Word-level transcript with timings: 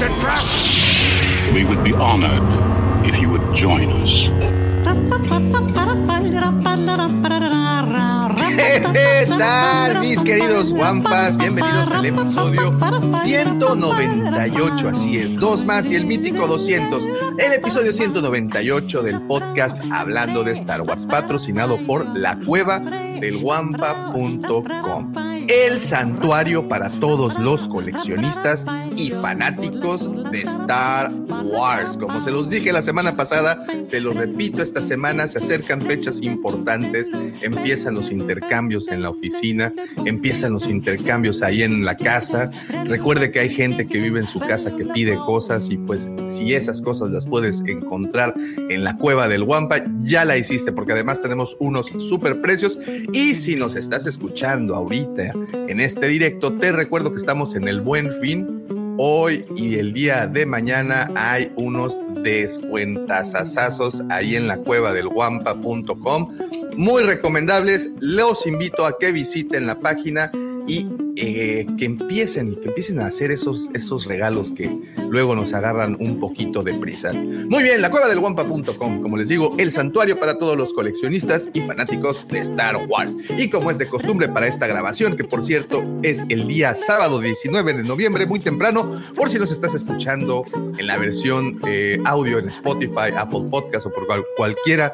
It's 0.00 0.08
a 0.08 0.20
trap! 0.22 0.44
We 1.52 1.62
would 1.66 1.84
be 1.84 1.92
honored 1.92 2.40
if 3.06 3.20
you 3.20 3.28
would 3.28 3.54
join 3.54 3.92
us. 4.00 4.30
¿Qué 8.92 9.26
tal, 9.36 10.00
mis 10.00 10.24
queridos 10.24 10.72
guampas? 10.72 11.36
Bienvenidos 11.36 11.90
al 11.90 12.06
episodio 12.06 12.78
198, 13.08 14.88
así 14.88 15.18
es, 15.18 15.36
dos 15.36 15.66
más 15.66 15.90
y 15.90 15.96
el 15.96 16.06
mítico 16.06 16.46
200, 16.46 17.04
el 17.36 17.52
episodio 17.52 17.92
198 17.92 19.02
del 19.02 19.20
podcast 19.20 19.78
Hablando 19.92 20.44
de 20.44 20.52
Star 20.52 20.80
Wars, 20.80 21.04
patrocinado 21.04 21.76
por 21.86 22.06
la 22.16 22.38
cueva 22.38 22.80
del 23.20 23.38
guampa.com, 23.38 25.12
el 25.48 25.80
santuario 25.80 26.68
para 26.68 26.90
todos 26.90 27.38
los 27.38 27.68
coleccionistas 27.68 28.64
y 28.96 29.10
fanáticos 29.10 30.08
de 30.30 30.42
Star 30.42 31.12
Wars. 31.12 31.96
Como 31.96 32.20
se 32.22 32.30
los 32.30 32.48
dije 32.48 32.72
la 32.72 32.82
semana 32.82 33.16
pasada, 33.16 33.62
se 33.86 34.00
los 34.00 34.14
repito 34.14 34.62
esta 34.62 34.82
semana, 34.82 35.28
se 35.28 35.38
acercan 35.38 35.82
fechas 35.82 36.22
importantes, 36.22 37.08
empiezan 37.42 37.94
los 37.94 38.10
intercambios 38.10 38.88
en 38.88 39.02
la 39.02 39.10
oficina, 39.10 39.72
empiezan 40.04 40.52
los 40.52 40.68
intercambios 40.68 41.42
ahí 41.42 41.62
en 41.62 41.84
la 41.84 41.96
casa. 41.96 42.50
Recuerde 42.84 43.30
que 43.30 43.40
hay 43.40 43.50
gente 43.50 43.86
que 43.86 44.00
vive 44.00 44.20
en 44.20 44.26
su 44.26 44.40
casa 44.40 44.76
que 44.76 44.84
pide 44.84 45.16
cosas 45.16 45.68
y 45.70 45.76
pues 45.76 46.10
si 46.26 46.54
esas 46.54 46.82
cosas 46.82 47.10
las 47.10 47.26
puedes 47.26 47.60
encontrar 47.66 48.34
en 48.68 48.84
la 48.84 48.96
cueva 48.96 49.28
del 49.28 49.42
Wampa, 49.42 49.82
ya 50.00 50.24
la 50.24 50.36
hiciste 50.36 50.72
porque 50.72 50.92
además 50.92 51.22
tenemos 51.22 51.56
unos 51.58 51.88
super 52.08 52.40
precios 52.40 52.78
y 53.12 53.34
si 53.34 53.56
nos 53.56 53.76
estás 53.76 54.06
escuchando 54.06 54.74
ahorita 54.74 55.32
en 55.52 55.80
este 55.80 56.08
directo, 56.08 56.52
te 56.52 56.72
recuerdo 56.72 57.12
que 57.12 57.18
estamos 57.18 57.54
en 57.54 57.68
el 57.68 57.80
Buen 57.80 58.10
Fin. 58.20 58.96
Hoy 58.98 59.44
y 59.56 59.76
el 59.76 59.92
día 59.92 60.26
de 60.26 60.44
mañana 60.46 61.10
hay 61.16 61.52
unos 61.56 61.98
descuentasazos 62.22 64.02
ahí 64.10 64.36
en 64.36 64.46
la 64.46 64.58
cueva 64.58 64.92
del 64.92 65.08
guampa.com. 65.08 66.32
Muy 66.76 67.02
recomendables. 67.02 67.90
Los 68.00 68.46
invito 68.46 68.84
a 68.84 68.98
que 68.98 69.12
visiten 69.12 69.66
la 69.66 69.78
página 69.78 70.30
y 70.66 70.86
eh, 71.16 71.66
que 71.78 71.84
empiecen, 71.84 72.54
que 72.56 72.68
empiecen 72.68 73.00
a 73.00 73.06
hacer 73.06 73.30
esos, 73.30 73.68
esos 73.74 74.06
regalos 74.06 74.52
que 74.52 74.70
luego 75.08 75.34
nos 75.34 75.52
agarran 75.52 75.96
un 76.00 76.18
poquito 76.20 76.62
de 76.62 76.74
prisas. 76.74 77.14
Muy 77.14 77.62
bien, 77.62 77.82
la 77.82 77.90
cueva 77.90 78.08
del 78.08 78.20
guampa.com, 78.20 79.02
como 79.02 79.16
les 79.16 79.28
digo, 79.28 79.54
el 79.58 79.70
santuario 79.70 80.18
para 80.18 80.38
todos 80.38 80.56
los 80.56 80.72
coleccionistas 80.72 81.48
y 81.52 81.60
fanáticos 81.62 82.26
de 82.28 82.38
Star 82.40 82.76
Wars. 82.88 83.16
Y 83.36 83.48
como 83.50 83.70
es 83.70 83.78
de 83.78 83.86
costumbre 83.86 84.28
para 84.28 84.46
esta 84.46 84.66
grabación, 84.66 85.16
que 85.16 85.24
por 85.24 85.44
cierto 85.44 85.84
es 86.02 86.22
el 86.28 86.46
día 86.48 86.74
sábado 86.74 87.20
19 87.20 87.74
de 87.74 87.82
noviembre, 87.82 88.26
muy 88.26 88.40
temprano, 88.40 88.90
por 89.14 89.30
si 89.30 89.38
nos 89.38 89.50
estás 89.52 89.74
escuchando 89.74 90.44
en 90.78 90.86
la 90.86 90.96
versión 90.96 91.60
eh, 91.66 91.98
audio 92.04 92.38
en 92.38 92.48
Spotify, 92.48 93.10
Apple 93.16 93.44
Podcast 93.50 93.86
o 93.86 93.92
por 93.92 94.06
cual- 94.06 94.24
cualquiera 94.36 94.92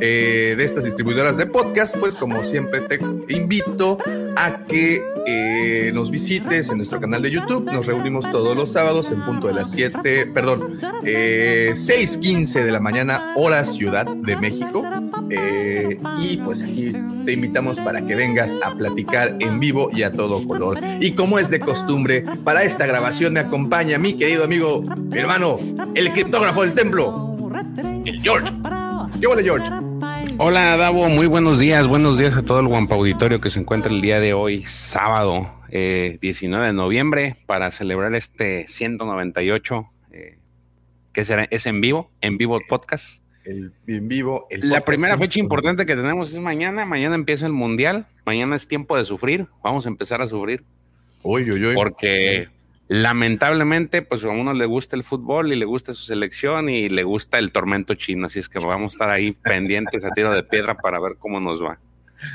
eh, 0.00 0.54
de 0.56 0.64
estas 0.64 0.84
distribuidoras 0.84 1.36
de 1.36 1.46
podcast, 1.46 1.96
pues 1.96 2.14
como 2.14 2.44
siempre 2.44 2.80
te 2.82 2.98
invito 3.34 3.98
a 4.36 4.64
que 4.66 5.02
eh, 5.64 5.92
nos 5.92 6.10
visites 6.10 6.68
en 6.68 6.76
nuestro 6.76 7.00
canal 7.00 7.22
de 7.22 7.30
YouTube. 7.30 7.72
Nos 7.72 7.86
reunimos 7.86 8.30
todos 8.30 8.54
los 8.54 8.70
sábados 8.72 9.10
en 9.10 9.22
punto 9.22 9.46
de 9.46 9.54
las 9.54 9.72
7, 9.72 10.26
perdón, 10.26 10.78
eh, 11.04 11.72
6:15 11.74 12.62
de 12.62 12.70
la 12.70 12.80
mañana, 12.80 13.32
hora 13.34 13.64
Ciudad 13.64 14.06
de 14.06 14.36
México. 14.36 14.84
Eh, 15.30 15.98
y 16.18 16.36
pues 16.36 16.60
aquí 16.60 16.92
te 17.24 17.32
invitamos 17.32 17.80
para 17.80 18.04
que 18.04 18.14
vengas 18.14 18.54
a 18.62 18.74
platicar 18.74 19.36
en 19.40 19.58
vivo 19.58 19.88
y 19.90 20.02
a 20.02 20.12
todo 20.12 20.46
color. 20.46 20.78
Y 21.00 21.12
como 21.12 21.38
es 21.38 21.48
de 21.48 21.60
costumbre, 21.60 22.26
para 22.44 22.62
esta 22.64 22.84
grabación 22.86 23.32
me 23.32 23.40
acompaña 23.40 23.96
mi 23.96 24.18
querido 24.18 24.44
amigo, 24.44 24.82
mi 24.82 25.18
hermano, 25.18 25.58
el 25.94 26.12
criptógrafo 26.12 26.60
del 26.60 26.74
templo, 26.74 27.38
el 28.04 28.20
George. 28.20 28.52
¿Qué 29.18 29.26
huele, 29.26 29.42
George? 29.42 29.66
Hola 30.36 30.76
Davo, 30.76 31.08
muy 31.08 31.26
buenos 31.26 31.58
días, 31.58 31.86
buenos 31.86 32.18
días 32.18 32.36
a 32.36 32.42
todo 32.42 32.60
el 32.60 32.66
Guampa 32.66 32.96
Auditorio 32.96 33.40
que 33.40 33.50
se 33.50 33.60
encuentra 33.60 33.90
el 33.90 34.02
día 34.02 34.20
de 34.20 34.34
hoy, 34.34 34.64
sábado 34.66 35.53
eh, 35.76 36.18
19 36.20 36.68
de 36.68 36.72
noviembre, 36.72 37.36
para 37.46 37.72
celebrar 37.72 38.14
este 38.14 38.68
198, 38.68 39.90
eh, 40.12 40.38
que 41.12 41.24
será, 41.24 41.48
es 41.50 41.66
en 41.66 41.80
vivo, 41.80 42.12
en 42.20 42.38
vivo 42.38 42.60
podcast. 42.68 43.24
El 43.44 43.72
en 43.88 44.06
vivo. 44.06 44.46
El 44.50 44.68
La 44.70 44.82
primera 44.82 45.18
fecha 45.18 45.40
importante 45.40 45.84
que 45.84 45.96
tenemos 45.96 46.32
es 46.32 46.38
mañana, 46.38 46.86
mañana 46.86 47.16
empieza 47.16 47.46
el 47.46 47.52
Mundial, 47.52 48.06
mañana 48.24 48.54
es 48.54 48.68
tiempo 48.68 48.96
de 48.96 49.04
sufrir, 49.04 49.48
vamos 49.64 49.84
a 49.84 49.88
empezar 49.88 50.22
a 50.22 50.28
sufrir, 50.28 50.62
Uy, 51.24 51.50
uy, 51.50 51.66
uy. 51.66 51.74
porque 51.74 52.48
lamentablemente 52.86 54.02
pues 54.02 54.22
a 54.22 54.28
uno 54.28 54.52
le 54.52 54.66
gusta 54.66 54.94
el 54.94 55.02
fútbol 55.02 55.52
y 55.52 55.56
le 55.56 55.64
gusta 55.64 55.92
su 55.92 56.04
selección 56.04 56.68
y 56.68 56.88
le 56.88 57.02
gusta 57.02 57.40
el 57.40 57.50
tormento 57.50 57.94
chino, 57.96 58.26
así 58.26 58.38
es 58.38 58.48
que 58.48 58.60
vamos 58.60 58.92
a 58.92 58.94
estar 58.94 59.10
ahí 59.10 59.32
pendientes 59.42 60.04
a 60.04 60.10
tiro 60.12 60.30
de 60.30 60.44
piedra 60.44 60.76
para 60.76 61.00
ver 61.00 61.16
cómo 61.18 61.40
nos 61.40 61.60
va. 61.60 61.80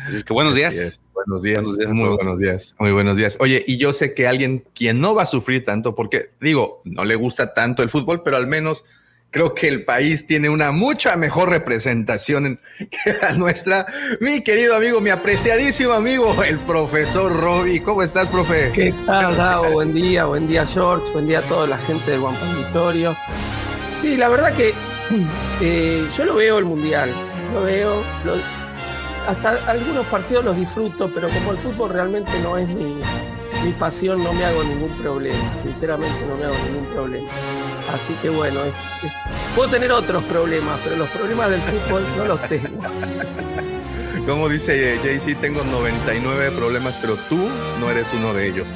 Así 0.08 0.18
es 0.18 0.24
que 0.24 0.34
buenos 0.34 0.56
días. 0.56 0.76
Es. 0.76 1.02
Buenos 1.14 1.42
días. 1.44 1.58
Buenos 1.64 1.78
días 1.78 1.90
muy 1.92 2.06
todos. 2.06 2.18
buenos 2.18 2.40
días. 2.40 2.76
Muy 2.80 2.92
buenos 2.92 3.18
días. 3.18 3.38
Oye, 3.40 3.64
y 3.68 3.78
yo 3.78 3.92
sé 3.94 4.14
que 4.14 4.28
alguien 4.28 4.64
quien 4.74 5.02
no 5.02 5.14
va 5.16 5.24
a 5.24 5.26
sufrir 5.26 5.66
tanto, 5.66 5.94
porque 5.96 6.32
digo, 6.40 6.82
no 6.86 7.04
le 7.06 7.16
gusta 7.16 7.54
tanto 7.54 7.84
el 7.84 7.90
fútbol, 7.90 8.24
pero 8.24 8.38
al 8.38 8.48
menos 8.48 8.86
creo 9.32 9.54
que 9.54 9.68
el 9.68 9.84
país 9.86 10.26
tiene 10.28 10.50
una 10.50 10.72
mucha 10.72 11.16
mejor 11.18 11.50
representación 11.50 12.46
en- 12.46 12.60
que 12.90 13.14
la 13.22 13.34
nuestra. 13.34 13.86
Mi 14.22 14.44
querido 14.44 14.76
amigo, 14.78 15.02
mi 15.02 15.10
apreciadísimo 15.10 15.92
amigo, 15.92 16.42
el 16.44 16.58
profesor 16.60 17.32
Robbie. 17.36 17.82
¿Cómo 17.84 18.02
estás, 18.02 18.28
profe? 18.28 18.72
¿Qué 18.74 18.94
tal, 19.06 19.36
Davo? 19.36 19.72
Buen 19.74 19.94
día, 19.94 20.24
buen 20.26 20.48
día, 20.48 20.66
George, 20.66 21.06
buen 21.12 21.28
día 21.28 21.40
a 21.40 21.44
toda 21.44 21.68
la 21.68 21.78
gente 21.80 22.12
del 22.12 22.22
Guampa 22.22 22.50
Auditorio. 22.50 23.16
Sí, 24.02 24.16
la 24.16 24.30
verdad 24.30 24.54
que 24.56 24.74
eh, 25.62 26.08
yo 26.18 26.24
lo 26.26 26.36
veo 26.36 26.58
el 26.60 26.66
Mundial, 26.66 27.12
lo 27.54 27.64
veo, 27.64 28.04
lo- 28.24 28.59
hasta 29.30 29.72
algunos 29.72 30.06
partidos 30.08 30.44
los 30.46 30.56
disfruto, 30.58 31.10
pero 31.14 31.30
como 31.30 31.52
el 31.52 31.58
fútbol 31.58 31.92
realmente 31.92 32.32
no 32.42 32.58
es 32.58 32.68
mi, 32.68 32.96
mi 33.64 33.72
pasión, 33.78 34.24
no 34.24 34.34
me 34.34 34.44
hago 34.46 34.64
ningún 34.64 34.90
problema, 34.98 35.38
sinceramente 35.62 36.18
no 36.28 36.36
me 36.36 36.46
hago 36.46 36.56
ningún 36.68 36.86
problema. 36.94 37.30
Así 37.94 38.14
que 38.22 38.30
bueno, 38.30 38.64
es- 38.64 39.04
es- 39.06 39.14
puedo 39.56 39.70
tener 39.70 39.92
otros 39.92 40.24
problemas, 40.24 40.80
pero 40.84 40.96
los 40.98 41.10
problemas 41.10 41.50
del 41.52 41.62
fútbol 41.62 42.04
no 42.18 42.26
los 42.26 42.42
tengo. 42.50 42.82
Como 44.28 44.48
dice 44.50 44.96
eh, 44.96 45.00
Jay-Z, 45.04 45.40
tengo 45.42 45.64
99 45.64 46.52
problemas, 46.52 46.96
pero 47.02 47.16
tú 47.30 47.50
no 47.80 47.90
eres 47.90 48.06
uno 48.14 48.34
de 48.34 48.48
ellos. 48.48 48.68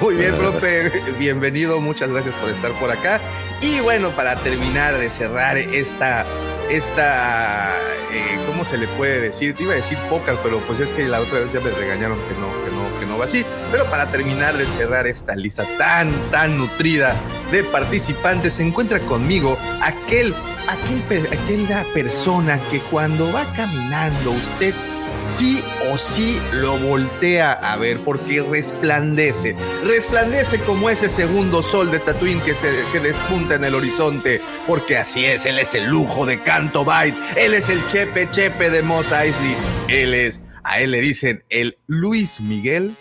Muy 0.00 0.16
bien, 0.16 0.34
profe, 0.38 0.90
bienvenido, 1.18 1.80
muchas 1.80 2.08
gracias 2.10 2.34
por 2.36 2.50
estar 2.50 2.72
por 2.72 2.90
acá. 2.90 3.20
Y 3.62 3.80
bueno, 3.80 4.10
para 4.10 4.36
terminar 4.36 4.98
de 4.98 5.08
cerrar 5.08 5.56
esta, 5.56 6.26
esta, 6.70 7.76
eh, 8.12 8.38
¿cómo 8.46 8.64
se 8.64 8.78
le 8.78 8.86
puede 8.88 9.20
decir? 9.20 9.54
Te 9.54 9.64
iba 9.64 9.72
a 9.72 9.76
decir 9.76 9.98
pocas, 10.10 10.38
pero 10.42 10.58
pues 10.60 10.80
es 10.80 10.92
que 10.92 11.06
la 11.08 11.20
otra 11.20 11.40
vez 11.40 11.52
ya 11.52 11.60
me 11.60 11.70
regañaron 11.70 12.18
que 12.28 12.34
no, 12.34 12.48
que 12.64 12.70
no, 12.70 13.00
que 13.00 13.06
no 13.06 13.18
va 13.18 13.24
así. 13.24 13.44
Pero 13.70 13.84
para 13.86 14.10
terminar 14.10 14.56
de 14.56 14.66
cerrar 14.66 15.06
esta 15.06 15.34
lista 15.36 15.64
tan, 15.78 16.12
tan 16.30 16.58
nutrida 16.58 17.16
de 17.50 17.64
participantes, 17.64 18.54
se 18.54 18.62
encuentra 18.62 19.00
conmigo 19.00 19.56
aquel, 19.82 20.34
aquel, 20.68 21.26
aquella 21.26 21.84
persona 21.94 22.60
que 22.70 22.80
cuando 22.80 23.32
va 23.32 23.52
caminando 23.54 24.32
usted 24.32 24.74
sí 25.20 25.62
o 25.90 25.98
sí 25.98 26.38
lo 26.52 26.78
voltea 26.78 27.52
a 27.52 27.76
ver 27.76 27.98
porque 28.00 28.42
resplandece, 28.42 29.56
resplandece 29.84 30.58
como 30.60 30.90
ese 30.90 31.08
segundo 31.08 31.62
sol 31.62 31.90
de 31.90 31.98
Tatooine 31.98 32.40
que 32.42 32.54
se 32.54 32.68
que 32.92 33.00
despunta 33.00 33.56
en 33.56 33.64
el 33.64 33.74
horizonte, 33.74 34.40
porque 34.66 34.96
así 34.96 35.24
es, 35.24 35.46
él 35.46 35.58
es 35.58 35.74
el 35.74 35.86
lujo 35.86 36.26
de 36.26 36.40
Canto 36.42 36.84
Bight, 36.84 37.14
él 37.36 37.54
es 37.54 37.68
el 37.68 37.86
Chepe 37.86 38.30
Chepe 38.30 38.70
de 38.70 38.82
Moss 38.82 39.12
Eisley, 39.12 39.56
él 39.88 40.14
es, 40.14 40.40
a 40.62 40.80
él 40.80 40.92
le 40.92 41.00
dicen 41.00 41.44
el 41.48 41.78
Luis 41.86 42.40
Miguel 42.40 42.96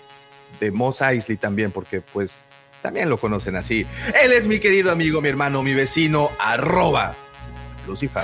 de 0.59 0.71
Moss 0.71 1.01
Eisley 1.01 1.37
también, 1.37 1.71
porque 1.71 2.01
pues 2.01 2.49
también 2.81 3.09
lo 3.09 3.17
conocen 3.19 3.55
así. 3.55 3.85
Él 4.23 4.31
es 4.31 4.47
mi 4.47 4.59
querido 4.59 4.91
amigo, 4.91 5.21
mi 5.21 5.29
hermano, 5.29 5.61
mi 5.63 5.73
vecino, 5.73 6.31
arroba 6.39 7.15
Lucifer. 7.87 8.23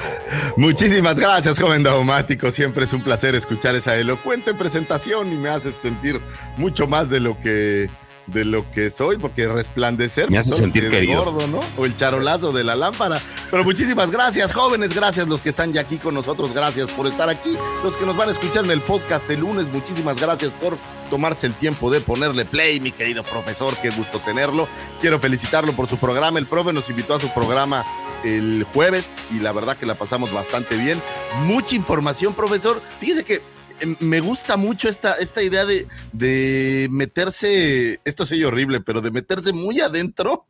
Muchísimas 0.57 1.19
gracias, 1.19 1.59
joven 1.59 1.81
daumático. 1.81 2.51
Siempre 2.51 2.85
es 2.85 2.93
un 2.93 3.01
placer 3.01 3.33
escuchar 3.35 3.75
esa 3.75 3.95
elocuente 3.95 4.53
presentación 4.53 5.31
y 5.33 5.37
me 5.37 5.49
haces 5.49 5.75
sentir 5.75 6.21
mucho 6.57 6.87
más 6.87 7.09
de 7.09 7.19
lo 7.19 7.39
que 7.39 7.89
de 8.27 8.45
lo 8.45 8.69
que 8.71 8.89
soy, 8.89 9.17
porque 9.17 9.47
resplandecer 9.47 10.31
Me 10.31 10.37
hace 10.37 10.51
pues, 10.51 10.61
sentir 10.61 10.89
querido. 10.89 11.25
gordo, 11.25 11.47
¿no? 11.47 11.59
O 11.77 11.85
el 11.85 11.95
charolazo 11.97 12.51
de 12.53 12.63
la 12.63 12.75
lámpara. 12.75 13.21
Pero 13.51 13.63
muchísimas 13.63 14.09
gracias, 14.11 14.53
jóvenes, 14.53 14.95
gracias 14.95 15.27
los 15.27 15.41
que 15.41 15.49
están 15.49 15.73
ya 15.73 15.81
aquí 15.81 15.97
con 15.97 16.13
nosotros, 16.13 16.53
gracias 16.53 16.89
por 16.91 17.07
estar 17.07 17.29
aquí, 17.29 17.55
los 17.83 17.93
que 17.95 18.05
nos 18.05 18.15
van 18.15 18.29
a 18.29 18.31
escuchar 18.31 18.63
en 18.65 18.71
el 18.71 18.81
podcast 18.81 19.29
el 19.29 19.41
lunes, 19.41 19.67
muchísimas 19.71 20.19
gracias 20.19 20.51
por 20.51 20.77
tomarse 21.09 21.47
el 21.47 21.53
tiempo 21.53 21.91
de 21.91 22.01
ponerle 22.01 22.45
play, 22.45 22.79
mi 22.79 22.91
querido 22.91 23.23
profesor, 23.23 23.75
qué 23.81 23.89
gusto 23.91 24.19
tenerlo. 24.19 24.67
Quiero 25.01 25.19
felicitarlo 25.19 25.73
por 25.73 25.87
su 25.87 25.97
programa, 25.97 26.39
el 26.39 26.47
profe 26.47 26.73
nos 26.73 26.89
invitó 26.89 27.15
a 27.15 27.19
su 27.19 27.31
programa 27.33 27.83
el 28.23 28.63
jueves 28.73 29.05
y 29.31 29.39
la 29.39 29.51
verdad 29.51 29.77
que 29.77 29.85
la 29.85 29.95
pasamos 29.95 30.31
bastante 30.33 30.77
bien. 30.77 31.01
Mucha 31.45 31.75
información, 31.75 32.33
profesor. 32.33 32.81
Fíjese 32.99 33.23
que 33.23 33.35
eh, 33.79 33.95
me 33.99 34.19
gusta 34.19 34.57
mucho 34.57 34.87
esta, 34.89 35.13
esta 35.15 35.41
idea 35.41 35.65
de, 35.65 35.87
de 36.11 36.87
meterse, 36.91 37.99
esto 38.05 38.25
soy 38.25 38.43
horrible, 38.43 38.81
pero 38.81 39.01
de 39.01 39.11
meterse 39.11 39.53
muy 39.53 39.79
adentro 39.81 40.45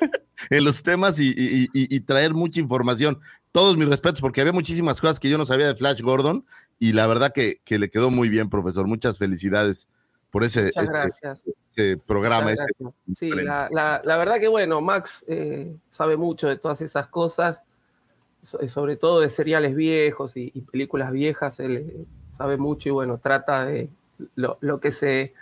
en 0.50 0.64
los 0.64 0.82
temas 0.82 1.18
y, 1.18 1.28
y- 1.30 1.64
y- 1.72 1.94
y 1.96 2.00
traer 2.00 2.34
mucha 2.34 2.60
información. 2.60 3.20
Todos 3.52 3.76
mis 3.78 3.88
respetos, 3.88 4.20
porque 4.20 4.42
había 4.42 4.52
muchísimas 4.52 5.00
cosas 5.00 5.18
que 5.18 5.30
yo 5.30 5.38
no 5.38 5.46
sabía 5.46 5.66
de 5.66 5.74
Flash 5.76 6.02
Gordon 6.02 6.44
y 6.78 6.92
la 6.92 7.06
verdad 7.06 7.32
que, 7.34 7.60
que 7.64 7.78
le 7.78 7.88
quedó 7.88 8.10
muy 8.10 8.28
bien, 8.28 8.50
profesor. 8.50 8.86
Muchas 8.86 9.16
felicidades 9.16 9.88
por 10.30 10.44
ese, 10.44 10.64
Muchas 10.64 10.82
este- 10.84 10.92
gracias. 10.92 11.40
Ese 11.76 11.96
programa. 11.98 12.50
Este-. 12.52 12.64
Sí, 13.14 13.30
la, 13.30 13.68
la- 13.70 14.00
la 14.04 14.16
verdad 14.16 14.40
que 14.40 14.48
bueno, 14.48 14.80
Max 14.80 15.24
eh, 15.28 15.76
sabe 15.90 16.16
mucho 16.16 16.48
de 16.48 16.56
todas 16.56 16.80
esas 16.80 17.06
cosas, 17.08 17.62
so- 18.42 18.66
sobre 18.68 18.96
todo 18.96 19.20
de 19.20 19.28
seriales 19.28 19.74
viejos 19.74 20.36
y, 20.36 20.50
y 20.54 20.60
películas 20.62 21.12
viejas, 21.12 21.60
él 21.60 21.76
eh, 21.76 22.04
sabe 22.36 22.56
mucho 22.56 22.88
y 22.88 22.92
bueno, 22.92 23.18
trata 23.22 23.64
de 23.66 23.88
lo, 24.34 24.58
lo 24.60 24.80
que 24.80 24.90
se 24.92 25.34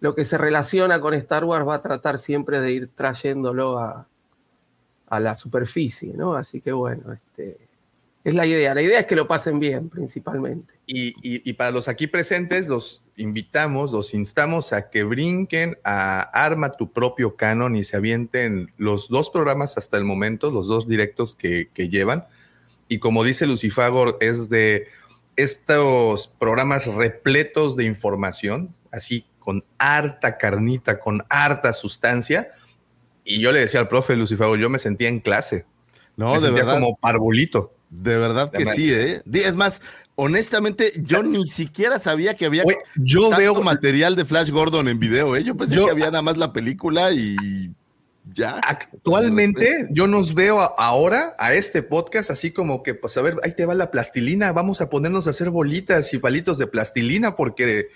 lo 0.00 0.14
que 0.14 0.24
se 0.24 0.36
relaciona 0.36 1.00
con 1.00 1.14
Star 1.14 1.44
Wars 1.44 1.66
va 1.66 1.76
a 1.76 1.82
tratar 1.82 2.18
siempre 2.18 2.60
de 2.60 2.72
ir 2.72 2.90
trayéndolo 2.94 3.78
a, 3.78 4.06
a 5.08 5.20
la 5.20 5.34
superficie, 5.34 6.12
¿no? 6.14 6.34
Así 6.34 6.60
que 6.60 6.72
bueno, 6.72 7.12
este, 7.12 7.56
es 8.24 8.34
la 8.34 8.46
idea. 8.46 8.74
La 8.74 8.82
idea 8.82 8.98
es 9.00 9.06
que 9.06 9.14
lo 9.16 9.28
pasen 9.28 9.60
bien, 9.60 9.90
principalmente. 9.90 10.72
Y, 10.86 11.08
y- 11.22 11.42
y 11.48 11.52
para 11.52 11.70
los 11.70 11.88
aquí 11.88 12.06
presentes, 12.06 12.66
los 12.68 13.02
invitamos, 13.16 13.92
los 13.92 14.14
instamos 14.14 14.72
a 14.72 14.88
que 14.90 15.04
brinquen 15.04 15.78
a 15.84 16.20
Arma 16.20 16.72
tu 16.72 16.90
propio 16.92 17.36
canon 17.36 17.76
y 17.76 17.84
se 17.84 17.96
avienten 17.96 18.72
los 18.78 19.08
dos 19.08 19.30
programas 19.30 19.76
hasta 19.78 19.96
el 19.98 20.04
momento, 20.04 20.50
los 20.50 20.66
dos 20.66 20.88
directos 20.88 21.34
que, 21.34 21.68
que 21.74 21.88
llevan. 21.90 22.24
Y 22.88 22.98
como 22.98 23.24
dice 23.24 23.46
Lucifagor, 23.46 24.16
es 24.20 24.48
de 24.48 24.88
estos 25.36 26.28
programas 26.28 26.86
repletos 26.86 27.76
de 27.76 27.84
información, 27.84 28.74
así 28.90 29.26
con 29.38 29.64
harta 29.78 30.38
carnita, 30.38 30.98
con 31.00 31.24
harta 31.28 31.72
sustancia. 31.72 32.48
Y 33.24 33.40
yo 33.40 33.52
le 33.52 33.60
decía 33.60 33.80
al 33.80 33.88
profe 33.88 34.16
Lucifagor, 34.16 34.58
yo 34.58 34.70
me 34.70 34.78
sentía 34.78 35.08
en 35.08 35.20
clase. 35.20 35.66
No, 36.16 36.28
me 36.28 36.34
de 36.34 36.40
sentía 36.40 36.64
verdad. 36.64 36.80
como 36.80 36.96
parvulito. 36.96 37.73
De 38.02 38.16
verdad 38.16 38.50
que 38.50 38.66
sí, 38.66 38.92
¿eh? 38.92 39.22
Es 39.32 39.56
más, 39.56 39.80
honestamente, 40.16 40.92
yo 41.02 41.22
ni 41.22 41.46
siquiera 41.46 41.98
sabía 41.98 42.34
que 42.34 42.46
había 42.46 42.64
Oye, 42.64 42.78
yo 42.96 43.22
tanto 43.30 43.36
veo 43.38 43.62
material 43.62 44.16
de 44.16 44.24
Flash 44.24 44.50
Gordon 44.50 44.88
en 44.88 44.98
video, 44.98 45.36
¿eh? 45.36 45.44
Yo 45.44 45.56
pensé 45.56 45.76
Yo- 45.76 45.86
que 45.86 45.92
había 45.92 46.06
nada 46.10 46.22
más 46.22 46.36
la 46.36 46.52
película 46.52 47.12
y 47.12 47.70
ya. 48.32 48.58
Actualmente 48.66 49.86
yo 49.90 50.06
nos 50.06 50.34
veo 50.34 50.60
a- 50.60 50.74
ahora 50.78 51.36
a 51.38 51.52
este 51.54 51.82
podcast 51.82 52.30
así 52.30 52.50
como 52.50 52.82
que, 52.82 52.94
pues 52.94 53.16
a 53.16 53.22
ver, 53.22 53.36
ahí 53.44 53.52
te 53.54 53.66
va 53.66 53.74
la 53.74 53.90
plastilina, 53.90 54.52
vamos 54.52 54.80
a 54.80 54.90
ponernos 54.90 55.26
a 55.26 55.30
hacer 55.30 55.50
bolitas 55.50 56.12
y 56.14 56.18
palitos 56.18 56.58
de 56.58 56.66
plastilina 56.66 57.36
porque 57.36 57.88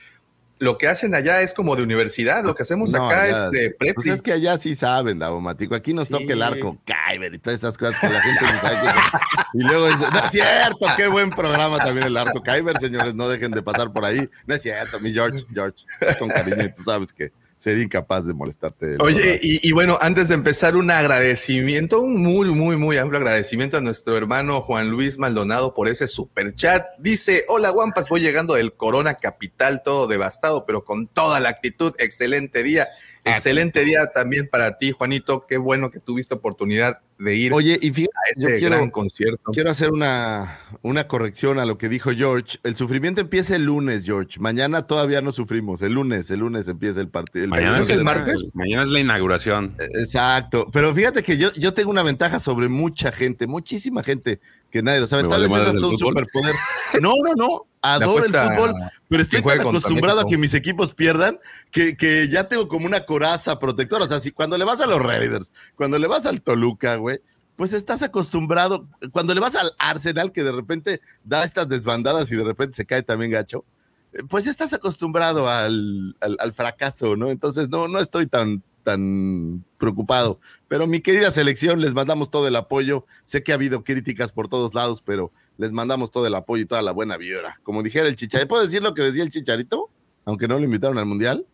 lo 0.60 0.76
que 0.78 0.88
hacen 0.88 1.14
allá 1.14 1.40
es 1.42 1.54
como 1.54 1.76
de 1.76 1.82
universidad, 1.82 2.44
lo 2.44 2.54
que 2.54 2.62
hacemos 2.64 2.90
No, 2.92 3.06
acá 3.06 3.28
es 3.28 3.50
de 3.52 3.70
Pues 3.78 3.94
prepi. 3.94 4.10
es 4.10 4.22
que 4.22 4.32
allá 4.32 4.58
sí 4.58 4.74
saben, 4.74 5.18
Davomático. 5.18 5.74
Aquí 5.74 5.94
nos 5.94 6.08
Sí. 6.08 6.14
toca 6.14 6.32
el 6.32 6.42
arco 6.42 6.76
Kyber 6.84 7.34
y 7.34 7.38
todas 7.38 7.58
esas 7.58 7.78
cosas 7.78 7.98
que 8.00 8.08
la 8.08 8.20
gente 8.20 8.40
no 8.42 8.60
sabe 8.60 8.76
que- 8.80 9.58
Y 9.58 9.62
luego 9.64 9.86
dice, 9.88 10.04
no 10.12 10.18
es 10.18 10.30
cierto, 10.32 10.86
qué 10.96 11.06
buen 11.08 11.30
programa 11.30 11.78
también 11.78 12.06
el 12.08 12.16
arco 12.16 12.42
Kyber, 12.42 12.78
señores, 12.78 13.14
no 13.14 13.28
dejen 13.28 13.52
de 13.52 13.62
pasar 13.62 13.92
por 13.92 14.04
ahí. 14.04 14.28
No 14.46 14.54
es 14.54 14.62
cierto, 14.62 14.98
mi 15.00 15.12
George, 15.12 15.44
George, 15.52 15.84
con 16.18 16.28
cariño, 16.28 16.68
tú 16.76 16.82
sabes 16.82 17.12
que 17.12 17.32
sería 17.58 17.84
incapaz 17.84 18.26
de 18.26 18.34
molestarte. 18.34 18.86
de 18.86 18.96
Oye, 19.00 19.38
y, 19.42 19.68
y 19.68 19.72
bueno, 19.72 19.98
antes 20.00 20.28
de 20.28 20.34
empezar, 20.34 20.76
un 20.76 20.90
agradecimiento, 20.90 22.00
un 22.00 22.22
muy, 22.22 22.50
muy, 22.50 22.76
muy 22.76 22.96
amplio 22.96 23.18
agradecimiento 23.18 23.76
a 23.76 23.80
nuestro 23.80 24.16
hermano 24.16 24.60
Juan 24.62 24.90
Luis 24.90 25.18
Maldonado 25.18 25.74
por 25.74 25.88
ese 25.88 26.06
super 26.06 26.54
chat. 26.54 26.86
Dice: 26.98 27.44
Hola, 27.48 27.70
Guampas, 27.70 28.08
voy 28.08 28.20
llegando 28.20 28.54
del 28.54 28.72
Corona 28.72 29.14
Capital, 29.14 29.82
todo 29.84 30.06
devastado, 30.06 30.64
pero 30.64 30.84
con 30.84 31.08
toda 31.08 31.40
la 31.40 31.48
actitud. 31.48 31.92
Excelente 31.98 32.62
día. 32.62 32.88
Excelente 33.30 33.84
día 33.84 34.10
también 34.14 34.48
para 34.48 34.78
ti, 34.78 34.92
Juanito. 34.92 35.46
Qué 35.46 35.56
bueno 35.56 35.90
que 35.90 36.00
tuviste 36.00 36.34
oportunidad 36.34 37.00
de 37.18 37.34
ir 37.34 37.52
Oye, 37.52 37.78
y 37.80 37.90
fíjate, 37.90 38.12
a 38.16 38.40
yo 38.40 38.48
este 38.48 38.60
quiero, 38.60 38.76
gran 38.76 38.90
concierto. 38.90 39.52
Quiero 39.52 39.70
hacer 39.70 39.90
una, 39.90 40.60
una 40.82 41.08
corrección 41.08 41.58
a 41.58 41.64
lo 41.64 41.76
que 41.78 41.88
dijo 41.88 42.10
George. 42.10 42.58
El 42.62 42.76
sufrimiento 42.76 43.20
empieza 43.20 43.56
el 43.56 43.64
lunes, 43.64 44.04
George. 44.04 44.38
Mañana 44.38 44.86
todavía 44.86 45.20
no 45.20 45.32
sufrimos. 45.32 45.82
El 45.82 45.94
lunes, 45.94 46.30
el 46.30 46.40
lunes 46.40 46.68
empieza 46.68 47.00
el 47.00 47.08
partido. 47.08 47.48
Mañana 47.48 47.80
es, 47.80 47.90
el 47.90 47.98
el 47.98 48.04
martes? 48.04 48.44
Mañana 48.54 48.84
es 48.84 48.90
la 48.90 49.00
inauguración. 49.00 49.74
Exacto. 49.98 50.68
Pero 50.72 50.94
fíjate 50.94 51.22
que 51.22 51.36
yo, 51.36 51.52
yo 51.54 51.74
tengo 51.74 51.90
una 51.90 52.02
ventaja 52.02 52.40
sobre 52.40 52.68
mucha 52.68 53.10
gente, 53.10 53.46
muchísima 53.46 54.02
gente 54.02 54.40
que 54.70 54.82
nadie 54.82 55.00
lo 55.00 55.08
sabe. 55.08 55.24
Me 55.24 55.28
Tal 55.30 55.48
vale 55.48 55.54
vez 55.64 55.74
hasta 55.74 55.86
un 55.86 55.98
fútbol. 55.98 56.14
superpoder. 56.14 56.54
No, 57.00 57.12
no, 57.24 57.34
no. 57.34 57.64
Adoro 57.80 58.24
el 58.24 58.34
fútbol, 58.34 58.74
pero 59.08 59.22
estoy 59.22 59.40
tan 59.42 59.60
acostumbrado 59.60 60.20
a 60.20 60.24
que 60.26 60.36
mis 60.36 60.52
equipos 60.52 60.94
pierdan 60.94 61.38
que, 61.70 61.96
que 61.96 62.28
ya 62.28 62.48
tengo 62.48 62.66
como 62.66 62.86
una 62.86 63.06
coraza 63.06 63.58
protectora. 63.60 64.04
O 64.04 64.08
sea, 64.08 64.18
si 64.18 64.32
cuando 64.32 64.58
le 64.58 64.64
vas 64.64 64.80
a 64.80 64.86
los 64.86 64.98
Raiders, 65.00 65.52
cuando 65.76 65.96
le 65.98 66.08
vas 66.08 66.26
al 66.26 66.42
Toluca, 66.42 66.96
güey, 66.96 67.20
pues 67.54 67.72
estás 67.72 68.02
acostumbrado. 68.02 68.88
Cuando 69.12 69.32
le 69.32 69.40
vas 69.40 69.54
al 69.54 69.70
Arsenal, 69.78 70.32
que 70.32 70.42
de 70.42 70.50
repente 70.52 71.00
da 71.22 71.44
estas 71.44 71.68
desbandadas 71.68 72.30
y 72.32 72.36
de 72.36 72.42
repente 72.44 72.74
se 72.76 72.84
cae 72.84 73.02
también 73.04 73.30
gacho, 73.30 73.64
eh, 74.12 74.22
pues 74.28 74.48
estás 74.48 74.72
acostumbrado 74.72 75.48
al, 75.48 76.16
al- 76.20 76.36
al 76.40 76.52
fracaso, 76.52 77.16
¿no? 77.16 77.28
Entonces 77.30 77.68
no, 77.68 77.86
no 77.86 78.00
estoy 78.00 78.26
tan, 78.26 78.64
tan 78.88 79.64
preocupado. 79.76 80.40
Pero 80.66 80.86
mi 80.86 81.00
querida 81.00 81.30
selección, 81.30 81.80
les 81.80 81.92
mandamos 81.92 82.30
todo 82.30 82.48
el 82.48 82.56
apoyo. 82.56 83.04
Sé 83.24 83.42
que 83.42 83.52
ha 83.52 83.56
habido 83.56 83.84
críticas 83.84 84.32
por 84.32 84.48
todos 84.48 84.74
lados, 84.74 85.02
pero 85.04 85.30
les 85.58 85.72
mandamos 85.72 86.10
todo 86.10 86.26
el 86.26 86.34
apoyo 86.34 86.62
y 86.62 86.66
toda 86.66 86.80
la 86.82 86.92
buena 86.92 87.16
vibra. 87.18 87.60
Como 87.62 87.82
dijera 87.82 88.08
el 88.08 88.14
Chicharito, 88.14 88.48
¿puedo 88.48 88.64
decir 88.64 88.82
lo 88.82 88.94
que 88.94 89.02
decía 89.02 89.22
el 89.22 89.30
Chicharito? 89.30 89.90
Aunque 90.24 90.48
no 90.48 90.58
lo 90.58 90.64
invitaron 90.64 90.98
al 90.98 91.06
Mundial. 91.06 91.44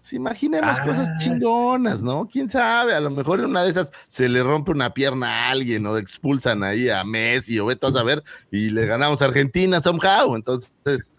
Si 0.00 0.16
imaginemos 0.16 0.78
Ah. 0.78 0.84
cosas 0.84 1.08
chingonas, 1.18 2.02
¿no? 2.02 2.28
¿Quién 2.30 2.48
sabe? 2.50 2.94
A 2.94 3.00
lo 3.00 3.10
mejor 3.10 3.40
en 3.40 3.46
una 3.46 3.62
de 3.62 3.70
esas 3.70 3.90
se 4.06 4.28
le 4.28 4.42
rompe 4.42 4.70
una 4.70 4.92
pierna 4.92 5.28
a 5.28 5.50
alguien 5.50 5.86
o 5.86 5.96
expulsan 5.96 6.62
ahí 6.62 6.90
a 6.90 7.02
Messi 7.04 7.58
o 7.58 7.66
vete 7.66 7.86
a 7.86 7.90
saber 7.90 8.22
y 8.50 8.68
le 8.70 8.84
ganamos 8.84 9.22
a 9.22 9.24
Argentina 9.26 9.80
somehow. 9.80 10.34
Entonces, 10.36 11.10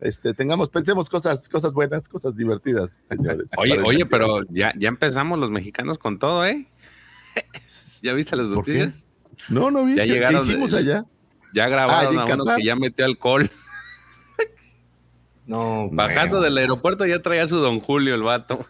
este, 0.00 0.34
tengamos, 0.34 0.68
pensemos 0.68 1.08
cosas, 1.08 1.48
cosas 1.48 1.72
buenas, 1.72 2.08
cosas 2.08 2.36
divertidas, 2.36 2.92
señores. 2.92 3.50
Oye, 3.58 3.80
oye, 3.82 4.06
pero 4.06 4.42
ya, 4.48 4.72
ya 4.76 4.88
empezamos 4.88 5.38
los 5.38 5.50
mexicanos 5.50 5.98
con 5.98 6.18
todo, 6.18 6.44
¿eh? 6.46 6.66
¿Ya 8.02 8.12
viste 8.12 8.36
las 8.36 8.46
noticias? 8.46 9.04
No, 9.48 9.70
no 9.70 9.84
vi. 9.84 9.96
Ya 9.96 10.02
¿Qué, 10.02 10.08
qué 10.08 10.14
llegaron 10.14 10.42
hicimos 10.42 10.74
allá? 10.74 11.04
Ya 11.54 11.68
grabaron 11.68 12.06
Ah, 12.06 12.10
¿y 12.10 12.14
en 12.14 12.20
a 12.20 12.24
uno 12.24 12.44
Qatar? 12.44 12.56
que 12.58 12.64
ya 12.64 12.76
metió 12.76 13.04
alcohol. 13.04 13.50
No, 15.46 15.88
Bajando 15.92 16.38
bueno. 16.38 16.42
del 16.42 16.58
aeropuerto 16.58 17.06
ya 17.06 17.22
traía 17.22 17.46
su 17.46 17.56
don 17.56 17.80
Julio 17.80 18.14
el 18.14 18.22
vato. 18.22 18.66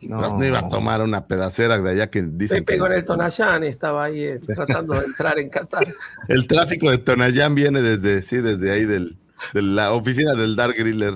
No, 0.00 0.38
no 0.38 0.44
iba 0.44 0.60
a 0.60 0.68
tomar 0.70 1.02
una 1.02 1.26
pedacera 1.26 1.78
de 1.78 1.90
allá 1.90 2.10
que 2.10 2.22
dicen 2.22 2.64
Pepe 2.64 2.74
que 2.74 2.78
con 2.78 2.92
el 2.92 3.04
Tonayán 3.04 3.62
estaba 3.64 4.04
ahí 4.04 4.22
eh, 4.24 4.40
tratando 4.40 4.94
de 4.94 5.04
entrar 5.04 5.38
en 5.38 5.50
Qatar. 5.50 5.86
el 6.28 6.46
tráfico 6.46 6.90
de 6.90 6.96
Tonayán 6.96 7.54
viene 7.54 7.82
desde, 7.82 8.22
sí, 8.22 8.38
desde 8.38 8.72
ahí 8.72 8.86
del, 8.86 9.18
de 9.52 9.62
la 9.62 9.92
oficina 9.92 10.34
del 10.34 10.56
Dark 10.56 10.74
Griller. 10.76 11.14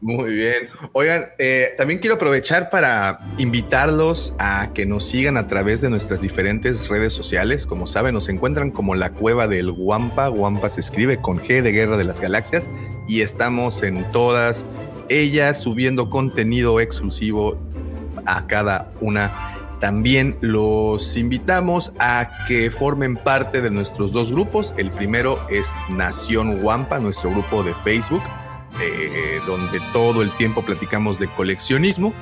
Muy 0.00 0.34
bien. 0.34 0.68
Oigan, 0.92 1.26
eh, 1.38 1.68
también 1.78 1.98
quiero 1.98 2.16
aprovechar 2.16 2.68
para 2.68 3.20
invitarlos 3.38 4.34
a 4.38 4.72
que 4.74 4.84
nos 4.84 5.06
sigan 5.06 5.36
a 5.36 5.46
través 5.46 5.80
de 5.80 5.88
nuestras 5.88 6.20
diferentes 6.20 6.88
redes 6.88 7.12
sociales. 7.12 7.66
Como 7.66 7.86
saben, 7.86 8.12
nos 8.12 8.28
encuentran 8.28 8.70
como 8.70 8.94
la 8.94 9.10
cueva 9.10 9.48
del 9.48 9.72
Guampa. 9.72 10.28
Guampa 10.28 10.68
se 10.68 10.80
escribe 10.80 11.20
con 11.22 11.38
G 11.38 11.62
de 11.62 11.72
Guerra 11.72 11.96
de 11.96 12.04
las 12.04 12.20
Galaxias 12.20 12.68
y 13.08 13.22
estamos 13.22 13.82
en 13.82 14.10
todas 14.12 14.66
ellas 15.08 15.62
subiendo 15.62 16.10
contenido 16.10 16.80
exclusivo 16.80 17.58
a 18.26 18.46
cada 18.46 18.90
una. 19.00 19.32
También 19.80 20.38
los 20.40 21.16
invitamos 21.16 21.92
a 21.98 22.30
que 22.48 22.70
formen 22.70 23.16
parte 23.16 23.60
de 23.60 23.70
nuestros 23.70 24.12
dos 24.12 24.32
grupos. 24.32 24.74
El 24.76 24.90
primero 24.90 25.38
es 25.50 25.72
Nación 25.90 26.60
Guampa, 26.60 27.00
nuestro 27.00 27.30
grupo 27.30 27.62
de 27.62 27.74
Facebook 27.74 28.22
eh, 28.80 29.40
donde 29.46 29.80
todo 29.92 30.20
el 30.20 30.32
tiempo 30.32 30.62
platicamos 30.62 31.20
de 31.20 31.28
coleccionismo, 31.28 32.12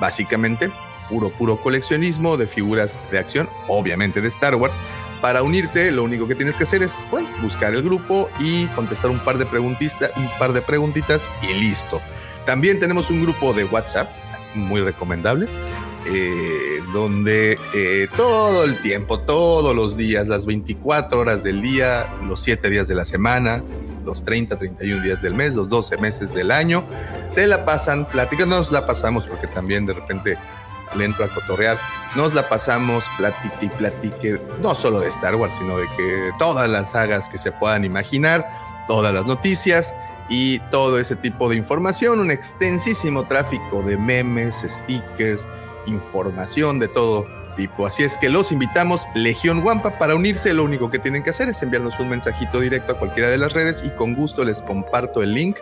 básicamente 0.00 0.70
puro, 1.08 1.30
puro 1.30 1.56
coleccionismo 1.60 2.36
de 2.36 2.48
figuras 2.48 2.98
de 3.12 3.18
acción, 3.20 3.48
obviamente 3.68 4.20
de 4.20 4.26
Star 4.26 4.56
Wars. 4.56 4.74
Para 5.20 5.44
unirte, 5.44 5.92
lo 5.92 6.02
único 6.02 6.26
que 6.26 6.34
tienes 6.34 6.56
que 6.56 6.64
hacer 6.64 6.82
es 6.82 7.04
bueno, 7.12 7.28
buscar 7.42 7.74
el 7.74 7.82
grupo 7.82 8.28
y 8.40 8.66
contestar 8.68 9.10
un 9.10 9.20
par 9.20 9.38
de 9.38 9.44
un 9.44 10.38
par 10.38 10.52
de 10.52 10.62
preguntitas 10.62 11.28
y 11.42 11.54
listo. 11.54 12.00
También 12.44 12.80
tenemos 12.80 13.08
un 13.10 13.22
grupo 13.22 13.52
de 13.52 13.64
WhatsApp 13.64 14.10
muy 14.56 14.80
recomendable. 14.80 15.46
Eh, 16.06 16.82
donde 16.92 17.58
eh, 17.74 18.08
todo 18.16 18.64
el 18.64 18.80
tiempo, 18.80 19.20
todos 19.20 19.74
los 19.74 19.96
días, 19.96 20.28
las 20.28 20.46
24 20.46 21.20
horas 21.20 21.42
del 21.42 21.62
día, 21.62 22.06
los 22.26 22.40
7 22.42 22.70
días 22.70 22.88
de 22.88 22.94
la 22.94 23.04
semana, 23.04 23.62
los 24.04 24.24
30, 24.24 24.56
31 24.56 25.02
días 25.02 25.22
del 25.22 25.34
mes, 25.34 25.54
los 25.54 25.68
12 25.68 25.98
meses 25.98 26.32
del 26.32 26.50
año, 26.50 26.84
se 27.28 27.46
la 27.46 27.64
pasan 27.64 28.06
platicando, 28.06 28.56
nos 28.56 28.72
la 28.72 28.86
pasamos 28.86 29.26
porque 29.26 29.46
también 29.46 29.86
de 29.86 29.92
repente 29.92 30.38
le 30.96 31.04
entro 31.04 31.24
a 31.24 31.28
cotorrear, 31.28 31.78
nos 32.16 32.34
la 32.34 32.48
pasamos 32.48 33.04
platique 33.16 33.66
y 33.66 33.68
platique, 33.68 34.40
no 34.60 34.74
solo 34.74 35.00
de 35.00 35.08
Star 35.08 35.36
Wars, 35.36 35.56
sino 35.58 35.78
de 35.78 35.86
que 35.96 36.30
todas 36.38 36.68
las 36.68 36.92
sagas 36.92 37.28
que 37.28 37.38
se 37.38 37.52
puedan 37.52 37.84
imaginar, 37.84 38.48
todas 38.88 39.14
las 39.14 39.26
noticias 39.26 39.94
y 40.28 40.58
todo 40.70 40.98
ese 40.98 41.16
tipo 41.16 41.48
de 41.48 41.56
información, 41.56 42.20
un 42.20 42.30
extensísimo 42.30 43.26
tráfico 43.26 43.82
de 43.82 43.96
memes, 43.96 44.64
stickers, 44.66 45.46
información 45.86 46.78
de 46.78 46.88
todo 46.88 47.26
tipo. 47.56 47.86
Así 47.86 48.02
es 48.02 48.16
que 48.16 48.28
los 48.28 48.52
invitamos, 48.52 49.02
Legión 49.14 49.62
Wampa, 49.64 49.98
para 49.98 50.14
unirse. 50.14 50.54
Lo 50.54 50.64
único 50.64 50.90
que 50.90 50.98
tienen 50.98 51.22
que 51.22 51.30
hacer 51.30 51.48
es 51.48 51.62
enviarnos 51.62 51.98
un 52.00 52.08
mensajito 52.08 52.60
directo 52.60 52.92
a 52.92 52.98
cualquiera 52.98 53.28
de 53.28 53.38
las 53.38 53.52
redes 53.52 53.82
y 53.84 53.90
con 53.90 54.14
gusto 54.14 54.44
les 54.44 54.62
comparto 54.62 55.22
el 55.22 55.34
link 55.34 55.56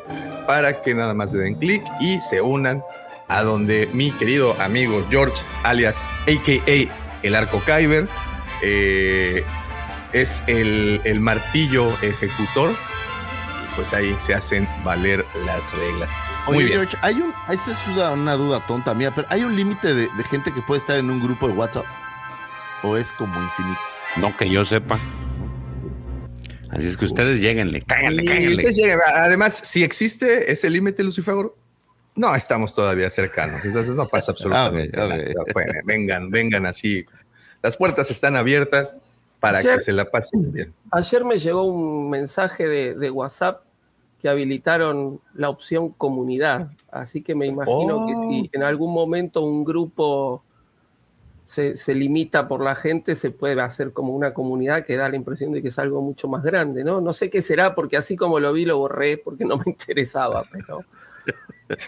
para 0.46 0.80
que 0.82 0.94
nada 0.94 1.14
más 1.14 1.32
le 1.32 1.40
den 1.40 1.54
clic 1.54 1.82
y 2.00 2.20
se 2.20 2.40
unan 2.40 2.82
a 3.28 3.42
donde 3.42 3.88
mi 3.92 4.10
querido 4.12 4.56
amigo 4.60 5.04
George, 5.10 5.42
alias 5.62 6.02
AKA 6.22 6.92
el 7.22 7.34
Arco 7.34 7.60
Kyber, 7.60 8.08
eh, 8.62 9.44
es 10.12 10.42
el, 10.46 11.00
el 11.04 11.20
martillo 11.20 11.88
ejecutor. 12.02 12.72
Pues 13.76 13.92
ahí 13.94 14.16
se 14.20 14.34
hacen 14.34 14.68
valer 14.82 15.24
las 15.44 15.72
reglas. 15.74 16.27
Muy 16.48 16.56
Oye, 16.58 16.66
bien. 16.66 16.78
George, 16.80 16.96
hay 17.02 17.14
un, 17.20 17.32
ahí 17.46 17.58
se 17.58 17.74
suda 17.74 18.12
una 18.12 18.34
duda 18.34 18.64
tonta 18.66 18.94
mía, 18.94 19.12
pero 19.14 19.26
¿hay 19.30 19.42
un 19.44 19.54
límite 19.54 19.94
de, 19.94 20.08
de 20.16 20.24
gente 20.24 20.52
que 20.52 20.62
puede 20.62 20.80
estar 20.80 20.98
en 20.98 21.10
un 21.10 21.22
grupo 21.22 21.46
de 21.48 21.54
WhatsApp? 21.54 21.84
¿O 22.82 22.96
es 22.96 23.12
como 23.12 23.40
infinito? 23.42 23.80
No 24.16 24.36
que 24.36 24.48
yo 24.48 24.64
sepa. 24.64 24.98
Así 26.70 26.86
es 26.86 26.96
que 26.96 27.06
ustedes 27.06 27.40
lleguenle, 27.40 27.82
cáiganle, 27.82 28.24
cáiganle. 28.24 28.64
Además, 29.16 29.58
si 29.64 29.82
existe 29.84 30.52
ese 30.52 30.68
límite, 30.68 31.02
Lucifagor, 31.02 31.56
no 32.14 32.34
estamos 32.34 32.74
todavía 32.74 33.08
cercanos. 33.10 33.64
Entonces 33.64 33.94
no 33.94 34.06
pasa 34.06 34.32
absolutamente 34.32 34.98
Ah, 35.00 35.06
nada. 35.08 35.24
Bueno, 35.54 35.72
vengan, 35.84 36.30
vengan 36.30 36.66
así. 36.66 37.04
Las 37.62 37.76
puertas 37.76 38.10
están 38.10 38.36
abiertas 38.36 38.94
para 39.40 39.58
Ayer- 39.58 39.76
que 39.78 39.80
se 39.80 39.92
la 39.92 40.04
pasen 40.10 40.52
bien. 40.52 40.74
Ayer 40.90 41.24
me 41.24 41.38
llegó 41.38 41.62
un 41.64 42.10
mensaje 42.10 42.66
de, 42.66 42.94
de 42.94 43.10
WhatsApp 43.10 43.62
que 44.20 44.28
habilitaron 44.28 45.20
la 45.34 45.48
opción 45.48 45.90
comunidad, 45.90 46.70
así 46.90 47.22
que 47.22 47.34
me 47.34 47.46
imagino 47.46 47.98
Oh. 47.98 48.06
que 48.06 48.14
si 48.28 48.50
en 48.52 48.62
algún 48.62 48.92
momento 48.92 49.42
un 49.42 49.64
grupo 49.64 50.42
se, 51.44 51.76
se 51.76 51.94
limita 51.94 52.46
por 52.48 52.62
la 52.62 52.74
gente, 52.74 53.14
se 53.14 53.30
puede 53.30 53.60
hacer 53.62 53.92
como 53.92 54.14
una 54.14 54.34
comunidad 54.34 54.84
que 54.84 54.96
da 54.96 55.08
la 55.08 55.16
impresión 55.16 55.52
de 55.52 55.62
que 55.62 55.68
es 55.68 55.78
algo 55.78 56.02
mucho 56.02 56.28
más 56.28 56.42
grande, 56.42 56.84
¿no? 56.84 57.00
No 57.00 57.12
sé 57.12 57.30
qué 57.30 57.40
será, 57.40 57.74
porque 57.74 57.96
así 57.96 58.16
como 58.16 58.38
lo 58.38 58.52
vi 58.52 58.64
lo 58.64 58.76
borré 58.76 59.16
porque 59.16 59.44
no 59.46 59.56
me 59.56 59.64
interesaba, 59.66 60.44
pero, 60.52 60.80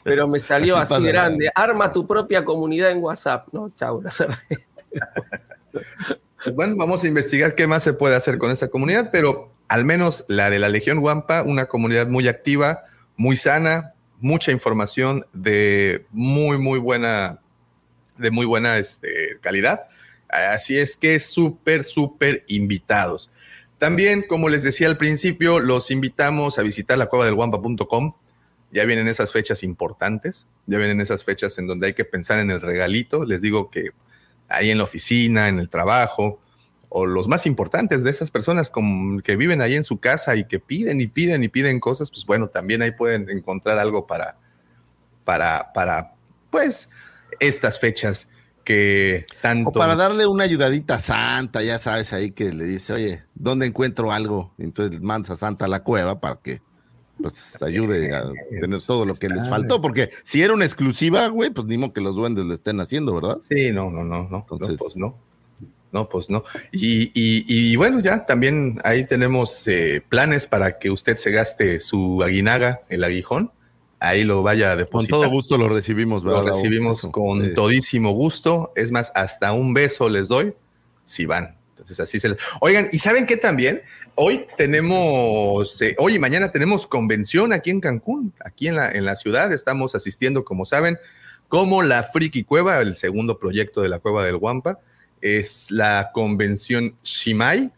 pero 0.03 0.29
me 0.29 0.41
salió 0.41 0.77
Así 0.77 1.05
grande. 1.05 1.51
Arma 1.55 1.93
tu 1.93 2.07
propia 2.07 2.45
comunidad 2.45 2.91
en 2.91 3.03
WhatsApp, 3.03 3.49
¿no? 3.53 3.71
Chau, 3.75 4.01
la 4.01 4.11
bueno, 6.55 6.75
vamos 6.77 7.05
a 7.05 7.09
investigar 7.09 7.55
qué 7.55 7.67
más 7.67 7.83
se 7.83 7.93
puede 7.93 8.17
hacer 8.17 8.39
con 8.39 8.51
esa 8.51 8.69
comunidad, 8.69 9.11
pero 9.13 9.51
al 9.71 9.85
menos 9.85 10.25
la 10.27 10.51
de 10.51 10.59
la 10.59 10.69
Legión 10.69 10.99
Wampa, 10.99 11.45
una 11.45 11.67
comunidad 11.67 12.09
muy 12.09 12.27
activa, 12.27 12.81
muy 13.17 13.37
sana, 13.37 13.95
mucha 14.19 14.51
información 14.51 15.25
de 15.33 16.07
muy, 16.11 16.59
muy 16.59 16.81
buena, 16.81 17.39
de 18.19 18.33
muy 18.33 18.47
buena 18.47 18.79
este, 18.79 19.39
calidad. 19.41 19.87
Así 20.29 20.77
es 20.77 20.97
que 20.97 21.21
súper, 21.21 21.85
súper 21.85 22.45
invitados. 22.49 23.31
También, 23.79 24.25
como 24.27 24.49
les 24.49 24.65
decía 24.65 24.89
al 24.89 24.97
principio, 24.97 25.61
los 25.61 25.93
invitamos 25.93 26.59
a 26.59 26.63
visitar 26.63 26.99
la 26.99 27.07
cueva 27.07 27.27
del 27.27 27.35
Wampa.com. 27.35 28.15
Ya 28.73 28.85
vienen 28.87 29.07
esas 29.07 29.31
fechas 29.31 29.63
importantes, 29.63 30.49
ya 30.67 30.79
vienen 30.79 31.01
esas 31.01 31.23
fechas 31.23 31.59
en 31.59 31.69
donde 31.69 31.87
hay 31.87 31.95
que 31.95 32.05
pensar 32.05 32.41
en 32.41 32.51
el 32.51 32.61
regalito. 32.61 33.25
Les 33.25 33.41
digo 33.41 33.71
que 33.71 33.91
ahí 34.49 34.71
en 34.71 34.79
la 34.79 34.85
oficina, 34.85 35.47
en 35.47 35.61
el 35.61 35.69
trabajo, 35.71 36.41
o 36.91 37.07
los 37.07 37.29
más 37.29 37.47
importantes 37.47 38.03
de 38.03 38.11
esas 38.11 38.31
personas 38.31 38.71
que 39.25 39.37
viven 39.37 39.63
ahí 39.63 39.77
en 39.77 39.85
su 39.85 39.99
casa 39.99 40.35
y 40.35 40.45
que 40.45 40.59
piden 40.59 41.01
y 41.01 41.07
piden 41.07 41.43
y 41.45 41.49
piden 41.49 41.79
cosas, 41.79 42.11
pues 42.11 42.27
bueno, 42.27 42.49
también 42.49 42.83
ahí 42.83 42.91
pueden 42.91 43.31
encontrar 43.31 43.79
algo 43.79 44.07
para, 44.09 44.37
para, 45.25 45.73
para, 45.73 46.15
pues, 46.51 46.89
estas 47.39 47.79
fechas 47.79 48.29
que 48.65 49.25
tanto... 49.41 49.71
O 49.71 49.73
para 49.73 49.95
darle 49.95 50.27
una 50.27 50.43
ayudadita 50.45 50.97
a 50.97 51.01
Santa, 51.01 51.63
ya 51.63 51.79
sabes, 51.79 52.13
ahí 52.13 52.33
que 52.33 52.53
le 52.53 52.65
dice, 52.65 52.93
oye, 52.93 53.23
¿dónde 53.37 53.67
encuentro 53.67 54.11
algo? 54.11 54.53
Entonces 54.59 55.01
mandas 55.01 55.31
a 55.31 55.37
Santa 55.37 55.67
a 55.67 55.69
la 55.69 55.85
cueva 55.85 56.21
para 56.21 56.41
que 56.43 56.61
pues 57.23 57.63
ayude 57.63 58.15
a 58.17 58.25
tener 58.61 58.83
todo 58.83 59.05
lo 59.05 59.15
que 59.15 59.29
les 59.29 59.49
faltó, 59.49 59.81
porque 59.83 60.11
si 60.25 60.43
era 60.43 60.55
una 60.55 60.65
exclusiva, 60.65 61.29
güey, 61.29 61.51
pues 61.51 61.67
ni 61.67 61.77
modo 61.79 61.93
que 61.93 62.01
los 62.01 62.17
duendes 62.17 62.47
le 62.47 62.55
estén 62.55 62.81
haciendo, 62.81 63.15
¿verdad? 63.15 63.39
Sí, 63.47 63.71
no, 63.71 63.91
no, 63.91 64.03
no, 64.05 64.27
no, 64.29 64.39
Entonces- 64.51 64.71
no, 64.73 64.77
pues 64.79 64.97
no. 64.97 65.30
No, 65.93 66.09
pues 66.09 66.31
no. 66.31 66.45
Y, 66.73 67.11
y- 67.15 67.45
y 67.47 67.77
bueno, 67.77 68.01
ya 68.01 68.25
también 68.27 68.81
ahí 68.85 69.07
tenemos 69.07 69.67
eh, 69.67 70.03
planes 70.09 70.47
para 70.47 70.79
que 70.79 70.91
usted 70.91 71.17
se 71.17 71.31
gaste 71.33 71.81
su 71.81 72.23
aguinaga, 72.23 72.83
el 72.89 73.03
aguijón. 73.03 73.51
Ahí 73.99 74.25
lo 74.25 74.43
vaya 74.43 74.69
a 74.69 74.75
Con 74.75 74.79
depositar. 74.79 75.19
todo 75.21 75.31
gusto 75.31 75.59
lo 75.59 75.69
recibimos, 75.69 76.23
¿verdad? 76.25 76.45
Lo 76.45 76.53
recibimos 76.55 77.01
Eso, 77.01 77.11
con 77.13 77.45
sí. 77.45 77.55
todísimo 77.55 78.13
gusto. 78.13 78.73
Es 78.77 78.93
más, 78.93 79.13
hasta 79.15 79.53
un 79.53 79.75
beso 79.75 80.09
les 80.09 80.29
doy 80.29 80.55
si 81.05 81.27
van. 81.27 81.57
Entonces 81.71 81.99
así 82.01 82.21
se 82.21 82.29
les... 82.31 82.39
Oigan, 82.61 82.89
¿y 82.93 82.99
saben 83.01 83.27
qué 83.27 83.37
también? 83.37 83.83
Hoy 84.15 84.47
tenemos, 84.57 85.81
eh, 85.83 85.97
hoy 85.99 86.15
y 86.15 86.19
mañana 86.19 86.53
tenemos 86.53 86.87
convención 86.87 87.53
aquí 87.53 87.71
en 87.71 87.81
Cancún, 87.81 88.33
aquí 88.45 88.69
en 88.69 88.77
la, 88.77 88.91
en 88.91 89.05
la 89.05 89.17
ciudad. 89.17 89.53
Estamos 89.53 89.95
asistiendo, 89.95 90.45
como 90.45 90.65
saben, 90.65 90.99
como 91.49 91.83
la 91.83 92.03
Friki 92.05 92.45
Cueva, 92.45 92.81
el 92.81 92.97
segundo 92.97 93.39
proyecto 93.39 93.81
de 93.83 93.89
la 93.89 93.99
Cueva 93.99 94.25
del 94.25 94.37
Guampa. 94.37 94.79
Es 95.21 95.71
la 95.71 96.11
convención 96.13 96.97
Shimai. 97.03 97.73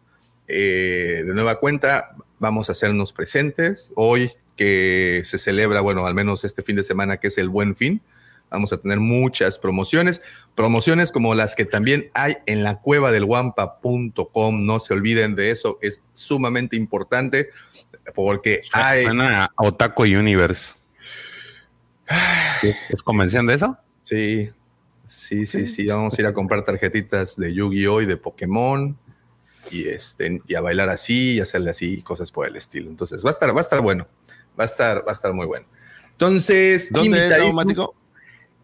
Eh, 0.49 1.23
de 1.27 1.35
nueva 1.35 1.59
cuenta, 1.59 2.17
vamos 2.39 2.69
a 2.69 2.73
hacernos 2.73 3.13
presentes. 3.13 3.91
Hoy 3.95 4.33
que 4.57 5.23
se 5.25 5.39
celebra, 5.39 5.81
bueno, 5.81 6.07
al 6.07 6.15
menos 6.15 6.45
este 6.45 6.63
fin 6.63 6.77
de 6.77 6.85
semana, 6.85 7.17
que 7.17 7.29
es 7.29 7.39
el 7.39 7.49
Buen 7.49 7.75
Fin. 7.75 8.03
Vamos 8.51 8.73
a 8.73 8.77
tener 8.77 9.01
muchas 9.01 9.59
promociones, 9.59 10.21
promociones 10.55 11.11
como 11.11 11.35
las 11.35 11.55
que 11.55 11.65
también 11.65 12.11
hay 12.13 12.37
en 12.45 12.63
la 12.63 12.81
cueva 12.81 13.11
del 13.11 13.25
guampa.com. 13.25 14.65
No 14.65 14.79
se 14.79 14.93
olviden 14.93 15.35
de 15.35 15.51
eso, 15.51 15.79
es 15.81 16.03
sumamente 16.13 16.77
importante 16.77 17.49
porque 18.15 18.61
hay. 18.73 19.07
A 19.07 19.49
Otaku 19.57 20.03
Universe. 20.03 20.75
¿Es, 22.63 22.83
es 22.91 23.03
convención 23.03 23.47
de 23.47 23.55
eso? 23.55 23.79
Sí, 24.05 24.51
sí, 25.13 25.47
sí, 25.47 25.67
sí. 25.67 25.87
Vamos 25.87 26.17
a 26.19 26.21
ir 26.23 26.27
a 26.27 26.33
comprar 26.33 26.65
tarjetitas 26.65 27.37
de 27.37 27.53
Yu-Gi-Oh! 27.55 28.01
y 28.03 28.07
de 28.07 28.17
Pokémon 28.17 28.97
y, 29.71 29.89
este, 29.89 30.41
y 30.47 30.55
a 30.55 30.61
bailar 30.61 30.89
así 30.89 31.35
y 31.35 31.41
hacerle 31.41 31.71
así 31.71 32.03
cosas 32.03 32.33
por 32.33 32.47
el 32.47 32.57
estilo. 32.57 32.91
Entonces 32.91 33.25
va 33.25 33.31
a 33.31 33.33
estar, 33.33 33.55
va 33.55 33.59
a 33.59 33.63
estar 33.63 33.81
bueno. 33.81 34.07
Va 34.59 34.65
a 34.65 34.67
estar, 34.67 34.99
va 35.07 35.11
a 35.11 35.15
estar 35.15 35.33
muy 35.33 35.47
bueno. 35.47 35.67
Entonces, 36.13 36.91
¿Dónde 36.93 37.27
es? 37.27 37.55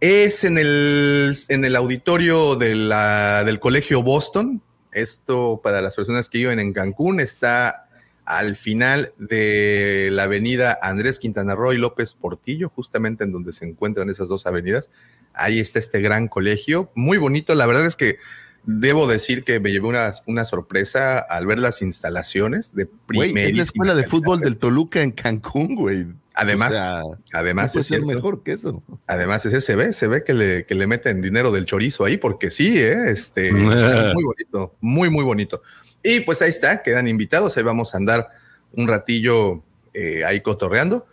Es 0.00 0.44
en 0.44 0.58
el, 0.58 1.36
en 1.48 1.64
el 1.64 1.74
auditorio 1.74 2.54
de 2.56 2.74
la- 2.74 3.42
del 3.44 3.58
Colegio 3.58 4.02
Boston. 4.02 4.62
Esto 4.92 5.60
para 5.62 5.82
las 5.82 5.96
personas 5.96 6.28
que 6.28 6.38
viven 6.38 6.60
en 6.60 6.72
Cancún 6.72 7.20
está 7.20 7.87
al 8.28 8.56
final 8.56 9.14
de 9.16 10.10
la 10.12 10.24
avenida 10.24 10.78
Andrés 10.82 11.18
Quintana 11.18 11.54
Roo 11.54 11.72
y 11.72 11.78
López 11.78 12.12
Portillo, 12.12 12.68
justamente 12.68 13.24
en 13.24 13.32
donde 13.32 13.54
se 13.54 13.64
encuentran 13.64 14.10
esas 14.10 14.28
dos 14.28 14.46
avenidas. 14.46 14.90
Ahí 15.32 15.60
está 15.60 15.78
este 15.78 16.02
gran 16.02 16.28
colegio, 16.28 16.92
muy 16.94 17.16
bonito. 17.16 17.54
La 17.54 17.64
verdad 17.64 17.86
es 17.86 17.96
que 17.96 18.18
debo 18.64 19.06
decir 19.06 19.44
que 19.44 19.60
me 19.60 19.72
llevé 19.72 19.86
una, 19.86 20.12
una 20.26 20.44
sorpresa 20.44 21.20
al 21.20 21.46
ver 21.46 21.58
las 21.58 21.80
instalaciones 21.80 22.74
de 22.74 22.90
Güey, 23.08 23.32
es 23.34 23.56
la 23.56 23.62
escuela 23.62 23.94
de 23.94 24.06
fútbol 24.06 24.40
del 24.40 24.58
Toluca 24.58 25.00
en 25.00 25.12
Cancún, 25.12 25.74
güey. 25.74 26.08
Además, 26.34 26.72
O 26.72 26.74
sea, 26.74 27.02
además 27.32 27.68
no 27.68 27.72
puede 27.72 27.80
es 27.80 27.86
ser 27.86 28.02
mejor 28.02 28.42
que 28.42 28.52
eso. 28.52 28.82
Además, 29.06 29.46
ese 29.46 29.62
se 29.62 29.74
ve, 29.74 29.94
se 29.94 30.06
ve 30.06 30.22
que 30.22 30.34
le, 30.34 30.66
que 30.66 30.74
le 30.74 30.86
meten 30.86 31.22
dinero 31.22 31.50
del 31.50 31.64
chorizo 31.64 32.04
ahí, 32.04 32.18
porque 32.18 32.50
sí, 32.50 32.76
¿eh? 32.76 33.10
este, 33.10 33.52
muy 33.52 34.22
bonito, 34.22 34.74
muy, 34.82 35.08
muy 35.08 35.24
bonito. 35.24 35.62
Y 36.02 36.20
pues 36.20 36.42
ahí 36.42 36.50
está, 36.50 36.82
quedan 36.82 37.08
invitados, 37.08 37.56
ahí 37.56 37.62
vamos 37.62 37.94
a 37.94 37.98
andar 37.98 38.30
un 38.72 38.86
ratillo 38.86 39.62
eh, 39.94 40.24
ahí 40.24 40.40
cotorreando. 40.40 41.06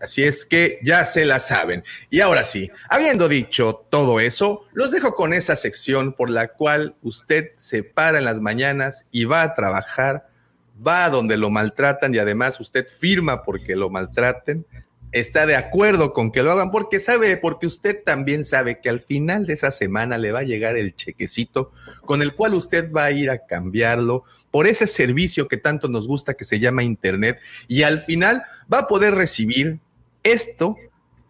Así 0.00 0.22
es 0.22 0.46
que 0.46 0.78
ya 0.82 1.04
se 1.04 1.24
la 1.24 1.38
saben. 1.38 1.84
Y 2.08 2.20
ahora 2.20 2.44
sí, 2.44 2.70
habiendo 2.88 3.28
dicho 3.28 3.86
todo 3.90 4.18
eso, 4.18 4.64
los 4.72 4.90
dejo 4.90 5.14
con 5.14 5.34
esa 5.34 5.56
sección 5.56 6.14
por 6.14 6.30
la 6.30 6.48
cual 6.48 6.96
usted 7.02 7.50
se 7.56 7.82
para 7.82 8.18
en 8.18 8.24
las 8.24 8.40
mañanas 8.40 9.04
y 9.10 9.26
va 9.26 9.42
a 9.42 9.54
trabajar, 9.54 10.28
va 10.86 11.04
a 11.04 11.10
donde 11.10 11.36
lo 11.36 11.50
maltratan 11.50 12.14
y 12.14 12.18
además 12.18 12.58
usted 12.60 12.86
firma 12.88 13.42
porque 13.42 13.76
lo 13.76 13.90
maltraten. 13.90 14.64
Está 15.14 15.46
de 15.46 15.54
acuerdo 15.54 16.12
con 16.12 16.32
que 16.32 16.42
lo 16.42 16.50
hagan 16.50 16.72
porque 16.72 16.98
sabe, 16.98 17.36
porque 17.36 17.68
usted 17.68 18.02
también 18.04 18.44
sabe 18.44 18.80
que 18.80 18.88
al 18.88 18.98
final 18.98 19.46
de 19.46 19.54
esa 19.54 19.70
semana 19.70 20.18
le 20.18 20.32
va 20.32 20.40
a 20.40 20.44
llegar 20.44 20.76
el 20.76 20.96
chequecito 20.96 21.70
con 22.04 22.20
el 22.20 22.34
cual 22.34 22.54
usted 22.54 22.90
va 22.90 23.04
a 23.04 23.12
ir 23.12 23.30
a 23.30 23.46
cambiarlo 23.46 24.24
por 24.50 24.66
ese 24.66 24.88
servicio 24.88 25.46
que 25.46 25.56
tanto 25.56 25.88
nos 25.88 26.08
gusta 26.08 26.34
que 26.34 26.44
se 26.44 26.58
llama 26.58 26.82
Internet 26.82 27.38
y 27.68 27.84
al 27.84 28.00
final 28.00 28.42
va 28.72 28.80
a 28.80 28.88
poder 28.88 29.14
recibir 29.14 29.78
esto 30.24 30.76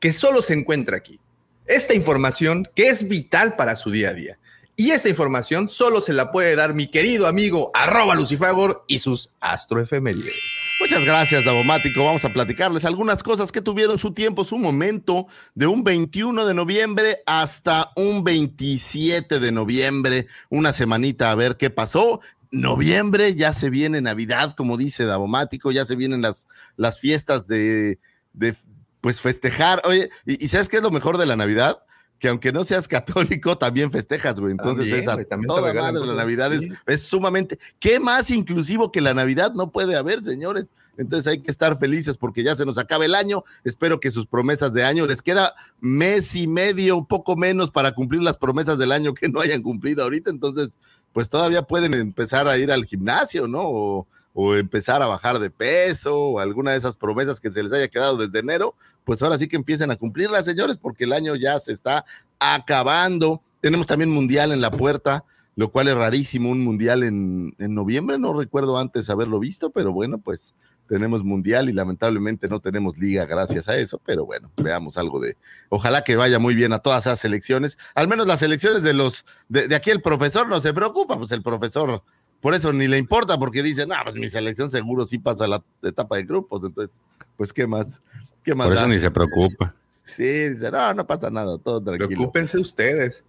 que 0.00 0.14
solo 0.14 0.40
se 0.40 0.54
encuentra 0.54 0.96
aquí. 0.96 1.20
Esta 1.66 1.94
información 1.94 2.66
que 2.74 2.88
es 2.88 3.06
vital 3.06 3.54
para 3.56 3.76
su 3.76 3.90
día 3.90 4.10
a 4.10 4.14
día. 4.14 4.38
Y 4.76 4.90
esa 4.90 5.10
información 5.10 5.68
solo 5.68 6.00
se 6.00 6.14
la 6.14 6.32
puede 6.32 6.56
dar 6.56 6.74
mi 6.74 6.90
querido 6.90 7.26
amigo 7.26 7.70
arroba 7.74 8.14
Lucifagor 8.14 8.84
y 8.88 8.98
sus 8.98 9.30
astroefemérides. 9.40 10.63
Muchas 10.80 11.04
gracias, 11.04 11.44
Davomático. 11.44 12.04
Vamos 12.04 12.24
a 12.24 12.32
platicarles 12.32 12.84
algunas 12.84 13.22
cosas 13.22 13.52
que 13.52 13.60
tuvieron 13.62 13.98
su 13.98 14.12
tiempo, 14.12 14.44
su 14.44 14.58
momento, 14.58 15.26
de 15.54 15.66
un 15.66 15.84
21 15.84 16.44
de 16.44 16.54
noviembre 16.54 17.22
hasta 17.26 17.92
un 17.96 18.24
27 18.24 19.38
de 19.40 19.52
noviembre, 19.52 20.26
una 20.50 20.72
semanita 20.72 21.30
a 21.30 21.34
ver 21.34 21.56
qué 21.56 21.70
pasó. 21.70 22.20
Noviembre, 22.50 23.34
ya 23.34 23.54
se 23.54 23.70
viene 23.70 24.00
Navidad, 24.00 24.54
como 24.56 24.76
dice 24.76 25.04
Davomático, 25.04 25.72
ya 25.72 25.84
se 25.84 25.96
vienen 25.96 26.22
las, 26.22 26.46
las 26.76 27.00
fiestas 27.00 27.46
de, 27.46 27.98
de, 28.32 28.54
pues, 29.00 29.20
festejar. 29.20 29.80
Oye, 29.84 30.10
¿y, 30.26 30.44
¿y 30.44 30.48
sabes 30.48 30.68
qué 30.68 30.76
es 30.76 30.82
lo 30.82 30.90
mejor 30.90 31.18
de 31.18 31.26
la 31.26 31.36
Navidad? 31.36 31.78
Que 32.24 32.30
aunque 32.30 32.52
no 32.52 32.64
seas 32.64 32.88
católico, 32.88 33.58
también 33.58 33.92
festejas, 33.92 34.40
güey. 34.40 34.52
Entonces, 34.52 34.88
También, 34.88 35.02
esa 35.02 35.24
también 35.28 35.46
toda 35.46 35.74
madre, 35.74 36.06
la. 36.06 36.14
Navidad 36.14 36.54
es, 36.54 36.66
es 36.86 37.02
sumamente. 37.02 37.58
¿Qué 37.78 38.00
más 38.00 38.30
inclusivo 38.30 38.90
que 38.90 39.02
la 39.02 39.12
Navidad 39.12 39.52
no 39.52 39.70
puede 39.70 39.94
haber, 39.94 40.24
señores? 40.24 40.68
Entonces 40.96 41.26
hay 41.30 41.40
que 41.40 41.50
estar 41.50 41.78
felices 41.78 42.16
porque 42.16 42.42
ya 42.42 42.56
se 42.56 42.64
nos 42.64 42.78
acaba 42.78 43.04
el 43.04 43.14
año. 43.14 43.44
Espero 43.62 44.00
que 44.00 44.10
sus 44.10 44.26
promesas 44.26 44.72
de 44.72 44.84
año 44.84 45.06
les 45.06 45.20
queda 45.20 45.52
mes 45.82 46.34
y 46.34 46.46
medio, 46.46 46.96
un 46.96 47.04
poco 47.04 47.36
menos 47.36 47.70
para 47.70 47.92
cumplir 47.92 48.22
las 48.22 48.38
promesas 48.38 48.78
del 48.78 48.92
año 48.92 49.12
que 49.12 49.28
no 49.28 49.40
hayan 49.40 49.60
cumplido 49.60 50.02
ahorita. 50.02 50.30
Entonces, 50.30 50.78
pues 51.12 51.28
todavía 51.28 51.60
pueden 51.60 51.92
empezar 51.92 52.48
a 52.48 52.56
ir 52.56 52.72
al 52.72 52.86
gimnasio, 52.86 53.46
¿no? 53.46 53.64
O, 53.64 54.06
o 54.34 54.56
empezar 54.56 55.00
a 55.00 55.06
bajar 55.06 55.38
de 55.38 55.48
peso 55.48 56.14
o 56.14 56.40
alguna 56.40 56.72
de 56.72 56.78
esas 56.78 56.96
promesas 56.96 57.40
que 57.40 57.50
se 57.50 57.62
les 57.62 57.72
haya 57.72 57.88
quedado 57.88 58.18
desde 58.18 58.40
enero, 58.40 58.74
pues 59.04 59.22
ahora 59.22 59.38
sí 59.38 59.48
que 59.48 59.56
empiecen 59.56 59.90
a 59.92 59.96
cumplirlas, 59.96 60.44
señores, 60.44 60.76
porque 60.76 61.04
el 61.04 61.12
año 61.12 61.36
ya 61.36 61.58
se 61.60 61.72
está 61.72 62.04
acabando. 62.40 63.40
Tenemos 63.60 63.86
también 63.86 64.10
mundial 64.10 64.50
en 64.50 64.60
la 64.60 64.72
puerta, 64.72 65.24
lo 65.54 65.70
cual 65.70 65.86
es 65.86 65.94
rarísimo, 65.94 66.50
un 66.50 66.64
mundial 66.64 67.04
en, 67.04 67.54
en 67.58 67.74
noviembre, 67.74 68.18
no 68.18 68.38
recuerdo 68.38 68.76
antes 68.76 69.08
haberlo 69.08 69.38
visto, 69.38 69.70
pero 69.70 69.92
bueno, 69.92 70.18
pues 70.18 70.52
tenemos 70.88 71.24
mundial 71.24 71.70
y 71.70 71.72
lamentablemente 71.72 72.48
no 72.48 72.60
tenemos 72.60 72.98
liga 72.98 73.24
gracias 73.24 73.68
a 73.68 73.76
eso, 73.76 74.00
pero 74.04 74.26
bueno, 74.26 74.50
veamos 74.56 74.98
algo 74.98 75.20
de, 75.20 75.36
ojalá 75.68 76.02
que 76.02 76.16
vaya 76.16 76.38
muy 76.38 76.54
bien 76.54 76.72
a 76.72 76.80
todas 76.80 77.06
esas 77.06 77.20
selecciones, 77.20 77.78
al 77.94 78.08
menos 78.08 78.26
las 78.26 78.40
selecciones 78.40 78.82
de 78.82 78.92
los, 78.92 79.24
de, 79.48 79.68
de 79.68 79.76
aquí 79.76 79.90
el 79.90 80.02
profesor 80.02 80.48
no 80.48 80.60
se 80.60 80.74
preocupa, 80.74 81.16
pues 81.16 81.30
el 81.30 81.42
profesor 81.42 82.02
por 82.44 82.52
eso 82.52 82.74
ni 82.74 82.86
le 82.86 82.98
importa, 82.98 83.38
porque 83.38 83.62
dice, 83.62 83.86
no, 83.86 83.94
pues 84.02 84.16
mi 84.16 84.28
selección 84.28 84.70
seguro 84.70 85.06
sí 85.06 85.18
pasa 85.18 85.48
la 85.48 85.64
etapa 85.82 86.16
de 86.16 86.24
grupos, 86.24 86.62
entonces, 86.62 87.00
pues 87.38 87.54
qué 87.54 87.66
más, 87.66 88.02
qué 88.42 88.54
más. 88.54 88.66
Por 88.66 88.74
eso 88.74 88.82
da? 88.82 88.88
ni 88.88 88.98
se 88.98 89.10
preocupa. 89.10 89.74
Sí, 90.04 90.50
dice, 90.50 90.70
no, 90.70 90.92
no 90.92 91.06
pasa 91.06 91.30
nada, 91.30 91.56
todo 91.56 91.82
tranquilo. 91.82 92.08
Preocúpense 92.08 92.58
ustedes. 92.58 93.24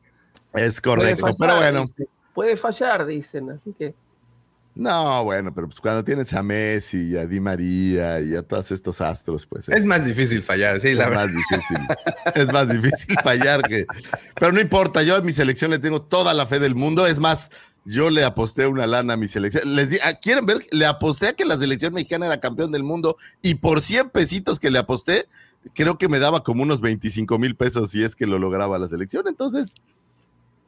Es 0.53 0.81
correcto, 0.81 1.21
fallar, 1.21 1.37
pero 1.39 1.55
bueno. 1.55 1.85
dice. 1.85 2.09
Puede 2.33 2.57
fallar, 2.57 3.05
dicen, 3.05 3.49
así 3.51 3.71
que. 3.71 3.95
No, 4.75 5.23
bueno, 5.23 5.55
pero 5.55 5.67
pues 5.67 5.79
cuando 5.79 6.03
tienes 6.03 6.33
a 6.33 6.43
Messi 6.43 7.11
y 7.11 7.15
a 7.15 7.25
Di 7.25 7.39
María 7.39 8.19
y 8.19 8.35
a 8.35 8.41
todos 8.41 8.69
estos 8.71 8.99
astros, 8.99 9.45
pues 9.45 9.69
Es 9.69 9.85
más 9.85 10.03
difícil 10.03 10.41
fallar, 10.41 10.81
sí, 10.81 10.89
es 10.89 10.97
la 10.97 11.07
verdad. 11.07 11.27
más 11.27 11.33
difícil. 11.33 11.77
es 12.35 12.51
más 12.51 12.67
difícil 12.67 13.15
fallar 13.23 13.61
que. 13.61 13.85
Pero 14.37 14.51
no 14.51 14.59
importa, 14.59 15.03
yo 15.03 15.15
a 15.15 15.21
mi 15.21 15.31
selección 15.31 15.71
le 15.71 15.79
tengo 15.79 16.01
toda 16.01 16.33
la 16.33 16.45
fe 16.45 16.59
del 16.59 16.75
mundo. 16.75 17.07
Es 17.07 17.19
más, 17.19 17.49
yo 17.85 18.09
le 18.09 18.23
aposté 18.23 18.65
una 18.67 18.87
lana 18.87 19.13
a 19.13 19.17
mi 19.17 19.27
selección. 19.27 19.75
Les 19.75 19.91
di, 19.91 19.97
ah, 20.03 20.15
¿Quieren 20.15 20.45
ver? 20.45 20.65
Le 20.71 20.85
aposté 20.85 21.27
a 21.27 21.33
que 21.33 21.45
la 21.45 21.57
selección 21.57 21.93
mexicana 21.93 22.25
era 22.25 22.39
campeón 22.39 22.71
del 22.71 22.83
mundo 22.83 23.15
y 23.41 23.55
por 23.55 23.81
100 23.81 24.09
pesitos 24.09 24.59
que 24.59 24.71
le 24.71 24.79
aposté, 24.79 25.27
creo 25.73 25.97
que 25.97 26.09
me 26.09 26.19
daba 26.19 26.43
como 26.43 26.63
unos 26.63 26.81
25 26.81 27.37
mil 27.37 27.55
pesos 27.55 27.91
si 27.91 28.03
es 28.03 28.15
que 28.15 28.25
lo 28.25 28.39
lograba 28.39 28.79
la 28.79 28.87
selección. 28.87 29.27
Entonces, 29.27 29.75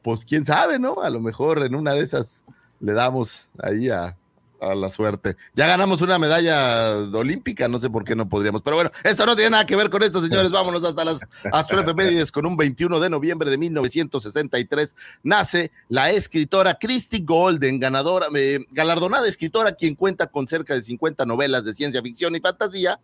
pues 0.02 0.24
quién 0.24 0.44
sabe, 0.44 0.78
¿no? 0.78 1.02
A 1.02 1.10
lo 1.10 1.20
mejor 1.20 1.64
en 1.64 1.74
una 1.74 1.92
de 1.92 2.00
esas 2.00 2.44
le 2.80 2.92
damos 2.92 3.48
ahí 3.58 3.90
a, 3.90 4.16
a 4.60 4.74
la 4.74 4.90
suerte. 4.90 5.36
Ya 5.54 5.66
ganamos 5.66 6.00
una 6.02 6.18
medalla 6.18 6.96
olímpica, 7.12 7.68
no 7.68 7.80
sé 7.80 7.90
por 7.90 8.04
qué 8.04 8.14
no 8.16 8.28
podríamos. 8.28 8.62
Pero 8.62 8.76
bueno, 8.76 8.90
esto 9.04 9.26
no 9.26 9.34
tiene 9.34 9.50
nada 9.50 9.66
que 9.66 9.76
ver 9.76 9.90
con 9.90 10.02
esto, 10.02 10.22
señores. 10.22 10.50
Vámonos 10.52 10.84
hasta 10.84 11.04
las 11.04 11.20
astroefemérides 11.52 12.32
con 12.32 12.46
un 12.46 12.56
21 12.56 13.00
de 13.00 13.10
noviembre 13.10 13.50
de 13.50 13.58
1963. 13.58 14.96
Nace 15.22 15.70
la 15.88 16.10
escritora 16.10 16.74
Christy 16.74 17.20
Golden, 17.24 17.78
ganadora, 17.78 18.26
eh, 18.34 18.60
galardonada 18.70 19.28
escritora, 19.28 19.72
quien 19.72 19.94
cuenta 19.94 20.28
con 20.28 20.46
cerca 20.46 20.74
de 20.74 20.82
50 20.82 21.24
novelas 21.26 21.64
de 21.64 21.74
ciencia 21.74 22.02
ficción 22.02 22.34
y 22.36 22.40
fantasía. 22.40 23.00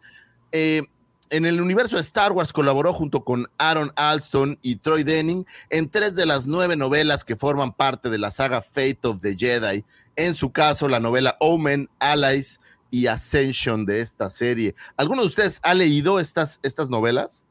Eh, 0.52 0.82
en 1.30 1.46
el 1.46 1.60
universo 1.60 1.96
de 1.96 2.02
Star 2.02 2.32
Wars 2.32 2.52
colaboró 2.52 2.92
junto 2.92 3.24
con 3.24 3.50
Aaron 3.58 3.92
Alston 3.96 4.58
y 4.62 4.76
Troy 4.76 5.04
Denning 5.04 5.46
en 5.70 5.88
tres 5.88 6.14
de 6.14 6.26
las 6.26 6.46
nueve 6.46 6.76
novelas 6.76 7.24
que 7.24 7.34
forman 7.34 7.72
parte 7.72 8.10
de 8.10 8.18
la 8.18 8.30
saga 8.30 8.62
Fate 8.62 9.00
of 9.02 9.20
the 9.20 9.34
Jedi. 9.36 9.84
En 10.16 10.35
su 10.35 10.50
caso, 10.53 10.88
la 10.88 11.00
novela 11.00 11.37
Omen, 11.40 11.88
Allies 11.98 12.61
y 12.90 13.07
Ascension 13.07 13.85
de 13.87 14.00
esta 14.00 14.31
serie. 14.31 14.74
¿Alguno 14.96 15.22
de 15.22 15.29
ustedes 15.29 15.59
ha 15.62 15.74
leído 15.74 16.20
estas, 16.20 16.61
estas 16.62 16.88
novelas? 16.88 17.44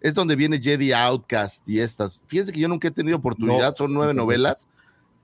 Es 0.00 0.14
donde 0.14 0.34
viene 0.34 0.58
Jedi 0.60 0.92
Outcast 0.92 1.68
y 1.68 1.78
estas. 1.80 2.22
Fíjense 2.26 2.52
que 2.52 2.60
yo 2.60 2.68
nunca 2.68 2.88
he 2.88 2.90
tenido 2.90 3.18
oportunidad, 3.18 3.70
No. 3.70 3.76
son 3.76 3.92
nueve 3.94 4.14
novelas. 4.14 4.66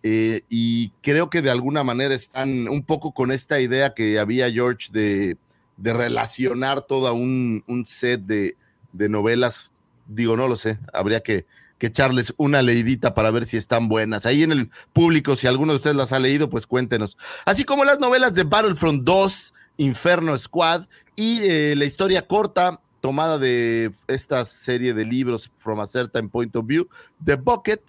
eh, 0.02 0.42
y 0.48 0.90
creo 1.02 1.30
que 1.30 1.42
de 1.42 1.50
alguna 1.50 1.82
manera 1.82 2.14
están 2.14 2.68
un 2.68 2.84
poco 2.84 3.12
con 3.12 3.32
esta 3.32 3.58
idea 3.60 3.92
que 3.94 4.18
había 4.20 4.48
George 4.52 4.88
de, 4.92 5.36
de 5.78 5.92
relacionar 5.92 6.82
todo 6.82 7.12
un, 7.14 7.64
un 7.66 7.84
set 7.86 8.20
de, 8.20 8.56
de 8.92 9.08
novelas. 9.08 9.72
Digo, 10.06 10.36
no 10.36 10.46
lo 10.46 10.56
sé, 10.56 10.78
habría 10.92 11.20
que, 11.22 11.46
que 11.78 11.88
echarles 11.88 12.34
una 12.36 12.62
leidita 12.62 13.14
para 13.14 13.30
ver 13.30 13.46
si 13.46 13.56
están 13.56 13.88
buenas. 13.88 14.26
Ahí 14.26 14.42
en 14.42 14.52
el 14.52 14.70
público, 14.92 15.36
si 15.36 15.46
alguno 15.46 15.72
de 15.72 15.76
ustedes 15.76 15.96
las 15.96 16.12
ha 16.12 16.18
leído, 16.18 16.48
pues 16.48 16.66
cuéntenos. 16.66 17.16
Así 17.44 17.64
como 17.64 17.84
las 17.84 17.98
novelas 17.98 18.34
de 18.34 18.44
Battlefront 18.44 19.04
2, 19.04 19.54
Inferno 19.78 20.36
Squad 20.38 20.86
y 21.14 21.40
eh, 21.42 21.74
la 21.76 21.84
historia 21.84 22.26
corta 22.26 22.80
tomada 23.00 23.38
de 23.38 23.92
esta 24.08 24.44
serie 24.44 24.94
de 24.94 25.04
libros 25.04 25.50
From 25.58 25.80
a 25.80 25.86
Certain 25.86 26.28
Point 26.28 26.56
of 26.56 26.66
View, 26.66 26.88
The 27.24 27.36
Bucket. 27.36 27.82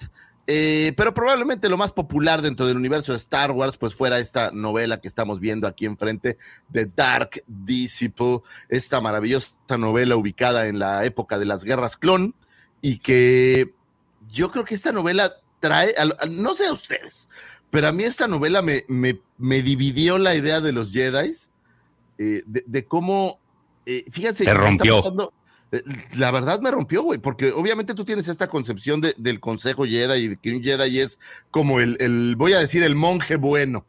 Eh, 0.49 0.93
pero 0.95 1.13
probablemente 1.13 1.67
lo 1.67 1.75
más 1.75 1.91
popular 1.91 2.41
dentro 2.41 2.65
del 2.67 2.77
universo 2.77 3.11
de 3.11 3.17
Star 3.17 3.51
Wars, 3.51 3.75
pues 3.75 3.95
fuera 3.95 4.17
esta 4.19 4.51
novela 4.51 5.01
que 5.01 5.09
estamos 5.09 5.41
viendo 5.41 5.67
aquí 5.67 5.85
enfrente, 5.85 6.37
The 6.71 6.89
Dark 6.95 7.43
Disciple, 7.47 8.39
esta 8.69 9.01
maravillosa 9.01 9.57
novela 9.77 10.15
ubicada 10.15 10.67
en 10.67 10.79
la 10.79 11.03
época 11.03 11.37
de 11.37 11.45
las 11.45 11.65
guerras 11.65 11.97
clon 11.97 12.33
y 12.81 12.99
que 12.99 13.73
yo 14.31 14.51
creo 14.51 14.65
que 14.65 14.75
esta 14.75 14.91
novela 14.91 15.33
trae, 15.59 15.93
a- 15.97 16.23
a- 16.23 16.25
no 16.27 16.55
sé 16.55 16.67
a 16.67 16.73
ustedes, 16.73 17.29
pero 17.69 17.87
a 17.87 17.91
mí 17.91 18.03
esta 18.03 18.27
novela 18.27 18.61
me, 18.61 18.83
me, 18.87 19.19
me 19.37 19.61
dividió 19.61 20.17
la 20.17 20.35
idea 20.35 20.61
de 20.61 20.71
los 20.71 20.91
Jedi, 20.91 21.33
eh, 22.17 22.43
de, 22.45 22.63
de 22.65 22.85
cómo, 22.85 23.39
eh, 23.85 24.05
fíjense, 24.09 24.43
Te 24.43 24.45
¿qué 24.45 24.51
está 24.51 24.61
rompió. 24.61 24.97
pasando? 24.97 25.33
Eh, 25.71 25.83
La 26.15 26.31
verdad 26.31 26.61
me 26.61 26.71
rompió, 26.71 27.03
güey, 27.03 27.19
porque 27.19 27.51
obviamente 27.51 27.93
tú 27.93 28.05
tienes 28.05 28.27
esta 28.29 28.47
concepción 28.47 29.01
de- 29.01 29.13
del 29.17 29.39
consejo 29.39 29.83
Jedi 29.85 30.23
y 30.23 30.27
de 30.29 30.37
que 30.37 30.55
un 30.55 30.63
Jedi 30.63 30.99
es 30.99 31.19
como 31.51 31.79
el, 31.79 31.97
el, 31.99 32.35
voy 32.37 32.53
a 32.53 32.59
decir, 32.59 32.83
el 32.83 32.95
monje 32.95 33.35
bueno, 33.35 33.85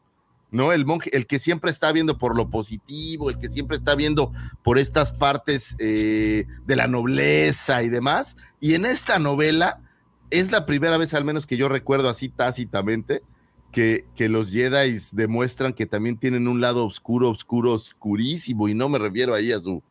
¿no? 0.51 0.73
El 0.73 0.87
monje, 0.87 1.15
el 1.17 1.27
que 1.27 1.39
siempre 1.39 1.71
está 1.71 1.93
viendo 1.93 2.19
por 2.19 2.35
lo 2.37 2.49
positivo, 2.51 3.31
el 3.31 3.39
que 3.39 3.49
siempre 3.49 3.77
está 3.77 3.95
viendo 3.95 4.33
por 4.65 4.79
estas 4.79 5.13
partes 5.13 5.77
eh, 5.79 6.47
de 6.67 6.77
la 6.77 6.89
nobleza 6.89 7.83
y 7.83 7.89
demás. 7.91 8.37
Y 8.61 8.75
en 8.75 8.85
esta 8.87 9.19
novela 9.19 9.81
es 10.31 10.51
la 10.53 10.67
primera 10.67 10.99
vez, 10.99 11.15
al 11.15 11.25
menos 11.25 11.47
que 11.47 11.57
yo 11.57 11.69
recuerdo 11.69 12.09
así 12.09 12.29
tácitamente, 12.29 13.23
que, 13.73 14.07
que 14.15 14.29
los 14.29 14.51
Jedi 14.51 14.99
demuestran 15.13 15.73
que 15.73 15.87
también 15.87 16.17
tienen 16.19 16.49
un 16.49 16.61
lado 16.61 16.87
oscuro, 16.87 17.31
oscuro, 17.31 17.73
oscurísimo, 17.73 18.69
y 18.69 18.75
no 18.75 18.89
me 18.89 18.99
refiero 18.99 19.35
ahí 19.35 19.53
a 19.53 19.61
su 19.61 19.83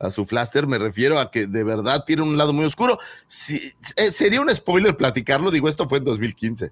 a 0.00 0.10
su 0.10 0.26
flaster, 0.26 0.66
me 0.66 0.78
refiero 0.78 1.18
a 1.18 1.30
que 1.30 1.46
de 1.46 1.64
verdad 1.64 2.04
tiene 2.06 2.22
un 2.22 2.36
lado 2.36 2.52
muy 2.52 2.64
oscuro. 2.64 2.98
Si, 3.26 3.72
eh, 3.96 4.10
sería 4.10 4.40
un 4.40 4.48
spoiler 4.48 4.96
platicarlo, 4.96 5.50
digo, 5.50 5.68
esto 5.68 5.88
fue 5.88 5.98
en 5.98 6.04
2015. 6.04 6.70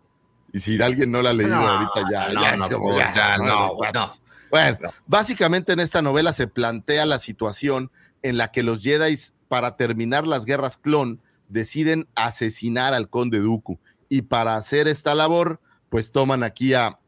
Y 0.53 0.61
si 0.61 0.81
alguien 0.81 1.11
no 1.11 1.23
la 1.23 1.31
ha 1.31 1.33
leído 1.33 1.57
No, 1.57 1.69
ahorita 1.69 2.03
ya, 2.11 2.29
no, 2.33 2.41
ya 2.41 2.57
no, 2.57 2.69
como, 2.69 2.97
ya, 2.97 3.13
ya, 3.13 3.39
no, 3.39 3.75
bueno, 3.75 4.07
no. 4.07 4.13
Bueno, 4.49 4.79
No. 4.81 4.91
básicamente 5.07 5.73
en 5.73 5.81
esta 5.81 6.03
novela 6.03 6.33
se 6.33 6.47
plantea 6.47 7.05
la 7.05 7.19
situación 7.19 7.91
en 8.23 8.37
la 8.37 8.53
que 8.53 8.63
los 8.63 8.81
Jedi, 8.81 9.19
para 9.49 9.77
terminar 9.77 10.27
las 10.27 10.45
guerras 10.45 10.77
clon, 10.77 11.21
deciden 11.49 12.09
asesinar 12.15 12.95
al 12.95 13.09
conde 13.09 13.41
Dooku. 13.41 13.79
Y 14.09 14.23
para 14.23 14.57
hacer 14.57 14.89
esta 14.89 15.15
labor, 15.15 15.61
pues 15.89 16.13
toman 16.13 16.43
aquí 16.43 16.75
a 16.75 16.99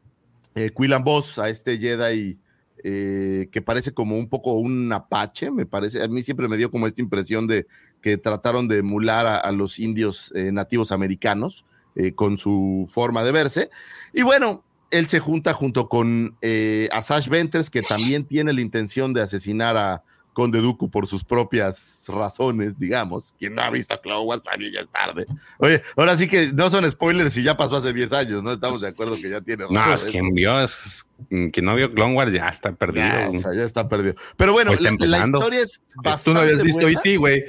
eh, 0.55 0.71
Quillan 0.75 1.03
Boss, 1.03 1.39
a 1.39 1.49
este 1.49 1.77
Jedi 1.77 2.37
eh, 2.83 3.49
que 3.51 3.61
parece 3.61 3.93
como 3.93 4.17
un 4.17 4.29
poco 4.29 4.53
un 4.53 4.91
apache, 4.93 5.51
me 5.51 5.65
parece. 5.65 6.01
A 6.01 6.07
mí 6.07 6.21
siempre 6.21 6.47
me 6.47 6.57
dio 6.57 6.71
como 6.71 6.87
esta 6.87 7.01
impresión 7.01 7.47
de 7.47 7.67
que 8.01 8.17
trataron 8.17 8.67
de 8.67 8.79
emular 8.79 9.27
a, 9.27 9.51
los 9.51 9.79
indios 9.79 10.31
eh, 10.35 10.51
nativos 10.51 10.91
americanos 10.91 11.65
eh, 11.95 12.13
con 12.13 12.37
su 12.37 12.87
forma 12.89 13.23
de 13.23 13.31
verse. 13.31 13.69
Y 14.13 14.21
bueno, 14.21 14.63
él 14.91 15.07
se 15.07 15.19
junta 15.19 15.53
junto 15.53 15.89
con 15.89 16.37
eh, 16.41 16.87
Asash 16.91 17.27
Ventress, 17.27 17.69
que 17.69 17.81
también 17.81 18.25
tiene 18.25 18.53
la 18.53 18.61
intención 18.61 19.13
de 19.13 19.21
asesinar 19.21 19.75
a 19.75 20.03
Conde 20.39 20.61
Dooku 20.61 20.89
por 20.89 21.05
sus 21.05 21.21
propias 21.21 22.05
razones, 22.07 22.79
digamos. 22.79 23.35
Quien 23.37 23.55
no 23.55 23.61
ha 23.61 23.69
visto 23.69 23.99
Clone 23.99 24.23
Wars, 24.23 24.41
para 24.41 24.55
mí 24.55 24.71
ya 24.71 24.79
es 24.79 24.87
tarde. 24.87 25.25
Oye, 25.57 25.81
ahora 25.97 26.15
sí 26.15 26.29
que 26.29 26.53
no 26.53 26.69
son 26.69 26.89
spoilers 26.89 27.35
y 27.35 27.43
ya 27.43 27.57
pasó 27.57 27.75
hace 27.75 27.91
10 27.91 28.13
años, 28.13 28.41
¿no? 28.41 28.53
Estamos 28.53 28.79
de 28.79 28.87
acuerdo 28.87 29.17
que 29.17 29.29
ya 29.29 29.41
tiene 29.41 29.65
No, 29.69 29.93
es 29.93 30.05
quien 30.05 30.33
vio, 30.33 30.63
es, 30.63 31.05
quien 31.27 31.65
no 31.65 31.75
vio 31.75 31.91
Clone 31.91 32.15
Wars 32.15 32.31
ya 32.31 32.45
está 32.45 32.71
perdido. 32.71 33.05
Ya, 33.05 33.29
o 33.29 33.41
sea, 33.41 33.53
ya 33.53 33.63
está 33.65 33.89
perdido. 33.89 34.15
Pero 34.37 34.53
bueno, 34.53 34.71
Pues 34.71 34.79
la, 34.79 34.91
la 34.97 35.25
historia 35.25 35.59
es 35.59 35.81
bastante 35.97 36.23
Tú 36.23 36.33
no 36.33 36.39
habías 36.39 36.63
visto. 36.63 36.87
E.T., 36.87 37.17
güey. 37.17 37.43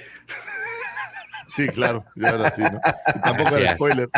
Sí, 1.60 1.68
claro, 1.68 2.04
y 2.14 2.24
ahora 2.26 2.50
sí, 2.50 2.62
¿no? 2.62 2.80
Y 3.14 3.20
tampoco 3.20 3.48
era 3.56 3.58
Gracias. 3.58 3.74
spoiler. 3.76 4.08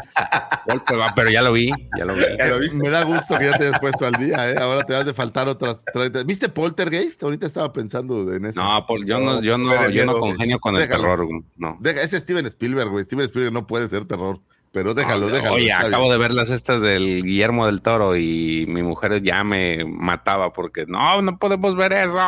Golpe 0.66 0.96
va, 0.96 1.12
pero 1.14 1.30
ya 1.30 1.42
lo 1.42 1.52
vi, 1.52 1.70
ya 1.98 2.04
lo 2.04 2.14
vi. 2.14 2.68
Me 2.74 2.88
da 2.90 3.04
gusto 3.04 3.38
que 3.38 3.46
ya 3.46 3.58
te 3.58 3.66
hayas 3.66 3.80
puesto 3.80 4.06
al 4.06 4.12
día, 4.14 4.50
¿eh? 4.50 4.56
Ahora 4.58 4.82
te 4.82 4.92
vas 4.94 5.04
de 5.04 5.14
faltar 5.14 5.48
otras 5.48 5.78
30. 5.92 6.22
¿Viste 6.24 6.48
Poltergeist? 6.48 7.22
Ahorita 7.22 7.46
estaba 7.46 7.72
pensando 7.72 8.32
en 8.32 8.46
eso. 8.46 8.62
No, 8.62 8.86
Paul, 8.86 9.04
yo 9.06 9.18
no, 9.18 9.42
yo 9.42 9.58
no, 9.58 9.88
yo 9.90 10.06
no 10.06 10.18
congenio 10.18 10.58
con 10.60 10.76
el 10.76 10.88
terror, 10.88 11.24
güey, 11.26 11.42
no. 11.56 11.76
Deja, 11.80 12.02
ese 12.02 12.16
es 12.18 12.22
Steven 12.22 12.46
Spielberg, 12.46 12.90
güey. 12.90 13.04
Steven 13.04 13.24
Spielberg 13.24 13.52
no 13.52 13.66
puede 13.66 13.88
ser 13.88 14.04
terror. 14.04 14.40
Pero 14.72 14.94
déjalo, 14.94 15.26
Oye, 15.26 15.34
déjalo. 15.34 15.54
Oye, 15.56 15.72
acabo 15.72 16.04
bien. 16.04 16.12
de 16.12 16.18
ver 16.18 16.32
las 16.32 16.48
estas 16.48 16.80
del 16.80 17.22
Guillermo 17.22 17.66
del 17.66 17.82
Toro 17.82 18.16
y 18.16 18.64
mi 18.68 18.82
mujer 18.82 19.20
ya 19.22 19.44
me 19.44 19.84
mataba 19.84 20.54
porque 20.54 20.86
no, 20.86 21.20
no 21.20 21.38
podemos 21.38 21.76
ver 21.76 21.92
eso. 21.92 22.18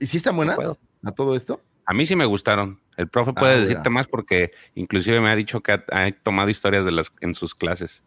¿Y 0.00 0.06
si 0.06 0.16
están 0.16 0.34
buenas 0.34 0.58
a 1.04 1.12
todo 1.12 1.36
esto? 1.36 1.60
A 1.84 1.94
mí 1.94 2.06
sí 2.06 2.16
me 2.16 2.24
gustaron. 2.24 2.80
El 2.96 3.08
profe 3.08 3.32
puede 3.32 3.54
Ah, 3.56 3.60
decirte 3.60 3.84
ya. 3.84 3.90
más 3.90 4.06
porque 4.08 4.52
inclusive 4.74 5.20
me 5.20 5.28
ha 5.30 5.36
dicho 5.36 5.60
que 5.60 5.72
ha, 5.72 5.84
ha 5.90 6.10
tomado 6.22 6.48
historias 6.48 6.84
de 6.84 6.92
las 6.92 7.12
en 7.20 7.34
sus 7.34 7.54
clases. 7.54 8.02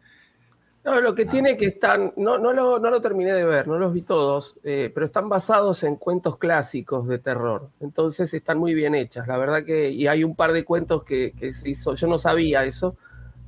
No, 0.82 0.98
lo 0.98 1.14
que 1.14 1.26
tiene 1.26 1.58
que 1.58 1.66
están, 1.66 2.14
no, 2.16 2.38
no, 2.38 2.54
lo, 2.54 2.78
no 2.78 2.88
lo 2.88 3.00
terminé 3.02 3.34
de 3.34 3.44
ver, 3.44 3.68
no 3.68 3.78
los 3.78 3.92
vi 3.92 4.00
todos, 4.00 4.58
eh, 4.64 4.90
pero 4.94 5.04
están 5.04 5.28
basados 5.28 5.82
en 5.84 5.96
cuentos 5.96 6.38
clásicos 6.38 7.06
de 7.06 7.18
terror. 7.18 7.68
Entonces 7.80 8.32
están 8.32 8.56
muy 8.56 8.72
bien 8.72 8.94
hechas. 8.94 9.28
La 9.28 9.36
verdad 9.36 9.62
que, 9.62 9.90
y 9.90 10.06
hay 10.06 10.24
un 10.24 10.34
par 10.34 10.54
de 10.54 10.64
cuentos 10.64 11.04
que, 11.04 11.32
que 11.38 11.52
se 11.52 11.68
hizo, 11.68 11.94
yo 11.94 12.06
no 12.06 12.16
sabía 12.16 12.64
eso, 12.64 12.96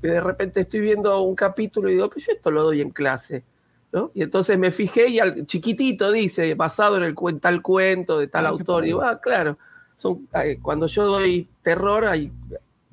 que 0.02 0.08
de 0.08 0.20
repente 0.20 0.60
estoy 0.60 0.80
viendo 0.80 1.22
un 1.22 1.34
capítulo 1.34 1.88
y 1.88 1.94
digo, 1.94 2.10
pues 2.10 2.26
yo 2.26 2.32
esto 2.32 2.50
lo 2.50 2.64
doy 2.64 2.82
en 2.82 2.90
clase. 2.90 3.44
¿no? 3.92 4.10
Y 4.14 4.22
entonces 4.22 4.58
me 4.58 4.70
fijé 4.70 5.08
y 5.08 5.18
al 5.18 5.46
chiquitito 5.46 6.12
dice, 6.12 6.54
basado 6.54 6.98
en 6.98 7.02
el 7.02 7.14
tal 7.40 7.62
cuento 7.62 8.18
de 8.18 8.26
tal 8.26 8.44
Ah, 8.44 8.50
autor. 8.50 8.84
Y 8.84 8.88
digo, 8.88 9.02
ah, 9.02 9.20
claro. 9.22 9.56
Son, 9.96 10.28
eh, 10.34 10.58
cuando 10.60 10.86
yo 10.86 11.06
doy 11.06 11.48
terror, 11.62 12.04
hay, 12.06 12.32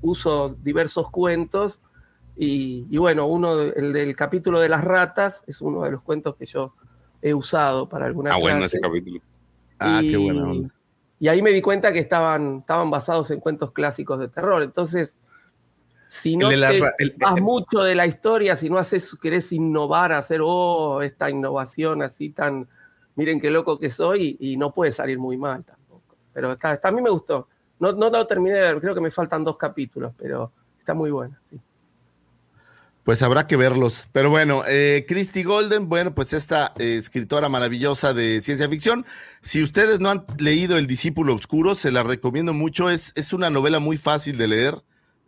uso 0.01 0.55
diversos 0.63 1.09
cuentos 1.09 1.79
y, 2.37 2.87
y 2.89 2.97
bueno, 2.97 3.27
uno, 3.27 3.57
de- 3.57 3.73
el 3.75 3.93
del 3.93 4.15
capítulo 4.15 4.59
de 4.59 4.69
las 4.69 4.83
ratas, 4.83 5.43
es 5.47 5.61
uno 5.61 5.83
de 5.83 5.91
los 5.91 6.01
cuentos 6.01 6.35
que 6.35 6.45
yo 6.45 6.73
he 7.21 7.33
usado 7.33 7.89
para 7.89 8.05
alguna 8.05 8.33
Ah, 8.33 8.37
bueno, 8.37 8.63
ese 8.63 8.79
capítulo. 8.79 9.21
Ah, 9.79 10.01
Y- 10.01 10.07
qué 10.07 10.17
buena 10.17 10.49
onda. 10.49 10.69
Y 11.21 11.27
ahí 11.27 11.41
me 11.41 11.51
di 11.51 11.61
cuenta 11.61 11.91
que 11.91 11.99
estaban, 11.99 12.59
estaban 12.59 12.89
basados 12.89 13.29
en 13.31 13.41
cuentos 13.41 13.73
clásicos 13.73 14.19
de 14.19 14.29
terror. 14.29 14.63
Entonces, 14.63 15.17
si 16.07 16.37
no 16.37 16.49
El 16.49 16.61
te 16.61 16.81
vas 17.17 17.41
mucho 17.41 17.81
de 17.81 17.93
la 17.93 18.07
historia, 18.07 18.55
si 18.55 18.69
no 18.69 18.77
haces, 18.77 19.17
querés 19.21 19.51
innovar, 19.51 20.13
hacer, 20.13 20.39
oh, 20.41 21.01
esta 21.01 21.29
innovación 21.29 22.01
así 22.01 22.29
tan, 22.29 22.69
miren 23.15 23.41
qué 23.41 23.51
loco 23.51 23.77
que 23.77 23.91
soy, 23.91 24.37
y, 24.39 24.55
no 24.55 24.73
puede 24.73 24.93
salir 24.93 25.19
muy 25.19 25.37
mal. 25.37 25.65
Pero 26.39 26.53
está, 26.53 26.79
a 26.81 26.91
mí 26.91 27.01
me 27.01 27.09
gustó. 27.09 27.49
No, 27.79 27.91
no 27.91 28.09
lo 28.09 28.25
terminé 28.25 28.79
creo 28.79 28.95
que 28.95 29.01
me 29.01 29.11
faltan 29.11 29.43
dos 29.43 29.57
capítulos, 29.57 30.13
pero 30.17 30.53
está 30.79 30.93
muy 30.93 31.11
buena. 31.11 31.37
Pues 33.03 33.21
habrá 33.21 33.45
que 33.45 33.57
verlos. 33.57 34.07
Pero 34.13 34.29
bueno, 34.29 34.63
eh, 34.65 35.03
Christy 35.05 35.43
Golden, 35.43 35.89
bueno, 35.89 36.15
pues 36.15 36.31
esta 36.31 36.71
eh, 36.77 36.95
escritora 36.95 37.49
maravillosa 37.49 38.13
de 38.13 38.39
ciencia 38.41 38.69
ficción. 38.69 39.05
Si 39.41 39.61
ustedes 39.61 39.99
no 39.99 40.09
han 40.09 40.25
leído 40.37 40.77
El 40.77 40.87
discípulo 40.87 41.35
oscuro, 41.35 41.75
se 41.75 41.91
la 41.91 42.03
recomiendo 42.03 42.53
mucho. 42.53 42.89
Es, 42.89 43.11
es 43.15 43.33
una 43.33 43.49
novela 43.49 43.79
muy 43.79 43.97
fácil 43.97 44.37
de 44.37 44.47
leer. 44.47 44.81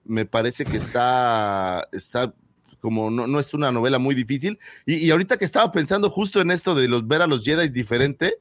Me 0.05 0.25
parece 0.25 0.63
que 0.63 0.77
está, 0.77 1.89
está 1.91 2.33
como 2.79 3.11
no, 3.11 3.27
no 3.27 3.37
es 3.37 3.53
una 3.53 3.73
novela 3.73 3.99
muy 3.99 4.15
difícil. 4.15 4.59
Y, 4.85 4.95
y 4.95 5.11
ahorita 5.11 5.35
que 5.35 5.43
estaba 5.43 5.73
pensando 5.73 6.09
justo 6.09 6.39
en 6.39 6.51
esto 6.51 6.73
de 6.73 6.87
los 6.87 7.05
ver 7.05 7.21
a 7.21 7.27
los 7.27 7.43
Jedi 7.43 7.67
diferente, 7.67 8.37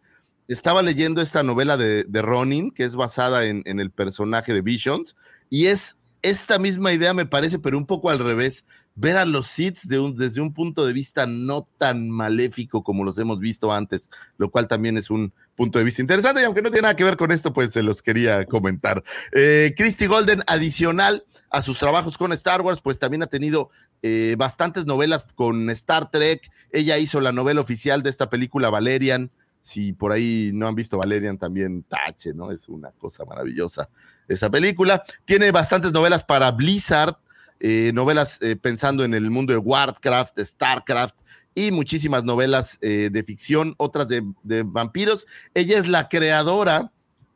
estaba 0.52 0.82
leyendo 0.82 1.22
esta 1.22 1.42
novela 1.42 1.76
de, 1.76 2.04
Ronin, 2.22 2.70
que 2.70 2.84
es 2.84 2.96
basada 2.96 3.46
en, 3.46 3.62
el 3.64 3.90
personaje 3.90 4.52
de 4.52 4.62
Visions, 4.62 5.16
y 5.48 5.66
es 5.66 5.96
esta 6.22 6.58
misma 6.58 6.92
idea, 6.92 7.14
me 7.14 7.26
parece, 7.26 7.58
pero 7.58 7.78
un 7.78 7.86
poco 7.86 8.10
al 8.10 8.18
revés 8.18 8.64
ver 8.94 9.16
a 9.16 9.24
los 9.24 9.46
Sith 9.46 9.78
de 9.84 9.98
un- 9.98 10.16
desde 10.16 10.40
un 10.40 10.52
punto 10.52 10.84
de 10.84 10.92
vista 10.92 11.24
no 11.26 11.66
tan 11.78 12.10
maléfico 12.10 12.82
como 12.82 13.04
los 13.04 13.16
hemos 13.18 13.38
visto 13.38 13.72
antes, 13.72 14.10
lo 14.36 14.50
cual 14.50 14.68
también 14.68 14.98
es 14.98 15.08
un 15.08 15.32
punto 15.56 15.78
de 15.78 15.84
vista 15.84 16.02
interesante 16.02 16.42
y 16.42 16.44
aunque 16.44 16.60
no 16.62 16.70
tiene 16.70 16.82
nada 16.82 16.96
que 16.96 17.04
ver 17.04 17.16
con 17.16 17.32
esto, 17.32 17.52
pues 17.52 17.70
se 17.72 17.82
los 17.82 18.02
quería 18.02 18.44
comentar. 18.44 19.02
Eh, 19.32 19.72
Christy 19.76 20.06
Golden, 20.06 20.42
adicional 20.46 21.24
a 21.50 21.62
sus 21.62 21.78
trabajos 21.78 22.18
con 22.18 22.32
Star 22.32 22.60
Wars, 22.60 22.80
pues 22.82 22.98
también 22.98 23.22
ha 23.22 23.26
tenido 23.26 23.70
eh, 24.02 24.34
bastantes 24.38 24.86
novelas 24.86 25.26
con 25.34 25.70
Star 25.70 26.10
Trek. 26.10 26.50
Ella 26.72 26.98
hizo 26.98 27.20
la 27.20 27.32
novela 27.32 27.60
oficial 27.60 28.02
de 28.02 28.10
esta 28.10 28.30
película 28.30 28.70
Valerian. 28.70 29.30
Si 29.70 29.92
por 29.92 30.11
ahí 30.11 30.50
no 30.52 30.66
han 30.66 30.74
visto 30.74 30.98
Valerian, 30.98 31.38
también 31.38 31.85
tache, 31.85 32.35
¿no? 32.35 32.50
Es 32.50 32.68
una 32.68 32.90
cosa 32.90 33.24
maravillosa 33.24 33.88
esa 34.26 34.50
película. 34.50 35.04
Tiene 35.24 35.52
bastantes 35.52 35.92
novelas 35.92 36.24
para 36.24 36.50
Blizzard, 36.50 37.16
eh, 37.61 37.92
novelas 37.94 38.38
eh, 38.42 38.56
pensando 38.56 39.04
en 39.04 39.14
el 39.14 39.30
mundo 39.30 39.52
de 39.52 39.61
Warcraft, 39.61 40.37
de 40.37 40.44
Starcraft 40.44 41.14
y 41.54 41.70
muchísimas 41.70 42.24
novelas 42.24 42.78
eh, 42.80 43.11
de 43.12 43.22
ficción, 43.22 43.76
otras 43.76 44.09
de, 44.09 44.24
de 44.42 44.64
vampiros. 44.64 45.28
Ella 45.54 45.78
es 45.78 45.87
la 45.87 46.09
creadora, 46.09 46.90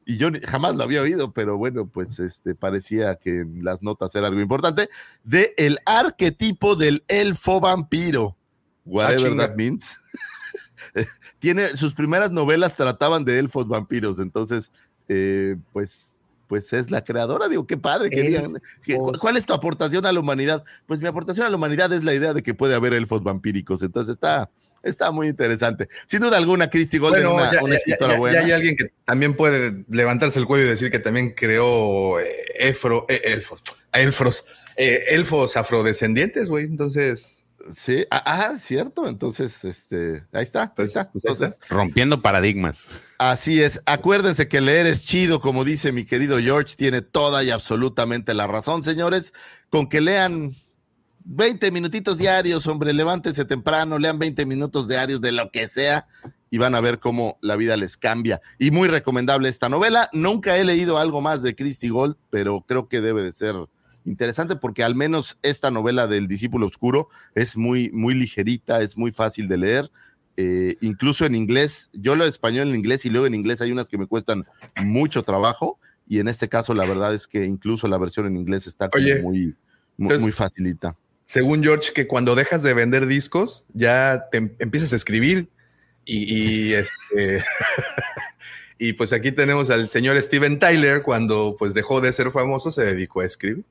y 0.04 0.16
yo 0.16 0.30
jamás 0.44 0.74
lo 0.74 0.82
había 0.82 1.02
oído, 1.02 1.32
pero 1.32 1.56
bueno, 1.56 1.86
pues 1.86 2.18
este, 2.18 2.56
parecía 2.56 3.14
que 3.14 3.42
en 3.42 3.64
las 3.64 3.80
notas 3.80 4.12
era 4.16 4.26
algo 4.26 4.40
importante, 4.40 4.88
de 5.22 5.54
el 5.56 5.78
arquetipo 5.86 6.74
del 6.74 7.04
elfo 7.06 7.60
vampiro. 7.60 8.36
Whatever 8.84 9.30
chinga. 9.30 9.46
that 9.46 9.56
means. 9.56 9.96
Tiene, 11.38 11.76
sus 11.76 11.94
primeras 11.94 12.30
novelas 12.30 12.76
trataban 12.76 13.24
de 13.24 13.38
elfos 13.38 13.68
vampiros, 13.68 14.18
entonces, 14.18 14.70
eh, 15.08 15.56
pues, 15.72 16.20
pues 16.48 16.72
es 16.72 16.90
la 16.90 17.02
creadora, 17.02 17.48
digo, 17.48 17.66
qué 17.66 17.76
padre 17.76 18.10
que 18.10 18.22
digan. 18.22 18.52
que-. 18.82 18.96
¿Cuál 19.18 19.36
es 19.36 19.44
tu 19.46 19.52
aportación 19.54 20.06
a 20.06 20.12
la 20.12 20.20
humanidad? 20.20 20.62
Pues 20.86 21.00
mi 21.00 21.08
aportación 21.08 21.46
a 21.46 21.50
la 21.50 21.56
humanidad 21.56 21.92
es 21.92 22.04
la 22.04 22.14
idea 22.14 22.32
de 22.34 22.42
que 22.42 22.54
puede 22.54 22.74
haber 22.74 22.92
elfos 22.92 23.22
vampíricos, 23.22 23.82
entonces 23.82 24.12
está, 24.14 24.50
está 24.82 25.10
muy 25.10 25.28
interesante. 25.28 25.88
Sin 26.06 26.20
duda 26.20 26.36
alguna, 26.36 26.68
Christy 26.70 26.98
Golden, 26.98 27.22
Bueno, 27.24 27.36
una, 27.36 27.52
ya, 27.52 27.62
una 27.64 27.74
escritora 27.76 28.08
ya- 28.12 28.14
ya 28.14 28.20
buena. 28.20 28.40
hay 28.40 28.52
alguien 28.52 28.76
que 28.76 28.92
también 29.04 29.34
puede 29.34 29.84
levantarse 29.88 30.38
el 30.38 30.46
cuello 30.46 30.66
y 30.66 30.68
decir 30.68 30.90
que 30.90 30.98
también 30.98 31.32
creó 31.34 32.20
eh, 32.20 32.26
efro- 32.60 33.06
eh, 33.08 33.20
elfos, 33.24 33.62
elfos, 33.92 34.44
elfos 34.76 35.56
afrodescendientes, 35.56 36.48
güey. 36.50 36.64
Entonces, 36.66 37.43
Sí, 37.74 38.04
ah, 38.10 38.22
ah, 38.26 38.58
cierto, 38.58 39.08
entonces, 39.08 39.64
este, 39.64 40.24
ahí 40.32 40.42
está, 40.42 40.62
ahí 40.64 40.68
Pues, 40.76 40.88
está. 40.88 41.10
pues 41.10 41.24
ahí 41.24 41.32
está. 41.32 41.44
Entonces, 41.44 41.58
Rompiendo 41.70 42.20
paradigmas. 42.20 42.88
Así 43.18 43.62
es. 43.62 43.80
Acuérdense 43.86 44.48
que 44.48 44.60
leer 44.60 44.86
es 44.86 45.06
chido, 45.06 45.40
como 45.40 45.64
dice 45.64 45.92
mi 45.92 46.04
querido 46.04 46.38
George, 46.38 46.74
tiene 46.76 47.00
toda 47.00 47.42
y 47.42 47.50
absolutamente 47.50 48.34
la 48.34 48.46
razón, 48.46 48.84
señores. 48.84 49.32
Con 49.70 49.88
que 49.88 50.00
lean 50.00 50.50
20 51.24 51.70
minutitos 51.70 52.18
diarios, 52.18 52.66
hombre, 52.66 52.92
levántense 52.92 53.44
temprano, 53.46 53.98
lean 53.98 54.18
20 54.18 54.44
minutos 54.44 54.86
diarios 54.86 55.20
de 55.22 55.32
lo 55.32 55.50
que 55.50 55.68
sea 55.68 56.06
y 56.50 56.58
van 56.58 56.74
a 56.74 56.80
ver 56.80 57.00
cómo 57.00 57.38
la 57.40 57.56
vida 57.56 57.76
les 57.76 57.96
cambia. 57.96 58.40
Y 58.58 58.70
muy 58.72 58.88
recomendable 58.88 59.48
esta 59.48 59.68
novela. 59.70 60.10
Nunca 60.12 60.56
he 60.58 60.64
leído 60.64 60.98
algo 60.98 61.20
más 61.20 61.42
de 61.42 61.54
Christy 61.54 61.88
Gold, 61.88 62.16
pero 62.30 62.64
creo 62.68 62.88
que 62.88 63.00
debe 63.00 63.22
de 63.22 63.32
ser 63.32 63.56
interesante 64.04 64.56
porque 64.56 64.82
al 64.84 64.94
menos 64.94 65.38
esta 65.42 65.70
novela 65.70 66.06
del 66.06 66.28
discípulo 66.28 66.66
oscuro 66.66 67.08
es 67.34 67.56
muy, 67.56 67.90
muy 67.92 68.14
ligerita, 68.14 68.82
es 68.82 68.96
muy 68.96 69.12
fácil 69.12 69.48
de 69.48 69.56
leer. 69.58 69.90
Eh, 70.36 70.76
incluso 70.80 71.24
en 71.26 71.34
inglés, 71.34 71.90
yo 71.92 72.16
lo 72.16 72.24
español 72.24 72.68
en 72.68 72.74
inglés 72.74 73.04
y 73.04 73.10
luego 73.10 73.26
en 73.26 73.34
inglés 73.34 73.60
hay 73.60 73.70
unas 73.72 73.88
que 73.88 73.98
me 73.98 74.06
cuestan 74.06 74.44
mucho 74.82 75.22
trabajo 75.22 75.78
y 76.08 76.18
en 76.18 76.28
este 76.28 76.48
caso 76.48 76.74
la 76.74 76.84
verdad 76.86 77.14
es 77.14 77.26
que 77.28 77.44
incluso 77.44 77.86
la 77.88 77.98
versión 77.98 78.26
en 78.26 78.36
inglés 78.36 78.66
está 78.66 78.88
como 78.90 79.04
Oye, 79.04 79.22
muy, 79.22 79.38
muy, 79.38 79.54
entonces- 79.98 80.22
muy 80.22 80.32
facilita. 80.32 80.96
según 81.24 81.62
George, 81.62 81.92
que 81.94 82.06
cuando 82.06 82.34
dejas 82.34 82.62
de 82.62 82.74
vender 82.74 83.06
discos, 83.06 83.64
ya 83.72 84.26
te 84.30 84.38
em- 84.38 84.54
empiezas 84.58 84.92
a 84.92 84.96
escribir. 84.96 85.48
Y, 86.04 86.24
y, 86.68 86.74
este. 86.74 87.42
y 88.78 88.92
pues 88.94 89.12
aquí 89.12 89.32
tenemos 89.32 89.70
al 89.70 89.88
señor 89.88 90.20
Steven 90.20 90.58
Tyler, 90.58 91.02
cuando 91.02 91.56
pues 91.58 91.72
dejó 91.74 92.00
de 92.00 92.12
ser 92.12 92.30
famoso, 92.30 92.70
se 92.72 92.84
dedicó 92.84 93.20
a 93.20 93.24
escribir. 93.24 93.64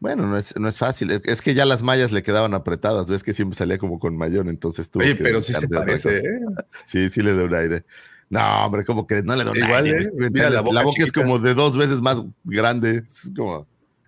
Bueno, 0.00 0.26
no 0.26 0.36
es, 0.38 0.54
no 0.58 0.66
es 0.66 0.78
fácil. 0.78 1.10
Es- 1.24 1.42
que 1.42 1.54
ya 1.54 1.66
las 1.66 1.82
mallas 1.82 2.10
le 2.10 2.22
quedaban 2.22 2.54
apretadas. 2.54 3.06
Ves 3.06 3.22
que 3.22 3.32
siempre 3.34 3.56
salía 3.56 3.78
como 3.78 3.98
con 3.98 4.16
mayón, 4.16 4.48
entonces 4.48 4.90
tuvo 4.90 5.02
Oye, 5.04 5.14
que 5.16 5.22
pero 5.22 5.42
sí 5.42 5.52
se 5.52 5.68
parece, 5.68 6.18
¿eh? 6.18 6.40
Sí, 6.86 7.10
sí 7.10 7.20
le 7.20 7.34
da 7.34 7.44
un 7.44 7.54
aire. 7.54 7.84
No, 8.30 8.64
hombre, 8.64 8.84
como 8.84 9.06
que 9.06 9.22
no 9.22 9.36
le 9.36 9.44
da 9.44 9.50
un 9.50 9.56
Igual, 9.58 9.84
aire. 9.84 10.02
¿eh? 10.04 10.30
Mira 10.32 10.48
la 10.50 10.62
la 10.62 10.82
boca 10.82 11.02
es 11.04 11.12
como 11.12 11.38
de 11.38 11.52
dos 11.54 11.76
veces 11.76 12.00
más 12.00 12.22
grande. 12.44 13.02
Es 13.06 13.30
como, 13.36 13.66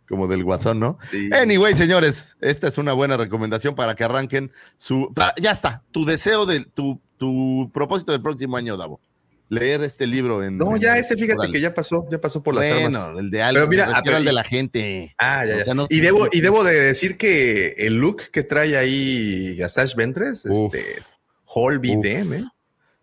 como 0.09 0.29
del 0.29 0.45
guasón, 0.45 0.81
¿no? 0.81 0.99
Sí. 1.11 1.29
Anyway, 1.33 1.75
señores, 1.75 2.37
esta 2.41 2.69
es 2.69 2.79
una 2.79 2.93
buena 2.95 3.17
recomendación 3.17 3.75
para 3.75 3.95
que 3.95 4.05
arranquen 4.05 4.51
su. 4.79 5.13
Ya 5.41 5.51
está, 5.51 5.83
tu 5.91 6.05
deseo 6.07 6.47
de 6.47 6.65
tu, 6.65 7.01
tu 7.19 7.71
propósito 7.75 8.13
del 8.13 8.23
próximo 8.23 8.57
año, 8.57 8.77
Davo. 8.77 8.99
Leer 9.53 9.83
este 9.83 10.07
libro 10.07 10.43
en. 10.43 10.57
No, 10.57 10.77
en- 10.77 10.81
ya 10.81 10.97
ese, 10.97 11.15
fíjate 11.15 11.51
que 11.53 11.61
ya 11.61 11.75
pasó, 11.75 12.07
ya 12.11 12.19
pasó 12.21 12.43
por 12.43 12.55
las 12.55 12.67
bueno, 12.67 12.99
armas. 13.03 13.21
el 13.21 13.31
de 13.31 13.43
alguien. 13.43 13.61
Pero 13.69 13.69
mira, 13.71 13.97
al 13.97 14.03
pero- 14.03 14.23
de 14.23 14.33
la 14.33 14.45
gente. 14.45 15.15
Ah, 15.19 15.45
ya, 15.45 15.55
O 15.55 15.59
ya. 15.59 15.65
sea, 15.65 15.75
no- 15.75 15.87
y, 15.91 16.01
debo, 16.01 16.27
y 16.33 16.41
debo 16.41 16.65
de 16.65 16.73
decir 16.75 17.19
que 17.19 17.75
el 17.77 17.97
look 17.97 18.23
que 18.33 18.43
trae 18.45 18.77
ahí 18.79 19.61
Asash 19.61 19.95
Ventres, 19.95 20.47
Uf. 20.47 20.75
este, 20.75 21.03
Holby. 21.45 21.97
Dem, 22.03 22.33
¿eh? 22.33 22.45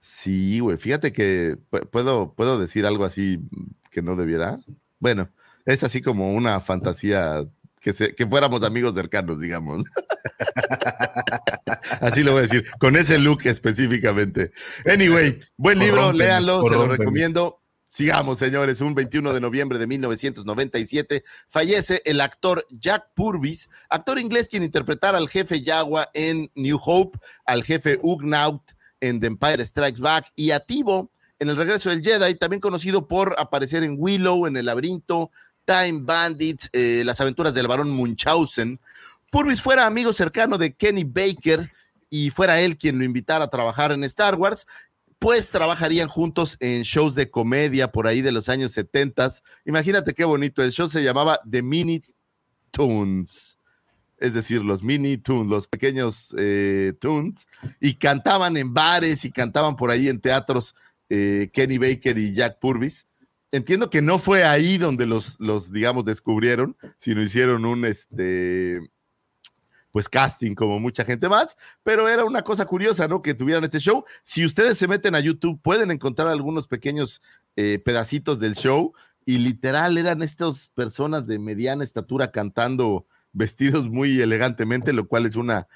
Sí, 0.01 0.59
güey. 0.59 0.77
Fíjate 0.77 1.13
que 1.13 1.55
pu- 1.69 1.87
puedo, 1.89 2.33
puedo 2.33 2.59
decir 2.59 2.85
algo 2.87 3.05
así 3.05 3.39
que 3.91 4.01
no 4.01 4.15
debiera. 4.15 4.57
Bueno, 4.97 5.29
es 5.65 5.83
así 5.83 6.01
como 6.01 6.33
una 6.33 6.59
fantasía 6.61 7.45
que, 7.79 7.93
se, 7.93 8.15
que 8.15 8.25
fuéramos 8.25 8.63
amigos 8.63 8.95
cercanos, 8.95 9.39
digamos. 9.39 9.83
así 12.01 12.23
lo 12.23 12.31
voy 12.31 12.39
a 12.39 12.43
decir, 12.43 12.65
con 12.79 12.95
ese 12.95 13.19
look 13.19 13.41
específicamente. 13.45 14.51
Anyway, 14.85 15.39
buen 15.57 15.79
libro, 15.79 15.97
Corrómpeme, 15.97 16.25
léanlo, 16.25 16.63
se 16.63 16.75
lo 16.75 16.87
recomiendo. 16.87 17.61
Sigamos, 17.85 18.37
señores. 18.37 18.81
Un 18.81 18.93
21 18.93 19.33
de 19.33 19.41
noviembre 19.41 19.79
de 19.79 19.87
1997 19.87 21.23
fallece 21.47 22.03
el 22.05 22.21
actor 22.21 22.65
Jack 22.69 23.07
Purvis, 23.15 23.67
actor 23.89 24.19
inglés 24.19 24.47
quien 24.47 24.61
interpretara 24.61 25.17
al 25.17 25.27
jefe 25.27 25.63
Yagua 25.63 26.07
en 26.13 26.51
New 26.53 26.79
Hope, 26.85 27.17
al 27.45 27.63
jefe 27.63 27.99
Ugnaut 28.03 28.61
en 29.01 29.19
The 29.19 29.27
Empire 29.27 29.65
Strikes 29.65 29.99
Back 29.99 30.31
y 30.35 30.51
a 30.51 30.59
Tibo 30.59 31.11
en 31.39 31.49
El 31.49 31.55
Regreso 31.55 31.89
del 31.89 32.03
Jedi, 32.03 32.35
también 32.35 32.59
conocido 32.59 33.07
por 33.07 33.35
aparecer 33.39 33.83
en 33.83 33.95
Willow, 33.97 34.45
en 34.45 34.57
El 34.57 34.65
Laberinto, 34.65 35.31
Time 35.69 35.99
Bandits, 36.01 36.67
eh, 36.73 37.03
Las 37.05 37.21
Aventuras 37.21 37.53
del 37.53 37.67
Barón 37.67 37.91
Munchausen. 37.91 38.79
Purvis 39.29 39.61
fuera 39.61 39.85
amigo 39.85 40.13
cercano 40.13 40.57
de 40.57 40.73
Kenny 40.73 41.03
Baker 41.03 41.71
y 42.09 42.31
fuera 42.31 42.59
él 42.59 42.75
quien 42.75 42.97
lo 42.97 43.03
invitara 43.03 43.45
a 43.45 43.49
trabajar 43.51 43.91
en 43.91 44.03
Star 44.05 44.33
Wars, 44.33 44.65
pues 45.19 45.51
trabajarían 45.51 46.07
juntos 46.07 46.57
en 46.59 46.81
shows 46.81 47.13
de 47.13 47.29
comedia 47.29 47.91
por 47.91 48.07
ahí 48.07 48.23
de 48.23 48.31
los 48.31 48.49
años 48.49 48.71
70. 48.71 49.29
Imagínate 49.65 50.15
qué 50.15 50.25
bonito, 50.25 50.63
el 50.63 50.71
show 50.71 50.89
se 50.89 51.03
llamaba 51.03 51.39
The 51.47 51.61
Mini 51.61 52.01
Toons, 52.71 53.59
es 54.17 54.33
decir, 54.33 54.63
los 54.63 54.81
mini 54.81 55.17
tunes, 55.17 55.51
los 55.51 55.67
pequeños 55.67 56.33
eh, 56.35 56.93
tunes, 56.99 57.47
y 57.79 57.93
cantaban 57.93 58.57
en 58.57 58.73
bares 58.73 59.23
y 59.23 59.31
cantaban 59.31 59.75
por 59.75 59.91
ahí 59.91 60.09
en 60.09 60.19
teatros 60.19 60.73
eh, 61.09 61.51
Kenny 61.53 61.77
Baker 61.77 62.17
y 62.17 62.33
Jack 62.33 62.57
Purvis. 62.59 63.05
Entiendo 63.51 63.89
que 63.89 64.01
no 64.01 64.19
fue 64.19 64.43
ahí 64.43 64.77
donde 64.77 65.05
los, 65.05 65.39
los 65.39 65.71
digamos, 65.71 66.05
descubrieron, 66.05 66.77
sino 66.97 67.21
hicieron 67.21 67.65
un, 67.65 67.85
este, 67.85 68.79
pues 69.91 70.07
casting 70.07 70.53
como 70.53 70.79
mucha 70.79 71.03
gente 71.03 71.27
más, 71.29 71.57
pero 71.83 72.07
era 72.07 72.25
una 72.25 72.43
cosa 72.43 72.65
curiosa, 72.65 73.07
¿no? 73.07 73.21
Que 73.21 73.33
tuvieran 73.33 73.63
este 73.63 73.79
show. 73.79 74.03
Si 74.23 74.45
ustedes 74.45 74.77
se 74.77 74.87
meten 74.87 75.15
a 75.15 75.19
YouTube, 75.19 75.59
pueden 75.61 75.91
encontrar 75.91 76.27
algunos 76.27 76.67
pequeños 76.67 77.21
eh, 77.55 77.79
pedacitos 77.79 78.39
del 78.39 78.55
show 78.55 78.93
y 79.25 79.39
literal 79.39 79.97
eran 79.97 80.21
estas 80.21 80.69
personas 80.69 81.27
de 81.27 81.39
mediana 81.39 81.83
estatura 81.83 82.31
cantando 82.31 83.05
vestidos 83.31 83.89
muy 83.89 84.21
elegantemente, 84.21 84.93
lo 84.93 85.07
cual 85.07 85.25
es 85.25 85.35
una, 85.35 85.67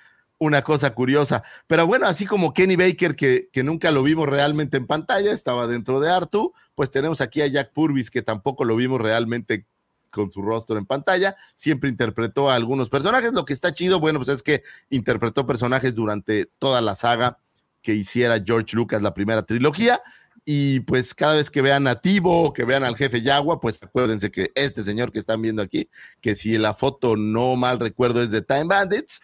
una 0.44 0.62
cosa 0.62 0.94
curiosa. 0.94 1.44
Pero 1.68 1.88
bueno, 1.88 2.06
así 2.06 2.26
como 2.26 2.54
Kenny 2.54 2.76
Baker, 2.76 3.16
que, 3.16 3.50
que 3.52 3.64
nunca 3.64 3.92
lo 3.92 4.04
vimos 4.04 4.28
realmente 4.28 4.78
en 4.78 4.88
pantalla, 4.88 5.32
estaba 5.32 5.68
dentro 5.68 6.00
de 6.00 6.12
Artu, 6.12 6.54
pues 6.76 6.92
tenemos 6.92 7.22
aquí 7.22 7.42
a 7.42 7.48
Jack 7.48 7.72
Purvis, 7.74 8.10
que 8.12 8.22
tampoco 8.22 8.66
lo 8.66 8.76
vimos 8.76 9.00
realmente 9.00 9.66
con 10.14 10.32
su 10.32 10.42
rostro 10.42 10.78
en 10.78 10.86
pantalla, 10.86 11.36
siempre 11.56 11.90
interpretó 11.90 12.50
a 12.50 12.56
algunos 12.56 12.90
personajes. 12.90 13.34
Lo 13.34 13.46
que 13.46 13.54
está 13.54 13.74
chido, 13.74 14.00
bueno, 14.00 14.20
pues 14.20 14.30
es 14.30 14.44
que 14.44 14.64
interpretó 14.90 15.48
personajes 15.48 15.96
durante 15.96 16.46
toda 16.60 16.82
la 16.82 16.96
saga 16.96 17.40
que 17.82 17.96
hiciera 17.96 18.42
George 18.46 18.76
Lucas, 18.76 19.02
la 19.02 19.14
primera 19.14 19.44
trilogía. 19.44 20.02
Y 20.46 20.82
pues 20.82 21.16
cada 21.16 21.36
vez 21.36 21.50
que 21.50 21.62
vean 21.62 21.88
a 21.88 21.96
Tibo, 21.96 22.54
que 22.54 22.66
vean 22.66 22.84
al 22.84 22.98
jefe 22.98 23.22
Yagua, 23.22 23.62
pues 23.62 23.82
acuérdense 23.82 24.30
que 24.30 24.52
este 24.56 24.84
señor 24.84 25.12
que 25.12 25.20
están 25.20 25.42
viendo 25.42 25.62
aquí, 25.62 25.90
que 26.22 26.36
si 26.36 26.58
la 26.58 26.74
foto 26.74 27.16
no 27.16 27.56
mal 27.56 27.80
recuerdo 27.80 28.22
es 28.22 28.30
de 28.30 28.42
Time 28.42 28.66
Bandits, 28.66 29.22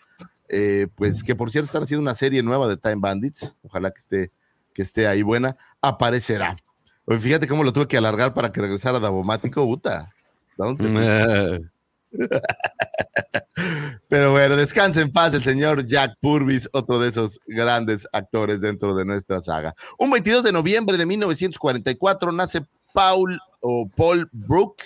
eh, 0.50 0.88
pues 0.96 1.24
que 1.24 1.36
por 1.36 1.52
cierto 1.52 1.68
están 1.68 1.84
haciendo 1.84 2.02
una 2.02 2.16
serie 2.16 2.44
nueva 2.44 2.68
de 2.68 2.78
Time 2.78 2.98
Bandits, 2.98 3.56
ojalá 3.64 3.92
que 3.92 4.00
esté, 4.00 4.32
que 4.74 4.82
esté 4.82 5.08
ahí 5.08 5.22
buena, 5.22 5.56
aparecerá. 5.82 6.58
Oye, 7.06 7.20
fíjate 7.20 7.48
cómo 7.48 7.64
lo 7.64 7.72
tuve 7.72 7.88
que 7.88 7.98
alargar 7.98 8.34
para 8.34 8.52
que 8.52 8.62
regresara 8.62 9.00
Davomático, 9.00 9.64
puta. 9.66 10.12
¿Dónde? 10.58 11.70
Pero 14.10 14.32
bueno, 14.32 14.56
descanse 14.56 15.02
en 15.02 15.12
paz 15.12 15.34
el 15.34 15.44
señor 15.44 15.86
Jack 15.86 16.16
Purvis, 16.20 16.68
otro 16.72 17.00
de 17.00 17.10
esos 17.10 17.40
grandes 17.46 18.08
actores 18.12 18.62
dentro 18.62 18.96
de 18.96 19.06
nuestra 19.06 19.42
saga. 19.42 19.76
Un 19.98 20.10
22 20.10 20.44
de 20.44 20.52
noviembre 20.52 20.98
de 20.98 21.06
1944 21.06 22.32
nace 22.32 22.66
Paul 22.94 23.40
o 23.62 23.88
Paul 23.96 24.28
Brook, 24.32 24.78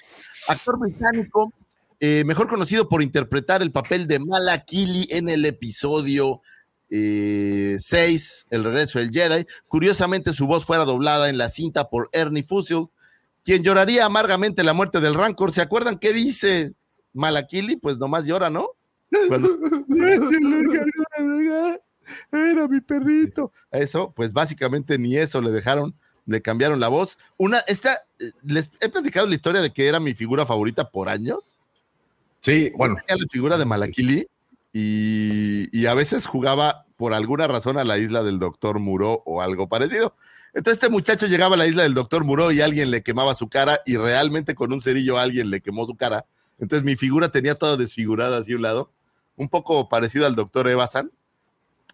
actor 0.48 0.78
británico, 0.78 1.54
eh, 2.06 2.26
mejor 2.26 2.50
conocido 2.50 2.90
por 2.90 3.02
interpretar 3.02 3.62
el 3.62 3.72
papel 3.72 4.08
de 4.08 4.20
Malakili 4.20 5.08
en 5.10 5.30
el 5.30 5.46
episodio 5.46 6.42
6, 6.90 8.48
El 8.50 8.66
regreso 8.66 9.00
del 9.00 9.10
Jedi. 9.10 9.48
Curiosamente, 9.70 10.34
su 10.34 10.46
voz 10.46 10.66
fuera 10.66 10.84
doblada 10.84 11.30
en 11.30 11.38
la 11.38 11.50
cinta 11.50 11.90
por 11.90 12.10
Ernie 12.12 12.44
Fusil, 12.44 12.88
quien 13.46 13.64
lloraría 13.64 14.04
amargamente 14.04 14.66
la 14.66 14.74
muerte 14.74 15.00
del 15.00 15.14
Rancor. 15.14 15.54
¿Se 15.54 15.62
acuerdan 15.62 15.98
qué 15.98 16.12
dice 16.12 16.74
Malakili? 17.14 17.78
Pues 17.78 17.98
nomás 17.98 18.26
llora, 18.26 18.50
¿no? 18.50 18.68
Cuando... 19.30 19.58
Era 22.34 22.68
mi 22.68 22.82
perrito. 22.82 23.54
Eso, 23.72 24.12
pues 24.14 24.34
básicamente 24.34 24.98
ni 24.98 25.16
eso 25.16 25.42
le 25.42 25.52
dejaron, 25.52 25.96
le 26.26 26.42
cambiaron 26.42 26.82
la 26.82 26.90
voz. 26.90 27.18
Una, 27.38 27.60
esta, 27.60 28.04
eh, 28.20 28.34
les 28.44 28.72
he 28.82 28.90
platicado 28.90 29.26
la 29.26 29.36
historia 29.36 29.62
de 29.62 29.70
que 29.70 29.88
era 29.88 30.02
mi 30.02 30.14
figura 30.14 30.46
favorita 30.46 30.90
por 30.92 31.08
años. 31.08 31.62
Sí, 32.44 32.72
bueno. 32.76 32.98
Era 33.08 33.18
la 33.18 33.28
figura 33.28 33.58
de 33.58 33.66
Malakili 33.66 34.28
y, 34.74 35.70
y 35.72 35.86
a 35.86 35.94
veces 35.94 36.26
jugaba 36.26 36.86
por 36.98 37.14
alguna 37.14 37.48
razón 37.48 37.78
a 37.78 37.86
la 37.86 37.98
isla 37.98 38.22
del 38.22 38.38
Doctor 38.38 38.80
Muro 38.80 39.24
o 39.26 39.42
algo 39.42 39.70
parecido. 39.70 40.16
Entonces 40.54 40.74
este 40.84 40.90
muchacho 40.90 41.26
llegaba 41.26 41.56
a 41.56 41.58
la 41.58 41.68
isla 41.68 41.84
del 41.84 41.94
Doctor 41.94 42.26
Muro 42.26 42.52
y 42.52 42.62
alguien 42.62 42.92
le 42.92 43.02
quemaba 43.02 43.34
su 43.34 43.50
cara 43.50 43.80
y 43.86 43.96
realmente 43.96 44.56
con 44.56 44.74
un 44.74 44.82
cerillo 44.82 45.18
alguien 45.18 45.50
le 45.50 45.62
quemó 45.62 45.86
su 45.86 45.96
cara. 45.96 46.26
Entonces 46.60 46.84
mi 46.84 46.96
figura 46.96 47.30
tenía 47.30 47.56
toda 47.56 47.78
desfigurada 47.78 48.40
hacia 48.40 48.56
un 48.56 48.62
lado, 48.62 48.92
un 49.38 49.50
poco 49.50 49.90
parecido 49.90 50.28
al 50.28 50.36
Doctor 50.36 50.68
Evasan 50.68 51.12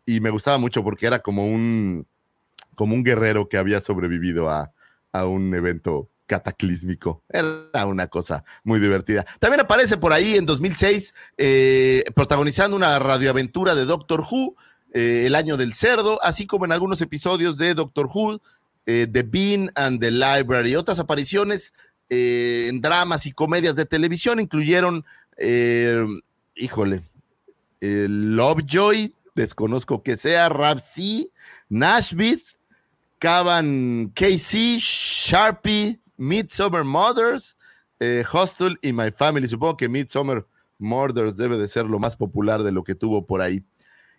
y 0.05 0.19
me 0.19 0.31
gustaba 0.31 0.57
mucho 0.57 0.83
porque 0.83 1.05
era 1.05 1.19
como 1.19 1.45
un, 1.45 2.07
como 2.75 2.95
un 2.95 3.03
guerrero 3.03 3.47
que 3.47 3.57
había 3.57 3.81
sobrevivido 3.81 4.49
a, 4.49 4.71
a 5.11 5.25
un 5.25 5.53
evento 5.53 6.09
cataclísmico. 6.29 7.23
Era 7.27 7.87
una 7.87 8.07
cosa 8.07 8.45
muy 8.63 8.79
divertida. 8.79 9.25
También 9.39 9.61
aparece 9.61 9.97
por 9.97 10.13
ahí 10.13 10.35
en 10.35 10.45
2006 10.45 11.15
eh, 11.37 12.03
protagonizando 12.15 12.77
una 12.77 12.99
radioaventura 12.99 13.73
de 13.73 13.85
Doctor 13.85 14.21
Who, 14.21 14.55
eh, 14.93 15.23
El 15.25 15.33
año 15.33 15.57
del 15.57 15.73
cerdo, 15.73 16.19
así 16.21 16.45
como 16.45 16.65
en 16.65 16.71
algunos 16.71 17.01
episodios 17.01 17.57
de 17.57 17.73
Doctor 17.73 18.07
Who, 18.13 18.39
eh, 18.85 19.07
The 19.11 19.23
Bean 19.23 19.71
and 19.73 19.99
the 19.99 20.11
Library. 20.11 20.75
Otras 20.75 20.99
apariciones 20.99 21.73
en 22.11 22.81
dramas 22.81 23.27
y 23.27 23.31
comedias 23.31 23.75
de 23.75 23.85
televisión 23.85 24.39
incluyeron, 24.39 25.05
híjole, 26.55 27.03
Lovejoy, 27.81 29.13
desconozco 29.35 30.01
que 30.01 30.17
sea, 30.17 30.49
Rapsy, 30.49 31.29
Nashville, 31.69 32.43
Cavan 33.19 34.11
KC, 34.15 34.79
Sharpie, 34.79 35.99
Midsummer 36.19 36.83
Mothers, 36.83 37.57
eh, 37.99 38.23
Hostel 38.31 38.77
y 38.81 38.93
My 38.93 39.11
Family. 39.11 39.47
Supongo 39.47 39.77
que 39.77 39.89
Midsummer 39.89 40.45
Murders 40.77 41.37
debe 41.37 41.57
de 41.57 41.67
ser 41.67 41.85
lo 41.85 41.97
más 41.97 42.15
popular 42.15 42.61
de 42.61 42.71
lo 42.71 42.83
que 42.83 42.93
tuvo 42.93 43.25
por 43.25 43.41
ahí. 43.41 43.63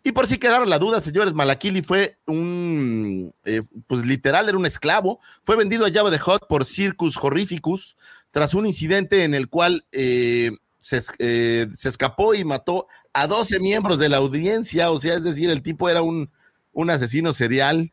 Y 0.03 0.13
por 0.13 0.27
si 0.27 0.39
quedara 0.39 0.65
la 0.65 0.79
duda, 0.79 1.03
señores, 1.03 1.35
Malakili 1.35 1.83
fue 1.83 2.19
un, 2.27 3.35
eh, 3.45 3.61
pues 3.87 4.05
literal, 4.05 4.49
era 4.49 4.57
un 4.57 4.65
esclavo. 4.65 5.21
Fue 5.45 5.57
vendido 5.57 5.85
a 5.85 5.91
llave 5.91 6.11
de 6.11 6.19
Hot 6.19 6.49
por 6.49 6.65
Circus 6.65 7.19
Horrificus 7.19 7.97
tras 8.31 8.55
un 8.55 8.67
incidente 8.67 9.25
en 9.25 9.35
el 9.35 9.49
cual 9.49 9.85
eh, 9.93 10.53
se, 10.79 11.03
se, 11.03 11.89
escapó 11.89 12.35
y 12.35 12.45
mató 12.45 12.89
a 13.13 13.27
12 13.27 13.61
miembros 13.61 13.99
de 13.99 14.09
la 14.09 14.17
audiencia. 14.17 14.91
O 14.91 14.99
sea, 14.99 15.15
es 15.17 15.23
decir, 15.23 15.51
el 15.51 15.63
tipo 15.63 15.91
era 15.91 16.01
un, 16.01 16.31
un 16.73 16.89
asesino 16.89 17.35
serial 17.35 17.93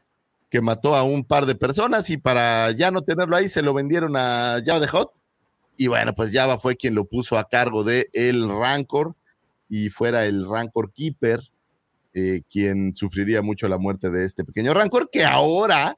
que 0.50 0.62
mató 0.62 0.96
a 0.96 1.04
un 1.04 1.24
par 1.26 1.46
de 1.46 1.56
personas 1.56 2.10
y 2.10 2.18
para 2.18 2.72
ya 2.72 2.92
no 2.92 3.02
tenerlo 3.02 3.36
ahí 3.36 3.50
se 3.50 3.62
lo 3.62 3.74
vendieron 3.74 4.16
a 4.16 4.60
llave 4.60 4.82
de 4.82 4.88
Hot 4.88 5.12
Y 5.78 5.88
bueno, 5.88 6.14
pues 6.16 6.32
Java 6.32 6.58
fue 6.58 6.76
quien 6.76 6.96
lo 6.96 7.06
puso 7.06 7.38
a 7.38 7.48
cargo 7.48 7.84
de 7.84 8.10
el 8.14 8.48
Rancor 8.48 9.16
y 9.70 9.90
fuera 9.90 10.26
el 10.26 10.48
Rancor 10.50 10.94
Keeper, 10.94 11.42
eh, 12.14 12.42
quien 12.50 12.96
sufriría 12.96 13.42
mucho 13.42 13.68
la 13.68 13.78
muerte 13.78 14.10
de 14.10 14.26
este 14.26 14.46
pequeño 14.46 14.74
Rancor, 14.74 15.10
que 15.12 15.26
ahora 15.26 15.98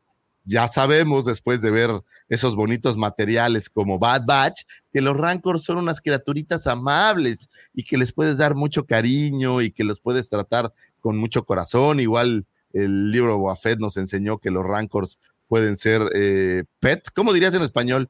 ya 0.50 0.68
sabemos, 0.68 1.26
después 1.26 1.62
de 1.62 1.70
ver 1.70 1.92
esos 2.28 2.56
bonitos 2.56 2.98
materiales 2.98 3.70
como 3.70 4.00
Bad 4.00 4.24
Batch, 4.26 4.64
que 4.92 5.00
los 5.00 5.16
Rancors 5.16 5.64
son 5.64 5.78
unas 5.78 6.02
criaturitas 6.02 6.66
amables 6.66 7.50
y 7.72 7.84
que 7.84 8.00
les 8.00 8.12
puedes 8.12 8.40
dar 8.40 8.56
mucho 8.56 8.88
cariño 8.88 9.62
y 9.62 9.70
que 9.70 9.84
los 9.84 10.00
puedes 10.02 10.28
tratar 10.28 10.74
con 11.02 11.18
mucho 11.18 11.46
corazón. 11.46 12.00
Igual 12.00 12.48
el 12.74 13.12
libro 13.12 13.38
Boafet 13.38 13.80
nos 13.80 13.98
enseñó 13.98 14.38
que 14.38 14.52
los 14.52 14.66
Rancors 14.66 15.20
pueden 15.48 15.78
ser 15.78 16.02
eh, 16.14 16.64
pet. 16.80 17.08
¿Cómo 17.16 17.34
dirías 17.34 17.54
en 17.54 17.62
español? 17.64 18.10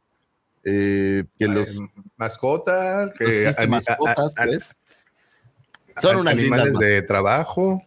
Eh, 0.63 1.23
que 1.37 1.47
los 1.47 1.77
Eh, 1.79 1.87
mascota, 2.17 3.11
que 3.17 3.25
existe 3.43 3.61
ani- 3.61 3.71
mascotas, 3.71 4.33
a- 4.37 4.43
a- 4.43 4.45
pues. 4.45 4.75
Son 6.01 6.17
unas 6.17 6.33
animales 6.33 6.65
lindas 6.67 6.79
de 6.81 7.01
trabajo. 7.01 7.77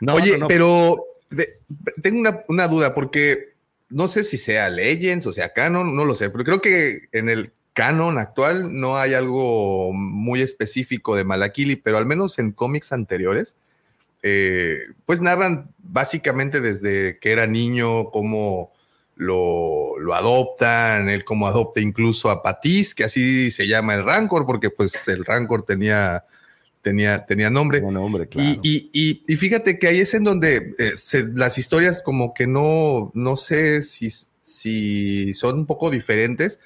No, 0.00 0.14
Oye, 0.14 0.32
no, 0.32 0.38
no. 0.40 0.48
pero 0.48 0.96
de- 1.30 1.58
tengo 2.02 2.20
una, 2.20 2.42
una 2.48 2.68
duda 2.68 2.94
porque 2.94 3.52
no 3.88 4.08
sé 4.08 4.24
si 4.24 4.36
sea 4.38 4.68
Legends 4.70 5.26
o 5.26 5.32
sea 5.32 5.52
Canon, 5.52 5.94
no 5.94 6.04
lo 6.04 6.14
sé, 6.14 6.30
pero 6.30 6.44
creo 6.44 6.60
que 6.60 7.08
en 7.12 7.28
el 7.28 7.52
canon 7.74 8.18
actual 8.18 8.78
no 8.78 8.96
hay 8.98 9.14
algo 9.14 9.92
muy 9.92 10.42
específico 10.42 11.14
de 11.16 11.24
Malakili, 11.24 11.76
pero 11.76 11.96
al 11.98 12.04
menos 12.06 12.38
en 12.38 12.52
cómics 12.52 12.92
anteriores, 12.92 13.56
eh, 14.22 14.80
pues 15.06 15.20
narran 15.20 15.70
básicamente 15.78 16.60
desde 16.60 17.18
que 17.18 17.32
era 17.32 17.46
niño, 17.46 18.10
cómo 18.10 18.72
lo, 19.16 19.98
lo 19.98 20.14
adoptan, 20.14 21.08
él 21.08 21.24
cómo 21.24 21.46
adopta 21.46 21.80
incluso 21.80 22.30
a 22.30 22.42
Patis, 22.42 22.94
que 22.94 23.04
así 23.04 23.50
se 23.50 23.66
llama 23.68 23.94
el 23.94 24.04
Rancor, 24.04 24.46
porque 24.46 24.70
pues 24.70 25.06
el 25.08 25.24
Rancor 25.24 25.64
tenía, 25.64 26.24
tenía, 26.80 27.24
tenía 27.26 27.50
nombre. 27.50 27.80
Bueno, 27.80 28.02
hombre, 28.02 28.26
claro. 28.26 28.48
Y, 28.62 28.90
y- 28.90 28.90
y- 28.92 29.22
y 29.32 29.36
fíjate 29.36 29.78
que 29.78 29.86
ahí 29.88 30.00
es 30.00 30.14
en 30.14 30.24
donde 30.24 30.74
eh, 30.78 30.92
se- 30.96 31.28
las 31.34 31.58
historias 31.58 32.02
como 32.02 32.32
que 32.34 32.46
no, 32.46 33.10
no 33.14 33.36
sé 33.36 33.82
si, 33.82 34.08
si 34.40 35.34
son 35.34 35.58
un 35.60 35.66
poco 35.66 35.90
diferentes, 35.90 36.58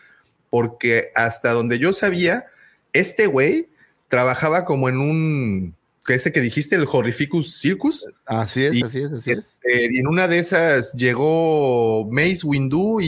porque 0.49 1.11
hasta 1.15 1.51
donde 1.53 1.79
yo 1.79 1.93
sabía, 1.93 2.47
este 2.93 3.27
güey 3.27 3.69
trabajaba 4.09 4.65
como 4.65 4.89
en 4.89 4.99
un, 4.99 5.75
ese 6.15 6.33
que 6.33 6.41
dijiste, 6.41 6.77
el 6.77 6.87
Horrificus 6.91 7.59
Circus, 7.59 8.07
así 8.27 8.65
es, 8.65 8.77
y- 8.77 8.83
así 8.83 9.01
es, 9.03 9.13
así 9.13 9.33
es. 9.33 9.59
eh, 9.69 9.89
y 9.91 9.99
en 9.99 10.07
una 10.07 10.29
de 10.29 10.39
esas 10.39 10.93
llegó 10.95 12.07
Mace 12.11 12.41
Windu 12.45 13.01
y, 13.01 13.07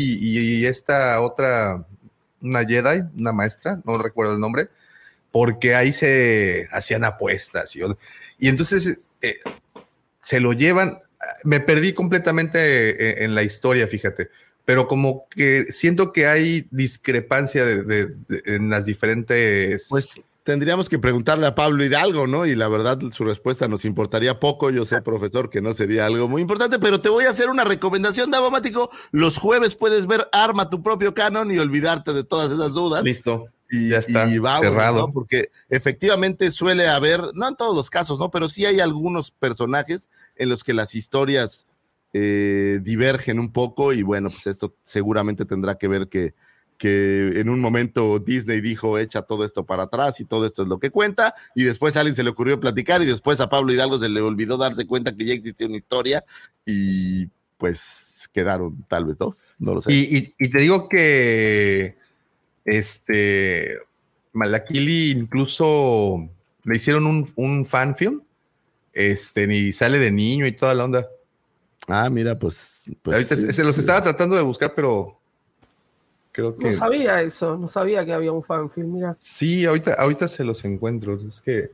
y 0.61 0.67
esta 0.67 1.21
otra, 1.21 1.85
una 2.41 2.65
Jedi, 2.65 3.03
una 3.17 3.33
maestra, 3.33 3.81
no 3.85 3.99
recuerdo 3.99 4.33
el 4.35 4.41
nombre, 4.41 4.69
porque 5.31 5.75
ahí 5.75 5.93
se 5.93 6.69
hacían 6.73 7.05
apuestas. 7.05 7.77
Y, 7.77 7.81
y 8.39 8.49
entonces 8.49 8.99
eh, 9.23 9.37
se 10.21 10.41
lo 10.41 10.53
llevan. 10.53 10.99
Me 11.45 11.61
perdí 11.61 11.93
completamente 11.93 12.61
eh, 13.21 13.25
en 13.25 13.35
la 13.35 13.43
historia, 13.43 13.87
fíjate. 13.87 14.29
Pero 14.65 14.87
como 14.87 15.27
que 15.31 15.67
siento 15.73 16.13
que 16.13 16.27
hay 16.27 16.67
discrepancia 16.71 17.65
de- 17.65 17.83
de- 17.83 18.07
de- 18.29 18.43
en 18.47 18.71
las 18.71 18.87
diferentes. 18.87 19.87
Pues 19.89 20.21
tendríamos 20.49 20.89
que 20.89 20.99
preguntarle 20.99 21.47
a 21.47 21.55
Pablo 21.55 21.85
Hidalgo, 21.85 22.27
¿no? 22.27 22.47
Y 22.47 22.57
la 22.57 22.69
verdad, 22.69 22.99
su 23.13 23.23
respuesta 23.25 23.69
nos 23.69 23.85
importaría 23.85 24.41
poco. 24.41 24.71
Yo 24.71 24.87
sé, 24.87 25.03
profesor, 25.03 25.51
que 25.51 25.61
no 25.61 25.75
sería 25.75 26.07
algo 26.07 26.27
muy 26.27 26.41
importante, 26.41 26.79
pero 26.79 27.03
te 27.03 27.11
voy 27.11 27.27
a 27.27 27.31
hacer 27.31 27.51
una 27.51 27.65
recomendación, 27.65 28.31
Davomático. 28.31 28.89
Los 29.11 29.37
jueves 29.37 29.75
puedes 29.75 30.07
ver 30.07 30.27
Arma 30.33 30.71
tu 30.71 30.83
propio 30.83 31.13
canon 31.13 31.51
y 31.51 31.59
olvidarte 31.59 32.15
de 32.15 32.25
todas 32.25 32.51
esas 32.51 32.73
dudas. 32.73 33.05
listo. 33.05 33.45
Y, 33.71 33.91
Ya 33.91 33.99
está, 33.99 34.27
y 34.27 34.41
cerrado. 34.59 35.09
¿no? 35.09 35.13
Porque 35.13 35.51
efectivamente 35.69 36.51
suele 36.51 36.89
haber, 36.89 37.21
no 37.35 37.47
en 37.47 37.55
todos 37.55 37.77
los 37.77 37.91
casos, 37.91 38.19
¿no? 38.19 38.31
Pero 38.31 38.49
sí 38.49 38.65
hay 38.65 38.81
algunos 38.81 39.31
personajes 39.31 40.09
en 40.35 40.49
los 40.49 40.65
que 40.65 40.73
las 40.73 40.95
historias 40.95 41.67
eh, 42.15 42.81
divergen 42.81 43.39
un 43.39 43.53
poco 43.53 43.93
y 43.93 44.03
bueno, 44.03 44.31
pues 44.31 44.47
esto 44.47 44.75
seguramente 44.81 45.45
tendrá 45.45 45.77
que 45.77 45.89
ver 45.89 46.09
que, 46.09 46.33
que 46.79 47.33
en 47.41 47.49
un 47.51 47.61
momento 47.61 48.19
Disney 48.21 48.61
dijo 48.61 48.99
echa 48.99 49.23
todo 49.23 49.45
esto 49.45 49.67
para 49.67 49.83
atrás 49.83 50.21
y 50.21 50.25
todo 50.25 50.47
esto 50.47 50.63
es 50.63 50.69
lo 50.69 50.79
que 50.79 50.91
cuenta 50.91 51.35
y 51.55 51.65
después 51.65 51.97
a 51.97 52.01
alguien 52.01 52.15
se 52.15 52.23
le 52.23 52.31
ocurrió 52.31 52.59
platicar 52.61 53.03
y 53.03 53.07
después 53.07 53.41
a 53.41 53.51
Pablo 53.51 53.73
Hidalgo 53.75 53.99
se 53.99 54.09
le 54.09 54.21
olvidó 54.21 54.57
darse 54.57 54.87
cuenta 54.87 55.15
que 55.15 55.25
ya 55.27 55.35
existía 55.35 55.67
una 55.67 55.77
historia 55.77 56.25
y 56.65 57.27
pues 57.57 58.29
quedaron 58.33 58.85
tal 58.89 59.05
vez 59.07 59.19
dos, 59.19 59.57
no 59.59 59.75
lo 59.75 59.81
sé. 59.83 59.93
Y, 59.93 60.17
y- 60.17 60.35
y 60.39 60.49
te 60.51 60.59
digo 60.61 60.89
que 60.89 61.97
este 62.65 63.79
Malakili 64.33 65.11
incluso 65.11 66.29
le 66.65 66.77
hicieron 66.77 67.07
un, 67.07 67.31
un 67.37 67.65
fan 67.67 67.97
film. 67.97 68.23
Este, 68.93 69.45
y 69.55 69.73
sale 69.73 69.99
de 69.99 70.11
niño 70.11 70.47
y 70.47 70.53
toda 70.53 70.75
la 70.75 70.85
onda. 70.85 71.09
ah, 71.87 72.09
mira, 72.11 72.39
pues... 72.39 72.83
pues 73.03 73.15
Ahorita 73.15 73.37
sí. 73.37 73.53
se 73.53 73.63
los 73.65 73.79
estaba 73.79 74.03
tratando 74.03 74.35
de 74.37 74.43
buscar, 74.43 74.75
pero 74.75 75.18
creo 76.39 76.57
que 76.57 76.69
No 76.69 76.73
sabía 76.73 77.21
eso, 77.21 77.57
no 77.57 77.67
sabía 77.67 78.05
que 78.05 78.13
había 78.13 78.31
un 78.31 78.45
fanfilm, 78.45 78.93
mira. 78.95 79.17
sí, 79.19 79.65
ahorita, 79.67 79.95
ahorita 79.95 80.29
se 80.29 80.45
los 80.45 80.65
encuentro. 80.65 81.19
Es 81.27 81.41
que 81.41 81.71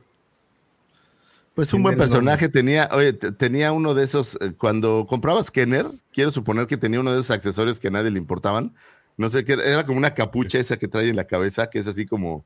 Pues 1.53 1.71
un 1.73 1.83
buen 1.83 1.95
personaje 1.95 2.49
tenía, 2.49 2.89
oye, 2.91 3.13
te- 3.13 3.31
tenía 3.31 3.71
uno 3.71 3.93
de 3.93 4.03
esos, 4.03 4.35
eh, 4.41 4.53
cuando 4.57 5.05
comprabas 5.07 5.51
Kenner, 5.51 5.85
quiero 6.11 6.31
suponer 6.31 6.65
que 6.65 6.77
tenía 6.77 6.99
uno 6.99 7.13
de 7.13 7.19
esos 7.19 7.29
accesorios 7.31 7.79
que 7.79 7.89
a 7.89 7.91
nadie 7.91 8.09
le 8.09 8.17
importaban. 8.17 8.73
No 9.17 9.29
sé 9.29 9.43
qué, 9.43 9.53
era 9.53 9.63
era 9.63 9.85
como 9.85 9.99
una 9.99 10.15
capucha 10.15 10.57
esa 10.57 10.77
que 10.77 10.87
trae 10.87 11.07
en 11.09 11.15
la 11.15 11.25
cabeza, 11.27 11.69
que 11.69 11.77
es 11.79 11.85
así 11.87 12.07
como, 12.07 12.43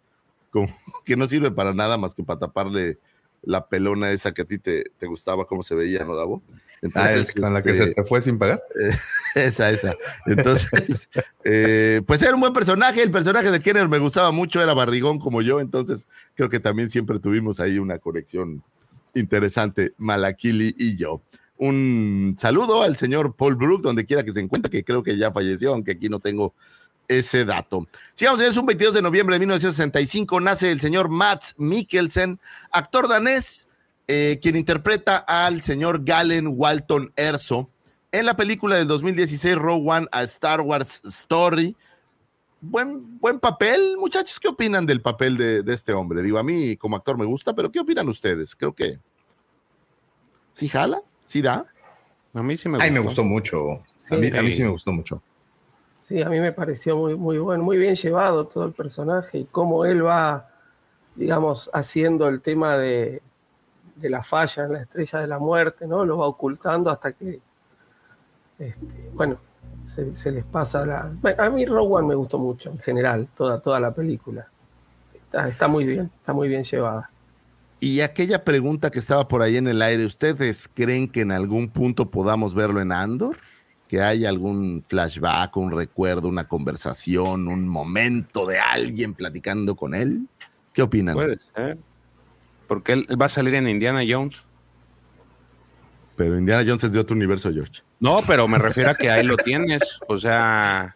como 0.52 0.68
que 1.06 1.16
no 1.16 1.26
sirve 1.26 1.52
para 1.52 1.74
nada 1.74 1.98
más 1.98 2.14
que 2.14 2.24
para 2.24 2.40
taparle 2.42 3.00
la 3.42 3.66
pelona 3.68 4.12
esa 4.12 4.34
que 4.34 4.42
a 4.42 4.46
ti 4.46 4.60
te, 4.60 4.84
te 4.98 5.08
gustaba, 5.08 5.46
cómo 5.46 5.64
se 5.64 5.74
veía, 5.74 6.04
¿no, 6.04 6.16
Davo? 6.16 6.44
Ah, 6.96 7.14
es 7.14 7.34
con 7.34 7.54
la 7.54 7.62
que 7.62 7.72
este, 7.72 7.86
se 7.86 7.94
te 7.94 8.04
fue 8.04 8.22
sin 8.22 8.38
pagar. 8.38 8.62
esa, 9.36 9.70
esa. 9.70 9.94
Entonces, 10.26 11.10
eh, 11.44 12.02
pues 12.06 12.22
era 12.22 12.34
un 12.34 12.42
buen 12.42 12.54
personaje. 12.54 13.02
El 13.02 13.12
personaje 13.12 13.52
de 13.52 13.60
Kenner 13.60 13.88
me 13.88 14.00
gustaba 14.00 14.32
mucho, 14.32 14.62
era 14.62 14.74
barrigón 14.74 15.20
como 15.20 15.42
yo. 15.42 15.60
Entonces, 15.60 16.08
creo 16.36 16.50
que 16.50 16.60
también 16.60 16.90
siempre 16.90 17.20
tuvimos 17.20 17.60
ahí 17.60 17.80
una 17.80 18.00
conexión 18.00 18.64
interesante, 19.14 19.94
Malakili 19.98 20.76
y 20.78 20.96
yo. 20.96 21.22
Un 21.58 22.36
saludo 22.38 22.84
al 22.84 22.96
señor 22.96 23.36
Paul 23.36 23.56
Brook, 23.56 23.82
donde 23.82 24.06
quiera 24.06 24.24
que 24.24 24.32
se 24.32 24.40
encuentre, 24.40 24.72
que 24.72 24.84
creo 24.84 25.04
que 25.04 25.18
ya 25.18 25.32
falleció, 25.32 25.74
aunque 25.74 25.92
aquí 25.92 26.08
no 26.08 26.20
tengo 26.20 26.54
ese 27.10 27.44
dato. 27.44 27.88
Sigamos, 28.14 28.40
es 28.40 28.56
un 28.56 28.66
22 28.68 28.94
de 28.94 29.02
noviembre 29.02 29.36
de 29.36 29.40
1965, 29.40 30.40
nace 30.40 30.72
el 30.72 30.80
señor 30.80 31.10
Mats 31.10 31.56
Mikkelsen, 31.58 32.40
actor 32.72 33.10
danés, 33.10 33.68
eh, 34.12 34.40
quien 34.42 34.56
interpreta 34.56 35.18
al 35.18 35.62
señor 35.62 36.04
Galen 36.04 36.56
Walton 36.58 37.14
Erso 37.16 37.70
en 38.12 38.26
la 38.26 38.36
película 38.36 38.76
del 38.76 38.88
2016, 38.88 39.56
Rogue 39.56 39.88
One, 39.88 40.08
a 40.12 40.24
Star 40.24 40.62
Wars 40.62 41.00
Story. 41.06 41.78
Buen, 42.60 43.20
buen 43.20 43.40
papel, 43.40 43.98
muchachos. 44.00 44.40
¿Qué 44.40 44.48
opinan 44.48 44.88
del 44.88 45.04
papel 45.04 45.38
de, 45.38 45.62
de 45.62 45.74
este 45.76 45.94
hombre? 45.94 46.24
Digo, 46.24 46.40
a 46.40 46.44
mí 46.44 46.76
como 46.76 46.96
actor 46.96 47.20
me 47.20 47.26
gusta, 47.26 47.54
pero 47.54 47.72
¿qué 47.72 47.80
opinan 47.82 48.10
ustedes? 48.10 48.56
Creo 48.56 48.74
que 48.74 48.98
sí 50.54 50.68
jala, 50.68 51.04
sí 51.24 51.44
da. 51.44 51.68
A 52.34 52.42
mí 52.42 52.58
sí 52.58 52.68
me 52.68 52.80
Ay, 52.82 52.90
me 52.90 53.00
gustó 53.00 53.24
mucho. 53.24 53.84
A 54.10 54.16
mí, 54.16 54.28
a 54.36 54.42
mí 54.42 54.50
Sí. 54.50 54.58
sí 54.58 54.64
me 54.64 54.70
gustó 54.70 54.92
mucho. 54.92 55.22
Sí, 56.02 56.20
a 56.24 56.30
mí 56.30 56.40
me 56.40 56.52
pareció 56.52 56.98
muy, 56.98 57.14
muy 57.14 57.38
bueno, 57.38 57.64
muy 57.64 57.78
bien 57.78 57.96
llevado 57.96 58.48
todo 58.48 58.66
el 58.66 58.74
personaje 58.74 59.38
y 59.38 59.46
cómo 59.46 59.86
él 59.86 60.04
va, 60.04 60.50
digamos, 61.14 61.70
haciendo 61.76 62.28
el 62.28 62.42
tema 62.42 62.76
de, 62.76 63.22
de 64.00 64.10
la 64.10 64.24
falla 64.24 64.66
en 64.66 64.74
la 64.74 64.82
estrella 64.82 65.20
de 65.20 65.28
la 65.28 65.40
muerte, 65.40 65.88
¿no? 65.88 66.06
Lo 66.06 66.18
va 66.18 66.28
ocultando 66.28 66.90
hasta 66.90 67.12
que, 67.14 67.40
este, 68.58 68.76
bueno, 69.14 69.38
se, 69.86 70.16
se 70.16 70.32
les 70.32 70.46
pasa 70.46 70.86
la... 70.86 71.12
Bueno, 71.22 71.44
a 71.44 71.50
mí 71.50 71.66
Rogue 71.66 71.96
One 71.96 72.08
me 72.08 72.16
gustó 72.16 72.38
mucho, 72.38 72.70
en 72.70 72.80
general, 72.80 73.28
toda, 73.36 73.60
toda 73.60 73.80
la 73.80 73.92
película. 73.92 74.48
Está, 75.14 75.48
está 75.48 75.68
muy 75.68 75.86
bien, 75.86 76.12
está 76.20 76.34
muy 76.34 76.48
bien 76.48 76.64
llevada. 76.64 77.10
Y 77.80 78.02
aquella 78.02 78.44
pregunta 78.44 78.92
que 78.92 79.00
estaba 79.00 79.28
por 79.28 79.42
ahí 79.42 79.58
en 79.58 79.68
el 79.68 79.82
aire, 79.82 80.06
¿ustedes 80.06 80.70
creen 80.74 81.08
que 81.08 81.22
en 81.22 81.32
algún 81.32 81.70
punto 81.70 82.10
podamos 82.12 82.54
verlo 82.54 82.82
en 82.82 82.92
Andor? 82.92 83.38
¿Que 83.88 84.02
haya 84.02 84.30
algún 84.30 84.84
flashback, 84.88 85.56
un 85.58 85.72
recuerdo, 85.72 86.28
una 86.28 86.48
conversación, 86.48 87.48
un 87.48 87.68
momento 87.68 88.46
de 88.46 88.60
alguien 88.60 89.14
platicando 89.14 89.76
con 89.76 89.96
él? 89.96 90.28
¿Qué 90.74 90.82
opinan? 90.82 91.16
Puede 91.16 91.40
ser. 91.56 91.78
Porque 92.70 92.94
él, 92.94 93.08
va 93.20 93.26
a 93.26 93.30
salir 93.30 93.56
en 93.56 93.68
Indiana 93.68 94.02
Jones. 94.08 94.44
Pero 96.16 96.38
Indiana 96.38 96.64
Jones 96.66 96.84
es 96.84 96.94
de 96.94 97.00
otro 97.00 97.16
universo, 97.16 97.52
George. 97.52 97.82
No, 98.00 98.20
pero 98.28 98.48
me 98.48 98.60
refiero 98.60 98.92
a 98.92 98.94
que 98.94 99.10
ahí 99.10 99.26
lo 99.26 99.36
tienes. 99.38 100.00
O 100.08 100.18
sea, 100.18 100.96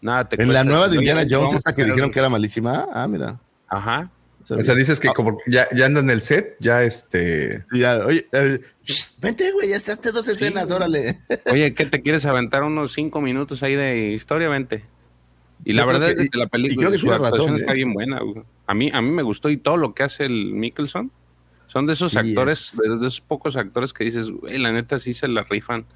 nada, 0.00 0.28
te 0.28 0.42
En 0.42 0.52
la 0.52 0.64
nueva 0.64 0.88
de 0.88 0.96
Indiana 0.96 1.22
Jones, 1.28 1.54
esta 1.54 1.70
a 1.70 1.74
que 1.74 1.84
dijeron 1.84 2.10
que 2.10 2.18
era 2.18 2.28
malísima. 2.28 2.88
Ah, 2.92 3.06
mira. 3.06 3.38
Ajá. 3.68 4.10
O 4.50 4.62
sea, 4.62 4.74
dices 4.74 5.00
que 5.00 5.08
Ah, 5.08 5.12
como 5.14 5.38
ya, 5.46 5.68
ya 5.74 5.86
anda 5.86 6.00
en 6.00 6.10
el 6.10 6.20
set, 6.20 6.56
ya 6.58 6.82
este. 6.82 7.64
ya, 7.72 8.04
oye, 8.04 8.26
eh, 8.32 8.60
shh, 8.84 9.14
vente, 9.18 9.50
güey, 9.52 9.70
ya 9.70 9.76
estás 9.76 10.00
dos 10.02 10.28
escenas, 10.28 10.70
órale. 10.70 11.16
Oye, 11.50 11.72
¿qué 11.74 11.86
te 11.86 12.02
quieres 12.02 12.26
aventar 12.26 12.62
unos 12.64 12.92
cinco 12.92 13.22
minutos 13.22 13.62
ahí 13.62 13.76
de 13.76 14.08
historia? 14.08 14.48
Vente. 14.48 14.84
Y 15.64 15.72
la 15.72 15.82
Yo 15.82 15.86
verdad 15.88 16.06
que- 16.14 16.22
es 16.22 16.30
que 16.30 16.38
la 16.38 16.46
película 16.46 16.90
que 16.90 16.98
su 16.98 17.10
razón, 17.10 17.54
¿eh? 17.54 17.56
está 17.56 17.72
bien 17.72 17.92
buena. 17.92 18.20
güey. 18.20 18.42
A 18.66 18.74
mí, 18.74 18.90
a 18.92 19.00
mí 19.00 19.10
me 19.10 19.22
gustó 19.22 19.48
y 19.50 19.56
todo 19.56 19.76
lo 19.76 19.94
que 19.94 20.02
hace 20.02 20.24
el 20.26 20.52
Mickelson 20.52 21.10
son 21.66 21.86
de 21.86 21.94
esos 21.94 22.12
Sí, 22.12 22.18
actores, 22.18 22.72
es- 22.74 22.78
de, 22.78 22.88
de 22.98 23.06
esos 23.06 23.20
pocos 23.20 23.56
actores 23.56 23.92
que 23.92 24.04
dices, 24.04 24.30
güey, 24.30 24.58
la 24.58 24.72
neta 24.72 24.98
sí 24.98 25.14
se 25.14 25.26
la 25.28 25.42
rifan. 25.44 25.86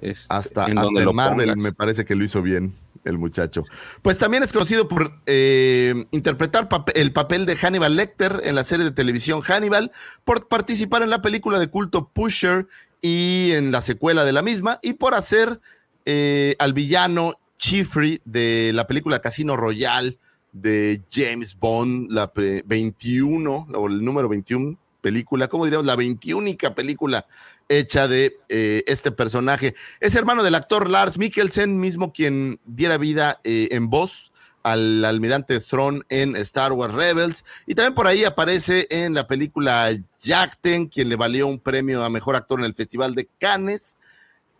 Este, 0.00 0.26
Hasta, 0.34 0.66
en 0.66 0.78
hasta 0.78 1.00
lo 1.02 1.12
Marvel 1.12 1.50
pongas. 1.50 1.62
me 1.62 1.72
parece 1.72 2.04
que 2.04 2.14
lo 2.14 2.24
hizo 2.24 2.42
bien 2.42 2.74
el 3.04 3.16
muchacho. 3.16 3.64
Pues 4.02 4.18
también 4.18 4.42
es 4.42 4.52
conocido 4.52 4.88
por 4.88 5.12
eh, 5.26 6.06
interpretar 6.10 6.68
el 6.94 7.12
papel 7.12 7.46
de 7.46 7.56
Hannibal 7.56 7.96
Lecter 7.96 8.40
en 8.44 8.54
la 8.54 8.64
serie 8.64 8.84
de 8.84 8.90
televisión 8.90 9.40
Hannibal, 9.40 9.92
por 10.24 10.48
participar 10.48 11.02
en 11.02 11.10
la 11.10 11.22
película 11.22 11.58
de 11.58 11.68
culto 11.68 12.08
Pusher 12.08 12.66
y 13.00 13.52
en 13.52 13.70
la 13.72 13.82
secuela 13.82 14.24
de 14.24 14.32
la 14.32 14.42
misma, 14.42 14.78
y 14.82 14.94
por 14.94 15.14
hacer 15.14 15.60
eh, 16.06 16.56
al 16.58 16.72
villano 16.72 17.34
Chiffrey 17.58 18.20
de 18.24 18.72
la 18.74 18.86
película 18.86 19.20
Casino 19.20 19.56
Royale 19.56 20.18
de 20.52 21.02
James 21.10 21.56
Bond, 21.58 22.10
la 22.10 22.32
pre- 22.32 22.62
21, 22.66 23.68
o 23.74 23.86
el 23.88 24.04
número 24.04 24.28
21 24.28 24.78
película, 25.00 25.48
¿cómo 25.48 25.64
diríamos? 25.66 25.84
La 25.86 25.96
21 25.96 26.56
película 26.74 27.26
hecha 27.68 28.08
de 28.08 28.38
eh, 28.48 28.82
este 28.86 29.10
personaje. 29.10 29.74
Es 30.00 30.14
hermano 30.14 30.42
del 30.42 30.54
actor 30.54 30.88
Lars 30.88 31.18
Mikkelsen, 31.18 31.78
mismo 31.78 32.12
quien 32.12 32.58
diera 32.64 32.96
vida 32.96 33.40
eh, 33.44 33.68
en 33.72 33.90
voz 33.90 34.32
al 34.62 35.04
almirante 35.04 35.60
Thrawn 35.60 36.04
en 36.08 36.36
Star 36.36 36.72
Wars 36.72 36.94
Rebels. 36.94 37.44
Y 37.66 37.74
también 37.74 37.94
por 37.94 38.06
ahí 38.06 38.24
aparece 38.24 38.86
en 38.90 39.12
la 39.12 39.26
película 39.26 39.90
Jackten, 40.22 40.86
quien 40.86 41.10
le 41.10 41.16
valió 41.16 41.46
un 41.46 41.60
premio 41.60 42.02
a 42.02 42.08
mejor 42.08 42.34
actor 42.34 42.58
en 42.60 42.64
el 42.64 42.74
Festival 42.74 43.14
de 43.14 43.28
Cannes. 43.38 43.98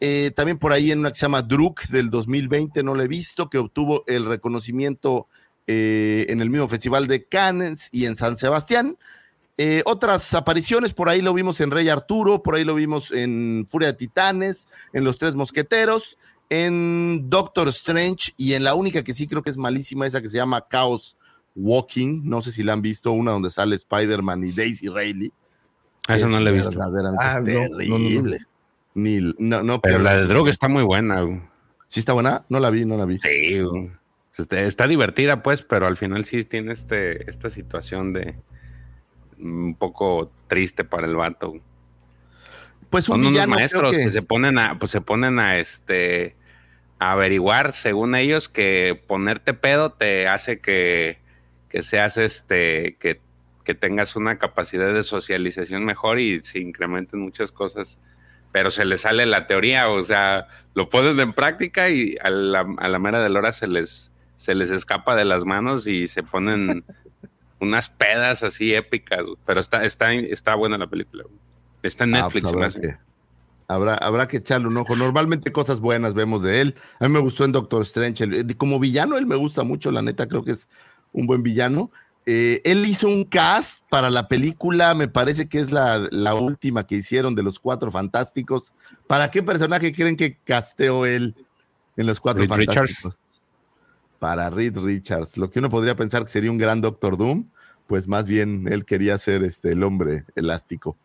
Eh, 0.07 0.33
también 0.33 0.59
por 0.59 0.75
ahí 0.75 0.91
en 0.91 0.99
una 0.99 1.09
que 1.09 1.15
se 1.15 1.23
llama 1.23 1.41
Druk 1.41 1.87
del 1.87 2.11
2020, 2.11 2.83
no 2.83 2.95
lo 2.95 3.03
he 3.03 3.09
visto, 3.09 3.49
que 3.49 3.57
obtuvo 3.57 4.05
el 4.07 4.27
reconocimiento 4.27 5.29
eh, 5.67 6.27
en 6.29 6.43
el 6.43 6.51
mismo 6.51 6.69
Festival 6.69 7.07
de 7.07 7.25
Cannes 7.25 7.89
y 7.91 8.05
en 8.05 8.15
San 8.15 8.37
Sebastián. 8.37 8.99
Eh, 9.57 9.83
otras 9.87 10.35
apariciones, 10.35 10.93
por 10.93 11.09
ahí 11.09 11.23
lo 11.23 11.33
vimos 11.33 11.59
en 11.63 11.71
Rey 11.71 11.89
Arturo, 11.89 12.43
por 12.43 12.55
ahí 12.55 12.65
lo 12.65 12.75
vimos 12.75 13.13
en 13.13 13.67
Furia 13.71 13.93
de 13.93 13.95
Titanes, 13.95 14.69
en 14.93 15.05
Los 15.05 15.17
Tres 15.17 15.35
Mosqueteros, 15.37 16.19
en 16.51 17.31
Doctor 17.31 17.69
Strange 17.69 18.35
y 18.37 18.53
en 18.53 18.63
la 18.63 18.75
única 18.75 19.03
que 19.03 19.15
sí 19.15 19.27
creo 19.27 19.41
que 19.41 19.49
es 19.49 19.57
malísima, 19.57 20.07
esa 20.07 20.21
que 20.21 20.29
se 20.29 20.37
llama 20.37 20.67
Chaos 20.71 21.17
Walking. 21.55 22.21
No 22.25 22.43
sé 22.43 22.53
si 22.53 22.63
la 22.63 22.75
han 22.75 22.83
visto, 22.83 23.11
una 23.13 23.31
donde 23.31 23.51
sale 23.51 23.75
Spider-Man 23.77 24.45
y 24.45 24.53
Daisy 24.53 24.91
Riley. 24.91 25.33
Ah, 26.09 26.17
Esa 26.17 26.29
no 26.29 26.37
Es 26.37 26.43
la 26.43 26.51
he 26.51 26.53
visto. 26.53 26.69
Verdaderamente 26.69 27.25
Ah, 27.27 27.41
no, 27.41 27.99
no, 27.99 27.99
no. 28.23 28.37
Ni, 28.95 29.19
no, 29.39 29.63
no, 29.63 29.81
Pero 29.81 29.99
la 29.99 30.17
de 30.17 30.25
droga 30.27 30.51
está 30.51 30.69
muy 30.69 30.83
buena. 30.85 31.21
güey. 31.23 31.41
¿Sí 31.89 32.01
está 32.01 32.13
buena? 32.13 32.45
No 32.49 32.61
la 32.61 32.71
vi, 32.71 32.85
no 32.85 32.97
la 32.97 33.05
vi. 33.05 33.19
Sí, 33.19 33.61
güey. 33.61 33.91
Está, 34.37 34.61
está 34.61 34.87
divertida, 34.87 35.43
pues, 35.43 35.63
pero 35.63 35.87
al 35.87 35.97
final 35.97 36.25
sí 36.25 36.43
tiene 36.45 36.73
este, 36.73 37.29
esta 37.31 37.51
situación 37.51 38.13
de 38.13 38.35
un 39.39 39.75
poco 39.77 40.33
triste 40.49 40.85
para 40.85 41.07
el 41.07 41.15
vato. 41.17 41.51
güey. 41.51 41.63
Pues 42.91 43.09
un 43.09 43.23
Son 43.23 43.27
unos 43.35 43.47
maestros 43.49 43.93
que... 43.93 44.05
que- 44.05 44.11
se 44.11 44.23
ponen 44.23 44.59
a, 44.59 44.79
pues 44.79 44.91
se 44.91 45.01
ponen 45.01 45.39
a 45.39 45.59
este 45.59 46.37
a 47.01 47.13
averiguar, 47.13 47.73
según 47.75 48.15
ellos, 48.15 48.49
que 48.49 49.01
ponerte 49.09 49.53
pedo 49.53 49.91
te 49.93 50.29
hace 50.29 50.61
que, 50.61 51.19
que 51.69 51.83
seas 51.83 52.17
este, 52.17 52.97
que, 53.01 53.21
que 53.65 53.75
tengas 53.75 54.15
una 54.15 54.39
capacidad 54.39 54.95
de 54.95 55.03
socialización 55.03 55.85
mejor 55.85 56.21
y 56.21 56.41
se 56.45 56.61
incrementen 56.61 57.21
muchas 57.21 57.51
cosas. 57.51 57.99
Pero 58.55 58.71
se 58.71 58.85
les 58.85 59.01
sale 59.01 59.27
la 59.27 59.49
teoría, 59.49 59.89
o 59.89 60.05
sea, 60.05 60.47
lo 60.75 60.89
ponen 60.89 61.19
en 61.19 61.33
práctica 61.33 61.91
y 61.91 62.15
a 62.23 62.31
la, 62.31 62.65
a 62.79 62.89
la 62.89 62.99
mera 63.01 63.21
de 63.21 63.29
la 63.29 63.41
hora 63.41 63.53
se 63.53 63.67
les, 63.67 64.13
se 64.37 64.55
les 64.55 64.71
escapa 64.71 65.17
de 65.17 65.25
las 65.25 65.45
manos 65.45 65.89
y 65.89 66.07
se 66.07 66.23
ponen 66.23 66.85
unas 67.61 67.89
pedas 67.89 68.45
así 68.45 68.73
épicas. 68.73 69.23
Pero 69.45 69.59
está, 69.61 69.85
está, 69.85 70.13
está 70.15 70.55
buena 70.55 70.79
la 70.79 70.87
película. 70.87 71.25
Está 71.83 72.05
en 72.05 72.15
Ah, 72.15 72.23
Netflix. 72.23 72.43
pues 72.53 72.75
se 72.75 72.79
me 72.81 72.87
habrá, 72.87 72.97
que, 72.97 72.99
habrá, 73.67 73.95
habrá 73.97 74.27
que 74.29 74.37
echarle 74.37 74.69
un 74.69 74.77
ojo. 74.77 74.95
Normalmente 74.95 75.51
cosas 75.51 75.81
buenas 75.81 76.15
vemos 76.15 76.45
de 76.45 76.61
él. 76.61 76.77
A 77.01 77.09
mí 77.09 77.13
me 77.13 77.19
gustó 77.19 77.45
en 77.45 77.51
Doctor 77.51 77.83
Strange. 77.83 78.47
Como 78.57 78.79
villano, 78.79 79.19
él 79.19 79.27
me 79.27 79.35
gusta 79.35 79.65
mucho, 79.65 79.91
la 79.91 80.01
neta, 80.01 80.29
creo 80.29 80.45
que 80.45 80.53
es 80.53 80.69
un 81.11 81.27
buen 81.27 81.43
villano. 81.43 81.91
Eh, 82.27 82.63
él 82.65 82.87
hizo 82.87 83.07
un 83.07 83.25
cast 83.25 83.81
para 83.91 84.09
la 84.09 84.29
película, 84.29 84.95
me 84.95 85.09
parece 85.09 85.47
que 85.47 85.59
es 85.59 85.71
la, 85.71 86.09
la 86.11 86.35
última 86.35 86.87
que 86.87 86.97
hicieron 86.97 87.35
de 87.35 87.43
los 87.43 87.59
Cuatro 87.59 87.91
Fantásticos. 87.91 88.73
¿Para 89.07 89.31
qué 89.31 89.43
personaje 89.43 89.93
creen 89.93 90.17
que 90.17 90.39
casteó 90.43 91.05
él 91.05 91.35
en 91.97 92.07
los 92.07 92.21
Cuatro 92.21 92.41
Reed 92.41 92.67
Fantásticos? 92.67 93.21
Para 94.19 94.49
Reed 94.49 94.79
Richards. 94.79 95.37
Lo 95.37 95.51
que 95.51 95.59
uno 95.59 95.69
podría 95.69 95.97
pensar 95.97 96.25
que 96.25 96.31
sería 96.31 96.51
un 96.51 96.57
gran 96.57 96.81
Doctor 96.81 97.19
Doom, 97.19 97.47
pues 97.87 98.09
más 98.09 98.27
bien 98.27 98.67
él 98.71 98.87
quería 98.87 99.19
ser 99.19 99.45
este, 99.45 99.73
el 99.73 99.83
hombre 99.83 100.25
elástico. 100.35 100.97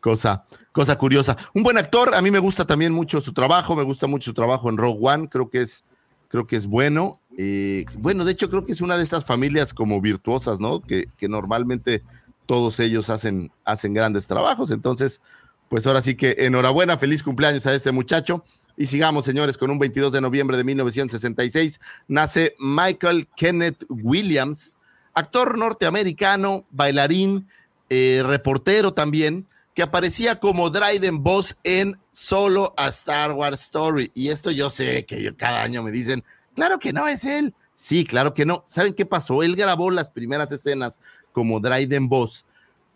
Cosa, 0.00 0.44
cosa 0.72 0.98
curiosa. 0.98 1.36
Un 1.54 1.62
buen 1.62 1.78
actor, 1.78 2.14
a 2.14 2.20
mí 2.20 2.30
me 2.30 2.40
gusta 2.40 2.66
también 2.66 2.92
mucho 2.92 3.20
su 3.20 3.32
trabajo, 3.32 3.76
me 3.76 3.84
gusta 3.84 4.08
mucho 4.08 4.30
su 4.30 4.34
trabajo 4.34 4.68
en 4.68 4.76
Rogue 4.76 4.98
One, 5.00 5.28
creo 5.28 5.48
que 5.48 5.62
es, 5.62 5.84
creo 6.28 6.46
que 6.46 6.56
es 6.56 6.66
bueno. 6.66 7.20
Eh, 7.36 7.84
bueno, 7.98 8.24
de 8.24 8.32
hecho 8.32 8.48
creo 8.48 8.64
que 8.64 8.72
es 8.72 8.80
una 8.80 8.96
de 8.96 9.02
estas 9.02 9.24
familias 9.24 9.74
como 9.74 10.00
virtuosas, 10.00 10.60
¿no? 10.60 10.80
Que, 10.80 11.08
normalmente 11.28 12.02
todos 12.46 12.78
ellos 12.80 13.10
hacen, 13.10 13.50
hacen 13.64 13.94
grandes 13.94 14.26
trabajos. 14.26 14.70
Entonces, 14.70 15.20
pues 15.68 15.86
ahora 15.86 16.02
sí 16.02 16.14
que 16.14 16.36
enhorabuena, 16.38 16.98
feliz 16.98 17.22
cumpleaños 17.22 17.66
a 17.66 17.74
este 17.74 17.92
muchacho. 17.92 18.44
Y 18.76 18.86
sigamos, 18.86 19.24
señores, 19.24 19.56
con 19.56 19.70
un 19.70 19.78
22 19.78 20.12
de 20.12 20.20
noviembre 20.20 20.56
de 20.56 20.64
1966 20.64 21.80
nace 22.08 22.56
Michael 22.58 23.28
Kenneth 23.36 23.84
Williams, 23.88 24.76
actor 25.14 25.56
norteamericano, 25.56 26.64
bailarín, 26.70 27.48
eh, 27.88 28.22
reportero 28.26 28.92
también, 28.92 29.46
que 29.74 29.82
aparecía 29.82 30.40
como 30.40 30.70
Dryden 30.70 31.22
Boss 31.22 31.56
en 31.64 31.98
Solo 32.10 32.74
a 32.76 32.88
Star 32.88 33.32
Wars 33.32 33.62
Story. 33.62 34.10
Y 34.14 34.28
esto 34.28 34.50
yo 34.50 34.70
sé 34.70 35.04
que 35.04 35.34
cada 35.36 35.62
año 35.62 35.82
me 35.82 35.90
dicen, 35.90 36.24
claro 36.54 36.78
que 36.78 36.92
no 36.92 37.08
es 37.08 37.24
él. 37.24 37.54
Sí, 37.74 38.04
claro 38.04 38.34
que 38.34 38.46
no. 38.46 38.62
¿Saben 38.66 38.94
qué 38.94 39.04
pasó? 39.06 39.42
Él 39.42 39.56
grabó 39.56 39.90
las 39.90 40.08
primeras 40.08 40.52
escenas 40.52 41.00
como 41.32 41.60
Dryden 41.60 42.08
Boss, 42.08 42.44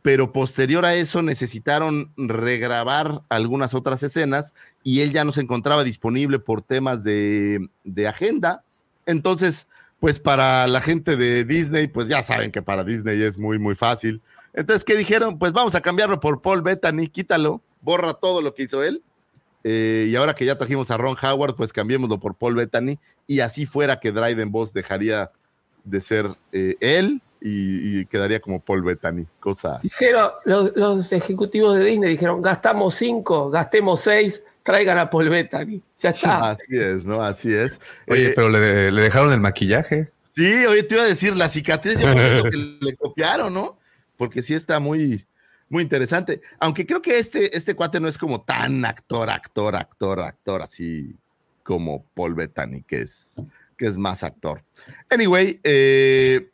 pero 0.02 0.32
posterior 0.32 0.84
a 0.84 0.94
eso 0.94 1.22
necesitaron 1.22 2.12
regrabar 2.16 3.22
algunas 3.28 3.74
otras 3.74 4.02
escenas 4.02 4.54
y 4.84 5.00
él 5.00 5.12
ya 5.12 5.24
no 5.24 5.32
se 5.32 5.40
encontraba 5.40 5.84
disponible 5.84 6.38
por 6.38 6.62
temas 6.62 7.02
de, 7.02 7.68
de 7.84 8.09
agenda. 8.09 8.62
Entonces, 9.06 9.66
pues 10.00 10.20
para 10.20 10.66
la 10.68 10.80
gente 10.80 11.16
de 11.16 11.44
Disney, 11.44 11.88
pues 11.88 12.09
ya 12.09 12.22
saben 12.22 12.52
que 12.52 12.62
para 12.62 12.84
Disney 12.84 13.20
es 13.20 13.36
muy, 13.38 13.59
muy 13.59 13.74
fácil. 13.74 14.22
Entonces, 14.52 14.84
¿qué 14.84 14.96
dijeron? 14.96 15.38
Pues 15.38 15.52
vamos 15.52 15.74
a 15.74 15.80
cambiarlo 15.80 16.20
por 16.20 16.40
Paul 16.40 16.62
Bettany, 16.62 17.09
quítalo, 17.09 17.62
borra 17.80 18.14
todo 18.14 18.40
lo 18.40 18.54
que 18.54 18.64
hizo 18.64 18.82
él. 18.82 19.02
Eh, 19.70 20.06
y 20.08 20.16
ahora 20.16 20.34
que 20.34 20.46
ya 20.46 20.56
trajimos 20.56 20.90
a 20.90 20.96
Ron 20.96 21.14
Howard, 21.22 21.54
pues 21.54 21.74
cambiémoslo 21.74 22.18
por 22.18 22.34
Paul 22.34 22.54
Bettany 22.54 22.98
y 23.26 23.40
así 23.40 23.66
fuera 23.66 24.00
que 24.00 24.12
Dryden 24.12 24.50
Boss 24.50 24.72
dejaría 24.72 25.30
de 25.84 26.00
ser 26.00 26.26
eh, 26.52 26.76
él 26.80 27.20
y, 27.42 28.00
y 28.00 28.06
quedaría 28.06 28.40
como 28.40 28.60
Paul 28.60 28.82
Bettany, 28.82 29.26
cosa... 29.40 29.78
Dijeron, 29.82 30.30
los, 30.46 30.74
los 30.74 31.12
ejecutivos 31.12 31.76
de 31.78 31.84
Disney 31.84 32.12
dijeron, 32.12 32.40
gastamos 32.40 32.94
cinco, 32.94 33.50
gastemos 33.50 34.00
seis, 34.00 34.42
traigan 34.62 34.96
a 34.96 35.10
Paul 35.10 35.28
Bettany. 35.28 35.82
Ya 35.98 36.10
está. 36.10 36.50
Así 36.50 36.64
es, 36.70 37.04
¿no? 37.04 37.20
Así 37.22 37.52
es. 37.52 37.78
Oye, 38.08 38.28
Eh, 38.28 38.32
pero 38.34 38.48
le, 38.48 38.90
le 38.90 39.02
dejaron 39.02 39.34
el 39.34 39.40
maquillaje. 39.40 40.10
Sí, 40.32 40.64
oye, 40.64 40.82
te 40.82 40.94
iba 40.94 41.04
a 41.04 41.06
decir, 41.06 41.36
la 41.36 41.50
cicatriz 41.50 42.00
yo 42.00 42.10
creo 42.14 42.42
que 42.44 42.78
le 42.80 42.96
copiaron, 42.96 43.52
¿no? 43.52 43.78
Porque 44.16 44.42
sí 44.42 44.54
está 44.54 44.80
muy, 44.80 45.26
muy 45.68 45.82
interesante. 45.82 46.40
Aunque 46.58 46.86
creo 46.86 47.02
que 47.02 47.18
este, 47.18 47.56
este 47.56 47.74
cuate 47.74 48.00
no 48.00 48.08
es 48.08 48.18
como 48.18 48.42
tan 48.42 48.84
actor, 48.84 49.30
actor, 49.30 49.76
actor, 49.76 50.20
actor, 50.20 50.62
así 50.62 51.14
como 51.62 52.04
Paul 52.14 52.34
Bettany, 52.34 52.82
que 52.82 53.02
es, 53.02 53.36
que 53.76 53.86
es 53.86 53.98
más 53.98 54.24
actor. 54.24 54.64
Anyway, 55.10 55.60
eh, 55.62 56.50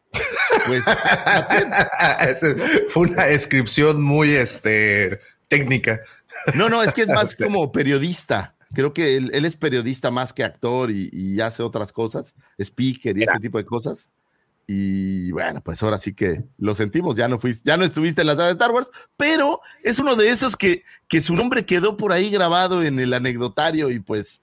pues 0.67 0.85
Fue 2.89 3.09
una 3.09 3.25
descripción 3.25 4.03
muy 4.03 4.31
este, 4.31 5.21
técnica. 5.49 6.01
No, 6.55 6.69
no, 6.69 6.83
es 6.83 6.93
que 6.93 7.03
es 7.03 7.09
más 7.09 7.37
como 7.37 7.71
periodista. 7.71 8.55
Creo 8.75 8.93
que 8.93 9.17
él, 9.17 9.31
él 9.33 9.45
es 9.45 9.55
periodista 9.55 10.11
más 10.11 10.33
que 10.33 10.43
actor 10.43 10.91
y, 10.91 11.09
y 11.13 11.41
hace 11.41 11.63
otras 11.63 11.93
cosas, 11.93 12.35
speaker 12.59 13.17
y 13.17 13.23
este 13.23 13.39
tipo 13.39 13.59
de 13.59 13.65
cosas. 13.65 14.09
Y 14.67 15.31
bueno, 15.33 15.61
pues 15.63 15.83
ahora 15.83 15.99
sí 15.99 16.15
que 16.15 16.45
lo 16.57 16.75
sentimos, 16.75 17.17
ya 17.17 17.29
no 17.29 17.39
fuiste, 17.39 17.69
ya 17.69 17.77
no 17.77 17.85
estuviste 17.85 18.23
en 18.23 18.29
la 18.29 18.33
saga 18.35 18.47
de 18.47 18.53
Star 18.53 18.71
Wars, 18.71 18.91
pero 19.17 19.61
es 19.83 19.99
uno 19.99 20.17
de 20.17 20.31
esos 20.31 20.57
que, 20.57 20.85
que 21.07 21.21
su 21.21 21.35
nombre 21.35 21.67
quedó 21.67 21.97
por 21.99 22.13
ahí 22.13 22.31
grabado 22.31 22.83
en 22.83 22.99
el 22.99 23.13
anecdotario 23.13 23.91
y 23.91 24.01
pues, 24.01 24.41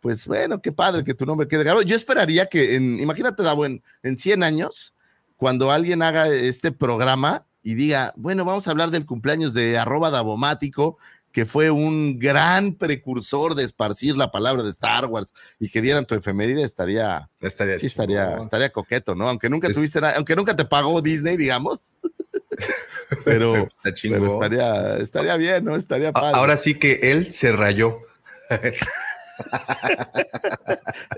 pues 0.00 0.26
bueno, 0.26 0.60
qué 0.60 0.72
padre 0.72 1.04
que 1.04 1.14
tu 1.14 1.24
nombre 1.24 1.48
quede 1.48 1.64
grabado. 1.64 1.86
Yo 1.86 1.96
esperaría 1.96 2.46
que 2.46 2.74
en, 2.74 3.00
imagínate, 3.00 3.42
Davo, 3.42 3.64
en, 3.64 3.82
en 4.02 4.18
100 4.18 4.42
años, 4.42 4.92
cuando 5.36 5.70
alguien 5.70 6.02
haga 6.02 6.28
este 6.28 6.70
programa 6.70 7.46
y 7.62 7.74
diga, 7.74 8.12
bueno, 8.16 8.44
vamos 8.44 8.68
a 8.68 8.72
hablar 8.72 8.90
del 8.90 9.06
cumpleaños 9.06 9.54
de 9.54 9.78
arroba 9.78 10.10
Davomático, 10.10 10.98
que 11.32 11.46
fue 11.46 11.70
un 11.70 12.18
gran 12.18 12.74
precursor 12.74 13.54
de 13.54 13.64
esparcir 13.64 14.16
la 14.16 14.30
palabra 14.30 14.62
de 14.62 14.70
Star 14.70 15.06
Wars 15.06 15.32
y 15.58 15.68
que 15.68 15.80
dieran 15.80 16.04
tu 16.04 16.14
efeméride, 16.14 16.62
estaría, 16.62 17.30
Estaría 17.40 17.78
sí, 17.78 17.86
estaría, 17.86 18.36
estaría 18.36 18.70
coqueto, 18.70 19.14
¿no? 19.14 19.28
Aunque 19.28 19.48
nunca 19.48 19.68
tuviste 19.68 20.00
nada, 20.00 20.14
aunque 20.16 20.36
nunca 20.36 20.54
te 20.54 20.64
pagó 20.64 21.00
Disney, 21.00 21.36
digamos. 21.36 21.96
pero, 23.24 23.68
estaría, 23.84 24.98
estaría 24.98 25.36
bien, 25.36 25.64
¿no? 25.64 25.74
Estaría 25.74 26.12
padre. 26.12 26.38
Ahora 26.38 26.56
sí 26.56 26.74
que 26.78 27.00
él 27.02 27.32
se 27.32 27.52
rayó. 27.52 27.98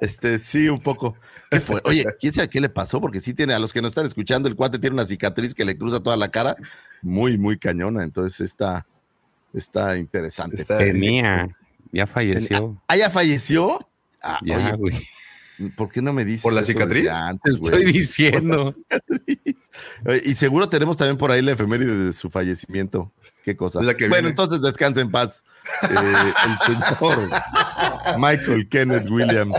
Este, 0.00 0.38
sí, 0.38 0.68
un 0.68 0.80
poco. 0.80 1.16
¿Qué 1.50 1.60
fue? 1.60 1.80
Oye, 1.84 2.04
¿quién 2.20 2.32
sabe 2.32 2.48
qué 2.48 2.60
le 2.60 2.68
pasó? 2.68 3.00
Porque 3.00 3.20
sí 3.20 3.34
tiene, 3.34 3.54
a 3.54 3.58
los 3.58 3.72
que 3.72 3.82
nos 3.82 3.90
están 3.90 4.06
escuchando, 4.06 4.48
el 4.48 4.56
cuate 4.56 4.78
tiene 4.78 4.94
una 4.94 5.06
cicatriz 5.06 5.54
que 5.54 5.64
le 5.64 5.76
cruza 5.76 6.00
toda 6.00 6.16
la 6.16 6.30
cara, 6.30 6.56
muy, 7.02 7.38
muy 7.38 7.58
cañona. 7.58 8.02
Entonces 8.02 8.40
está, 8.40 8.86
está 9.54 9.96
interesante. 9.96 10.56
Está- 10.56 10.78
Tenía, 10.78 11.48
ya 11.92 12.06
falleció. 12.06 12.80
¿Ah, 12.88 12.96
ya 12.96 13.08
falleció? 13.10 13.78
Ah, 14.22 14.40
Ya, 14.44 14.56
oye, 14.56 14.72
güey. 14.76 15.08
¿por 15.76 15.90
qué 15.90 16.02
no 16.02 16.12
me 16.12 16.24
dices? 16.24 16.42
¿Por 16.42 16.52
la 16.52 16.64
cicatriz? 16.64 17.08
antes, 17.08 17.60
Te 17.60 17.66
estoy 17.68 17.84
diciendo. 17.92 18.74
Y 20.24 20.34
seguro 20.34 20.68
tenemos 20.68 20.96
también 20.96 21.16
por 21.16 21.30
ahí 21.30 21.42
la 21.42 21.52
efeméride 21.52 22.06
de 22.06 22.12
su 22.12 22.30
fallecimiento. 22.30 23.10
Qué 23.42 23.56
cosa. 23.56 23.80
Es 23.80 23.86
la 23.86 23.94
que 23.94 24.04
bueno, 24.08 24.14
viene. 24.22 24.28
entonces 24.30 24.60
descansa 24.62 25.00
en 25.00 25.10
paz. 25.10 25.42
Eh, 25.82 25.86
el 25.90 26.58
señor 26.66 27.30
Michael 28.18 28.68
Kenneth 28.68 29.08
Williams, 29.10 29.56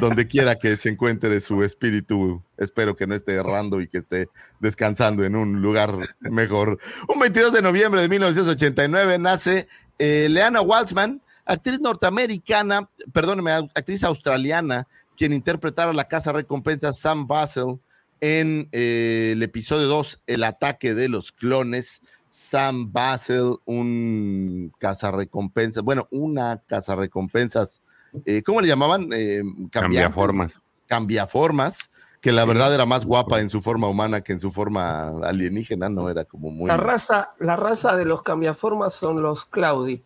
donde 0.00 0.26
quiera 0.26 0.56
que 0.56 0.76
se 0.76 0.88
encuentre 0.88 1.40
su 1.40 1.62
espíritu, 1.62 2.42
espero 2.56 2.96
que 2.96 3.06
no 3.06 3.14
esté 3.14 3.34
errando 3.34 3.80
y 3.80 3.88
que 3.88 3.98
esté 3.98 4.28
descansando 4.60 5.24
en 5.24 5.36
un 5.36 5.60
lugar 5.60 5.96
mejor. 6.20 6.78
Un 7.08 7.20
22 7.20 7.52
de 7.52 7.62
noviembre 7.62 8.00
de 8.00 8.08
1989 8.08 9.18
nace 9.18 9.68
eh, 9.98 10.28
Leanna 10.30 10.62
Waltzman, 10.62 11.22
actriz 11.44 11.80
norteamericana, 11.80 12.88
perdóneme, 13.12 13.52
actriz 13.52 14.04
australiana, 14.04 14.88
quien 15.16 15.32
interpretara 15.32 15.92
la 15.92 16.08
casa 16.08 16.32
recompensa 16.32 16.92
Sam 16.92 17.26
Basel 17.26 17.78
en 18.20 18.68
eh, 18.72 19.32
el 19.32 19.42
episodio 19.42 19.86
2, 19.86 20.22
El 20.26 20.44
ataque 20.44 20.94
de 20.94 21.08
los 21.08 21.30
clones. 21.32 22.00
Sam 22.30 22.90
Basel, 22.90 23.58
un 23.64 24.72
cazarrecompensas, 24.78 25.84
bueno, 25.84 26.08
una 26.10 26.60
cazarrecompensas, 26.66 27.80
eh, 28.26 28.42
¿cómo 28.42 28.60
le 28.60 28.68
llamaban? 28.68 29.08
Eh, 29.12 29.42
Cambia 29.42 29.70
cambiantes, 29.70 30.14
formas. 30.14 30.64
Cambiaformas, 30.86 31.78
que 32.20 32.32
la 32.32 32.44
verdad 32.44 32.72
era 32.74 32.86
más 32.86 33.04
guapa 33.04 33.40
en 33.40 33.50
su 33.50 33.60
forma 33.60 33.88
humana 33.88 34.20
que 34.22 34.32
en 34.32 34.40
su 34.40 34.50
forma 34.52 35.08
alienígena, 35.26 35.88
no 35.88 36.08
era 36.08 36.24
como 36.24 36.50
muy... 36.50 36.68
La 36.68 36.76
raza, 36.76 37.32
la 37.38 37.56
raza 37.56 37.96
de 37.96 38.04
los 38.04 38.22
cambiaformas 38.22 38.94
son 38.94 39.22
los 39.22 39.44
Claudit. 39.44 40.02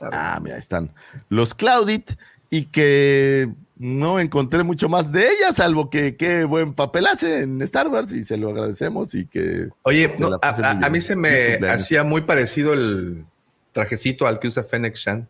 Ah, 0.00 0.38
mira, 0.42 0.54
ahí 0.56 0.60
están 0.60 0.90
los 1.28 1.54
Claudit 1.54 2.12
y 2.48 2.66
que 2.66 3.50
no 3.76 4.18
encontré 4.18 4.62
mucho 4.62 4.88
más 4.88 5.12
de 5.12 5.22
ella, 5.22 5.52
salvo 5.54 5.90
que 5.90 6.16
qué 6.16 6.44
buen 6.44 6.72
papel 6.74 7.06
hace 7.06 7.42
en 7.42 7.60
Star 7.62 7.88
Wars 7.88 8.12
y 8.12 8.24
se 8.24 8.36
lo 8.38 8.50
agradecemos 8.50 9.14
y 9.14 9.26
que... 9.26 9.68
Oye, 9.82 10.14
no, 10.18 10.30
a, 10.42 10.48
a- 10.84 10.90
mí 10.90 11.00
se 11.00 11.16
me 11.16 11.54
hacía 11.68 12.02
muy 12.02 12.22
parecido 12.22 12.72
el 12.72 13.24
trajecito 13.72 14.26
al 14.26 14.38
que 14.40 14.48
usa 14.48 14.64
Fennec 14.64 14.96
Shan. 14.96 15.28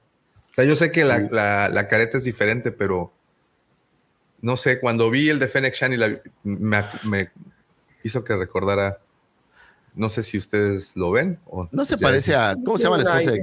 O 0.58 0.60
sea, 0.60 0.64
yo 0.68 0.74
sé 0.74 0.90
que 0.90 1.04
la, 1.04 1.20
la- 1.30 1.68
la 1.68 1.86
careta 1.86 2.18
es 2.18 2.24
diferente, 2.24 2.72
pero 2.72 3.12
no 4.42 4.56
sé, 4.56 4.80
cuando 4.80 5.08
vi 5.08 5.28
el 5.28 5.38
de 5.38 5.46
Fennec 5.46 5.72
Shan 5.74 5.92
y 5.92 5.96
la, 5.96 6.20
me, 6.42 6.84
me 7.04 7.30
hizo 8.02 8.24
que 8.24 8.34
recordara, 8.34 8.98
no 9.94 10.10
sé 10.10 10.24
si 10.24 10.36
ustedes 10.36 10.96
lo 10.96 11.12
ven. 11.12 11.38
O 11.46 11.68
No 11.70 11.84
se 11.84 11.96
parece 11.96 12.32
es- 12.32 12.36
a... 12.38 12.56
¿Cómo 12.64 12.76
se 12.76 12.84
llama 12.84 12.98
la 12.98 13.18
esposa 13.20 13.36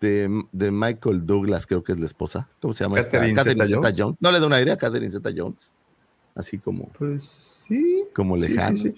de, 0.00 0.44
de 0.52 0.70
Michael 0.70 1.26
Douglas? 1.26 1.66
Creo 1.66 1.82
que 1.82 1.90
es 1.90 1.98
la 1.98 2.06
esposa. 2.06 2.48
¿Cómo 2.60 2.72
se 2.74 2.84
llama? 2.84 3.00
esta? 3.00 3.10
Catherine 3.18 3.34
Catherine 3.34 3.64
Zeta-Jones. 3.66 3.88
Zeta-Jones. 3.88 4.16
No 4.20 4.30
le 4.30 4.38
da 4.38 4.46
un 4.46 4.52
aire 4.52 4.70
a 4.70 4.76
Catherine 4.76 5.10
Zeta 5.10 5.30
Jones. 5.36 5.72
Así 6.36 6.58
como, 6.58 6.90
Pues 6.90 7.56
sí. 7.66 8.04
como 8.14 8.36
Sí, 8.38 8.44
sí, 8.46 8.52
lejano. 8.52 8.78
sí. 8.78 8.94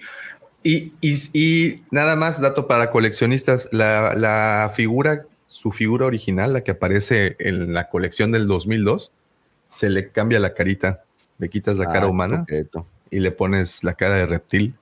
Y, 0.64 0.92
y- 1.00 1.30
y 1.32 1.82
nada 1.90 2.14
más, 2.14 2.42
dato 2.42 2.66
para 2.68 2.90
coleccionistas, 2.90 3.70
la, 3.72 4.14
la 4.14 4.70
figura, 4.74 5.24
su 5.48 5.72
figura 5.72 6.06
original, 6.06 6.52
la 6.52 6.62
que 6.62 6.70
aparece 6.72 7.34
en 7.40 7.72
la 7.74 7.88
colección 7.88 8.30
del 8.30 8.46
2002, 8.46 9.10
se 9.68 9.90
le 9.90 10.10
cambia 10.10 10.38
la 10.40 10.54
carita, 10.54 11.02
le 11.38 11.48
quitas 11.48 11.76
la 11.78 11.86
cara 11.86 12.06
Ah, 12.06 12.08
humana 12.08 12.46
y 13.10 13.18
le 13.20 13.30
pones 13.32 13.82
la 13.82 13.94
cara 13.94 14.16
de 14.16 14.26
reptil 14.26 14.74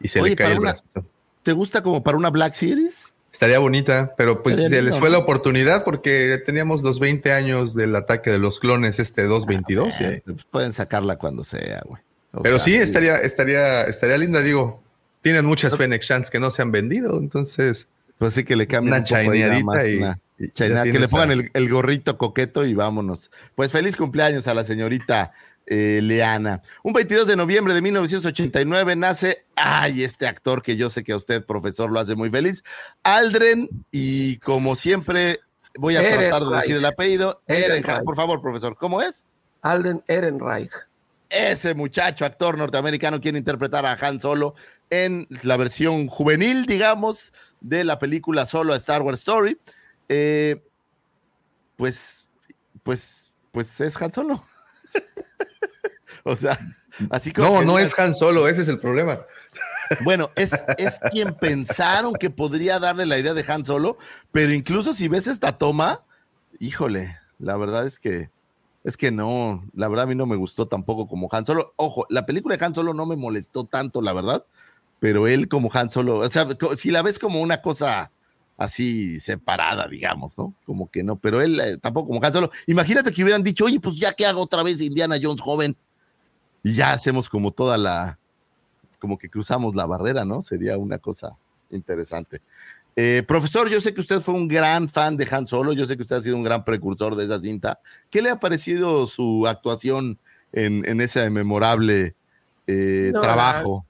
y 0.00 0.08
se 0.08 0.20
Oye, 0.20 0.30
le 0.30 0.36
cae 0.36 0.52
el 0.52 0.58
una- 0.60 0.70
bracito. 0.72 1.04
¿Te 1.42 1.52
gusta 1.52 1.82
como 1.82 2.02
para 2.04 2.16
una 2.16 2.30
Black 2.30 2.52
Series? 2.54 3.12
Estaría 3.32 3.58
bonita, 3.58 4.14
pero 4.16 4.42
pues 4.42 4.56
Estaría 4.58 4.78
se 4.78 4.82
les 4.84 4.98
fue 4.98 5.08
¿no? 5.08 5.14
la 5.16 5.18
oportunidad 5.20 5.84
porque 5.84 6.40
teníamos 6.44 6.82
los 6.82 7.00
20 7.00 7.32
años 7.32 7.74
del 7.74 7.96
ataque 7.96 8.30
de 8.30 8.38
los 8.38 8.60
clones, 8.60 8.98
este 9.00 9.22
222. 9.24 10.00
y- 10.00 10.04
Eh, 10.04 10.22
pues 10.24 10.44
pueden 10.50 10.72
sacarla 10.74 11.16
cuando 11.16 11.42
sea, 11.42 11.82
güey. 11.86 12.02
O 12.34 12.42
Pero 12.42 12.56
sea, 12.56 12.64
sí, 12.66 12.74
estaría, 12.74 13.16
estaría, 13.18 13.84
estaría 13.84 14.18
linda, 14.18 14.40
digo. 14.42 14.82
Tienen 15.22 15.44
muchas 15.46 15.76
Fennec 15.76 16.02
Shans 16.02 16.30
que 16.30 16.40
no 16.40 16.50
se 16.50 16.62
han 16.62 16.72
vendido, 16.72 17.16
entonces 17.18 17.88
Pues 18.22 18.34
sí 18.34 18.44
que 18.44 18.54
le 18.54 18.68
cambien 18.68 18.94
Una 18.94 19.02
chaineadita 19.02 19.64
más, 19.64 19.84
y- 19.84 20.00
y 20.38 20.48
que 20.52 20.98
le 21.00 21.08
pongan 21.08 21.32
el, 21.32 21.50
el 21.54 21.68
gorrito 21.68 22.16
coqueto 22.18 22.64
y 22.64 22.72
vámonos. 22.72 23.32
Pues 23.56 23.72
feliz 23.72 23.96
cumpleaños 23.96 24.46
a 24.46 24.54
la 24.54 24.62
señorita 24.62 25.32
eh, 25.66 25.98
Leana. 26.00 26.62
Un 26.84 26.92
22 26.92 27.26
de 27.26 27.34
noviembre 27.34 27.74
de 27.74 27.82
1989 27.82 28.94
nace, 28.94 29.44
ay, 29.56 30.04
este 30.04 30.28
actor 30.28 30.62
que 30.62 30.76
yo 30.76 30.88
sé 30.88 31.02
que 31.02 31.10
a 31.10 31.16
usted, 31.16 31.44
profesor, 31.44 31.90
lo 31.90 31.98
hace 31.98 32.14
muy 32.14 32.30
feliz, 32.30 32.62
Aldren, 33.02 33.68
y 33.90 34.36
como 34.38 34.76
siempre 34.76 35.40
voy 35.76 35.96
a 35.96 36.00
tratar 36.08 36.44
de 36.44 36.56
decir 36.58 36.76
el 36.76 36.84
apellido, 36.84 37.42
Ehrenreich. 37.48 38.04
Por 38.04 38.14
favor, 38.14 38.40
profesor, 38.40 38.76
¿cómo 38.76 39.02
es? 39.02 39.26
Alden 39.62 40.00
Ehrenreich. 40.06 40.70
ese 41.28 41.74
muchacho, 41.74 42.24
actor 42.24 42.56
norteamericano, 42.56 43.20
quien 43.20 43.36
interpretara 43.36 43.90
a 43.92 44.06
Han 44.06 44.20
Solo 44.20 44.54
en 44.90 45.26
la 45.42 45.56
versión 45.56 46.06
juvenil, 46.06 46.66
digamos, 46.66 47.32
de 47.62 47.84
la 47.84 47.98
película 47.98 48.46
Solo 48.46 48.74
a 48.74 48.76
Star 48.76 49.02
Wars 49.02 49.20
Story. 49.20 49.58
Eh, 50.08 50.62
pues, 51.76 52.28
pues, 52.82 53.32
pues 53.50 53.80
es 53.80 54.00
Han 54.00 54.12
Solo. 54.12 54.44
o 56.24 56.36
sea, 56.36 56.58
así 57.10 57.32
como. 57.32 57.48
no, 57.48 57.64
no 57.64 57.78
es 57.78 57.98
Han 57.98 58.14
Solo, 58.14 58.48
ese 58.48 58.62
es 58.62 58.68
el 58.68 58.78
problema. 58.78 59.20
Bueno, 60.04 60.30
es, 60.36 60.64
es 60.78 61.00
quien 61.10 61.34
pensaron 61.34 62.14
que 62.14 62.30
podría 62.30 62.78
darle 62.78 63.06
la 63.06 63.18
idea 63.18 63.34
de 63.34 63.44
Han 63.46 63.64
Solo, 63.64 63.98
pero 64.30 64.52
incluso 64.52 64.94
si 64.94 65.08
ves 65.08 65.26
esta 65.26 65.58
toma, 65.58 66.00
híjole, 66.58 67.18
la 67.38 67.56
verdad 67.56 67.86
es 67.86 67.98
que 67.98 68.30
es 68.84 68.96
que 68.96 69.12
no, 69.12 69.64
la 69.74 69.88
verdad 69.88 70.04
a 70.04 70.08
mí 70.08 70.14
no 70.16 70.26
me 70.26 70.34
gustó 70.34 70.66
tampoco 70.66 71.06
como 71.06 71.28
Han 71.30 71.46
Solo. 71.46 71.72
Ojo, 71.76 72.06
la 72.08 72.26
película 72.26 72.56
de 72.56 72.64
Han 72.64 72.74
Solo 72.74 72.94
no 72.94 73.06
me 73.06 73.16
molestó 73.16 73.64
tanto, 73.64 74.02
la 74.02 74.12
verdad, 74.12 74.44
pero 75.02 75.26
él 75.26 75.48
como 75.48 75.68
Han 75.74 75.90
Solo, 75.90 76.18
o 76.18 76.28
sea, 76.28 76.46
si 76.76 76.92
la 76.92 77.02
ves 77.02 77.18
como 77.18 77.40
una 77.40 77.60
cosa 77.60 78.12
así 78.56 79.18
separada, 79.18 79.88
digamos, 79.88 80.38
¿no? 80.38 80.54
Como 80.64 80.88
que 80.92 81.02
no, 81.02 81.16
pero 81.16 81.42
él 81.42 81.58
eh, 81.58 81.76
tampoco 81.76 82.06
como 82.10 82.24
Han 82.24 82.32
Solo. 82.32 82.52
Imagínate 82.68 83.10
que 83.10 83.24
hubieran 83.24 83.42
dicho, 83.42 83.64
oye, 83.64 83.80
pues 83.80 83.96
ya 83.96 84.12
que 84.12 84.26
hago 84.26 84.40
otra 84.40 84.62
vez 84.62 84.80
Indiana 84.80 85.16
Jones 85.20 85.40
joven 85.40 85.76
y 86.62 86.74
ya 86.74 86.92
hacemos 86.92 87.28
como 87.28 87.50
toda 87.50 87.76
la, 87.78 88.16
como 89.00 89.18
que 89.18 89.28
cruzamos 89.28 89.74
la 89.74 89.86
barrera, 89.86 90.24
¿no? 90.24 90.40
Sería 90.40 90.78
una 90.78 90.98
cosa 90.98 91.36
interesante. 91.70 92.40
Eh, 92.94 93.24
profesor, 93.26 93.68
yo 93.68 93.80
sé 93.80 93.94
que 93.94 94.02
usted 94.02 94.20
fue 94.20 94.34
un 94.34 94.46
gran 94.46 94.88
fan 94.88 95.16
de 95.16 95.26
Han 95.32 95.48
Solo, 95.48 95.72
yo 95.72 95.84
sé 95.84 95.96
que 95.96 96.02
usted 96.02 96.14
ha 96.14 96.22
sido 96.22 96.36
un 96.36 96.44
gran 96.44 96.64
precursor 96.64 97.16
de 97.16 97.24
esa 97.24 97.40
cinta. 97.40 97.80
¿Qué 98.08 98.22
le 98.22 98.30
ha 98.30 98.38
parecido 98.38 99.08
su 99.08 99.48
actuación 99.48 100.20
en, 100.52 100.88
en 100.88 101.00
ese 101.00 101.28
memorable 101.28 102.14
eh, 102.68 103.10
No, 103.12 103.20
trabajo? 103.20 103.84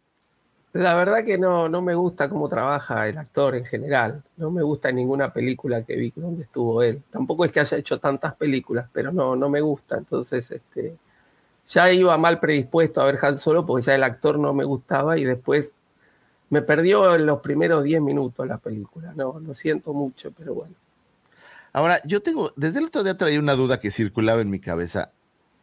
La 0.73 0.95
verdad 0.95 1.23
que 1.25 1.37
no, 1.37 1.69
no 1.69 1.83
me 1.83 1.95
gusta 1.95 2.31
cómo 2.31 2.49
trabaja 2.49 3.07
el 3.07 3.19
actor 3.19 3.55
en 3.57 3.67
general. 3.67 4.23
No 4.39 4.51
me 4.51 4.63
gusta 4.63 4.91
ninguna 4.91 5.31
película 5.31 5.85
que 5.85 5.97
vi 5.97 6.13
donde 6.17 6.45
estuvo 6.45 6.83
él. 6.83 7.03
Tampoco 7.11 7.45
es 7.45 7.53
que 7.53 7.61
haya 7.61 7.77
hecho 7.77 8.01
tantas 8.01 8.35
películas, 8.37 8.89
pero 8.91 9.13
no, 9.13 9.37
no 9.37 9.51
me 9.51 9.61
gusta. 9.61 9.99
Entonces, 9.99 10.51
este, 10.51 10.97
ya 11.69 11.93
iba 11.93 12.17
mal 12.17 12.41
predispuesto 12.41 13.03
a 13.03 13.05
ver 13.05 13.19
Han 13.21 13.39
Solo 13.39 13.67
porque 13.67 13.85
ya 13.85 13.95
el 13.95 14.03
actor 14.03 14.39
no 14.39 14.55
me 14.55 14.65
gustaba 14.65 15.19
y 15.19 15.25
después 15.25 15.75
me 16.49 16.63
perdió 16.63 17.15
en 17.15 17.27
los 17.27 17.41
primeros 17.41 17.85
10 17.85 18.01
minutos 18.01 18.47
la 18.47 18.57
película. 18.57 19.13
No, 19.15 19.41
lo 19.41 19.53
siento 19.53 19.93
mucho, 19.93 20.33
pero 20.33 20.55
bueno. 20.55 20.75
Ahora, 21.75 21.99
yo 22.05 22.21
tengo, 22.21 22.51
desde 22.57 22.79
el 22.79 22.87
otro 22.87 23.03
día 23.03 23.17
traía 23.17 23.39
una 23.39 23.55
duda 23.55 23.79
que 23.79 23.91
circulaba 23.91 24.41
en 24.41 24.51
mi 24.51 24.59
cabeza. 24.59 25.11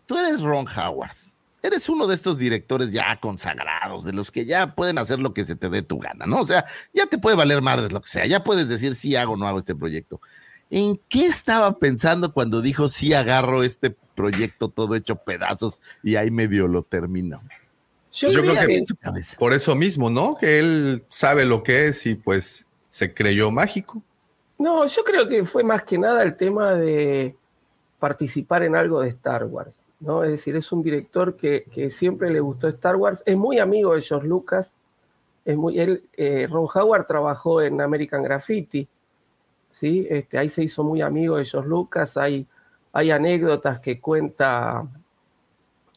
Tú 0.05 0.17
eres 0.17 0.41
Ron 0.41 0.65
Howard. 0.67 1.28
Eres 1.61 1.89
uno 1.89 2.07
de 2.07 2.15
estos 2.15 2.37
directores 2.37 2.91
ya 2.91 3.19
consagrados, 3.19 4.05
de 4.05 4.13
los 4.13 4.31
que 4.31 4.45
ya 4.45 4.75
pueden 4.75 4.97
hacer 4.97 5.19
lo 5.19 5.33
que 5.33 5.43
se 5.45 5.55
te 5.55 5.69
dé 5.69 5.81
tu 5.81 5.99
gana, 5.99 6.25
¿no? 6.25 6.39
O 6.41 6.45
sea, 6.45 6.63
ya 6.93 7.05
te 7.05 7.17
puede 7.17 7.35
valer 7.35 7.61
madres 7.61 7.91
lo 7.91 8.01
que 8.01 8.07
sea, 8.07 8.25
ya 8.25 8.43
puedes 8.43 8.69
decir 8.69 8.95
si 8.95 9.15
hago 9.15 9.33
o 9.33 9.37
no 9.37 9.47
hago 9.47 9.59
este 9.59 9.75
proyecto. 9.75 10.21
¿En 10.69 10.99
qué 11.09 11.25
estaba 11.25 11.77
pensando 11.79 12.31
cuando 12.31 12.61
dijo 12.61 12.87
sí 12.89 13.13
agarro 13.13 13.63
este 13.63 13.89
proyecto 14.15 14.69
todo 14.69 14.95
hecho 14.95 15.15
pedazos 15.17 15.81
y 16.03 16.15
ahí 16.15 16.31
medio 16.31 16.67
lo 16.67 16.83
termino? 16.83 17.41
Yo, 18.11 18.29
creo 18.29 18.53
que- 18.53 18.67
que 18.67 18.77
En 18.77 18.85
su 18.85 18.95
cabeza. 18.95 19.35
Por 19.37 19.53
eso 19.53 19.75
mismo, 19.75 20.09
¿no? 20.09 20.35
Que 20.39 20.59
él 20.59 21.03
sabe 21.09 21.45
lo 21.45 21.63
que 21.63 21.87
es 21.87 22.05
y 22.05 22.15
pues 22.15 22.65
se 22.89 23.13
creyó 23.13 23.51
mágico. 23.51 24.01
No, 24.57 24.85
yo 24.85 25.03
creo 25.03 25.27
que 25.27 25.43
fue 25.45 25.63
más 25.63 25.83
que 25.83 25.97
nada 25.97 26.23
el 26.23 26.35
tema 26.35 26.73
de 26.73 27.35
participar 27.99 28.63
en 28.63 28.75
algo 28.75 29.01
de 29.01 29.09
Star 29.09 29.45
Wars, 29.45 29.83
¿no? 29.99 30.23
Es 30.23 30.31
decir, 30.31 30.55
es 30.55 30.71
un 30.71 30.81
director 30.81 31.35
que, 31.35 31.65
que 31.73 31.89
siempre 31.89 32.29
le 32.29 32.39
gustó 32.39 32.67
Star 32.67 32.95
Wars, 32.95 33.21
es 33.25 33.35
muy 33.37 33.59
amigo 33.59 33.93
de 33.95 34.01
George 34.01 34.27
Lucas, 34.27 34.73
es 35.45 35.57
muy, 35.57 35.79
él, 35.79 36.03
eh, 36.15 36.47
Ron 36.49 36.67
Howard 36.73 37.07
trabajó 37.07 37.61
en 37.61 37.81
American 37.81 38.21
Graffiti, 38.23 38.87
¿sí? 39.71 40.07
Este, 40.09 40.37
ahí 40.37 40.49
se 40.49 40.63
hizo 40.63 40.83
muy 40.83 41.01
amigo 41.01 41.37
de 41.37 41.45
George 41.45 41.69
Lucas, 41.69 42.17
hay, 42.17 42.45
hay 42.93 43.11
anécdotas 43.11 43.79
que 43.79 43.99
cuenta 43.99 44.87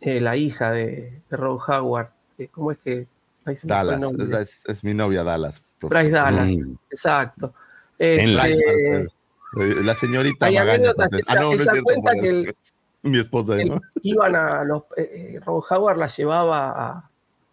eh, 0.00 0.20
la 0.20 0.36
hija 0.36 0.70
de, 0.72 1.20
de 1.30 1.36
Ron 1.36 1.58
Howard, 1.66 2.08
eh, 2.38 2.48
¿cómo 2.50 2.72
es 2.72 2.78
que? 2.78 3.06
ahí 3.44 3.56
se 3.56 3.66
Dallas, 3.66 4.00
es, 4.18 4.30
es- 4.30 4.62
es 4.66 4.84
mi 4.84 4.94
novia 4.94 5.24
Dallas. 5.24 5.62
Bryce 5.80 6.10
Dallas, 6.10 6.50
Mm. 6.52 6.74
exacto. 6.90 7.52
En 7.98 8.34
la- 8.34 8.48
Este, 8.48 9.06
Eh, 9.54 9.82
La 9.84 9.92
señorita 9.94 10.46
Hay 10.46 10.54
Magaña, 10.54 10.92
ella- 10.92 10.94
no 10.96 11.04
es 11.52 11.60
ella 11.60 11.62
cierto, 11.72 11.82
cuenta 11.84 12.00
bueno, 12.02 12.22
que 12.22 12.28
el- 12.30 12.54
mi 13.10 13.18
esposa, 13.18 13.60
el- 13.60 13.68
¿no? 13.70 13.80
iban 14.02 14.34
a 14.36 14.64
los 14.64 14.82
eh, 14.96 15.34
eh, 15.36 15.40
Ron 15.44 15.60
Howard 15.70 15.98
la 15.98 16.06
llevaba 16.06 16.70
a, 16.70 17.10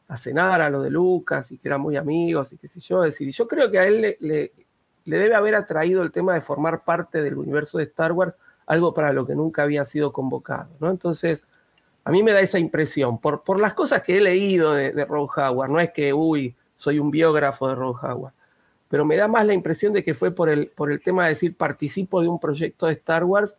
a 0.08 0.18
cenar 0.18 0.62
a 0.62 0.70
lo 0.70 0.82
de 0.82 0.89
Lucas 0.89 1.52
y 1.52 1.58
que 1.58 1.68
eran 1.68 1.82
muy 1.82 1.97
amigos 1.97 2.52
y 2.54 2.58
qué 2.58 2.68
sé 2.68 2.80
yo, 2.80 3.04
es 3.04 3.14
decir, 3.14 3.28
y 3.28 3.32
yo 3.32 3.47
creo 3.47 3.70
que 3.72 3.80
a 3.80 3.86
él 3.88 4.02
le, 4.02 4.18
le- 4.20 4.52
le 5.06 5.18
debe 5.18 5.34
haber 5.34 5.56
atraído 5.56 6.04
el 6.04 6.12
tema 6.12 6.36
de 6.36 6.41
formar 6.41 6.84
parte 6.84 7.22
del 7.22 7.36
universo 7.36 7.80
de 7.80 7.86
Star 7.86 8.12
Wars, 8.12 8.34
algo 8.68 8.93
para 8.93 9.12
lo 9.12 9.26
que 9.26 9.34
nunca 9.34 9.64
había 9.64 9.84
sido 9.84 10.12
convocado, 10.14 10.68
¿no? 10.80 10.91
Entonces, 10.91 11.45
a 12.04 12.12
mí 12.12 12.22
me 12.22 12.32
da 12.32 12.41
esa 12.41 12.60
impresión, 12.60 13.18
por, 13.18 13.41
por 13.43 13.60
las 13.60 13.74
cosas 13.74 14.04
que 14.04 14.18
he 14.18 14.22
leído 14.22 14.74
de, 14.74 14.91
de 14.91 15.06
Ron 15.06 15.28
Howard, 15.36 15.70
no 15.72 15.80
es 15.80 15.91
que, 15.91 16.14
uy, 16.14 16.54
soy 16.76 17.00
un 17.00 17.10
biógrafo 17.10 17.68
de 17.70 17.76
Ron 17.76 17.95
Howard, 18.00 18.34
pero 18.88 19.04
me 19.04 19.16
da 19.18 19.28
más 19.28 19.47
la 19.47 19.54
impresión 19.54 19.93
de 19.93 20.04
que 20.04 20.14
fue 20.14 20.30
por 20.32 20.47
el, 20.50 20.68
por 20.68 20.91
el 20.91 21.02
tema 21.02 21.24
de 21.24 21.30
decir, 21.30 21.56
participo 21.56 22.22
de 22.22 22.28
un 22.28 22.39
proyecto 22.39 22.86
de 22.86 22.93
Star 22.93 23.24
Wars 23.24 23.56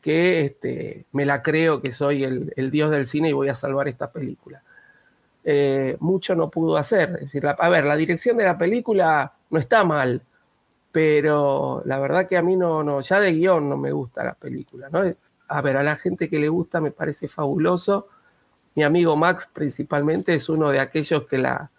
que 0.00 0.40
este, 0.44 1.04
me 1.12 1.26
la 1.26 1.42
creo 1.42 1.80
que 1.82 1.92
soy 1.92 2.24
el, 2.24 2.52
el 2.56 2.70
dios 2.70 2.90
del 2.90 3.06
cine 3.06 3.30
y 3.30 3.32
voy 3.32 3.48
a 3.48 3.54
salvar 3.54 3.88
esta 3.88 4.10
película. 4.10 4.62
Eh, 5.44 5.96
mucho 6.00 6.34
no 6.34 6.50
pudo 6.50 6.76
hacer. 6.76 7.10
Es 7.14 7.20
decir, 7.22 7.44
la- 7.44 7.52
a 7.58 7.68
ver, 7.68 7.84
la 7.84 7.96
dirección 7.96 8.36
de 8.36 8.44
la 8.44 8.56
película 8.58 9.32
no 9.50 9.58
está 9.58 9.82
mal, 9.84 10.22
pero 10.92 11.82
la 11.84 11.98
verdad 11.98 12.26
que 12.26 12.36
a 12.36 12.42
mí 12.42 12.56
no, 12.56 12.82
no, 12.82 13.00
ya 13.00 13.20
de 13.20 13.32
guion 13.32 13.68
no 13.68 13.76
me 13.76 13.92
gusta 13.92 14.24
la 14.24 14.34
película. 14.34 14.88
¿no? 14.90 15.02
A 15.48 15.62
ver, 15.62 15.76
a 15.76 15.82
la 15.82 15.96
gente 15.96 16.28
que 16.28 16.38
le 16.38 16.48
gusta 16.48 16.80
me 16.80 16.90
parece 16.90 17.28
fabuloso. 17.28 18.08
Mi 18.74 18.84
amigo 18.84 19.16
Max 19.16 19.48
principalmente 19.52 20.34
es 20.34 20.48
uno 20.48 20.70
de 20.70 20.80
aquellos 20.80 21.26
que 21.26 21.38
la, 21.38 21.70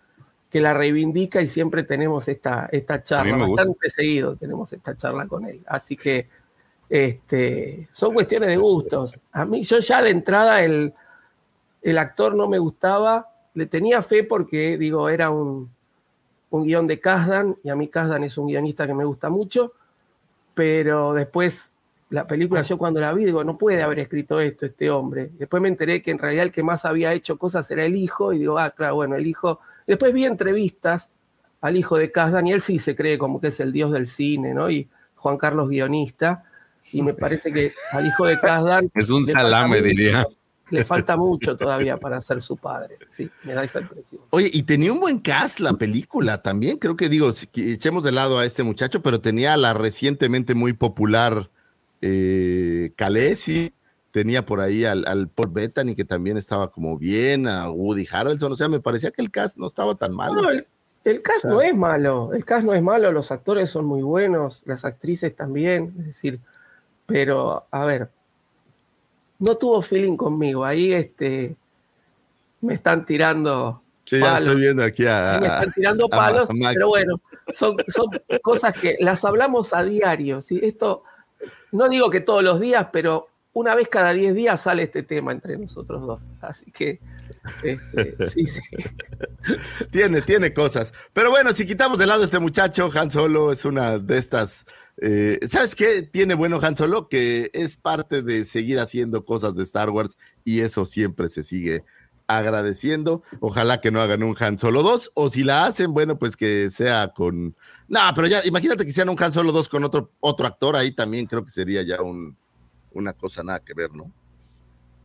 que 0.50 0.60
la 0.60 0.74
reivindica 0.74 1.42
y 1.42 1.48
siempre 1.48 1.84
tenemos 1.84 2.28
esta, 2.28 2.68
esta 2.72 3.04
charla, 3.04 3.32
bastante 3.56 3.90
seguido 3.90 4.36
tenemos 4.36 4.74
esta 4.74 4.96
charla 4.98 5.26
con 5.28 5.46
él. 5.46 5.62
Así 5.68 5.96
que 5.96 6.28
este, 6.90 7.88
son 7.92 8.14
cuestiones 8.14 8.50
de 8.50 8.58
gustos. 8.58 9.18
A 9.32 9.46
mí, 9.46 9.62
yo 9.62 9.80
ya 9.80 10.02
de 10.02 10.10
entrada 10.10 10.64
el, 10.64 10.94
el 11.82 11.98
actor 11.98 12.36
no 12.36 12.48
me 12.48 12.60
gustaba, 12.60 13.28
le 13.54 13.68
tenía 13.68 14.02
fe 14.02 14.24
porque, 14.24 14.78
digo, 14.78 15.08
era 15.10 15.30
un, 15.30 15.70
un 16.50 16.64
guion 16.66 16.88
de 16.88 17.00
Kasdan, 17.00 17.56
y 17.64 17.70
a 17.70 17.76
mí 17.76 17.88
Kasdan 17.88 18.24
es 18.24 18.38
un 18.38 18.48
guionista 18.48 18.88
que 18.88 18.94
me 18.94 19.06
gusta 19.06 19.30
mucho, 19.30 19.74
pero 20.54 21.14
después 21.14 21.74
la 22.10 22.26
película 22.26 22.64
yo 22.64 22.78
cuando 22.78 23.00
la 23.00 23.14
vi 23.14 23.26
digo, 23.26 23.44
no 23.44 23.56
puede 23.56 23.84
haber 23.84 24.00
escrito 24.00 24.40
esto 24.40 24.66
este 24.66 24.90
hombre. 24.90 25.30
Después 25.38 25.62
me 25.62 25.68
enteré 25.68 26.02
que 26.02 26.10
en 26.10 26.18
realidad 26.18 26.46
el 26.46 26.52
que 26.52 26.64
más 26.64 26.84
había 26.84 27.14
hecho 27.14 27.38
cosas 27.38 27.70
era 27.70 27.86
el 27.86 27.96
hijo, 27.96 28.34
y 28.34 28.40
digo, 28.40 28.58
ah, 28.58 28.72
claro, 28.72 28.96
bueno, 28.96 29.16
el 29.16 29.28
hijo. 29.28 29.60
Después 29.86 30.12
vi 30.12 30.26
entrevistas 30.26 31.12
al 31.62 31.78
hijo 31.78 31.98
de 31.98 32.12
Kasdan, 32.12 32.48
y 32.48 32.54
él 32.54 32.62
sí 32.62 32.80
se 32.80 32.96
cree 32.96 33.18
como 33.18 33.40
que 33.40 33.48
es 33.48 33.60
el 33.60 33.72
dios 33.72 33.92
del 33.92 34.08
cine, 34.08 34.54
¿no? 34.54 34.72
Y 34.72 34.88
Juan 35.16 35.38
Carlos 35.38 35.70
guionista, 35.70 36.46
y 36.92 37.02
me 37.02 37.14
parece 37.14 37.52
que 37.52 37.72
al 37.92 38.06
hijo 38.08 38.26
de 38.26 38.40
Kasdan 38.40 38.92
Es 38.96 39.10
un 39.10 39.26
le 39.26 39.32
falta 39.34 39.42
salame, 39.50 39.76
mucho- 39.78 39.84
diría. 39.90 40.28
Le 40.72 40.86
falta 40.86 41.18
mucho 41.18 41.58
todavía 41.58 41.98
para 41.98 42.22
ser 42.22 42.42
su 42.42 42.56
padre. 42.56 43.00
Sí, 43.12 43.28
me 43.44 43.54
da 43.54 43.64
esa 43.64 43.82
impresión. 43.82 44.22
Oye, 44.30 44.52
y 44.54 44.62
tenía 44.64 44.94
un 44.94 45.00
buen 45.00 45.18
cast 45.18 45.60
la 45.60 45.74
película 45.74 46.44
también. 46.44 46.78
Creo 46.78 46.96
que 46.96 47.10
digo, 47.10 47.34
si 47.34 47.48
echemos 47.56 48.04
de 48.04 48.12
lado 48.12 48.38
a 48.38 48.46
este 48.46 48.62
muchacho, 48.62 49.02
pero 49.02 49.20
tenía 49.20 49.56
a 49.56 49.58
la 49.58 49.74
recientemente 49.74 50.54
muy 50.54 50.74
popular 50.74 51.50
eh, 52.02 52.92
tenía 54.12 54.46
por 54.46 54.60
ahí 54.60 54.86
al, 54.86 55.06
al 55.08 55.28
Paul 55.30 55.50
Bettany, 55.52 55.96
que 55.96 56.06
también 56.06 56.38
estaba 56.38 56.72
como 56.72 56.98
bien, 56.98 57.48
a 57.48 57.70
Woody 57.70 58.08
Harrelson. 58.12 58.52
O 58.52 58.56
sea, 58.56 58.70
me 58.70 58.80
parecía 58.80 59.12
que 59.12 59.22
el 59.22 59.32
cast 59.32 59.58
no 59.58 59.68
estaba 59.68 59.96
tan 59.96 60.14
malo. 60.16 60.42
No, 60.42 60.50
el, 60.50 60.66
el 61.04 61.22
cast 61.22 61.46
no 61.46 61.62
es 61.62 61.76
malo, 61.76 62.32
el 62.34 62.46
cast 62.46 62.66
no 62.66 62.74
es 62.74 62.82
malo, 62.82 63.12
los 63.12 63.32
actores 63.32 63.70
son 63.70 63.86
muy 63.86 64.02
buenos, 64.02 64.62
las 64.66 64.86
actrices 64.86 65.36
también, 65.36 65.96
es 66.00 66.06
decir, 66.08 66.40
pero 67.10 67.68
a 67.70 67.86
ver, 67.86 68.10
no 69.40 69.58
tuvo 69.58 69.82
feeling 69.82 70.16
conmigo, 70.16 70.64
ahí 70.64 70.94
este, 70.94 71.56
me 72.62 72.76
están 72.76 73.06
tirando 73.06 73.82
Sí, 74.10 74.20
ya 74.20 74.40
estoy 74.40 74.56
viendo 74.56 74.84
aquí 74.84 75.06
a. 75.06 75.38
me 75.40 75.48
están 75.48 75.72
tirando 75.72 76.10
palos, 76.10 76.50
a 76.50 76.72
pero 76.74 76.88
bueno, 76.88 77.22
son, 77.54 77.78
son 77.88 78.08
cosas 78.42 78.74
que 78.74 78.98
las 79.00 79.24
hablamos 79.24 79.72
a 79.72 79.84
diario, 79.84 80.42
¿sí? 80.42 80.60
Esto, 80.64 81.04
no 81.72 81.88
digo 81.90 82.10
que 82.10 82.20
todos 82.20 82.44
los 82.44 82.60
días, 82.60 82.88
pero 82.92 83.30
una 83.54 83.76
vez 83.76 83.88
cada 83.88 84.14
10 84.14 84.34
días 84.34 84.62
sale 84.62 84.84
este 84.84 85.04
tema 85.04 85.32
entre 85.32 85.58
nosotros 85.58 86.02
dos, 86.02 86.22
así 86.42 86.72
que, 86.72 87.00
este, 87.64 88.16
sí, 88.30 88.46
sí. 88.48 88.62
Tiene, 89.92 90.22
tiene 90.22 90.54
cosas. 90.54 90.92
Pero 91.14 91.30
bueno, 91.30 91.52
si 91.52 91.68
quitamos 91.68 92.00
de 92.00 92.08
lado 92.08 92.22
a 92.22 92.26
este 92.26 92.40
muchacho, 92.40 92.90
Han 92.94 93.12
Solo 93.12 93.52
es 93.52 93.64
una 93.66 94.00
de 94.00 94.18
estas. 94.18 94.66
Eh, 95.02 95.40
¿Sabes 95.48 95.76
qué 95.76 96.04
tiene 96.04 96.36
bueno 96.36 96.60
Han 96.62 96.76
Solo? 96.76 97.08
Que 97.08 97.50
es 97.54 97.76
parte 97.78 98.22
de 98.22 98.46
seguir 98.46 98.80
haciendo 98.80 99.26
cosas 99.26 99.56
de 99.56 99.64
Star 99.64 99.90
Wars 99.90 100.18
y 100.44 100.60
eso 100.62 100.86
siempre 100.86 101.30
se 101.30 101.44
sigue 101.44 101.84
agradeciendo. 102.28 103.24
Ojalá 103.40 103.82
que 103.82 103.92
no 103.92 104.02
hagan 104.02 104.24
un 104.24 104.36
Han 104.40 104.58
Solo 104.58 104.84
2 104.84 105.12
o 105.16 105.30
si 105.30 105.44
la 105.44 105.66
hacen, 105.66 105.94
bueno, 105.94 106.18
pues 106.20 106.38
que 106.38 106.70
sea 106.70 107.10
con. 107.10 107.56
No, 107.88 108.00
pero 108.16 108.28
ya, 108.28 108.42
imagínate 108.46 108.86
que 108.86 108.92
sean 108.92 109.10
un 109.10 109.22
Han 109.22 109.32
Solo 109.32 109.52
2 109.52 109.68
con 109.68 109.84
otro, 109.84 110.12
otro 110.20 110.46
actor 110.46 110.76
ahí 110.76 110.92
también, 110.92 111.26
creo 111.26 111.44
que 111.44 111.52
sería 111.52 111.82
ya 111.82 112.02
un, 112.02 112.38
una 112.94 113.14
cosa 113.14 113.44
nada 113.44 113.60
que 113.60 113.74
ver, 113.74 113.92
¿no? 113.94 114.12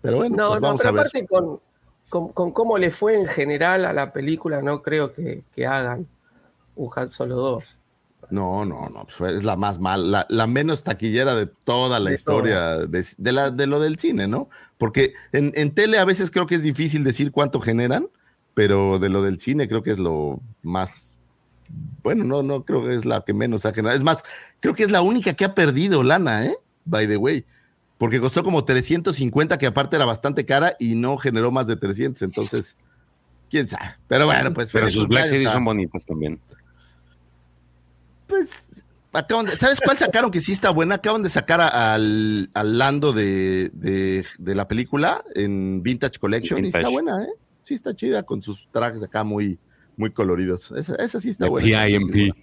Pero 0.03 0.19
bueno, 0.19 0.37
No, 0.37 0.49
pues 0.51 0.61
no, 0.61 0.67
vamos 0.69 0.81
pero 0.83 0.89
a 0.91 0.93
ver. 0.93 1.01
aparte 1.07 1.27
con, 1.27 1.61
con, 2.11 2.29
con 2.33 2.53
cómo 2.53 2.77
le 2.77 2.91
fue 2.91 3.19
en 3.19 3.27
general 3.27 3.87
a 3.87 3.93
la 3.95 4.13
película, 4.13 4.61
no 4.61 4.83
creo 4.83 5.13
que, 5.13 5.45
que 5.55 5.67
hagan 5.67 6.07
un 6.77 6.91
Han 6.95 7.11
Solo 7.11 7.37
2. 7.37 7.81
No, 8.35 8.65
no, 8.65 8.89
no, 8.89 9.07
pues 9.17 9.33
es 9.35 9.45
la 9.45 9.55
más 9.57 9.79
mal, 9.79 10.11
la, 10.11 10.27
la 10.29 10.47
menos 10.47 10.83
taquillera 10.83 11.35
de 11.37 11.47
toda 11.47 12.01
la 12.01 12.11
De 12.11 12.17
historia 12.17 12.79
de, 12.79 13.07
de 13.17 13.33
la, 13.33 13.51
de 13.51 13.67
lo 13.67 13.79
del 13.81 13.99
cine, 13.99 14.27
¿no? 14.27 14.49
Porque 14.77 15.15
en, 15.33 15.53
en 15.55 15.71
tele 15.71 15.99
a 15.99 16.05
veces 16.05 16.31
creo 16.31 16.47
que 16.47 16.57
es 16.57 16.63
difícil 16.63 17.05
decir 17.05 17.31
cuánto 17.31 17.61
generan, 17.61 18.09
pero 18.55 18.99
de 18.99 19.09
lo 19.09 19.23
del 19.23 19.39
cine 19.39 19.69
creo 19.69 19.83
que 19.83 19.93
es 19.93 19.99
lo 19.99 20.41
más, 20.63 21.21
bueno, 22.03 22.25
no, 22.25 22.43
no 22.43 22.65
creo 22.65 22.85
que 22.85 22.95
es 22.95 23.05
la 23.05 23.23
que 23.25 23.35
menos 23.35 23.67
ha 23.67 23.73
generado. 23.73 23.97
Es 23.97 24.05
más, 24.05 24.23
creo 24.61 24.75
que 24.75 24.83
es 24.83 24.91
la 24.91 25.03
única 25.03 25.35
que 25.35 25.45
ha 25.45 25.55
perdido 25.55 26.03
lana, 26.03 26.45
¿eh? 26.47 26.57
By 26.85 27.07
the 27.07 27.17
way, 27.17 27.45
porque 27.99 28.21
costó 28.21 28.43
como 28.43 28.65
350, 28.65 29.57
que 29.59 29.67
aparte 29.67 29.97
era 29.97 30.05
bastante 30.05 30.45
cara 30.45 30.75
y 30.79 30.97
no 30.97 31.17
generó 31.19 31.51
más 31.53 31.67
de 31.67 31.77
300, 31.77 32.21
entonces, 32.23 32.77
quién 33.49 33.69
sabe. 33.69 33.95
Pero 34.09 34.27
bueno, 34.27 34.53
pues. 34.53 34.71
Pero 34.73 34.89
sus 34.91 35.07
Black 35.09 35.29
Series 35.29 35.49
a- 35.49 35.53
son 35.55 35.65
bonitas 35.65 36.05
también. 36.05 36.41
Pues 38.27 38.67
acaban 39.13 39.47
de, 39.47 39.53
¿sabes 39.53 39.81
cuál 39.81 39.97
sacaron 39.99 40.31
que 40.31 40.41
sí 40.41 40.53
está 40.53 40.71
buena? 40.71 40.97
Acaban 40.97 41.23
de 41.23 41.29
sacar 41.29 41.61
a- 41.61 41.95
al, 41.95 42.51
al 42.55 42.79
Lando 42.79 43.13
de, 43.13 43.71
de- 43.75 44.25
de 44.39 44.55
la 44.55 44.67
película 44.67 45.23
en 45.35 45.83
Vintage 45.83 46.19
Collection 46.19 46.65
y 46.65 46.69
está 46.69 46.79
Vintage. 46.79 46.93
buena, 46.93 47.23
¿eh? 47.25 47.29
Sí 47.63 47.75
está 47.75 47.95
chida 47.95 48.23
con 48.25 48.43
sus 48.43 48.69
trajes 48.71 49.03
acá 49.03 49.25
muy, 49.25 49.59
muy 49.97 50.11
coloridos. 50.11 50.73
Esa, 50.77 50.97
esa 50.97 51.21
sí 51.21 51.31
está 51.31 51.49
buena. 51.49 51.85
PIMP. 51.87 52.35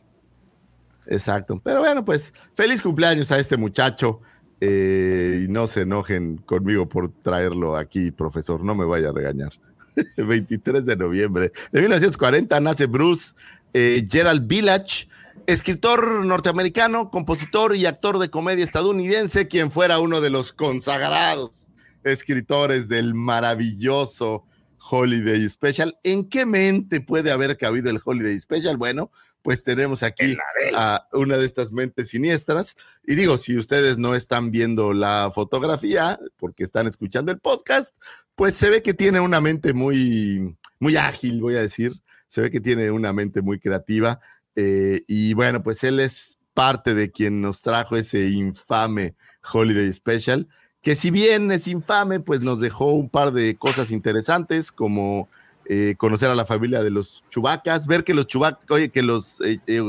Exacto. 1.08 1.60
Pero 1.64 1.80
bueno, 1.80 2.06
pues 2.06 2.34
feliz 2.56 2.82
cumpleaños 2.82 3.32
a 3.32 3.40
este 3.40 3.58
muchacho. 3.58 4.22
eh, 4.64 5.46
y 5.46 5.52
no 5.52 5.66
se 5.66 5.82
enojen 5.82 6.38
conmigo 6.38 6.88
por 6.88 7.12
traerlo 7.24 7.76
aquí, 7.76 8.12
profesor. 8.12 8.64
No 8.64 8.76
me 8.76 8.86
vaya 8.86 9.10
a 9.10 9.12
regañar. 9.12 9.52
23 10.18 10.86
de 10.86 10.96
noviembre 10.96 11.52
de 11.72 11.80
1940 11.82 12.60
nace 12.62 12.86
Bruce 12.86 13.34
eh, 13.74 14.06
Gerald 14.10 14.48
Village, 14.48 15.08
escritor 15.48 16.26
norteamericano, 16.26 17.10
compositor 17.10 17.76
y 17.76 17.86
actor 17.86 18.20
de 18.20 18.30
comedia 18.30 18.64
estadounidense, 18.64 19.48
quien 19.48 19.72
fuera 19.72 20.00
uno 20.00 20.22
de 20.22 20.30
los 20.30 20.54
consagrados 20.54 21.68
escritores 22.04 22.88
del 22.88 23.14
maravilloso 23.14 24.46
Holiday 24.90 25.48
Special. 25.50 25.98
¿En 26.04 26.28
qué 26.28 26.46
mente 26.46 27.02
puede 27.02 27.32
haber 27.32 27.58
cabido 27.58 27.90
el 27.90 28.00
Holiday 28.04 28.40
Special? 28.40 28.78
Bueno, 28.78 29.12
pues 29.42 29.64
tenemos 29.64 30.04
aquí 30.04 30.38
a 30.76 31.08
una 31.14 31.38
de 31.38 31.46
estas 31.46 31.72
mentes 31.72 32.10
siniestras. 32.10 32.76
Y 33.06 33.16
digo, 33.16 33.38
si 33.38 33.58
ustedes 33.58 33.98
no 33.98 34.16
están 34.16 34.52
viendo 34.52 34.94
la 34.94 35.32
fotografía 35.34 36.20
porque 36.38 36.64
están 36.64 36.88
escuchando 36.88 37.32
el 37.32 37.40
podcast, 37.40 37.96
pues 38.36 38.56
se 38.56 38.70
ve 38.70 38.82
que 38.82 38.94
tiene 38.94 39.20
una 39.20 39.42
mente 39.42 39.74
muy, 39.74 40.56
muy 40.80 40.96
ágil, 40.96 41.42
voy 41.42 41.56
a 41.56 41.62
decir. 41.62 41.94
Se 42.28 42.42
ve 42.42 42.50
que 42.50 42.62
tiene 42.62 42.92
una 42.92 43.12
mente 43.12 43.42
muy 43.42 43.60
creativa. 43.60 44.20
Eh, 44.56 45.02
y 45.08 45.34
bueno, 45.34 45.64
pues 45.64 45.84
él 45.84 46.00
es 46.00 46.38
parte 46.54 46.94
de 46.94 47.12
quien 47.12 47.42
nos 47.42 47.62
trajo 47.62 47.96
ese 47.96 48.30
infame 48.30 49.16
Holiday 49.52 49.92
Special, 49.94 50.48
que 50.82 50.96
si 50.96 51.12
bien 51.12 51.52
es 51.52 51.68
infame, 51.68 52.20
pues 52.20 52.42
nos 52.42 52.60
dejó 52.60 52.94
un 52.94 53.10
par 53.10 53.32
de 53.32 53.56
cosas 53.56 53.92
interesantes, 53.92 54.72
como 54.72 55.30
eh, 55.66 55.96
conocer 55.98 56.30
a 56.30 56.36
la 56.36 56.46
familia 56.46 56.84
de 56.84 56.90
los 56.90 57.24
chubacas, 57.30 57.88
ver 57.88 58.04
que 58.04 58.14
los 58.14 58.28
chubacas, 58.28 58.70
oye, 58.70 58.90
que 58.90 59.02
los 59.02 59.40
eh, 59.42 59.60
eh, 59.68 59.82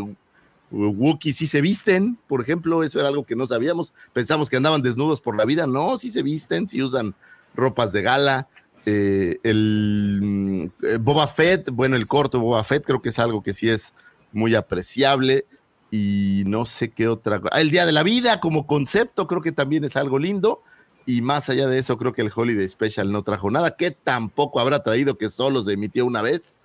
Wookiees 0.73 1.37
sí 1.37 1.47
se 1.47 1.61
visten, 1.61 2.19
por 2.29 2.41
ejemplo, 2.41 2.83
eso 2.83 2.99
era 2.99 3.09
algo 3.09 3.25
que 3.25 3.37
no 3.37 3.47
sabíamos. 3.47 3.93
Pensamos 4.13 4.49
que 4.49 4.57
andaban 4.57 4.83
desnudos 4.83 5.21
por 5.21 5.37
la 5.37 5.45
vida, 5.45 5.67
no, 5.67 5.99
sí 5.99 6.11
se 6.11 6.23
visten, 6.23 6.67
sí 6.69 6.83
usan 6.83 7.15
ropas 7.55 7.93
de 7.93 8.03
gala. 8.03 8.49
Eh, 8.85 9.39
el 9.45 10.21
mm, 10.23 11.05
Boba 11.05 11.29
Fett, 11.29 11.71
bueno, 11.71 11.97
el 11.97 12.07
corto 12.07 12.41
Boba 12.41 12.65
Fett 12.65 12.85
creo 12.85 13.01
que 13.01 13.11
es 13.11 13.19
algo 13.19 13.43
que 13.43 13.55
sí 13.55 13.69
es 13.69 13.93
muy 14.33 14.55
apreciable 14.55 15.47
y 15.91 16.45
no 16.47 16.65
sé 16.67 16.91
qué 16.91 17.09
otra 17.09 17.41
cosa. 17.41 17.61
El 17.61 17.71
Día 17.71 17.85
de 17.87 17.93
la 17.93 18.03
Vida 18.03 18.41
como 18.41 18.67
concepto 18.67 19.27
creo 19.27 19.41
que 19.43 19.53
también 19.53 19.85
es 19.85 19.97
algo 19.97 20.19
lindo 20.19 20.63
y 21.05 21.21
más 21.21 21.49
allá 21.51 21.67
de 21.67 21.79
eso 21.79 21.99
creo 21.99 22.13
que 22.13 22.23
el 22.23 22.31
Holiday 22.35 22.67
Special 22.69 23.11
no 23.13 23.23
trajo 23.25 23.51
nada, 23.51 23.77
que 23.77 23.91
tampoco 23.91 24.61
habrá 24.61 24.83
traído 24.83 25.19
que 25.19 25.29
solo 25.29 25.63
se 25.63 25.73
emitió 25.73 26.07
una 26.07 26.23
vez 26.23 26.61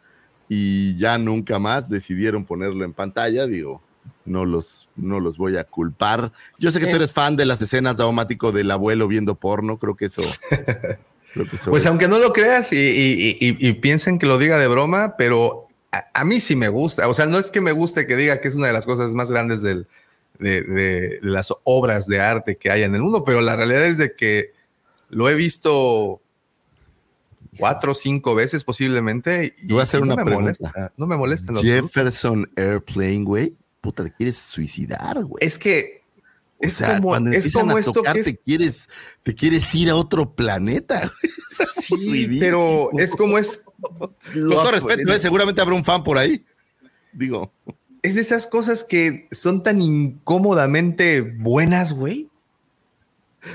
y 0.50 0.96
ya 0.98 1.18
nunca 1.18 1.60
más 1.60 1.90
decidieron 1.90 2.46
ponerlo 2.46 2.86
en 2.86 2.94
pantalla, 2.94 3.48
digo, 3.48 3.82
no 4.24 4.46
los, 4.46 4.88
no 4.96 5.20
los 5.20 5.38
voy 5.38 5.58
a 5.58 5.66
culpar. 5.66 6.32
Yo 6.60 6.72
sé 6.72 6.80
que 6.80 6.88
tú 6.88 6.96
eres 6.96 7.12
fan 7.12 7.36
de 7.36 7.46
las 7.46 7.62
escenas 7.62 7.98
daumático 7.98 8.52
del 8.54 8.72
abuelo 8.72 9.08
viendo 9.10 9.36
porno, 9.36 9.78
creo 9.78 9.96
que 9.96 10.06
eso... 10.06 10.22
creo 11.34 11.50
que 11.50 11.56
eso 11.58 11.70
Pues 11.72 11.84
es- 11.84 11.88
aunque 11.90 12.08
no 12.08 12.20
lo 12.20 12.32
creas 12.32 12.72
y, 12.72 12.78
y- 12.78 13.38
y- 13.42 13.68
y 13.68 13.74
piensen 13.74 14.20
que 14.20 14.26
lo 14.26 14.38
diga 14.38 14.58
de 14.58 14.68
broma, 14.70 15.16
pero 15.18 15.67
a, 15.92 16.06
a 16.14 16.26
mí 16.26 16.40
sí 16.40 16.56
me 16.56 16.70
gusta. 16.70 17.08
O 17.08 17.14
sea, 17.14 17.26
no 17.26 17.38
es 17.40 17.52
que 17.52 17.62
me 17.62 17.72
guste 17.72 18.06
que 18.08 18.16
diga 18.16 18.42
que 18.42 18.48
es 18.48 18.56
una 18.56 18.68
de 18.68 18.74
las 18.74 18.86
cosas 18.86 19.14
más 19.14 19.30
grandes 19.32 19.62
del- 19.62 19.88
de, 20.40 20.62
de 20.62 21.20
las 21.24 21.52
obras 21.64 22.06
de 22.06 22.22
arte 22.22 22.58
que 22.58 22.70
hay 22.70 22.84
en 22.84 22.94
el 22.94 23.02
mundo, 23.02 23.24
pero 23.26 23.42
la 23.42 23.56
realidad 23.56 23.86
es 23.86 23.98
de 23.98 24.16
que 24.16 24.52
lo 25.10 25.30
he 25.30 25.36
visto 25.36 26.22
cuatro 27.58 27.94
o 27.94 27.96
cinco 27.96 28.36
veces 28.36 28.64
posiblemente. 28.64 29.56
Y, 29.64 29.72
voy 29.72 29.80
a 29.80 29.84
hacer 29.84 30.00
y 30.00 30.04
no 30.04 30.14
una 30.14 30.24
me 30.24 30.26
pregunta. 30.26 30.44
molesta. 30.62 30.94
No 30.96 31.08
me 31.08 31.18
molesta. 31.18 31.54
Jefferson 31.62 32.50
Airplane, 32.56 33.24
güey. 33.24 33.56
Puta, 33.82 34.04
te 34.04 34.12
quieres 34.12 34.38
suicidar, 34.38 35.24
güey. 35.24 35.44
Es 35.46 35.58
que 35.58 35.97
O 36.60 36.66
es 36.68 36.74
sea, 36.76 36.96
como, 36.96 37.10
cuando 37.10 37.30
es 37.32 37.38
empiezan 37.38 37.62
como 37.68 37.78
a 37.78 37.82
tocar, 37.84 38.18
es- 38.18 38.24
te 38.26 38.38
quieres, 38.38 38.90
te 39.24 39.36
quieres 39.36 39.74
ir 39.76 39.90
a 39.90 39.96
otro 39.96 40.34
planeta. 40.34 41.12
Sí, 41.74 42.38
pero 42.40 42.90
es 43.00 43.16
como 43.16 43.38
es. 43.38 43.64
Con 43.82 44.16
todo 44.34 44.72
respeto, 44.72 45.14
¿eh? 45.14 45.20
seguramente 45.20 45.62
habrá 45.62 45.74
un 45.76 45.84
fan 45.86 46.04
por 46.04 46.18
ahí. 46.18 46.44
Digo, 47.14 47.52
Es 48.04 48.16
de 48.16 48.22
esas 48.22 48.46
cosas 48.48 48.84
que 48.84 49.28
son 49.32 49.64
tan 49.64 49.82
incómodamente 49.82 51.22
buenas, 51.22 51.94
güey. 51.94 52.30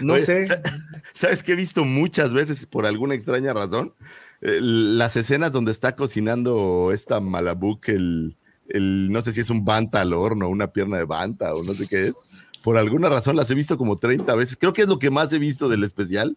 No 0.00 0.14
Oye, 0.14 0.22
sé. 0.24 0.46
sa- 0.46 0.62
¿Sabes 1.12 1.42
que 1.42 1.52
he 1.52 1.56
visto 1.56 1.84
muchas 1.84 2.32
veces 2.32 2.66
por 2.66 2.86
alguna 2.86 3.14
extraña 3.14 3.52
razón? 3.52 3.92
Eh, 4.40 4.58
las 4.60 5.14
escenas 5.16 5.52
donde 5.52 5.70
está 5.72 5.94
cocinando 5.94 6.90
esta 6.92 7.20
Malabuk, 7.20 7.88
el, 7.90 8.36
el, 8.68 9.12
no 9.12 9.20
sé 9.22 9.32
si 9.32 9.40
es 9.40 9.50
un 9.50 9.64
banta 9.64 10.00
al 10.00 10.12
horno, 10.14 10.48
una 10.48 10.72
pierna 10.72 10.96
de 10.96 11.04
banta 11.04 11.54
o 11.54 11.62
no 11.62 11.74
sé 11.74 11.86
qué 11.86 12.08
es. 12.08 12.14
Por 12.62 12.78
alguna 12.78 13.08
razón 13.08 13.36
las 13.36 13.50
he 13.50 13.54
visto 13.54 13.76
como 13.76 13.98
30 13.98 14.34
veces. 14.34 14.56
Creo 14.58 14.72
que 14.72 14.82
es 14.82 14.88
lo 14.88 14.98
que 14.98 15.10
más 15.10 15.32
he 15.32 15.38
visto 15.38 15.68
del 15.68 15.84
especial. 15.84 16.36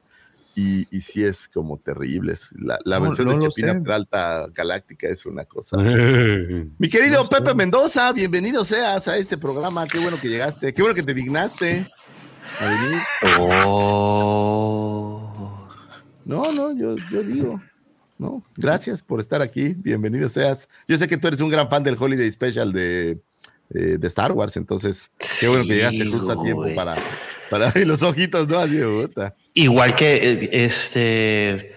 Y, 0.57 0.87
y 0.95 1.01
sí 1.01 1.21
es 1.21 1.49
como 1.49 1.77
terrible. 1.77 2.33
La, 2.57 2.79
la 2.85 2.99
No, 2.99 3.07
versión 3.07 3.27
no 3.27 3.33
de 3.33 3.49
Chepina 3.49 3.73
sé. 3.73 3.81
Peralta 3.81 4.47
Galáctica 4.53 5.09
es 5.09 5.25
una 5.25 5.43
cosa. 5.43 5.75
Mi 5.77 6.87
querido 6.89 7.27
Pepe 7.27 7.53
Mendoza, 7.53 8.13
bienvenido 8.13 8.63
seas 8.63 9.05
a 9.09 9.17
este 9.17 9.37
programa. 9.37 9.85
Qué 9.85 9.99
bueno 9.99 10.17
que 10.19 10.29
llegaste. 10.29 10.73
Qué 10.73 10.81
bueno 10.81 10.95
que 10.95 11.03
te 11.03 11.13
dignaste 11.13 11.85
a 12.61 12.69
venir. 12.69 12.99
Oh. 13.37 15.67
No, 16.23 16.51
no, 16.53 16.73
yo, 16.75 16.95
yo 17.11 17.21
digo. 17.23 17.61
No, 18.17 18.41
gracias 18.55 19.03
por 19.03 19.19
estar 19.19 19.41
aquí. 19.41 19.73
Bienvenido 19.73 20.29
seas. 20.29 20.69
Yo 20.87 20.97
sé 20.97 21.09
que 21.09 21.17
tú 21.17 21.27
eres 21.27 21.41
un 21.41 21.49
gran 21.49 21.69
fan 21.69 21.83
del 21.83 21.97
Holiday 21.99 22.31
Special 22.31 22.71
de, 22.71 23.19
eh, 23.73 23.97
de 23.99 24.07
Star 24.07 24.31
Wars, 24.31 24.55
entonces 24.57 25.09
qué 25.39 25.47
bueno 25.47 25.63
que 25.63 25.69
Sí, 25.69 25.75
llegaste 25.75 26.05
justo 26.05 26.31
a 26.31 26.43
tiempo 26.43 26.65
para, 26.75 26.95
para 27.49 27.71
los 27.85 28.03
ojitos, 28.03 28.47
¿no? 28.47 28.59
Así. 28.59 28.79
Igual 29.53 29.95
que 29.95 30.49
este, 30.51 31.73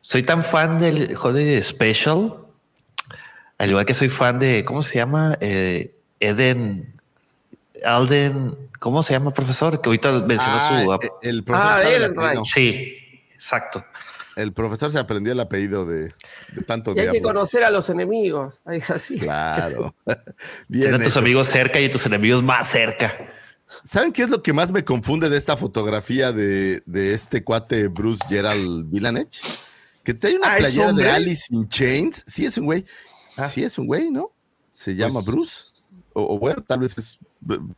soy 0.00 0.22
tan 0.22 0.42
fan 0.42 0.78
del 0.78 1.16
Holiday 1.20 1.62
Special, 1.62 2.34
al 3.58 3.70
igual 3.70 3.84
que 3.86 3.94
soy 3.94 4.08
fan 4.08 4.38
de, 4.38 4.64
¿cómo 4.64 4.82
se 4.82 4.96
llama? 4.96 5.36
Eh, 5.40 5.94
Eden, 6.20 6.94
Alden, 7.84 8.56
¿cómo 8.78 9.02
se 9.02 9.12
llama, 9.12 9.32
profesor? 9.32 9.80
Que 9.80 9.88
ahorita 9.88 10.12
mencionó 10.22 10.56
Ah, 10.60 10.82
su... 10.84 10.92
eh, 11.06 11.10
el 11.22 11.44
profesor, 11.44 12.14
Ah, 12.18 12.40
sí, 12.44 12.98
exacto. 13.34 13.84
El 14.38 14.52
profesor 14.52 14.90
se 14.90 14.98
aprendió 14.98 15.32
el 15.32 15.40
apellido 15.40 15.84
de, 15.86 16.14
de 16.54 16.62
tanto 16.66 16.94
Y 16.96 17.00
hay 17.00 17.10
que 17.10 17.22
conocer 17.22 17.64
a 17.64 17.70
los 17.70 17.90
enemigos. 17.90 18.58
Ahí 18.64 18.78
es 18.78 18.90
así. 18.90 19.14
Claro. 19.16 19.94
Bien. 20.68 20.92
Tener 20.92 21.06
tus 21.06 21.16
amigos 21.16 21.48
cerca 21.48 21.80
y 21.80 21.90
tus 21.90 22.06
enemigos 22.06 22.42
más 22.42 22.68
cerca. 22.70 23.16
¿Saben 23.84 24.12
qué 24.12 24.22
es 24.22 24.30
lo 24.30 24.42
que 24.42 24.52
más 24.52 24.72
me 24.72 24.84
confunde 24.84 25.28
de 25.28 25.36
esta 25.36 25.56
fotografía 25.56 26.32
de, 26.32 26.82
de 26.86 27.12
este 27.14 27.44
cuate 27.44 27.88
Bruce 27.88 28.24
Gerald 28.28 28.90
Villanech? 28.90 29.28
Que 30.02 30.14
trae 30.14 30.36
una 30.36 30.52
Ah, 30.52 30.56
¿es 30.58 30.72
playera 30.72 30.92
de? 30.92 31.10
Alice 31.10 31.46
in 31.50 31.68
Chains. 31.68 32.24
Sí, 32.26 32.46
es 32.46 32.56
un 32.56 32.64
güey. 32.64 32.84
Ah. 33.36 33.48
Sí, 33.48 33.62
es 33.62 33.76
un 33.78 33.86
güey, 33.86 34.10
¿no? 34.10 34.32
Se 34.70 34.94
llama 34.94 35.14
Pues- 35.22 35.26
Bruce. 35.26 35.64
O, 36.14 36.34
o 36.34 36.38
bueno, 36.38 36.64
tal 36.66 36.80
vez 36.80 36.96
es. 36.98 37.18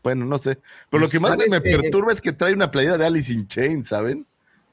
Bueno, 0.02 0.24
no 0.24 0.38
sé. 0.38 0.58
Pero 0.88 1.00
lo 1.02 1.08
que 1.10 1.18
más 1.20 1.36
me- 1.36 1.60
perturba 1.60 2.12
es 2.12 2.20
que 2.20 2.32
trae 2.32 2.54
una 2.54 2.70
playera 2.70 2.96
de 2.96 3.04
Alice 3.06 3.32
in 3.32 3.46
Chains, 3.46 3.88
¿saben? 3.88 4.26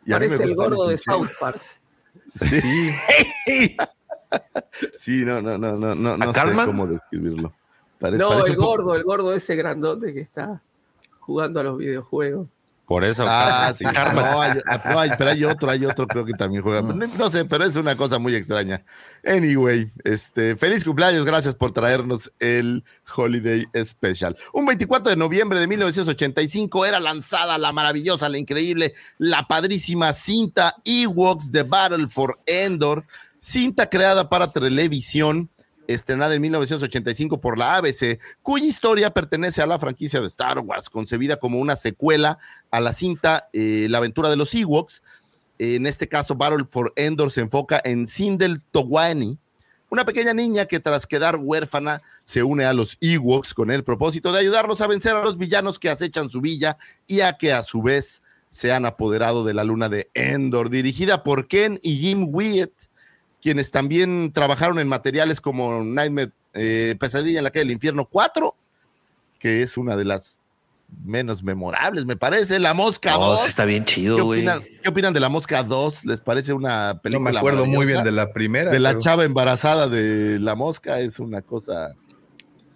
Y 0.06 0.14
a 0.14 0.20
mí 0.20 0.28
me 0.28 0.38
Parece 0.38 0.44
el 0.52 0.56
gordo 0.56 0.88
de 0.88 0.98
Chains. 0.98 1.04
South 1.04 1.32
Park. 1.40 1.62
Sí. 2.28 3.76
Sí, 4.96 5.24
no, 5.26 5.42
no, 5.42 5.58
no, 5.58 5.78
no, 5.78 5.96
no, 5.96 6.18
no 6.18 6.34
sé 6.34 6.40
cómo 6.66 6.86
describirlo. 6.86 7.54
Pare- 7.98 8.18
No, 8.18 8.46
el 8.46 8.56
poco- 8.56 8.68
gordo, 8.68 8.96
el 8.96 9.04
gordo 9.04 9.34
ese 9.34 9.56
grandote 9.56 10.14
que 10.14 10.20
está 10.20 10.62
jugando 11.20 11.60
a 11.60 11.64
los 11.64 11.78
videojuegos. 11.78 12.48
Por 12.88 13.04
eso. 13.04 13.26
Ah, 13.28 13.74
sí. 13.78 13.84
No, 13.84 14.42
hay- 14.42 14.54
no, 14.86 14.98
hay- 15.00 15.10
pero 15.18 15.32
hay 15.32 15.44
otro, 15.44 15.70
hay 15.70 15.86
otro, 15.86 16.08
creo 16.08 16.24
que 16.24 16.32
también 16.32 16.64
juega. 16.64 16.82
No, 16.82 16.94
no 16.94 17.30
sé, 17.30 17.44
pero 17.44 17.66
es 17.66 17.76
una 17.76 17.98
cosa 17.98 18.18
muy 18.18 18.34
extraña. 18.34 18.82
Anyway, 19.26 19.92
este, 20.06 20.56
feliz 20.56 20.86
cumpleaños, 20.86 21.26
gracias 21.26 21.54
por 21.54 21.74
traernos 21.74 22.32
el 22.40 22.86
Holiday 23.14 23.66
Special. 23.84 24.38
Un 24.54 24.66
24 24.68 25.10
de 25.10 25.18
noviembre 25.18 25.60
de 25.60 25.68
1985 25.68 26.86
era 26.86 27.02
lanzada 27.02 27.58
la 27.58 27.74
maravillosa, 27.74 28.30
la 28.30 28.38
increíble, 28.38 28.94
la 29.18 29.46
padrísima 29.48 30.14
cinta 30.14 30.76
Ewoks 30.86 31.52
The 31.52 31.64
Battle 31.64 32.08
for 32.08 32.40
Endor, 32.46 33.04
cinta 33.40 33.90
creada 33.90 34.30
para 34.30 34.54
televisión 34.54 35.50
estrenada 35.88 36.36
en 36.36 36.42
1985 36.42 37.42
por 37.42 37.58
la 37.58 37.78
ABC, 37.78 38.20
cuya 38.42 38.66
historia 38.66 39.12
pertenece 39.12 39.62
a 39.62 39.68
la 39.68 39.80
franquicia 39.80 40.22
de 40.22 40.28
Star 40.28 40.60
Wars, 40.60 40.90
concebida 40.90 41.38
como 41.38 41.60
una 41.60 41.76
secuela 41.76 42.38
a 42.70 42.80
la 42.80 42.94
cinta 42.94 43.50
eh, 43.54 43.88
La 43.90 43.98
aventura 43.98 44.30
de 44.30 44.36
los 44.36 44.54
Ewoks. 44.54 45.02
En 45.60 45.88
este 45.88 46.08
caso, 46.08 46.36
Battle 46.36 46.66
for 46.70 46.94
Endor 46.96 47.32
se 47.32 47.42
enfoca 47.42 47.82
en 47.84 48.06
Sindel 48.06 48.62
Towani, 48.72 49.40
una 49.90 50.06
pequeña 50.06 50.34
niña 50.34 50.66
que 50.66 50.82
tras 50.82 51.08
quedar 51.08 51.38
huérfana 51.38 52.02
se 52.26 52.44
une 52.44 52.66
a 52.66 52.74
los 52.74 52.98
Ewoks 53.00 53.54
con 53.54 53.72
el 53.72 53.86
propósito 53.86 54.34
de 54.34 54.40
ayudarlos 54.40 54.82
a 54.82 54.88
vencer 54.88 55.16
a 55.16 55.24
los 55.24 55.38
villanos 55.38 55.80
que 55.80 55.90
acechan 55.90 56.30
su 56.30 56.42
villa 56.42 56.78
y 57.08 57.22
a 57.22 57.34
que 57.34 57.54
a 57.54 57.64
su 57.64 57.82
vez 57.82 58.22
se 58.52 58.74
han 58.74 58.86
apoderado 58.86 59.46
de 59.46 59.54
la 59.54 59.64
luna 59.64 59.88
de 59.88 60.10
Endor, 60.14 60.70
dirigida 60.70 61.24
por 61.24 61.48
Ken 61.48 61.80
y 61.82 61.98
Jim 61.98 62.28
Wyatt, 62.30 62.72
quienes 63.42 63.72
también 63.72 64.32
trabajaron 64.34 64.80
en 64.80 64.88
materiales 64.88 65.40
como 65.42 65.84
Nightmare, 65.84 66.32
eh, 66.54 66.96
Pesadilla 67.00 67.40
en 67.40 67.44
la 67.44 67.52
calle 67.52 67.66
del 67.66 67.74
infierno 67.74 68.06
4, 68.06 68.56
que 69.40 69.62
es 69.62 69.78
una 69.78 69.96
de 69.96 70.06
las 70.06 70.40
menos 71.04 71.44
memorables, 71.44 72.06
me 72.06 72.16
parece, 72.16 72.60
La 72.60 72.74
Mosca 72.74 73.12
No, 73.12 73.20
2. 73.32 73.42
sí 73.42 73.48
está 73.50 73.66
bien 73.66 73.84
¿Qué 73.84 73.96
chido, 73.96 74.24
güey. 74.24 74.46
qué 74.82 74.90
opinan 74.90 75.14
de 75.14 75.20
La 75.20 75.28
Mosca 75.30 75.62
2? 75.62 76.06
¿Les 76.06 76.22
parece 76.22 76.54
una 76.54 76.94
No 76.94 77.02
película 77.02 77.32
me 77.32 77.38
acuerdo 77.38 77.66
muy 77.66 77.86
bien 77.86 78.04
de 78.06 78.12
la 78.14 78.32
primera. 78.32 78.72
de 78.72 78.80
la 78.80 78.92
pero- 78.92 79.02
chava 79.02 79.26
embarazada 79.26 79.90
de 79.90 80.40
la 80.40 80.56
mosca 80.56 81.00
es 81.02 81.20
una 81.20 81.42
cosa 81.42 81.94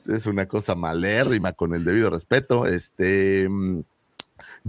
es 0.08 0.26
una 0.26 0.46
cosa 0.48 0.76
malérrima 0.76 1.54
con 1.54 1.74
el 1.74 1.86
debido 1.86 2.10
respeto 2.10 2.66
este 2.66 3.48
mm, 3.48 3.82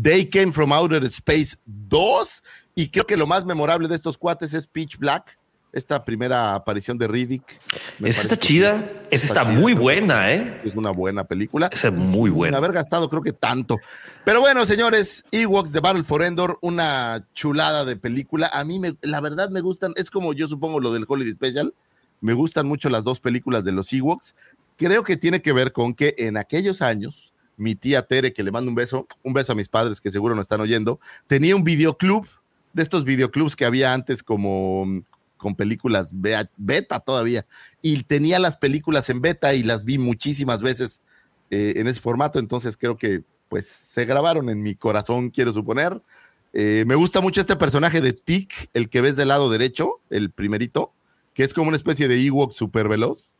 They 0.00 0.28
Came 0.30 0.52
from 0.52 0.72
Outer 0.72 1.02
Space 1.04 1.56
2 1.64 2.42
y 2.76 2.90
creo 2.90 3.06
que 3.06 3.16
lo 3.16 3.26
más 3.26 3.44
memorable 3.44 3.88
de 3.88 3.96
estos 3.96 4.16
cuates 4.18 4.54
es 4.54 4.66
Pitch 4.68 4.98
Black 4.98 5.36
esta 5.72 6.04
primera 6.04 6.54
aparición 6.54 6.98
de 6.98 7.08
Riddick 7.08 7.60
Esa 8.00 8.22
está 8.22 8.36
chida. 8.36 8.76
Esa 9.10 9.26
está 9.26 9.42
chida, 9.42 9.58
muy 9.58 9.72
buena, 9.72 10.30
¿eh? 10.32 10.60
es 10.64 10.76
una 10.76 10.90
buena 10.90 11.24
película 11.24 11.68
Esa 11.72 11.88
es 11.88 11.94
muy 11.94 12.30
sin 12.30 12.36
buena. 12.36 12.58
haber 12.58 12.72
gastado 12.72 13.08
creo 13.08 13.22
que 13.22 13.32
tanto. 13.32 13.78
Pero 14.24 14.40
bueno, 14.40 14.66
señores, 14.66 15.24
Ewoks 15.32 15.72
de 15.72 15.80
Battle 15.80 16.02
for 16.02 16.22
Endor, 16.22 16.58
una 16.60 17.26
chulada 17.32 17.84
de 17.84 17.96
película. 17.96 18.50
A 18.52 18.64
mí, 18.64 18.78
me, 18.78 18.96
la 19.00 19.20
verdad, 19.20 19.48
me 19.48 19.62
gustan. 19.62 19.94
Es 19.96 20.10
como 20.10 20.34
yo 20.34 20.46
supongo 20.46 20.78
lo 20.78 20.92
del 20.92 21.06
Holiday 21.08 21.32
Special. 21.32 21.74
Me 22.20 22.34
gustan 22.34 22.66
mucho 22.66 22.88
las 22.90 23.02
dos 23.02 23.18
películas 23.18 23.64
de 23.64 23.72
los 23.72 23.92
Ewoks. 23.92 24.34
Creo 24.76 25.02
que 25.04 25.16
tiene 25.16 25.40
que 25.40 25.52
ver 25.52 25.72
con 25.72 25.94
que 25.94 26.14
en 26.18 26.36
aquellos 26.36 26.82
años, 26.82 27.32
mi 27.56 27.74
tía 27.74 28.02
Tere, 28.02 28.32
que 28.32 28.42
le 28.42 28.50
mando 28.50 28.68
un 28.68 28.74
beso, 28.74 29.06
un 29.22 29.32
beso 29.32 29.52
a 29.52 29.54
mis 29.54 29.68
padres 29.68 30.00
que 30.00 30.10
seguro 30.10 30.34
nos 30.34 30.44
están 30.44 30.60
oyendo, 30.60 31.00
tenía 31.26 31.56
un 31.56 31.64
videoclub, 31.64 32.26
de 32.72 32.82
estos 32.82 33.04
videoclubs 33.04 33.56
que 33.56 33.64
había 33.64 33.92
antes 33.92 34.22
como 34.22 35.02
con 35.42 35.56
películas 35.56 36.14
beta 36.56 37.00
todavía, 37.00 37.44
y 37.82 38.04
tenía 38.04 38.38
las 38.38 38.56
películas 38.56 39.10
en 39.10 39.20
beta 39.20 39.54
y 39.54 39.64
las 39.64 39.84
vi 39.84 39.98
muchísimas 39.98 40.62
veces 40.62 41.02
eh, 41.50 41.74
en 41.76 41.88
ese 41.88 42.00
formato, 42.00 42.38
entonces 42.38 42.76
creo 42.76 42.96
que 42.96 43.24
pues 43.48 43.66
se 43.66 44.04
grabaron 44.04 44.48
en 44.48 44.62
mi 44.62 44.76
corazón, 44.76 45.30
quiero 45.30 45.52
suponer. 45.52 46.00
Eh, 46.54 46.84
me 46.86 46.94
gusta 46.94 47.20
mucho 47.20 47.40
este 47.40 47.56
personaje 47.56 48.00
de 48.00 48.12
Tic, 48.12 48.70
el 48.72 48.88
que 48.88 49.00
ves 49.00 49.16
del 49.16 49.28
lado 49.28 49.50
derecho, 49.50 50.00
el 50.08 50.30
primerito, 50.30 50.92
que 51.34 51.42
es 51.42 51.52
como 51.52 51.68
una 51.68 51.76
especie 51.76 52.06
de 52.06 52.24
Ewok 52.24 52.52
super 52.52 52.88
veloz. 52.88 53.36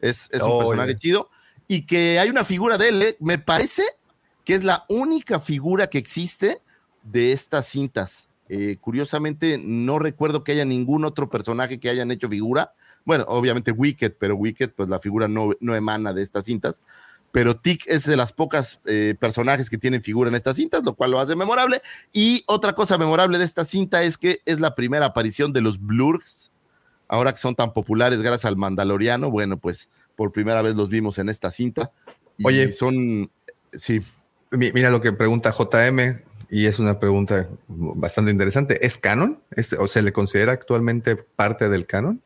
Es, 0.00 0.28
es 0.32 0.42
un 0.42 0.58
personaje 0.58 0.96
chido. 0.96 1.30
Y 1.68 1.86
que 1.86 2.18
hay 2.18 2.30
una 2.30 2.44
figura 2.44 2.78
de 2.78 2.88
él, 2.88 3.02
eh, 3.02 3.16
me 3.20 3.38
parece 3.38 3.82
que 4.44 4.54
es 4.54 4.64
la 4.64 4.84
única 4.88 5.38
figura 5.38 5.86
que 5.88 5.98
existe 5.98 6.60
de 7.02 7.32
estas 7.32 7.68
cintas. 7.68 8.28
Eh, 8.54 8.76
curiosamente, 8.82 9.58
no 9.58 9.98
recuerdo 9.98 10.44
que 10.44 10.52
haya 10.52 10.66
ningún 10.66 11.06
otro 11.06 11.30
personaje 11.30 11.80
que 11.80 11.88
hayan 11.88 12.10
hecho 12.10 12.28
figura. 12.28 12.74
Bueno, 13.06 13.24
obviamente 13.28 13.72
Wicked, 13.72 14.12
pero 14.18 14.36
Wicked, 14.36 14.72
pues 14.76 14.90
la 14.90 14.98
figura 14.98 15.26
no, 15.26 15.52
no 15.60 15.74
emana 15.74 16.12
de 16.12 16.22
estas 16.22 16.44
cintas. 16.44 16.82
Pero 17.30 17.56
Tic 17.56 17.84
es 17.86 18.04
de 18.04 18.14
las 18.14 18.34
pocas 18.34 18.78
eh, 18.84 19.14
personajes 19.18 19.70
que 19.70 19.78
tienen 19.78 20.02
figura 20.02 20.28
en 20.28 20.34
estas 20.34 20.56
cintas, 20.56 20.82
lo 20.84 20.94
cual 20.94 21.12
lo 21.12 21.18
hace 21.18 21.34
memorable. 21.34 21.80
Y 22.12 22.44
otra 22.46 22.74
cosa 22.74 22.98
memorable 22.98 23.38
de 23.38 23.44
esta 23.46 23.64
cinta 23.64 24.02
es 24.02 24.18
que 24.18 24.42
es 24.44 24.60
la 24.60 24.74
primera 24.74 25.06
aparición 25.06 25.54
de 25.54 25.62
los 25.62 25.80
Blurgs, 25.80 26.52
ahora 27.08 27.32
que 27.32 27.38
son 27.38 27.54
tan 27.54 27.72
populares 27.72 28.20
gracias 28.20 28.44
al 28.44 28.58
Mandaloriano. 28.58 29.30
Bueno, 29.30 29.56
pues 29.56 29.88
por 30.14 30.30
primera 30.30 30.60
vez 30.60 30.76
los 30.76 30.90
vimos 30.90 31.16
en 31.16 31.30
esta 31.30 31.50
cinta. 31.50 31.90
Y 32.36 32.46
Oye. 32.46 32.70
son, 32.70 33.30
sí, 33.72 34.02
Mi- 34.50 34.72
Mira 34.72 34.90
lo 34.90 35.00
que 35.00 35.14
pregunta 35.14 35.54
JM, 35.58 36.20
y 36.54 36.66
es 36.66 36.78
una 36.78 37.00
pregunta 37.00 37.48
bastante 37.66 38.30
interesante. 38.30 38.84
¿Es 38.84 38.98
canon? 38.98 39.40
¿Es- 39.52 39.72
¿O 39.72 39.88
se 39.88 40.02
le 40.02 40.12
considera 40.12 40.52
actualmente 40.52 41.16
parte 41.16 41.70
del 41.70 41.86
canon? 41.86 42.20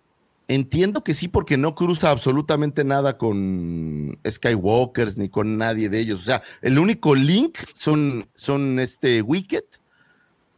Entiendo 0.48 1.04
que 1.04 1.14
sí, 1.14 1.28
porque 1.28 1.56
no 1.56 1.76
cruza 1.76 2.10
absolutamente 2.10 2.82
nada 2.82 3.18
con 3.18 4.18
Skywalkers 4.28 5.16
ni 5.16 5.28
con 5.28 5.56
nadie 5.56 5.88
de 5.88 6.00
ellos. 6.00 6.20
O 6.22 6.24
sea, 6.24 6.42
el 6.60 6.78
único 6.80 7.14
link 7.14 7.56
son, 7.74 8.28
son 8.34 8.80
este 8.80 9.22
Wicked, 9.22 9.62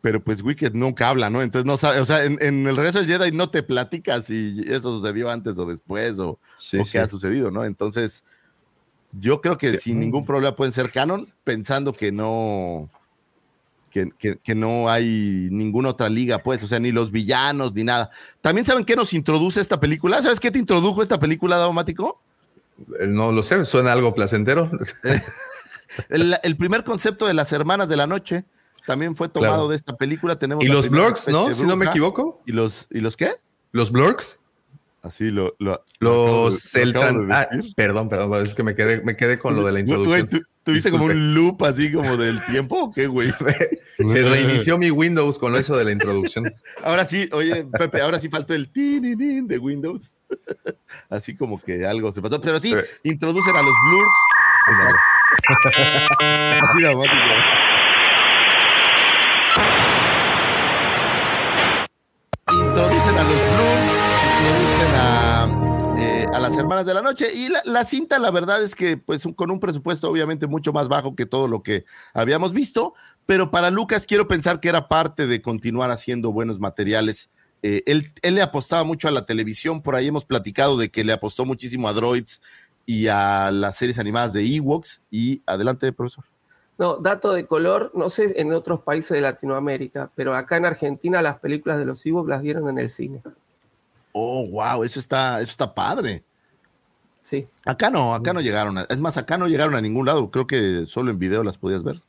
pero 0.01 0.25
pues 0.25 0.43
Wicked 0.43 0.73
nunca 0.73 1.11
habla, 1.11 1.29
¿no? 1.29 1.43
Entonces 1.43 1.67
no 1.67 1.77
sabe, 1.77 2.01
o 2.01 2.07
sea, 2.07 2.25
en, 2.25 2.39
en 2.41 2.67
el 2.67 2.75
regreso 2.77 3.01
del 3.03 3.09
Jedi 3.09 3.37
no 3.37 3.51
te 3.51 3.63
platica 3.63 4.23
si 4.23 4.63
eso 4.67 4.99
sucedió 4.99 5.31
antes 5.31 5.59
o 5.59 5.67
después 5.67 6.19
o, 6.19 6.39
Sí, 6.57 6.79
o 6.79 6.85
qué 6.91 7.01
ha 7.01 7.09
sucedido, 7.09 7.51
¿no? 7.51 7.65
Entonces, 7.65 8.25
yo 9.13 9.41
creo 9.43 9.59
que 9.59 9.79
sin 9.79 10.01
ningún 10.01 10.25
problema 10.25 10.55
pueden 10.57 10.73
ser 10.73 10.91
canon, 10.91 11.33
pensando 11.45 11.93
que 11.93 12.13
no. 12.13 12.89
Que, 13.91 14.11
que- 14.19 14.37
que 14.39 14.55
no 14.55 14.89
hay 14.91 15.49
ninguna 15.51 15.89
otra 15.91 16.09
liga, 16.09 16.39
pues, 16.43 16.63
o 16.63 16.67
sea, 16.69 16.79
ni 16.79 16.93
los 16.93 17.11
villanos, 17.11 17.73
ni 17.75 17.85
nada. 17.85 18.11
También 18.41 18.65
saben 18.67 18.85
qué 18.85 18.97
nos 18.97 19.13
introduce 19.13 19.61
esta 19.61 19.81
película. 19.81 20.23
¿Sabes 20.23 20.41
qué 20.41 20.51
te 20.51 20.59
introdujo 20.59 21.03
esta 21.03 21.19
película, 21.19 21.57
Daumático? 21.57 22.21
Eh, 23.01 23.07
No 23.07 23.33
lo 23.33 23.43
sé, 23.43 23.65
suena 23.65 23.93
algo 23.93 24.15
placentero. 24.15 24.71
El, 26.09 26.37
el 26.43 26.57
primer 26.57 26.85
concepto 26.85 27.27
de 27.27 27.35
las 27.35 27.51
hermanas 27.53 27.89
de 27.89 27.97
la 27.97 28.07
noche 28.07 28.45
también 28.87 29.17
fue 29.17 29.29
tomado 29.29 29.53
Claro. 29.55 29.69
de 29.69 29.77
esta 29.77 29.97
película. 29.97 30.39
Tenemos 30.39 30.65
y 30.65 30.69
los 30.69 30.89
blurks, 30.89 31.29
¿no? 31.29 31.53
Si 31.53 31.65
no 31.65 31.77
me 31.77 31.87
equivoco. 31.87 32.41
¿Y 32.47 32.53
los, 32.53 32.87
¿Y 32.91 33.01
los 33.01 33.17
qué? 33.17 33.33
Los 33.73 33.91
blurks. 33.91 34.39
Así 35.03 35.31
lo. 35.31 35.55
lo 35.59 35.83
Los 36.01 36.75
lo 36.75 36.91
acabo 37.01 37.21
tran- 37.23 37.27
de 37.27 37.35
ah, 37.35 37.49
perdón, 37.77 38.09
perdón, 38.09 38.47
es 38.47 38.55
que 38.55 38.63
me 38.63 38.75
quedé, 38.75 39.01
me 39.03 39.17
quedé 39.17 39.39
con 39.39 39.55
lo 39.57 39.63
de 39.65 39.73
la 39.73 39.81
introducción. 39.81 40.29
¿tú- 40.29 40.43
¿Tuviste 40.65 40.91
como 40.91 41.05
un 41.07 41.35
loop 41.35 41.65
así 41.65 41.91
como 41.91 42.19
del 42.19 42.45
tiempo 42.45 42.77
o 42.83 42.93
qué, 42.93 43.07
güey? 43.07 43.31
Se 44.07 44.23
reinició 44.23 44.77
mi 44.77 44.91
Windows 44.91 45.39
con 45.39 45.57
eso 45.57 45.77
de 45.79 45.85
la 45.85 45.93
introducción. 45.93 46.53
Ahora 46.85 47.07
sí, 47.07 47.27
oye, 47.33 47.65
Pepe, 47.65 48.03
ahora 48.03 48.21
sí 48.21 48.29
faltó 48.29 48.53
el 48.55 48.71
tininín 48.71 49.49
de 49.49 49.59
Windows. 49.59 50.13
Así 51.09 51.35
como 51.37 51.59
que 51.63 51.87
algo 51.87 52.13
se 52.13 52.21
pasó. 52.21 52.39
Pero 52.41 52.61
sí, 52.61 52.73
Pero- 52.75 52.87
introducen 53.03 53.57
a 53.57 53.63
los 53.63 53.73
blurs. 53.89 54.15
Así 56.63 56.83
dramático. 56.83 57.15
Introducen 62.51 62.98
a, 66.39 66.49
las 66.49 66.57
hermanas 66.57 66.87
de 66.87 66.95
la 66.95 67.03
noche. 67.03 67.27
Y 67.35 67.49
la, 67.49 67.61
la 67.65 67.85
cinta, 67.85 68.19
la 68.19 68.31
verdad 68.31 68.63
es 68.63 68.75
que, 68.75 68.97
pues, 68.97 69.27
con 69.37 69.51
un 69.51 69.61
presupuesto 69.61 70.11
obviamente 70.11 70.47
mucho 70.47 70.73
más 70.73 70.89
bajo 70.89 71.15
que 71.15 71.27
todo 71.27 71.49
lo 71.49 71.63
que 71.63 71.85
habíamos 72.15 72.53
visto. 72.53 72.95
Pero 73.27 73.51
para 73.51 73.71
Lucas, 73.71 74.07
quiero 74.07 74.27
pensar 74.27 74.61
que 74.61 74.69
era 74.69 74.89
parte 74.89 75.27
de 75.27 75.43
continuar 75.43 75.91
haciendo 75.91 76.33
buenos 76.33 76.61
materiales. 76.61 77.31
Eh, 77.63 77.83
él, 77.87 78.13
él 78.23 78.37
le 78.37 78.43
apostaba 78.43 78.85
mucho 78.85 79.09
a 79.09 79.11
la 79.11 79.27
televisión, 79.27 79.83
por 79.83 79.97
ahí 79.97 80.07
hemos 80.07 80.25
platicado 80.25 80.77
de 80.77 80.91
que 80.91 81.05
le 81.05 81.13
apostó 81.13 81.45
muchísimo 81.45 81.89
a 81.89 81.93
Droids 81.93 82.41
y 82.87 83.09
a 83.09 83.51
las 83.51 83.77
series 83.77 83.99
animadas 83.99 84.33
de 84.33 84.45
Ewoks. 84.45 85.03
Y 85.11 85.43
adelante, 85.45 85.93
profesor. 85.93 86.25
No, 86.79 86.97
dato 86.97 87.33
de 87.33 87.45
color, 87.45 87.91
no 87.95 88.09
sé 88.09 88.41
en 88.41 88.53
otros 88.53 88.81
países 88.83 89.11
de 89.11 89.21
Latinoamérica, 89.21 90.13
pero 90.15 90.37
acá 90.37 90.57
en 90.59 90.65
Argentina 90.65 91.21
las 91.21 91.41
películas 91.41 91.77
de 91.79 91.85
los 91.85 92.07
Ewoks 92.07 92.29
las 92.29 92.41
dieron 92.41 92.69
en 92.69 92.79
el 92.79 92.89
cine. 92.89 93.21
Oh, 94.13 94.47
wow, 94.49 94.85
eso 94.85 95.01
está, 95.01 95.41
eso 95.41 95.51
está 95.51 95.75
padre. 95.75 96.23
Sí. 97.29 97.47
Acá 97.67 97.91
no, 97.91 98.15
acá 98.15 98.33
no 98.33 98.41
llegaron. 98.41 98.79
a- 98.79 98.87
es 98.89 98.97
más, 98.99 99.19
acá 99.19 99.37
no 99.37 99.49
llegaron 99.49 99.75
a 99.75 99.83
ningún 99.83 100.07
lado. 100.07 100.31
Creo 100.31 100.47
que 100.47 100.87
solo 100.87 101.11
en 101.11 101.19
video 101.19 101.45
las 101.45 101.59
podías 101.59 101.83
ver. 101.85 102.01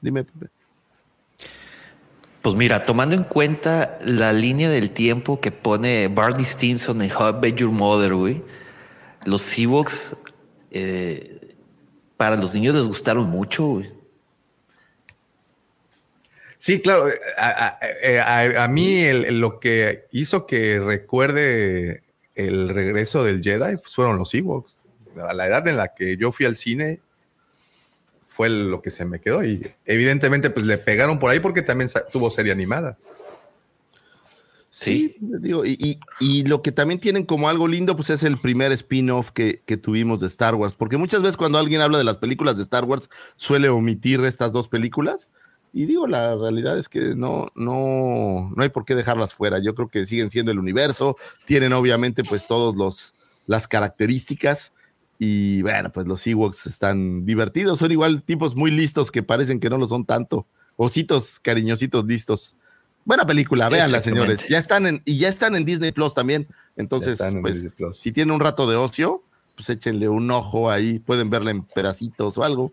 Dime, 0.00 0.24
Pepe. 0.24 0.46
Pues 2.40 2.54
mira, 2.56 2.86
tomando 2.86 3.14
en 3.14 3.24
cuenta 3.24 3.98
la 4.02 4.32
línea 4.32 4.70
del 4.70 4.90
tiempo 4.90 5.40
que 5.40 5.52
pone 5.52 6.08
Barney 6.08 6.46
Stinson 6.46 7.02
en 7.02 7.12
How 7.14 7.28
I 7.28 7.32
Met 7.40 7.56
Your 7.56 7.70
Mother, 7.70 8.14
güey, 8.14 8.42
los 9.26 9.56
Ewoks 9.58 10.16
eh, 10.70 11.54
para 12.16 12.36
los 12.36 12.54
niños 12.54 12.74
les 12.74 12.86
gustaron 12.88 13.28
mucho, 13.28 13.64
güey. 13.66 13.92
Sí, 16.56 16.80
claro. 16.80 17.04
A, 17.36 17.66
a- 17.66 17.78
eh, 18.02 18.20
a- 18.20 18.64
a 18.64 18.68
mí 18.68 19.02
el- 19.02 19.38
lo 19.38 19.60
que 19.60 20.06
hizo 20.12 20.46
que 20.46 20.80
recuerde 20.80 22.02
el 22.46 22.68
regreso 22.68 23.24
del 23.24 23.42
Jedi 23.42 23.76
pues 23.76 23.94
fueron 23.94 24.18
los 24.18 24.32
Ewoks. 24.34 24.78
A 25.28 25.34
la 25.34 25.46
edad 25.46 25.66
en 25.68 25.76
la 25.76 25.94
que 25.94 26.16
yo 26.16 26.32
fui 26.32 26.46
al 26.46 26.56
cine 26.56 27.00
fue 28.26 28.48
lo 28.48 28.80
que 28.80 28.90
se 28.90 29.04
me 29.04 29.20
quedó 29.20 29.44
y 29.44 29.72
evidentemente 29.84 30.48
pues 30.50 30.64
le 30.64 30.78
pegaron 30.78 31.18
por 31.18 31.30
ahí 31.30 31.40
porque 31.40 31.62
también 31.62 31.90
tuvo 32.12 32.30
serie 32.30 32.52
animada. 32.52 32.96
Sí. 34.70 35.14
digo, 35.20 35.64
y, 35.66 35.76
y- 35.78 36.00
y 36.18 36.44
lo 36.44 36.62
que 36.62 36.72
también 36.72 36.98
tienen 36.98 37.24
como 37.24 37.48
algo 37.48 37.68
lindo, 37.68 37.94
pues 37.94 38.10
es 38.10 38.22
el 38.22 38.38
primer 38.38 38.72
spin-off 38.72 39.30
que, 39.30 39.60
que 39.66 39.76
tuvimos 39.76 40.20
de 40.20 40.26
Star 40.28 40.54
Wars. 40.54 40.74
Porque 40.74 40.96
muchas 40.96 41.20
veces 41.20 41.36
cuando 41.36 41.58
alguien 41.58 41.82
habla 41.82 41.98
de 41.98 42.04
las 42.04 42.16
películas 42.16 42.56
de 42.56 42.62
Star 42.62 42.84
Wars, 42.84 43.10
suele 43.36 43.68
omitir 43.68 44.24
estas 44.24 44.50
dos 44.50 44.68
películas. 44.68 45.28
Y 45.72 45.86
digo, 45.86 46.06
la 46.06 46.34
realidad 46.36 46.78
es 46.78 46.88
que 46.88 47.14
no, 47.14 47.48
no, 47.54 48.52
no 48.54 48.62
hay 48.62 48.68
por 48.68 48.84
qué 48.84 48.94
dejarlas 48.94 49.34
fuera. 49.34 49.58
Yo 49.58 49.74
creo 49.74 49.88
que 49.88 50.04
siguen 50.04 50.30
siendo 50.30 50.52
el 50.52 50.58
universo, 50.58 51.16
tienen 51.46 51.72
obviamente 51.72 52.24
pues 52.24 52.46
todos 52.46 52.76
los 52.76 53.14
las 53.46 53.68
características. 53.68 54.72
Y 55.18 55.62
bueno, 55.62 55.92
pues 55.92 56.06
los 56.06 56.26
Ewoks 56.26 56.66
están 56.66 57.24
divertidos, 57.24 57.78
son 57.78 57.92
igual 57.92 58.22
tipos 58.22 58.56
muy 58.56 58.70
listos 58.70 59.10
que 59.10 59.22
parecen 59.22 59.60
que 59.60 59.70
no 59.70 59.78
lo 59.78 59.86
son 59.86 60.04
tanto. 60.04 60.46
Ositos 60.76 61.38
cariñositos 61.40 62.04
listos. 62.04 62.56
Buena 63.04 63.26
película, 63.26 63.68
véanla, 63.68 64.00
señores. 64.00 64.46
Ya 64.48 64.58
están 64.58 64.86
en, 64.86 65.02
y 65.04 65.18
ya 65.18 65.28
están 65.28 65.56
en 65.56 65.64
Disney 65.64 65.92
Plus 65.92 66.14
también. 66.14 66.48
Entonces, 66.76 67.20
en 67.20 67.42
pues, 67.42 67.74
Plus. 67.74 67.98
si 67.98 68.12
tienen 68.12 68.34
un 68.34 68.40
rato 68.40 68.68
de 68.68 68.76
ocio, 68.76 69.24
pues 69.56 69.70
échenle 69.70 70.08
un 70.08 70.30
ojo 70.30 70.70
ahí, 70.70 70.98
pueden 70.98 71.30
verla 71.30 71.50
en 71.50 71.62
pedacitos 71.62 72.38
o 72.38 72.44
algo. 72.44 72.72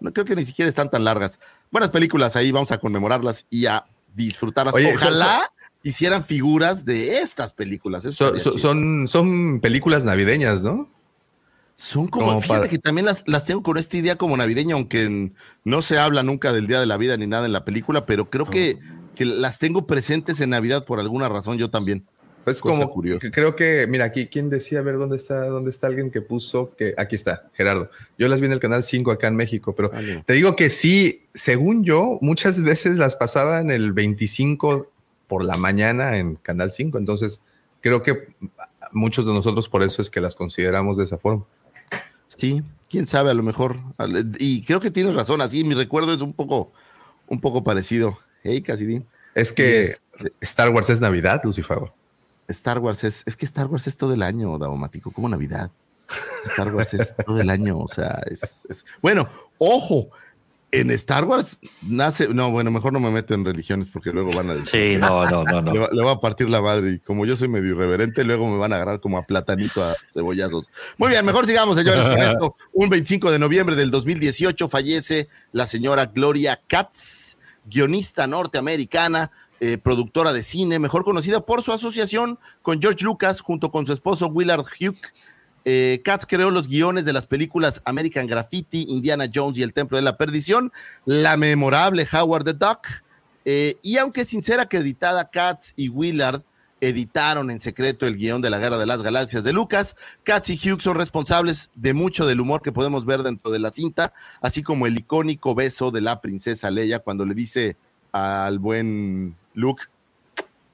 No 0.00 0.12
creo 0.12 0.24
que 0.24 0.36
ni 0.36 0.44
siquiera 0.44 0.68
están 0.68 0.90
tan 0.90 1.04
largas. 1.04 1.40
Buenas 1.72 1.90
películas 1.90 2.36
ahí, 2.36 2.52
vamos 2.52 2.70
a 2.70 2.78
conmemorarlas 2.78 3.46
y 3.50 3.66
a 3.66 3.84
disfrutarlas. 4.14 4.74
Oye, 4.74 4.94
Ojalá 4.94 5.40
hicieran 5.82 6.24
figuras 6.24 6.84
de 6.84 7.18
estas 7.18 7.52
películas. 7.52 8.02
So- 8.04 8.36
son, 8.58 9.08
son 9.08 9.58
películas 9.60 10.04
navideñas, 10.04 10.62
¿no? 10.62 10.88
Son 11.76 12.06
como, 12.06 12.26
como 12.26 12.40
fíjate 12.40 12.58
para- 12.60 12.68
que 12.70 12.78
también 12.78 13.06
las, 13.06 13.24
las 13.26 13.44
tengo 13.46 13.62
con 13.62 13.78
esta 13.78 13.96
idea 13.96 14.16
como 14.16 14.36
navideña, 14.36 14.74
aunque 14.74 15.32
no 15.64 15.82
se 15.82 15.98
habla 15.98 16.22
nunca 16.22 16.52
del 16.52 16.66
Día 16.68 16.78
de 16.78 16.86
la 16.86 16.96
Vida 16.98 17.16
ni 17.16 17.26
nada 17.26 17.46
en 17.46 17.52
la 17.52 17.64
película, 17.64 18.06
pero 18.06 18.30
creo 18.30 18.48
que, 18.48 18.78
que 19.16 19.24
las 19.24 19.58
tengo 19.58 19.86
presentes 19.86 20.40
en 20.40 20.50
Navidad 20.50 20.84
por 20.84 21.00
alguna 21.00 21.28
razón, 21.28 21.58
yo 21.58 21.70
también. 21.70 22.06
Es 22.46 22.60
Cosa 22.60 22.74
como 22.74 22.90
curiosa. 22.90 23.20
que 23.20 23.30
creo 23.30 23.54
que, 23.54 23.86
mira, 23.88 24.04
aquí, 24.06 24.26
¿quién 24.26 24.50
decía? 24.50 24.80
A 24.80 24.82
ver, 24.82 24.98
¿dónde 24.98 25.16
está, 25.16 25.46
dónde 25.46 25.70
está 25.70 25.86
alguien 25.86 26.10
que 26.10 26.20
puso 26.20 26.74
que 26.76 26.94
aquí 26.96 27.14
está, 27.14 27.50
Gerardo? 27.54 27.90
Yo 28.18 28.26
las 28.28 28.40
vi 28.40 28.46
en 28.46 28.52
el 28.52 28.60
canal 28.60 28.82
5 28.82 29.10
acá 29.12 29.28
en 29.28 29.36
México, 29.36 29.74
pero 29.74 29.90
Vale. 29.90 30.24
te 30.26 30.32
digo 30.32 30.56
que 30.56 30.68
sí, 30.70 31.26
según 31.34 31.84
yo, 31.84 32.18
muchas 32.20 32.62
veces 32.62 32.96
las 32.98 33.14
pasaban 33.16 33.70
el 33.70 33.92
25 33.92 34.90
por 35.28 35.44
la 35.44 35.56
mañana 35.56 36.16
en 36.18 36.34
Canal 36.34 36.70
5, 36.70 36.98
entonces 36.98 37.40
creo 37.80 38.02
que 38.02 38.28
muchos 38.92 39.24
de 39.24 39.32
nosotros 39.32 39.68
por 39.68 39.82
eso 39.82 40.02
es 40.02 40.10
que 40.10 40.20
las 40.20 40.34
consideramos 40.34 40.96
de 40.96 41.04
esa 41.04 41.18
forma. 41.18 41.44
Sí, 42.28 42.62
quién 42.90 43.06
sabe, 43.06 43.30
a 43.30 43.34
lo 43.34 43.42
mejor. 43.42 43.76
Y 44.38 44.62
creo 44.64 44.80
que 44.80 44.90
tienes 44.90 45.14
razón, 45.14 45.40
así 45.40 45.64
mi 45.64 45.74
recuerdo 45.74 46.12
es 46.12 46.20
un 46.20 46.32
poco, 46.32 46.72
un 47.28 47.40
poco 47.40 47.62
parecido. 47.62 48.18
Hey, 48.42 48.62
Casidín. 48.62 49.06
Es 49.34 49.52
que 49.52 49.92
Star 50.40 50.70
Wars 50.70 50.90
es 50.90 51.00
Navidad, 51.00 51.40
Lucifer. 51.44 51.78
Star 52.48 52.78
Wars 52.78 53.04
es, 53.04 53.22
es 53.26 53.36
que 53.36 53.46
Star 53.46 53.66
Wars 53.66 53.86
es 53.86 53.96
todo 53.96 54.14
el 54.14 54.22
año, 54.22 54.58
Davomático, 54.58 55.10
como 55.10 55.28
Navidad. 55.28 55.70
Star 56.44 56.74
Wars 56.74 56.94
es 56.94 57.14
todo 57.24 57.40
el 57.40 57.48
año, 57.50 57.78
o 57.78 57.88
sea, 57.88 58.20
es, 58.26 58.66
es, 58.68 58.84
bueno, 59.00 59.28
ojo, 59.58 60.10
en 60.72 60.90
Star 60.90 61.24
Wars 61.24 61.58
nace, 61.82 62.28
no, 62.28 62.50
bueno, 62.50 62.70
mejor 62.70 62.94
no 62.94 63.00
me 63.00 63.10
meto 63.10 63.34
en 63.34 63.44
religiones 63.44 63.88
porque 63.92 64.10
luego 64.10 64.32
van 64.32 64.50
a 64.50 64.54
decir. 64.54 64.94
Sí, 64.94 64.98
no, 64.98 65.24
no, 65.26 65.44
no, 65.44 65.60
no. 65.60 65.72
Le, 65.72 65.78
va, 65.78 65.88
le, 65.92 66.02
va, 66.02 66.12
a 66.12 66.20
partir 66.20 66.48
la 66.48 66.62
madre 66.62 66.92
y 66.92 66.98
como 66.98 67.26
yo 67.26 67.36
soy 67.36 67.48
medio 67.48 67.72
irreverente, 67.72 68.24
luego 68.24 68.50
me 68.50 68.56
van 68.56 68.72
a 68.72 68.76
agarrar 68.76 68.98
como 69.00 69.18
a 69.18 69.26
platanito 69.26 69.84
a 69.84 69.96
cebollazos. 70.06 70.70
Muy 70.96 71.10
bien, 71.10 71.26
mejor 71.26 71.46
sigamos, 71.46 71.76
señores, 71.76 72.08
con 72.08 72.18
esto. 72.18 72.54
Un 72.72 72.88
25 72.88 73.30
de 73.30 73.38
noviembre 73.38 73.76
del 73.76 73.90
2018 73.90 74.66
fallece 74.70 75.28
la 75.52 75.66
señora 75.66 76.06
Gloria 76.06 76.58
Katz, 76.66 77.36
guionista 77.66 78.26
norteamericana, 78.26 79.30
eh, 79.64 79.78
productora 79.78 80.32
de 80.32 80.42
cine, 80.42 80.78
mejor 80.78 81.04
conocida 81.04 81.46
por 81.46 81.62
su 81.62 81.72
asociación 81.72 82.38
con 82.62 82.82
George 82.82 83.04
Lucas 83.04 83.40
junto 83.40 83.70
con 83.70 83.86
su 83.86 83.92
esposo 83.92 84.26
Willard 84.26 84.64
Hugh 84.64 84.96
eh, 85.64 86.00
Katz 86.04 86.26
creó 86.26 86.50
los 86.50 86.68
guiones 86.68 87.04
de 87.04 87.12
las 87.12 87.26
películas 87.26 87.82
American 87.84 88.26
Graffiti, 88.26 88.86
Indiana 88.88 89.26
Jones 89.32 89.58
y 89.58 89.62
El 89.62 89.72
Templo 89.72 89.96
de 89.96 90.02
la 90.02 90.16
Perdición, 90.16 90.72
la 91.04 91.36
memorable 91.36 92.06
Howard 92.12 92.44
the 92.44 92.52
Duck, 92.54 92.86
eh, 93.44 93.76
y 93.82 93.96
aunque 93.96 94.24
sin 94.24 94.42
ser 94.42 94.60
acreditada, 94.60 95.30
Katz 95.30 95.72
y 95.76 95.88
Willard 95.88 96.42
editaron 96.80 97.52
en 97.52 97.60
secreto 97.60 98.06
el 98.06 98.16
guion 98.16 98.42
de 98.42 98.50
la 98.50 98.58
Guerra 98.58 98.78
de 98.78 98.86
las 98.86 99.02
Galaxias 99.02 99.44
de 99.44 99.52
Lucas. 99.52 99.94
Katz 100.24 100.50
y 100.50 100.54
Hughes 100.58 100.82
son 100.82 100.96
responsables 100.96 101.70
de 101.76 101.94
mucho 101.94 102.26
del 102.26 102.40
humor 102.40 102.60
que 102.60 102.72
podemos 102.72 103.06
ver 103.06 103.22
dentro 103.22 103.52
de 103.52 103.60
la 103.60 103.70
cinta, 103.70 104.12
así 104.40 104.64
como 104.64 104.88
el 104.88 104.98
icónico 104.98 105.54
beso 105.54 105.92
de 105.92 106.00
la 106.00 106.20
princesa 106.20 106.72
Leia 106.72 106.98
cuando 106.98 107.24
le 107.24 107.34
dice 107.34 107.76
al 108.10 108.58
buen 108.58 109.36
Luke, 109.54 109.84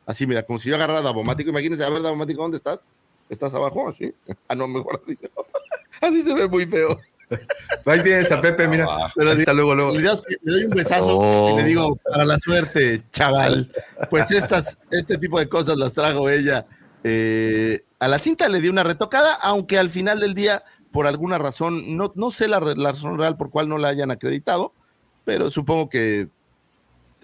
así 0.07 0.27
mira, 0.27 0.43
como 0.43 0.59
si 0.59 0.69
yo 0.69 0.77
agarrara 0.77 1.01
a 1.01 1.03
Davomático, 1.03 1.51
imagínense, 1.51 1.85
a 1.85 1.91
ver 1.91 2.03
Davomático, 2.03 2.43
¿dónde 2.43 2.57
estás? 2.57 2.93
¿Estás 3.29 3.53
abajo? 3.55 3.89
¿Así? 3.89 4.15
Ah, 4.49 4.55
no, 4.55 4.67
mejor 4.67 5.01
así. 5.03 5.19
así 6.01 6.23
se 6.23 6.35
ve 6.35 6.49
muy 6.49 6.67
feo. 6.67 6.99
Ahí 7.87 8.03
tienes 8.03 8.31
a 8.33 8.41
Pepe, 8.41 8.69
mira. 8.69 8.87
Pero 9.15 9.31
hasta 9.31 9.53
luego, 9.53 9.75
luego. 9.75 9.93
Le, 9.93 10.03
doy 10.43 10.65
un 10.65 10.71
besazo 10.71 11.19
oh. 11.19 11.53
y 11.53 11.63
le 11.63 11.69
digo, 11.69 11.97
para 11.97 12.25
la 12.25 12.39
suerte, 12.39 13.03
chaval. 13.13 13.71
Pues 14.11 14.31
estas, 14.31 14.79
este 14.91 15.19
tipo 15.19 15.39
de 15.39 15.49
cosas 15.49 15.77
las 15.77 15.93
trajo 15.93 16.29
ella. 16.29 16.67
Eh, 17.05 17.85
a 17.99 18.09
la 18.09 18.19
cinta 18.19 18.49
le 18.49 18.61
di 18.61 18.69
una 18.69 18.83
retocada, 18.83 19.35
aunque 19.43 19.79
al 19.79 19.91
final 19.91 20.21
del 20.21 20.35
día, 20.35 20.65
por 20.91 21.07
alguna 21.07 21.39
razón, 21.39 21.97
no, 21.97 22.13
no 22.17 22.31
sé 22.31 22.49
la, 22.49 22.61
la 22.61 22.93
razón 22.93 23.19
real 23.19 23.37
por 23.37 23.51
cual 23.51 23.69
no 23.69 23.79
la 23.79 23.89
hayan 23.89 24.11
acreditado, 24.11 24.73
pero 25.25 25.51
supongo 25.51 25.89
que 25.89 26.29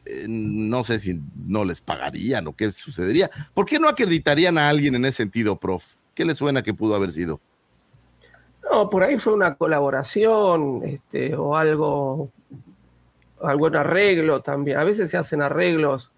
eh, 0.06 0.26
no 0.28 0.84
sé 0.84 0.98
si 0.98 1.20
no 1.46 1.64
les 1.64 1.80
pagarían 1.80 2.46
o 2.46 2.54
qué 2.54 2.70
sucedería. 2.72 3.30
¿Por 3.54 3.66
qué 3.66 3.78
no 3.78 3.88
acreditarían 3.88 4.58
a 4.58 4.68
alguien 4.68 4.94
en 4.94 5.04
ese 5.04 5.18
sentido, 5.18 5.56
prof? 5.56 5.96
¿Qué 6.14 6.24
le 6.24 6.34
suena 6.34 6.62
que 6.62 6.74
pudo 6.74 6.94
haber 6.94 7.10
sido? 7.10 7.40
No, 8.70 8.88
por 8.88 9.02
ahí 9.02 9.16
fue 9.18 9.32
una 9.32 9.54
colaboración 9.54 10.82
este, 10.84 11.34
o 11.34 11.56
algo, 11.56 12.30
algún 13.42 13.76
arreglo 13.76 14.42
también. 14.42 14.78
A 14.78 14.84
veces 14.84 15.10
se 15.10 15.16
hacen 15.16 15.42
arreglos 15.42 16.12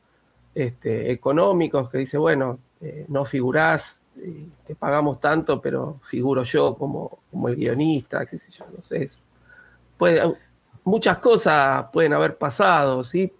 este, 0.54 1.12
económicos 1.12 1.90
que 1.90 1.98
dice, 1.98 2.18
bueno, 2.18 2.58
eh, 2.80 3.04
no 3.08 3.24
figurás, 3.24 4.02
eh, 4.16 4.46
te 4.66 4.74
pagamos 4.74 5.20
tanto, 5.20 5.60
pero 5.60 6.00
figuro 6.02 6.42
yo 6.42 6.74
como, 6.76 7.18
como 7.30 7.48
el 7.48 7.56
guionista, 7.56 8.26
qué 8.26 8.38
sé 8.38 8.52
yo, 8.52 8.64
no 8.74 8.82
sé. 8.82 9.10
Puede, 9.96 10.22
muchas 10.84 11.18
cosas 11.18 11.86
pueden 11.92 12.12
haber 12.12 12.36
pasado, 12.36 13.02
¿sí? 13.02 13.32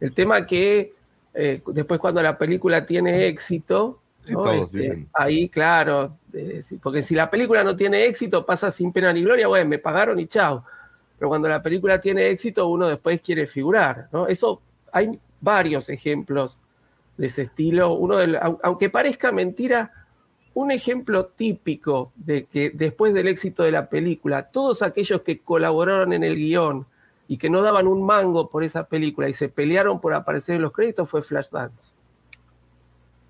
El 0.00 0.12
tema 0.12 0.46
que 0.46 0.92
eh, 1.34 1.62
después 1.66 1.98
cuando 2.00 2.22
la 2.22 2.38
película 2.38 2.86
tiene 2.86 3.26
éxito, 3.26 4.00
¿no? 4.28 4.50
este, 4.50 5.06
ahí 5.12 5.48
claro, 5.48 6.16
eh, 6.32 6.62
porque 6.82 7.02
si 7.02 7.14
la 7.14 7.28
película 7.28 7.64
no 7.64 7.74
tiene 7.74 8.06
éxito 8.06 8.46
pasa 8.46 8.70
sin 8.70 8.92
pena 8.92 9.12
ni 9.12 9.22
gloria, 9.22 9.48
bueno, 9.48 9.68
me 9.68 9.78
pagaron 9.78 10.18
y 10.20 10.26
chao. 10.26 10.64
Pero 11.18 11.28
cuando 11.28 11.48
la 11.48 11.62
película 11.62 12.00
tiene 12.00 12.28
éxito 12.28 12.68
uno 12.68 12.88
después 12.88 13.20
quiere 13.20 13.46
figurar, 13.46 14.08
¿no? 14.12 14.26
Eso 14.26 14.60
hay 14.92 15.18
varios 15.40 15.88
ejemplos 15.88 16.58
de 17.16 17.26
ese 17.26 17.42
estilo. 17.42 17.94
Uno 17.94 18.16
del, 18.16 18.38
aunque 18.62 18.90
parezca 18.90 19.32
mentira, 19.32 19.92
un 20.54 20.70
ejemplo 20.70 21.26
típico 21.26 22.12
de 22.14 22.44
que 22.44 22.70
después 22.70 23.12
del 23.12 23.28
éxito 23.28 23.64
de 23.64 23.72
la 23.72 23.88
película, 23.88 24.44
todos 24.44 24.82
aquellos 24.82 25.22
que 25.22 25.40
colaboraron 25.40 26.12
en 26.12 26.22
el 26.24 26.36
guion, 26.36 26.86
y 27.28 27.38
que 27.38 27.50
no 27.50 27.62
daban 27.62 27.86
un 27.86 28.04
mango 28.04 28.48
por 28.48 28.64
esa 28.64 28.84
película 28.84 29.28
y 29.28 29.32
se 29.32 29.48
pelearon 29.48 30.00
por 30.00 30.14
aparecer 30.14 30.56
en 30.56 30.62
los 30.62 30.72
créditos 30.72 31.08
fue 31.08 31.22
Flashdance. 31.22 31.92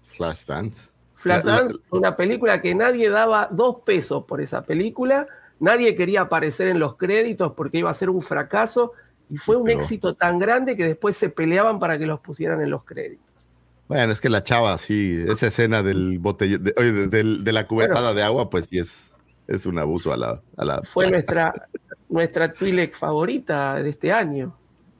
Flashdance. 0.02 0.90
Flashdance 1.14 1.78
fue 1.84 1.98
una 2.00 2.16
película 2.16 2.60
que 2.60 2.74
nadie 2.74 3.08
daba 3.08 3.48
dos 3.50 3.76
pesos 3.84 4.24
por 4.24 4.40
esa 4.40 4.62
película, 4.62 5.26
nadie 5.60 5.94
quería 5.94 6.22
aparecer 6.22 6.68
en 6.68 6.78
los 6.78 6.96
créditos 6.96 7.52
porque 7.52 7.78
iba 7.78 7.90
a 7.90 7.94
ser 7.94 8.10
un 8.10 8.22
fracaso 8.22 8.92
y 9.30 9.38
fue 9.38 9.56
un 9.56 9.70
éxito 9.70 10.14
tan 10.14 10.38
grande 10.38 10.76
que 10.76 10.84
después 10.84 11.16
se 11.16 11.30
peleaban 11.30 11.78
para 11.78 11.98
que 11.98 12.06
los 12.06 12.20
pusieran 12.20 12.60
en 12.60 12.70
los 12.70 12.84
créditos. 12.84 13.24
Bueno, 13.88 14.12
es 14.12 14.20
que 14.20 14.30
la 14.30 14.42
chava, 14.42 14.76
sí, 14.78 15.24
esa 15.28 15.46
escena 15.46 15.82
del 15.82 16.18
botellón, 16.18 16.64
de, 16.64 17.38
de, 17.38 17.52
la 17.52 17.66
cubetada 17.66 18.14
de 18.14 18.22
agua, 18.22 18.48
pues 18.48 18.66
sí 18.66 18.78
es, 18.78 19.14
es 19.46 19.66
un 19.66 19.78
abuso 19.78 20.12
a 20.12 20.16
la, 20.16 20.42
a 20.56 20.64
la... 20.64 20.82
Fue 20.82 21.10
nuestra, 21.10 21.52
nuestra 22.14 22.52
Twi'lek 22.52 22.94
favorita 22.94 23.74
de 23.82 23.90
este 23.90 24.12
año. 24.12 24.56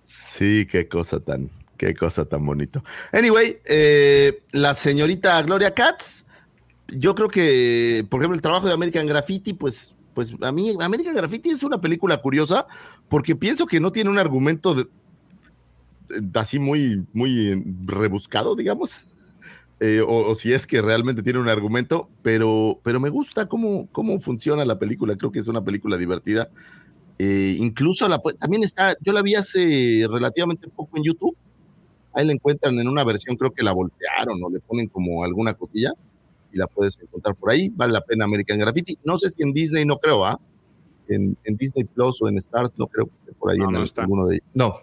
Sí, 0.06 0.66
qué 0.66 0.88
cosa 0.88 1.20
tan, 1.20 1.48
qué 1.78 1.94
cosa 1.94 2.24
tan 2.24 2.44
bonito. 2.44 2.82
Anyway, 3.12 3.58
eh, 3.64 4.42
la 4.52 4.74
señorita 4.74 5.40
Gloria 5.42 5.72
Katz, 5.72 6.24
yo 6.88 7.14
creo 7.14 7.28
que, 7.28 8.04
por 8.10 8.20
ejemplo, 8.20 8.34
el 8.34 8.42
trabajo 8.42 8.66
de 8.66 8.74
American 8.74 9.06
Graffiti, 9.06 9.54
pues, 9.54 9.94
pues 10.12 10.34
a 10.42 10.50
mí 10.50 10.74
American 10.80 11.14
Graffiti 11.14 11.50
es 11.50 11.62
una 11.62 11.80
película 11.80 12.18
curiosa 12.18 12.66
porque 13.08 13.36
pienso 13.36 13.66
que 13.66 13.80
no 13.80 13.92
tiene 13.92 14.10
un 14.10 14.18
argumento 14.18 14.74
de, 14.74 14.88
así 16.34 16.58
muy, 16.58 17.06
muy 17.12 17.62
rebuscado, 17.84 18.56
digamos. 18.56 19.04
Eh, 19.80 20.00
o, 20.00 20.30
o, 20.30 20.34
si 20.36 20.52
es 20.52 20.66
que 20.66 20.80
realmente 20.80 21.22
tiene 21.22 21.38
un 21.38 21.48
argumento, 21.48 22.08
pero, 22.22 22.80
pero 22.82 23.00
me 23.00 23.10
gusta 23.10 23.46
cómo, 23.46 23.88
cómo 23.92 24.18
funciona 24.20 24.64
la 24.64 24.78
película. 24.78 25.16
Creo 25.16 25.32
que 25.32 25.40
es 25.40 25.48
una 25.48 25.64
película 25.64 25.96
divertida. 25.96 26.50
Eh, 27.18 27.56
incluso 27.58 28.08
la, 28.08 28.18
también 28.38 28.64
está, 28.64 28.94
yo 29.00 29.12
la 29.12 29.22
vi 29.22 29.34
hace 29.34 30.06
relativamente 30.08 30.68
poco 30.68 30.96
en 30.96 31.04
YouTube. 31.04 31.36
Ahí 32.12 32.26
la 32.26 32.32
encuentran 32.32 32.78
en 32.78 32.88
una 32.88 33.04
versión, 33.04 33.36
creo 33.36 33.52
que 33.52 33.64
la 33.64 33.72
voltearon 33.72 34.42
o 34.42 34.50
le 34.50 34.60
ponen 34.60 34.88
como 34.88 35.24
alguna 35.24 35.54
cosilla 35.54 35.92
y 36.52 36.58
la 36.58 36.66
puedes 36.66 36.98
encontrar 37.00 37.34
por 37.34 37.50
ahí. 37.50 37.70
Vale 37.74 37.92
la 37.92 38.00
pena 38.02 38.24
American 38.24 38.58
Graffiti. 38.58 38.98
No 39.04 39.18
sé 39.18 39.30
si 39.30 39.42
en 39.42 39.52
Disney, 39.52 39.84
no 39.84 39.96
creo, 39.96 40.24
¿ah? 40.24 40.40
En, 41.08 41.36
en, 41.44 41.56
Disney 41.56 41.84
Plus 41.84 42.22
o 42.22 42.28
en 42.28 42.38
Stars, 42.38 42.78
no 42.78 42.86
creo 42.86 43.10
que 43.26 43.32
por 43.32 43.50
ahí 43.50 43.58
no, 43.58 43.66
en 43.66 43.72
no 43.72 43.82
está. 43.82 44.02
alguno 44.02 44.26
de 44.26 44.36
ellos. 44.36 44.46
No. 44.54 44.76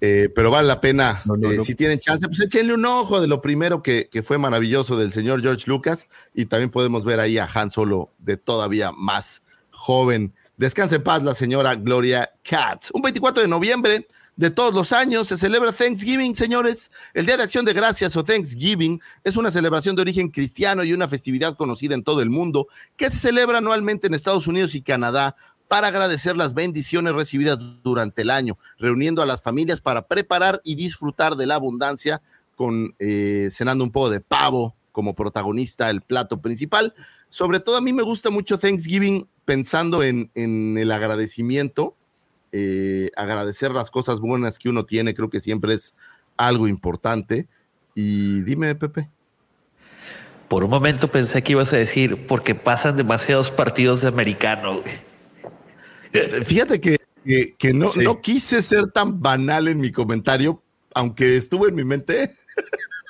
Eh, 0.00 0.30
pero 0.34 0.50
vale 0.50 0.66
la 0.66 0.80
pena, 0.80 1.22
no, 1.24 1.36
no, 1.36 1.50
eh, 1.50 1.58
no. 1.58 1.64
si 1.64 1.76
tienen 1.76 2.00
chance, 2.00 2.26
pues 2.26 2.40
échenle 2.40 2.74
un 2.74 2.84
ojo 2.84 3.20
de 3.20 3.28
lo 3.28 3.40
primero 3.40 3.82
que, 3.82 4.08
que, 4.10 4.24
fue 4.24 4.36
maravilloso 4.36 4.96
del 4.96 5.12
señor 5.12 5.42
George 5.42 5.64
Lucas 5.68 6.08
y 6.34 6.46
también 6.46 6.70
podemos 6.70 7.04
ver 7.04 7.20
ahí 7.20 7.38
a 7.38 7.48
Han 7.52 7.70
Solo 7.70 8.10
de 8.18 8.36
todavía 8.36 8.90
más 8.90 9.42
joven. 9.70 10.34
Descanse 10.62 10.94
en 10.94 11.02
paz 11.02 11.24
la 11.24 11.34
señora 11.34 11.74
Gloria 11.74 12.30
Katz. 12.48 12.92
Un 12.94 13.02
24 13.02 13.42
de 13.42 13.48
noviembre 13.48 14.06
de 14.36 14.48
todos 14.52 14.72
los 14.72 14.92
años 14.92 15.26
se 15.26 15.36
celebra 15.36 15.72
Thanksgiving, 15.72 16.36
señores. 16.36 16.88
El 17.14 17.26
Día 17.26 17.36
de 17.36 17.42
Acción 17.42 17.64
de 17.64 17.72
Gracias 17.72 18.16
o 18.16 18.22
Thanksgiving 18.22 19.02
es 19.24 19.36
una 19.36 19.50
celebración 19.50 19.96
de 19.96 20.02
origen 20.02 20.28
cristiano 20.28 20.84
y 20.84 20.92
una 20.92 21.08
festividad 21.08 21.56
conocida 21.56 21.96
en 21.96 22.04
todo 22.04 22.22
el 22.22 22.30
mundo 22.30 22.68
que 22.96 23.10
se 23.10 23.18
celebra 23.18 23.58
anualmente 23.58 24.06
en 24.06 24.14
Estados 24.14 24.46
Unidos 24.46 24.76
y 24.76 24.82
Canadá 24.82 25.34
para 25.66 25.88
agradecer 25.88 26.36
las 26.36 26.54
bendiciones 26.54 27.12
recibidas 27.12 27.58
durante 27.82 28.22
el 28.22 28.30
año, 28.30 28.56
reuniendo 28.78 29.20
a 29.20 29.26
las 29.26 29.42
familias 29.42 29.80
para 29.80 30.06
preparar 30.06 30.60
y 30.62 30.76
disfrutar 30.76 31.34
de 31.34 31.46
la 31.46 31.56
abundancia 31.56 32.22
con 32.54 32.94
eh, 33.00 33.48
cenando 33.50 33.82
un 33.82 33.90
poco 33.90 34.10
de 34.10 34.20
pavo 34.20 34.76
como 34.92 35.16
protagonista, 35.16 35.90
el 35.90 36.02
plato 36.02 36.40
principal. 36.40 36.94
Sobre 37.32 37.60
todo 37.60 37.78
a 37.78 37.80
mí 37.80 37.94
me 37.94 38.02
gusta 38.02 38.28
mucho 38.28 38.58
Thanksgiving 38.58 39.26
pensando 39.46 40.02
en, 40.02 40.30
en 40.34 40.76
el 40.76 40.92
agradecimiento, 40.92 41.96
eh, 42.52 43.08
agradecer 43.16 43.70
las 43.70 43.90
cosas 43.90 44.20
buenas 44.20 44.58
que 44.58 44.68
uno 44.68 44.84
tiene, 44.84 45.14
creo 45.14 45.30
que 45.30 45.40
siempre 45.40 45.72
es 45.72 45.94
algo 46.36 46.68
importante. 46.68 47.48
Y 47.94 48.42
dime, 48.42 48.74
Pepe. 48.74 49.08
Por 50.48 50.62
un 50.62 50.68
momento 50.68 51.10
pensé 51.10 51.42
que 51.42 51.52
ibas 51.52 51.72
a 51.72 51.78
decir, 51.78 52.26
porque 52.26 52.54
pasan 52.54 52.98
demasiados 52.98 53.50
partidos 53.50 54.02
de 54.02 54.08
americano. 54.08 54.82
Fíjate 56.44 56.82
que, 56.82 56.98
que, 57.24 57.54
que 57.56 57.72
no, 57.72 57.88
sí. 57.88 58.00
no 58.00 58.20
quise 58.20 58.60
ser 58.60 58.88
tan 58.88 59.22
banal 59.22 59.68
en 59.68 59.80
mi 59.80 59.90
comentario, 59.90 60.62
aunque 60.94 61.38
estuvo 61.38 61.66
en 61.66 61.76
mi 61.76 61.84
mente. 61.84 62.36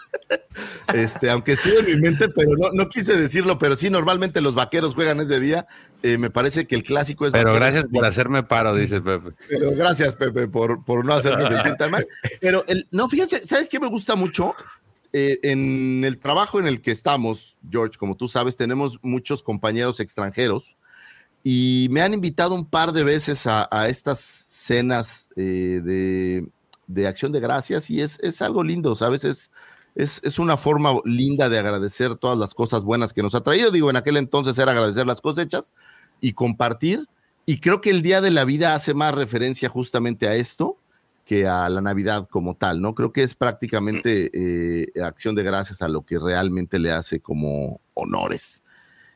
Este, 0.93 1.31
aunque 1.31 1.53
estuvo 1.53 1.79
en 1.79 1.87
mi 1.87 1.97
mente, 1.97 2.29
pero 2.29 2.51
no, 2.59 2.71
no 2.73 2.89
quise 2.89 3.17
decirlo, 3.17 3.59
pero 3.59 3.77
sí, 3.77 3.89
normalmente 3.89 4.41
los 4.41 4.55
vaqueros 4.55 4.95
juegan 4.95 5.21
ese 5.21 5.41
día. 5.41 5.67
Eh, 6.03 6.19
me 6.19 6.31
parece 6.31 6.67
que 6.67 6.75
el 6.75 6.83
clásico 6.83 7.27
es. 7.27 7.33
Pero 7.33 7.55
gracias 7.55 7.89
por 7.89 8.05
hacerme 8.05 8.43
paro, 8.43 8.75
dice 8.75 9.01
Pepe. 9.01 9.31
Pero 9.49 9.73
gracias, 9.73 10.17
Pepe, 10.17 10.49
por, 10.49 10.85
por 10.85 11.05
no 11.05 11.15
hacerme 11.15 11.49
sentir 11.49 11.75
tan 11.77 11.91
mal. 11.91 12.07
Pero 12.41 12.65
el, 12.69 12.87
no, 12.91 13.09
fíjense, 13.09 13.47
¿sabes 13.47 13.69
qué 13.69 13.81
me 13.81 13.89
gusta 13.89 14.17
mucho? 14.17 14.55
Eh, 15.15 15.39
en 15.43 16.05
el 16.05 16.19
trabajo 16.19 16.59
en 16.59 16.67
el 16.67 16.81
que 16.81 16.91
estamos, 16.91 17.59
George, 17.71 17.99
como 17.99 18.17
tú 18.17 18.29
sabes, 18.29 18.57
tenemos 18.57 18.99
muchos 19.03 19.43
compañeros 19.43 20.01
extranjeros 20.01 20.77
y 21.45 21.89
me 21.91 22.01
han 22.01 22.15
invitado 22.15 22.55
un 22.55 22.65
par 22.65 22.93
de 22.93 23.05
veces 23.05 23.47
a, 23.47 23.69
a 23.71 23.89
estas 23.89 24.21
cenas 24.21 25.29
eh, 25.37 25.81
de, 25.85 26.47
de 26.87 27.07
acción 27.07 27.31
de 27.33 27.41
gracias 27.41 27.91
y 27.91 28.01
es, 28.01 28.19
es 28.21 28.41
algo 28.41 28.65
lindo, 28.65 28.97
¿sabes? 28.97 29.25
Es, 29.25 29.51
es, 29.95 30.21
es 30.25 30.39
una 30.39 30.57
forma 30.57 30.95
linda 31.05 31.49
de 31.49 31.59
agradecer 31.59 32.17
todas 32.17 32.39
las 32.39 32.55
cosas 32.55 32.83
buenas 32.85 33.13
que 33.13 33.23
nos 33.23 33.35
ha 33.35 33.43
traído. 33.43 33.71
Digo, 33.71 33.91
en 33.91 33.97
aquel 33.97 34.17
entonces 34.17 34.57
era 34.59 34.73
agradecer 34.73 35.07
las 35.07 35.21
cosechas 35.21 35.73
y 36.21 36.33
compartir. 36.33 37.07
Y 37.45 37.59
creo 37.59 37.81
que 37.81 37.91
el 37.91 38.03
Día 38.03 38.21
de 38.21 38.31
la 38.31 38.45
Vida 38.45 38.75
hace 38.75 38.95
más 38.95 39.15
referencia 39.15 39.69
justamente 39.69 40.29
a 40.29 40.35
esto 40.37 40.79
que 41.25 41.47
a 41.47 41.69
la 41.69 41.81
Navidad 41.81 42.29
como 42.31 42.55
tal, 42.55 42.81
¿no? 42.81 42.95
Creo 42.95 43.13
que 43.13 43.23
es 43.23 43.35
prácticamente 43.35 44.31
eh, 44.33 44.87
acción 45.03 45.35
de 45.35 45.43
gracias 45.43 45.81
a 45.83 45.89
lo 45.89 46.03
que 46.03 46.19
realmente 46.19 46.79
le 46.79 46.91
hace 46.93 47.21
como 47.21 47.81
honores. 47.95 48.63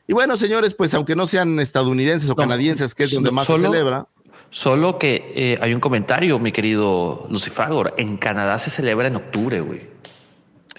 Y 0.07 0.13
bueno, 0.13 0.37
señores, 0.37 0.73
pues 0.73 0.93
aunque 0.93 1.15
no 1.15 1.27
sean 1.27 1.59
estadounidenses 1.59 2.29
o 2.29 2.31
No, 2.31 2.35
canadienses, 2.37 2.95
que 2.95 3.03
es 3.03 3.11
donde 3.11 3.31
más 3.31 3.45
solo- 3.45 3.65
se 3.65 3.77
celebra, 3.77 4.07
Solo 4.49 4.97
que 4.97 5.33
eh, 5.35 5.59
hay 5.61 5.73
un 5.73 5.81
comentario, 5.81 6.39
mi 6.39 6.53
querido 6.53 7.27
Lucifagor. 7.29 7.93
En 7.97 8.15
Canadá 8.15 8.57
se 8.57 8.69
celebra 8.69 9.09
en 9.09 9.17
octubre, 9.17 9.59
güey. 9.59 9.89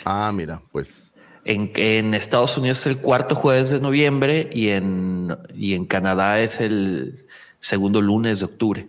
Ah, 0.05 0.31
mira, 0.35 0.63
pues 0.73 1.13
En, 1.45 1.73
en 1.75 2.15
Estados 2.15 2.57
Unidos 2.59 2.81
es 2.81 2.87
el 2.87 2.99
cuarto 2.99 3.35
jueves 3.35 3.71
de 3.71 3.81
noviembre 3.81 4.51
y 4.53 4.69
en, 4.69 5.37
y 5.55 5.75
en 5.75 5.87
Canadá 5.87 6.41
es 6.41 6.61
el 6.61 7.27
segundo 7.61 8.01
lunes 8.01 8.41
de 8.41 8.45
octubre. 8.47 8.89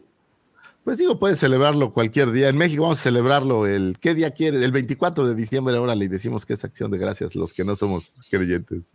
Pues 0.83 0.97
digo, 0.97 1.19
puedes 1.19 1.39
celebrarlo 1.39 1.91
cualquier 1.91 2.31
día. 2.31 2.49
En 2.49 2.57
México 2.57 2.83
vamos 2.83 2.99
a 2.99 3.03
celebrarlo 3.03 3.67
el, 3.67 3.97
¿qué 3.99 4.15
día 4.15 4.31
quieres? 4.31 4.63
El 4.63 4.71
24 4.71 5.27
de 5.27 5.35
diciembre, 5.35 5.77
ahora 5.77 5.93
le 5.93 6.07
decimos 6.07 6.45
que 6.45 6.53
es 6.53 6.63
acción 6.63 6.89
de 6.89 6.97
gracias 6.97 7.35
los 7.35 7.53
que 7.53 7.63
no 7.63 7.75
somos 7.75 8.15
creyentes. 8.29 8.93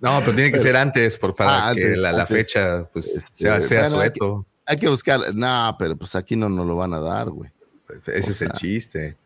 No, 0.00 0.18
pero 0.20 0.34
tiene 0.34 0.52
que 0.52 0.58
ser 0.58 0.76
antes 0.76 1.16
por, 1.16 1.34
para 1.34 1.68
Ah, 1.68 1.74
que 1.74 1.84
antes, 1.84 1.98
la, 1.98 2.26
fecha 2.26 2.88
pues, 2.92 3.06
Este, 3.06 3.44
sea, 3.44 3.60
sea 3.60 3.82
bueno, 3.82 4.00
hay 4.00 4.08
sueto. 4.08 4.46
Hay 4.66 4.76
que 4.76 4.88
buscar, 4.88 5.34
no, 5.34 5.76
pero 5.78 5.96
pues 5.96 6.14
aquí 6.14 6.36
no 6.36 6.48
nos 6.48 6.66
lo 6.66 6.76
van 6.76 6.92
a 6.94 7.00
dar, 7.00 7.30
güey. 7.30 7.50
Ese 8.06 8.30
o 8.30 8.32
es 8.32 8.42
el 8.42 8.52
chiste. 8.52 9.16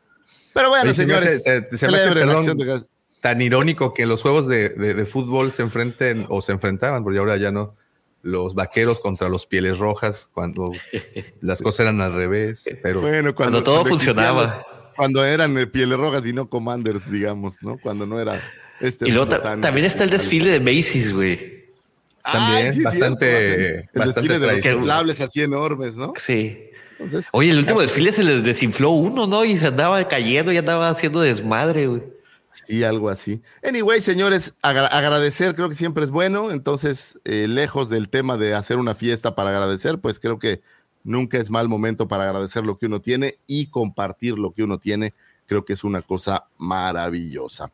Pero 0.57 0.68
bueno, 0.70 0.84
Oye, 0.84 0.94
se 0.94 1.07
me 1.07 1.12
señores, 1.14 1.42
hace- 1.46 1.76
se 1.76 1.86
me 1.88 1.96
hace, 1.96 2.04
celebren 2.09 2.28
perdón, 2.28 2.59
de. 2.59 2.82
Tan 3.20 3.40
irónico 3.40 3.94
que 3.94 4.07
los 4.07 4.22
juegos 4.22 4.48
de, 4.48 4.70
de- 4.70 4.94
de 4.94 5.07
fútbol 5.07 5.52
se 5.52 5.62
enfrenten 5.62 6.26
o 6.28 6.42
se 6.42 6.50
enfrentaban, 6.52 7.04
porque 7.04 7.18
ahora 7.20 7.36
ya 7.36 7.50
no. 7.52 7.76
Los 8.22 8.54
vaqueros 8.57 8.98
contra 8.98 9.28
los 9.28 9.46
pieles 9.46 9.78
rojas, 9.78 10.28
cuando 10.32 10.72
las 11.40 11.62
cosas 11.62 11.80
eran 11.80 12.00
al 12.00 12.12
revés. 12.12 12.64
Pero 12.82 13.00
Bueno, 13.00 13.32
Cuando 13.36 13.62
todo 13.62 13.84
funcionaba. 13.84 14.64
Cuando 14.96 15.24
eran 15.24 15.57
eh, 15.59 15.66
pieles 15.66 15.96
rojas 15.98 16.24
y 16.26 16.32
no 16.32 16.48
commanders, 16.48 17.09
digamos, 17.11 17.57
¿no? 17.62 17.76
Cuando 17.78 18.07
no 18.07 18.18
era 18.18 18.40
este. 18.80 19.07
Y 19.09 19.12
luego 19.12 19.28
ta- 19.28 19.61
también 19.61 19.84
está 19.86 20.02
el 20.04 20.11
desfile 20.11 20.50
de 20.50 20.59
Macy's, 20.61 21.12
güey. 21.12 21.66
También, 22.24 22.74
sí, 22.74 22.82
bastante- 22.82 23.26
cierto, 23.30 23.90
el 23.92 23.98
bastante 24.00 24.20
desfile 24.32 24.38
de 24.38 24.52
los 24.57 24.66
inflables 24.66 25.20
así 25.20 25.42
enormes, 25.42 25.96
¿no? 25.96 26.12
Sí. 26.16 26.70
Entonces, 26.99 27.26
Oye, 27.32 27.51
el 27.51 27.59
último 27.59 27.80
desfile 27.80 28.11
se 28.12 28.24
les 28.24 28.42
desinfló 28.42 28.90
uno, 28.90 29.26
¿no? 29.26 29.44
Y 29.44 29.59
se 29.59 29.66
andaba 29.66 30.07
cayendo 30.09 30.53
y 30.53 30.57
andaba 30.57 30.88
haciendo 30.88 31.20
desmadre, 31.20 31.86
güey. 31.86 32.03
Sí, 32.66 32.82
algo 32.84 33.11
así. 33.11 33.42
Anyway, 33.62 34.01
señores, 34.01 34.55
agra- 34.62 34.86
agradecer 34.86 35.55
creo 35.55 35.68
que 35.68 35.74
siempre 35.74 36.05
es 36.05 36.11
bueno. 36.11 36.51
Entonces, 36.51 37.18
eh, 37.24 37.47
lejos 37.49 37.90
del 37.90 38.09
tema 38.09 38.38
de 38.38 38.55
hacer 38.55 38.78
una 38.78 38.94
fiesta 38.94 39.34
para 39.34 39.51
agradecer, 39.51 39.99
pues 39.99 40.18
creo 40.18 40.38
que 40.38 40.62
nunca 41.05 41.36
es 41.38 41.51
mal 41.51 41.68
momento 41.68 42.09
para 42.09 42.24
agradecer 42.24 42.64
lo 42.64 42.78
que 42.78 42.86
uno 42.86 43.01
tiene 43.03 43.38
y 43.47 43.66
compartir 43.66 44.38
lo 44.38 44.53
que 44.53 44.62
uno 44.62 44.78
tiene. 44.78 45.12
Creo 45.44 45.64
que 45.66 45.74
es 45.74 45.84
una 45.84 46.01
cosa 46.03 46.47
maravillosa. 46.57 47.70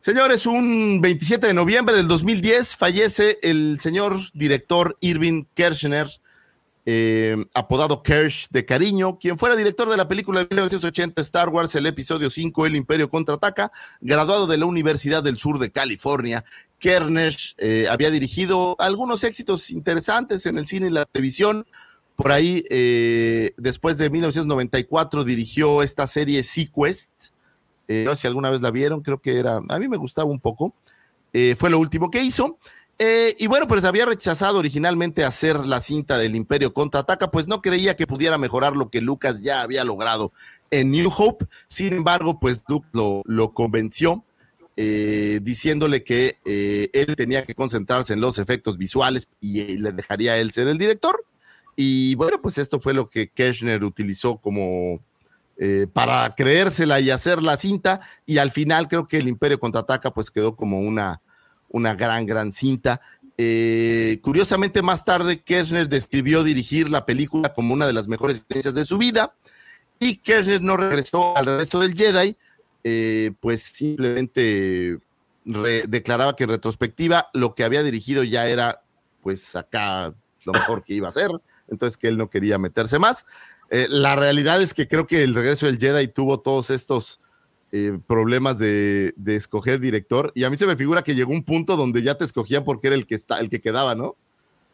Señores, 0.00 0.46
un 0.46 1.00
27 1.00 1.46
de 1.48 1.54
noviembre 1.54 1.94
del 1.96 2.08
2010 2.08 2.76
fallece 2.76 3.38
el 3.42 3.78
señor 3.80 4.18
director 4.34 4.96
Irving 5.00 5.44
Kershner, 5.54 6.08
eh, 6.86 7.36
apodado 7.54 8.02
Kersh 8.02 8.48
de 8.50 8.64
cariño, 8.64 9.18
quien 9.18 9.38
fuera 9.38 9.56
director 9.56 9.88
de 9.88 9.96
la 9.96 10.06
película 10.06 10.40
de 10.40 10.48
1980 10.50 11.20
Star 11.22 11.48
Wars, 11.48 11.74
el 11.74 11.86
episodio 11.86 12.30
5, 12.30 12.66
El 12.66 12.76
Imperio 12.76 13.08
Contraataca, 13.08 13.72
graduado 14.00 14.46
de 14.46 14.58
la 14.58 14.66
Universidad 14.66 15.22
del 15.22 15.38
Sur 15.38 15.58
de 15.58 15.70
California. 15.70 16.44
Kersh 16.78 17.54
eh, 17.58 17.86
había 17.90 18.10
dirigido 18.10 18.76
algunos 18.78 19.24
éxitos 19.24 19.70
interesantes 19.70 20.44
en 20.46 20.58
el 20.58 20.66
cine 20.66 20.88
y 20.88 20.90
la 20.90 21.06
televisión. 21.06 21.66
Por 22.16 22.30
ahí, 22.30 22.64
eh, 22.70 23.54
después 23.56 23.98
de 23.98 24.08
1994, 24.08 25.24
dirigió 25.24 25.82
esta 25.82 26.06
serie 26.06 26.42
Sequest. 26.42 27.12
Eh, 27.88 28.04
no 28.06 28.14
sé 28.14 28.22
si 28.22 28.26
alguna 28.26 28.50
vez 28.50 28.60
la 28.60 28.70
vieron, 28.70 29.00
creo 29.00 29.20
que 29.20 29.38
era, 29.38 29.60
a 29.68 29.78
mí 29.78 29.88
me 29.88 29.96
gustaba 29.96 30.30
un 30.30 30.40
poco. 30.40 30.74
Eh, 31.32 31.56
fue 31.58 31.68
lo 31.68 31.80
último 31.80 32.10
que 32.10 32.22
hizo. 32.22 32.58
Eh, 32.98 33.34
y 33.38 33.48
bueno, 33.48 33.66
pues 33.66 33.84
había 33.84 34.06
rechazado 34.06 34.58
originalmente 34.58 35.24
hacer 35.24 35.58
la 35.66 35.80
cinta 35.80 36.16
del 36.16 36.36
Imperio 36.36 36.72
contraataca, 36.72 37.30
pues 37.30 37.48
no 37.48 37.60
creía 37.60 37.96
que 37.96 38.06
pudiera 38.06 38.38
mejorar 38.38 38.76
lo 38.76 38.88
que 38.88 39.00
Lucas 39.00 39.42
ya 39.42 39.62
había 39.62 39.84
logrado 39.84 40.32
en 40.70 40.92
New 40.92 41.10
Hope. 41.16 41.46
Sin 41.66 41.92
embargo, 41.92 42.38
pues 42.38 42.62
Luke 42.68 42.86
lo, 42.92 43.52
convenció, 43.52 44.24
eh, 44.76 45.40
diciéndole 45.42 46.04
que 46.04 46.38
eh, 46.44 46.88
él 46.92 47.16
tenía 47.16 47.44
que 47.44 47.54
concentrarse 47.54 48.12
en 48.12 48.20
los 48.20 48.38
efectos 48.38 48.78
visuales 48.78 49.28
y 49.40 49.76
le 49.78 49.92
dejaría 49.92 50.32
a 50.32 50.38
él 50.38 50.52
ser 50.52 50.68
el 50.68 50.78
director. 50.78 51.24
Y 51.74 52.14
bueno, 52.14 52.40
pues 52.40 52.58
esto 52.58 52.78
fue 52.78 52.94
lo 52.94 53.08
que 53.08 53.28
Kirchner 53.28 53.82
utilizó 53.82 54.38
como 54.38 55.00
para 55.92 56.32
creérsela 56.36 57.00
y 57.00 57.10
hacer 57.10 57.42
la 57.42 57.56
cinta. 57.56 58.00
Y 58.26 58.38
al 58.38 58.52
final 58.52 58.86
creo 58.86 59.08
que 59.08 59.18
el 59.18 59.26
Imperio 59.26 59.58
contraataca, 59.58 60.12
pues 60.14 60.30
quedó 60.30 60.54
como 60.54 60.80
una 60.80 61.20
una 61.74 61.94
gran, 61.94 62.24
gran 62.24 62.52
cinta. 62.52 63.00
Eh, 63.36 64.20
curiosamente, 64.22 64.80
más 64.80 65.04
tarde, 65.04 65.42
Kirchner 65.42 65.88
describió 65.88 66.44
dirigir 66.44 66.88
la 66.88 67.04
película 67.04 67.52
como 67.52 67.74
una 67.74 67.84
de 67.88 67.92
las 67.92 68.06
mejores 68.06 68.36
experiencias 68.38 68.74
de 68.74 68.84
su 68.84 68.96
vida 68.96 69.34
y 69.98 70.18
Kirchner 70.18 70.62
no 70.62 70.76
regresó 70.76 71.36
al 71.36 71.46
resto 71.46 71.80
del 71.80 71.94
Jedi, 71.94 72.36
eh, 72.84 73.32
pues 73.40 73.62
simplemente 73.62 74.98
declaraba 75.44 76.36
que 76.36 76.44
en 76.44 76.50
retrospectiva 76.50 77.28
lo 77.34 77.56
que 77.56 77.64
había 77.64 77.82
dirigido 77.82 78.22
ya 78.22 78.46
era, 78.46 78.82
pues 79.20 79.56
acá 79.56 80.14
lo 80.44 80.52
mejor 80.52 80.84
que 80.84 80.94
iba 80.94 81.08
a 81.08 81.10
hacer, 81.10 81.28
entonces 81.68 81.96
que 81.96 82.06
él 82.06 82.16
no 82.16 82.30
quería 82.30 82.56
meterse 82.56 83.00
más. 83.00 83.26
Eh, 83.70 83.88
la 83.90 84.14
realidad 84.14 84.62
es 84.62 84.74
que 84.74 84.86
creo 84.86 85.08
que 85.08 85.24
el 85.24 85.34
regreso 85.34 85.66
del 85.66 85.78
Jedi 85.78 86.06
tuvo 86.06 86.38
todos 86.38 86.70
estos 86.70 87.20
eh, 87.76 87.98
problemas 88.06 88.56
de, 88.56 89.14
de 89.16 89.34
escoger 89.34 89.80
director. 89.80 90.30
Y 90.36 90.44
a 90.44 90.50
mí 90.50 90.56
se 90.56 90.64
me 90.64 90.76
figura 90.76 91.02
que 91.02 91.16
llegó 91.16 91.32
un 91.32 91.42
punto 91.42 91.76
donde 91.76 92.02
ya 92.02 92.14
te 92.14 92.24
escogían 92.24 92.62
porque 92.62 92.86
era 92.86 92.94
el 92.94 93.04
que, 93.04 93.16
está, 93.16 93.40
el 93.40 93.50
que 93.50 93.60
quedaba, 93.60 93.96
¿no? 93.96 94.14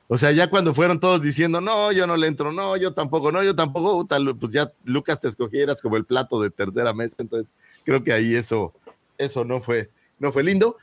O 0.07 0.19
sea, 0.19 0.33
ya 0.33 0.51
cuando 0.51 0.75
fueron 0.75 1.01
todos 1.01 1.23
diciendo, 1.23 1.63
no, 1.63 1.93
yo 1.93 2.07
no 2.07 2.19
le 2.19 2.27
entro, 2.27 2.53
no, 2.53 2.77
yo 2.77 2.93
tampoco, 2.93 3.33
no, 3.33 3.43
yo 3.43 3.57
tampoco, 3.57 4.07
pues 4.39 4.53
ya 4.53 4.71
Lucas 4.85 5.19
te 5.19 5.29
escogieras 5.29 5.81
como 5.81 5.97
el 5.97 6.05
plato 6.05 6.43
de 6.43 6.51
tercera 6.51 6.93
mesa. 6.93 7.17
Entonces, 7.21 7.55
creo 7.87 8.05
que 8.05 8.13
ahí 8.13 8.35
eso, 8.35 8.75
eso 9.17 9.47
no 9.47 9.63
fue, 9.63 9.89
no 10.19 10.31
fue 10.31 10.45
lindo. 10.45 10.77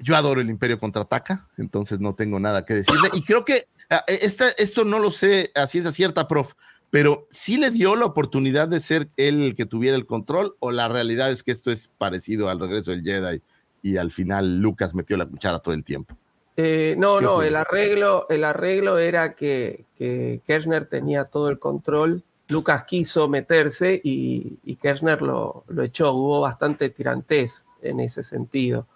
Yo 0.00 0.16
adoro 0.16 0.42
el 0.42 0.50
Imperio 0.50 0.78
contraataca, 0.78 1.48
entonces 1.56 2.00
no 2.00 2.14
tengo 2.14 2.38
nada 2.38 2.66
que 2.66 2.74
decirle. 2.74 3.08
Y 3.14 3.22
creo 3.22 3.46
que 3.46 3.62
ah, 3.88 4.04
esta, 4.08 4.50
esto 4.58 4.84
no 4.84 4.98
lo 4.98 5.10
sé 5.10 5.52
a 5.54 5.66
ciencia 5.66 5.90
cierta, 5.90 6.28
prof, 6.28 6.52
pero 6.94 7.26
sí 7.28 7.56
le 7.56 7.72
dio 7.72 7.96
la 7.96 8.04
oportunidad 8.04 8.68
de 8.68 8.78
ser 8.78 9.08
él 9.16 9.42
el 9.42 9.56
que 9.56 9.66
tuviera 9.66 9.96
el 9.96 10.06
control, 10.06 10.54
o 10.60 10.70
la 10.70 10.86
realidad 10.86 11.32
es 11.32 11.42
que 11.42 11.50
esto 11.50 11.72
es 11.72 11.90
parecido 11.98 12.48
al 12.48 12.60
regreso 12.60 12.92
del 12.92 13.02
Jedi 13.02 13.42
y 13.82 13.96
al 13.96 14.12
final 14.12 14.60
Lucas 14.60 14.94
metió 14.94 15.16
la 15.16 15.26
cuchara 15.26 15.58
todo 15.58 15.74
el 15.74 15.82
tiempo. 15.82 16.16
Eh, 16.56 16.94
no, 16.96 17.18
¿Qué 17.18 17.24
no, 17.24 17.32
ocurre? 17.32 17.48
el 17.48 17.56
arreglo, 17.56 18.26
el 18.30 18.44
arreglo 18.44 18.98
era 18.98 19.34
que, 19.34 19.86
que 19.98 20.40
Kirchner 20.46 20.86
tenía 20.86 21.24
todo 21.24 21.48
el 21.48 21.58
control. 21.58 22.22
Lucas 22.46 22.84
quiso 22.84 23.26
meterse 23.26 24.00
y, 24.04 24.52
y 24.64 24.76
Kirchner 24.76 25.20
lo, 25.20 25.64
lo 25.66 25.82
echó. 25.82 26.12
Hubo 26.12 26.42
bastante 26.42 26.90
tirantés 26.90 27.66
en 27.82 27.98
ese 27.98 28.22
sentido. 28.22 28.86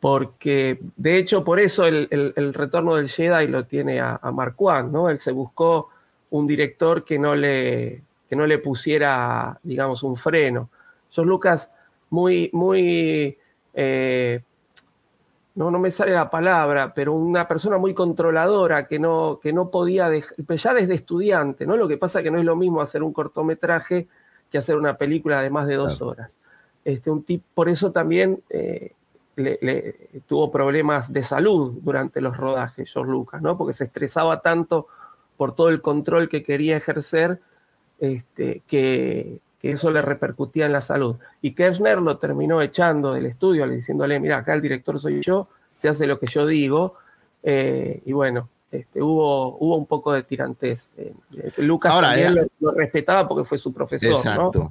Porque, 0.00 0.80
de 0.96 1.18
hecho, 1.18 1.44
por 1.44 1.60
eso 1.60 1.84
el, 1.86 2.08
el- 2.10 2.32
el 2.36 2.54
retorno 2.54 2.94
del 2.96 3.08
Jedi 3.10 3.48
lo 3.48 3.66
tiene 3.66 4.00
a, 4.00 4.18
a 4.22 4.32
Mark 4.32 4.54
One, 4.56 4.88
¿no? 4.90 5.10
Él 5.10 5.20
se 5.20 5.30
buscó 5.32 5.90
un 6.32 6.46
director 6.46 7.04
que 7.04 7.18
no 7.18 7.34
le, 7.34 8.02
que 8.28 8.36
no 8.36 8.46
le 8.46 8.58
pusiera, 8.58 9.58
digamos, 9.62 10.02
un 10.02 10.16
freno. 10.16 10.68
George 11.10 11.28
Lucas, 11.28 11.70
muy, 12.10 12.50
muy 12.52 13.36
eh, 13.74 14.42
no, 15.54 15.70
no 15.70 15.78
me 15.78 15.90
sale 15.90 16.12
la 16.12 16.30
palabra, 16.30 16.94
pero 16.94 17.12
una 17.12 17.46
persona 17.46 17.76
muy 17.76 17.92
controladora 17.92 18.86
que 18.86 18.98
no, 18.98 19.38
que 19.42 19.52
no 19.52 19.68
podía, 19.70 20.08
dej- 20.10 20.34
pues 20.46 20.62
ya 20.62 20.72
desde 20.72 20.94
estudiante, 20.94 21.66
¿no? 21.66 21.76
Lo 21.76 21.86
que 21.86 21.98
pasa 21.98 22.22
que 22.22 22.30
no 22.30 22.38
es 22.38 22.44
lo 22.44 22.56
mismo 22.56 22.80
hacer 22.80 23.02
un 23.02 23.12
cortometraje 23.12 24.08
que 24.50 24.58
hacer 24.58 24.76
una 24.76 24.96
película 24.96 25.42
de 25.42 25.50
más 25.50 25.66
de 25.66 25.74
dos 25.74 26.00
horas. 26.00 26.34
este, 26.84 27.10
un 27.10 27.22
tip, 27.24 27.42
por 27.54 27.68
eso 27.68 27.92
también 27.92 28.42
eh, 28.50 28.92
le, 29.36 29.94
tuvo 30.26 30.50
problemas 30.50 31.12
de 31.12 31.22
salud 31.22 31.74
durante 31.82 32.20
los 32.22 32.36
rodajes, 32.36 32.90
George 32.92 33.12
Lucas, 33.12 33.40
¿no? 33.42 33.56
Porque 33.56 33.72
se 33.74 33.84
estresaba 33.84 34.40
tanto 34.40 34.86
por 35.42 35.56
todo 35.56 35.70
el 35.70 35.80
control 35.80 36.28
que 36.28 36.44
quería 36.44 36.76
ejercer 36.76 37.40
este, 37.98 38.62
que, 38.68 39.40
eso 39.60 39.90
le 39.90 40.00
repercutía 40.00 40.66
en 40.66 40.72
la 40.72 40.80
salud. 40.80 41.16
Y 41.40 41.56
Kirchner 41.56 41.98
lo 41.98 42.16
terminó 42.16 42.62
echando 42.62 43.12
del 43.12 43.26
estudio, 43.26 43.66
diciéndole, 43.66 44.20
mira, 44.20 44.38
acá 44.38 44.54
el 44.54 44.62
director 44.62 45.00
soy 45.00 45.20
yo, 45.20 45.48
se 45.76 45.88
hace 45.88 46.06
lo 46.06 46.20
que 46.20 46.28
yo 46.28 46.46
digo. 46.46 46.94
Eh, 47.42 48.02
y 48.06 48.12
bueno, 48.12 48.48
este, 48.70 49.02
hubo, 49.02 49.56
hubo 49.58 49.74
un 49.76 49.86
poco 49.86 50.12
de 50.12 50.22
tirantes. 50.22 50.92
Eh, 50.96 51.12
Lucas 51.56 51.92
también 52.00 52.48
lo, 52.60 52.70
respetaba 52.70 53.26
porque 53.26 53.42
fue 53.42 53.58
su 53.58 53.72
profesor. 53.72 54.12
Exacto. 54.12 54.70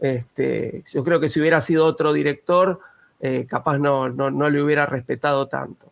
Este, 0.00 0.82
yo 0.92 1.04
creo 1.04 1.20
que 1.20 1.28
si 1.28 1.38
hubiera 1.38 1.60
sido 1.60 1.86
otro 1.86 2.12
director, 2.12 2.80
eh, 3.20 3.46
capaz 3.48 3.78
no, 3.78 4.08
no, 4.08 4.50
le 4.50 4.60
hubiera 4.60 4.86
respetado 4.86 5.46
tanto. 5.46 5.89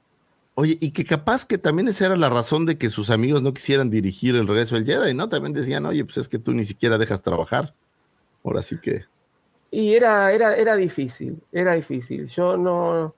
Oye, 0.61 0.77
y 0.81 0.91
que 0.91 1.05
capaz 1.05 1.47
que 1.47 1.57
también 1.57 1.87
esa 1.87 2.07
era 2.07 2.17
la 2.17 2.31
razón 2.31 2.67
de 2.67 2.79
que 2.79 2.91
sus 2.91 3.11
amigos 3.11 3.43
no 3.43 3.55
quisieran 3.55 3.91
dirigir 3.91 4.35
el 4.35 4.49
regreso 4.49 4.75
del 4.75 4.85
Jedi, 4.85 5.15
¿no? 5.15 5.29
También 5.29 5.53
decían, 5.53 5.87
oye, 5.87 6.05
pues 6.05 6.17
es 6.17 6.27
que 6.27 6.41
tú 6.41 6.53
ni 6.53 6.65
siquiera 6.65 6.99
dejas 6.99 7.23
trabajar. 7.23 7.75
Ahora 8.43 8.61
sí 8.63 8.77
que. 8.81 9.05
Y 9.71 9.95
era, 9.95 10.33
era, 10.33 10.57
era 10.57 10.75
difícil, 10.75 11.41
era 11.53 11.75
difícil. 11.75 12.27
Yo 12.27 12.57
no, 12.57 13.15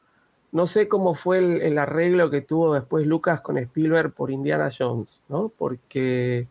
no 0.52 0.66
sé 0.66 0.86
cómo 0.86 1.14
fue 1.14 1.38
el, 1.38 1.62
el, 1.62 1.78
arreglo 1.78 2.28
que 2.28 2.42
tuvo 2.42 2.74
después 2.74 3.06
Lucas 3.06 3.40
con 3.40 3.56
Spielberg 3.56 4.12
por 4.12 4.30
Indiana 4.30 4.68
Jones, 4.78 5.22
¿no? 5.30 5.50
Porque 5.56 6.46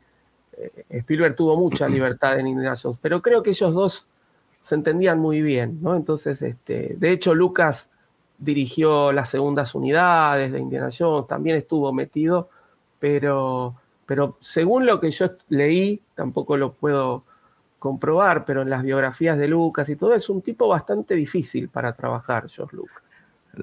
eh, 0.57 0.85
Spielberg 0.89 1.35
tuvo 1.35 1.55
mucha 1.55 1.87
libertad 1.87 2.39
en 2.39 2.47
Indiana 2.47 2.75
Jones, 2.81 2.97
pero 2.99 3.21
creo 3.21 3.43
que 3.43 3.51
ellos 3.51 3.75
dos 3.75 4.07
se 4.61 4.73
entendían 4.73 5.19
muy 5.19 5.43
bien, 5.43 5.77
¿no? 5.83 5.95
Entonces, 5.95 6.41
este, 6.41 6.95
de 6.97 7.11
hecho, 7.11 7.35
Lucas 7.35 7.91
dirigió 8.39 9.11
las 9.11 9.29
segundas 9.29 9.75
unidades 9.75 10.51
de 10.51 10.59
Indiana 10.59 10.89
Jones, 10.97 11.27
también 11.27 11.57
estuvo 11.57 11.91
metido, 11.93 12.49
pero, 12.99 13.75
pero 14.05 14.37
según 14.39 14.85
lo 14.85 14.99
que 14.99 15.11
yo 15.11 15.31
leí, 15.49 16.01
tampoco 16.15 16.57
lo 16.57 16.73
puedo 16.73 17.23
comprobar, 17.77 18.45
pero 18.45 18.61
en 18.61 18.69
las 18.69 18.83
biografías 18.83 19.37
de 19.37 19.47
Lucas 19.47 19.89
y 19.89 19.95
todo, 19.95 20.13
es 20.13 20.29
un 20.29 20.41
tipo 20.41 20.67
bastante 20.67 21.15
difícil 21.15 21.69
para 21.69 21.93
trabajar, 21.93 22.49
George 22.49 22.75
Lucas. 22.75 23.03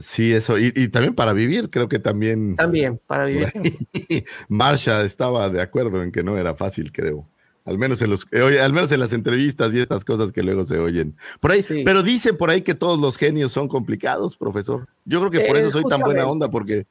Sí, 0.00 0.32
eso, 0.32 0.58
y, 0.58 0.72
y 0.74 0.88
también 0.88 1.14
para 1.14 1.32
vivir, 1.32 1.70
creo 1.70 1.88
que 1.88 1.98
también. 1.98 2.56
También, 2.56 3.00
para 3.06 3.24
vivir. 3.24 3.52
Marsha 4.48 5.02
estaba 5.02 5.48
de 5.48 5.62
acuerdo 5.62 6.02
en 6.02 6.10
que 6.10 6.22
no 6.22 6.36
era 6.36 6.54
fácil, 6.54 6.92
creo. 6.92 7.26
Al 7.66 7.78
menos 7.78 8.00
en 8.00 8.10
los, 8.10 8.26
eh, 8.30 8.60
al 8.60 8.72
menos 8.72 8.92
en 8.92 9.00
las 9.00 9.12
entrevistas 9.12 9.74
y 9.74 9.80
estas 9.80 10.04
cosas 10.04 10.30
que 10.30 10.42
luego 10.42 10.64
se 10.64 10.78
oyen. 10.78 11.16
Por 11.40 11.50
ahí, 11.50 11.64
pero 11.84 12.04
dice 12.04 12.32
por 12.32 12.48
ahí 12.48 12.62
que 12.62 12.74
todos 12.74 12.98
los 12.98 13.16
genios 13.16 13.52
son 13.52 13.66
complicados, 13.66 14.36
profesor. 14.36 14.86
Yo 15.04 15.18
creo 15.18 15.30
que 15.32 15.40
por 15.40 15.56
eso 15.56 15.70
soy 15.70 15.84
tan 15.84 16.00
buena 16.00 16.26
onda, 16.26 16.48
porque, 16.48 16.86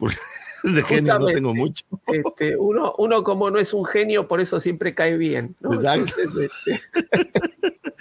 de 0.64 0.82
genio 0.82 1.18
no 1.20 1.26
tengo 1.26 1.54
mucho. 1.54 1.84
Este, 2.08 2.56
uno, 2.56 2.94
uno 2.98 3.22
como 3.22 3.48
no 3.50 3.60
es 3.60 3.72
un 3.72 3.84
genio, 3.84 4.26
por 4.26 4.40
eso 4.40 4.58
siempre 4.58 4.92
cae 4.92 5.16
bien. 5.16 5.54
Exacto. 5.62 6.12
Este, 6.20 6.82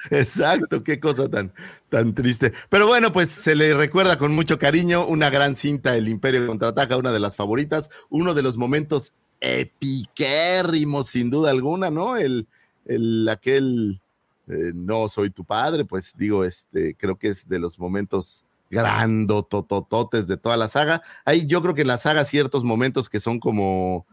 Exacto, 0.12 0.84
qué 0.84 1.00
cosa 1.00 1.30
tan, 1.30 1.54
tan 1.90 2.14
triste. 2.14 2.54
Pero 2.70 2.88
bueno, 2.88 3.12
pues 3.12 3.30
se 3.30 3.56
le 3.56 3.74
recuerda 3.74 4.18
con 4.18 4.34
mucho 4.34 4.58
cariño 4.58 5.06
una 5.06 5.30
gran 5.30 5.56
cinta, 5.56 5.96
El 5.96 6.08
Imperio 6.08 6.48
contraataca, 6.48 6.98
una 6.98 7.12
de 7.12 7.20
las 7.20 7.36
favoritas, 7.36 7.90
uno 8.10 8.34
de 8.34 8.44
los 8.44 8.58
momentos 8.58 9.14
epiquérrimo, 9.40 11.04
sin 11.04 11.30
duda 11.30 11.52
alguna, 11.52 11.90
¿no? 11.92 12.18
El, 12.18 12.48
el 12.86 13.28
aquel 13.30 14.00
eh, 14.48 14.72
no 14.74 15.10
soy 15.10 15.30
tu 15.30 15.44
padre, 15.44 15.86
pues 15.86 16.14
digo, 16.16 16.46
este, 16.46 16.96
creo 16.96 17.18
que 17.18 17.30
es 17.30 17.48
de 17.48 17.60
los 17.60 17.78
momentos 17.80 18.46
grandototototes 18.70 20.28
de 20.28 20.38
toda 20.38 20.58
la 20.58 20.70
saga. 20.70 21.02
Hay, 21.26 21.46
yo 21.46 21.62
creo 21.62 21.74
que 21.76 21.82
en 21.82 21.88
la 21.88 21.98
saga 21.98 22.26
ciertos 22.26 22.64
momentos 22.64 23.10
que 23.10 23.20
son 23.20 23.40
como 23.40 24.06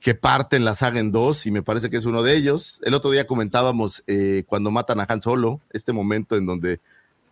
que 0.00 0.14
parten 0.14 0.64
la 0.64 0.76
saga 0.76 1.00
en 1.00 1.10
dos 1.10 1.46
y 1.46 1.50
me 1.50 1.62
parece 1.62 1.90
que 1.90 1.96
es 1.96 2.04
uno 2.04 2.22
de 2.22 2.36
ellos. 2.36 2.80
El 2.84 2.94
otro 2.94 3.10
día 3.10 3.26
comentábamos 3.26 4.04
eh, 4.06 4.44
cuando 4.46 4.70
matan 4.70 5.00
a 5.00 5.06
Han 5.08 5.22
Solo, 5.22 5.60
este 5.70 5.92
momento 5.92 6.36
en 6.36 6.46
donde 6.46 6.80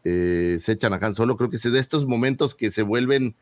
eh, 0.04 0.58
se 0.60 0.72
echan 0.72 0.92
a 0.92 0.96
Han 0.96 1.14
Solo, 1.14 1.36
creo 1.36 1.50
que 1.50 1.56
es 1.56 1.62
de 1.62 1.78
estos 1.78 2.06
momentos 2.06 2.54
que 2.54 2.70
se 2.70 2.82
vuelven 2.82 3.34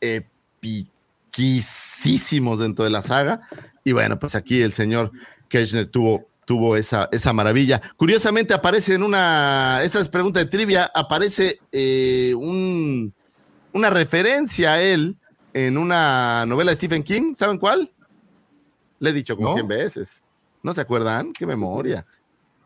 epic 0.00 0.88
quisísimos 1.34 2.60
dentro 2.60 2.84
de 2.84 2.92
la 2.92 3.02
saga. 3.02 3.40
Y 3.82 3.90
bueno, 3.90 4.18
pues 4.20 4.36
aquí 4.36 4.62
el 4.62 4.72
señor 4.72 5.10
Kirchner 5.48 5.88
tuvo, 5.88 6.28
tuvo 6.44 6.76
esa, 6.76 7.08
esa 7.10 7.32
maravilla. 7.32 7.82
Curiosamente 7.96 8.54
aparece 8.54 8.94
en 8.94 9.02
una, 9.02 9.80
esta 9.82 9.98
es 9.98 10.08
pregunta 10.08 10.38
de 10.38 10.46
trivia, 10.46 10.88
aparece 10.94 11.58
eh, 11.72 12.34
un, 12.36 13.12
una 13.72 13.90
referencia 13.90 14.74
a 14.74 14.80
él 14.82 15.16
en 15.52 15.76
una 15.76 16.46
novela 16.46 16.70
de 16.70 16.76
Stephen 16.76 17.02
King, 17.02 17.34
¿saben 17.34 17.58
cuál? 17.58 17.92
Le 19.00 19.10
he 19.10 19.12
dicho 19.12 19.36
como 19.36 19.54
100 19.54 19.66
veces. 19.66 20.22
¿No 20.62 20.72
se 20.72 20.80
acuerdan? 20.82 21.32
¡Qué 21.32 21.46
memoria! 21.46 22.06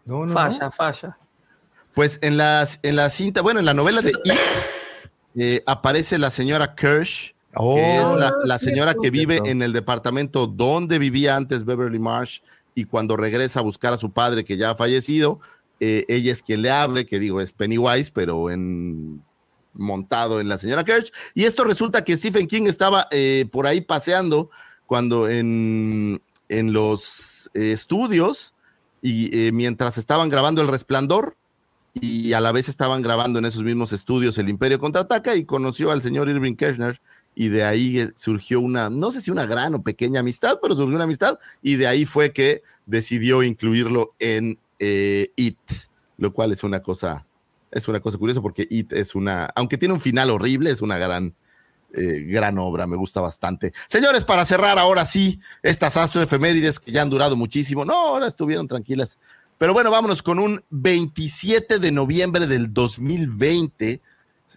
No, 0.04 0.26
no, 0.26 0.32
falla, 0.32 0.70
falla. 0.70 1.18
Pues 1.94 2.18
en 2.20 2.36
la, 2.36 2.68
en 2.82 2.96
la 2.96 3.08
cinta, 3.08 3.40
bueno, 3.40 3.60
en 3.60 3.66
la 3.66 3.74
novela 3.74 4.02
de 4.02 4.10
It, 4.10 4.38
eh, 5.36 5.62
aparece 5.66 6.18
la 6.18 6.30
señora 6.30 6.74
Kirsch 6.74 7.34
que 7.52 7.96
es 7.96 8.04
la, 8.44 8.56
oh, 8.56 8.58
señora 8.58 8.94
que 9.00 9.10
vive 9.10 9.40
en 9.44 9.62
el 9.62 9.72
departamento 9.72 10.46
donde 10.46 10.98
vivía 10.98 11.36
antes 11.36 11.64
Beverly 11.64 11.98
Marsh 11.98 12.40
y 12.74 12.84
cuando 12.84 13.16
regresa 13.16 13.60
a 13.60 13.62
buscar 13.62 13.92
a 13.92 13.96
su 13.96 14.12
padre 14.12 14.44
que 14.44 14.56
ya 14.56 14.70
ha 14.70 14.74
fallecido, 14.76 15.40
eh, 15.80 16.04
ella 16.08 16.32
es 16.32 16.42
quien 16.42 16.62
le 16.62 16.70
hable, 16.70 17.06
que 17.06 17.18
digo 17.18 17.40
es 17.40 17.52
Pennywise, 17.52 18.10
pero 18.12 18.50
en 18.50 19.22
montado 19.74 20.40
en 20.40 20.48
la 20.48 20.58
señora 20.58 20.84
Kirsch. 20.84 21.12
Y 21.34 21.44
esto 21.44 21.64
resulta 21.64 22.04
que 22.04 22.16
Stephen 22.16 22.46
King 22.46 22.66
estaba 22.66 23.06
eh, 23.10 23.46
por 23.50 23.66
ahí 23.66 23.80
paseando 23.80 24.50
cuando 24.86 25.28
en, 25.28 26.20
en 26.48 26.72
los 26.72 27.50
eh, 27.54 27.72
estudios 27.72 28.54
y 29.00 29.52
mientras 29.52 29.96
estaban 29.96 30.28
grabando 30.28 30.60
El 30.60 30.66
Resplandor, 30.66 31.36
y 32.00 32.32
a 32.32 32.40
la 32.40 32.52
vez 32.52 32.68
estaban 32.68 33.02
grabando 33.02 33.38
en 33.38 33.44
esos 33.44 33.62
mismos 33.62 33.92
estudios 33.92 34.38
El 34.38 34.48
Imperio 34.48 34.78
Contraataca 34.78 35.34
y 35.34 35.44
conoció 35.44 35.90
al 35.90 36.02
señor 36.02 36.28
Irving 36.28 36.54
Kirchner 36.54 37.00
y 37.40 37.50
de 37.50 37.62
ahí 37.62 38.00
eh, 38.00 38.10
surgió 38.16 38.58
una, 38.58 38.90
no 38.90 39.12
sé 39.12 39.20
si 39.20 39.30
una 39.30 39.46
gran 39.46 39.72
o 39.76 39.82
pequeña 39.84 40.18
amistad, 40.18 40.58
pero 40.60 40.74
surgió 40.74 40.96
una 40.96 41.04
amistad 41.04 41.38
y 41.62 41.76
de 41.76 41.86
ahí 41.86 42.04
fue 42.04 42.32
que 42.32 42.64
decidió 42.84 43.44
incluirlo 43.44 44.12
en 44.18 44.58
eh, 44.80 45.30
It, 45.36 45.56
lo 46.16 46.32
cual 46.32 46.50
es 46.50 46.64
una 46.64 46.82
cosa, 46.82 47.24
es 47.70 47.86
una 47.86 48.00
cosa 48.00 48.18
curiosa 48.18 48.42
porque 48.42 48.66
It 48.68 48.92
es 48.92 49.14
una, 49.14 49.48
aunque 49.54 49.78
tiene 49.78 49.94
un 49.94 50.00
final 50.00 50.30
horrible, 50.30 50.72
es 50.72 50.82
una 50.82 50.98
gran, 50.98 51.32
eh, 51.92 52.24
gran 52.26 52.58
obra, 52.58 52.88
me 52.88 52.96
gusta 52.96 53.20
bastante. 53.20 53.72
Señores, 53.86 54.24
para 54.24 54.44
cerrar 54.44 54.76
ahora 54.76 55.06
sí, 55.06 55.38
estas 55.62 55.96
astroefemérides 55.96 56.80
que 56.80 56.90
ya 56.90 57.02
han 57.02 57.10
durado 57.10 57.36
muchísimo, 57.36 57.84
no, 57.84 57.94
ahora 57.94 58.26
estuvieron 58.26 58.66
tranquilas. 58.66 59.16
Pero 59.58 59.72
bueno, 59.72 59.92
vámonos 59.92 60.24
con 60.24 60.40
un 60.40 60.64
27 60.70 61.78
de 61.78 61.92
noviembre 61.92 62.48
del 62.48 62.74
2020. 62.74 64.00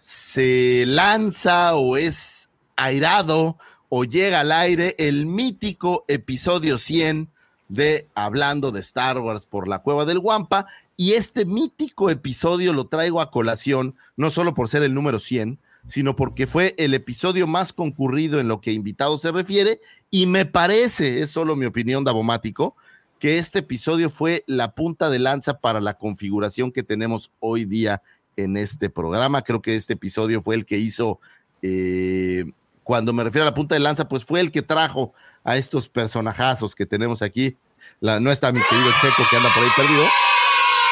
Se 0.00 0.84
lanza 0.84 1.76
o 1.76 1.96
es 1.96 2.41
airado 2.82 3.58
o 3.88 4.04
llega 4.04 4.40
al 4.40 4.52
aire 4.52 4.94
el 4.98 5.26
mítico 5.26 6.04
episodio 6.08 6.78
100 6.78 7.28
de 7.68 8.08
Hablando 8.14 8.72
de 8.72 8.80
Star 8.80 9.18
Wars 9.18 9.46
por 9.46 9.68
la 9.68 9.80
cueva 9.80 10.04
del 10.04 10.18
Guampa. 10.18 10.66
Y 10.96 11.12
este 11.12 11.44
mítico 11.44 12.10
episodio 12.10 12.72
lo 12.72 12.86
traigo 12.86 13.20
a 13.20 13.30
colación, 13.30 13.94
no 14.16 14.30
solo 14.30 14.54
por 14.54 14.68
ser 14.68 14.82
el 14.82 14.94
número 14.94 15.20
100, 15.20 15.58
sino 15.86 16.16
porque 16.16 16.46
fue 16.46 16.74
el 16.76 16.94
episodio 16.94 17.46
más 17.46 17.72
concurrido 17.72 18.40
en 18.40 18.48
lo 18.48 18.60
que 18.60 18.72
invitado 18.72 19.18
se 19.18 19.32
refiere. 19.32 19.80
Y 20.10 20.26
me 20.26 20.44
parece, 20.44 21.22
es 21.22 21.30
solo 21.30 21.56
mi 21.56 21.66
opinión, 21.66 22.04
Davomático, 22.04 22.76
que 23.18 23.38
este 23.38 23.60
episodio 23.60 24.10
fue 24.10 24.42
la 24.46 24.74
punta 24.74 25.08
de 25.08 25.18
lanza 25.18 25.58
para 25.60 25.80
la 25.80 25.94
configuración 25.94 26.72
que 26.72 26.82
tenemos 26.82 27.30
hoy 27.40 27.64
día 27.64 28.02
en 28.36 28.56
este 28.56 28.90
programa. 28.90 29.42
Creo 29.42 29.62
que 29.62 29.76
este 29.76 29.94
episodio 29.94 30.42
fue 30.42 30.56
el 30.56 30.66
que 30.66 30.78
hizo 30.78 31.20
eh, 31.62 32.44
cuando 32.82 33.12
me 33.12 33.24
refiero 33.24 33.46
a 33.46 33.50
la 33.50 33.54
punta 33.54 33.74
de 33.74 33.80
lanza, 33.80 34.08
pues 34.08 34.24
fue 34.24 34.40
el 34.40 34.50
que 34.50 34.62
trajo 34.62 35.12
a 35.44 35.56
estos 35.56 35.88
personajazos 35.88 36.74
que 36.74 36.86
tenemos 36.86 37.22
aquí. 37.22 37.56
no 38.00 38.30
está 38.30 38.52
mi 38.52 38.60
querido 38.60 38.90
Checo 39.00 39.22
que 39.30 39.36
anda 39.36 39.52
por 39.54 39.62
ahí 39.62 39.70
perdido. 39.76 40.04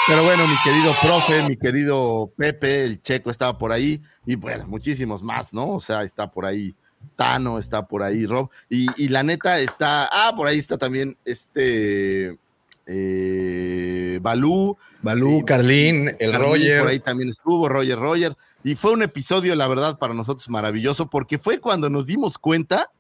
Pero 0.07 0.25
bueno, 0.25 0.47
mi 0.47 0.57
querido 0.65 0.95
profe, 1.01 1.43
mi 1.43 1.57
querido 1.57 2.33
Pepe, 2.37 2.85
el 2.85 3.03
Checo 3.03 3.31
estaba 3.31 3.59
por 3.59 3.71
ahí. 3.71 4.01
Y 4.27 4.35
bueno, 4.35 4.67
muchísimos 4.67 5.23
más, 5.23 5.53
¿no? 5.53 5.69
O 5.75 5.81
sea, 5.81 6.03
está 6.03 6.31
por 6.31 6.47
ahí 6.47 6.75
Tano, 7.17 7.59
está 7.59 7.87
por 7.87 8.03
ahí 8.03 8.27
Rob. 8.27 8.51
Y, 8.69 9.09
la 9.09 9.23
neta 9.23 9.61
está. 9.61 10.09
Ah, 10.11 10.33
por 10.35 10.49
ahí 10.49 10.59
está 10.59 10.79
también 10.79 11.17
este. 11.25 12.39
Eh, 12.87 14.19
Balú. 14.23 14.77
Balú, 15.03 15.45
Carlín, 15.45 16.17
el 16.19 16.35
Roger. 16.35 16.81
Por 16.81 16.89
ahí 16.89 16.99
también 16.99 17.29
estuvo, 17.29 17.69
Roger, 17.69 17.99
Roger. 17.99 18.37
Y 18.63 18.75
fue 18.75 18.93
un 18.93 19.03
episodio, 19.03 19.57
la 19.57 19.69
verdad, 19.69 19.99
para 19.99 20.15
nosotros 20.15 20.49
maravilloso, 20.49 21.09
porque 21.09 21.39
fue 21.39 21.61
cuando 21.61 21.89
nos 21.89 22.07
dimos 22.07 22.37
cuenta 22.39 22.91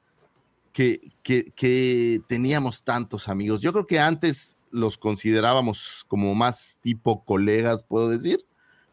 que, 0.72 1.12
que, 1.22 2.22
teníamos 2.26 2.82
tantos 2.82 3.28
amigos. 3.28 3.60
Yo 3.60 3.72
creo 3.72 3.86
que 3.86 4.00
antes 4.00 4.56
los 4.70 4.96
considerábamos 4.96 6.04
como 6.08 6.34
más 6.34 6.78
tipo 6.80 7.24
colegas, 7.24 7.82
puedo 7.82 8.08
decir, 8.08 8.44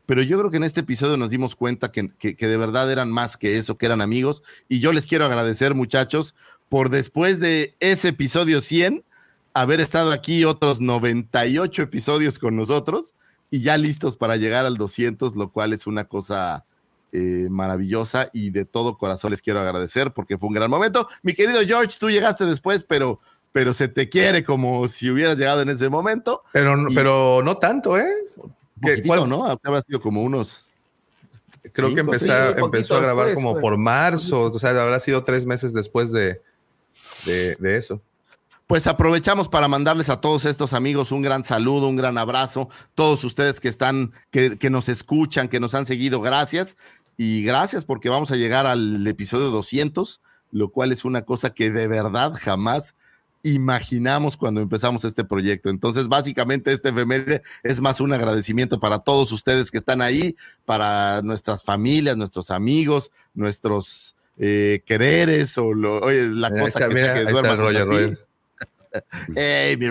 pero 0.06 0.22
yo 0.24 0.38
creo 0.40 0.52
que 0.52 0.58
en 0.58 0.64
este 0.64 0.82
episodio 0.82 1.18
nos 1.18 1.30
dimos 1.30 1.56
cuenta 1.56 1.92
que, 1.92 2.10
que, 2.18 2.36
que 2.36 2.48
de 2.48 2.58
verdad 2.58 2.92
eran 2.92 3.12
más 3.12 3.38
que 3.38 3.58
eso, 3.58 3.78
que 3.78 3.86
eran 3.86 4.02
amigos. 4.02 4.44
Y 4.68 4.80
yo 4.80 4.92
les 4.92 5.06
quiero 5.06 5.26
agradecer, 5.26 5.76
muchachos, 5.76 6.36
por 6.68 6.90
después 6.90 7.40
de 7.40 7.76
ese 7.80 8.10
episodio 8.10 8.62
100, 8.62 9.06
haber 9.54 9.80
estado 9.80 10.12
aquí 10.12 10.44
otros 10.44 10.82
98 10.82 11.82
episodios 11.82 12.40
con 12.40 12.56
nosotros 12.56 13.14
y 13.50 13.62
ya 13.62 13.78
listos 13.78 14.18
para 14.18 14.36
llegar 14.36 14.66
al 14.66 14.78
200, 14.78 15.36
lo 15.36 15.52
cual 15.52 15.74
es 15.74 15.88
una 15.88 16.06
cosa 16.06 16.66
eh, 17.14 17.48
maravillosa 17.50 18.30
y 18.34 18.50
de 18.50 18.66
todo 18.66 18.98
corazón 18.98 19.32
les 19.32 19.42
quiero 19.42 19.60
agradecer 19.62 20.12
porque 20.12 20.38
fue 20.38 20.50
un 20.50 20.56
gran 20.56 20.70
momento. 20.70 21.08
Mi 21.24 21.34
querido 21.34 21.62
George, 21.66 21.96
tú 22.00 22.10
llegaste 22.10 22.46
después, 22.46 22.84
pero, 22.84 23.22
pero 23.54 23.74
se 23.74 23.88
te 23.88 24.10
quiere 24.10 24.44
como 24.44 24.88
si 24.90 25.10
hubieras 25.10 25.38
llegado 25.38 25.62
en 25.62 25.70
ese 25.70 25.90
momento. 25.90 26.44
Pero, 26.52 26.90
Y- 26.90 26.96
pero 26.96 27.42
no 27.44 27.58
tanto, 27.58 27.98
¿eh? 27.98 28.08
¿Qué- 28.36 28.42
Poquitito, 28.82 29.08
cuál- 29.08 29.30
¿no? 29.30 29.46
Habrá 29.46 29.82
sido 29.82 30.02
como 30.02 30.22
unos. 30.22 30.66
Creo 31.74 31.94
que 31.94 32.02
empezó, 32.02 32.26
sí, 32.26 32.32
un 32.32 32.48
poquito 32.48 32.66
empezó 32.66 32.96
a 32.96 33.00
grabar 33.02 33.26
después, 33.28 33.44
como 33.44 33.54
fue. 33.56 33.62
por 33.62 33.78
marzo, 33.78 34.44
o 34.54 34.60
sea, 34.60 34.70
habrá 34.82 35.00
sido 35.00 35.24
tres 35.24 35.46
meses 35.46 35.74
después 35.74 36.12
de, 36.12 36.42
de, 37.26 37.56
de 37.56 37.78
eso. 37.78 38.02
Pues 38.68 38.86
aprovechamos 38.86 39.48
para 39.48 39.70
mandarles 39.70 40.10
a 40.10 40.20
todos 40.20 40.44
estos 40.44 40.74
amigos 40.74 41.14
un 41.14 41.22
gran 41.22 41.46
saludo, 41.46 41.88
un 41.88 41.96
gran 41.96 42.18
abrazo. 42.18 42.70
Todos 42.96 43.24
ustedes 43.24 43.62
que 43.62 43.70
están, 43.70 44.12
que, 44.30 44.58
que 44.58 44.70
nos 44.70 44.90
escuchan, 44.90 45.48
que 45.48 45.62
nos 45.62 45.74
han 45.74 45.86
seguido, 45.86 46.20
gracias. 46.20 46.76
Y 47.16 47.44
gracias 47.44 47.86
porque 47.86 48.10
vamos 48.10 48.32
a 48.32 48.36
llegar 48.36 48.68
al 48.68 49.08
episodio 49.08 49.52
200, 49.52 50.22
lo 50.52 50.70
cual 50.70 50.92
es 50.92 51.06
una 51.06 51.24
cosa 51.24 51.52
que 51.52 51.72
de 51.72 51.88
verdad 51.88 52.34
jamás 52.38 52.96
imaginamos 53.42 54.36
cuando 54.36 54.62
empezamos 54.62 55.06
este 55.06 55.24
proyecto. 55.24 55.70
Entonces, 55.70 56.08
básicamente, 56.08 56.74
este 56.74 56.90
efeméride 56.90 57.42
es 57.64 57.80
más 57.80 58.02
un 58.02 58.14
agradecimiento 58.14 58.80
para 58.80 59.00
todos 59.00 59.32
ustedes 59.32 59.72
que 59.72 59.78
están 59.78 60.02
ahí, 60.02 60.36
para 60.66 61.22
nuestras 61.22 61.64
familias, 61.64 62.18
nuestros 62.18 62.52
amigos, 62.52 63.12
nuestros 63.34 64.16
eh, 64.38 64.82
quereres 64.86 65.58
o 65.58 65.74
lo, 65.74 66.00
oye, 66.00 66.28
la 66.28 66.50
Mira, 66.50 66.64
cosa 66.64 66.80
está, 66.80 66.90
que 66.90 66.94
mira, 66.96 67.06
sea 67.06 67.14
que 67.14 67.32
está 67.32 67.56
Roger, 67.56 67.58
junto 67.58 67.68
a 67.68 67.72
ti. 67.72 68.06
Roger. 68.06 68.28
Hey, 69.36 69.78
mi. 69.78 69.88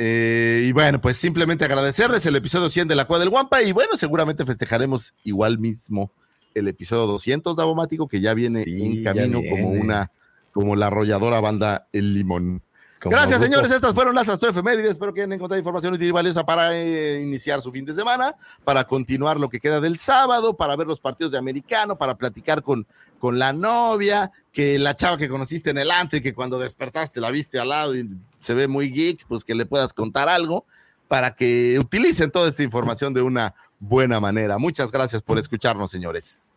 Eh, 0.00 0.64
y 0.68 0.72
bueno, 0.72 1.00
pues 1.00 1.16
simplemente 1.16 1.64
agradecerles 1.64 2.24
el 2.26 2.36
episodio 2.36 2.70
100 2.70 2.86
de 2.86 2.94
la 2.94 3.04
Cueva 3.04 3.18
del 3.20 3.30
Guampa 3.30 3.62
y 3.62 3.72
bueno, 3.72 3.96
seguramente 3.96 4.46
festejaremos 4.46 5.12
igual 5.24 5.58
mismo 5.58 6.12
el 6.54 6.68
episodio 6.68 7.06
200, 7.06 7.56
Davomático, 7.56 8.06
que 8.06 8.20
ya 8.20 8.34
viene 8.34 8.62
Sí, 8.62 8.80
en 8.80 9.04
camino 9.04 9.40
como 9.48 9.70
una, 9.70 10.12
como 10.52 10.76
la 10.76 10.86
arrolladora 10.86 11.40
banda 11.40 11.88
El 11.92 12.14
Limón. 12.14 12.62
Como 13.00 13.12
Gracias, 13.12 13.38
grupo- 13.40 13.44
señores. 13.44 13.70
Estas 13.70 13.94
fueron 13.94 14.14
las 14.14 14.28
astroefemérides. 14.28 14.92
Espero 14.92 15.14
que 15.14 15.20
hayan 15.20 15.32
encontrado 15.32 15.58
información 15.58 15.94
útil 15.94 16.08
y 16.08 16.10
valiosa 16.10 16.44
para 16.44 16.76
eh, 16.76 17.20
iniciar 17.22 17.62
su 17.62 17.70
fin 17.70 17.84
de 17.84 17.94
semana, 17.94 18.34
para 18.64 18.84
continuar 18.84 19.38
lo 19.38 19.48
que 19.48 19.60
queda 19.60 19.80
del 19.80 19.98
sábado, 19.98 20.56
para 20.56 20.74
ver 20.74 20.86
los 20.88 20.98
partidos 20.98 21.30
de 21.32 21.38
americano, 21.38 21.96
para 21.96 22.16
platicar 22.16 22.62
con, 22.62 22.86
con 23.20 23.38
la 23.38 23.52
novia, 23.52 24.32
que 24.52 24.78
la 24.80 24.96
chava 24.96 25.16
que 25.16 25.28
conociste 25.28 25.70
en 25.70 25.78
el 25.78 25.90
antro 25.92 26.18
y 26.18 26.22
que 26.22 26.34
cuando 26.34 26.58
despertaste 26.58 27.20
la 27.20 27.30
viste 27.30 27.58
al 27.60 27.68
lado 27.68 27.94
y 27.94 28.08
se 28.40 28.54
ve 28.54 28.66
muy 28.66 28.90
geek, 28.90 29.26
pues 29.28 29.44
que 29.44 29.54
le 29.54 29.64
puedas 29.66 29.92
contar 29.92 30.28
algo 30.28 30.64
para 31.06 31.34
que 31.34 31.78
utilicen 31.80 32.30
toda 32.30 32.48
esta 32.48 32.62
información 32.64 33.14
de 33.14 33.22
una 33.22 33.54
buena 33.78 34.18
manera. 34.20 34.58
Muchas 34.58 34.90
gracias 34.90 35.22
por 35.22 35.38
escucharnos, 35.38 35.90
señores. 35.90 36.47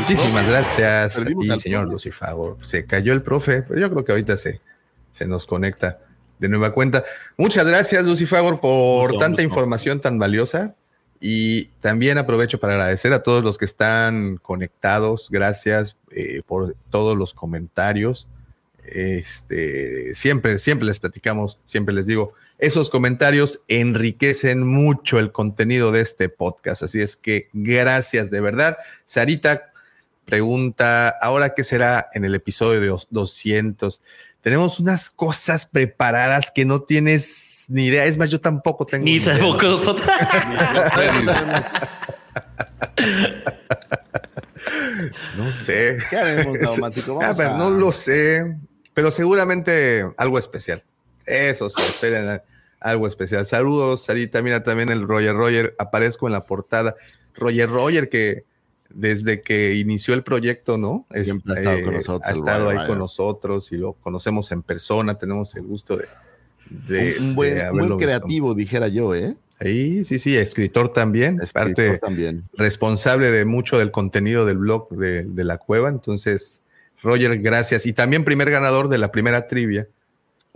Muchísimas 0.00 0.48
gracias, 0.48 1.18
y 1.40 1.50
al 1.50 1.60
señor. 1.60 1.88
Lucifago. 1.88 2.58
Se 2.62 2.84
cayó 2.86 3.12
el 3.12 3.22
profe, 3.22 3.62
pero 3.62 3.80
yo 3.80 3.90
creo 3.90 4.04
que 4.04 4.12
ahorita 4.12 4.36
se, 4.36 4.60
se 5.12 5.26
nos 5.26 5.46
conecta 5.46 6.00
de 6.38 6.48
nueva 6.48 6.72
cuenta. 6.72 7.04
Muchas 7.36 7.66
gracias, 7.66 8.04
Lucifagor, 8.04 8.60
por 8.60 9.16
tanta 9.18 9.42
información 9.42 10.00
tan 10.00 10.18
valiosa. 10.18 10.74
Y 11.20 11.66
también 11.80 12.18
aprovecho 12.18 12.60
para 12.60 12.74
agradecer 12.74 13.12
a 13.12 13.22
todos 13.22 13.42
los 13.42 13.56
que 13.56 13.64
están 13.64 14.36
conectados. 14.38 15.28
Gracias 15.30 15.96
eh, 16.10 16.42
por 16.46 16.76
todos 16.90 17.16
los 17.16 17.32
comentarios. 17.32 18.28
Este, 18.84 20.14
siempre, 20.14 20.58
siempre 20.58 20.86
les 20.86 21.00
platicamos, 21.00 21.58
siempre 21.64 21.94
les 21.94 22.06
digo, 22.06 22.34
esos 22.58 22.90
comentarios 22.90 23.62
enriquecen 23.68 24.66
mucho 24.66 25.18
el 25.18 25.32
contenido 25.32 25.92
de 25.92 26.02
este 26.02 26.28
podcast. 26.28 26.82
Así 26.82 27.00
es 27.00 27.16
que 27.16 27.48
gracias 27.54 28.30
de 28.30 28.42
verdad. 28.42 28.76
Sarita 29.04 29.72
pregunta, 30.24 31.08
¿ahora 31.20 31.54
qué 31.54 31.64
será 31.64 32.08
en 32.14 32.24
el 32.24 32.34
episodio 32.34 32.80
de 32.80 32.88
dos- 32.88 33.06
200? 33.10 34.00
Tenemos 34.42 34.78
unas 34.80 35.08
cosas 35.10 35.64
preparadas 35.66 36.50
que 36.54 36.64
no 36.64 36.82
tienes 36.82 37.64
ni 37.68 37.86
idea. 37.86 38.04
Es 38.04 38.18
más, 38.18 38.30
yo 38.30 38.40
tampoco 38.40 38.84
tengo 38.84 39.04
Ni 39.04 39.12
idea. 39.16 39.34
sabemos 39.34 39.58
que 39.58 39.66
nosotros. 39.66 40.06
No 45.36 45.50
sé. 45.52 45.98
¿Qué 46.10 46.16
haremos, 46.16 46.58
a- 47.22 47.56
No 47.56 47.70
lo 47.70 47.92
sé, 47.92 48.56
pero 48.94 49.10
seguramente 49.10 50.06
algo 50.16 50.38
especial. 50.38 50.82
Eso 51.26 51.70
sí, 51.70 51.80
esperen 51.86 52.40
algo 52.80 53.06
especial. 53.06 53.46
Saludos, 53.46 54.04
Sarita. 54.04 54.42
Mira 54.42 54.62
también 54.62 54.90
el 54.90 55.06
Roger 55.06 55.34
Roger. 55.34 55.74
Aparezco 55.78 56.26
en 56.26 56.32
la 56.32 56.44
portada. 56.44 56.94
Roger 57.34 57.68
Roger, 57.68 58.08
que 58.08 58.44
desde 58.94 59.42
que 59.42 59.74
inició 59.74 60.14
el 60.14 60.22
proyecto, 60.22 60.78
¿no? 60.78 61.06
Es- 61.10 61.24
Siempre 61.26 61.54
ha 61.54 61.56
estado 61.58 61.82
con 61.84 61.94
nosotros, 61.94 62.22
Ha 62.28 62.32
estado 62.32 62.68
ahí 62.70 62.86
con 62.86 62.98
nosotros 62.98 63.72
y 63.72 63.76
lo 63.76 63.92
conocemos 63.94 64.50
en 64.52 64.62
persona. 64.62 65.16
Tenemos 65.18 65.54
el 65.56 65.62
gusto 65.64 65.96
de. 65.96 66.06
de- 66.88 67.16
un, 67.18 67.24
un 67.30 67.34
buen, 67.34 67.54
de 67.56 67.70
un 67.70 67.78
visto. 67.80 67.96
creativo, 67.96 68.54
dijera 68.54 68.88
yo, 68.88 69.14
¿eh? 69.14 69.36
Sí, 69.60 70.04
sí, 70.04 70.18
sí, 70.18 70.36
escritor 70.36 70.92
también. 70.92 71.36
Es 71.36 71.44
Escritor 71.54 71.74
parte 71.74 71.98
también. 71.98 72.44
responsable 72.54 73.30
de 73.30 73.44
mucho 73.44 73.78
del 73.78 73.90
contenido 73.90 74.44
del 74.46 74.58
blog 74.58 74.90
de, 74.90 75.22
de 75.24 75.44
la 75.44 75.58
cueva. 75.58 75.88
Entonces, 75.88 76.60
Roger, 77.02 77.38
gracias. 77.40 77.86
Y 77.86 77.92
también 77.92 78.24
primer 78.24 78.50
ganador 78.50 78.88
de 78.88 78.98
la 78.98 79.10
primera 79.12 79.46
trivia 79.46 79.88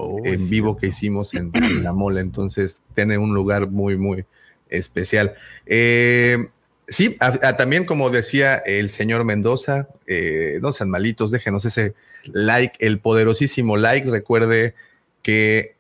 Oh, 0.00 0.20
en 0.24 0.48
vivo 0.48 0.76
que 0.76 0.86
hicimos 0.88 1.34
en, 1.34 1.50
en 1.54 1.82
la 1.82 1.92
mole. 1.92 2.20
Entonces, 2.20 2.82
tiene 2.94 3.18
un 3.18 3.34
lugar 3.34 3.68
muy, 3.68 3.96
muy 3.96 4.24
especial. 4.68 5.34
Eh, 5.66 6.48
sí, 6.88 7.16
a- 7.20 7.56
también 7.56 7.84
como 7.84 8.10
decía 8.10 8.56
el 8.56 8.88
señor 8.88 9.24
Mendoza, 9.24 9.88
eh, 10.06 10.58
no 10.62 10.72
sean 10.72 10.90
malitos, 10.90 11.30
déjenos 11.30 11.64
ese 11.64 11.94
like, 12.24 12.76
el 12.84 12.98
poderosísimo 13.00 13.76
like. 13.76 14.10
Recuerde 14.10 14.74
que 15.22 15.76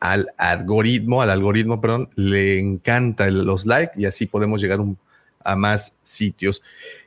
al 0.00 0.32
algoritmo, 0.38 1.22
al 1.22 1.30
algoritmo, 1.30 1.80
perdón, 1.80 2.08
le 2.16 2.58
encanta 2.58 3.30
los 3.30 3.66
likes 3.66 4.00
y 4.00 4.06
así 4.06 4.26
podemos 4.26 4.60
llegar 4.60 4.80
a 5.44 5.56
más 5.56 5.92
sitios. 6.04 6.62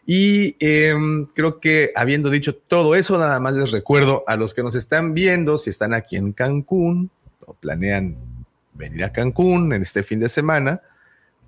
Y 0.06 0.56
em, 0.60 1.26
creo 1.34 1.60
que 1.60 1.92
habiendo 1.96 2.30
dicho 2.30 2.56
todo 2.56 2.96
eso, 2.96 3.18
nada 3.18 3.40
más 3.40 3.54
les 3.54 3.72
recuerdo 3.72 4.24
a 4.28 4.36
los 4.36 4.54
que 4.54 4.64
nos 4.64 4.76
están 4.76 5.14
viendo, 5.14 5.58
si 5.58 5.70
están 5.70 5.94
aquí 5.94 6.16
en 6.18 6.34
Cancún 6.34 7.10
o 7.46 7.54
planean 7.54 8.16
venir 8.74 9.04
a 9.04 9.12
Cancún 9.12 9.74
en 9.74 9.82
este 9.84 10.04
fin 10.04 10.20
de 10.20 10.30
semana, 10.30 10.82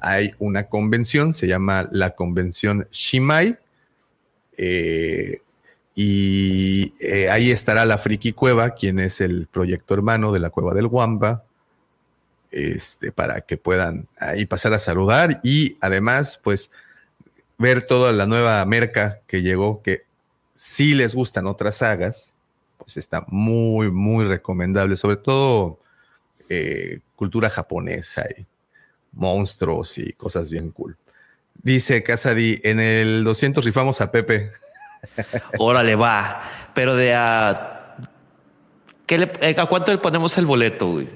hay 0.06 0.36
una 0.38 0.68
convención, 0.68 1.34
se 1.34 1.48
llama 1.48 1.90
la 1.92 2.12
convención 2.12 2.88
Shimai. 2.92 3.58
eh, 4.58 5.40
y 5.96 6.94
eh, 7.00 7.30
ahí 7.30 7.52
estará 7.52 7.86
la 7.86 7.98
Friki 7.98 8.34
Cueva, 8.34 8.72
quien 8.72 9.00
es 9.00 9.22
el 9.22 9.48
proyecto 9.48 9.94
hermano 9.94 10.34
de 10.34 10.40
la 10.40 10.50
Cueva 10.50 10.74
del 10.74 10.88
Guampa, 10.90 11.46
este, 12.52 13.14
para 13.14 13.42
que 13.42 13.58
puedan 13.58 14.08
ahí 14.20 14.46
pasar 14.46 14.74
a 14.74 14.80
saludar 14.80 15.40
y 15.42 15.78
además, 15.82 16.40
pues, 16.44 16.70
ver 17.58 17.88
toda 17.88 18.12
la 18.12 18.26
nueva 18.26 18.64
merca 18.66 19.22
que 19.26 19.42
llegó, 19.42 19.82
que 19.82 20.04
si 20.54 20.96
les 20.96 21.16
gustan 21.16 21.48
otras 21.48 21.78
sagas, 21.78 22.34
pues 22.78 22.98
está 22.98 23.26
muy, 23.30 23.90
muy 23.90 24.26
recomendable, 24.26 24.98
sobre 24.98 25.18
todo 25.18 25.80
eh, 26.50 27.00
cultura 27.16 27.50
japonesa 27.50 28.26
y 28.38 28.46
monstruos 29.16 29.98
y 29.98 30.14
cosas 30.14 30.50
bien 30.50 30.72
cool. 30.72 30.98
Dice 31.64 32.04
Casadi, 32.04 32.60
en 32.64 32.80
el 32.80 33.24
200 33.24 33.66
rifamos 33.66 34.00
a 34.02 34.12
Pepe. 34.12 34.52
Órale, 35.60 35.96
va. 35.96 36.44
Pero 36.74 36.96
de 36.96 37.14
a. 37.16 37.96
¿qué 39.06 39.18
le- 39.18 39.32
eh, 39.42 39.56
¿A 39.58 39.66
cuánto 39.66 39.92
le 39.92 39.98
ponemos 39.98 40.38
el 40.38 40.46
boleto, 40.46 40.92
güey? 40.92 41.10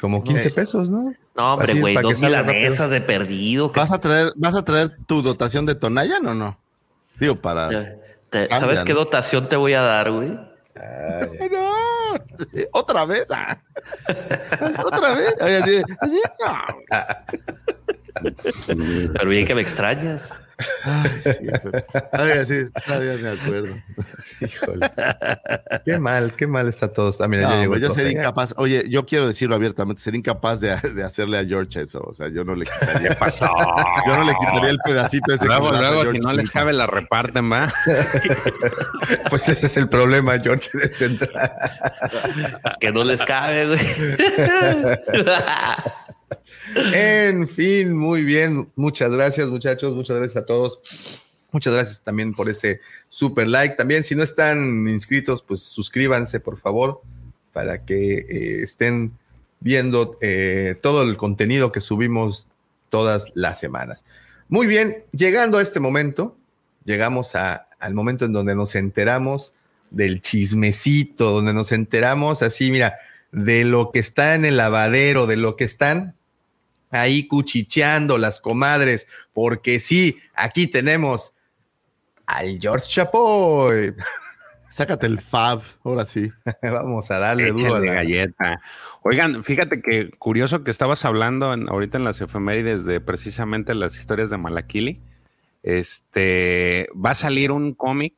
Como 0.00 0.22
15 0.22 0.48
Eh, 0.48 0.50
pesos, 0.52 0.88
¿no? 0.90 1.12
No, 1.34 1.54
hombre, 1.54 1.74
güey, 1.74 1.94
dos 1.96 2.20
milanesas 2.20 2.90
de 2.90 3.00
perdido. 3.00 3.72
¿Vas 3.72 3.92
a 3.92 4.00
traer, 4.00 4.32
vas 4.36 4.54
a 4.56 4.64
traer 4.64 4.96
tu 5.06 5.22
dotación 5.22 5.66
de 5.66 5.74
Tonayan 5.74 6.24
o 6.26 6.34
no? 6.34 6.58
Digo, 7.20 7.36
para. 7.36 7.70
¿Sabes 7.70 8.48
Cambia, 8.48 8.84
qué 8.84 8.92
¿no? 8.92 9.00
dotación 9.00 9.48
te 9.48 9.56
voy 9.56 9.72
a 9.74 9.82
dar, 9.82 10.10
güey? 10.12 10.38
No, 11.50 12.14
otra 12.72 13.04
vez. 13.04 13.26
ah. 13.30 13.56
otra 14.84 15.14
vez. 15.14 15.34
Oye, 15.40 15.58
así- 15.58 15.82
así, 16.00 16.20
no. 16.40 17.77
Pero 19.14 19.30
bien 19.30 19.46
que 19.46 19.54
me 19.54 19.62
extrañas. 19.62 20.34
Ay, 20.82 21.10
sí, 21.22 21.46
pero- 21.62 21.84
Ay, 22.12 22.44
sí, 22.44 22.64
todavía 22.84 23.12
me 23.22 23.28
acuerdo. 23.40 23.76
Híjole. 24.40 24.90
Qué 25.84 25.98
mal, 26.00 26.32
qué 26.34 26.48
mal 26.48 26.66
está 26.66 26.92
todo. 26.92 27.14
Ah, 27.20 27.28
mira, 27.28 27.42
No, 27.44 27.50
ya 27.50 27.60
llegó 27.60 27.76
yo 27.76 27.90
sería 27.94 28.10
incapaz. 28.10 28.54
Oye, 28.56 28.86
yo 28.88 29.06
quiero 29.06 29.28
decirlo 29.28 29.54
abiertamente, 29.54 30.02
sería 30.02 30.18
incapaz 30.18 30.58
de, 30.58 30.74
de 30.94 31.04
hacerle 31.04 31.38
a 31.38 31.44
George 31.44 31.80
eso. 31.82 32.00
O 32.00 32.12
sea, 32.12 32.26
yo 32.28 32.42
no 32.42 32.56
le 32.56 32.64
quitaría. 32.64 33.10
¿Qué 33.10 33.14
pasó? 33.14 33.48
Yo 34.08 34.16
no 34.16 34.24
le 34.24 34.34
quitaría 34.34 34.70
el 34.70 34.78
pedacito 34.84 35.32
ese. 35.32 35.44
que 35.46 35.48
Luego, 35.48 35.72
George 35.72 36.18
no 36.18 36.32
les 36.32 36.50
cabe, 36.50 36.72
la 36.72 36.88
reparten, 36.88 37.52
¿va? 37.52 37.72
Pues 39.30 39.48
ese 39.48 39.66
es 39.66 39.76
el 39.76 39.88
problema, 39.88 40.40
George, 40.40 40.70
de 40.76 40.88
central. 40.92 41.52
Que 42.80 42.90
no 42.90 43.04
les 43.04 43.22
cabe, 43.22 43.68
güey. 43.68 43.78
En 46.94 47.48
fin, 47.48 47.96
muy 47.96 48.24
bien. 48.24 48.68
Muchas 48.76 49.10
gracias, 49.12 49.48
muchachos. 49.48 49.94
Muchas 49.94 50.16
gracias 50.18 50.42
a 50.42 50.46
todos. 50.46 50.80
Muchas 51.50 51.72
gracias 51.72 52.00
también 52.02 52.34
por 52.34 52.48
ese 52.48 52.80
super 53.08 53.48
like. 53.48 53.74
También, 53.76 54.04
si 54.04 54.14
no 54.14 54.22
están 54.22 54.86
inscritos, 54.88 55.42
pues 55.42 55.60
suscríbanse, 55.60 56.40
por 56.40 56.60
favor, 56.60 57.00
para 57.52 57.84
que 57.84 58.18
eh, 58.18 58.62
estén 58.62 59.12
viendo 59.60 60.18
eh, 60.20 60.76
todo 60.82 61.02
el 61.02 61.16
contenido 61.16 61.72
que 61.72 61.80
subimos 61.80 62.46
todas 62.90 63.32
las 63.34 63.58
semanas. 63.58 64.04
Muy 64.48 64.66
bien, 64.66 65.04
llegando 65.12 65.58
a 65.58 65.62
este 65.62 65.80
momento, 65.80 66.36
llegamos 66.84 67.34
a- 67.34 67.66
al 67.80 67.94
momento 67.94 68.24
en 68.24 68.32
donde 68.32 68.54
nos 68.54 68.74
enteramos 68.74 69.52
del 69.90 70.20
chismecito, 70.20 71.30
donde 71.32 71.54
nos 71.54 71.72
enteramos 71.72 72.42
así, 72.42 72.70
mira, 72.70 72.96
de 73.32 73.64
lo 73.64 73.90
que 73.90 73.98
está 74.00 74.34
en 74.34 74.44
el 74.44 74.56
lavadero, 74.56 75.26
de 75.26 75.36
lo 75.36 75.56
que 75.56 75.64
están 75.64 76.14
ahí 76.90 77.26
cuchicheando 77.26 78.18
las 78.18 78.40
comadres, 78.40 79.06
porque 79.32 79.80
sí, 79.80 80.18
aquí 80.34 80.66
tenemos 80.66 81.34
al 82.26 82.58
George 82.60 82.86
Chapoy. 82.88 83.94
Sácate 84.70 85.06
el 85.06 85.18
fab, 85.18 85.62
ahora 85.82 86.04
sí. 86.04 86.30
Vamos 86.62 87.10
a 87.10 87.18
darle 87.18 87.50
duro 87.52 87.74
a 87.74 87.78
Échenle 87.78 87.86
la 87.86 87.94
galleta. 87.94 88.60
Oigan, 89.02 89.42
fíjate 89.42 89.80
que 89.80 90.10
curioso 90.18 90.62
que 90.62 90.70
estabas 90.70 91.04
hablando 91.06 91.54
en- 91.54 91.68
ahorita 91.70 91.96
en 91.96 92.04
las 92.04 92.20
efemérides 92.20 92.84
de 92.84 93.00
precisamente 93.00 93.74
las 93.74 93.96
historias 93.96 94.28
de 94.28 94.36
Malakili. 94.36 95.00
Este 95.62 96.88
va 96.94 97.10
a 97.10 97.14
salir 97.14 97.50
un 97.50 97.74
cómic 97.74 98.14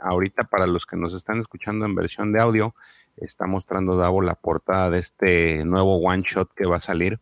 ahorita 0.00 0.44
para 0.44 0.66
los 0.66 0.84
que 0.86 0.96
nos 0.96 1.14
están 1.14 1.40
escuchando 1.40 1.86
en 1.86 1.94
versión 1.94 2.32
de 2.32 2.40
audio. 2.40 2.74
Está 3.16 3.46
mostrando 3.46 3.96
Davo 3.96 4.20
la 4.20 4.34
portada 4.34 4.90
de 4.90 4.98
este 4.98 5.64
nuevo 5.64 5.96
one 5.98 6.22
shot 6.26 6.52
que 6.54 6.66
va 6.66 6.76
a 6.76 6.80
salir, 6.80 7.20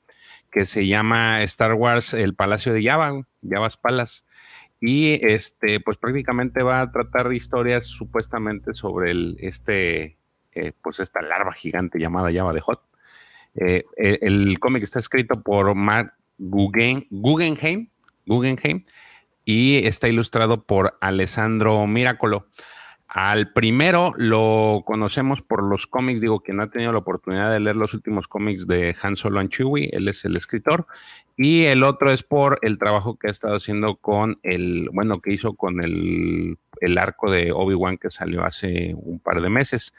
que 0.53 0.67
se 0.67 0.87
llama 0.87 1.43
Star 1.43 1.75
Wars 1.75 2.15
El 2.15 2.35
Palacio 2.35 2.73
de 2.73 2.85
Java, 2.85 3.27
Java's 3.43 3.77
Palace. 3.79 4.23
Y 4.81 5.25
este, 5.27 5.81
pues 5.81 5.97
prácticamente 5.97 6.63
va 6.63 6.81
a 6.83 6.93
tratar 6.93 7.33
historias 7.33 7.87
supuestamente 7.87 8.75
sobre 8.75 9.13
el, 9.13 9.37
este, 9.41 10.19
eh, 10.53 10.73
pues 10.83 11.01
esta 11.01 11.23
larva 11.23 11.53
gigante 11.53 11.99
llamada 11.99 12.33
Java 12.33 12.53
de 12.53 12.61
Hot. 12.61 12.83
Eh, 13.55 13.85
el, 13.97 14.59
cómic 14.59 14.83
está 14.83 14.99
escrito 14.99 15.43
por 15.43 15.75
Mark 15.75 16.15
Guggen- 16.39 17.07
Guggenheim, 17.11 17.89
Guggenheim 18.27 18.85
y 19.45 19.87
está 19.87 20.09
ilustrado 20.09 20.65
por 20.65 20.99
Alessandro 21.01 21.87
Miracolo. 21.87 22.47
Al 23.15 23.53
primero 23.53 24.15
lo 24.17 24.85
conocemos 24.87 25.43
por 25.43 25.63
los 25.63 25.87
cómics, 25.87 26.23
digo, 26.23 26.41
quien 26.41 26.61
ha 26.61 26.71
tenido 26.71 26.93
la 26.93 27.01
oportunidad 27.01 27.53
de 27.53 27.61
leer 27.61 27.77
los 27.77 27.93
últimos 27.93 28.27
cómics 28.27 28.67
de 28.67 28.97
Han 29.03 29.17
Solo 29.17 29.39
and 29.39 29.51
Chewie, 29.51 29.91
él 29.93 30.09
es 30.09 30.25
el 30.25 30.35
escritor, 30.35 30.87
y 31.37 31.65
el 31.65 31.83
otro 31.83 32.11
es 32.11 32.23
por 32.23 32.59
el 32.63 32.79
trabajo 32.79 33.19
que 33.19 33.29
ha 33.29 33.31
estado 33.31 33.57
haciendo 33.57 33.97
con 33.97 34.39
el, 34.43 34.89
bueno, 34.95 35.21
que 35.21 35.31
hizo 35.31 35.53
con 35.53 35.83
el, 35.83 36.57
el 36.81 36.97
arco 36.97 37.31
de 37.31 37.53
Obi-Wan 37.53 37.99
que 37.99 38.09
salió 38.09 38.47
hace 38.47 38.95
un 38.97 39.21
par 39.21 39.43
de 39.43 39.51
meses. 39.51 39.93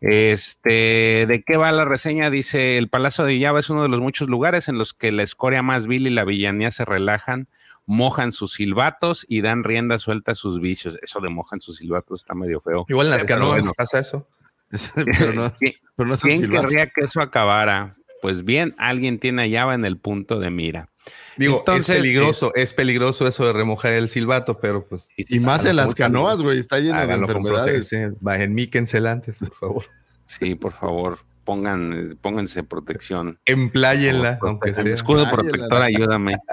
Este, 0.00 1.26
¿de 1.28 1.44
qué 1.46 1.56
va 1.56 1.70
la 1.70 1.84
reseña? 1.84 2.30
Dice, 2.30 2.78
el 2.78 2.88
Palacio 2.88 3.24
de 3.24 3.40
Java 3.40 3.60
es 3.60 3.70
uno 3.70 3.84
de 3.84 3.90
los 3.90 4.00
muchos 4.00 4.28
lugares 4.28 4.68
en 4.68 4.76
los 4.76 4.92
que 4.92 5.12
la 5.12 5.22
escoria 5.22 5.62
más 5.62 5.86
vil 5.86 6.08
y 6.08 6.10
la 6.10 6.24
villanía 6.24 6.72
se 6.72 6.84
relajan, 6.84 7.46
mojan 7.86 8.32
sus 8.32 8.52
silbatos 8.54 9.24
y 9.28 9.40
dan 9.40 9.64
rienda 9.64 9.98
suelta 9.98 10.32
a 10.32 10.34
sus 10.34 10.60
vicios. 10.60 10.98
Eso 11.02 11.20
de 11.20 11.28
mojan 11.28 11.60
sus 11.60 11.76
silbatos 11.76 12.20
está 12.20 12.34
medio 12.34 12.60
feo. 12.60 12.84
Igual 12.88 13.06
en 13.06 13.12
las 13.12 13.24
canoas 13.24 13.58
bueno. 13.58 13.72
pasa 13.76 14.00
eso. 14.00 14.28
pero 14.94 15.32
no, 15.32 15.52
¿Qui- 15.52 15.78
pero 15.94 16.08
no 16.08 16.16
son 16.16 16.28
¿Quién 16.28 16.40
silbatos. 16.42 16.66
querría 16.66 16.86
que 16.86 17.04
eso 17.04 17.20
acabara? 17.20 17.96
Pues 18.22 18.44
bien, 18.44 18.74
alguien 18.78 19.18
tiene 19.20 19.44
a 19.44 19.60
Java 19.60 19.74
en 19.74 19.84
el 19.84 19.98
punto 19.98 20.40
de 20.40 20.50
mira. 20.50 20.88
Digo, 21.36 21.58
Entonces, 21.58 21.90
es 21.90 21.96
peligroso, 22.02 22.52
es 22.54 22.72
peligroso 22.72 23.28
eso 23.28 23.46
de 23.46 23.52
remojar 23.52 23.92
el 23.92 24.08
silbato, 24.08 24.58
pero 24.58 24.84
pues 24.88 25.06
Y 25.16 25.38
más 25.38 25.64
en 25.66 25.76
las 25.76 25.94
canoas, 25.94 26.40
güey, 26.40 26.58
está 26.58 26.80
lleno 26.80 27.06
de 27.06 27.12
enfermedades. 27.14 27.92
Enmíquensela 27.92 29.12
antes, 29.12 29.38
por 29.38 29.54
favor. 29.54 29.84
Sí, 30.26 30.56
por 30.56 30.72
favor, 30.72 31.18
pongan, 31.46 32.18
pónganse 32.20 32.62
protección. 32.62 33.38
Empláyenla, 33.46 34.38
aunque 34.42 34.74
sea. 34.74 34.84
Escudo 34.84 35.24
protector, 35.30 35.80
ayúdame. 35.82 36.36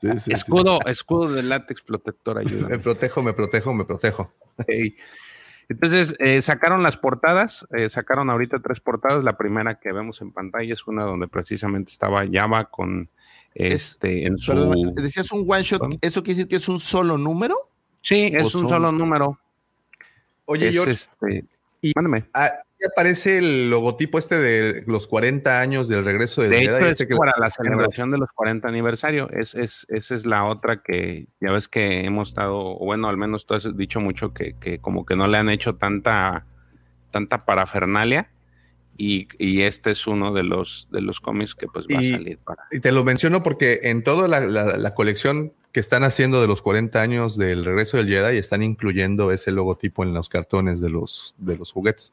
Sí, 0.00 0.10
sí, 0.12 0.18
sí. 0.18 0.32
Escudo, 0.32 0.78
escudo 0.86 1.30
de 1.30 1.42
látex 1.42 1.82
protector, 1.82 2.36
Me 2.36 2.40
ayúdame. 2.40 2.78
protejo, 2.78 3.22
me 3.22 3.34
protejo, 3.34 3.74
me 3.74 3.84
protejo. 3.84 4.32
Entonces, 5.68 6.14
eh, 6.20 6.40
sacaron 6.40 6.82
las 6.82 6.96
portadas, 6.96 7.66
eh, 7.70 7.90
sacaron 7.90 8.30
ahorita 8.30 8.60
tres 8.60 8.80
portadas. 8.80 9.22
La 9.24 9.36
primera 9.36 9.78
que 9.80 9.92
vemos 9.92 10.22
en 10.22 10.30
pantalla 10.32 10.72
es 10.72 10.86
una 10.86 11.04
donde 11.04 11.28
precisamente 11.28 11.90
estaba 11.90 12.24
Java 12.30 12.70
con 12.70 13.10
este 13.54 14.26
en 14.26 14.38
su. 14.38 14.52
Perdón, 14.52 14.94
decías 14.94 15.30
un 15.32 15.44
one 15.46 15.62
shot, 15.62 15.82
¿eso 16.00 16.22
quiere 16.22 16.36
decir 16.38 16.48
que 16.48 16.56
es 16.56 16.68
un 16.68 16.80
solo 16.80 17.18
número? 17.18 17.54
Sí, 18.00 18.30
es 18.34 18.54
un 18.54 18.66
solo 18.68 18.90
número. 18.90 19.38
Oye, 20.46 20.68
es 20.68 20.74
George, 20.74 20.92
este. 20.92 21.44
y- 21.82 21.92
Mándame. 21.94 22.24
¿Ya 22.84 22.88
aparece 22.92 23.38
el 23.38 23.70
logotipo 23.70 24.18
este 24.18 24.38
de 24.38 24.84
los 24.86 25.06
40 25.08 25.60
años 25.60 25.88
del 25.88 26.04
regreso 26.04 26.42
del 26.42 26.50
De 26.50 26.58
Jedi? 26.60 26.76
hecho, 26.76 26.86
este 26.88 27.02
es 27.04 27.08
que- 27.08 27.16
para 27.16 27.32
la 27.38 27.50
celebración 27.50 28.10
de 28.10 28.18
los 28.18 28.28
40 28.32 28.68
aniversario. 28.68 29.28
Es, 29.30 29.54
es, 29.54 29.86
esa 29.88 30.14
es 30.14 30.26
la 30.26 30.44
otra 30.44 30.82
que 30.82 31.26
ya 31.40 31.50
ves 31.52 31.68
que 31.68 32.04
hemos 32.04 32.28
estado, 32.28 32.56
o 32.58 32.84
bueno, 32.84 33.08
al 33.08 33.16
menos 33.16 33.46
tú 33.46 33.54
has 33.54 33.76
dicho 33.76 34.00
mucho 34.00 34.32
que, 34.32 34.54
que 34.60 34.78
como 34.78 35.04
que 35.06 35.16
no 35.16 35.26
le 35.26 35.38
han 35.38 35.48
hecho 35.48 35.74
tanta, 35.76 36.46
tanta 37.10 37.44
parafernalia. 37.44 38.30
Y, 38.96 39.26
y 39.38 39.62
este 39.62 39.90
es 39.90 40.06
uno 40.06 40.32
de 40.32 40.44
los, 40.44 40.86
de 40.92 41.00
los 41.00 41.18
cómics 41.18 41.56
que 41.56 41.66
pues 41.66 41.86
va 41.86 42.00
Y- 42.00 42.12
a 42.12 42.16
salir 42.16 42.38
para. 42.38 42.62
Y 42.70 42.78
te 42.78 42.92
lo 42.92 43.02
menciono 43.02 43.42
porque 43.42 43.80
en 43.84 44.04
toda 44.04 44.28
la, 44.28 44.38
la- 44.40 44.76
la 44.76 44.94
colección 44.94 45.52
que 45.72 45.80
están 45.80 46.04
haciendo 46.04 46.40
de 46.40 46.46
los 46.46 46.62
40 46.62 47.02
años 47.02 47.36
del 47.36 47.64
regreso 47.64 47.96
del 47.96 48.06
Jedi 48.06 48.36
están 48.38 48.62
incluyendo 48.62 49.32
ese 49.32 49.50
logotipo 49.50 50.04
en 50.04 50.14
los 50.14 50.28
cartones 50.28 50.80
de 50.80 50.90
los, 50.90 51.34
de 51.38 51.56
los 51.56 51.72
juguetes. 51.72 52.12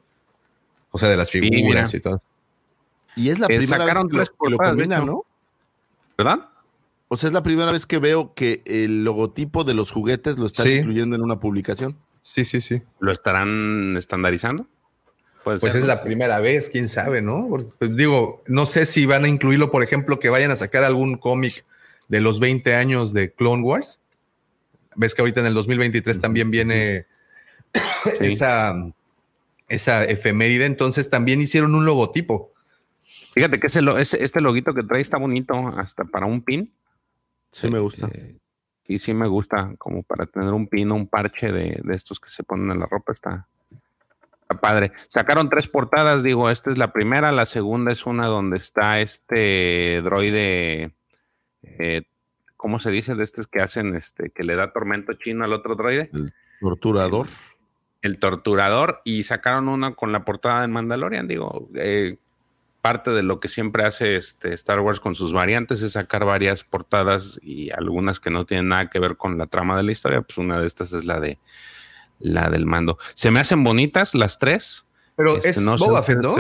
O 0.91 0.99
sea, 0.99 1.09
de 1.09 1.17
las 1.17 1.29
figuras 1.31 1.93
y 1.93 1.99
todo. 1.99 2.21
Y 3.15 3.29
es 3.29 3.39
la 3.39 3.45
Eh, 3.45 3.57
primera 3.57 3.77
vez 3.77 3.87
sacaron 3.87 4.09
que 4.09 4.17
que 4.17 4.17
lo 4.17 4.25
portadas, 4.57 4.75
de 4.75 4.83
combina, 4.83 4.97
hecho. 4.97 5.05
¿no? 5.05 5.25
¿Verdad? 6.17 6.49
O 7.07 7.17
sea, 7.17 7.27
es 7.27 7.33
la 7.33 7.43
primera 7.43 7.71
vez 7.71 7.85
que 7.85 7.99
veo 7.99 8.33
que 8.33 8.61
el 8.65 9.03
logotipo 9.03 9.63
de 9.63 9.73
los 9.73 9.91
juguetes 9.91 10.37
lo 10.37 10.45
están 10.45 10.65
Sí. 10.67 10.75
incluyendo 10.75 11.15
en 11.15 11.21
una 11.21 11.39
publicación. 11.39 11.97
Sí, 12.21 12.45
sí, 12.45 12.61
sí. 12.61 12.81
¿Lo 12.99 13.11
estarán 13.11 13.95
estandarizando? 13.97 14.67
Puede 15.43 15.59
Pues 15.59 15.73
ser, 15.73 15.81
es 15.81 15.87
la 15.87 16.03
primera 16.03 16.39
vez, 16.39 16.69
quién 16.69 16.87
sabe, 16.87 17.21
¿no? 17.21 17.47
Pues, 17.79 17.95
digo, 17.95 18.43
no 18.47 18.65
sé 18.67 18.85
si 18.85 19.05
van 19.07 19.25
a 19.25 19.27
incluirlo, 19.27 19.71
por 19.71 19.81
ejemplo, 19.83 20.19
que 20.19 20.29
vayan 20.29 20.51
a 20.51 20.55
sacar 20.55 20.83
algún 20.83 21.17
cómic 21.17 21.65
de 22.09 22.21
los 22.21 22.39
20 22.39 22.75
años 22.75 23.11
de 23.11 23.31
Clone 23.33 23.63
Wars. 23.63 23.99
Ves 24.95 25.15
que 25.15 25.21
ahorita 25.21 25.39
en 25.39 25.47
el 25.47 25.53
2023 25.55 26.19
también 26.21 26.51
viene 26.51 27.07
esa, 28.19 28.75
esa 29.73 30.03
efeméride, 30.05 30.65
entonces 30.65 31.09
también 31.09 31.41
hicieron 31.41 31.73
un 31.75 31.85
logotipo. 31.85 32.53
Fíjate 33.33 33.59
que 33.59 33.67
ese, 33.67 33.79
ese- 33.97 34.23
este 34.23 34.41
loguito 34.41 34.73
que 34.73 34.83
trae 34.83 35.01
está 35.01 35.17
bonito, 35.17 35.53
hasta 35.77 36.03
para 36.05 36.25
un 36.25 36.41
pin. 36.41 36.71
Sí, 37.51 37.69
me 37.69 37.79
gusta. 37.79 38.09
Eh, 38.13 38.37
y 38.87 38.99
sí 38.99 39.13
me 39.13 39.27
gusta, 39.27 39.73
como 39.77 40.03
para 40.03 40.25
tener 40.25 40.51
un 40.53 40.67
pin 40.67 40.91
o 40.91 40.95
un 40.95 41.07
parche 41.07 41.51
de, 41.51 41.79
de 41.83 41.95
estos 41.95 42.19
que 42.19 42.29
se 42.29 42.43
ponen 42.43 42.71
en 42.71 42.79
la 42.79 42.85
ropa, 42.87 43.13
está, 43.13 43.47
está 44.41 44.59
padre. 44.59 44.91
Sacaron 45.07 45.49
tres 45.49 45.67
portadas, 45.69 46.23
digo, 46.23 46.49
esta 46.49 46.71
es 46.71 46.77
la 46.77 46.91
primera, 46.91 47.31
la 47.31 47.45
segunda 47.45 47.91
es 47.93 48.05
una 48.05 48.27
donde 48.27 48.57
está 48.57 48.99
este 48.99 50.01
droide, 50.03 50.91
eh, 51.63 52.01
¿cómo 52.57 52.79
se 52.81 52.91
dice? 52.91 53.15
De 53.15 53.23
estos 53.23 53.47
que 53.47 53.61
hacen, 53.61 53.95
este, 53.95 54.29
que 54.31 54.43
le 54.43 54.55
da 54.57 54.73
tormento 54.73 55.13
chino 55.13 55.45
al 55.45 55.53
otro 55.53 55.75
droide. 55.75 56.09
Torturador. 56.59 57.27
El 58.01 58.19
torturador, 58.19 59.01
y 59.03 59.23
sacaron 59.23 59.67
una 59.67 59.93
con 59.93 60.11
la 60.11 60.25
portada 60.25 60.61
de 60.61 60.67
Mandalorian, 60.67 61.27
digo, 61.27 61.69
eh, 61.75 62.17
parte 62.81 63.11
de 63.11 63.23
lo 63.23 63.39
que 63.39 63.47
siempre 63.47 63.85
hace 63.85 64.15
este 64.15 64.53
Star 64.53 64.79
Wars 64.79 64.99
con 64.99 65.15
sus 65.15 65.33
variantes 65.33 65.81
es 65.81 65.93
sacar 65.93 66.25
varias 66.25 66.63
portadas 66.63 67.39
y 67.43 67.69
algunas 67.69 68.19
que 68.19 68.31
no 68.31 68.45
tienen 68.45 68.69
nada 68.69 68.89
que 68.89 68.99
ver 68.99 69.17
con 69.17 69.37
la 69.37 69.47
trama 69.47 69.77
de 69.77 69.83
la 69.83 69.91
historia, 69.91 70.21
pues 70.21 70.37
una 70.37 70.59
de 70.59 70.67
estas 70.67 70.91
es 70.93 71.05
la 71.05 71.19
de 71.19 71.37
la 72.19 72.49
del 72.49 72.65
mando. 72.65 72.97
Se 73.13 73.31
me 73.31 73.39
hacen 73.39 73.63
bonitas 73.63 74.15
las 74.15 74.39
tres. 74.39 74.85
Pero 75.15 75.35
Este, 75.35 75.49
es 75.49 75.61
no 75.61 75.77
Boba 75.77 76.03
Fett, 76.03 76.19
¿no? 76.19 76.35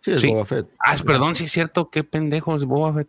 Sí, 0.00 0.12
es 0.12 0.20
Sí. 0.20 0.28
Boba 0.28 0.44
Fett. 0.44 0.68
Ah, 0.78 0.96
perdón, 1.04 1.34
sí 1.34 1.44
es 1.44 1.52
cierto, 1.52 1.90
qué 1.90 2.04
pendejo 2.04 2.54
es 2.56 2.64
Boba 2.64 2.92
Fett. 2.92 3.08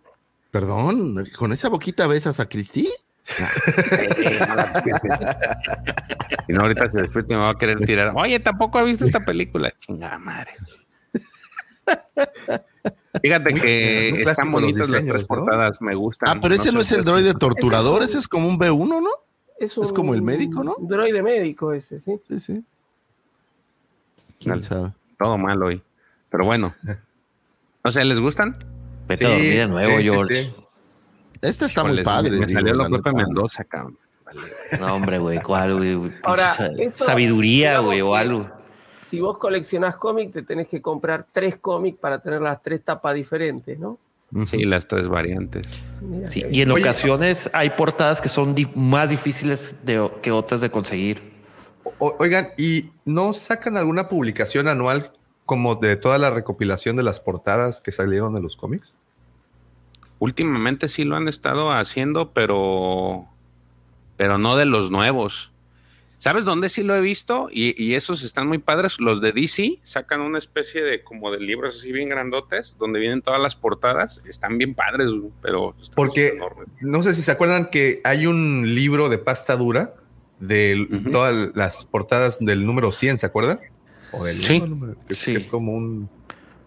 Perdón, 0.52 1.26
¿con 1.38 1.52
esa 1.52 1.70
boquita 1.70 2.08
besas 2.08 2.40
a 2.40 2.48
Cristi? 2.48 2.90
Y 6.48 6.54
no, 6.54 6.62
ahorita 6.62 6.92
se 6.92 7.02
despierta 7.02 7.34
y 7.34 7.36
me 7.36 7.42
va 7.42 7.50
a 7.50 7.58
querer 7.58 7.80
tirar. 7.80 8.14
Oye, 8.16 8.40
tampoco 8.40 8.78
ha 8.80 8.84
visto 8.84 9.06
esta 9.06 9.20
película. 9.20 9.74
Chingada 9.80 10.20
madre. 10.20 10.52
Fíjate 13.22 13.54
que 13.54 14.22
están 14.22 14.52
bonitas 14.52 14.90
las 14.90 15.04
tres 15.04 15.22
¿no? 15.22 15.28
portadas, 15.28 15.82
me 15.82 15.96
gustan. 15.96 16.30
Ah, 16.30 16.40
pero 16.42 16.54
ese 16.56 16.72
no 16.72 16.82
es 16.82 16.92
el 16.92 17.04
droide 17.04 17.34
torturador, 17.34 18.04
ese 18.04 18.20
es 18.20 18.28
como 18.28 18.48
un 18.48 18.60
B1, 18.60 19.02
¿no? 19.02 19.10
Es, 19.60 19.78
Es 19.78 19.94
como 19.94 20.14
el 20.14 20.22
médico, 20.22 20.64
¿no? 20.64 20.76
Un 20.76 20.88
droide 20.88 21.24
médico 21.24 21.74
ese, 21.74 22.02
sí. 22.02 22.20
Sí, 22.28 22.40
sí. 22.40 22.54
Dale. 22.54 22.66
¿Quién 24.40 24.64
sabe? 24.64 24.92
Todo 25.18 25.38
mal 25.38 25.62
hoy. 25.64 25.82
Pero 26.30 26.46
bueno. 26.46 26.76
O 27.88 27.92
sea, 27.92 28.04
¿les 28.04 28.20
gustan? 28.20 28.58
Vete 29.08 29.28
a 29.28 29.30
dormir 29.30 29.58
de 29.60 29.68
nuevo, 29.68 29.92
sí, 29.92 29.98
sí, 29.98 30.04
George. 30.06 30.44
sí. 30.44 30.56
Este 31.50 31.66
está 31.66 31.84
muy 31.84 32.04
padre. 32.04 32.32
Me, 32.32 32.40
me 32.40 32.46
digo, 32.48 32.60
salió 32.60 32.74
la 32.76 32.90
lo 32.90 33.02
Pepe. 33.02 33.16
Mendoza, 33.16 33.64
cabrón. 33.64 33.98
No, 34.80 34.96
hombre, 34.96 35.18
güey, 35.20 35.42
¿cuál, 35.42 35.76
güey? 35.78 36.12
Ahora, 36.24 36.52
eso, 36.78 37.06
sabiduría, 37.06 37.80
güey, 37.80 38.02
o 38.02 38.16
algo. 38.16 38.50
Si 39.06 39.20
vos 39.20 39.38
coleccionás 39.38 39.96
cómics, 39.98 40.34
te 40.34 40.42
tenés 40.42 40.68
que 40.68 40.82
comprar 40.82 41.26
tres 41.32 41.58
cómics 41.58 41.98
para 42.00 42.20
tener 42.20 42.42
las 42.42 42.62
tres 42.62 42.84
tapas 42.84 43.16
diferentes, 43.16 43.78
¿no? 43.80 43.98
Sí, 44.48 44.64
las 44.66 44.88
tres 44.88 45.08
variantes. 45.08 45.68
Sí, 46.26 46.44
y 46.52 46.62
en 46.62 46.72
Oye, 46.72 46.82
ocasiones 46.82 47.50
hay 47.54 47.70
portadas 47.70 48.20
que 48.22 48.28
son 48.28 48.56
di- 48.56 48.68
más 48.76 49.12
difíciles 49.12 49.86
de- 49.86 50.12
que 50.22 50.32
otras 50.32 50.60
de 50.60 50.72
conseguir. 50.72 51.22
O- 52.00 52.16
oigan, 52.20 52.50
¿y 52.58 52.90
no 53.06 53.34
sacan 53.34 53.78
alguna 53.78 54.10
publicación 54.10 54.68
anual 54.68 55.06
como 55.46 55.76
de 55.76 55.96
toda 55.96 56.18
la 56.18 56.32
recopilación 56.32 56.96
de 56.98 57.04
las 57.04 57.20
portadas 57.20 57.80
que 57.82 57.92
salieron 57.92 58.34
de 58.34 58.42
los 58.42 58.58
cómics? 58.58 58.96
Últimamente 60.26 60.88
sí 60.88 61.04
lo 61.04 61.16
han 61.16 61.28
estado 61.28 61.72
haciendo, 61.72 62.32
pero, 62.34 63.26
pero 64.18 64.38
no 64.38 64.56
de 64.56 64.66
los 64.66 64.92
nuevos. 64.92 65.52
¿Sabes 66.18 66.46
dónde 66.46 66.70
sí 66.70 66.82
lo 66.82 66.96
he 66.96 67.02
visto? 67.02 67.50
Y, 67.52 67.80
y 67.82 67.94
esos 67.96 68.24
están 68.24 68.48
muy 68.48 68.58
padres. 68.58 69.00
Los 69.00 69.22
de 69.22 69.32
DC 69.32 69.78
sacan 69.84 70.22
una 70.22 70.38
especie 70.40 70.82
de 70.82 71.04
como 71.04 71.30
de 71.32 71.40
libros 71.40 71.78
así 71.78 71.92
bien 71.92 72.10
grandotes, 72.10 72.78
donde 72.80 73.00
vienen 73.00 73.22
todas 73.22 73.40
las 73.40 73.56
portadas. 73.56 74.24
Están 74.26 74.58
bien 74.58 74.74
padres, 74.74 75.12
pero 75.42 75.76
Porque 75.96 76.40
no 76.82 77.04
sé 77.04 77.14
si 77.14 77.22
se 77.22 77.32
acuerdan 77.32 77.70
que 77.70 78.02
hay 78.04 78.26
un 78.26 78.64
libro 78.74 79.10
de 79.10 79.18
pasta 79.20 79.56
dura 79.58 79.94
de 80.40 80.88
todas 81.12 81.56
las 81.56 81.84
portadas 81.84 82.38
del 82.40 82.66
número 82.66 82.92
100, 82.92 83.20
¿se 83.20 83.26
acuerdan? 83.26 83.60
O 84.12 84.24
del 84.26 84.38
Sí. 84.38 84.60
número, 84.62 84.96
que, 85.08 85.16
Sí. 85.16 85.34
que 85.34 85.38
es 85.38 85.48
como 85.48 85.74
un... 85.74 86.10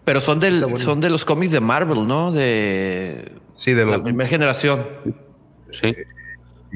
Pero 0.05 0.21
son, 0.21 0.39
del, 0.39 0.61
bueno. 0.61 0.77
son 0.77 1.01
de 1.01 1.09
los 1.09 1.23
cómics 1.25 1.51
de 1.51 1.59
Marvel, 1.59 2.07
¿no? 2.07 2.31
De 2.31 3.31
Sí, 3.55 3.73
de 3.73 3.85
la 3.85 3.93
los... 3.93 4.01
primera 4.01 4.27
generación. 4.29 4.85
Sí. 5.71 5.93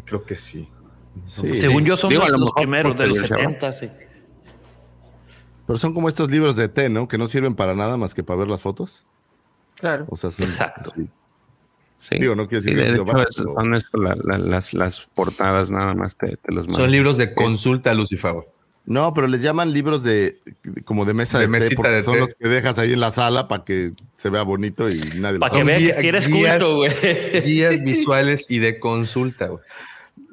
Creo 0.06 0.24
que 0.24 0.36
sí. 0.36 0.70
Sí. 1.28 1.58
Según 1.58 1.86
yo, 1.86 1.96
son 1.98 2.10
Digo, 2.10 2.28
los, 2.28 2.52
a 2.52 2.56
primeros 2.56 2.98
de 2.98 3.08
los 3.08 3.20
posterior, 3.20 3.50
70, 3.52 3.74
sí. 3.74 3.90
Pero 5.66 5.80
son 5.80 5.94
como 5.94 6.10
estos 6.10 6.30
libros 6.30 6.56
de 6.56 6.68
té, 6.68 6.90
¿no? 6.90 7.08
Que 7.08 7.18
no 7.18 7.28
sirven 7.28 7.56
para 7.56 7.74
nada 7.74 7.96
más 7.98 8.14
que 8.14 8.24
para 8.24 8.40
ver 8.40 8.50
las 8.50 8.62
fotos. 8.62 9.06
Claro. 9.76 10.06
O 10.10 10.18
sea, 10.18 10.32
son- 10.32 10.44
Exacto. 10.44 10.92
sí. 10.96 11.08
Sí. 11.96 12.16
Digo, 12.20 12.36
no 12.36 12.48
quiero 12.50 12.64
Sí, 12.64 12.72
decir 12.74 12.84
de 12.84 12.96
hecho, 12.96 13.06
pero- 13.06 13.32
son 13.32 13.76
eso, 13.76 13.88
la- 13.98 14.18
la- 14.22 14.38
las, 14.38 14.74
las 14.74 15.02
portadas 15.16 15.72
nada 15.72 15.94
más 15.94 16.18
te, 16.18 16.36
te 16.36 16.52
los 16.52 16.66
Son 16.66 16.74
mandan. 16.74 16.92
libros 16.92 17.18
de 17.18 17.34
consulta, 17.34 17.94
Lucifer. 17.94 18.36
No, 18.86 19.14
pero 19.14 19.28
les 19.28 19.42
llaman 19.42 19.72
libros 19.72 20.04
de 20.04 20.40
como 20.84 21.06
de 21.06 21.14
mesa 21.14 21.40
De 21.40 21.48
de, 21.48 21.70
té, 21.70 21.76
porque 21.76 21.92
de 21.92 22.04
son 22.04 22.16
té. 22.16 22.20
los 22.20 22.34
que 22.34 22.50
dejas 22.50 22.78
ahí 22.78 22.92
en 22.94 23.00
la 23.00 23.12
sala 23.12 23.48
para 23.48 23.64
que 23.64 23.94
se 24.18 24.30
vea 24.30 24.44
bonito 24.44 24.90
y 24.90 24.98
nadie 25.20 25.40
los 25.40 25.50
Para 25.50 25.54
que 25.64 25.78
guía- 25.78 25.96
si 25.96 26.08
eres 26.08 26.28
guías- 26.28 26.60
culto, 26.60 26.76
güey. 26.76 26.92
Guías 27.46 27.82
visuales 27.84 28.46
y 28.50 28.60
de 28.60 28.80
consulta, 28.80 29.48
güey. 29.48 29.64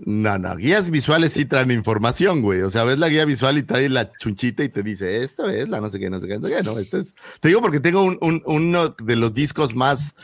No, 0.04 0.38
no, 0.38 0.56
guías 0.56 0.90
visuales 0.90 1.32
sí 1.34 1.44
traen 1.44 1.70
información, 1.70 2.40
güey. 2.42 2.62
O 2.62 2.70
sea, 2.70 2.84
ves 2.84 2.98
la 2.98 3.08
guía 3.08 3.24
visual 3.26 3.56
y 3.58 3.62
trae 3.62 3.88
la 3.88 4.10
chunchita 4.18 4.64
y 4.64 4.68
te 4.70 4.82
dice, 4.82 5.22
esto 5.22 5.48
es 5.48 5.68
la 5.68 5.80
no 5.80 5.88
sé 5.90 6.00
qué, 6.00 6.08
no 6.10 6.18
sé 6.20 6.26
qué, 6.26 6.38
no 6.38 6.48
sé 6.48 6.56
qué, 6.56 6.62
no, 6.62 6.78
esto 6.78 6.96
es. 6.98 7.14
Te 7.40 7.48
digo 7.48 7.60
porque 7.60 7.80
tengo 7.80 8.02
un- 8.02 8.18
un- 8.22 8.42
uno 8.46 8.88
de 8.88 9.16
los 9.16 9.32
discos 9.34 9.74
más, 9.76 10.14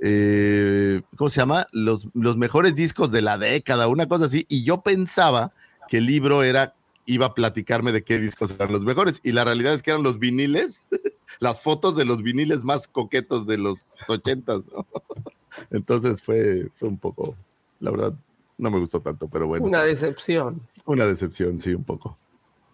eh, 0.00 1.02
¿cómo 1.16 1.28
se 1.30 1.40
llama? 1.40 1.66
Los, 1.72 2.08
los 2.14 2.36
mejores 2.36 2.74
discos 2.74 3.12
de 3.12 3.22
la 3.22 3.36
década, 3.38 3.86
una 3.88 4.08
cosa 4.08 4.24
así. 4.26 4.46
Y 4.48 4.64
yo 4.64 4.80
pensaba 4.82 5.52
que 5.88 5.98
el 5.98 6.06
libro 6.06 6.42
era, 6.42 6.74
iba 7.08 7.26
a 7.26 7.34
platicarme 7.34 7.90
de 7.90 8.02
qué 8.02 8.18
discos 8.18 8.50
eran 8.52 8.70
los 8.70 8.84
mejores. 8.84 9.20
Y 9.24 9.32
la 9.32 9.44
realidad 9.44 9.74
es 9.74 9.82
que 9.82 9.90
eran 9.90 10.02
los 10.02 10.18
viniles, 10.18 10.86
las 11.40 11.62
fotos 11.62 11.96
de 11.96 12.04
los 12.04 12.22
viniles 12.22 12.64
más 12.64 12.86
coquetos 12.86 13.46
de 13.46 13.58
los 13.58 13.80
ochentas, 14.08 14.62
¿no? 14.72 14.86
Entonces 15.70 16.22
fue, 16.22 16.68
fue 16.76 16.88
un 16.88 16.98
poco, 16.98 17.34
la 17.80 17.90
verdad, 17.90 18.12
no 18.58 18.70
me 18.70 18.78
gustó 18.78 19.00
tanto, 19.00 19.26
pero 19.28 19.46
bueno. 19.46 19.64
Una 19.64 19.82
decepción. 19.82 20.60
Una 20.84 21.06
decepción, 21.06 21.60
sí, 21.60 21.74
un 21.74 21.84
poco. 21.84 22.18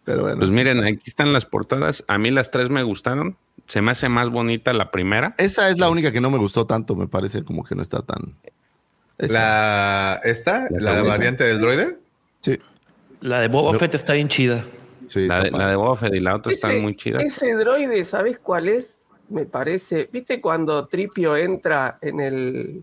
Pero 0.04 0.22
bueno. 0.22 0.38
Pues 0.38 0.50
sí. 0.50 0.56
miren, 0.56 0.84
aquí 0.84 1.04
están 1.06 1.32
las 1.32 1.46
portadas. 1.46 2.04
A 2.08 2.18
mí 2.18 2.30
las 2.30 2.50
tres 2.50 2.68
me 2.70 2.82
gustaron. 2.82 3.36
Se 3.66 3.80
me 3.80 3.92
hace 3.92 4.08
más 4.08 4.30
bonita 4.30 4.72
la 4.72 4.90
primera. 4.90 5.34
Esa 5.38 5.70
es 5.70 5.78
la 5.78 5.88
única 5.88 6.12
que 6.12 6.20
no 6.20 6.30
me 6.30 6.38
gustó 6.38 6.66
tanto, 6.66 6.96
me 6.96 7.06
parece 7.06 7.44
como 7.44 7.64
que 7.64 7.74
no 7.74 7.82
está 7.82 8.02
tan. 8.02 8.34
Esa. 9.16 9.32
La, 9.32 10.20
¿Esta? 10.24 10.66
La 10.70 10.96
¿La, 10.96 11.02
variante 11.02 11.44
del 11.44 11.60
droide? 11.60 11.98
Sí, 12.42 12.58
La 13.24 13.40
de 13.40 13.48
Boba 13.48 13.72
No. 13.72 13.78
Fett 13.78 13.94
está 13.94 14.12
bien 14.12 14.28
chida. 14.28 14.66
sí, 15.08 15.26
La 15.26 15.42
de, 15.42 15.50
la 15.50 15.68
de 15.70 15.76
Boba 15.76 15.96
Fett 15.96 16.14
y 16.14 16.20
la 16.20 16.36
otra 16.36 16.52
están 16.52 16.82
muy 16.82 16.94
chidas. 16.94 17.22
ese 17.24 17.54
droide, 17.54 18.04
¿sabes 18.04 18.38
cuál 18.38 18.68
es? 18.68 19.00
Me 19.30 19.46
parece. 19.46 20.10
¿Viste 20.12 20.42
cuando 20.42 20.86
Tripio 20.88 21.34
entra 21.34 21.96
en 22.02 22.20
el. 22.20 22.82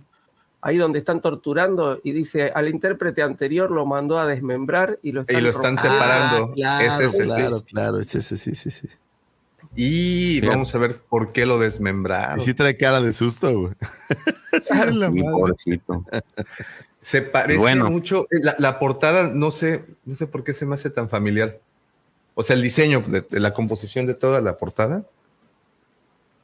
ahí 0.63 0.77
donde 0.77 0.97
están 0.97 1.21
torturando 1.21 1.99
y 2.03 2.11
dice 2.11 2.51
al 2.53 2.67
intérprete 2.69 3.21
anterior 3.21 3.69
lo 3.69 3.85
mandó 3.85 4.17
a 4.17 4.25
desmembrar 4.25 4.97
y 5.03 5.11
lo 5.11 5.21
están, 5.21 5.37
Y 5.37 5.41
lo 5.41 5.49
están 5.51 5.77
separando. 5.77 6.49
Ah, 6.49 6.53
claro, 6.55 6.85
Ese 6.85 7.05
es 7.05 7.19
el- 7.19 7.25
claro, 7.27 7.61
claro, 7.63 7.99
es 7.99 8.15
ese, 8.15 8.35
sí, 8.35 8.55
sí, 8.55 8.71
sí. 8.71 8.87
Y 9.75 10.41
vamos 10.41 10.73
a 10.73 10.79
ver 10.79 10.97
por 11.07 11.31
qué 11.31 11.45
lo 11.45 11.59
desmembraron. 11.59 12.39
Y 12.39 12.43
sí 12.43 12.53
trae 12.55 12.75
cara 12.75 12.99
de 12.99 13.13
susto, 13.13 13.47
güey. 13.57 13.73
Mi 15.11 15.21
pobrecito. 15.23 16.03
Se 17.01 17.21
parece 17.21 17.59
Bueno. 17.59 17.89
mucho. 17.89 18.23
eh, 18.31 18.39
La, 18.43 18.55
la 18.59 18.79
portada, 18.79 19.27
no 19.33 19.51
sé, 19.51 19.85
no 20.05 20.15
sé 20.15 20.27
por 20.27 20.43
qué 20.43 20.53
se 20.53 20.65
me 20.65 20.75
hace 20.75 20.89
tan 20.89 21.09
familiar. 21.09 21.59
O 22.35 22.43
sea, 22.43 22.55
el 22.55 22.61
diseño 22.61 23.03
de, 23.07 23.21
de 23.21 23.39
la 23.39 23.53
composición 23.53 24.05
de 24.05 24.13
toda 24.13 24.39
la 24.41 24.57
portada. 24.57 25.03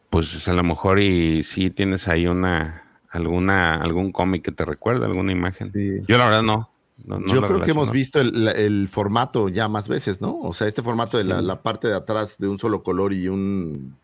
Pues 0.09 0.47
a 0.47 0.53
lo 0.53 0.63
mejor 0.63 0.99
y 0.99 1.43
sí 1.43 1.69
tienes 1.69 2.07
ahí 2.07 2.27
una 2.27 2.83
alguna 3.09 3.75
algún 3.81 4.11
cómic 4.11 4.43
que 4.43 4.51
te 4.51 4.65
recuerda, 4.65 5.05
alguna 5.05 5.31
imagen. 5.31 5.71
Sí. 5.73 6.01
Yo 6.07 6.17
la 6.17 6.25
verdad 6.25 6.43
no. 6.43 6.69
no- 7.05 7.19
no 7.19 7.33
Yo 7.33 7.41
creo 7.45 7.61
que 7.61 7.71
hemos 7.71 7.91
visto 7.91 8.19
el, 8.19 8.87
formato 8.89 9.49
ya 9.49 9.67
más 9.69 9.87
veces, 9.89 10.21
¿no? 10.21 10.39
O 10.39 10.53
sea, 10.53 10.67
este 10.67 10.81
formato 10.81 11.17
de 11.17 11.23
la, 11.23 11.41
la 11.41 11.61
parte 11.61 11.87
de 11.87 11.95
atrás 11.95 12.37
de 12.37 12.47
un 12.47 12.57
solo 12.59 12.83
color 12.83 13.13
y 13.13 13.27
un. 13.27 13.95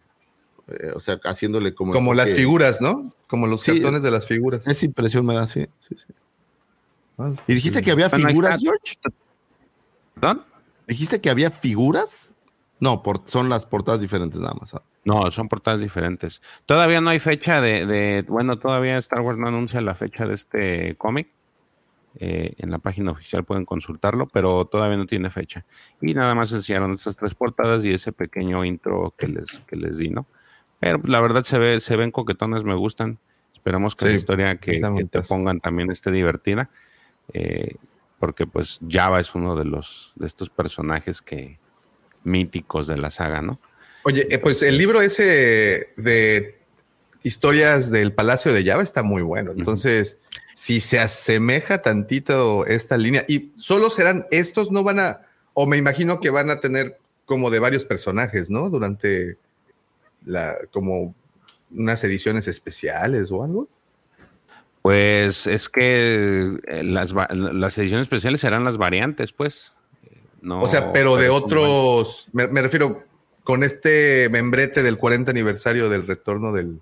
eh, 0.67 0.91
o 0.95 0.99
sea, 0.99 1.19
haciéndole 1.23 1.73
como. 1.73 1.93
Como 1.93 2.13
las 2.13 2.34
figuras, 2.34 2.80
¿no? 2.81 3.13
Como 3.27 3.47
los 3.47 3.61
Sí. 3.61 3.71
cartones 3.73 4.03
de 4.03 4.11
las 4.11 4.27
figuras. 4.27 4.65
Esa 4.67 4.85
impresión 4.85 5.25
me 5.25 5.35
da, 5.35 5.47
sí. 5.47 5.65
sí, 5.80 5.95
sí. 5.97 6.13
¿Y 7.48 7.53
dijiste 7.53 7.81
que 7.81 7.91
había 7.91 8.10
figuras. 8.10 8.60
George? 8.60 8.95
¿Perdón? 10.15 10.44
¿Dijiste 10.88 11.22
que 11.22 11.30
había 11.30 11.52
figuras? 11.52 12.35
No, 12.80 13.02
por, 13.03 13.22
son 13.26 13.49
las 13.49 13.65
portadas 13.65 14.02
diferentes 14.02 14.40
nada 14.40 14.56
más. 14.60 14.73
No, 15.06 15.30
son 15.31 15.48
portadas 15.48 15.80
diferentes. 15.81 16.41
Todavía 16.65 17.02
no 17.02 17.10
hay 17.10 17.19
fecha 17.19 17.61
de, 17.61 17.85
de- 17.85 18.26
bueno, 18.27 18.57
todavía 18.60 18.98
Star 18.98 19.22
Wars 19.22 19.38
no 19.38 19.48
anuncia 19.48 19.80
la 19.81 19.95
fecha 19.95 20.26
de 20.26 20.34
este 20.34 20.95
cómic. 20.95 21.30
Eh, 22.19 22.53
en 22.57 22.69
la 22.69 22.77
página 22.77 23.11
oficial 23.11 23.44
pueden 23.44 23.65
consultarlo, 23.65 24.27
pero 24.27 24.65
todavía 24.65 24.98
no 24.98 25.06
tiene 25.07 25.30
fecha. 25.31 25.65
Y 25.99 26.14
nada 26.14 26.35
más 26.35 26.52
enseñaron 26.52 26.94
estas 26.94 27.15
tres 27.18 27.34
portadas 27.34 27.84
y 27.85 27.94
ese 27.94 28.11
pequeño 28.11 28.64
intro 28.65 29.14
que 29.18 29.27
les, 29.27 29.60
que 29.65 29.76
les 29.77 29.98
di, 29.98 30.10
¿no? 30.10 30.27
Pero 30.80 30.99
pues, 30.99 31.10
la 31.10 31.19
verdad 31.22 31.44
se 31.44 31.57
ve, 31.57 31.80
se 31.81 31.95
ven 31.95 32.11
coquetones, 32.11 32.64
me 32.64 32.76
gustan. 32.76 33.18
Esperamos 33.53 33.95
que 33.95 34.06
Sí, 34.06 34.11
la 34.11 34.18
historia 34.18 34.56
que, 34.57 34.80
que 34.80 35.06
te 35.06 35.22
pongan 35.22 35.60
también 35.60 35.90
esté 35.90 36.11
divertida. 36.11 36.69
Eh, 37.34 37.76
porque 38.19 38.47
pues 38.47 38.80
Java 38.88 39.19
es 39.19 39.35
uno 39.35 39.55
de 39.55 39.65
los 39.65 40.14
de 40.15 40.27
estos 40.27 40.49
personajes 40.49 41.22
que 41.22 41.60
míticos 42.23 42.88
de 42.88 42.97
la 42.97 43.11
saga, 43.11 43.41
¿no? 43.41 43.60
Oye, 44.05 44.27
eh, 44.30 44.38
pues 44.38 44.64
el 44.64 44.77
libro 44.77 45.01
ese 45.01 45.93
de 45.97 46.60
historias 47.23 47.89
del 47.89 48.14
Palacio 48.14 48.53
de 48.53 48.64
Java 48.65 48.84
está 48.84 49.01
muy 49.01 49.22
bueno. 49.22 49.51
Entonces, 49.51 50.18
si 50.53 50.80
se 50.80 50.99
asemeja 50.99 51.81
tantito 51.81 52.65
esta 52.65 52.97
línea, 52.97 53.26
y 53.27 53.53
solo 53.55 53.89
serán 53.89 54.27
estos, 54.30 54.72
no 54.72 54.84
van 54.84 54.99
a, 54.99 55.22
o 55.53 55.65
me 55.65 55.77
imagino 55.77 56.19
que 56.19 56.30
van 56.30 56.49
a 56.49 56.60
tener 56.60 56.99
como 57.26 57.49
de 57.49 57.60
varios 57.60 57.85
personajes, 57.85 58.49
¿no? 58.49 58.69
Durante 58.69 59.38
la, 60.26 60.57
como 60.72 61.15
unas 61.72 62.03
ediciones 62.03 62.47
especiales 62.47 63.31
o 63.31 63.43
algo. 63.43 63.69
Pues 64.84 65.47
es 65.47 65.69
que 65.69 66.57
eh, 66.68 66.84
las, 66.84 67.14
las 67.14 67.77
ediciones 67.77 68.03
especiales 68.03 68.41
serán 68.41 68.64
las 68.65 68.77
variantes, 68.77 69.31
pues. 69.31 69.72
No, 70.41 70.61
O 70.61 70.68
sea, 70.68 70.91
pero 70.91 71.15
de 71.15 71.30
otros, 71.30 72.27
me, 72.34 72.47
me 72.47 72.61
refiero 72.61 73.01
con 73.45 73.64
este 73.64 74.27
membrete 74.30 74.84
del 74.84 74.97
40 74.97 75.31
aniversario 75.31 75.89
del 75.89 76.05
retorno 76.05 76.51
del... 76.51 76.81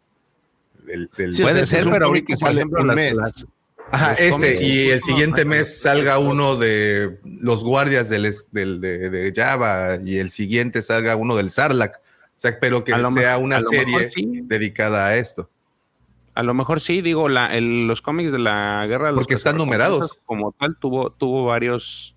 del- 0.83 1.09
del- 1.15 1.33
Sí, 1.35 1.43
Puede 1.43 1.65
ser, 1.67 1.85
pero 1.91 2.07
ahorita, 2.07 2.25
que 2.25 2.33
por 2.33 2.47
sale 2.47 2.63
un 2.65 2.87
las, 2.87 2.95
mes. 2.95 3.13
las- 3.15 3.45
Ajá, 3.91 4.13
este, 4.13 4.29
cómics, 4.31 4.61
y 4.61 4.89
el 4.89 5.01
siguiente 5.01 5.45
mes 5.45 5.81
salga 5.81 6.13
no, 6.15 6.21
uno 6.21 6.55
de 6.55 7.19
los 7.23 7.63
guardias 7.63 8.09
del, 8.09 8.33
del- 8.51 8.81
de, 8.81 9.09
de 9.11 9.33
Java 9.35 9.97
y 10.03 10.17
el 10.17 10.31
siguiente 10.31 10.81
salga 10.81 11.15
uno 11.15 11.35
del 11.35 11.51
Sarlacc. 11.51 11.95
O 11.97 11.99
sea, 12.37 12.57
pero 12.59 12.83
que 12.83 12.93
A 12.93 13.11
sea 13.11 13.37
una 13.37 13.61
serie 13.61 14.09
sí. 14.09 14.41
dedicada 14.45 15.05
a 15.07 15.17
esto. 15.17 15.49
A 16.33 16.43
lo 16.43 16.53
mejor 16.53 16.79
sí, 16.79 17.01
digo, 17.01 17.27
la, 17.29 17.47
el- 17.47 17.87
los 17.87 18.01
cómics 18.01 18.31
de 18.31 18.39
la 18.39 18.85
guerra 18.87 19.07
de 19.07 19.13
los 19.13 19.23
Porque 19.23 19.33
están 19.33 19.57
numerados. 19.57 20.19
Como 20.25 20.53
tal, 20.53 20.77
tuvo, 20.79 21.11
tuvo 21.11 21.45
varios 21.45 22.15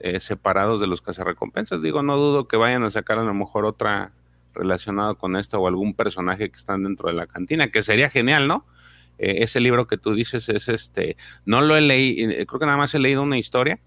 eh, 0.00 0.20
separados 0.20 0.80
de 0.80 0.86
los 0.86 1.02
cazarrecompensas. 1.02 1.82
Digo, 1.82 2.02
no 2.02 2.16
dudo 2.16 2.46
que 2.46 2.56
vayan 2.56 2.84
a 2.84 2.90
sacar 2.90 3.18
a 3.18 3.24
lo 3.24 3.34
mejor 3.34 3.64
otra 3.64 4.12
relacionada 4.54 5.14
con 5.14 5.36
esto 5.36 5.58
o 5.60 5.66
algún 5.68 5.94
personaje 5.94 6.50
que 6.50 6.56
están 6.56 6.82
dentro 6.84 7.08
de 7.08 7.14
la 7.14 7.26
cantina, 7.26 7.68
que 7.68 7.82
sería 7.82 8.10
genial, 8.10 8.46
¿no? 8.48 8.64
Eh, 9.18 9.42
ese 9.42 9.58
libro 9.60 9.86
que 9.88 9.98
tú 9.98 10.14
dices 10.14 10.48
es 10.48 10.68
este, 10.68 11.16
no 11.44 11.60
lo 11.60 11.76
he 11.76 11.80
leído, 11.80 12.32
creo 12.46 12.60
que 12.60 12.66
nada 12.66 12.78
más 12.78 12.94
he 12.94 12.98
leído 13.00 13.22
una 13.22 13.38
historia, 13.38 13.80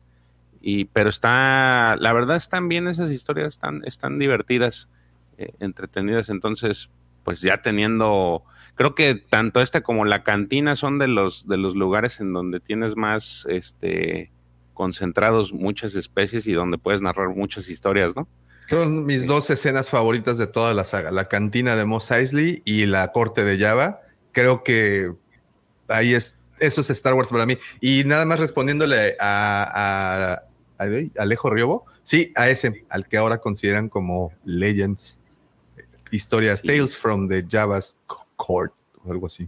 y, 0.62 0.86
pero 0.86 1.10
está, 1.10 1.96
la 2.00 2.14
verdad 2.14 2.36
están 2.38 2.68
bien 2.68 2.88
esas 2.88 3.12
historias, 3.12 3.48
están, 3.54 3.82
están 3.86 4.20
divertidas, 4.20 4.90
eh, 5.38 5.54
entretenidas, 5.60 6.30
entonces, 6.30 6.90
pues 7.24 7.42
ya 7.42 7.58
teniendo, 7.62 8.44
creo 8.76 8.96
que 8.96 9.16
tanto 9.16 9.62
este 9.62 9.82
como 9.82 10.06
la 10.06 10.24
cantina 10.24 10.76
son 10.76 11.00
de 11.00 11.08
los, 11.08 11.48
de 11.48 11.58
los 11.58 11.76
lugares 11.76 12.20
en 12.20 12.34
donde 12.34 12.60
tienes 12.60 12.96
más, 12.96 13.46
este, 13.50 14.32
concentrados 14.74 15.54
muchas 15.54 15.94
especies 15.96 16.48
y 16.48 16.54
donde 16.54 16.78
puedes 16.78 17.02
narrar 17.02 17.30
muchas 17.30 17.70
historias, 17.70 18.16
¿no? 18.16 18.28
Son 18.70 19.06
mis 19.06 19.28
dos 19.28 19.50
escenas 19.50 19.90
favoritas 19.90 20.38
de 20.38 20.48
toda 20.48 20.74
la 20.74 20.84
saga, 20.86 21.12
la 21.12 21.26
cantina 21.28 21.76
de 21.76 21.86
Mos 21.86 22.10
Eisley 22.10 22.62
y 22.66 22.86
la 22.86 23.12
corte 23.12 23.44
de 23.44 23.60
Java. 23.60 24.00
Creo 24.32 24.64
que 24.64 25.12
ahí 25.90 26.14
es, 26.14 26.38
eso 26.60 26.80
es 26.82 26.90
Star 26.90 27.14
Wars 27.14 27.30
para 27.30 27.46
mí. 27.46 27.58
Y 27.82 28.04
nada 28.06 28.26
más 28.26 28.40
respondiéndole 28.40 29.18
a, 29.20 29.64
a- 30.40 30.44
a 30.84 31.22
Alejo 31.22 31.50
Riobo, 31.50 31.86
sí, 32.02 32.32
a 32.36 32.50
ese, 32.50 32.86
al 32.90 33.08
que 33.08 33.18
ahora 33.18 33.40
consideran 33.40 33.90
como 33.90 34.32
Legends, 34.46 35.20
historias, 36.12 36.62
Tales 36.62 36.98
from 36.98 37.28
the 37.28 37.46
Java's 37.48 37.98
Court 38.46 38.74
o 39.04 39.12
algo 39.12 39.28
así. 39.28 39.48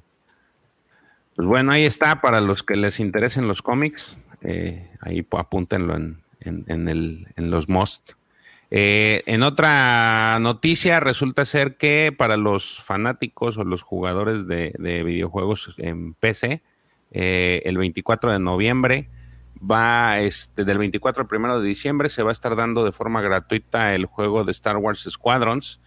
Pues 1.35 1.47
bueno, 1.47 1.71
ahí 1.71 1.83
está 1.85 2.21
para 2.21 2.39
los 2.41 2.63
que 2.63 2.75
les 2.75 2.99
interesen 2.99 3.47
los 3.47 3.61
cómics. 3.61 4.17
eh, 4.45 4.89
ahí 4.99 5.25
apúntenlo 5.37 5.95
en, 5.95 6.21
en- 6.41 6.65
en 6.67 6.89
el- 6.89 7.27
en 7.37 7.49
los 7.49 7.69
most. 7.69 8.11
Eh, 8.71 9.23
en 9.25 9.41
otra 9.41 10.37
noticia, 10.41 10.99
resulta 10.99 11.45
ser 11.45 11.77
que 11.77 12.13
para 12.17 12.35
los 12.35 12.81
fanáticos 12.83 13.57
o 13.57 13.63
los 13.63 13.83
jugadores 13.83 14.45
de, 14.45 14.73
de 14.77 15.03
videojuegos 15.03 15.73
en 15.77 16.13
PC, 16.15 16.61
eh, 17.11 17.61
el 17.63 17.77
24 17.77 18.31
de 18.33 18.39
noviembre 18.39 19.09
va, 19.61 20.19
este, 20.19 20.65
del 20.65 20.77
24 20.79 21.23
al 21.23 21.39
1 21.39 21.59
de 21.61 21.67
diciembre, 21.67 22.09
se 22.09 22.21
va 22.23 22.31
a 22.31 22.33
estar 22.33 22.55
dando 22.57 22.83
de 22.83 22.91
forma 22.91 23.21
gratuita 23.21 23.95
el 23.95 24.07
juego 24.07 24.43
de 24.43 24.51
Star 24.51 24.75
Wars 24.75 25.07
Squadrons. 25.09 25.79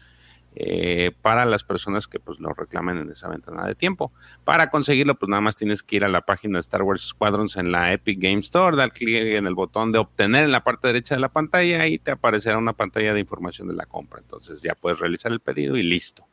Eh, 0.58 1.12
para 1.20 1.44
las 1.44 1.64
personas 1.64 2.06
que 2.06 2.18
pues 2.18 2.40
lo 2.40 2.52
reclamen 2.54 2.96
en 2.96 3.10
esa 3.10 3.28
ventana 3.28 3.66
de 3.66 3.74
tiempo. 3.74 4.10
Para 4.42 4.70
conseguirlo, 4.70 5.14
pues 5.14 5.28
nada 5.28 5.42
más 5.42 5.54
tienes 5.54 5.82
que 5.82 5.96
ir 5.96 6.04
a 6.04 6.08
la 6.08 6.22
página 6.22 6.54
de 6.56 6.60
Star 6.60 6.82
Wars 6.82 7.02
Squadrons 7.02 7.56
en 7.58 7.70
la 7.70 7.92
Epic 7.92 8.18
Game 8.18 8.40
Store, 8.40 8.74
dar 8.74 8.90
clic 8.92 9.16
en 9.16 9.46
el 9.46 9.54
botón 9.54 9.92
de 9.92 9.98
obtener 9.98 10.44
en 10.44 10.52
la 10.52 10.64
parte 10.64 10.86
derecha 10.88 11.14
de 11.14 11.20
la 11.20 11.28
pantalla 11.28 11.86
y 11.86 11.98
te 11.98 12.10
aparecerá 12.10 12.56
una 12.56 12.72
pantalla 12.72 13.12
de 13.12 13.20
información 13.20 13.68
de 13.68 13.74
la 13.74 13.84
compra. 13.84 14.20
Entonces 14.20 14.62
ya 14.62 14.74
puedes 14.74 14.98
realizar 14.98 15.30
el 15.30 15.40
pedido 15.40 15.76
y 15.76 15.82
listo. 15.82 16.26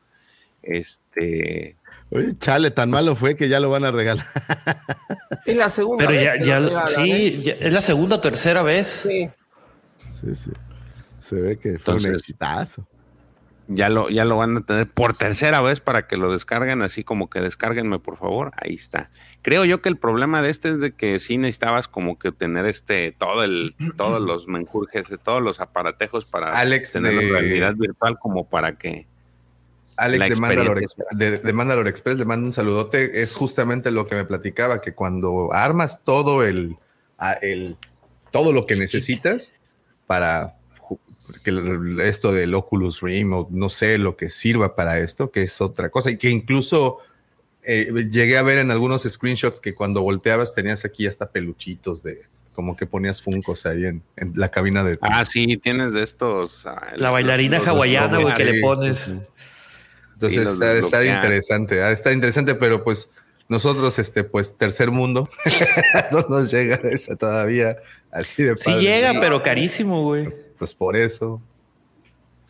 Este, 0.61 1.75
Oye, 2.09 2.37
chale, 2.39 2.71
tan 2.71 2.89
malo 2.89 3.15
fue 3.15 3.35
que 3.35 3.49
ya 3.49 3.59
lo 3.59 3.69
van 3.69 3.83
a 3.83 3.91
regalar. 3.91 4.25
Es 5.45 5.57
la 5.57 5.67
segunda 5.69 6.05
Pero 6.07 6.11
vez 6.17 6.23
ya, 6.23 6.37
que 6.39 6.45
ya, 6.45 6.57
¿eh? 6.59 6.87
sí, 6.87 7.41
ya- 7.43 7.53
es 7.59 7.73
la 7.73 7.81
segunda 7.81 8.15
o 8.15 8.19
tercera 8.21 8.63
vez. 8.63 8.87
Sí. 9.05 9.29
Sí, 10.21 10.35
sí. 10.35 10.51
Se 11.19 11.35
ve 11.35 11.57
que 11.59 11.77
fue 11.77 11.95
un 11.95 12.05
exitazo. 12.13 12.87
Ya 13.67 13.89
lo, 13.89 14.09
ya 14.09 14.25
lo 14.25 14.37
van 14.37 14.57
a 14.57 14.61
tener 14.61 14.87
por 14.87 15.13
tercera 15.15 15.61
vez 15.61 15.79
para 15.79 16.07
que 16.07 16.17
lo 16.17 16.31
descarguen, 16.31 16.81
así 16.81 17.03
como 17.03 17.29
que 17.29 17.39
descárguenme, 17.41 17.99
por 17.99 18.17
favor. 18.17 18.51
Ahí 18.57 18.75
está. 18.75 19.09
Creo 19.41 19.65
yo 19.65 19.81
que 19.81 19.89
el 19.89 19.97
problema 19.97 20.41
de 20.41 20.49
este 20.49 20.69
es 20.69 20.79
de 20.79 20.91
que 20.93 21.19
sí 21.19 21.37
necesitabas 21.37 21.87
como 21.87 22.19
que 22.19 22.31
tener 22.31 22.65
este, 22.65 23.11
todo 23.11 23.43
el, 23.43 23.75
todos 23.97 24.21
los 24.21 24.47
menjurjes, 24.47 25.07
todos 25.23 25.41
los 25.41 25.59
aparatejos 25.59 26.25
para 26.25 26.57
Alex 26.57 26.91
tener 26.93 27.15
de- 27.15 27.29
realidad 27.29 27.75
virtual 27.75 28.17
como 28.19 28.47
para 28.47 28.77
que 28.77 29.07
Alex 29.95 30.29
de 30.29 30.35
Mandalore. 30.35 30.81
Express, 30.81 31.07
de, 31.11 31.37
de 31.37 31.53
Mandalore 31.53 31.89
Express 31.89 32.17
le 32.17 32.25
mando 32.25 32.47
un 32.47 32.53
saludote. 32.53 33.21
Es 33.21 33.35
justamente 33.35 33.91
lo 33.91 34.07
que 34.07 34.15
me 34.15 34.25
platicaba, 34.25 34.81
que 34.81 34.93
cuando 34.93 35.53
armas 35.53 36.01
todo 36.03 36.43
el, 36.43 36.77
el 37.41 37.77
todo 38.31 38.51
lo 38.51 38.65
que 38.65 38.75
necesitas 38.75 39.53
para 40.07 40.55
que 41.43 41.51
esto 42.03 42.31
del 42.33 42.53
Oculus 42.55 43.01
Rim 43.01 43.33
o 43.33 43.47
no 43.51 43.69
sé 43.69 43.97
lo 43.97 44.15
que 44.17 44.29
sirva 44.29 44.75
para 44.75 44.99
esto, 44.99 45.31
que 45.31 45.43
es 45.43 45.59
otra 45.61 45.89
cosa, 45.89 46.11
y 46.11 46.17
que 46.17 46.29
incluso 46.29 46.99
eh, 47.63 47.91
llegué 48.11 48.37
a 48.37 48.43
ver 48.43 48.57
en 48.59 48.71
algunos 48.71 49.03
screenshots 49.03 49.59
que 49.61 49.73
cuando 49.73 50.01
volteabas 50.01 50.53
tenías 50.53 50.83
aquí 50.85 51.07
hasta 51.07 51.31
peluchitos 51.31 52.03
de 52.03 52.23
como 52.53 52.75
que 52.77 52.85
ponías 52.85 53.21
funcos 53.21 53.65
ahí 53.65 53.85
en, 53.85 54.03
en 54.15 54.33
la 54.35 54.49
cabina 54.49 54.83
de 54.83 54.97
Ah, 55.01 55.25
sí, 55.25 55.57
tienes 55.57 55.93
de 55.93 56.03
estos. 56.03 56.65
ah, 56.67 56.93
La 56.97 57.09
bailarina 57.09 57.57
los- 57.57 57.67
hawaiana, 57.67 58.19
güey, 58.19 58.35
que 58.35 58.45
sí, 58.45 58.51
le 58.51 58.61
pones. 58.61 58.97
sí, 58.99 59.11
sí. 59.11 59.19
Entonces 60.13 60.39
Sí, 60.39 60.43
los 60.45 60.53
está, 60.53 60.73
está 60.73 60.99
desbloquea. 60.99 61.15
interesante, 61.15 61.91
está 61.91 62.13
interesante, 62.13 62.53
pero 62.55 62.83
pues 62.83 63.09
nosotros, 63.49 63.97
este, 63.97 64.23
pues 64.23 64.55
tercer 64.55 64.91
mundo, 64.91 65.29
no 66.11 66.19
nos 66.29 66.51
llega 66.51 66.75
esa 66.91 67.15
todavía 67.15 67.77
así 68.11 68.43
de 68.43 68.55
Sí 68.57 68.65
padre. 68.65 68.81
llega, 68.81 69.13
pero 69.19 69.41
carísimo, 69.41 70.03
güey. 70.03 70.29
Pues 70.63 70.73
por 70.75 70.95
eso. 70.95 71.41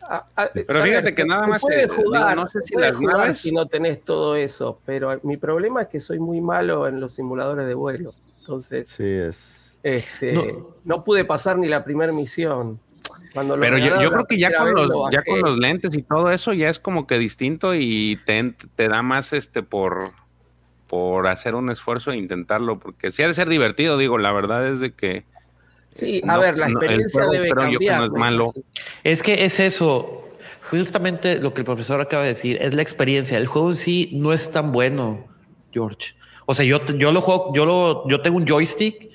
A- 0.02 0.24
a- 0.36 0.48
Pero 0.52 0.82
fíjate 0.84 1.06
ver, 1.06 1.14
que 1.16 1.24
nada 1.24 1.48
más, 1.48 1.62
puede 1.62 1.80
eh, 1.82 1.88
digo, 1.90 1.94
jugar, 1.96 2.36
no 2.36 2.46
sé 2.46 2.62
si 2.62 2.76
las 2.76 3.00
naves- 3.00 3.38
si 3.38 3.50
no 3.50 3.66
tenés 3.66 4.04
todo 4.04 4.36
eso, 4.36 4.78
pero 4.86 5.18
mi 5.24 5.36
problema 5.36 5.82
es 5.82 5.88
que 5.88 5.98
soy 5.98 6.20
muy 6.20 6.40
malo 6.40 6.86
en 6.86 7.00
los 7.00 7.12
simuladores 7.14 7.66
de 7.66 7.74
vuelo. 7.74 8.12
Entonces, 8.38 8.88
Sí, 8.88 9.02
es. 9.02 9.80
este, 9.82 10.32
No. 10.32 10.76
no. 10.84 11.02
pude 11.04 11.24
pasar 11.24 11.58
ni 11.58 11.66
la 11.66 11.82
primera 11.82 12.12
misión. 12.12 12.78
Cuando 13.32 13.58
Pero 13.58 13.78
yo, 13.78 14.10
creo 14.12 14.24
que 14.26 14.38
ya 14.38 14.56
con, 14.56 14.74
los, 14.74 14.88
lo 14.88 15.10
ya 15.10 15.18
bajé. 15.18 15.30
con 15.32 15.40
los 15.40 15.58
lentes 15.58 15.92
y 15.96 16.02
todo 16.02 16.30
eso 16.30 16.52
ya 16.52 16.68
es 16.68 16.78
como 16.78 17.08
que 17.08 17.18
distinto 17.18 17.74
y 17.74 18.16
te, 18.24 18.54
te 18.76 18.86
da 18.88 19.02
más 19.02 19.32
este 19.32 19.64
por, 19.64 20.12
por 20.86 21.26
hacer 21.26 21.56
un 21.56 21.68
esfuerzo 21.68 22.12
e 22.12 22.16
intentarlo, 22.16 22.78
porque 22.78 23.10
sí 23.10 23.24
ha 23.24 23.26
de 23.26 23.34
ser 23.34 23.48
divertido, 23.48 23.98
digo, 23.98 24.18
la 24.18 24.30
verdad 24.30 24.68
es 24.68 24.78
de 24.78 24.92
que... 24.92 25.24
Sí, 25.94 26.16
eh, 26.16 26.22
a 26.24 26.34
no- 26.34 26.40
ver, 26.40 26.56
la 26.58 26.68
no, 26.68 26.80
el 26.80 27.00
experiencia 27.00 27.26
debe 27.26 27.48
creo 27.50 27.64
yo 27.70 27.78
que 27.78 27.86
cambiar. 27.86 27.98
no 28.00 28.04
es 28.06 28.12
malo. 28.12 28.54
Es 29.04 29.22
que 29.22 29.44
es 29.44 29.60
eso. 29.60 30.20
Justamente 30.70 31.38
lo 31.40 31.52
que 31.54 31.60
el 31.60 31.64
profesor 31.64 32.00
acaba 32.00 32.22
de 32.22 32.30
decir 32.30 32.58
es 32.60 32.74
la 32.74 32.82
experiencia. 32.82 33.36
El 33.38 33.46
juego 33.46 33.68
en 33.70 33.76
sí 33.76 34.10
no 34.14 34.32
es 34.32 34.50
tan 34.50 34.72
bueno, 34.72 35.24
George. 35.72 36.14
O 36.46 36.54
sea, 36.54 36.64
yo, 36.64 36.84
yo 36.98 37.12
lo 37.12 37.20
juego, 37.20 37.52
yo 37.54 37.64
lo, 37.64 38.08
yo 38.08 38.20
tengo 38.22 38.36
un 38.38 38.46
joystick 38.46 39.08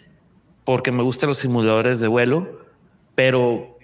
porque 0.63 0.91
me 0.91 1.03
gustan 1.03 1.29
los 1.29 1.39
simuladores 1.39 1.99
de 1.99 2.07
vuelo, 2.07 2.59
pero 3.15 3.77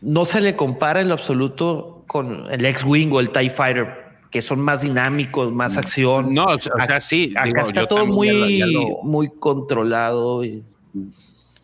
no 0.00 0.24
se 0.24 0.40
le 0.40 0.54
compara 0.56 1.00
en 1.00 1.08
lo 1.08 1.14
absoluto 1.14 2.04
con 2.08 2.50
el 2.52 2.64
X-Wing 2.64 3.10
o 3.12 3.20
el 3.20 3.30
TIE 3.30 3.50
Fighter, 3.50 3.94
que 4.30 4.42
son 4.42 4.60
más 4.60 4.82
dinámicos, 4.82 5.52
más 5.52 5.76
acción. 5.76 6.34
No, 6.34 6.46
o 6.46 6.58
sea, 6.58 6.72
Acá- 6.78 7.00
sí. 7.00 7.32
Acá 7.36 7.44
digo, 7.46 7.60
está 7.60 7.86
todo 7.86 8.06
muy, 8.06 8.58
ya 8.58 8.66
lo- 8.66 8.72
ya 8.72 8.88
lo- 8.88 9.02
muy 9.02 9.28
controlado. 9.28 10.44
y- 10.44 10.62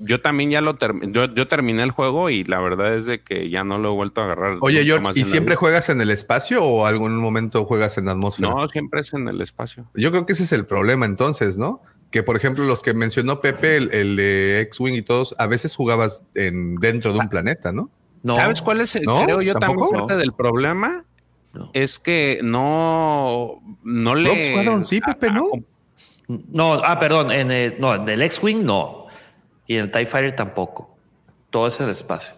yo 0.05 0.21
también 0.21 0.51
ya 0.51 0.61
lo 0.61 0.77
terminé, 0.77 1.13
yo, 1.13 1.27
yo 1.27 1.49
terminé 1.49 1.83
el 1.83 1.91
juego 1.91 2.31
y 2.31 2.45
la 2.45 2.61
verdad 2.61 2.95
es 2.95 3.07
de 3.07 3.23
que 3.23 3.49
ya 3.51 3.65
no 3.65 3.79
lo 3.79 3.93
he 3.93 3.95
vuelto 3.95 4.21
a 4.21 4.25
agarrar. 4.25 4.59
Oye, 4.61 4.85
George, 4.85 5.11
¿y 5.15 5.21
la 5.21 5.25
siempre 5.25 5.57
juegas 5.57 5.89
en 5.89 6.01
el 6.01 6.11
espacio 6.11 6.63
o 6.63 6.87
algún 6.87 7.17
momento 7.17 7.65
juegas 7.65 7.99
en 7.99 8.09
atmósfera? 8.09 8.51
No, 8.51 8.69
siempre 8.69 9.01
es 9.01 9.13
en 9.15 9.29
el 9.29 9.41
espacio. 9.41 9.87
Yo 9.95 10.11
creo 10.11 10.27
que 10.27 10.35
ese 10.35 10.45
es 10.45 10.53
el 10.53 10.67
problema 10.67 11.07
entonces, 11.07 11.57
¿no? 11.57 11.81
Que 12.11 12.23
por 12.23 12.37
ejemplo 12.37 12.65
los 12.65 12.83
que 12.83 12.95
mencionó 12.95 13.41
Pepe, 13.41 13.77
el, 13.77 13.93
el 13.93 14.17
de 14.17 14.61
X-Wing 14.61 14.95
y 14.95 15.03
todos, 15.03 15.35
a 15.39 15.47
veces 15.47 15.75
jugabas 15.75 16.25
en, 16.35 16.77
dentro 16.77 17.13
de 17.13 17.19
un 17.21 17.29
planeta, 17.29 17.73
¿no? 17.73 17.91
No. 18.23 18.37
¿Sabes 18.37 18.63
cuál 18.63 18.81
es, 18.81 18.97
el, 18.97 19.05
¿No? 19.05 19.25
creo 19.25 19.43
yo 19.43 19.55
¿Tampoco? 19.55 19.91
también 19.91 20.07
parte 20.07 20.17
del 20.17 20.33
problema? 20.33 21.05
No. 21.53 21.71
Es 21.73 21.99
que 21.99 22.41
no, 22.43 23.61
no 23.83 24.15
le... 24.15 24.29
Rogue 24.29 24.51
Squadron 24.51 24.85
sí, 24.85 25.01
Pepe, 25.01 25.31
¿no? 25.31 25.51
No, 26.27 26.81
ah, 26.85 26.99
perdón, 26.99 27.31
en 27.31 27.51
el, 27.51 27.77
no, 27.79 27.95
en 27.95 28.09
el 28.09 28.23
X-Wing 28.23 28.65
no. 28.65 29.04
Y 29.67 29.77
en 29.77 29.85
el 29.85 29.91
TIE 29.91 30.07
Fighter 30.07 30.35
tampoco. 30.37 30.97
Todo 31.51 31.67
es 31.67 31.81
el 31.81 31.91
espacio. 31.91 32.35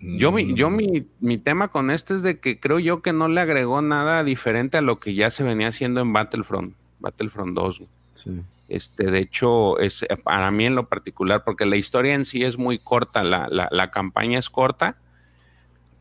Yo, 0.00 0.32
mi, 0.32 0.54
yo 0.54 0.70
mi, 0.70 1.06
mi 1.20 1.36
tema 1.36 1.68
con 1.68 1.90
este 1.90 2.14
es 2.14 2.22
de 2.22 2.40
que 2.40 2.58
creo 2.58 2.78
yo 2.78 3.02
que 3.02 3.12
no 3.12 3.28
le 3.28 3.40
agregó 3.40 3.82
nada 3.82 4.24
diferente 4.24 4.78
a 4.78 4.80
lo 4.80 4.98
que 4.98 5.14
ya 5.14 5.30
se 5.30 5.44
venía 5.44 5.68
haciendo 5.68 6.00
en 6.00 6.12
Battlefront, 6.14 6.74
Battlefront 7.00 7.54
2. 7.54 7.82
Sí. 8.14 8.42
Este, 8.68 9.10
de 9.10 9.18
hecho, 9.18 9.78
es 9.78 10.06
para 10.22 10.50
mí 10.50 10.64
en 10.64 10.74
lo 10.74 10.88
particular, 10.88 11.44
porque 11.44 11.66
la 11.66 11.76
historia 11.76 12.14
en 12.14 12.24
sí 12.24 12.44
es 12.44 12.56
muy 12.56 12.78
corta, 12.78 13.24
la, 13.24 13.48
la, 13.50 13.68
la 13.70 13.90
campaña 13.90 14.38
es 14.38 14.48
corta, 14.48 14.96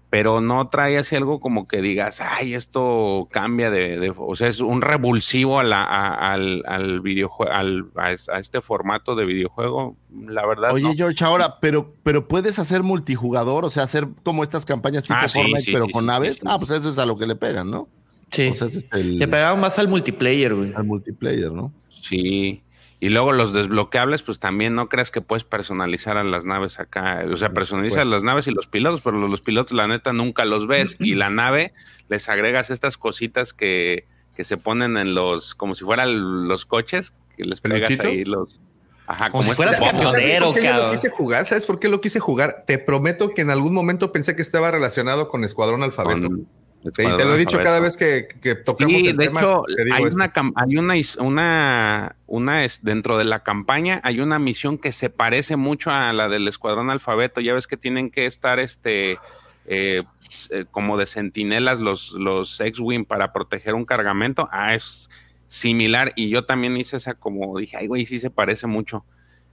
pero 0.10 0.42
no 0.42 0.68
trae 0.70 0.98
así 0.98 1.16
algo 1.16 1.40
como 1.40 1.68
que 1.68 1.82
digas, 1.82 2.20
ay, 2.22 2.56
esto 2.56 3.28
cambia 3.32 3.70
de, 3.70 4.12
o 4.18 4.36
sea, 4.36 4.48
es 4.48 4.60
un 4.60 4.82
revulsivo 4.82 5.60
a 5.60 5.64
la, 5.64 5.84
al, 5.84 6.64
al 6.68 7.02
videojuego, 7.02 7.52
al, 7.54 7.86
a, 7.96 8.12
este 8.40 8.62
formato 8.62 9.16
de 9.16 9.26
videojuego, 9.26 9.96
la 10.28 10.46
verdad. 10.48 10.74
Oye, 10.74 10.96
George, 10.96 11.24
ahora, 11.24 11.60
pero, 11.62 11.94
pero 12.02 12.28
puedes 12.28 12.58
hacer 12.58 12.82
multijugador, 12.82 13.66
o 13.66 13.70
sea, 13.70 13.84
hacer 13.84 14.08
como 14.24 14.42
estas 14.44 14.66
campañas 14.66 15.04
tipo 15.04 15.16
Ah, 15.16 15.28
sí, 15.28 15.38
Fortnite, 15.40 15.62
sí, 15.62 15.72
pero 15.72 15.86
sí, 15.86 15.92
con 15.92 16.02
sí, 16.02 16.08
naves. 16.08 16.36
sí, 16.38 16.42
Ah, 16.46 16.58
pues 16.58 16.72
eso 16.72 16.90
es 16.90 16.98
a 16.98 17.06
lo 17.06 17.18
que 17.18 17.28
le 17.28 17.36
pegan, 17.36 17.70
¿no? 17.70 17.88
Sí. 18.32 18.48
O 18.48 18.56
sea, 18.56 18.68
ese 18.68 18.80
es 18.80 18.88
el, 18.94 19.20
Le 19.20 19.28
pegaban 19.28 19.60
más 19.60 19.78
al 19.80 19.88
multiplayer, 19.88 20.56
güey. 20.56 20.74
al 20.74 20.86
multiplayer, 20.86 21.52
¿no? 21.52 21.72
Sí. 21.90 22.64
Y 23.02 23.10
luego 23.10 23.32
los 23.32 23.54
desbloqueables, 23.54 24.24
pues 24.24 24.40
también 24.40 24.76
no 24.76 24.90
creas 24.90 25.10
que 25.10 25.22
puedes 25.22 25.46
personalizar 25.46 26.18
a 26.18 26.24
las 26.24 26.44
naves 26.46 26.80
acá. 26.80 27.24
O 27.32 27.38
sea, 27.38 27.52
personalizas 27.54 28.04
supuesto. 28.04 28.12
las 28.12 28.24
naves 28.24 28.48
y 28.48 28.52
los 28.52 28.68
pilotos, 28.68 29.02
pero 29.02 29.18
los, 29.18 29.30
los 29.30 29.42
pilotos, 29.42 29.72
la 29.72 29.88
neta, 29.88 30.12
nunca 30.12 30.44
los 30.44 30.68
ves. 30.68 30.98
y 31.00 31.14
la 31.16 31.30
nave, 31.30 31.74
les 32.10 32.28
agregas 32.28 32.70
estas 32.72 32.98
cositas 32.98 33.54
que, 33.54 34.06
que 34.36 34.44
se 34.44 34.58
ponen 34.58 34.98
en 34.98 35.14
los, 35.16 35.56
como 35.56 35.76
si 35.76 35.86
fueran 35.86 36.48
los 36.50 36.66
coches, 36.66 37.14
que 37.38 37.46
les 37.46 37.62
pegas 37.62 37.88
¿Peluchito? 37.88 38.08
ahí 38.10 38.24
los. 38.26 38.60
Ajá, 39.08 39.30
Como 39.32 39.44
si 39.44 39.52
fueras 39.54 39.80
camionero. 39.80 40.12
¿Sabes 40.12 40.52
por 40.52 40.54
qué 40.54 40.64
yo 40.64 40.70
lo 40.70 40.78
cabrón. 40.78 40.92
quise 40.92 41.10
jugar? 41.10 41.46
¿Sabes 41.46 41.66
por 41.66 41.80
qué 41.80 41.88
lo 41.90 42.02
quise 42.02 42.20
jugar? 42.20 42.64
Te 42.68 42.78
prometo 42.78 43.32
que 43.32 43.42
en 43.42 43.50
algún 43.50 43.74
momento 43.74 44.12
pensé 44.12 44.36
que 44.36 44.42
estaba 44.44 44.70
relacionado 44.72 45.30
con 45.30 45.44
Escuadrón 45.44 45.82
Alfabeto. 45.84 46.28
Con 46.28 46.48
Sí, 46.84 46.92
te 46.96 47.26
lo 47.26 47.36
he 47.36 47.38
dicho 47.38 47.58
cada 47.58 47.82
vez 47.82 47.98
que, 47.98 48.28
que 48.42 48.56
tocamos 48.56 48.94
Sí, 48.94 49.08
el 49.10 49.18
de 49.18 49.26
tema. 49.26 49.42
hecho, 49.42 49.64
te 49.76 49.84
digo 49.84 49.96
hay 49.98 50.04
una, 50.06 50.32
hay 50.56 50.78
una, 50.78 50.94
una, 51.20 52.16
una 52.26 52.64
es, 52.66 52.84
dentro 52.84 53.18
de 53.18 53.26
la 53.26 53.44
campaña 53.44 54.00
hay 54.04 54.22
una 54.22 54.40
misión 54.40 54.78
que 54.78 54.94
se 54.94 55.10
parece 55.10 55.58
mucho 55.58 55.92
a 55.92 56.14
la 56.14 56.30
del 56.30 56.48
Escuadrón 56.48 56.90
Alfabeto. 56.90 57.42
Ya 57.42 57.54
ves 57.54 57.68
que 57.68 57.76
tienen 57.76 58.10
que 58.10 58.26
estar 58.26 58.60
este 58.60 59.20
eh, 59.66 60.04
eh, 60.52 60.66
como 60.72 60.96
de 60.98 61.06
centinelas 61.06 61.80
los, 61.80 62.12
los 62.14 62.60
X-Wing 62.62 63.04
para 63.06 63.34
proteger 63.34 63.74
un 63.76 63.84
cargamento. 63.86 64.48
Ah, 64.52 64.74
es 64.74 65.10
similar. 65.48 66.14
Y 66.16 66.30
yo 66.30 66.46
también 66.46 66.78
hice 66.78 66.96
esa 66.98 67.14
como 67.14 67.58
dije, 67.60 67.76
ay, 67.76 67.88
güey, 67.88 68.06
sí 68.06 68.20
se 68.20 68.30
parece 68.30 68.68
mucho. 68.68 69.04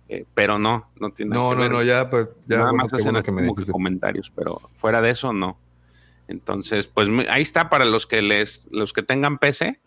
Eh, 0.09 0.25
pero 0.35 0.61
no, 0.61 0.89
no 1.01 1.11
tiene 1.11 1.35
No, 1.35 1.51
que 1.51 1.57
no, 1.57 1.63
ver. 1.63 1.71
no, 1.73 1.83
ya, 1.83 2.09
pues, 2.09 2.29
ya. 2.47 2.59
Nada 2.59 2.71
bueno, 2.71 2.85
más 2.85 2.93
hacen 2.93 3.07
bueno 3.07 3.23
que 3.25 3.33
me 3.33 3.43
como 3.43 3.57
que 3.57 3.73
comentarios, 3.73 4.31
pero 4.35 4.61
fuera 4.77 5.03
de 5.03 5.11
eso 5.11 5.33
no. 5.33 5.59
Entonces, 6.29 6.87
pues 6.87 7.09
ahí 7.29 7.43
está 7.43 7.69
para 7.71 7.85
los 7.85 8.07
que 8.07 8.23
les, 8.23 8.69
los 8.71 8.93
que 8.93 9.03
tengan 9.03 9.39
PC, 9.39 9.81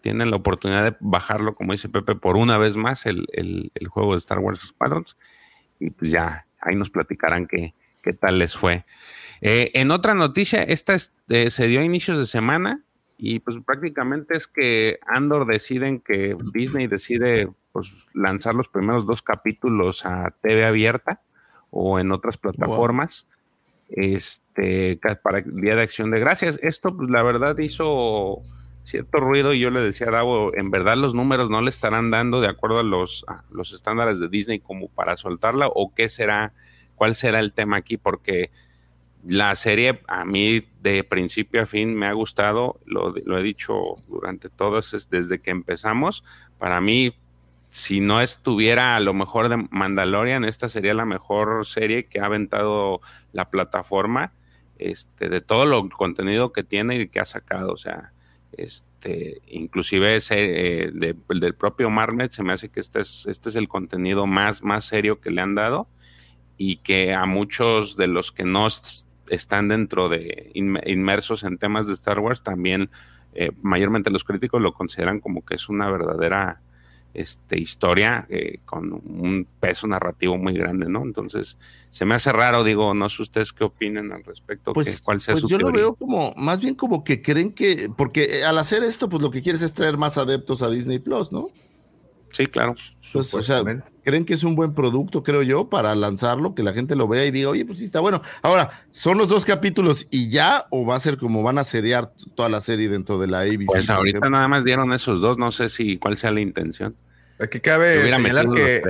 tienen 0.00 0.30
la 0.30 0.36
oportunidad 0.36 0.84
de 0.84 0.96
bajarlo, 1.00 1.54
como 1.54 1.72
dice 1.72 1.88
Pepe, 1.88 2.14
por 2.14 2.36
una 2.36 2.58
vez 2.58 2.76
más 2.76 3.06
el, 3.06 3.26
el- 3.32 3.72
el 3.74 3.88
juego 3.88 4.12
de 4.12 4.18
Star 4.18 4.38
Wars 4.38 4.60
Squadrons. 4.60 5.16
Y 5.80 5.90
pues 5.90 6.10
ya, 6.10 6.46
ahí 6.60 6.76
nos 6.76 6.90
platicarán 6.90 7.46
qué, 7.46 7.74
qué 8.02 8.12
tal 8.12 8.38
les 8.38 8.56
fue. 8.56 8.84
Eh, 9.40 9.70
en 9.74 9.90
otra 9.90 10.14
noticia, 10.14 10.62
esta 10.62 10.94
es- 10.94 11.12
eh, 11.28 11.50
se 11.50 11.66
dio 11.66 11.80
a 11.80 11.84
inicios 11.84 12.18
de 12.18 12.26
semana 12.26 12.82
y 13.18 13.40
pues 13.40 13.56
prácticamente 13.66 14.36
es 14.36 14.46
que 14.46 14.98
Andor 15.06 15.46
deciden 15.46 16.00
que 16.00 16.36
Disney 16.52 16.86
decide 16.86 17.48
pues 17.72 18.06
lanzar 18.14 18.54
los 18.54 18.68
primeros 18.68 19.06
dos 19.06 19.22
capítulos 19.22 20.06
a 20.06 20.30
TV 20.40 20.64
abierta 20.64 21.20
o 21.70 21.98
en 21.98 22.12
otras 22.12 22.36
plataformas 22.38 23.26
este 23.88 24.98
para 25.22 25.38
el 25.38 25.60
Día 25.60 25.76
de 25.76 25.82
Acción 25.82 26.10
de 26.10 26.20
Gracias. 26.20 26.58
Esto 26.62 26.96
pues 26.96 27.10
la 27.10 27.22
verdad 27.22 27.56
hizo 27.58 28.42
cierto 28.82 29.18
ruido 29.18 29.52
y 29.52 29.58
yo 29.60 29.70
le 29.70 29.80
decía 29.80 30.08
a 30.08 30.12
Davo, 30.12 30.54
en 30.54 30.70
verdad 30.70 30.96
los 30.96 31.14
números 31.14 31.50
no 31.50 31.60
le 31.60 31.70
estarán 31.70 32.10
dando 32.10 32.40
de 32.40 32.48
acuerdo 32.48 32.78
a 32.78 32.82
los, 32.84 33.24
los 33.50 33.72
estándares 33.72 34.20
de 34.20 34.28
Disney 34.28 34.60
como 34.60 34.88
para 34.88 35.16
soltarla 35.16 35.66
o 35.74 35.92
qué 35.94 36.08
será, 36.08 36.52
cuál 36.94 37.14
será 37.16 37.40
el 37.40 37.52
tema 37.52 37.78
aquí 37.78 37.96
porque 37.96 38.50
la 39.24 39.54
serie 39.56 40.02
a 40.06 40.24
mí 40.24 40.62
de 40.82 41.02
principio 41.02 41.62
a 41.62 41.66
fin 41.66 41.94
me 41.96 42.06
ha 42.06 42.12
gustado, 42.12 42.80
lo, 42.86 43.12
lo 43.24 43.38
he 43.38 43.42
dicho 43.42 43.74
durante 44.08 44.48
todas, 44.50 44.94
es- 44.94 45.10
desde 45.10 45.40
que 45.40 45.50
empezamos, 45.50 46.22
para 46.58 46.80
mí, 46.80 47.14
si 47.76 48.00
no 48.00 48.22
estuviera 48.22 48.96
a 48.96 49.00
lo 49.00 49.12
mejor 49.12 49.50
de 49.50 49.58
Mandalorian, 49.70 50.44
esta 50.44 50.70
sería 50.70 50.94
la 50.94 51.04
mejor 51.04 51.66
serie 51.66 52.06
que 52.06 52.20
ha 52.20 52.24
aventado 52.24 53.02
la 53.32 53.50
plataforma, 53.50 54.32
este, 54.78 55.28
de 55.28 55.42
todo 55.42 55.66
lo 55.66 55.86
contenido 55.90 56.52
que 56.52 56.64
tiene 56.64 56.96
y 56.96 57.08
que 57.08 57.20
ha 57.20 57.26
sacado, 57.26 57.72
o 57.72 57.76
sea, 57.76 58.12
este, 58.56 59.42
inclusive 59.46 60.16
ese, 60.16 60.84
eh, 60.84 60.90
de- 60.90 61.14
del 61.28 61.54
propio 61.54 61.90
Marnet, 61.90 62.30
se 62.32 62.42
me 62.42 62.54
hace 62.54 62.70
que 62.70 62.80
este 62.80 63.00
es, 63.02 63.26
este 63.26 63.50
es 63.50 63.56
el 63.56 63.68
contenido 63.68 64.26
más, 64.26 64.62
más 64.62 64.86
serio 64.86 65.20
que 65.20 65.30
le 65.30 65.42
han 65.42 65.54
dado 65.54 65.86
y 66.56 66.76
que 66.78 67.12
a 67.12 67.26
muchos 67.26 67.98
de 67.98 68.06
los 68.06 68.32
que 68.32 68.44
no 68.44 68.68
están 69.28 69.68
dentro 69.68 70.08
de 70.08 70.50
inme- 70.54 70.82
inmersos 70.86 71.44
en 71.44 71.58
temas 71.58 71.86
de 71.86 71.92
Star 71.92 72.20
Wars 72.20 72.42
también 72.42 72.88
eh, 73.34 73.50
mayormente 73.60 74.08
los 74.08 74.24
críticos 74.24 74.62
lo 74.62 74.72
consideran 74.72 75.20
como 75.20 75.44
que 75.44 75.56
es 75.56 75.68
una 75.68 75.90
verdadera 75.90 76.62
este, 77.16 77.58
historia 77.58 78.26
eh, 78.28 78.58
con 78.64 78.92
un 78.92 79.46
peso 79.58 79.86
narrativo 79.86 80.36
muy 80.36 80.52
grande, 80.52 80.88
¿no? 80.88 81.02
Entonces, 81.02 81.56
se 81.90 82.04
me 82.04 82.14
hace 82.14 82.30
raro, 82.30 82.62
digo, 82.62 82.92
no 82.94 83.08
sé 83.08 83.22
ustedes 83.22 83.52
qué 83.52 83.64
opinen 83.64 84.12
al 84.12 84.22
respecto, 84.22 84.72
que- 84.72 84.74
Pues, 84.74 85.00
cuál 85.02 85.20
sea 85.20 85.34
pues 85.34 85.42
su 85.42 85.48
yo 85.48 85.58
lo 85.58 85.72
veo 85.72 85.94
como, 85.94 86.32
más 86.36 86.60
bien 86.60 86.74
como 86.74 87.04
que 87.04 87.22
creen 87.22 87.52
que, 87.52 87.88
porque 87.96 88.40
eh, 88.40 88.44
al 88.44 88.58
hacer 88.58 88.82
esto, 88.82 89.08
pues 89.08 89.22
lo 89.22 89.30
que 89.30 89.40
quieres 89.42 89.62
es 89.62 89.72
traer 89.72 89.96
más 89.96 90.18
adeptos 90.18 90.62
a 90.62 90.70
Disney 90.70 90.98
Plus, 90.98 91.32
¿no? 91.32 91.48
Sí, 92.32 92.46
claro. 92.48 92.74
Pues, 93.14 93.32
o 93.32 93.42
sea, 93.42 93.62
creen 94.04 94.26
que 94.26 94.34
es 94.34 94.44
un 94.44 94.56
buen 94.56 94.74
producto, 94.74 95.22
creo 95.22 95.42
yo, 95.42 95.70
para 95.70 95.94
lanzarlo, 95.94 96.54
que 96.54 96.62
la 96.62 96.74
gente 96.74 96.94
lo 96.94 97.08
vea 97.08 97.24
y 97.24 97.30
diga, 97.30 97.48
oye, 97.48 97.64
pues 97.64 97.78
sí 97.78 97.86
está 97.86 98.00
bueno. 98.00 98.20
Ahora, 98.42 98.68
¿son 98.90 99.16
los 99.16 99.26
dos 99.26 99.46
capítulos 99.46 100.06
y 100.10 100.28
ya? 100.28 100.66
¿O 100.70 100.84
va 100.84 100.96
a 100.96 101.00
ser 101.00 101.16
como 101.16 101.42
van 101.42 101.56
a 101.56 101.64
seriar 101.64 102.12
toda 102.34 102.50
la 102.50 102.60
serie 102.60 102.90
dentro 102.90 103.18
de 103.18 103.28
la 103.28 103.40
ABC? 103.40 103.64
Pues 103.64 103.88
ahorita 103.88 104.28
nada 104.28 104.48
más 104.48 104.64
dieron 104.64 104.92
esos 104.92 105.22
dos, 105.22 105.38
no 105.38 105.50
sé 105.50 105.70
si 105.70 105.96
cuál 105.96 106.18
sea 106.18 106.30
la 106.30 106.40
intención. 106.42 106.94
Aquí 107.38 107.60
cabe 107.60 108.10
señalar 108.10 108.48
que, 108.52 108.82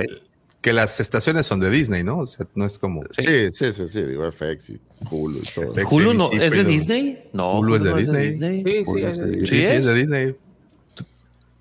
que 0.61 0.73
las 0.73 0.99
estaciones 0.99 1.45
son 1.45 1.59
de 1.59 1.69
Disney, 1.69 2.03
¿no? 2.03 2.19
O 2.19 2.27
sea, 2.27 2.45
no 2.55 2.65
es 2.65 2.77
como. 2.79 3.03
Sí, 3.17 3.51
sí, 3.51 3.73
sí, 3.73 3.87
sí, 3.87 4.01
digo, 4.03 4.29
FX 4.31 4.69
y 4.71 4.79
Hulu 5.09 5.39
y 5.39 5.41
todo. 5.41 5.73
FX. 5.73 5.91
¿Hulu 5.91 6.13
no, 6.13 6.31
es 6.31 6.51
de 6.53 6.63
Disney? 6.63 7.29
No, 7.33 7.59
Hulu 7.59 7.75
es 7.75 7.83
de 7.83 7.89
no 7.91 7.95
Disney. 7.97 8.33
Sí, 8.33 8.39
sí, 8.39 8.83
Hulu 8.91 9.07
es 9.07 9.17
de 9.17 9.25
Disney. 9.25 9.41
sí, 9.41 9.47
¿Sí 9.47 9.61
es 9.63 9.73
es? 9.79 9.85
de 9.85 9.93
Disney. 9.93 10.35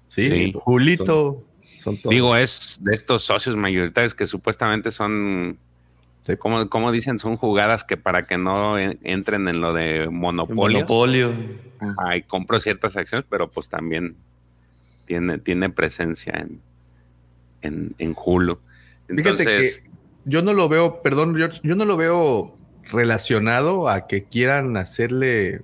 Sí, 0.08 0.28
Sí. 0.30 0.52
Julito. 0.54 1.42
Son 1.76 1.96
todos. 1.98 2.10
Digo, 2.12 2.34
es 2.36 2.78
de 2.80 2.94
estos 2.94 3.22
socios 3.22 3.54
mayoritarios 3.56 4.14
que 4.14 4.26
supuestamente 4.26 4.90
son, 4.90 5.58
Sí. 6.26 6.36
como, 6.36 6.68
como 6.68 6.90
dicen, 6.90 7.18
son 7.20 7.36
jugadas 7.36 7.84
que 7.84 7.96
para 7.96 8.26
que 8.26 8.38
no 8.38 8.78
en- 8.78 8.98
entren 9.04 9.46
en 9.46 9.60
lo 9.60 9.72
de 9.72 10.08
monopolio. 10.10 10.78
Monopolio. 10.80 11.32
Ay, 11.98 12.22
compro 12.22 12.58
ciertas 12.58 12.96
acciones, 12.96 13.24
pero 13.28 13.50
pues 13.50 13.68
también 13.68 14.16
tiene, 15.04 15.38
tiene 15.38 15.68
presencia 15.70 16.32
en, 16.36 16.60
en, 17.66 17.94
en 17.98 18.14
Hulu. 18.16 18.58
Fíjate 19.08 19.42
Entonces, 19.42 19.78
que 19.78 19.90
yo 20.24 20.42
no 20.42 20.54
lo 20.54 20.68
veo, 20.68 21.02
perdón, 21.02 21.36
George, 21.36 21.60
yo 21.62 21.76
no 21.76 21.84
lo 21.84 21.96
veo 21.96 22.56
relacionado 22.90 23.88
a 23.88 24.06
que 24.06 24.24
quieran 24.24 24.76
hacerle, 24.76 25.62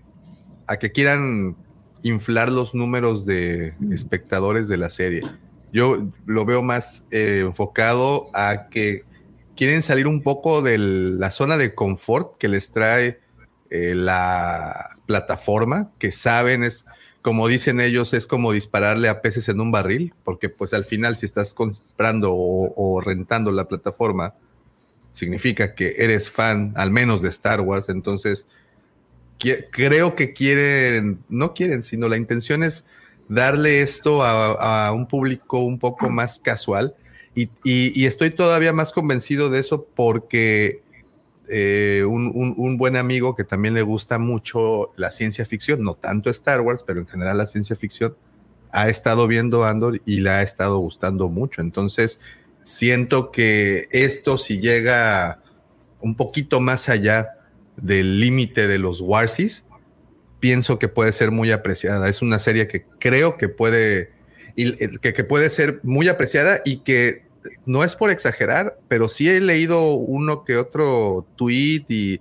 a 0.66 0.76
que 0.76 0.92
quieran 0.92 1.56
inflar 2.02 2.50
los 2.50 2.74
números 2.74 3.26
de 3.26 3.74
espectadores 3.90 4.68
de 4.68 4.76
la 4.76 4.90
serie. 4.90 5.22
Yo 5.72 6.08
lo 6.26 6.44
veo 6.44 6.62
más 6.62 7.02
eh, 7.10 7.42
enfocado 7.46 8.28
a 8.34 8.68
que 8.68 9.04
quieren 9.56 9.82
salir 9.82 10.06
un 10.06 10.22
poco 10.22 10.62
de 10.62 10.78
la 10.78 11.30
zona 11.30 11.56
de 11.56 11.74
confort 11.74 12.36
que 12.38 12.48
les 12.48 12.72
trae 12.72 13.20
eh, 13.70 13.94
la 13.94 14.98
plataforma, 15.06 15.90
que 15.98 16.12
saben 16.12 16.64
es, 16.64 16.84
como 17.23 17.47
dicen 17.47 17.81
ellos, 17.81 18.12
es 18.15 18.27
como 18.27 18.53
dispararle 18.53 19.09
a 19.09 19.23
peces 19.23 19.49
en 19.49 19.61
un 19.61 19.70
barril, 19.70 20.12
porque 20.24 20.49
pues 20.49 20.74
al 20.74 20.85
final 20.85 21.16
si 21.16 21.24
estás 21.24 21.55
comprando 21.55 22.32
o, 22.35 23.01
rentando 23.01 23.53
la 23.53 23.69
plataforma, 23.69 24.35
significa 25.12 25.74
que 25.74 25.94
eres 25.99 26.31
fan 26.31 26.73
al 26.77 26.90
menos 26.90 27.23
de 27.23 27.28
Star 27.28 27.61
Wars, 27.61 27.89
entonces 27.89 28.47
creo 29.70 30.15
que 30.15 30.32
quieren, 30.32 31.20
no 31.28 31.55
quieren, 31.55 31.82
sino 31.82 32.09
la 32.09 32.16
intención 32.16 32.62
es 32.62 32.85
darle 33.28 33.82
esto 33.82 34.23
a, 34.24 34.93
un 34.93 35.07
público 35.07 35.59
un 35.61 35.78
poco 35.78 36.11
más 36.11 36.39
casual. 36.39 36.94
Y 37.35 38.05
estoy 38.05 38.31
todavía 38.31 38.73
más 38.73 38.93
convencido 38.93 39.49
de 39.49 39.61
eso 39.61 39.86
porque 39.94 40.81
eh, 41.54 42.04
un, 42.04 42.32
un- 42.56 42.76
buen 42.78 42.96
amigo 42.96 43.36
que 43.36 43.44
también 43.44 43.74
le 43.74 43.82
gusta 43.82 44.18
mucho 44.18 44.88
la 44.96 45.10
ciencia 45.10 45.44
ficción, 45.44 45.82
no 45.82 45.94
tanto 45.94 46.30
Star 46.30 46.62
Wars, 46.62 46.82
pero 46.86 46.98
en 47.00 47.06
general 47.06 47.36
la 47.38 47.46
ciencia 47.46 47.76
ficción, 47.76 48.16
ha 48.72 48.88
estado 48.88 49.26
viendo 49.28 49.64
Andor 49.64 50.00
y 50.06 50.20
le 50.20 50.30
ha 50.30 50.42
estado 50.42 50.78
gustando 50.78 51.28
mucho. 51.28 51.60
Entonces, 51.60 52.18
siento 52.64 53.30
que 53.30 53.86
esto 53.90 54.38
si 54.38 54.60
llega 54.60 55.42
un 56.00 56.16
poquito 56.16 56.58
más 56.60 56.88
allá 56.88 57.28
del 57.76 58.18
límite 58.18 58.66
de 58.68 58.78
los 58.78 59.00
Warsis, 59.02 59.64
pienso 60.40 60.78
que 60.78 60.88
puede 60.88 61.12
ser 61.12 61.30
muy 61.30 61.50
apreciada. 61.52 62.08
Es 62.08 62.22
una 62.22 62.38
serie 62.38 62.66
que 62.66 62.84
creo 62.98 63.36
que 63.36 63.48
puede, 63.50 64.10
y- 64.56 64.98
que, 64.98 65.12
que 65.12 65.24
puede 65.24 65.50
ser 65.50 65.80
muy 65.82 66.08
apreciada 66.08 66.62
y 66.64 66.78
que 66.78 67.22
no 67.66 67.85
es 67.85 67.94
por 67.94 68.10
exagerar, 68.10 68.78
pero 68.89 69.09
sí 69.09 69.28
he 69.28 69.40
leído 69.40 69.94
uno 69.94 70.44
que 70.44 70.56
otro 70.56 71.27
tweet 71.36 71.85
y, 71.89 72.20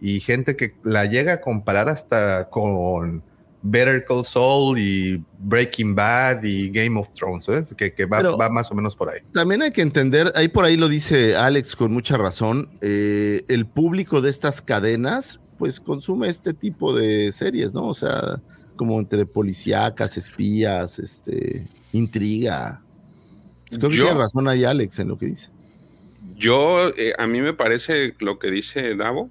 y 0.00 0.20
gente 0.20 0.56
que 0.56 0.74
la 0.82 1.06
llega 1.06 1.34
a 1.34 1.40
comparar 1.40 1.88
hasta 1.88 2.48
con 2.48 3.22
Better 3.62 4.04
Call 4.04 4.24
Saul 4.24 4.78
y 4.78 5.22
Breaking 5.38 5.94
Bad 5.94 6.44
y 6.44 6.70
Game 6.70 6.98
of 6.98 7.08
Thrones, 7.14 7.48
¿eh? 7.48 7.64
que, 7.76 7.92
que 7.92 8.04
va 8.06 8.48
más 8.48 8.70
o 8.70 8.74
menos 8.74 8.94
por 8.94 9.08
ahí. 9.08 9.20
También 9.32 9.62
hay 9.62 9.72
que 9.72 9.82
entender, 9.82 10.32
ahí 10.36 10.48
por 10.48 10.64
ahí 10.64 10.76
lo 10.76 10.88
dice 10.88 11.36
Alex 11.36 11.74
con 11.74 11.92
mucha 11.92 12.16
razón, 12.16 12.70
eh, 12.80 13.42
el 13.48 13.66
público 13.66 14.20
de 14.20 14.30
estas 14.30 14.62
cadenas 14.62 15.40
pues 15.58 15.80
consume 15.80 16.28
este 16.28 16.52
tipo 16.52 16.94
de 16.94 17.32
series, 17.32 17.72
¿no? 17.72 17.86
O 17.86 17.94
sea, 17.94 18.40
como 18.76 18.98
entre 18.98 19.26
policíacas, 19.26 20.16
espías, 20.16 20.98
este, 20.98 21.66
intriga. 21.92 22.82
Creo 23.70 23.90
que 23.90 23.96
Yo- 23.96 24.04
tiene 24.04 24.18
razón 24.20 24.48
ahí 24.48 24.64
Alex 24.64 24.98
en 25.00 25.08
lo 25.08 25.18
que 25.18 25.26
dice. 25.26 25.50
Yo, 26.36 26.88
eh, 26.96 27.14
a 27.18 27.26
mí 27.26 27.40
me 27.40 27.52
parece 27.54 28.14
lo 28.18 28.38
que 28.38 28.50
dice 28.50 28.94
Davo, 28.94 29.30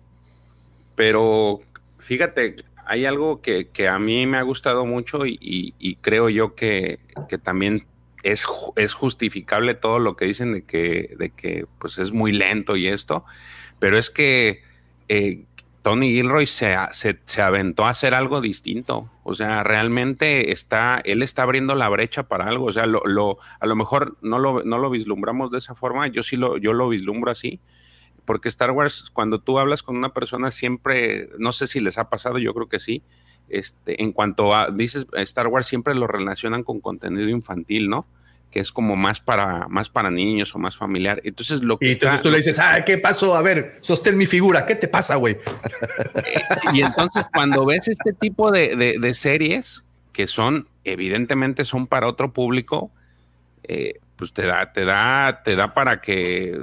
pero 0.95 1.60
fíjate, 1.99 2.56
hay 2.86 3.06
algo 3.06 3.41
que, 3.41 3.68
que 3.70 3.88
a 3.88 3.99
mí 3.99 4.26
me 4.26 4.38
ha 4.38 4.41
gustado 4.44 4.86
mucho 4.86 5.26
y, 5.26 5.38
y- 5.41 5.74
y 5.80 5.95
creo 5.98 6.30
yo 6.30 6.56
que, 6.56 6.99
que 7.30 7.38
también 7.38 7.86
es, 8.24 8.45
es 8.76 8.94
justificable 8.94 9.76
todo 9.76 9.99
lo 9.99 10.16
que 10.16 10.26
dicen 10.26 10.53
de 10.53 10.64
que, 10.64 11.16
de 11.18 11.30
que 11.32 11.66
pues 11.80 11.98
es 11.99 12.12
muy 12.12 12.32
lento 12.32 12.76
y 12.76 12.88
esto, 12.88 13.24
pero 13.80 13.98
es 13.98 14.10
que 14.10 14.62
eh, 15.10 15.44
Tony 15.86 16.10
Gilroy 16.14 16.48
se, 16.48 16.76
se, 16.94 17.20
se 17.26 17.41
aventó 17.44 17.86
a 17.86 17.91
hacer 17.91 18.16
algo 18.16 18.41
distinto. 18.41 19.07
O 19.24 19.36
sea, 19.36 19.62
realmente 19.64 20.52
está, 20.52 20.99
él 21.06 21.22
está 21.22 21.44
abriendo 21.44 21.76
la 21.76 21.88
brecha 21.90 22.24
para 22.24 22.45
algo. 22.45 22.66
O 22.66 22.72
sea, 22.74 22.88
lo, 22.88 23.03
lo- 23.06 23.38
a 23.60 23.68
lo 23.68 23.76
mejor 23.76 24.18
no 24.24 24.40
lo, 24.40 24.64
no 24.64 24.80
lo 24.80 24.90
vislumbramos 24.90 25.52
de 25.52 25.60
esa 25.60 25.76
forma. 25.76 26.07
Yo 26.07 26.24
sí 26.24 26.38
lo, 26.38 26.57
yo 26.57 26.74
lo 26.74 26.90
vislumbro 26.90 27.30
así. 27.30 27.60
Porque 28.26 28.49
Star 28.49 28.72
Wars, 28.72 29.12
cuando 29.14 29.40
tú 29.41 29.60
hablas 29.60 29.84
con 29.84 29.95
una 29.95 30.10
persona, 30.10 30.49
siempre, 30.49 31.30
no 31.38 31.52
sé 31.52 31.68
si 31.68 31.80
les 31.80 31.99
ha 31.99 32.10
pasado, 32.10 32.40
yo 32.40 32.56
creo 32.56 32.68
que 32.68 32.80
sí. 32.80 33.03
Este, 33.49 34.02
en 34.02 34.12
cuanto 34.12 34.56
a, 34.56 34.72
dices 34.72 35.06
Star 35.14 35.48
Wars, 35.48 35.68
siempre 35.68 35.94
lo 35.94 36.07
relacionan 36.07 36.64
con 36.64 36.82
contenido 36.82 37.30
infantil, 37.30 37.90
¿no? 37.90 38.07
Que 38.56 38.61
es 38.61 38.72
como 38.72 38.95
más 38.95 39.19
para, 39.19 39.68
más 39.68 39.90
para 39.90 40.10
niños 40.10 40.56
o 40.56 40.60
más 40.60 40.77
familiar. 40.77 41.19
Entonces, 41.26 41.61
lo 41.61 41.77
que 41.77 41.90
Y 41.90 41.91
está- 41.91 42.06
entonces 42.06 42.23
tú 42.23 42.32
le 42.32 42.38
dices, 42.38 42.57
ah, 42.57 42.86
¿qué 42.86 42.98
pasó? 42.98 43.36
A 43.36 43.41
ver, 43.41 43.80
sostén 43.82 44.15
mi 44.18 44.26
figura, 44.26 44.65
¿qué 44.65 44.76
te 44.76 44.88
pasa, 44.88 45.18
güey? 45.18 45.36
Y 46.73 46.82
entonces 46.82 47.26
cuando 47.34 47.65
ves 47.65 47.90
este 47.90 48.14
tipo 48.14 48.52
de, 48.52 48.77
de- 48.77 48.95
de 48.98 49.14
series 49.14 49.84
que 50.14 50.27
son, 50.27 50.69
evidentemente 50.86 51.65
son 51.65 51.86
para 51.86 52.07
otro 52.07 52.32
público, 52.32 52.91
eh, 53.64 53.95
pues 54.15 54.32
te 54.32 54.44
da, 54.45 54.72
te 54.72 54.86
da, 54.86 55.41
te 55.44 55.57
da 55.57 55.73
para 55.73 55.99
que 55.99 56.57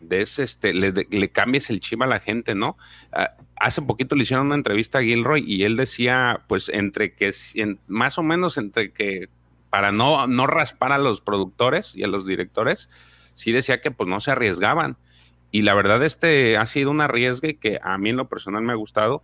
des 0.00 0.40
este, 0.40 0.72
le, 0.72 0.92
le 1.08 1.28
cambies 1.30 1.70
el 1.70 1.78
chip 1.78 2.02
a 2.02 2.06
la 2.06 2.18
gente, 2.18 2.56
¿no? 2.56 2.76
Ah, 3.12 3.34
hace 3.60 3.82
poquito 3.82 4.16
le 4.16 4.24
hicieron 4.24 4.46
una 4.46 4.56
entrevista 4.56 4.98
a 4.98 5.02
Gilroy 5.02 5.44
y 5.46 5.62
él 5.62 5.76
decía, 5.76 6.40
pues, 6.48 6.68
entre 6.68 7.12
que 7.14 7.32
en- 7.54 7.78
más 7.86 8.18
o 8.18 8.24
menos 8.24 8.58
entre 8.58 8.90
que 8.90 9.28
para 9.70 9.92
no, 9.92 10.26
no 10.26 10.46
raspar 10.46 10.92
a 10.92 10.98
los 10.98 11.20
productores 11.20 11.94
y 11.94 12.04
a 12.04 12.08
los 12.08 12.26
directores, 12.26 12.88
sí 13.34 13.52
decía 13.52 13.80
que 13.80 13.90
pues 13.90 14.08
no 14.08 14.20
se 14.20 14.30
arriesgaban. 14.30 14.96
Y 15.50 15.62
la 15.62 15.74
verdad, 15.74 16.02
este 16.04 16.56
ha 16.56 16.66
sido 16.66 16.90
un 16.90 17.00
arriesgue 17.00 17.56
que 17.56 17.78
a 17.82 17.96
mí 17.98 18.10
en 18.10 18.16
lo 18.16 18.28
personal 18.28 18.62
me 18.62 18.72
ha 18.72 18.76
gustado. 18.76 19.22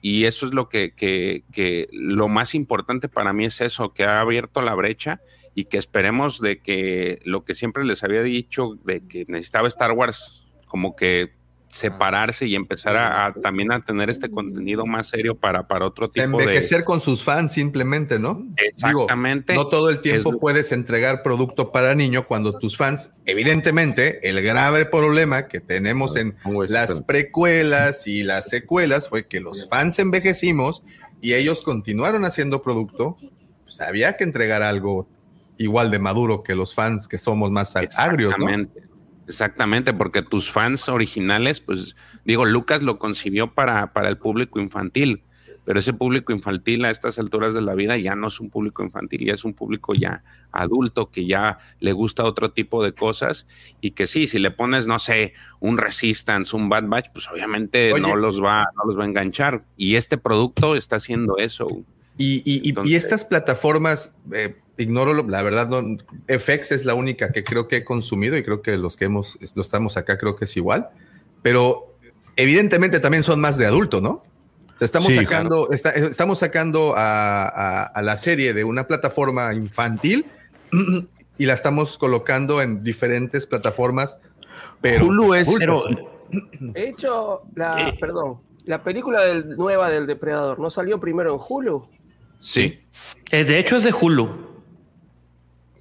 Y 0.00 0.24
eso 0.24 0.46
es 0.46 0.52
lo 0.52 0.68
que, 0.68 0.94
que, 0.94 1.44
que 1.52 1.88
lo 1.92 2.28
más 2.28 2.54
importante 2.54 3.08
para 3.08 3.32
mí 3.32 3.44
es 3.44 3.60
eso, 3.60 3.92
que 3.92 4.04
ha 4.04 4.20
abierto 4.20 4.60
la 4.60 4.74
brecha 4.74 5.20
y 5.54 5.64
que 5.64 5.78
esperemos 5.78 6.40
de 6.40 6.58
que 6.58 7.20
lo 7.24 7.44
que 7.44 7.54
siempre 7.54 7.84
les 7.84 8.02
había 8.02 8.22
dicho, 8.22 8.76
de 8.84 9.06
que 9.06 9.24
necesitaba 9.28 9.68
Star 9.68 9.92
Wars 9.92 10.48
como 10.66 10.96
que 10.96 11.32
separarse 11.72 12.46
y 12.46 12.54
empezar 12.54 12.96
a, 12.98 13.24
a 13.24 13.32
también 13.32 13.72
a 13.72 13.80
tener 13.80 14.10
este 14.10 14.30
contenido 14.30 14.84
más 14.84 15.08
serio 15.08 15.34
para, 15.34 15.66
para 15.66 15.86
otro 15.86 16.06
tipo 16.06 16.36
de... 16.36 16.44
Envejecer 16.44 16.84
con 16.84 17.00
sus 17.00 17.24
fans 17.24 17.52
simplemente, 17.52 18.18
¿no? 18.18 18.46
Exactamente. 18.58 19.54
Digo, 19.54 19.64
no 19.64 19.70
todo 19.70 19.88
el 19.88 20.00
tiempo 20.02 20.32
Es- 20.34 20.36
puedes 20.38 20.70
entregar 20.70 21.22
producto 21.22 21.72
para 21.72 21.94
niño 21.94 22.26
cuando 22.26 22.58
tus 22.58 22.76
fans, 22.76 23.08
evidentemente, 23.24 24.28
el 24.28 24.42
grave 24.42 24.84
problema 24.84 25.48
que 25.48 25.60
tenemos 25.60 26.16
en 26.16 26.36
las 26.68 27.00
precuelas 27.00 28.06
y 28.06 28.22
las 28.22 28.50
secuelas 28.50 29.08
fue 29.08 29.26
que 29.26 29.40
los 29.40 29.66
fans 29.70 29.98
envejecimos 29.98 30.82
y 31.22 31.32
ellos 31.32 31.62
continuaron 31.62 32.26
haciendo 32.26 32.60
producto. 32.60 33.16
Pues 33.64 33.80
había 33.80 34.18
que 34.18 34.24
entregar 34.24 34.62
algo 34.62 35.08
igual 35.56 35.90
de 35.90 35.98
maduro 35.98 36.42
que 36.42 36.54
los 36.54 36.74
fans 36.74 37.08
que 37.08 37.16
somos 37.16 37.50
más 37.50 37.74
agrios, 37.76 38.36
¿no? 38.38 38.48
Exactamente. 38.50 38.91
Exactamente, 39.28 39.92
porque 39.92 40.22
tus 40.22 40.50
fans 40.50 40.88
originales, 40.88 41.60
pues 41.60 41.96
digo, 42.24 42.44
Lucas 42.44 42.82
lo 42.82 42.98
concibió 42.98 43.52
para, 43.54 43.92
para 43.92 44.08
el 44.08 44.18
público 44.18 44.60
infantil, 44.60 45.22
pero 45.64 45.78
ese 45.78 45.92
público 45.92 46.32
infantil 46.32 46.84
a 46.84 46.90
estas 46.90 47.20
alturas 47.20 47.54
de 47.54 47.62
la 47.62 47.74
vida 47.74 47.96
ya 47.96 48.16
no 48.16 48.26
es 48.26 48.40
un 48.40 48.50
público 48.50 48.82
infantil, 48.82 49.24
ya 49.26 49.34
es 49.34 49.44
un 49.44 49.54
público 49.54 49.94
ya 49.94 50.24
adulto 50.50 51.10
que 51.10 51.24
ya 51.24 51.58
le 51.78 51.92
gusta 51.92 52.24
otro 52.24 52.50
tipo 52.50 52.82
de 52.82 52.92
cosas 52.94 53.46
y 53.80 53.92
que 53.92 54.08
sí, 54.08 54.26
si 54.26 54.40
le 54.40 54.50
pones, 54.50 54.88
no 54.88 54.98
sé, 54.98 55.34
un 55.60 55.78
Resistance, 55.78 56.56
un 56.56 56.68
Bad 56.68 56.88
Batch, 56.88 57.10
pues 57.12 57.28
obviamente 57.30 57.92
Oye. 57.92 58.02
no 58.02 58.16
los 58.16 58.42
va, 58.42 58.64
no 58.76 58.84
los 58.86 58.98
va 58.98 59.04
a 59.04 59.06
enganchar. 59.06 59.64
Y 59.76 59.94
este 59.94 60.18
producto 60.18 60.74
está 60.74 60.96
haciendo 60.96 61.36
eso. 61.38 61.68
Y, 62.18 62.38
y- 62.38 62.42
y- 62.44 62.60
y 62.64 62.68
Entonces- 62.70 62.94
estas 63.04 63.24
plataformas, 63.24 64.14
eh, 64.32 64.56
ignoro, 64.78 65.12
lo- 65.14 65.28
la 65.28 65.42
verdad, 65.42 65.68
no, 65.68 65.98
FX 66.28 66.72
es 66.72 66.84
la 66.84 66.94
única 66.94 67.30
que 67.32 67.44
creo 67.44 67.68
que 67.68 67.76
he 67.78 67.84
consumido 67.84 68.36
y 68.36 68.42
creo 68.42 68.62
que 68.62 68.76
los 68.76 68.96
que 68.96 69.04
hemos, 69.06 69.38
lo 69.54 69.62
estamos 69.62 69.96
acá 69.96 70.18
creo 70.18 70.36
que 70.36 70.46
es 70.46 70.56
igual, 70.56 70.88
pero 71.42 71.94
evidentemente 72.36 73.00
también 73.00 73.22
son 73.22 73.40
más 73.40 73.56
de 73.58 73.66
adulto, 73.66 74.00
¿no? 74.00 74.22
Estamos 74.80 75.08
Sí, 75.08 75.16
sacando, 75.16 75.70
está- 75.70 75.90
estamos 75.90 76.38
sacando 76.40 76.94
a, 76.96 77.44
a- 77.44 77.82
a 77.84 78.02
la 78.02 78.16
serie 78.16 78.52
de 78.54 78.64
una 78.64 78.86
plataforma 78.88 79.54
infantil 79.54 80.26
y 81.38 81.46
la 81.46 81.52
estamos 81.52 81.98
colocando 81.98 82.60
en 82.62 82.82
diferentes 82.82 83.46
plataformas. 83.46 84.16
Pero 84.80 85.06
Hulu 85.06 85.34
es- 85.34 85.54
Pero, 85.58 85.82
De 86.60 86.88
hecho, 86.88 87.42
la, 87.54 87.88
Eh. 87.90 87.96
perdón, 88.00 88.38
la 88.64 88.78
película 88.82 89.20
del- 89.22 89.56
nueva 89.56 89.90
del 89.90 90.06
Depredador, 90.06 90.58
¿no 90.58 90.70
salió 90.70 90.98
primero 90.98 91.34
en 91.34 91.40
Hulu? 91.46 91.86
Sí. 92.40 92.80
eh, 93.30 93.44
de 93.44 93.58
hecho 93.60 93.76
es 93.76 93.84
de 93.84 93.92
Hulu. 93.92 94.51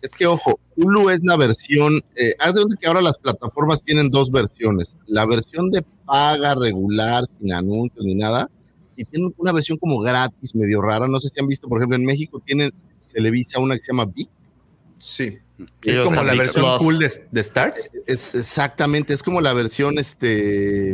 Es 0.02 0.12
que, 0.12 0.26
ojo, 0.26 0.60
Hulu 0.76 1.10
es 1.12 1.24
la 1.24 1.38
versión, 1.38 2.02
eh, 2.16 2.34
haz 2.40 2.56
de 2.56 2.62
cuenta 2.62 2.78
que 2.80 2.88
ahora 2.88 3.02
las 3.02 3.18
plataformas 3.20 3.84
tienen 3.84 4.10
dos 4.10 4.32
versiones, 4.32 4.96
la 5.06 5.26
versión 5.26 5.70
de 5.70 5.84
paga 6.06 6.56
regular, 6.56 7.24
sin 7.40 7.54
anuncios 7.54 8.04
ni 8.04 8.16
nada, 8.16 8.50
y 8.96 9.06
tienen 9.06 9.32
una 9.38 9.52
versión 9.52 9.78
como 9.78 10.00
gratis, 10.00 10.56
medio 10.56 10.82
rara, 10.82 11.08
no 11.08 11.20
sé 11.20 11.30
si 11.30 11.40
han 11.40 11.48
visto, 11.48 11.68
por 11.68 11.78
ejemplo, 11.78 11.98
en 11.98 12.06
México 12.06 12.42
tienen 12.44 12.72
Televisa 13.14 13.60
una 13.60 13.76
que 13.76 13.82
se 13.82 13.92
llama 13.92 14.06
VIX, 14.06 14.32
sí, 14.98 15.38
es 15.60 15.68
Ellos 15.84 16.10
como 16.10 16.24
la 16.24 16.34
versión 16.34 16.66
Plus. 16.66 16.78
cool 16.80 16.98
de, 16.98 17.28
de 17.32 17.42
Stars. 17.42 17.92
es 18.08 18.34
exactamente, 18.34 19.14
es 19.14 19.22
como 19.22 19.40
la 19.40 19.54
versión, 19.54 20.00
este, 20.00 20.94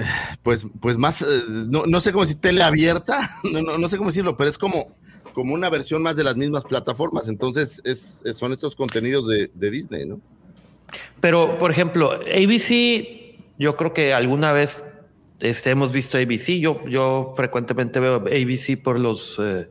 eh, 0.00 0.04
pues, 0.42 0.66
pues 0.80 0.96
más, 0.96 1.22
eh, 1.22 1.24
no, 1.48 1.86
no 1.86 2.00
sé 2.00 2.12
cómo 2.12 2.22
decir, 2.22 2.40
teleabierta, 2.40 3.28
no, 3.52 3.60
no, 3.60 3.78
no 3.78 3.88
sé 3.88 3.96
cómo 3.98 4.10
decirlo, 4.10 4.36
pero 4.36 4.50
es 4.50 4.58
como, 4.58 4.94
como 5.32 5.54
una 5.54 5.70
versión 5.70 6.02
más 6.02 6.16
de 6.16 6.24
las 6.24 6.36
mismas 6.36 6.64
plataformas, 6.64 7.28
entonces 7.28 7.80
es, 7.84 8.22
es- 8.24 8.36
son 8.36 8.52
estos 8.52 8.74
contenidos 8.76 9.26
de, 9.28 9.50
de 9.54 9.70
Disney, 9.70 10.06
¿no? 10.06 10.20
Pero, 11.20 11.58
por 11.58 11.70
ejemplo, 11.70 12.12
ABC, 12.12 13.36
yo 13.58 13.76
creo 13.76 13.92
que 13.92 14.12
alguna 14.12 14.52
vez 14.52 14.84
este, 15.40 15.70
hemos 15.70 15.92
visto 15.92 16.18
ABC. 16.18 16.58
Yo, 16.60 16.86
yo 16.88 17.32
frecuentemente 17.36 18.00
veo 18.00 18.16
ABC 18.16 18.80
por 18.82 18.98
los 18.98 19.36
eh, 19.38 19.68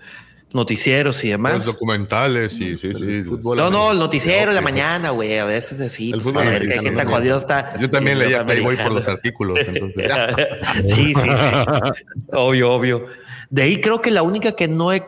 noticieros 0.53 1.23
y 1.23 1.29
demás. 1.29 1.65
documentales, 1.65 2.53
sí, 2.53 2.77
sí, 2.77 2.87
El 2.87 3.25
fútbol 3.25 3.57
No, 3.57 3.69
no, 3.69 3.91
el 3.91 3.99
noticiero 3.99 4.51
de 4.51 4.55
la 4.55 4.61
mañana, 4.61 5.11
güey. 5.11 5.37
A 5.37 5.45
veces 5.45 5.79
así. 5.81 6.07
El 6.11 6.21
pues, 6.21 6.23
fútbol 6.23 6.47
a 6.47 6.49
ver, 6.51 6.61
¿qué, 6.61 6.77
americano, 6.79 7.09
qué 7.09 7.25
tan 7.27 7.37
está. 7.37 7.79
Yo 7.79 7.89
también 7.89 8.19
leía 8.19 8.45
Playboy 8.45 8.77
por 8.77 8.91
los 8.91 9.07
artículos, 9.07 9.59
entonces. 9.67 10.11
sí, 10.87 11.13
sí, 11.13 11.21
sí. 11.21 11.29
obvio, 12.33 12.71
obvio. 12.71 13.05
De 13.49 13.63
ahí 13.63 13.81
creo 13.81 14.01
que 14.01 14.11
la 14.11 14.21
única 14.21 14.51
que 14.53 14.67
no 14.67 14.93
he, 14.93 15.03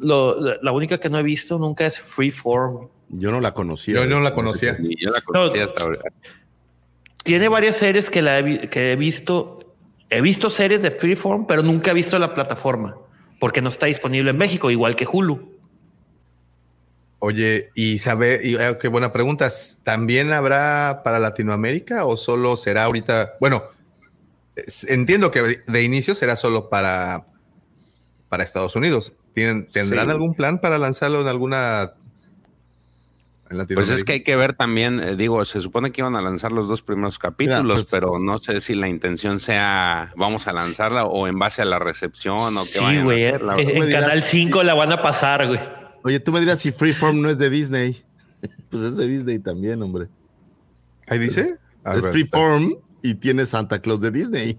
lo- 0.00 0.60
la 0.62 0.72
única 0.72 0.98
que 0.98 1.08
no 1.10 1.18
he 1.18 1.22
visto 1.22 1.58
nunca 1.58 1.86
es 1.86 2.00
Freeform. 2.00 2.88
Yo 3.10 3.30
no 3.30 3.40
la 3.40 3.52
conocía. 3.54 3.94
Yo 3.94 4.06
no 4.06 4.20
la 4.20 4.32
conocía. 4.34 4.76
yo 4.80 5.10
la 5.10 5.20
conocí 5.22 5.58
hasta 5.58 5.82
ahora. 5.82 6.00
Tiene 7.24 7.48
varias 7.48 7.76
series 7.76 8.10
que, 8.10 8.22
la 8.22 8.38
he, 8.38 8.68
que 8.70 8.92
he 8.92 8.96
visto. 8.96 9.74
He 10.10 10.20
visto 10.22 10.48
series 10.50 10.82
de 10.82 10.90
Freeform, 10.90 11.46
pero 11.46 11.62
nunca 11.62 11.90
he 11.90 11.94
visto 11.94 12.18
la 12.18 12.34
plataforma 12.34 12.96
porque 13.40 13.60
no 13.62 13.68
está 13.68 13.86
disponible 13.86 14.30
en 14.30 14.36
México, 14.38 14.70
igual 14.70 14.96
que 14.96 15.06
Hulu. 15.10 15.56
Oye, 17.20 17.70
y 17.74 17.98
sabe, 17.98 18.40
y, 18.42 18.54
eh, 18.56 18.78
qué 18.80 18.88
buena 18.88 19.12
pregunta. 19.12 19.48
¿También 19.82 20.32
habrá 20.32 21.00
para 21.04 21.18
Latinoamérica 21.18 22.04
o 22.04 22.16
solo 22.16 22.56
será 22.56 22.84
ahorita? 22.84 23.34
Bueno, 23.40 23.64
entiendo 24.86 25.30
que 25.30 25.62
de 25.66 25.82
inicio 25.82 26.14
será 26.14 26.36
solo 26.36 26.68
para, 26.68 27.26
para 28.28 28.44
Estados 28.44 28.76
Unidos. 28.76 29.12
¿Tienen, 29.38 29.68
¿Tendrán 29.68 30.06
Sí. 30.06 30.10
algún 30.10 30.34
plan 30.34 30.60
para 30.60 30.78
lanzarlo 30.78 31.20
en 31.22 31.28
alguna 31.28 31.92
en. 33.50 33.66
Pues 33.74 33.88
es 33.88 34.04
que 34.04 34.12
hay 34.12 34.22
que 34.22 34.36
ver 34.36 34.52
también, 34.54 35.00
eh, 35.00 35.16
digo, 35.16 35.42
se 35.46 35.60
supone 35.62 35.90
que 35.90 36.02
iban 36.02 36.14
a 36.16 36.20
lanzar 36.20 36.52
los 36.52 36.68
dos 36.68 36.82
primeros 36.82 37.18
capítulos, 37.18 37.62
Mira, 37.62 37.74
pues- 37.76 37.88
pero 37.90 38.18
no 38.18 38.36
sé 38.38 38.60
si 38.60 38.74
la 38.74 38.88
intención 38.88 39.38
sea 39.38 40.12
vamos 40.16 40.46
a 40.48 40.52
lanzarla 40.52 41.04
o 41.06 41.26
en 41.26 41.38
base 41.38 41.62
a 41.62 41.64
la 41.64 41.78
recepción 41.78 42.56
o 42.58 42.60
qué 42.62 42.66
Sí, 42.68 42.80
vayan 42.80 43.00
a 43.00 43.04
güey. 43.04 43.24
hacer, 43.26 43.42
la 43.42 43.54
En, 43.58 43.68
en 43.70 43.86
dirás, 43.86 44.02
Canal 44.02 44.22
5 44.22 44.62
la 44.64 44.74
van 44.74 44.92
a 44.92 45.00
pasar, 45.02 45.46
güey. 45.46 45.60
Oye, 46.04 46.20
tú 46.20 46.30
me 46.30 46.40
dirás 46.40 46.58
si 46.60 46.72
Freeform 46.72 47.22
no 47.22 47.30
es 47.30 47.38
de 47.38 47.48
Disney. 47.50 48.02
Pues 48.70 48.82
es 48.82 48.96
de 48.96 49.06
Disney 49.06 49.38
también, 49.38 49.82
hombre. 49.82 50.08
Ahí 51.06 51.18
dice. 51.18 51.56
A 51.84 51.94
es 51.94 52.02
ver, 52.02 52.12
Freeform 52.12 52.74
y 53.02 53.14
tiene 53.14 53.46
Santa 53.46 53.80
Claus 53.80 54.00
de 54.02 54.10
Disney. 54.10 54.58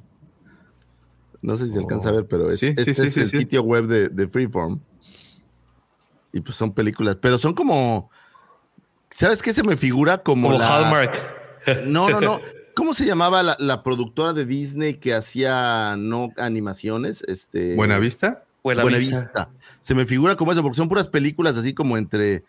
No 1.42 1.56
sé 1.56 1.68
si 1.68 1.74
se 1.74 1.80
alcanza 1.80 2.10
a 2.10 2.14
ver, 2.14 2.26
pero 2.28 2.50
es, 2.50 2.60
Sí, 2.60 2.68
este 2.76 2.94
sí, 2.94 3.02
es 3.02 3.14
sí, 3.14 3.20
el 3.22 3.30
sí. 3.30 3.38
sitio 3.40 3.62
web 3.64 3.86
de, 3.88 4.10
de 4.10 4.28
Freeform. 4.28 4.80
Y 6.34 6.42
pues 6.42 6.56
son 6.58 6.74
películas, 6.74 7.18
pero 7.22 7.38
son 7.40 7.54
como. 7.54 8.10
¿Sabes 9.16 9.42
qué 9.42 9.52
se 9.54 9.64
me 9.64 9.78
figura? 9.78 10.20
Como, 10.20 10.48
Como 10.50 10.60
la- 10.60 10.76
Hallmark. 10.78 11.86
No, 11.86 12.10
no, 12.10 12.22
no. 12.22 12.40
¿Cómo 12.76 12.94
se 12.94 13.06
llamaba 13.06 13.44
la, 13.44 13.58
la 13.60 13.84
productora 13.84 14.32
de 14.34 14.46
Disney 14.46 14.94
que 14.96 15.14
hacía 15.14 15.96
no 15.98 16.30
animaciones? 16.38 17.24
Este, 17.28 17.76
Buena 17.76 18.00
Vista. 18.00 18.44
Buena 18.64 18.84
Buena 18.84 18.98
Vista. 18.98 19.20
Vista. 19.22 19.50
Se 19.82 19.96
me 19.96 20.06
figura 20.06 20.36
como 20.36 20.52
eso, 20.52 20.62
porque 20.62 20.78
son 20.78 20.88
puras 20.88 21.08
películas 21.08 21.58
así 21.58 21.74
como 21.74 21.98
entre. 21.98 22.44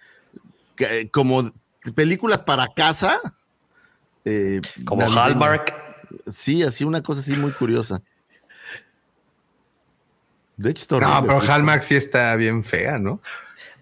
como 1.12 1.52
películas 1.94 2.40
para 2.42 2.68
casa. 2.68 3.20
eh, 4.24 4.60
Como. 4.84 5.02
Hallmark. 5.10 5.74
Sí, 6.28 6.62
así 6.62 6.84
una 6.84 7.02
cosa 7.02 7.20
así 7.20 7.34
muy 7.36 7.52
curiosa. 7.52 8.02
De 10.61 10.70
hecho, 10.73 10.82
está 10.82 10.99
No, 11.01 11.23
pero. 11.27 11.41
Hallmark 11.53 11.82
sí 11.82 11.95
está 11.97 12.37
bien 12.37 12.62
fea, 12.62 12.99
¿no? 12.99 13.23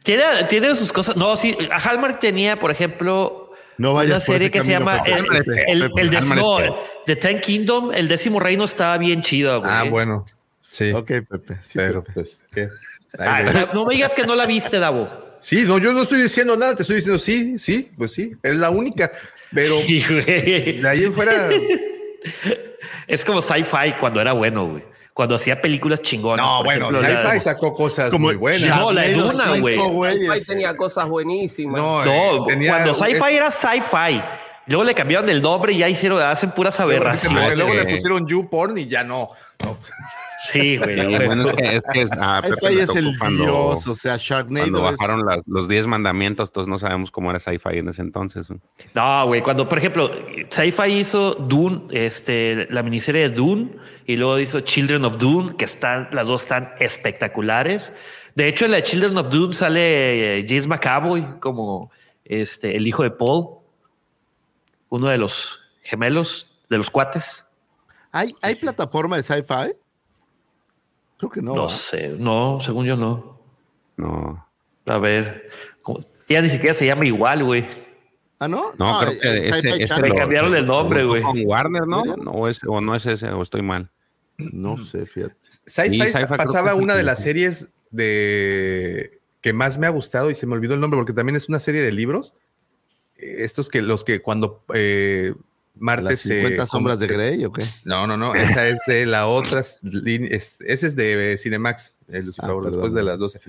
Tiene, 0.05 0.23
tiene 0.49 0.75
sus 0.77 0.93
cosas. 0.93 1.17
No, 1.17 1.37
sí. 1.37 1.57
Hallmark 1.71 2.21
tenía, 2.21 2.59
por 2.59 2.71
ejemplo, 2.71 3.53
No 3.79 3.95
una 3.95 4.05
por 4.15 4.21
serie 4.21 4.47
ese 4.47 4.51
que 4.53 4.63
se 4.63 4.71
llama 4.71 5.03
el, 5.05 5.91
décimo- 6.11 6.77
The 7.05 7.17
Ten 7.17 7.41
Kingdom, 7.41 7.93
el 7.93 8.07
décimo 8.07 8.39
reino 8.39 8.65
estaba 8.65 8.97
bien 8.97 9.23
chido, 9.23 9.61
güey. 9.61 9.73
Ah, 9.73 9.83
bueno. 9.85 10.25
Sí. 10.71 10.93
Ok, 10.93 11.07
Pepe. 11.29 11.55
sí, 11.65 11.73
pero 11.75 12.03
Pepe. 12.03 12.13
pues, 12.15 12.45
¿qué? 12.53 12.69
Ah, 13.19 13.43
no, 13.43 13.73
no 13.73 13.85
me 13.87 13.95
digas 13.95 14.15
que 14.15 14.25
no 14.25 14.37
la 14.37 14.47
viste, 14.47 14.79
Davo. 14.79 15.09
Sí, 15.39 15.65
no, 15.65 15.79
yo 15.79 15.93
no 15.93 16.03
estoy 16.03 16.23
diciendo 16.23 16.57
nada, 16.57 16.77
te 16.77 16.83
estoy 16.83 16.97
diciendo 16.97 17.19
sí, 17.19 17.59
sí, 17.59 17.91
pues 17.97 18.13
sí, 18.13 18.33
es 18.43 18.57
la 18.57 18.71
única. 18.71 19.11
Pero 19.53 19.81
Sí, 19.81 20.05
güey. 20.09 20.81
de 20.81 20.89
ahí 20.89 21.05
en 21.05 21.13
fuera, 21.15 21.49
Es 23.07 23.25
como 23.25 23.41
sci-fi 23.41 23.95
cuando 23.99 24.21
era 24.21 24.33
bueno, 24.33 24.67
güey. 24.67 24.85
Cuando 25.19 25.35
hacía 25.35 25.61
películas 25.61 26.01
chingonas. 26.01 26.47
no, 26.47 26.59
por 26.59 26.66
bueno, 26.66 26.90
Sci-Fi 26.93 27.40
sacó 27.40 27.74
cosas 27.74 28.09
Como 28.09 28.27
muy 28.27 28.36
buenas. 28.36 28.69
No, 28.69 28.93
la 28.93 29.03
cinco 29.03 29.89
güey. 29.90 30.28
Ahí 30.28 30.40
tenía 30.45 30.77
cosas 30.77 31.09
buenísimas. 31.09 31.81
No, 31.82 32.05
No, 32.05 32.12
eh, 32.12 32.40
tenía- 32.47 32.70
cuando 32.70 32.93
es- 32.93 32.99
sci-fi 32.99 33.35
era 33.35 33.51
sci-fi. 33.51 34.23
Luego 34.66 34.85
le 34.85 34.95
cambiaron 34.95 35.28
el 35.28 35.43
nombre 35.43 35.73
y 35.73 35.78
ya 35.78 35.89
hicieron, 35.89 36.23
hacen 36.23 36.53
puras 36.53 36.78
aberraciones. 36.78 37.57
luego 37.57 37.74
le 37.74 37.85
pusieron 37.86 38.28
YouPorn 38.28 38.78
y 38.78 38.86
ya 38.86 39.03
no. 39.03 39.31
no. 39.65 39.77
Sí, 40.44 40.77
güey. 40.78 40.94
Sí, 41.01 41.06
bueno, 41.27 41.48
es 41.51 41.55
que, 41.93 42.02
es 42.02 42.10
que 42.10 42.20
a 42.20 42.40
Pepe 42.40 42.56
Sci-Fi 42.60 42.74
le 42.77 42.82
es 42.82 42.97
el 42.97 43.19
cuando, 43.19 43.43
dios, 43.44 43.86
o 43.89 43.94
sea, 43.94 44.12
cuando 44.12 44.23
Sharknado 44.24 44.77
es... 44.90 44.97
bajaron 44.98 45.27
las- 45.27 45.43
los 45.47 45.69
10 45.69 45.86
mandamientos, 45.89 46.51
entonces 46.51 46.69
no 46.69 46.78
sabemos 46.78 47.10
cómo 47.10 47.31
era 47.31 47.40
sci-fi 47.40 47.78
en 47.78 47.89
ese 47.89 48.02
entonces. 48.02 48.48
güey. 48.48 48.60
No, 48.94 49.27
güey, 49.27 49.43
cuando, 49.43 49.69
por 49.69 49.78
ejemplo, 49.78 50.10
Sci-Fi 50.48 50.93
hizo 50.93 51.35
Dune, 51.35 51.82
este, 51.90 52.66
la 52.70 52.82
miniserie 52.82 53.28
de 53.28 53.35
Dune, 53.35 53.77
y 54.06 54.16
luego 54.16 54.39
hizo 54.39 54.60
Children 54.60 55.05
of 55.06 55.19
Dune, 55.19 55.56
que 55.56 55.65
están, 55.65 56.09
las 56.12 56.27
dos 56.28 56.43
están 56.43 56.73
espectaculares. 56.78 57.93
De 58.35 58.47
hecho, 58.47 58.65
en 58.66 58.70
la 58.70 58.77
de 58.77 58.82
Children 58.85 59.19
of 59.19 59.28
Dune 59.31 59.52
sale 59.52 60.39
eh, 60.39 60.47
James 60.48 60.69
McAvoy 60.69 61.40
como 61.40 61.90
este, 62.24 62.77
el 62.77 62.86
hijo 62.86 63.02
de 63.02 63.10
Paul, 63.10 63.56
uno 64.89 65.09
de 65.09 65.19
los 65.19 65.60
gemelos, 65.82 66.55
de 66.70 66.78
los 66.78 66.90
cuates. 66.90 67.44
¿Hay, 68.12 68.32
¿Hay 68.40 68.55
plataforma 68.55 69.16
de 69.16 69.23
sci-fi? 69.23 69.73
Creo 71.19 71.31
que 71.31 71.43
no. 71.43 71.55
No, 71.55 71.66
¿ah? 71.66 71.70
sé, 71.70 72.16
no, 72.19 72.61
según 72.61 72.86
yo 72.86 72.97
no. 72.97 73.39
No, 73.97 74.47
A 74.86 74.99
ver, 74.99 75.51
ya 76.28 76.40
ni 76.40 76.49
siquiera 76.49 76.74
se 76.74 76.86
llama 76.86 77.05
igual, 77.05 77.45
güey. 77.45 77.66
¿Ah, 78.39 78.47
no? 78.47 78.73
no, 78.78 79.01
creo 79.01 79.12
eh, 79.12 79.19
que 79.20 79.49
ese, 79.49 79.82
ese. 79.82 80.01
Le 80.01 80.15
cambiaron 80.15 80.55
el 80.55 80.65
nombre, 80.65 81.05
güey. 81.05 81.23
Con 81.23 81.40
Warner, 81.45 81.86
¿no? 81.89 82.05
No, 82.05 82.31
o 82.31 82.49
es- 82.49 82.61
o 82.65 82.81
no 82.81 82.95
es 82.95 83.05
ese, 83.07 83.28
o 83.31 83.43
estoy 83.43 83.62
mal. 83.62 83.90
No 84.36 84.78
sé, 84.78 85.07
fíjate. 85.07 85.35
Sci-Fi 85.66 86.12
creo 86.12 86.28
pasaba 86.28 86.74
una 86.77 86.95
de 86.95 87.03
las 87.03 87.20
series 87.20 87.70
de 87.90 89.19
que 89.40 89.53
más 89.53 89.78
me 89.78 89.86
ha 89.89 89.90
gustado 89.90 90.31
y 90.31 90.36
se 90.36 90.47
me 90.47 90.55
olvidó 90.55 90.74
el 90.74 90.81
nombre 90.81 90.99
porque 90.99 91.12
también 91.12 91.35
es 91.35 91.49
una 91.49 91.59
serie 91.59 91.82
de 91.82 91.90
libros. 91.90 92.35
Eh, 93.16 93.39
Estos 93.40 93.69
que 93.69 93.82
los 93.82 94.05
que 94.05 94.20
cuando 94.23 94.62
eh, 94.74 95.35
Marte 95.81 96.03
¿Las 96.05 96.21
se 96.21 96.41
50 96.43 96.67
sombras 96.67 96.99
de 96.99 97.07
Grey 97.07 97.45
o 97.45 97.53
qué? 97.53 97.65
No, 97.85 98.07
no, 98.07 98.17
no. 98.17 98.35
Esa 98.35 98.67
es 98.69 98.81
de 98.87 99.07
la 99.07 99.27
otra. 99.27 99.61
es- 99.61 99.83
ese 100.61 100.87
es 100.87 100.97
de 100.97 101.37
Cinemax, 101.39 101.97
eh, 102.09 102.23
Lucifer, 102.23 102.51
Ah, 102.51 102.55
perdón. 102.55 102.71
después 102.73 102.93
de 102.95 103.03
las 103.03 103.19
12. 103.19 103.41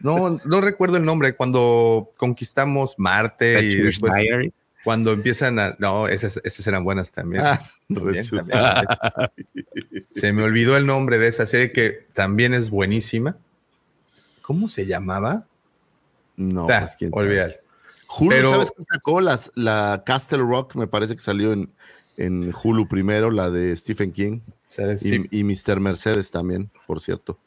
No, 0.00 0.38
no 0.44 0.60
recuerdo 0.60 0.96
el 0.96 1.04
nombre. 1.04 1.34
Cuando 1.34 2.10
conquistamos 2.16 2.94
Marte 2.98 3.62
y 3.62 3.76
después 3.76 4.12
Diary. 4.14 4.52
cuando 4.84 5.12
empiezan 5.12 5.58
a. 5.58 5.76
No, 5.78 6.08
esas, 6.08 6.40
esas 6.44 6.66
eran 6.66 6.84
buenas 6.84 7.12
también. 7.12 7.44
Ah, 7.44 7.62
También, 7.94 8.26
también. 8.28 8.60
Se 10.14 10.32
me 10.32 10.42
olvidó 10.42 10.76
el 10.76 10.86
nombre 10.86 11.18
de 11.18 11.28
esa 11.28 11.46
serie 11.46 11.72
que 11.72 12.06
también 12.14 12.54
es 12.54 12.70
buenísima. 12.70 13.36
¿Cómo 14.42 14.68
se 14.68 14.86
llamaba? 14.86 15.46
No, 16.36 16.66
Ah, 16.70 16.88
pues 16.98 17.10
olvidar. 17.12 17.60
Hulu, 18.18 18.30
Pero- 18.30 18.50
¿sabes 18.50 18.72
qué 18.76 18.82
sacó? 18.82 19.20
Las, 19.20 19.50
la 19.54 20.02
Castle 20.06 20.38
Rock, 20.38 20.74
me 20.76 20.86
parece 20.86 21.14
que 21.16 21.22
salió 21.22 21.52
en, 21.52 21.70
en 22.16 22.52
Hulu 22.62 22.88
primero, 22.88 23.30
la 23.30 23.50
de 23.50 23.76
Stephen 23.76 24.12
King. 24.12 24.40
¿Sabes? 24.68 25.04
Y, 25.06 25.10
Sí. 25.10 25.24
y 25.30 25.44
Mr. 25.44 25.78
Mercedes 25.80 26.30
también, 26.30 26.70
por 26.86 27.00
cierto. 27.00 27.38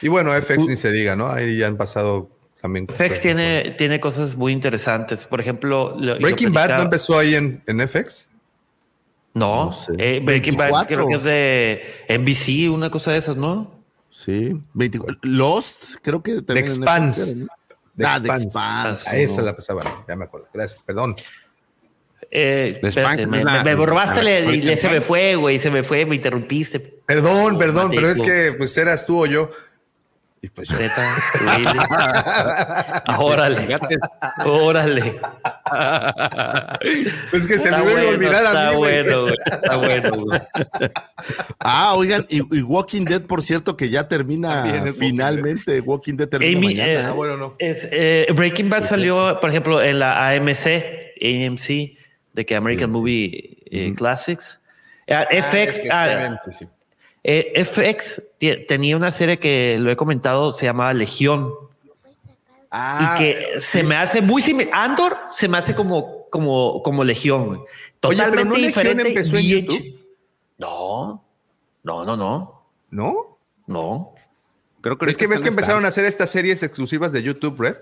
Y 0.00 0.08
bueno, 0.08 0.32
FX 0.34 0.66
ni 0.66 0.76
se 0.76 0.90
diga, 0.90 1.14
¿no? 1.14 1.28
Ahí 1.28 1.56
ya 1.58 1.68
han 1.68 1.76
pasado 1.76 2.30
también. 2.60 2.86
FX 2.88 2.96
cosas. 3.08 3.20
tiene, 3.20 3.74
tiene 3.78 4.00
cosas 4.00 4.36
muy 4.36 4.52
interesantes. 4.52 5.24
Por 5.24 5.40
ejemplo, 5.40 5.94
lo- 5.98 6.16
y 6.16 6.20
lo 6.20 6.26
Breaking 6.26 6.52
Bad 6.52 6.76
no 6.76 6.82
empezó 6.82 7.18
ahí 7.18 7.34
en, 7.36 7.62
en 7.66 7.80
FX. 7.88 8.26
No, 9.34 9.66
No 9.66 9.72
sé. 9.72 9.92
eh, 9.98 10.20
Breaking 10.20 10.56
Bad 10.56 10.70
24. 10.72 10.96
creo 10.96 11.08
que 11.08 11.14
es 11.14 11.22
de 11.24 11.82
NBC, 12.18 12.70
una 12.74 12.90
cosa 12.90 13.12
de 13.12 13.18
esas, 13.18 13.36
¿no? 13.36 13.80
Sí. 14.10 14.60
24 14.74 15.18
Lost, 15.22 15.94
creo 16.02 16.22
que 16.22 16.34
The 16.34 16.42
también. 16.42 16.66
en 16.66 16.72
Expanse. 16.72 17.46
The 17.96 18.04
Ah, 18.06 18.20
The 18.20 18.28
Expanse. 18.32 19.22
Esa 19.22 19.42
la 19.42 19.54
pasaba, 19.54 20.04
ya 20.08 20.16
me 20.16 20.24
acuerdo. 20.24 20.48
Gracias, 20.52 20.82
perdón. 20.82 21.16
Eh, 22.30 22.80
espérate, 22.82 23.22
Spank 23.24 23.30
me, 23.30 23.44
la- 23.44 23.62
me- 23.62 23.74
robaste 23.74 24.22
la- 24.22 24.30
le- 24.30 24.42
Breaking 24.46 24.66
le- 24.66 24.76
se 24.78 24.88
me 24.88 25.00
fue, 25.02 25.34
güey, 25.36 25.58
se 25.58 25.70
me 25.70 25.82
fue, 25.82 26.06
me 26.06 26.14
interrumpiste. 26.16 26.80
Perdón, 26.80 27.56
Oh, 27.56 27.58
perdón, 27.58 27.90
pero 27.90 28.08
es 28.08 28.22
que 28.22 28.54
pues 28.56 28.76
eras 28.78 29.04
tú 29.04 29.22
o 29.22 29.26
yo. 29.26 29.50
Y 30.44 30.48
pues 30.48 30.68
yo. 30.68 30.76
Neta, 30.76 31.14
really. 31.40 31.78
órale, 33.18 33.78
órale. 34.44 35.20
Es 37.32 37.46
que 37.46 37.58
se 37.58 37.68
Está 37.68 37.78
me 37.78 37.92
iba 37.92 38.00
a 38.00 38.04
bueno, 38.04 38.08
olvidar 38.08 38.46
a 38.46 38.48
está 38.48 38.70
mí, 38.72 38.76
güey. 38.76 39.02
bueno, 39.04 39.22
güey, 39.22 39.34
está 39.46 39.76
bueno, 39.76 40.10
güey. 40.24 40.40
Ah, 41.60 41.94
oigan, 41.94 42.26
y, 42.28 42.38
y 42.58 42.62
Walking 42.62 43.04
Dead, 43.04 43.22
por 43.22 43.42
cierto, 43.42 43.76
que 43.76 43.88
ya 43.88 44.08
termina 44.08 44.64
finalmente. 44.98 45.78
Walking 45.80 46.16
Dead 46.16 46.28
termina 46.28 46.58
Amy, 46.58 46.66
mañana. 46.74 46.90
eh, 46.92 47.04
Ah, 47.06 47.12
bueno, 47.12 47.36
no. 47.36 47.54
es, 47.60 47.88
eh, 47.92 48.26
Breaking 48.34 48.68
Bad 48.68 48.82
salió, 48.82 49.38
por 49.40 49.48
ejemplo, 49.50 49.80
en 49.80 50.00
la 50.00 50.28
AMC, 50.28 50.66
AMC, 51.22 51.96
de 52.32 52.46
que 52.46 52.56
American 52.56 52.90
Movie 52.90 53.58
eh, 53.70 53.94
Classics. 53.96 54.58
Ah, 55.08 55.26
FX, 55.30 55.80
ah. 55.90 56.36
Eh, 57.24 57.64
FX 57.64 58.22
tenía 58.66 58.96
una 58.96 59.12
serie 59.12 59.38
que 59.38 59.78
lo 59.78 59.90
he 59.90 59.96
comentado, 59.96 60.52
se 60.52 60.66
llamaba 60.66 60.92
Legión. 60.92 61.52
Ah, 62.70 63.16
y 63.16 63.18
que 63.18 63.60
se 63.60 63.82
me 63.82 63.96
hace 63.96 64.22
muy 64.22 64.40
similar. 64.40 64.72
Andor 64.72 65.16
se 65.30 65.46
me 65.46 65.58
hace 65.58 65.74
como, 65.74 66.28
como, 66.30 66.82
como 66.82 67.04
Legión, 67.04 67.46
güey. 67.46 67.60
Oye, 67.60 67.66
pero 68.00 68.16
Totalmente 68.16 68.44
¿no 68.44 68.54
Legión 68.54 68.66
diferente. 68.68 69.08
empezó 69.08 69.36
en 69.36 69.44
YouTube? 69.46 70.00
No, 70.58 71.24
no, 71.84 72.04
no, 72.04 72.16
no, 72.16 72.64
¿No? 72.90 73.38
no. 73.66 74.14
Creo 74.80 74.98
que 74.98 75.06
Es 75.06 75.16
que 75.16 75.26
ves 75.26 75.42
que 75.42 75.48
están 75.48 75.52
empezaron 75.52 75.84
a 75.84 75.88
hacer 75.88 76.04
estas 76.04 76.30
series 76.30 76.62
exclusivas 76.62 77.12
de 77.12 77.22
YouTube, 77.22 77.60
Red. 77.60 77.76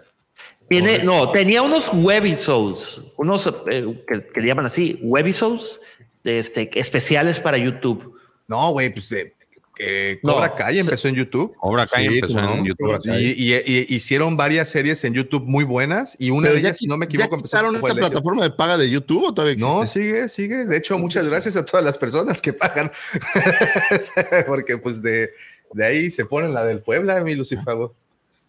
Tiene, 0.68 1.02
no, 1.02 1.32
tenía 1.32 1.62
unos 1.62 1.90
webisodes, 1.92 3.00
unos 3.16 3.52
eh, 3.68 4.04
que, 4.06 4.26
que 4.28 4.40
le 4.40 4.46
llaman 4.46 4.66
así, 4.66 4.98
webisodes, 5.02 5.80
de 6.22 6.38
este, 6.38 6.70
especiales 6.78 7.40
para 7.40 7.58
YouTube. 7.58 8.19
No, 8.50 8.72
güey, 8.72 8.92
pues 8.92 9.08
de, 9.08 9.32
eh, 9.78 10.18
No, 10.24 10.34
Cobra 10.34 10.54
Kai 10.56 10.74
se- 10.74 10.80
empezó 10.80 11.06
en 11.08 11.14
YouTube. 11.14 11.54
Cobra 11.56 11.86
Kai 11.86 12.06
empezó 12.06 12.38
en 12.40 12.44
no, 12.44 12.64
YouTube. 12.66 13.00
Kai. 13.02 13.24
Y, 13.24 13.54
y- 13.54 13.86
y 13.88 13.94
hicieron 13.94 14.36
varias 14.36 14.68
series 14.68 15.02
en 15.04 15.14
YouTube 15.14 15.44
muy 15.46 15.62
buenas 15.64 16.16
y 16.18 16.30
una 16.30 16.48
Pero 16.48 16.56
de 16.56 16.62
ya 16.62 16.68
ellas, 16.68 16.76
si 16.78 16.86
no 16.88 16.96
me 16.98 17.04
equivoco, 17.06 17.30
¿Ya 17.30 17.36
empezó 17.36 17.56
quitaron 17.56 17.76
esta 17.76 17.94
plataforma 17.94 18.42
de 18.42 18.50
paga 18.50 18.76
de 18.76 18.90
YouTube 18.90 19.22
o 19.24 19.32
todavía 19.32 19.52
existe? 19.54 19.72
No, 19.72 19.86
sigue, 19.86 20.28
sigue. 20.28 20.66
De 20.66 20.76
hecho, 20.76 20.98
muchas 20.98 21.26
gracias 21.28 21.54
a 21.56 21.64
todas 21.64 21.84
las 21.84 21.96
personas 21.96 22.42
que 22.42 22.52
pagan. 22.52 22.90
Porque 24.48 24.76
pues 24.78 25.00
de, 25.00 25.30
de 25.72 25.86
ahí 25.86 26.10
se 26.10 26.24
ponen 26.24 26.52
la 26.52 26.64
del 26.64 26.80
Puebla, 26.80 27.22
mi 27.22 27.36
Lucifago. 27.36 27.94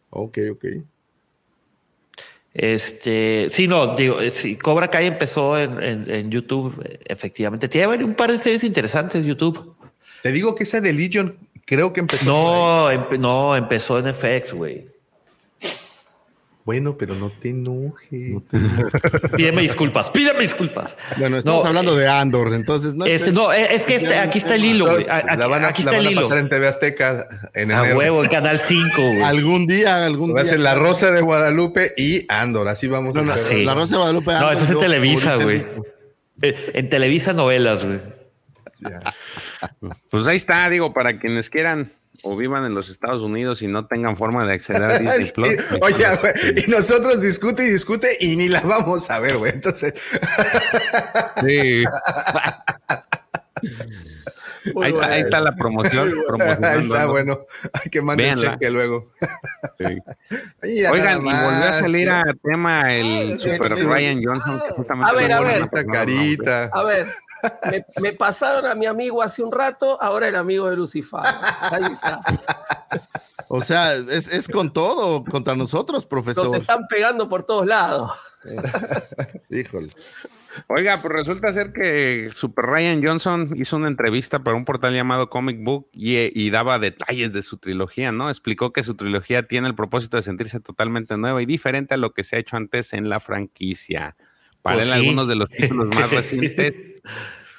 Ok, 0.09 0.39
ok. 0.53 0.65
Este, 2.53 3.47
sí, 3.49 3.67
no, 3.67 3.95
digo, 3.95 4.19
eh, 4.19 4.31
sí, 4.31 4.57
Cobra 4.57 4.89
Kai 4.89 5.07
empezó 5.07 5.57
en, 5.57 5.81
en- 5.81 6.09
en 6.11 6.29
YouTube, 6.31 6.81
eh, 6.83 6.99
efectivamente. 7.05 7.69
Tiene 7.69 8.03
un 8.03 8.15
par 8.15 8.31
de 8.31 8.37
series 8.37 8.63
interesantes 8.65 9.25
YouTube. 9.25 9.75
Te 10.23 10.31
digo 10.31 10.55
que 10.55 10.63
esa 10.63 10.81
de 10.81 10.93
Legion 10.93 11.35
creo 11.65 11.93
que 11.93 11.99
empezó. 12.01 12.25
No, 12.25 12.91
empe- 12.91 13.17
no, 13.19 13.55
empezó 13.55 13.99
en 13.99 14.13
FX, 14.13 14.53
güey. 14.53 14.87
Bueno, 16.63 16.95
pero 16.95 17.15
no 17.15 17.31
te 17.31 17.49
enojes. 17.49 18.35
Pídeme 19.35 19.63
disculpas, 19.63 20.11
pídeme 20.11 20.41
disculpas. 20.41 20.95
Bueno, 21.17 21.37
estamos 21.37 21.63
No, 21.63 21.67
hablando 21.67 21.95
de 21.95 22.07
Andor, 22.07 22.53
entonces 22.53 22.93
no. 22.93 23.05
Este, 23.07 23.31
no, 23.31 23.51
eh, 23.51 23.69
es 23.73 23.87
que 23.87 23.95
este- 23.95 24.15
aquí 24.15 24.37
está 24.37 24.53
el 24.55 24.63
hilo, 24.65 24.85
güey. 24.85 25.01
Entonces, 25.01 25.25
A- 25.27 25.35
la 25.37 25.47
van 25.47 25.65
a, 25.65 25.69
Aquí 25.69 25.81
la 25.81 25.89
está 25.89 25.97
van 25.97 26.01
el 26.01 26.07
a 26.07 26.11
hilo. 26.11 26.21
pasar 26.21 26.37
en 26.37 26.49
TV 26.49 26.67
Azteca 26.67 27.27
en 27.55 27.71
A 27.71 27.79
enero. 27.81 27.97
huevo, 27.97 28.23
en 28.23 28.29
Canal 28.29 28.59
5, 28.59 28.95
güey. 28.95 29.21
Algún 29.21 29.65
día, 29.65 30.05
algún 30.05 30.35
Va 30.35 30.41
a 30.41 30.43
día. 30.43 30.51
ser 30.51 30.59
La 30.59 30.75
Rosa 30.75 31.09
de 31.09 31.21
Guadalupe 31.21 31.93
y 31.97 32.25
Andor. 32.31 32.67
Así 32.67 32.87
vamos 32.87 33.15
No, 33.15 33.23
no, 33.23 33.31
a 33.31 33.35
hacer. 33.35 33.57
sí. 33.57 33.65
La 33.65 33.73
Rosa 33.73 33.95
de 33.95 33.97
Guadalupe. 33.97 34.31
No, 34.31 34.51
eso 34.51 34.63
es 34.63 34.69
en 34.69 34.79
Televisa, 34.79 35.35
güey. 35.37 35.65
Eh, 36.43 36.71
En 36.75 36.89
Televisa 36.89 37.33
novelas, 37.33 37.83
güey. 37.85 37.99
Pues 40.09 40.27
ahí 40.27 40.37
está, 40.37 40.69
digo, 40.69 40.93
para 40.93 41.19
quienes 41.19 41.49
quieran 41.49 41.91
o 42.23 42.35
vivan 42.37 42.65
en 42.65 42.75
los 42.75 42.89
Estados 42.89 43.21
Unidos 43.21 43.61
y 43.61 43.67
no 43.67 43.87
tengan 43.87 44.15
forma 44.15 44.45
de 44.45 44.53
acceder 44.53 44.83
a 44.83 44.99
Disney 44.99 45.31
Plus. 45.31 45.49
Sí, 45.49 45.57
Oye, 45.81 46.05
güey, 46.21 46.33
y 46.65 46.69
nosotros 46.69 47.21
discute 47.21 47.63
y 47.65 47.69
discute 47.69 48.17
y 48.19 48.35
ni 48.35 48.47
la 48.49 48.61
vamos 48.61 49.09
a 49.09 49.19
ver, 49.19 49.37
güey. 49.37 49.51
Entonces, 49.53 49.93
Sí. 51.45 51.83
Ahí 54.63 54.91
está, 54.91 55.05
ahí 55.05 55.09
bueno. 55.09 55.15
está 55.15 55.39
la 55.41 55.55
promoción. 55.55 56.13
ahí 56.63 56.83
está, 56.83 57.07
bueno. 57.07 57.45
Hay 57.73 57.89
que 57.89 58.01
mandar 58.01 58.37
cheque 58.37 58.69
luego. 58.69 59.11
Sí. 59.79 59.97
Oigan, 60.91 61.19
y 61.21 61.23
volvió 61.23 61.63
a 61.65 61.73
salir 61.73 62.11
a 62.11 62.23
tema 62.43 62.93
el 62.93 63.05
Ay, 63.05 63.37
Super 63.39 63.73
sí. 63.73 63.83
Ryan 63.83 64.23
Johnson. 64.23 64.61
Que 64.67 64.73
justamente 64.75 65.11
A 65.11 65.15
ver, 65.15 65.31
a 65.31 65.41
una 65.41 65.51
ver. 65.51 65.85
Carita. 65.91 66.69
A 66.71 66.83
ver, 66.83 67.07
me, 67.71 67.85
me 68.01 68.13
pasaron 68.13 68.65
a 68.65 68.75
mi 68.75 68.85
amigo 68.85 69.21
hace 69.21 69.43
un 69.43 69.51
rato, 69.51 70.01
ahora 70.01 70.27
el 70.27 70.35
amigo 70.35 70.69
de 70.69 70.75
Lucifer. 70.77 71.21
Ahí 71.23 71.83
está. 71.83 72.21
O 73.53 73.61
sea, 73.61 73.95
es, 73.95 74.31
es 74.33 74.47
con 74.47 74.71
todo 74.71 75.25
contra 75.25 75.55
nosotros, 75.55 75.99
Nos 76.03 76.05
profesor. 76.05 76.55
están 76.55 76.87
pegando 76.87 77.27
por 77.27 77.45
todos 77.45 77.65
lados. 77.65 78.11
Híjole. 79.49 79.89
Oiga, 80.67 81.01
pues 81.01 81.13
resulta 81.13 81.51
ser 81.53 81.73
que 81.73 82.29
Super 82.33 82.65
Ryan 82.65 83.03
Johnson 83.03 83.51
hizo 83.55 83.75
una 83.75 83.87
entrevista 83.87 84.39
para 84.39 84.55
un 84.55 84.65
portal 84.65 84.93
llamado 84.93 85.29
Comic 85.29 85.63
Book 85.63 85.89
y, 85.93 86.17
y 86.17 86.49
daba 86.49 86.79
detalles 86.79 87.33
de 87.33 87.41
su 87.41 87.57
trilogía, 87.57 88.11
¿no? 88.11 88.29
Explicó 88.29 88.73
que 88.73 88.83
su 88.83 88.95
trilogía 88.95 89.47
tiene 89.47 89.67
el 89.67 89.75
propósito 89.75 90.17
de 90.17 90.23
sentirse 90.23 90.59
totalmente 90.59 91.17
nueva 91.17 91.41
y 91.41 91.45
diferente 91.45 91.93
a 91.93 91.97
lo 91.97 92.13
que 92.13 92.23
se 92.23 92.35
ha 92.35 92.39
hecho 92.39 92.57
antes 92.57 92.93
en 92.93 93.09
la 93.09 93.19
franquicia. 93.19 94.15
Para 94.61 94.77
Pues 94.77 94.87
él, 94.87 94.93
sí. 94.93 94.99
algunos 94.99 95.27
de 95.27 95.35
los 95.35 95.49
títulos 95.51 95.87
más 95.95 96.09
recientes 96.11 96.73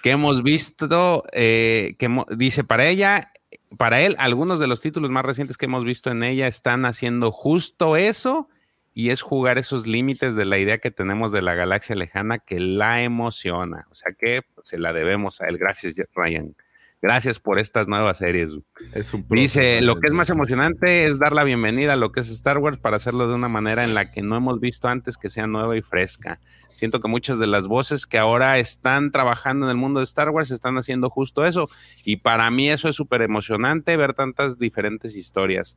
que 0.03 0.11
hemos 0.11 0.43
visto, 0.43 1.25
eh, 1.33 1.95
que 1.99 2.09
dice 2.37 2.65
para 2.65 2.87
ella, 2.87 3.33
para 3.79 4.01
él, 4.01 4.17
algunos 4.19 4.59
de 4.59 4.67
los 4.67 4.81
títulos 4.81 5.11
más 5.11 5.25
recientes 5.25 5.57
que 5.57 5.67
hemos 5.67 5.85
visto 5.85 6.11
en 6.11 6.23
ella 6.23 6.47
están 6.47 6.85
haciendo 6.85 7.31
justo 7.33 7.97
eso 7.97 8.49
y 8.95 9.11
es 9.11 9.23
jugar 9.23 9.59
esos 9.59 9.87
límites 9.87 10.35
de 10.35 10.45
la 10.45 10.59
idea 10.59 10.79
que 10.79 10.91
tenemos 10.91 11.33
de 11.33 11.43
la 11.43 11.55
galaxia 11.55 11.95
lejana 11.95 12.39
que 12.39 12.61
la 12.61 13.03
emociona. 13.03 13.87
O 13.91 13.95
sea 13.95 14.13
que 14.19 14.43
pues, 14.55 14.69
se 14.69 14.79
la 14.79 14.93
debemos 14.93 15.41
a 15.41 15.47
él. 15.47 15.57
Gracias, 15.57 15.95
Ryan. 16.15 16.55
Gracias 17.03 17.41
por 17.41 17.59
estas 17.59 17.89
nuevas 17.89 18.19
series. 18.19 18.53
Es 18.95 19.13
un 19.13 19.27
Dice, 19.29 19.81
lo 19.81 19.99
que 19.99 20.07
es 20.07 20.13
más 20.13 20.31
emocionante 20.31 21.07
es 21.07 21.19
dar 21.19 21.33
la 21.33 21.43
bienvenida 21.43 21.95
a 21.95 21.97
lo 21.97 22.13
que 22.13 22.21
es 22.21 22.31
Star 22.31 22.59
Wars 22.59 22.79
para 22.79 22.97
hacerlo 22.97 23.27
de 23.27 23.35
una 23.35 23.49
manera 23.49 23.83
en 23.83 23.95
la 23.95 24.13
que 24.13 24.23
no 24.23 24.37
hemos 24.37 24.61
visto 24.61 24.87
antes 24.87 25.17
que 25.17 25.29
sea 25.29 25.49
nueva 25.49 25.77
y 25.77 25.83
fresca. 25.83 26.39
Siento 26.73 27.01
que 27.01 27.09
muchas 27.09 27.41
de 27.41 27.49
las 27.49 27.67
voces 27.67 28.07
que 28.07 28.19
ahora 28.19 28.57
están 28.61 29.11
trabajando 29.11 29.67
en 29.67 29.71
el 29.71 29.77
mundo 29.77 29.99
de 29.99 30.05
Star 30.05 30.31
Wars 30.31 30.53
están 30.53 30.79
haciendo 30.79 31.11
justo 31.11 31.45
eso. 31.45 31.69
Y 32.05 32.19
para 32.19 32.49
mí 32.53 32.71
eso 32.71 32.89
es 32.89 32.95
súper 32.95 33.23
emocionante 33.23 33.97
ver 33.97 34.15
tantas 34.15 34.61
diferentes 34.61 35.17
historias. 35.17 35.77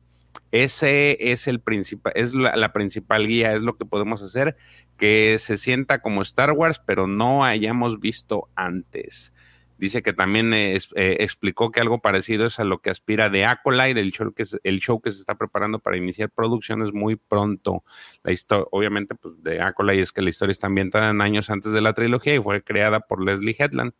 Ese 0.52 1.32
es 1.32 1.48
el 1.48 1.58
principal, 1.58 2.12
es 2.14 2.34
la, 2.34 2.54
la 2.54 2.72
principal 2.72 3.26
guía, 3.26 3.52
es 3.54 3.62
lo 3.62 3.76
que 3.76 3.84
podemos 3.84 4.22
hacer, 4.22 4.56
que 4.96 5.38
se 5.40 5.56
sienta 5.56 5.98
como 6.02 6.22
Star 6.22 6.52
Wars, 6.52 6.80
pero 6.86 7.08
no 7.08 7.44
hayamos 7.44 7.98
visto 7.98 8.48
antes. 8.54 9.32
Dice 9.78 10.02
que 10.02 10.12
también 10.14 10.54
eh, 10.54 10.74
es- 10.74 10.88
eh, 10.96 11.18
explicó 11.20 11.70
que 11.70 11.80
algo 11.80 12.00
parecido 12.00 12.46
es 12.46 12.58
a 12.58 12.64
lo 12.64 12.78
que 12.78 12.88
aspira 12.90 13.28
de 13.28 13.44
Acolyte, 13.44 14.00
el 14.00 14.10
show 14.12 14.32
que, 14.32 14.44
se- 14.46 14.58
el 14.64 14.80
show 14.80 15.00
que 15.00 15.10
se 15.10 15.18
está 15.20 15.34
preparando 15.34 15.78
para 15.80 15.96
iniciar 15.98 16.30
producciones 16.30 16.92
muy 16.94 17.16
pronto. 17.16 17.84
La 18.22 18.32
historia, 18.32 18.64
obviamente, 18.70 19.14
pues 19.14 19.34
de 19.42 19.60
Acolyte 19.60 20.00
es 20.00 20.12
que 20.12 20.22
la 20.22 20.30
historia 20.30 20.52
está 20.52 20.66
ambientada 20.68 21.10
en 21.10 21.20
años 21.20 21.50
antes 21.50 21.72
de 21.72 21.80
la 21.82 21.92
trilogía 21.92 22.34
y 22.34 22.40
fue 22.42 22.62
creada 22.62 23.00
por 23.00 23.22
Leslie 23.22 23.54
Headland. 23.58 23.92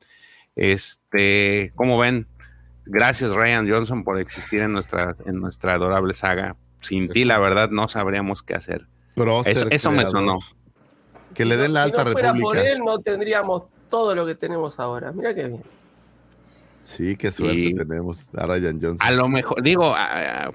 Este, 0.55 1.71
como 1.77 1.99
ven, 1.99 2.27
gracias 2.87 3.33
Ryan 3.33 3.69
Johnson 3.71 4.03
por 4.05 4.19
existir 4.19 4.63
en 4.63 4.73
nuestra, 4.73 5.15
en 5.27 5.41
nuestra 5.41 5.75
adorable 5.75 6.15
saga. 6.15 6.57
Sin 6.81 7.09
ti, 7.09 7.25
la 7.25 7.39
verdad, 7.39 7.71
no 7.71 7.89
sabríamos 7.89 8.43
qué 8.43 8.55
hacer. 8.55 8.87
Eso, 9.51 9.69
eso 9.71 9.91
me 9.91 10.05
sonó. 10.11 10.39
Que 11.35 11.45
le 11.45 11.57
den 11.57 11.73
la 11.75 11.85
si 11.85 11.91
alta 11.91 12.05
no 12.05 12.11
fuera 12.13 12.33
por 12.35 12.57
él, 12.57 12.79
no 12.79 12.99
tendríamos 13.01 13.65
todo 13.97 14.15
lo 14.15 14.27
que 14.27 14.35
tenemos 14.35 14.79
ahora. 14.79 15.11
Mira 15.13 15.35
qué 15.35 15.45
bien. 15.45 15.63
Sí, 16.83 17.17
qué 17.17 17.33
suerte 17.33 17.59
Y- 17.59 17.75
tenemos 17.75 18.29
a 18.37 18.45
Ryan 18.47 18.79
Johnson. 18.81 18.99
A 19.01 19.11
lo 19.11 19.27
mejor, 19.29 19.63
digo, 19.63 19.95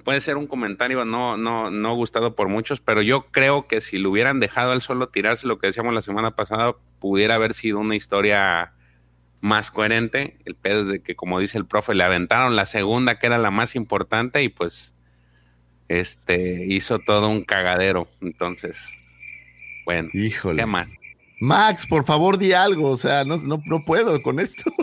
puede 0.04 0.22
ser 0.22 0.38
un 0.38 0.46
comentario 0.46 1.04
no, 1.06 1.38
no, 1.38 1.72
no 1.72 1.96
gustado 1.96 2.36
por 2.36 2.50
muchos, 2.50 2.80
pero 2.82 3.02
yo 3.02 3.26
creo 3.32 3.68
que 3.68 3.82
si 3.82 3.98
lo 3.98 4.12
hubieran 4.12 4.40
dejado 4.40 4.72
al 4.74 4.82
solo 4.82 5.10
tirarse, 5.10 5.48
lo 5.48 5.58
que 5.58 5.68
decíamos 5.68 5.94
la 5.96 6.04
semana 6.04 6.36
pasada, 6.36 6.76
pudiera 7.00 7.34
haber 7.36 7.56
sido 7.56 7.80
una 7.80 7.96
historia 7.96 8.74
más 9.42 9.72
coherente. 9.72 10.38
El 10.46 10.54
pedo 10.54 10.82
es 10.82 10.88
de 10.88 11.02
que, 11.02 11.16
como 11.16 11.40
dice 11.40 11.58
el 11.58 11.66
profe, 11.66 11.96
le 11.96 12.04
aventaron 12.04 12.56
la 12.56 12.68
segunda, 12.68 13.16
que 13.16 13.26
era 13.26 13.40
la 13.40 13.50
más 13.50 13.76
importante, 13.76 14.44
y 14.44 14.50
pues 14.50 14.94
este 15.90 16.64
hizo 16.68 17.00
todo 17.00 17.28
un 17.28 17.44
cagadero. 17.44 18.08
Entonces, 18.22 18.94
bueno, 19.84 20.10
Híjole. 20.14 20.60
¿qué 20.62 20.66
más? 20.68 20.88
Max, 21.42 21.86
por 21.86 22.06
favor, 22.06 22.38
di 22.38 22.54
algo. 22.54 22.92
O 22.92 22.98
sea, 22.98 23.26
no, 23.26 23.38
no, 23.38 23.62
no 23.66 23.84
puedo 23.84 24.22
con 24.22 24.40
esto. 24.40 24.64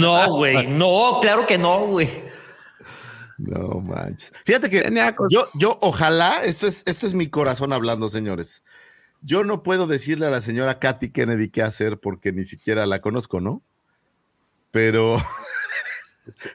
No, 0.00 0.36
güey. 0.36 0.66
No, 0.66 1.18
claro 1.20 1.46
que 1.46 1.58
no, 1.58 1.86
güey. 1.86 2.08
No 3.36 3.80
manches. 3.80 4.32
Fíjate 4.44 4.70
que 4.70 4.90
yo, 5.28 5.48
yo, 5.54 5.78
ojalá, 5.82 6.40
esto 6.44 6.66
es, 6.66 6.82
esto 6.86 7.06
es 7.06 7.12
mi 7.12 7.28
corazón 7.28 7.74
hablando, 7.74 8.08
señores. 8.08 8.62
Yo 9.20 9.44
no 9.44 9.62
puedo 9.62 9.86
decirle 9.86 10.26
a 10.26 10.30
la 10.30 10.40
señora 10.40 10.78
Katy 10.78 11.10
Kennedy 11.10 11.50
qué 11.50 11.62
hacer 11.62 11.98
porque 11.98 12.32
ni 12.32 12.46
siquiera 12.46 12.86
la 12.86 13.00
conozco, 13.00 13.40
¿no? 13.40 13.62
Pero 14.70 15.20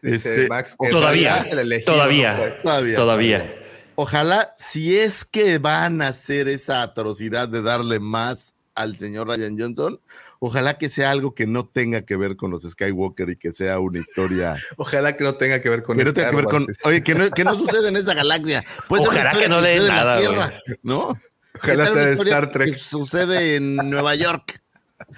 Este, 0.02 0.48
Max 0.48 0.76
todavía, 0.78 1.38
es 1.38 1.48
el 1.48 1.60
elegido, 1.60 1.94
todavía. 1.94 2.34
¿no? 2.34 2.38
Pues, 2.40 2.62
todavía. 2.64 2.96
Todavía. 2.96 3.56
Ojalá, 3.96 4.54
si 4.58 4.98
es 4.98 5.26
que 5.26 5.58
van 5.58 6.02
a 6.02 6.10
hacer 6.10 6.48
esa 6.48 6.82
atrocidad 6.82 7.50
de 7.50 7.62
darle 7.62 8.00
más 8.00 8.54
al 8.74 8.98
señor 8.98 9.28
Ryan 9.28 9.58
Johnson, 9.58 10.00
ojalá 10.40 10.78
que 10.78 10.90
sea 10.90 11.12
algo 11.12 11.36
que 11.36 11.46
no 11.46 11.68
tenga 11.68 12.04
que 12.04 12.16
ver 12.16 12.36
con 12.36 12.52
los 12.52 12.64
Skywalker 12.64 13.30
y 13.30 13.36
que 13.36 13.52
sea 13.52 13.80
una 13.80 14.00
historia 14.00 14.56
Ojalá 14.78 15.16
que 15.18 15.24
no 15.24 15.36
tenga 15.36 15.62
que 15.62 15.70
ver 15.70 15.84
con 15.84 15.98
que 15.98 16.06
no 16.06 16.14
tenga 16.14 16.30
que 16.30 16.36
ver 16.36 16.46
con, 16.46 16.68
oye, 16.84 17.04
que 17.04 17.16
no, 17.16 17.30
que 17.30 17.44
no 17.44 17.58
sucede 17.58 17.90
en 17.90 17.98
esa 17.98 18.14
galaxia. 18.14 18.64
Puede 18.88 19.08
Ojalá 19.08 19.32
que 19.32 19.50
no 19.50 19.60
le 19.60 19.70
den 19.70 19.82
en 19.82 19.88
nada, 19.88 20.16
la 20.16 20.20
Tierra. 20.20 20.54
¿no? 20.84 21.20
Ojalá 21.56 21.86
¿Qué 21.86 21.92
tal 21.92 21.94
sea 21.94 22.06
de 22.06 22.14
Star 22.14 22.52
Trek. 22.52 22.74
Que 22.74 22.80
sucede 22.80 23.56
en 23.58 23.76
Nueva 23.76 24.16
York. 24.16 24.62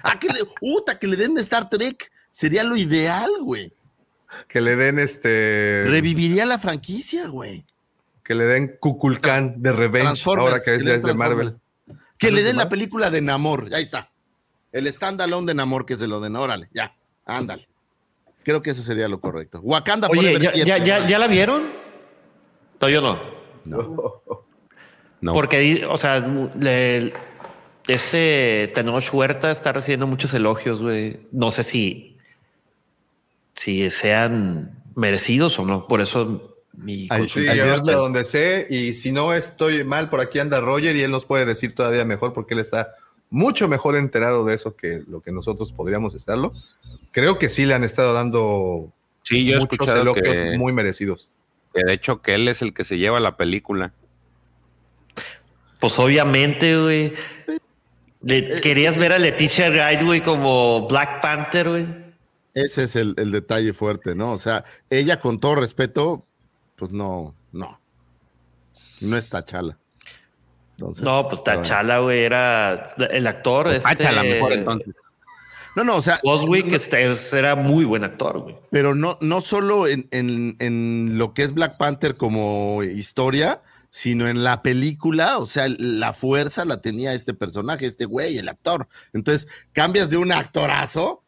Ah, 0.02 0.18
que 0.18 0.28
le, 0.28 0.40
uta, 0.60 0.98
que 0.98 1.06
le 1.06 1.16
den 1.16 1.34
de 1.34 1.42
Star 1.42 1.70
Trek. 1.70 2.10
Sería 2.30 2.64
lo 2.64 2.76
ideal, 2.76 3.30
güey. 3.42 3.72
Que 4.48 4.60
le 4.60 4.76
den 4.76 4.98
este. 4.98 5.84
Reviviría 5.86 6.44
la 6.44 6.58
franquicia, 6.58 7.28
güey. 7.28 7.64
Que 8.24 8.34
le 8.34 8.44
den 8.44 8.76
Kukulkan 8.80 9.62
de 9.62 9.72
Revenge. 9.72 10.22
Ahora 10.26 10.60
que 10.64 10.74
es, 10.74 10.84
de 10.84 11.14
Marvel. 11.14 11.52
Que 12.18 12.30
le 12.32 12.42
den 12.42 12.56
la 12.56 12.68
película 12.68 13.10
de 13.10 13.20
Namor. 13.20 13.68
Ya 13.68 13.78
está. 13.78 14.10
El 14.72 14.90
standalone 14.92 15.48
de 15.48 15.54
Namor 15.54 15.86
que 15.86 15.96
se 15.96 16.08
lo 16.08 16.20
den. 16.20 16.34
Órale, 16.34 16.68
ya. 16.72 16.96
Ándale. 17.26 17.68
Creo 18.42 18.60
que 18.62 18.70
eso 18.70 18.82
sería 18.82 19.08
lo 19.08 19.20
correcto. 19.20 19.60
Wakanda 19.62 20.08
Oye, 20.08 20.38
¿ya, 20.40 20.50
7. 20.50 20.66
ya, 20.66 20.78
ya, 20.78 21.06
ya 21.06 21.18
la 21.18 21.26
vieron? 21.28 21.70
No, 22.80 22.88
yo 22.88 23.00
no. 23.00 23.20
No. 23.64 25.32
Porque, 25.32 25.86
o 25.88 25.96
sea, 25.96 26.20
le- 26.58 27.12
este 27.86 28.70
Tenoch 28.74 29.12
Huerta 29.12 29.50
está 29.50 29.72
recibiendo 29.72 30.06
muchos 30.06 30.34
elogios, 30.34 30.82
güey. 30.82 31.26
No 31.32 31.50
sé 31.50 31.62
si, 31.64 32.18
si 33.54 33.88
sean 33.90 34.82
merecidos 34.94 35.58
o 35.58 35.64
no. 35.64 35.86
Por 35.86 36.00
eso 36.02 36.53
mi. 36.76 37.08
Sí, 37.28 37.44
yo 37.56 37.72
hasta 37.74 37.92
donde 37.92 38.24
sé, 38.24 38.66
y 38.70 38.94
si 38.94 39.12
no 39.12 39.32
estoy 39.34 39.84
mal, 39.84 40.10
por 40.10 40.20
aquí 40.20 40.38
anda 40.38 40.60
Roger 40.60 40.96
y 40.96 41.02
él 41.02 41.10
nos 41.10 41.24
puede 41.24 41.44
decir 41.46 41.74
todavía 41.74 42.04
mejor 42.04 42.32
porque 42.32 42.54
él 42.54 42.60
está 42.60 42.94
mucho 43.30 43.68
mejor 43.68 43.96
enterado 43.96 44.44
de 44.44 44.54
eso 44.54 44.76
que 44.76 45.02
lo 45.08 45.20
que 45.20 45.32
nosotros 45.32 45.72
podríamos 45.72 46.14
estarlo. 46.14 46.52
Creo 47.12 47.38
que 47.38 47.48
sí 47.48 47.64
le 47.66 47.74
han 47.74 47.84
estado 47.84 48.12
dando 48.12 48.92
Sí, 49.22 49.44
yo 49.44 49.56
he 49.56 49.58
muchos 49.60 49.72
escuchado 49.72 50.02
elogios 50.02 50.28
que, 50.34 50.56
muy 50.58 50.72
merecidos. 50.72 51.30
que 51.74 51.82
de 51.84 51.92
hecho 51.94 52.20
que 52.22 52.34
él 52.34 52.46
es 52.48 52.60
el 52.62 52.74
que 52.74 52.84
se 52.84 52.98
lleva 52.98 53.18
la 53.20 53.36
película. 53.36 53.92
Pues 55.80 55.98
obviamente, 55.98 56.78
güey. 56.80 57.12
Le- 58.22 58.60
querías 58.62 58.96
ver 58.98 59.12
a 59.12 59.18
Leticia 59.18 59.68
Wright, 59.70 60.02
güey, 60.02 60.22
como 60.22 60.86
Black 60.88 61.20
Panther, 61.20 61.68
güey. 61.68 61.86
Ese 62.54 62.84
es 62.84 62.96
el, 62.96 63.14
el 63.18 63.32
detalle 63.32 63.72
fuerte, 63.72 64.14
¿no? 64.14 64.32
O 64.32 64.38
sea, 64.38 64.64
ella 64.88 65.20
con 65.20 65.40
todo 65.40 65.56
respeto, 65.56 66.24
pues 66.76 66.92
no, 66.92 67.34
no. 67.52 67.80
No 69.00 69.16
es 69.16 69.28
Tachala. 69.28 69.78
Entonces, 70.72 71.04
No, 71.04 71.28
pues 71.28 71.42
Tachala, 71.44 71.98
güey, 72.00 72.24
era 72.24 72.86
el 73.10 73.26
actor. 73.26 73.68
Este, 73.68 73.82
Páchala 73.96 74.22
mejor 74.22 74.52
entonces. 74.52 74.94
No, 75.76 75.82
no, 75.82 75.96
o 75.96 76.02
sea, 76.02 76.20
Boswick 76.22 76.72
este, 76.72 77.02
era 77.36 77.56
muy 77.56 77.84
buen 77.84 78.04
actor, 78.04 78.38
güey. 78.40 78.56
pero 78.70 78.94
no, 78.94 79.18
no 79.20 79.40
solo 79.40 79.88
en, 79.88 80.06
en- 80.12 80.54
en 80.60 81.18
lo 81.18 81.34
que 81.34 81.42
es 81.42 81.52
Black 81.52 81.78
Panther 81.78 82.16
como 82.16 82.84
historia, 82.84 83.60
sino 83.90 84.28
en 84.28 84.44
la 84.44 84.62
película, 84.62 85.38
o 85.38 85.46
sea, 85.46 85.66
la 85.78 86.12
fuerza 86.12 86.64
la 86.64 86.80
tenía 86.80 87.12
este 87.12 87.34
personaje, 87.34 87.86
este 87.86 88.04
güey, 88.04 88.38
el 88.38 88.48
actor. 88.48 88.86
Entonces, 89.12 89.48
cambias 89.72 90.10
de 90.10 90.16
un 90.16 90.30
actorazo 90.30 91.23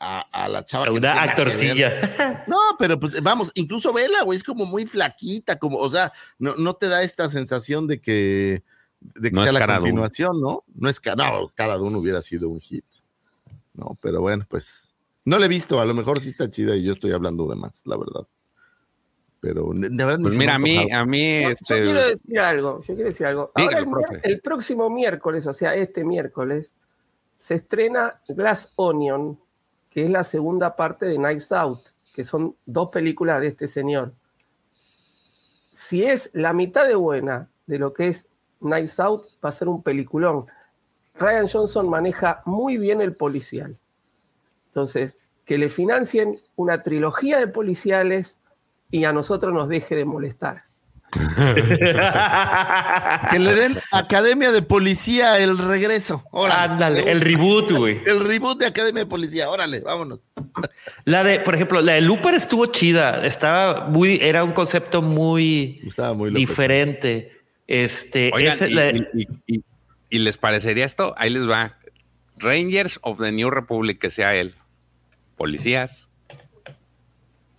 a, 0.00 0.20
a 0.32 0.48
la 0.48 0.64
chava. 0.64 0.86
que 0.86 0.90
Una 0.92 1.12
que 1.12 1.18
actorcilla. 1.20 2.44
No, 2.48 2.56
pero 2.78 2.98
pues 2.98 3.22
vamos, 3.22 3.52
incluso 3.54 3.92
vela, 3.92 4.22
güey, 4.24 4.36
es 4.36 4.42
como 4.42 4.64
muy 4.64 4.86
flaquita, 4.86 5.58
como, 5.58 5.78
o 5.78 5.90
sea, 5.90 6.12
no, 6.38 6.56
no 6.56 6.74
te 6.74 6.88
da 6.88 7.02
esta 7.02 7.28
sensación 7.28 7.86
de 7.86 8.00
que, 8.00 8.64
de 9.00 9.28
que 9.28 9.34
No 9.34 9.42
sea 9.42 9.52
la 9.52 9.66
continuación, 9.66 10.40
¿no? 10.40 10.64
No 10.74 10.88
es 10.88 11.00
no, 11.16 11.52
Cara 11.54 11.76
Dune 11.76 11.98
hubiera 11.98 12.22
sido 12.22 12.48
un 12.48 12.60
hit. 12.60 12.84
No, 13.74 13.96
pero 14.00 14.20
bueno, 14.20 14.44
pues 14.48 14.94
no 15.24 15.38
la 15.38 15.46
he 15.46 15.48
visto, 15.48 15.80
a 15.80 15.84
lo 15.84 15.94
mejor 15.94 16.20
sí 16.20 16.30
está 16.30 16.50
chida 16.50 16.74
y 16.74 16.82
yo 16.82 16.92
estoy 16.92 17.12
hablando 17.12 17.46
de 17.46 17.56
más, 17.56 17.82
la 17.86 17.96
verdad. 17.96 18.26
Pero 19.40 19.70
de 19.72 19.88
verdad 19.88 20.18
Pues 20.20 20.36
mira, 20.36 20.56
a 20.56 20.58
mí, 20.58 20.90
a 20.92 21.04
mí, 21.04 21.42
Yo 21.42 21.50
este, 21.50 21.82
quiero 21.82 22.08
decir 22.08 22.38
algo, 22.40 22.80
yo 22.80 22.94
quiero 22.94 23.08
decir 23.08 23.26
algo. 23.26 23.52
Ahora 23.54 23.84
el 24.22 24.40
próximo 24.40 24.90
miércoles, 24.90 25.46
o 25.46 25.54
sea, 25.54 25.74
este 25.74 26.04
miércoles, 26.04 26.72
se 27.38 27.54
estrena 27.54 28.20
Glass 28.28 28.72
Onion, 28.76 29.40
que 29.90 30.04
es 30.04 30.10
la 30.10 30.24
segunda 30.24 30.76
parte 30.76 31.06
de 31.06 31.16
Knives 31.16 31.52
Out, 31.52 31.80
que 32.14 32.24
son 32.24 32.56
dos 32.64 32.88
películas 32.90 33.40
de 33.40 33.48
este 33.48 33.66
señor. 33.68 34.14
Si 35.72 36.04
es 36.04 36.30
la 36.32 36.52
mitad 36.52 36.86
de 36.86 36.94
buena 36.94 37.50
de 37.66 37.78
lo 37.78 37.92
que 37.92 38.08
es 38.08 38.28
Knives 38.60 38.98
Out, 39.00 39.26
va 39.44 39.48
a 39.48 39.52
ser 39.52 39.68
un 39.68 39.82
peliculón. 39.82 40.46
Ryan 41.14 41.48
Johnson 41.48 41.88
maneja 41.88 42.42
muy 42.46 42.78
bien 42.78 43.00
el 43.00 43.14
policial. 43.14 43.76
Entonces, 44.68 45.18
que 45.44 45.58
le 45.58 45.68
financien 45.68 46.40
una 46.56 46.82
trilogía 46.82 47.38
de 47.38 47.48
policiales 47.48 48.38
y 48.90 49.04
a 49.04 49.12
nosotros 49.12 49.52
nos 49.52 49.68
deje 49.68 49.96
de 49.96 50.04
molestar. 50.04 50.69
Que 53.30 53.38
le 53.38 53.54
den 53.54 53.76
Academia 53.92 54.50
de 54.52 54.62
Policía 54.62 55.38
el 55.38 55.58
regreso. 55.58 56.24
Órale. 56.30 56.72
Ándale, 56.72 57.10
el 57.10 57.20
reboot, 57.20 57.70
güey. 57.72 58.00
El 58.06 58.20
reboot 58.26 58.58
de 58.58 58.66
Academia 58.66 59.02
de 59.04 59.06
Policía, 59.10 59.48
órale, 59.50 59.80
vámonos. 59.80 60.20
La 61.04 61.24
de, 61.24 61.40
por 61.40 61.54
ejemplo, 61.54 61.80
la 61.80 61.92
de 61.94 62.00
Looper 62.00 62.34
estuvo 62.34 62.66
chida. 62.66 63.24
Estaba 63.26 63.86
muy, 63.88 64.18
era 64.22 64.44
un 64.44 64.52
concepto 64.52 65.02
muy 65.02 65.80
Estaba 65.86 66.14
muy 66.14 66.30
loco. 66.30 66.38
diferente. 66.38 67.32
Este, 67.66 68.30
Oigan, 68.34 68.52
ese- 68.52 68.70
y, 68.70 68.74
la- 68.74 68.90
y- 68.90 69.06
y- 69.14 69.28
y- 69.56 69.64
y 70.10 70.18
les 70.18 70.36
parecería 70.36 70.84
esto? 70.84 71.14
Ahí 71.16 71.30
les 71.30 71.48
va. 71.48 71.76
Rangers 72.36 72.98
of 73.02 73.20
the 73.20 73.30
New 73.32 73.50
Republic, 73.50 73.98
que 74.00 74.10
sea 74.10 74.34
él. 74.34 74.54
Policías. 75.36 76.08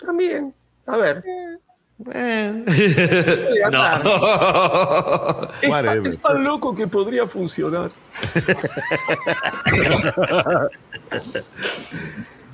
También. 0.03 0.53
A 0.87 0.97
ver. 0.97 1.17
eh, 1.25 1.57
no. 3.71 5.49
Es, 5.61 5.61
tan- 5.61 5.61
Whatever. 5.69 6.07
es 6.07 6.19
tan 6.19 6.43
loco 6.43 6.75
que 6.75 6.87
podría 6.87 7.27
funcionar. 7.27 7.91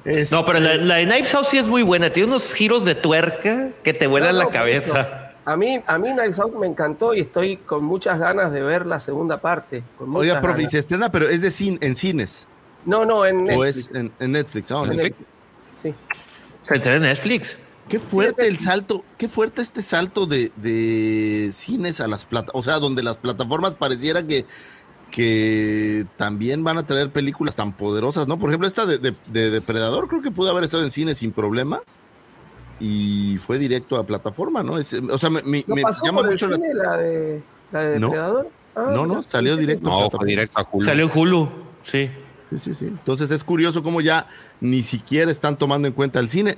Es- 0.05 0.31
No, 0.31 0.45
pero 0.45 0.59
la, 0.59 0.75
la 0.75 0.95
de 0.95 1.05
Knives 1.05 1.33
Out 1.35 1.45
sí 1.45 1.57
es 1.57 1.67
muy 1.67 1.83
buena. 1.83 2.11
Tiene 2.11 2.29
unos 2.29 2.53
giros 2.53 2.85
de 2.85 2.95
tuerca 2.95 3.69
que 3.83 3.93
te 3.93 4.07
vuelan 4.07 4.31
No, 4.33 4.39
la 4.39 4.43
no, 4.45 4.49
cabeza. 4.51 5.33
A 5.45 5.55
mí, 5.57 5.81
a 5.85 5.97
mí 5.97 6.11
Knives 6.13 6.39
Out 6.39 6.55
me 6.55 6.67
encantó 6.67 7.13
y 7.13 7.21
estoy 7.21 7.57
con 7.57 7.83
muchas 7.83 8.19
ganas 8.19 8.51
de 8.51 8.61
ver 8.61 8.85
la 8.85 8.99
segunda 8.99 9.37
parte. 9.39 9.83
con 9.97 10.15
Oiga, 10.15 10.39
profe, 10.41 10.57
ganas. 10.59 10.71
se 10.71 10.79
estrena, 10.79 11.11
pero 11.11 11.27
es 11.27 11.41
de 11.41 11.51
cine, 11.51 11.77
en 11.81 11.95
cines. 11.95 12.47
No, 12.85 13.05
no, 13.05 13.25
en 13.25 13.37
O 13.37 13.41
Netflix. 13.63 13.77
es 13.77 13.95
en, 13.95 14.11
en 14.19 14.31
Netflix. 14.31 14.69
No, 14.71 14.83
En 14.85 14.89
Netflix. 14.91 15.17
Netflix. 15.17 15.29
Sí. 15.83 15.93
Se 16.63 16.75
entra 16.75 16.95
en 16.95 17.01
Netflix. 17.01 17.59
Qué 17.89 17.99
fuerte 17.99 18.47
el 18.47 18.57
salto, 18.57 19.03
qué 19.17 19.29
fuerte 19.29 19.61
este 19.61 19.81
salto 19.81 20.25
de, 20.25 20.51
de 20.57 21.51
cines 21.53 22.01
a 22.01 22.07
las 22.07 22.25
plataformas, 22.25 22.59
o 22.59 22.63
sea, 22.69 22.79
donde 22.79 23.01
las 23.01 23.15
plataformas 23.17 23.75
pareciera 23.75 24.27
que, 24.27 24.45
que 25.11 26.05
también 26.17 26.63
van 26.63 26.77
a 26.77 26.85
traer 26.85 27.11
películas 27.11 27.55
tan 27.55 27.71
poderosas, 27.73 28.27
¿no? 28.27 28.37
Por 28.37 28.49
ejemplo, 28.49 28.67
esta 28.67 28.85
de, 28.85 28.97
de- 28.97 29.15
de 29.27 29.49
Depredador 29.49 30.07
creo 30.09 30.21
que 30.21 30.31
pudo 30.31 30.51
haber 30.51 30.65
estado 30.65 30.83
en 30.83 30.89
cine 30.89 31.15
sin 31.15 31.31
problemas 31.31 31.99
y 32.79 33.37
fue 33.37 33.57
directo 33.57 33.95
a 33.97 34.05
plataforma, 34.05 34.63
¿no? 34.63 34.77
Es- 34.77 34.93
o 34.93 35.17
sea, 35.17 35.29
me, 35.29 35.41
me- 35.43 35.63
¿No 35.65 35.75
me 35.75 35.81
pasó 35.81 36.03
llama 36.03 36.17
por 36.17 36.25
el 36.27 36.31
mucho 36.33 36.49
la... 36.49 36.55
cine 36.57 36.73
la 36.73 36.97
de, 36.97 37.43
la 37.71 37.79
de 37.81 37.99
No. 37.99 38.07
Depredador? 38.07 38.49
Ah, 38.75 38.91
No, 38.93 39.07
no, 39.07 39.23
salió 39.23 39.55
directo. 39.55 39.85
No, 39.85 39.91
plataforma. 39.97 40.19
fue 40.19 40.27
directo 40.27 40.59
a 40.59 40.67
Hulu. 40.69 40.83
Salió 40.85 41.05
en 41.05 41.11
Hulu. 41.17 41.49
Sí. 41.83 42.11
Sí, 42.49 42.59
sí, 42.59 42.73
sí. 42.75 42.85
Entonces 42.85 43.31
es 43.31 43.43
curioso 43.43 43.81
cómo 43.83 43.99
ya 44.01 44.27
ni 44.61 44.83
siquiera 44.83 45.31
están 45.31 45.57
tomando 45.57 45.87
en 45.87 45.93
cuenta 45.93 46.19
el 46.19 46.29
cine. 46.29 46.57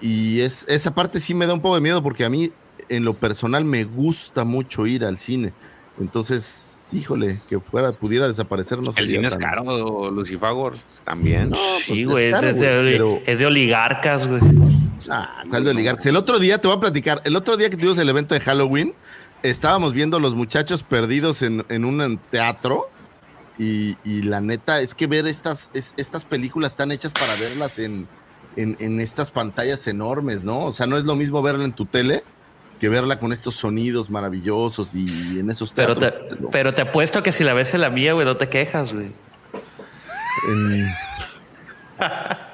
Y 0.00 0.40
es, 0.40 0.64
esa 0.68 0.94
parte 0.94 1.20
sí 1.20 1.34
me 1.34 1.46
da 1.46 1.54
un 1.54 1.60
poco 1.60 1.74
de 1.76 1.80
miedo 1.80 2.02
porque 2.02 2.24
a 2.24 2.30
mí, 2.30 2.52
en 2.88 3.04
lo 3.04 3.14
personal, 3.14 3.64
me 3.64 3.84
gusta 3.84 4.44
mucho 4.44 4.86
ir 4.86 5.04
al 5.04 5.18
cine. 5.18 5.52
Entonces, 6.00 6.86
híjole, 6.92 7.40
que 7.48 7.58
fuera, 7.60 7.92
pudiera 7.92 8.28
desaparecer, 8.28 8.78
no 8.80 8.92
El 8.96 9.08
cine 9.08 9.28
es 9.28 9.36
caro, 9.36 10.10
Lucifagor. 10.10 10.76
También. 11.04 11.50
No, 11.50 11.56
pues 11.56 11.84
Sí, 11.86 12.00
es 12.02 12.06
güey. 12.08 12.30
caro, 12.30 12.48
es, 12.48 12.60
de, 12.60 12.76
güey, 12.82 12.92
pero- 12.92 13.20
es 13.26 13.38
de 13.38 13.46
oligarcas, 13.46 14.26
güey. 14.26 14.40
Ah, 15.10 15.44
¿cuál 15.50 15.64
de 15.64 15.70
oligarcas? 15.70 16.06
El 16.06 16.16
otro 16.16 16.38
día 16.38 16.58
te 16.58 16.66
voy 16.68 16.76
a 16.76 16.80
platicar. 16.80 17.20
El 17.24 17.36
otro 17.36 17.56
día 17.56 17.68
que 17.70 17.76
tuvimos 17.76 17.98
el 17.98 18.08
evento 18.08 18.34
de 18.34 18.40
Halloween, 18.40 18.94
estábamos 19.42 19.92
viendo 19.92 20.18
los 20.18 20.34
muchachos 20.34 20.82
perdidos 20.82 21.42
en, 21.42 21.64
en 21.68 21.84
un 21.84 22.18
teatro. 22.30 22.88
Y, 23.58 23.96
y 24.04 24.22
la 24.22 24.40
neta 24.40 24.80
es 24.80 24.94
que 24.96 25.06
ver 25.06 25.26
estas, 25.28 25.70
es- 25.74 25.94
estas 25.96 26.24
películas 26.24 26.72
están 26.72 26.90
hechas 26.90 27.12
para 27.12 27.36
verlas 27.36 27.78
en, 27.78 28.08
en, 28.56 28.76
en 28.80 29.00
estas 29.00 29.30
pantallas 29.30 29.86
enormes, 29.86 30.44
¿no? 30.44 30.60
O 30.64 30.72
sea, 30.72 30.86
no 30.86 30.96
es 30.96 31.04
lo 31.04 31.16
mismo 31.16 31.42
verla 31.42 31.64
en 31.64 31.72
tu 31.72 31.86
tele 31.86 32.24
que 32.80 32.88
verla 32.88 33.18
con 33.18 33.32
estos 33.32 33.54
sonidos 33.54 34.10
maravillosos 34.10 34.94
y 34.94 35.38
en 35.38 35.48
esos 35.50 35.72
Pero 35.72 35.96
teatros. 35.96 36.28
te, 36.38 36.46
pero 36.50 36.74
te 36.74 36.82
apuesto 36.82 37.22
que 37.22 37.32
si 37.32 37.44
la 37.44 37.54
ves 37.54 37.72
en 37.74 37.80
la 37.80 37.90
mía, 37.90 38.12
güey, 38.12 38.26
no 38.26 38.36
te 38.36 38.48
quejas, 38.48 38.92
güey. 38.92 39.12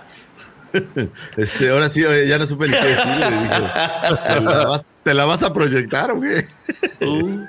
Este, 1.37 1.71
ahora 1.71 1.89
sí, 1.91 2.05
ya 2.29 2.39
no 2.39 2.47
supe 2.47 2.69
ni 2.69 2.75
qué 2.75 2.89
dijo, 2.91 3.03
¿te, 3.03 4.41
la 4.41 4.65
vas, 4.67 4.87
te 5.03 5.15
la 5.15 5.25
vas 5.25 5.43
a 5.43 5.53
proyectar 5.53 6.13
o 6.13 6.21
qué? 6.21 6.45
Uh. 7.05 7.45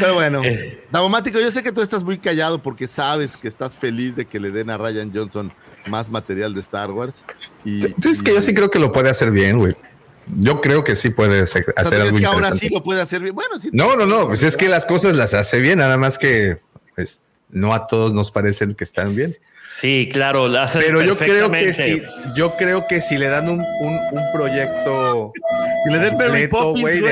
Pero 0.00 0.14
bueno, 0.14 0.42
Eh. 0.42 0.86
Daumático, 0.90 1.38
yo 1.38 1.50
sé 1.50 1.62
que 1.62 1.70
tú 1.70 1.82
estás 1.82 2.02
muy 2.02 2.18
callado 2.18 2.62
porque 2.62 2.88
sabes 2.88 3.36
que 3.36 3.46
estás 3.46 3.74
feliz 3.74 4.16
de 4.16 4.24
que 4.24 4.40
le 4.40 4.50
den 4.50 4.70
a 4.70 4.78
Ryan 4.78 5.12
Johnson 5.14 5.52
más 5.88 6.10
material 6.10 6.54
de 6.54 6.60
Star 6.60 6.90
Wars. 6.90 7.24
Y, 7.64 7.84
Es 8.08 8.22
que 8.22 8.34
yo 8.34 8.42
sí 8.42 8.54
creo 8.54 8.70
que 8.70 8.78
lo 8.78 8.92
puede 8.92 9.10
hacer 9.10 9.30
bien, 9.30 9.58
güey. 9.58 9.74
Yo 10.36 10.60
creo 10.60 10.84
que 10.84 10.94
sí 10.94 11.10
puede 11.10 11.40
hacer, 11.40 11.64
¿No 11.68 11.74
hacer 11.76 12.02
algo 12.02 12.18
que 12.18 12.26
ahora 12.26 12.52
sí 12.52 12.68
lo 12.68 12.82
puede 12.82 13.00
hacer 13.00 13.22
bien? 13.22 13.34
Bueno, 13.34 13.58
sí. 13.58 13.70
No, 13.72 13.96
no, 13.96 14.06
no, 14.06 14.26
pues 14.26 14.42
es 14.42 14.56
que 14.56 14.68
las 14.68 14.84
cosas 14.84 15.16
las 15.16 15.32
hace 15.32 15.60
bien, 15.60 15.78
nada 15.78 15.96
más 15.96 16.18
que 16.18 16.58
pues, 16.94 17.20
no 17.50 17.72
a 17.72 17.86
todos 17.86 18.12
nos 18.12 18.30
parecen 18.30 18.74
que 18.74 18.84
están 18.84 19.14
bien. 19.14 19.38
Sí, 19.68 20.08
claro, 20.10 20.48
la 20.48 20.62
hacen 20.62 20.80
Pero 20.80 21.02
yo 21.02 21.16
creo 21.16 21.50
que 21.50 21.74
si, 21.74 22.02
yo 22.34 22.56
creo 22.56 22.86
que 22.88 23.02
si 23.02 23.18
le 23.18 23.28
dan 23.28 23.50
un, 23.50 23.60
un, 23.60 23.98
un 24.12 24.32
proyecto 24.32 25.32
Y 25.86 25.92
le 25.92 25.98
den 25.98 26.16
Mary 26.16 26.48
Poppins, 26.48 26.80
güey, 26.80 27.02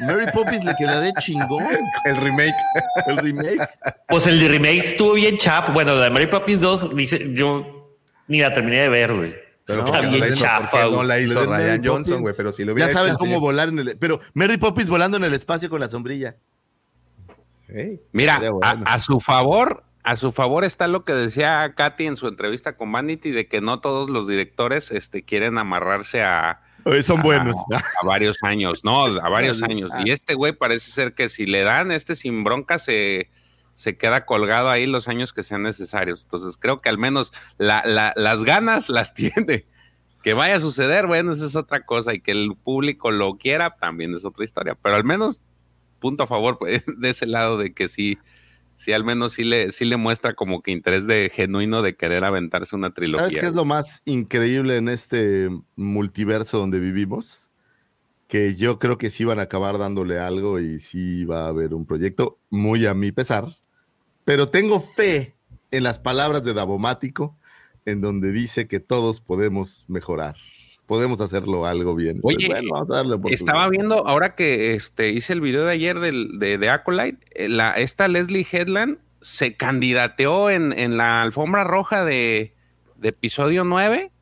Mary 0.00 0.26
Poppins 0.32 0.64
le 0.64 0.74
queda 0.76 1.00
de 1.00 1.12
chingón 1.14 1.64
el 2.04 2.16
remake. 2.16 2.54
el 3.06 3.16
remake. 3.18 3.68
Pues 4.08 4.26
el 4.26 4.40
de 4.40 4.48
remake 4.48 4.78
estuvo 4.78 5.12
bien 5.14 5.36
chafo. 5.36 5.72
Bueno, 5.72 5.94
la 5.94 6.04
de 6.04 6.10
Mary 6.10 6.26
Poppins 6.26 6.60
2, 6.60 6.94
dice, 6.96 7.32
yo 7.34 7.96
ni 8.28 8.40
la 8.40 8.52
terminé 8.54 8.82
de 8.82 8.88
ver, 8.88 9.14
güey. 9.14 9.34
Pero 9.66 9.84
Está 9.84 10.02
no 10.02 10.10
bien 10.10 10.24
hizo- 10.24 10.44
chafa, 10.44 10.84
no 10.90 11.02
la 11.04 11.18
hizo 11.20 11.46
Ryan 11.46 11.82
Johnson, 11.84 12.20
güey, 12.20 12.34
pero 12.36 12.52
si 12.52 12.64
lo 12.64 12.72
Ya 12.72 12.74
hubiera 12.74 12.92
saben 12.92 13.10
hecho, 13.12 13.18
cómo 13.18 13.40
volar 13.40 13.68
en 13.70 13.78
el. 13.78 13.96
Pero 13.98 14.20
Mary 14.34 14.58
Poppins 14.58 14.88
volando 14.90 15.16
en 15.16 15.24
el 15.24 15.32
espacio 15.32 15.70
con 15.70 15.80
la 15.80 15.88
sombrilla. 15.88 16.36
Mira, 18.12 18.38
bueno. 18.38 18.60
a, 18.62 18.70
a 18.94 18.98
su 18.98 19.20
favor, 19.20 19.84
a 20.02 20.16
su 20.16 20.32
favor 20.32 20.64
está 20.64 20.86
lo 20.86 21.04
que 21.04 21.14
decía 21.14 21.72
Katy 21.74 22.06
en 22.06 22.16
su 22.16 22.28
entrevista 22.28 22.74
con 22.76 22.92
Vanity 22.92 23.30
de 23.30 23.48
que 23.48 23.60
no 23.60 23.80
todos 23.80 24.10
los 24.10 24.28
directores 24.28 24.90
este, 24.90 25.22
quieren 25.24 25.56
amarrarse 25.58 26.22
a, 26.22 26.60
son 27.02 27.22
buenos. 27.22 27.56
a, 27.72 27.76
a 28.02 28.06
varios 28.06 28.42
años, 28.42 28.84
no, 28.84 29.04
a 29.06 29.28
varios 29.28 29.62
Ah. 29.62 29.66
años. 29.68 29.90
Y 30.04 30.10
este 30.10 30.34
güey 30.34 30.52
parece 30.52 30.90
ser 30.90 31.14
que 31.14 31.28
si 31.28 31.46
le 31.46 31.62
dan 31.62 31.90
este 31.92 32.14
sin 32.14 32.44
bronca 32.44 32.78
se, 32.78 33.30
se 33.74 33.96
queda 33.96 34.24
colgado 34.26 34.70
ahí 34.70 34.86
los 34.86 35.08
años 35.08 35.32
que 35.32 35.42
sean 35.42 35.62
necesarios. 35.62 36.22
Entonces 36.24 36.56
creo 36.58 36.80
que 36.80 36.88
al 36.88 36.98
menos 36.98 37.32
la- 37.58 37.82
la- 37.86 38.12
las 38.16 38.44
ganas 38.44 38.88
las 38.88 39.14
tiene. 39.14 39.66
Que 40.22 40.32
vaya 40.32 40.56
a 40.56 40.60
suceder, 40.60 41.06
bueno, 41.06 41.32
esa 41.32 41.44
es 41.46 41.54
otra 41.56 41.84
cosa. 41.84 42.14
Y 42.14 42.20
que 42.20 42.30
el 42.30 42.56
público 42.56 43.10
lo 43.10 43.36
quiera, 43.36 43.76
también 43.76 44.14
es 44.14 44.24
otra 44.24 44.44
historia. 44.44 44.74
Pero 44.80 44.94
al 44.96 45.04
menos 45.04 45.44
punto 45.98 46.22
a 46.22 46.26
favor 46.26 46.58
pues, 46.58 46.82
de 46.98 47.10
ese 47.10 47.26
lado 47.26 47.58
de 47.58 47.74
que 47.74 47.88
sí, 47.88 48.18
sí 48.76 48.92
al 48.92 49.04
menos 49.04 49.32
sí 49.32 49.44
le, 49.44 49.72
sí 49.72 49.84
le 49.84 49.96
muestra 49.96 50.34
como 50.34 50.62
que 50.62 50.70
interés 50.70 51.06
de 51.06 51.30
genuino 51.32 51.82
de 51.82 51.96
querer 51.96 52.24
aventarse 52.24 52.76
una 52.76 52.92
trilogía. 52.92 53.26
¿Sabes 53.26 53.38
qué 53.38 53.46
es 53.46 53.54
lo 53.54 53.64
más 53.64 54.02
increíble 54.04 54.76
en 54.76 54.88
este 54.88 55.50
multiverso 55.76 56.58
donde 56.58 56.80
vivimos? 56.80 57.50
Que 58.28 58.56
yo 58.56 58.78
creo 58.78 58.98
que 58.98 59.10
sí 59.10 59.24
van 59.24 59.38
a 59.38 59.42
acabar 59.42 59.78
dándole 59.78 60.18
algo 60.18 60.58
y 60.58 60.80
sí 60.80 61.24
va 61.24 61.44
a 61.44 61.48
haber 61.48 61.74
un 61.74 61.86
proyecto, 61.86 62.38
muy 62.50 62.86
a 62.86 62.94
mi 62.94 63.12
pesar, 63.12 63.46
pero 64.24 64.48
tengo 64.48 64.80
fe 64.80 65.34
en 65.70 65.82
las 65.82 65.98
palabras 65.98 66.42
de 66.44 66.54
Davomático, 66.54 67.36
en 67.84 68.00
donde 68.00 68.32
dice 68.32 68.66
que 68.66 68.80
todos 68.80 69.20
podemos 69.20 69.84
mejorar 69.88 70.36
podemos 70.86 71.20
hacerlo 71.20 71.66
algo 71.66 71.94
bien. 71.94 72.20
Pues 72.20 72.36
Oye, 72.36 72.48
vamos 72.70 72.90
a 72.90 72.96
darle 72.96 73.18
estaba 73.30 73.68
viendo, 73.68 74.06
ahora 74.06 74.34
que 74.34 74.74
este, 74.74 75.10
hice 75.10 75.32
el 75.32 75.40
video 75.40 75.64
de 75.64 75.72
ayer 75.72 76.00
del, 76.00 76.38
de, 76.38 76.58
de 76.58 76.70
Acolyte, 76.70 77.26
eh, 77.34 77.48
la, 77.48 77.72
esta 77.72 78.08
Leslie 78.08 78.46
Headland 78.50 78.98
se 79.20 79.56
candidateó 79.56 80.50
en, 80.50 80.72
en 80.78 80.96
la 80.96 81.22
alfombra 81.22 81.64
roja 81.64 82.04
de, 82.04 82.54
de, 82.96 83.08
episodio 83.08 83.64
9 83.64 84.12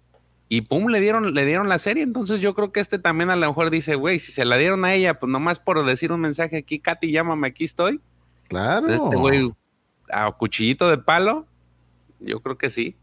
y 0.48 0.60
pum, 0.62 0.88
le 0.88 1.00
dieron, 1.00 1.34
le 1.34 1.44
dieron 1.44 1.68
la 1.68 1.78
serie. 1.78 2.02
Entonces 2.02 2.40
yo 2.40 2.54
creo 2.54 2.72
que 2.72 2.80
este 2.80 2.98
también 2.98 3.30
a 3.30 3.36
lo 3.36 3.46
mejor 3.46 3.70
dice, 3.70 3.96
güey, 3.96 4.18
si 4.18 4.30
se 4.32 4.44
la 4.44 4.56
dieron 4.56 4.84
a 4.84 4.94
ella, 4.94 5.18
pues 5.18 5.30
nomás 5.30 5.58
por 5.58 5.84
decir 5.84 6.12
un 6.12 6.20
mensaje 6.20 6.58
aquí, 6.58 6.78
Katy, 6.78 7.10
llámame, 7.10 7.48
aquí 7.48 7.64
estoy. 7.64 8.00
Claro. 8.48 8.88
Este 8.88 9.16
güey, 9.16 9.50
a 10.10 10.30
cuchillito 10.30 10.88
de 10.88 10.98
palo, 10.98 11.46
yo 12.20 12.40
creo 12.40 12.58
que 12.58 12.70
sí. 12.70 12.96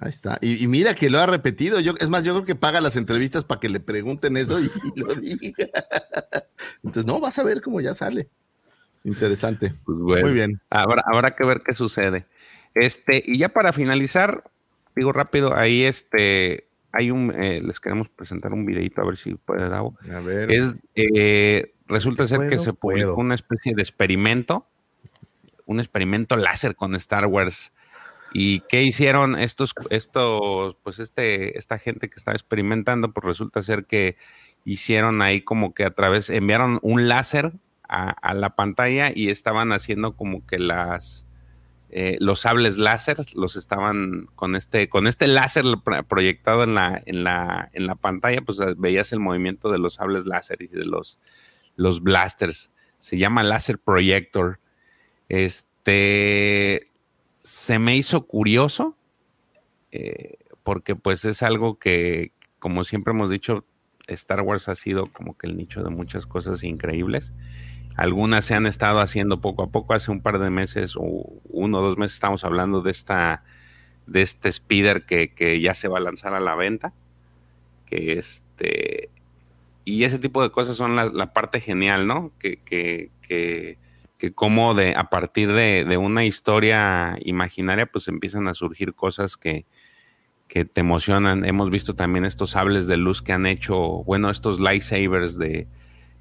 Ahí 0.00 0.08
está. 0.08 0.38
Y, 0.40 0.66
mira 0.66 0.94
que 0.94 1.10
lo 1.10 1.18
ha 1.18 1.26
repetido. 1.26 1.78
Yo, 1.78 1.92
es 2.00 2.08
más, 2.08 2.24
yo 2.24 2.32
creo 2.32 2.46
que 2.46 2.54
paga 2.54 2.80
las 2.80 2.96
entrevistas 2.96 3.44
para 3.44 3.60
que 3.60 3.68
le 3.68 3.80
pregunten 3.80 4.38
eso 4.38 4.58
y, 4.58 4.70
lo 4.96 5.14
diga. 5.14 5.68
Entonces, 6.82 7.04
no, 7.04 7.20
vas 7.20 7.38
a 7.38 7.44
ver 7.44 7.60
cómo 7.60 7.82
ya 7.82 7.94
sale. 7.94 8.28
Interesante. 9.04 9.74
Pues 9.84 10.22
Muy 10.22 10.32
bien. 10.32 10.60
Habrá, 10.70 11.02
habrá 11.06 11.36
que 11.36 11.44
ver 11.44 11.60
qué 11.64 11.74
sucede. 11.74 12.24
Este, 12.74 13.22
y 13.26 13.36
ya 13.36 13.50
para 13.50 13.74
finalizar, 13.74 14.44
digo 14.96 15.12
rápido, 15.12 15.54
ahí 15.54 15.84
este, 15.84 16.68
hay 16.92 17.10
un, 17.10 17.32
eh, 17.36 17.60
les 17.62 17.78
queremos 17.78 18.08
presentar 18.08 18.54
un 18.54 18.64
videito 18.64 19.02
a 19.02 19.04
ver 19.04 19.18
si 19.18 19.34
puede 19.34 19.68
dar. 19.68 19.82
A 19.82 20.20
ver. 20.20 20.50
Es, 20.50 20.82
eh, 20.94 21.74
resulta 21.86 22.26
ser 22.26 22.48
que 22.48 22.56
se 22.56 22.72
publicó 22.72 23.16
una 23.16 23.34
especie 23.34 23.74
de 23.74 23.82
experimento, 23.82 24.66
un 25.66 25.78
experimento 25.78 26.36
láser 26.36 26.74
con 26.74 26.94
Star 26.94 27.26
Wars 27.26 27.72
¿Y 28.32 28.60
qué 28.68 28.82
hicieron 28.82 29.36
estos, 29.36 29.74
estos, 29.90 30.76
pues 30.82 30.98
este, 30.98 31.58
esta 31.58 31.78
gente 31.78 32.08
que 32.08 32.16
estaba 32.16 32.36
experimentando? 32.36 33.12
Pues 33.12 33.24
resulta 33.24 33.62
ser 33.62 33.86
que 33.86 34.16
hicieron 34.64 35.22
ahí 35.22 35.40
como 35.40 35.74
que 35.74 35.84
a 35.84 35.90
través, 35.90 36.30
enviaron 36.30 36.78
un 36.82 37.08
láser 37.08 37.52
a, 37.88 38.34
la 38.34 38.54
pantalla 38.54 39.10
y 39.12 39.30
estaban 39.30 39.72
haciendo 39.72 40.12
como 40.12 40.46
que 40.46 40.60
las, 40.60 41.26
eh, 41.88 42.18
los 42.20 42.40
sables 42.40 42.78
láser, 42.78 43.16
los 43.34 43.56
estaban 43.56 44.28
con 44.36 44.54
este, 44.54 44.88
con 44.88 45.08
este 45.08 45.26
láser 45.26 45.64
proyectado 46.08 46.62
en 46.62 46.76
la, 46.76 47.02
en 47.04 47.24
la, 47.24 47.68
en 47.72 47.88
la 47.88 47.96
pantalla, 47.96 48.42
pues 48.42 48.58
veías 48.76 49.12
el 49.12 49.18
movimiento 49.18 49.72
de 49.72 49.78
los 49.78 49.94
sables 49.94 50.24
láser 50.24 50.62
y 50.62 50.68
de 50.68 50.84
los, 50.84 51.18
los 51.74 52.00
blasters. 52.00 52.70
Se 52.98 53.18
llama 53.18 53.42
láser 53.42 53.78
projector. 53.78 54.60
Este, 55.28 56.89
se 57.42 57.78
me 57.78 57.96
hizo 57.96 58.26
curioso, 58.26 58.96
eh, 59.92 60.38
porque 60.62 60.94
pues 60.94 61.24
es 61.24 61.42
algo 61.42 61.78
que, 61.78 62.32
como 62.58 62.84
siempre 62.84 63.12
hemos 63.12 63.30
dicho, 63.30 63.64
Star 64.06 64.40
Wars 64.42 64.68
ha 64.68 64.74
sido 64.74 65.06
como 65.06 65.36
que 65.36 65.46
el 65.46 65.56
nicho 65.56 65.82
de 65.82 65.90
muchas 65.90 66.26
cosas 66.26 66.62
increíbles. 66.64 67.32
Algunas 67.96 68.44
se 68.44 68.54
han 68.54 68.66
estado 68.66 69.00
haciendo 69.00 69.40
poco 69.40 69.62
a 69.62 69.70
poco. 69.70 69.94
Hace 69.94 70.10
un 70.10 70.20
par 70.20 70.38
de 70.38 70.50
meses 70.50 70.96
o 70.96 71.02
uno 71.48 71.78
o 71.78 71.82
dos 71.82 71.98
meses 71.98 72.14
estamos 72.14 72.44
hablando 72.44 72.82
de 72.82 72.90
esta 72.90 73.44
de 74.06 74.22
este 74.22 74.50
speeder 74.50 75.04
que, 75.04 75.60
ya 75.60 75.74
se 75.74 75.86
va 75.88 75.98
a 75.98 76.02
lanzar 76.02 76.34
a 76.34 76.40
la 76.40 76.54
venta. 76.54 76.92
Que 77.86 78.18
este 78.18 79.10
y 79.84 80.04
ese 80.04 80.18
tipo 80.18 80.42
de 80.42 80.50
cosas 80.50 80.76
son 80.76 80.94
la, 80.94 81.32
parte 81.32 81.60
genial, 81.60 82.06
¿no? 82.06 82.32
Que, 82.38 82.58
que, 82.58 83.10
que 83.22 83.78
que 84.20 84.34
como 84.34 84.74
de, 84.74 84.94
a 84.96 85.04
partir 85.04 85.50
de, 85.50 85.96
una 85.96 86.26
historia 86.26 87.16
imaginaria, 87.22 87.86
pues 87.86 88.06
empiezan 88.06 88.48
a 88.48 88.54
surgir 88.54 88.92
cosas 88.92 89.38
que, 89.38 89.64
que 90.46 90.66
te 90.66 90.82
emocionan. 90.82 91.46
Hemos 91.46 91.70
visto 91.70 91.94
también 91.94 92.26
estos 92.26 92.50
sables 92.50 92.86
de 92.86 92.98
luz 92.98 93.22
que 93.22 93.32
han 93.32 93.46
hecho, 93.46 93.78
bueno, 94.04 94.28
estos 94.28 94.60
lightsabers 94.60 95.38
de 95.38 95.68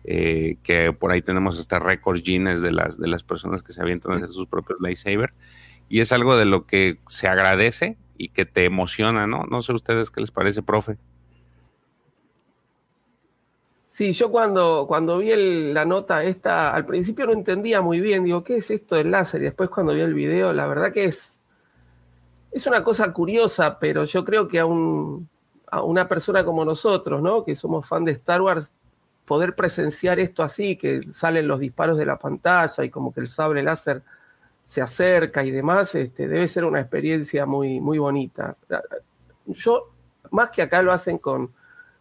eh, 0.06 0.56
que 0.64 0.94
por 0.94 1.12
ahí 1.12 1.22
tenemos 1.22 1.60
hasta 1.60 1.78
récords 1.78 2.24
Guinness 2.24 2.62
de 2.62 2.72
las, 2.72 2.98
de 2.98 3.08
las 3.08 3.24
personas 3.24 3.64
que 3.64 3.74
se 3.74 3.82
avientan 3.82 4.14
a 4.14 4.16
hacer 4.16 4.30
sus 4.30 4.48
propios 4.48 4.80
lightsabers. 4.80 5.34
Y 5.90 6.00
es 6.00 6.14
algo 6.14 6.38
de 6.38 6.46
lo 6.46 6.66
que 6.66 7.00
se 7.10 7.28
agradece 7.28 7.98
y 8.18 8.30
que 8.30 8.46
te 8.46 8.64
emociona, 8.64 9.28
¿no? 9.28 9.44
No 9.44 9.62
sé 9.62 9.74
ustedes 9.74 10.10
qué 10.10 10.22
les 10.22 10.32
parece, 10.32 10.64
profe. 10.64 10.98
Sí, 14.00 14.14
yo 14.14 14.32
cuando, 14.32 14.86
cuando 14.88 15.18
vi 15.18 15.74
la 15.74 15.84
nota 15.84 16.24
esta, 16.24 16.74
al 16.74 16.86
principio 16.86 17.26
no 17.26 17.34
entendía 17.34 17.82
muy 17.82 18.00
bien, 18.00 18.24
digo, 18.24 18.46
¿qué 18.46 18.56
es 18.56 18.72
esto 18.72 18.96
del 18.96 19.12
láser? 19.12 19.42
Y 19.42 19.44
después 19.44 19.70
cuando 19.70 19.92
vi 19.92 20.00
el 20.00 20.14
video, 20.14 20.54
la 20.54 20.68
verdad 20.68 20.94
que 20.94 21.04
es, 21.04 21.44
es 22.50 22.66
una 22.66 22.82
cosa 22.82 23.12
curiosa, 23.12 23.78
pero 23.78 24.06
yo 24.06 24.24
creo 24.24 24.48
que 24.48 24.60
a, 24.60 24.66
un, 24.66 25.28
a 25.70 25.82
una 25.84 26.08
persona 26.08 26.46
como 26.46 26.64
nosotros, 26.64 27.22
¿no? 27.22 27.44
que 27.44 27.58
somos 27.58 27.86
fan 27.86 28.06
de 28.06 28.14
Star 28.14 28.42
Wars, 28.42 28.72
poder 29.26 29.54
presenciar 29.54 30.18
esto 30.22 30.44
así, 30.44 30.78
que 30.78 31.04
salen 31.04 31.50
los 31.50 31.60
disparos 31.60 31.98
de 31.98 32.06
la 32.06 32.18
pantalla 32.18 32.86
y 32.86 32.90
como 32.90 33.14
que 33.14 33.20
el 33.20 33.28
sable 33.28 33.62
láser 33.64 34.02
se 34.64 34.82
acerca 34.82 35.44
y 35.44 35.52
demás, 35.52 35.94
este, 35.96 36.30
debe 36.30 36.48
ser 36.48 36.64
una 36.64 36.80
experiencia 36.80 37.46
muy, 37.46 37.82
muy 37.82 37.98
bonita. 37.98 38.56
Yo, 39.46 39.92
más 40.32 40.52
que 40.52 40.62
acá 40.62 40.82
lo 40.82 40.94
hacen 40.94 41.18
con 41.18 41.59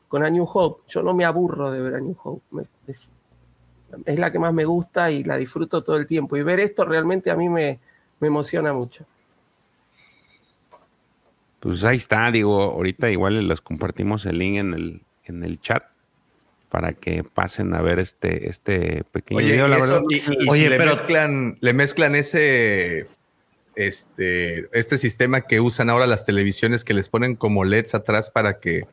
con 0.09 0.25
A 0.25 0.31
New 0.31 0.47
Hope. 0.53 0.83
Yo 0.89 1.03
no 1.03 1.15
me 1.15 1.25
aburro 1.25 1.71
de 1.71 1.81
ver 1.81 1.95
A 1.95 2.01
New 2.01 2.17
Hope. 2.23 2.43
es, 2.87 3.11
la 4.07 4.33
que 4.33 4.39
más 4.39 4.53
me 4.53 4.65
gusta 4.65 5.11
y 5.11 5.23
la 5.25 5.37
disfruto 5.37 5.83
todo 5.83 5.97
el 5.97 6.07
tiempo. 6.07 6.37
Y 6.37 6.43
ver 6.43 6.61
esto 6.61 6.85
realmente 6.85 7.31
a 7.31 7.37
mí 7.37 7.49
me, 7.49 7.79
emociona 8.21 8.73
mucho. 8.73 9.07
Pues 11.61 11.85
ahí 11.85 11.97
está, 11.97 12.31
digo, 12.31 12.61
ahorita 12.63 13.11
igual 13.11 13.47
les 13.47 13.61
compartimos 13.61 14.27
el 14.27 14.39
link 14.39 14.59
en 14.59 14.75
el, 14.75 15.03
en 15.25 15.45
el 15.45 15.61
chat 15.61 15.85
para 16.69 16.93
que 16.93 17.25
pasen 17.25 17.75
a 17.75 17.81
ver 17.81 17.99
este, 17.99 18.49
este 18.49 19.05
pequeño 19.11 19.41
video, 19.41 19.69
la 19.69 19.79
verdad. 19.79 20.03
Oye, 20.49 20.69
le, 20.69 20.79
mezclan, 20.79 21.59
le 21.61 21.73
mezclan 21.73 22.15
ese 22.15 23.09
este, 23.79 24.69
este 24.77 24.99
sistema 24.99 25.43
que 25.43 25.61
usan 25.61 25.89
ahora 25.89 26.09
las 26.09 26.25
televisiones 26.25 26.85
que 26.85 26.95
les 26.95 27.09
ponen 27.09 27.37
como 27.37 27.65
LEDs 27.65 27.95
atrás 27.95 28.29
para 28.29 28.59
que 28.59 28.89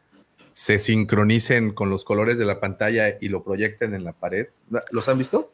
se 0.56 0.80
sincronicen 0.80 1.74
con 1.74 1.90
los 1.90 2.06
colores 2.06 2.38
de 2.38 2.46
la 2.46 2.62
pantalla 2.62 3.18
y 3.20 3.28
lo 3.28 3.44
proyecten 3.44 3.94
en 3.94 4.06
la 4.06 4.14
pared. 4.14 4.48
¿Los 4.90 5.08
han 5.10 5.18
visto? 5.18 5.52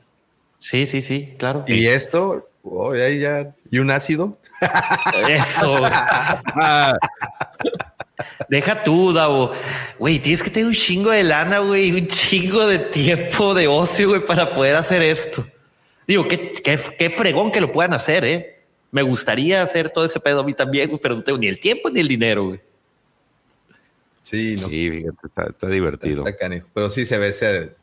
Sí, 0.59 0.85
sí, 0.85 1.01
sí, 1.01 1.33
claro. 1.39 1.65
Y 1.67 1.87
esto, 1.87 2.47
oh, 2.61 2.91
ahí 2.91 3.19
ya, 3.19 3.55
y 3.71 3.79
un 3.79 3.89
ácido. 3.89 4.37
Eso. 5.27 5.89
Deja 8.47 8.83
tú, 8.83 9.11
Davo. 9.11 9.53
Güey, 9.97 10.19
tienes 10.19 10.43
que 10.43 10.51
tener 10.51 10.67
un 10.67 10.75
chingo 10.75 11.09
de 11.09 11.23
lana, 11.23 11.59
güey, 11.59 11.91
un 11.91 12.05
chingo 12.05 12.67
de 12.67 12.77
tiempo 12.77 13.55
de 13.55 13.67
ocio, 13.67 14.09
güey, 14.09 14.23
para 14.23 14.51
poder 14.51 14.75
hacer 14.75 15.01
esto. 15.01 15.43
Digo, 16.07 16.27
qué, 16.27 16.53
qué, 16.63 17.09
fregón 17.09 17.51
que 17.51 17.59
lo 17.59 17.71
puedan 17.71 17.95
hacer, 17.95 18.23
¿eh? 18.23 18.59
Me 18.91 19.01
gustaría 19.01 19.63
hacer 19.63 19.89
todo 19.89 20.05
ese 20.05 20.19
pedo 20.19 20.41
a 20.41 20.43
mí 20.43 20.53
también, 20.53 20.89
güey, 20.89 21.01
pero 21.01 21.15
no 21.15 21.23
tengo 21.23 21.39
ni 21.39 21.47
el 21.47 21.59
tiempo 21.59 21.89
ni 21.89 22.01
el 22.01 22.07
dinero, 22.07 22.45
güey. 22.49 22.61
Sí, 24.23 24.55
no. 24.59 24.67
está, 24.67 25.67
divertido. 25.67 26.23
pero 26.73 26.89
sí 26.89 27.05
se 27.05 27.17
ve. 27.17 27.33
Se... 27.33 27.75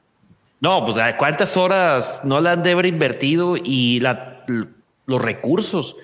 No, 0.61 0.85
pues 0.85 0.97
cuántas 1.19 1.57
horas 1.57 2.23
no 2.25 2.41
la 2.41 2.53
han 2.53 2.63
de 2.63 2.73
haber 2.73 2.87
invertido 2.87 3.57
y 3.57 4.01
la, 4.01 4.45
los 5.07 5.23
recursos. 5.23 5.97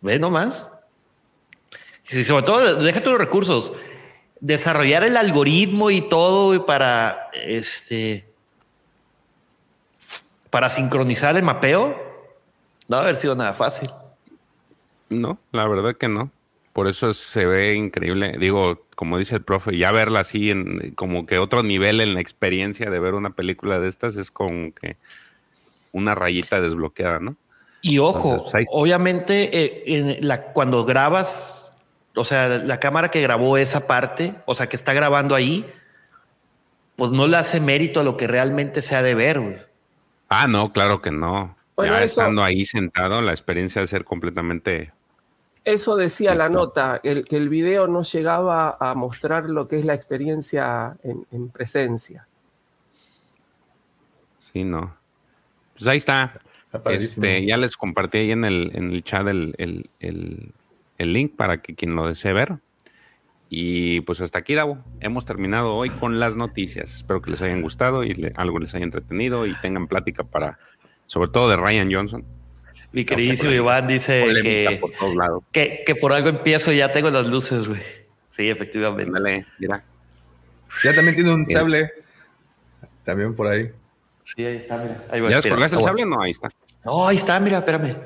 Ve 0.00 0.18
nomás. 0.18 0.66
Y 2.10 2.24
sobre 2.24 2.44
todo, 2.44 2.76
déjate 2.76 3.10
los 3.10 3.18
recursos. 3.18 3.72
Desarrollar 4.40 5.04
el 5.04 5.16
algoritmo 5.16 5.90
y 5.90 6.02
todo 6.08 6.66
para 6.66 7.30
este 7.32 8.26
para 10.50 10.68
sincronizar 10.68 11.36
el 11.36 11.42
mapeo 11.42 12.06
no 12.88 12.96
va 12.96 13.02
a 13.02 13.04
haber 13.04 13.16
sido 13.16 13.34
nada 13.34 13.52
fácil. 13.52 13.90
No, 15.08 15.38
la 15.52 15.66
verdad 15.66 15.94
que 15.94 16.08
no. 16.08 16.30
Por 16.76 16.88
eso 16.88 17.14
se 17.14 17.46
ve 17.46 17.74
increíble. 17.74 18.36
Digo, 18.38 18.84
como 18.96 19.16
dice 19.16 19.36
el 19.36 19.42
profe, 19.42 19.78
ya 19.78 19.92
verla 19.92 20.20
así 20.20 20.50
en 20.50 20.90
como 20.94 21.24
que 21.24 21.38
otro 21.38 21.62
nivel 21.62 22.02
en 22.02 22.12
la 22.12 22.20
experiencia 22.20 22.90
de 22.90 22.98
ver 23.00 23.14
una 23.14 23.30
película 23.30 23.80
de 23.80 23.88
estas 23.88 24.16
es 24.16 24.30
como 24.30 24.74
que 24.74 24.98
una 25.92 26.14
rayita 26.14 26.60
desbloqueada, 26.60 27.18
¿no? 27.18 27.36
Y 27.80 27.96
ojo, 27.96 28.44
pues, 28.52 28.66
obviamente 28.70 29.48
eh, 29.58 29.82
en 29.86 30.28
la, 30.28 30.52
cuando 30.52 30.84
grabas, 30.84 31.72
o 32.14 32.26
sea, 32.26 32.46
la 32.46 32.78
cámara 32.78 33.10
que 33.10 33.22
grabó 33.22 33.56
esa 33.56 33.86
parte, 33.86 34.34
o 34.44 34.54
sea, 34.54 34.68
que 34.68 34.76
está 34.76 34.92
grabando 34.92 35.34
ahí, 35.34 35.64
pues 36.96 37.10
no 37.10 37.26
le 37.26 37.38
hace 37.38 37.58
mérito 37.58 38.00
a 38.00 38.04
lo 38.04 38.18
que 38.18 38.26
realmente 38.26 38.82
se 38.82 38.96
ha 38.96 39.02
de 39.02 39.14
ver. 39.14 39.70
Ah, 40.28 40.46
no, 40.46 40.74
claro 40.74 41.00
que 41.00 41.10
no. 41.10 41.56
Bueno, 41.74 41.94
ya 41.94 42.02
eso- 42.04 42.20
estando 42.20 42.44
ahí 42.44 42.66
sentado, 42.66 43.22
la 43.22 43.32
experiencia 43.32 43.80
de 43.80 43.86
ser 43.86 44.04
completamente. 44.04 44.92
Eso 45.66 45.96
decía 45.96 46.36
la 46.36 46.48
nota, 46.48 47.00
el, 47.02 47.24
que 47.24 47.36
el 47.36 47.48
video 47.48 47.88
no 47.88 48.02
llegaba 48.02 48.76
a 48.78 48.94
mostrar 48.94 49.46
lo 49.50 49.66
que 49.66 49.80
es 49.80 49.84
la 49.84 49.94
experiencia 49.94 50.96
en, 51.02 51.26
en 51.32 51.48
presencia. 51.48 52.28
Sí, 54.52 54.62
no. 54.62 54.96
Pues 55.74 55.88
ahí 55.88 55.96
está. 55.98 56.40
Este, 56.86 57.44
ya 57.46 57.56
les 57.56 57.76
compartí 57.76 58.18
ahí 58.18 58.30
en 58.30 58.44
el, 58.44 58.70
en 58.74 58.92
el 58.92 59.02
chat 59.02 59.26
el, 59.26 59.54
el- 59.58 59.90
el- 59.98 60.52
el 60.98 61.12
link 61.12 61.34
para 61.36 61.60
que 61.60 61.74
quien 61.74 61.96
lo 61.96 62.06
desee 62.06 62.32
ver. 62.32 62.58
Y 63.50 64.02
pues 64.02 64.20
hasta 64.20 64.38
aquí, 64.38 64.54
Davo. 64.54 64.78
Hemos 65.00 65.24
terminado 65.24 65.74
hoy 65.74 65.90
con 65.90 66.20
las 66.20 66.36
noticias. 66.36 66.94
Espero 66.96 67.20
que 67.20 67.32
les 67.32 67.42
hayan 67.42 67.60
gustado 67.60 68.04
y 68.04 68.14
le- 68.14 68.32
algo 68.36 68.60
les 68.60 68.72
haya 68.76 68.84
entretenido 68.84 69.46
y 69.46 69.54
tengan 69.56 69.88
plática 69.88 70.22
para, 70.22 70.58
sobre 71.06 71.28
todo 71.30 71.48
de 71.50 71.56
Ryan 71.56 71.92
Johnson. 71.92 72.24
Mi 72.92 73.04
queridísimo 73.04 73.50
Iván 73.52 73.86
dice 73.86 74.24
que, 74.42 74.78
por 74.80 74.92
todos 74.92 75.14
lados. 75.16 75.42
que, 75.52 75.82
que 75.86 75.94
por 75.94 76.12
algo 76.12 76.28
empiezo 76.28 76.72
y 76.72 76.78
ya 76.78 76.92
tengo 76.92 77.10
las 77.10 77.26
luces, 77.26 77.68
güey. 77.68 77.80
Sí, 78.30 78.48
efectivamente. 78.48 79.04
Ándale, 79.08 79.46
mira. 79.58 79.84
Ya 80.84 80.94
también 80.94 81.14
tiene 81.14 81.32
un 81.32 81.44
Bien. 81.46 81.58
sable. 81.58 81.90
También 83.04 83.34
por 83.34 83.46
ahí. 83.48 83.70
Sí, 84.24 84.44
ahí 84.44 84.56
está, 84.56 84.78
mira. 84.78 85.04
Ahí 85.10 85.20
va, 85.20 85.30
¿Ya 85.30 85.36
descolgaste 85.36 85.76
el 85.76 85.82
sable? 85.82 86.04
No, 86.06 86.20
ahí 86.22 86.30
está. 86.32 86.48
No, 86.84 87.06
ahí 87.08 87.16
está, 87.16 87.38
mira, 87.40 87.58
espérame. 87.58 87.96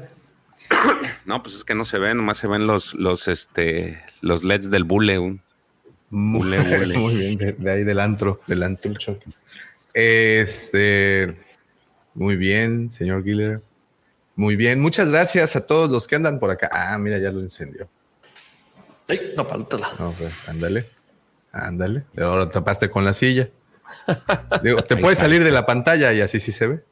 No, 1.27 1.43
pues 1.43 1.55
es 1.55 1.65
que 1.65 1.75
no 1.75 1.85
se 1.85 1.99
ven, 1.99 2.17
nomás 2.17 2.39
se 2.39 2.49
ven 2.49 2.67
los, 2.67 2.95
los, 2.95 3.29
este, 3.29 4.03
los 4.21 4.43
LEDs 4.43 4.71
del 4.71 4.85
bule. 4.85 5.19
un- 5.19 5.41
Muy, 6.11 6.41
Bule, 6.41 6.79
bule. 6.79 6.99
muy 6.99 7.15
bien, 7.17 7.37
de, 7.39 7.53
de 7.53 7.71
ahí 7.71 7.85
del 7.85 8.01
antro, 8.01 8.41
del 8.49 8.63
antrucho. 8.65 9.19
Este, 9.95 11.37
muy 12.15 12.37
bien, 12.37 12.91
señor 12.91 13.23
Giller. 13.23 13.61
Muy 14.41 14.57
bien, 14.57 14.81
muchas 14.81 15.11
gracias 15.11 15.55
a 15.55 15.67
todos 15.67 15.91
los 15.91 16.09
que 16.09 16.17
andan 16.17 16.39
por 16.39 16.51
acá. 16.51 16.71
Ah, 16.73 16.97
mira, 16.97 17.19
ya 17.19 17.31
lo 17.31 17.41
encendió. 17.41 17.91
Ay, 19.07 19.35
no, 19.37 19.47
para 19.47 19.61
otro 19.61 19.79
lado. 19.79 19.95
No, 19.99 20.15
pues, 20.17 20.33
ándale, 20.47 20.89
ándale. 21.53 22.05
Ahora 22.17 22.49
tapaste 22.49 22.89
con 22.89 23.05
la 23.05 23.13
silla. 23.13 23.51
Digo, 24.63 24.83
te 24.83 24.97
puedes 24.97 25.19
salir 25.19 25.45
de 25.45 25.51
la 25.51 25.67
pantalla 25.67 26.15
y 26.15 26.23
así 26.23 26.41
sí 26.41 26.53
se 26.53 26.69
ve. 26.69 26.85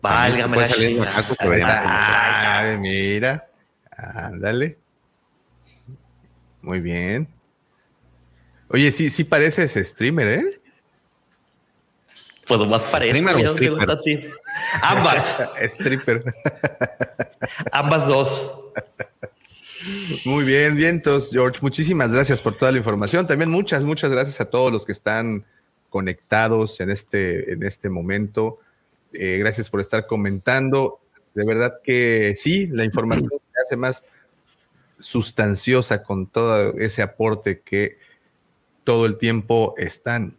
Válgame 0.00 0.56
la 0.56 0.68
salir 0.68 1.08
Ahí 1.38 1.60
está. 1.60 2.58
Ay, 2.58 2.78
mira. 2.78 3.48
Ándale. 3.92 4.76
Muy 6.62 6.80
bien. 6.80 7.28
Oye, 8.70 8.90
sí, 8.90 9.08
sí 9.08 9.22
pareces 9.22 9.74
streamer, 9.88 10.26
¿eh? 10.26 10.59
Pues 12.58 12.68
más 12.68 12.84
parece. 12.84 13.12
¿Streamer 13.12 13.34
o 13.34 13.54
mira, 13.54 13.54
te 14.00 14.12
stripper? 14.12 14.30
Ambas, 14.82 15.40
Stripper. 15.62 16.34
ambas 17.72 18.08
dos. 18.08 18.72
Muy 20.24 20.42
bien, 20.42 20.74
vientos, 20.74 21.30
George. 21.30 21.60
Muchísimas 21.62 22.12
gracias 22.12 22.42
por 22.42 22.58
toda 22.58 22.72
la 22.72 22.78
información. 22.78 23.24
También 23.24 23.52
muchas, 23.52 23.84
muchas 23.84 24.10
gracias 24.10 24.40
a 24.40 24.46
todos 24.46 24.72
los 24.72 24.84
que 24.84 24.90
están 24.90 25.44
conectados 25.90 26.80
en 26.80 26.90
este, 26.90 27.52
en 27.52 27.62
este 27.62 27.88
momento. 27.88 28.58
Eh, 29.12 29.38
gracias 29.38 29.70
por 29.70 29.80
estar 29.80 30.08
comentando. 30.08 30.98
De 31.34 31.46
verdad 31.46 31.78
que 31.84 32.34
sí, 32.36 32.66
la 32.66 32.84
información 32.84 33.30
se 33.30 33.62
hace 33.64 33.76
más 33.76 34.02
sustanciosa 34.98 36.02
con 36.02 36.26
todo 36.26 36.74
ese 36.78 37.02
aporte 37.02 37.60
que 37.60 37.96
todo 38.82 39.06
el 39.06 39.18
tiempo 39.18 39.72
están, 39.76 40.36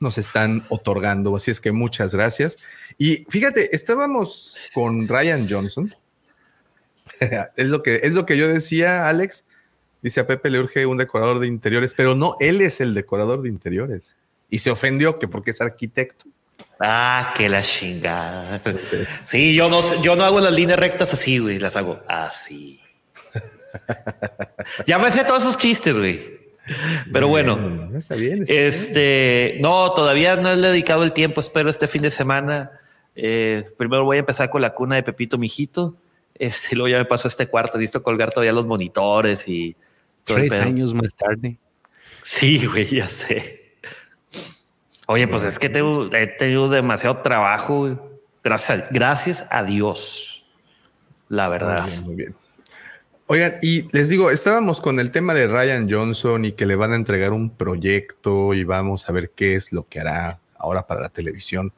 nos 0.00 0.18
están 0.18 0.64
otorgando. 0.68 1.34
Así 1.36 1.50
es 1.50 1.60
que 1.60 1.72
muchas 1.72 2.14
gracias. 2.14 2.56
Y 2.98 3.24
fíjate, 3.28 3.74
estábamos 3.74 4.56
con 4.72 5.08
Ryan 5.08 5.46
Johnson. 5.48 5.94
es, 7.56 7.66
lo 7.66 7.82
que, 7.82 7.96
es 8.02 8.12
lo 8.12 8.26
que 8.26 8.36
yo 8.36 8.48
decía, 8.48 9.08
Alex. 9.08 9.44
Dice 10.02 10.20
a 10.20 10.26
Pepe 10.26 10.50
le 10.50 10.60
urge 10.60 10.84
un 10.84 10.98
decorador 10.98 11.40
de 11.40 11.46
interiores, 11.46 11.94
pero 11.94 12.14
no, 12.14 12.36
él 12.38 12.60
es 12.60 12.80
el 12.80 12.92
decorador 12.92 13.40
de 13.40 13.48
interiores. 13.48 14.16
Y 14.50 14.58
se 14.58 14.70
ofendió 14.70 15.18
que 15.18 15.28
porque 15.28 15.50
es 15.50 15.60
arquitecto. 15.62 16.26
Ah, 16.78 17.32
que 17.36 17.48
la 17.48 17.62
chingada. 17.62 18.60
Sí, 19.24 19.54
yo 19.54 19.70
no, 19.70 19.80
yo 20.02 20.16
no 20.16 20.24
hago 20.24 20.40
las 20.40 20.52
líneas 20.52 20.78
rectas 20.78 21.14
así, 21.14 21.38
güey. 21.38 21.58
Las 21.58 21.76
hago 21.76 22.00
así. 22.08 22.80
Ya 24.86 24.98
me 24.98 25.10
sé 25.10 25.24
todos 25.24 25.42
esos 25.42 25.58
chistes, 25.58 25.96
güey. 25.96 26.43
Pero 27.12 27.28
bueno, 27.28 27.56
Bien, 27.56 27.96
está 27.96 28.14
bien. 28.14 28.42
está 28.42 28.52
bien. 28.54 28.66
este, 28.68 29.58
no, 29.60 29.92
todavía 29.92 30.36
no 30.36 30.54
le 30.54 30.68
he 30.68 30.70
dedicado 30.70 31.02
el 31.04 31.12
tiempo. 31.12 31.40
Espero 31.40 31.68
este 31.68 31.88
fin 31.88 32.02
de 32.02 32.10
semana. 32.10 32.70
Eh, 33.16 33.64
primero 33.76 34.04
voy 34.04 34.16
a 34.16 34.20
empezar 34.20 34.48
con 34.50 34.62
la 34.62 34.74
cuna 34.74 34.96
de 34.96 35.02
Pepito 35.02 35.36
Mijito. 35.38 35.94
Este, 36.36 36.68
y 36.72 36.74
luego 36.76 36.88
ya 36.88 36.98
me 36.98 37.04
pasó 37.04 37.28
este 37.28 37.46
cuarto. 37.46 37.78
Listo 37.78 38.02
colgar 38.02 38.30
todavía 38.30 38.52
los 38.52 38.66
monitores 38.66 39.46
y 39.48 39.76
Tres 40.24 40.52
años 40.54 40.94
más 40.94 41.14
tarde. 41.14 41.58
Sí, 42.22 42.64
güey, 42.66 42.86
ya 42.86 43.08
sé. 43.08 43.74
Oye, 45.06 45.28
pues 45.28 45.44
es 45.44 45.58
que 45.58 45.68
tengo- 45.68 46.08
he 46.14 46.26
tenido 46.26 46.70
demasiado 46.70 47.18
trabajo. 47.18 48.10
Gracias, 48.42 48.86
gracias 48.90 49.46
a 49.50 49.62
Dios. 49.62 50.46
La 51.28 51.48
verdad. 51.50 51.82
Muy 51.82 51.90
bien, 51.90 52.04
muy 52.06 52.14
bien. 52.14 52.34
Oigan, 53.26 53.54
y 53.62 53.88
les 53.96 54.10
digo, 54.10 54.30
estábamos 54.30 54.82
con 54.82 55.00
el 55.00 55.10
tema 55.10 55.32
de 55.32 55.46
Ryan 55.46 55.90
Johnson 55.90 56.44
y 56.44 56.52
que 56.52 56.66
le 56.66 56.76
van 56.76 56.92
a 56.92 56.96
entregar 56.96 57.32
un 57.32 57.48
proyecto 57.48 58.52
y 58.52 58.64
vamos 58.64 59.08
a 59.08 59.12
ver 59.12 59.30
qué 59.30 59.54
es 59.54 59.72
lo 59.72 59.88
que 59.88 59.98
hará 60.00 60.40
ahora 60.58 60.86
para 60.86 61.00
la 61.00 61.08
televisión. 61.08 61.72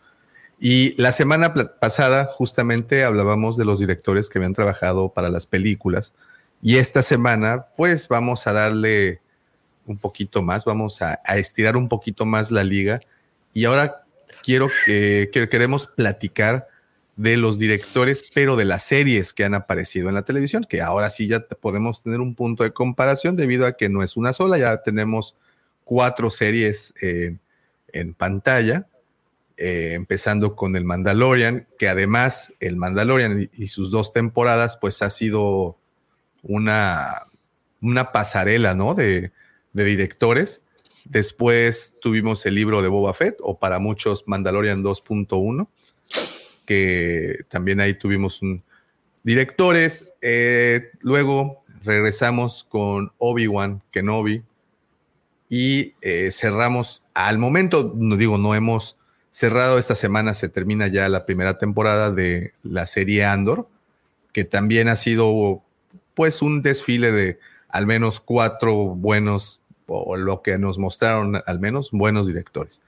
Y 0.58 1.00
la 1.00 1.12
semana 1.12 1.54
pasada 1.80 2.24
justamente 2.24 3.04
hablábamos 3.04 3.56
de 3.56 3.64
los 3.64 3.78
directores 3.78 4.28
que 4.28 4.38
habían 4.38 4.54
trabajado 4.54 5.10
para 5.10 5.28
las 5.28 5.46
películas 5.46 6.14
y 6.62 6.78
esta 6.78 7.02
semana 7.02 7.66
pues 7.76 8.08
vamos 8.08 8.48
a 8.48 8.52
darle 8.52 9.20
un 9.86 9.98
poquito 9.98 10.42
más, 10.42 10.64
vamos 10.64 11.00
a, 11.00 11.20
a 11.24 11.36
estirar 11.36 11.76
un 11.76 11.88
poquito 11.88 12.26
más 12.26 12.50
la 12.50 12.64
liga 12.64 12.98
y 13.52 13.66
ahora 13.66 14.04
quiero 14.42 14.68
que, 14.84 15.30
que 15.32 15.48
queremos 15.48 15.86
platicar 15.86 16.66
de 17.16 17.38
los 17.38 17.58
directores, 17.58 18.24
pero 18.34 18.56
de 18.56 18.66
las 18.66 18.82
series 18.82 19.32
que 19.32 19.44
han 19.44 19.54
aparecido 19.54 20.08
en 20.08 20.14
la 20.14 20.24
televisión, 20.24 20.66
que 20.68 20.82
ahora 20.82 21.08
sí 21.08 21.26
ya 21.26 21.40
podemos 21.40 22.02
tener 22.02 22.20
un 22.20 22.34
punto 22.34 22.62
de 22.62 22.72
comparación 22.72 23.36
debido 23.36 23.66
a 23.66 23.72
que 23.72 23.88
no 23.88 24.02
es 24.02 24.18
una 24.18 24.34
sola, 24.34 24.58
ya 24.58 24.82
tenemos 24.82 25.34
cuatro 25.84 26.30
series 26.30 26.92
eh, 27.00 27.36
en 27.92 28.12
pantalla, 28.12 28.86
eh, 29.56 29.94
empezando 29.94 30.54
con 30.54 30.76
el 30.76 30.84
Mandalorian, 30.84 31.66
que 31.78 31.88
además 31.88 32.52
el 32.60 32.76
Mandalorian 32.76 33.48
y 33.50 33.66
sus 33.68 33.90
dos 33.90 34.12
temporadas, 34.12 34.76
pues 34.76 35.00
ha 35.00 35.08
sido 35.08 35.78
una, 36.42 37.28
una 37.80 38.12
pasarela, 38.12 38.74
¿no? 38.74 38.92
De, 38.92 39.32
de 39.72 39.84
directores. 39.84 40.60
Después 41.06 41.94
tuvimos 42.00 42.44
el 42.44 42.56
libro 42.56 42.82
de 42.82 42.88
Boba 42.88 43.14
Fett, 43.14 43.38
o 43.40 43.58
para 43.58 43.78
muchos 43.78 44.24
Mandalorian 44.26 44.84
2.1 44.84 45.66
que 46.66 47.44
también 47.48 47.80
ahí 47.80 47.94
tuvimos 47.94 48.42
un 48.42 48.62
directores. 49.22 50.08
eh, 50.20 50.90
luego 51.00 51.58
regresamos 51.84 52.64
con 52.68 53.12
Obi-Wan 53.18 53.82
Kenobi 53.90 54.44
y 55.48 55.94
eh, 56.00 56.30
cerramos 56.32 57.02
al 57.14 57.38
momento, 57.38 57.92
no 57.94 58.16
digo, 58.16 58.38
no 58.38 58.54
hemos 58.54 58.96
cerrado 59.30 59.78
esta 59.78 59.94
semana, 59.94 60.34
se 60.34 60.48
termina 60.48 60.88
ya 60.88 61.08
la 61.08 61.26
primera 61.26 61.58
temporada 61.58 62.10
de 62.10 62.54
la 62.62 62.86
serie 62.86 63.24
Andor, 63.24 63.68
que 64.32 64.44
también 64.44 64.88
ha 64.88 64.96
sido 64.96 65.62
pues 66.14 66.40
un 66.40 66.62
desfile 66.62 67.12
de 67.12 67.38
al 67.68 67.86
menos 67.86 68.20
cuatro 68.20 68.74
buenos, 68.74 69.60
o 69.86 70.16
lo 70.16 70.42
que 70.42 70.56
nos 70.58 70.78
mostraron 70.78 71.42
al 71.46 71.60
menos, 71.60 71.90
buenos 71.92 72.26
directores. 72.26 72.80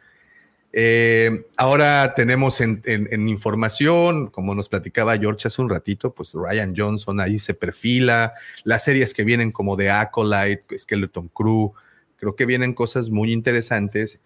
Eh, 0.73 1.47
ahora 1.57 2.15
tenemos 2.15 2.61
en, 2.61 2.83
información, 3.29 4.29
como 4.29 4.55
nos 4.55 4.69
platicaba 4.69 5.17
George 5.17 5.49
hace 5.49 5.63
un 5.63 5.71
ratito, 5.71 6.15
pues 6.15 6.35
Ryan 6.35 6.75
Johnson 6.77 7.21
ahí 7.21 7.39
se 7.39 7.55
perfila, 7.55 8.35
las 8.65 8.85
series 8.85 9.15
que 9.15 9.25
vienen 9.25 9.51
como 9.51 9.77
de 9.77 9.91
Acolyte, 9.91 10.79
Skeleton 10.79 11.29
Crew, 11.29 11.73
creo 12.17 12.37
que 12.37 12.47
vienen 12.47 12.75
cosas 12.75 13.11
muy 13.11 13.33
interesantes. 13.33 14.21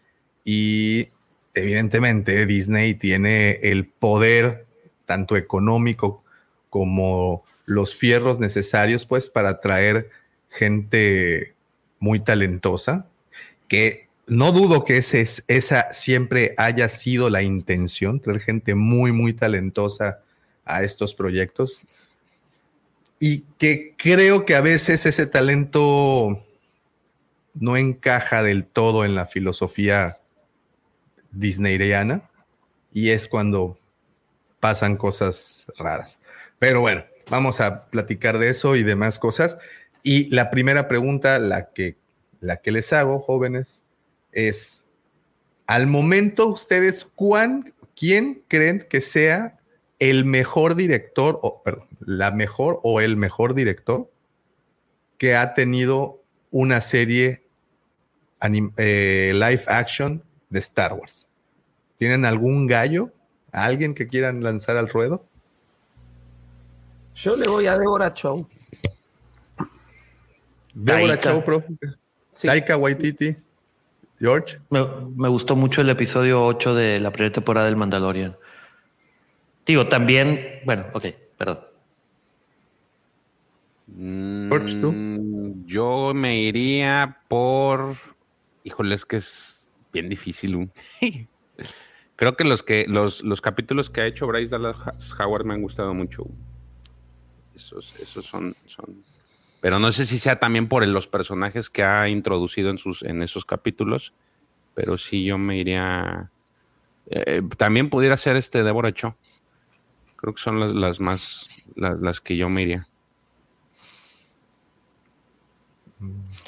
Y 0.44 1.10
evidentemente 1.54 2.46
Disney 2.46 2.94
tiene 2.94 3.52
el 3.62 3.86
poder 3.86 4.66
tanto 5.06 5.36
económico 5.36 6.24
como 6.70 7.44
los 7.66 7.94
fierros 7.94 8.38
necesarios 8.38 9.06
pues 9.06 9.28
para 9.28 9.50
atraer 9.50 10.10
gente 10.50 11.54
muy 11.98 12.20
talentosa 12.20 13.08
que 13.68 14.01
no 14.26 14.52
dudo 14.52 14.84
que 14.84 14.98
esa 14.98 15.92
siempre 15.92 16.54
haya 16.56 16.88
sido 16.88 17.28
la 17.30 17.42
intención, 17.42 18.20
traer 18.20 18.40
gente 18.40 18.74
muy, 18.74 19.12
muy 19.12 19.34
talentosa 19.34 20.20
a 20.64 20.82
estos 20.82 21.14
proyectos. 21.14 21.80
Y 23.18 23.40
que 23.58 23.94
creo 23.96 24.44
que 24.44 24.54
a 24.54 24.60
veces 24.60 25.06
ese 25.06 25.26
talento 25.26 26.44
no 27.54 27.76
encaja 27.76 28.42
del 28.42 28.64
todo 28.64 29.04
en 29.04 29.14
la 29.14 29.26
filosofía 29.26 30.18
disneyriana. 31.30 32.28
y 32.94 33.08
es 33.08 33.26
cuando 33.26 33.78
pasan 34.60 34.96
cosas 34.96 35.66
raras. 35.78 36.18
Pero 36.58 36.82
bueno, 36.82 37.04
vamos 37.30 37.60
a 37.60 37.86
platicar 37.86 38.38
de 38.38 38.50
eso 38.50 38.76
y 38.76 38.82
demás 38.82 39.18
cosas. 39.18 39.56
Y 40.02 40.28
la 40.28 40.50
primera 40.50 40.88
pregunta, 40.88 41.38
la 41.38 41.70
que, 41.70 41.96
la 42.40 42.58
que 42.58 42.70
les 42.70 42.92
hago, 42.92 43.20
jóvenes, 43.20 43.81
es, 44.32 44.84
al 45.66 45.86
momento 45.86 46.48
ustedes, 46.48 47.04
¿cuán, 47.14 47.72
¿quién 47.94 48.42
creen 48.48 48.86
que 48.88 49.00
sea 49.00 49.58
el 49.98 50.24
mejor 50.24 50.74
director, 50.74 51.38
o 51.42 51.62
perdón, 51.62 51.88
la 52.00 52.30
mejor 52.32 52.80
o 52.82 53.00
el 53.00 53.16
mejor 53.16 53.54
director 53.54 54.10
que 55.18 55.36
ha 55.36 55.54
tenido 55.54 56.22
una 56.50 56.80
serie 56.80 57.44
anim- 58.40 58.72
eh, 58.76 59.30
live 59.34 59.62
action 59.68 60.22
de 60.50 60.58
Star 60.58 60.94
Wars? 60.94 61.28
¿Tienen 61.98 62.24
algún 62.24 62.66
gallo? 62.66 63.12
¿Alguien 63.52 63.94
que 63.94 64.08
quieran 64.08 64.42
lanzar 64.42 64.76
al 64.76 64.88
ruedo? 64.88 65.24
Yo 67.14 67.36
le 67.36 67.46
voy 67.48 67.66
a 67.66 67.78
Deborah 67.78 68.12
Chow. 68.12 68.48
Débora. 70.74 71.20
Chow, 71.20 71.44
profe. 71.44 71.68
Sí. 72.32 72.48
Taika 72.48 72.76
Waititi. 72.78 73.36
George. 74.22 74.60
Me, 74.70 74.86
me 75.16 75.28
gustó 75.28 75.56
mucho 75.56 75.80
el 75.80 75.90
episodio 75.90 76.46
8 76.46 76.76
de 76.76 77.00
la 77.00 77.10
primera 77.10 77.32
temporada 77.32 77.66
del 77.66 77.74
Mandalorian. 77.74 78.36
Digo, 79.66 79.88
también, 79.88 80.60
bueno, 80.64 80.86
ok, 80.92 81.06
perdón. 81.36 81.58
George, 84.48 84.76
¿tú? 84.76 84.92
Mm, 84.92 85.66
Yo 85.66 86.12
me 86.14 86.40
iría 86.40 87.18
por. 87.26 87.96
Híjole, 88.62 88.94
es 88.94 89.04
que 89.04 89.16
es 89.16 89.68
bien 89.92 90.08
difícil. 90.08 90.70
Creo 92.16 92.36
que 92.36 92.44
los 92.44 92.62
que 92.62 92.86
los, 92.88 93.24
los 93.24 93.40
capítulos 93.40 93.90
que 93.90 94.02
ha 94.02 94.06
hecho 94.06 94.28
Bryce 94.28 94.50
Dallas 94.56 94.76
Howard 95.18 95.44
me 95.44 95.54
han 95.54 95.62
gustado 95.62 95.94
mucho. 95.94 96.26
Esos, 97.56 97.92
esos 97.98 98.24
son, 98.24 98.54
son. 98.66 99.02
Pero 99.62 99.78
no 99.78 99.90
sé 99.92 100.04
si 100.04 100.18
sea 100.18 100.38
también 100.38 100.68
por 100.68 100.86
los 100.86 101.06
personajes 101.06 101.70
que 101.70 101.82
ha 101.84 102.06
introducido 102.08 102.68
en 102.68 102.76
sus 102.76 103.02
en 103.02 103.22
esos 103.22 103.44
capítulos. 103.46 104.12
Pero 104.74 104.98
sí, 104.98 105.24
yo 105.24 105.38
me 105.38 105.56
iría. 105.56 106.30
eh, 107.08 107.40
también 107.56 107.88
pudiera 107.88 108.16
ser 108.18 108.36
este 108.36 108.62
Deborah 108.64 108.92
Cho. 108.92 109.16
Creo 110.16 110.34
que 110.34 110.40
son 110.42 110.60
las, 110.60 110.74
las 110.74 111.00
más 111.00 111.48
las, 111.74 111.98
las 112.00 112.20
que 112.20 112.36
yo 112.36 112.48
me 112.50 112.62
iría. 112.62 112.86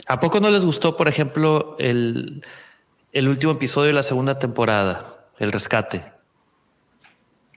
¿A 0.08 0.20
poco 0.20 0.40
no 0.40 0.50
les 0.50 0.64
gustó, 0.64 0.96
por 0.96 1.08
ejemplo, 1.08 1.76
el, 1.78 2.44
el 3.12 3.28
último 3.28 3.52
episodio 3.52 3.88
de 3.88 3.92
la 3.94 4.02
segunda 4.02 4.38
temporada, 4.38 5.28
El 5.38 5.52
Rescate? 5.52 6.12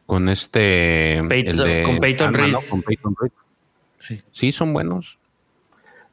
Con 0.05 0.29
este. 0.29 1.21
Peyton- 1.23 1.83
con 1.83 1.99
Peyton. 1.99 2.33
Con 2.69 2.81
Peyton 2.83 3.15
Reed. 3.19 3.31
Sí. 4.07 4.21
Sí, 4.31 4.51
son 4.51 4.71
buenos. 4.71 5.17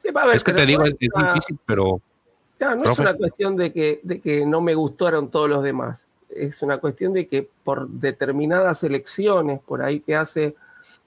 Sí, 0.05 0.11
va 0.11 0.21
a 0.21 0.25
ver, 0.27 0.35
es 0.35 0.43
que 0.43 0.53
te 0.53 0.65
digo, 0.65 0.83
es, 0.83 0.95
una- 1.13 1.33
difícil, 1.33 1.57
pero 1.65 1.99
Claro, 2.59 2.75
no 2.77 2.83
Profe. 2.83 3.01
es 3.01 3.07
una 3.09 3.17
cuestión 3.17 3.55
de 3.57 3.73
que, 3.73 3.99
de 4.03 4.21
que 4.21 4.45
no 4.45 4.61
me 4.61 4.75
gustaron 4.75 5.29
todos 5.29 5.49
los 5.49 5.63
demás. 5.63 6.05
Es 6.29 6.61
una 6.61 6.77
cuestión 6.77 7.11
de 7.13 7.27
que 7.27 7.47
por 7.63 7.87
determinadas 7.89 8.83
elecciones 8.83 9.59
por 9.61 9.81
ahí 9.81 9.99
que 10.01 10.15
hace 10.15 10.55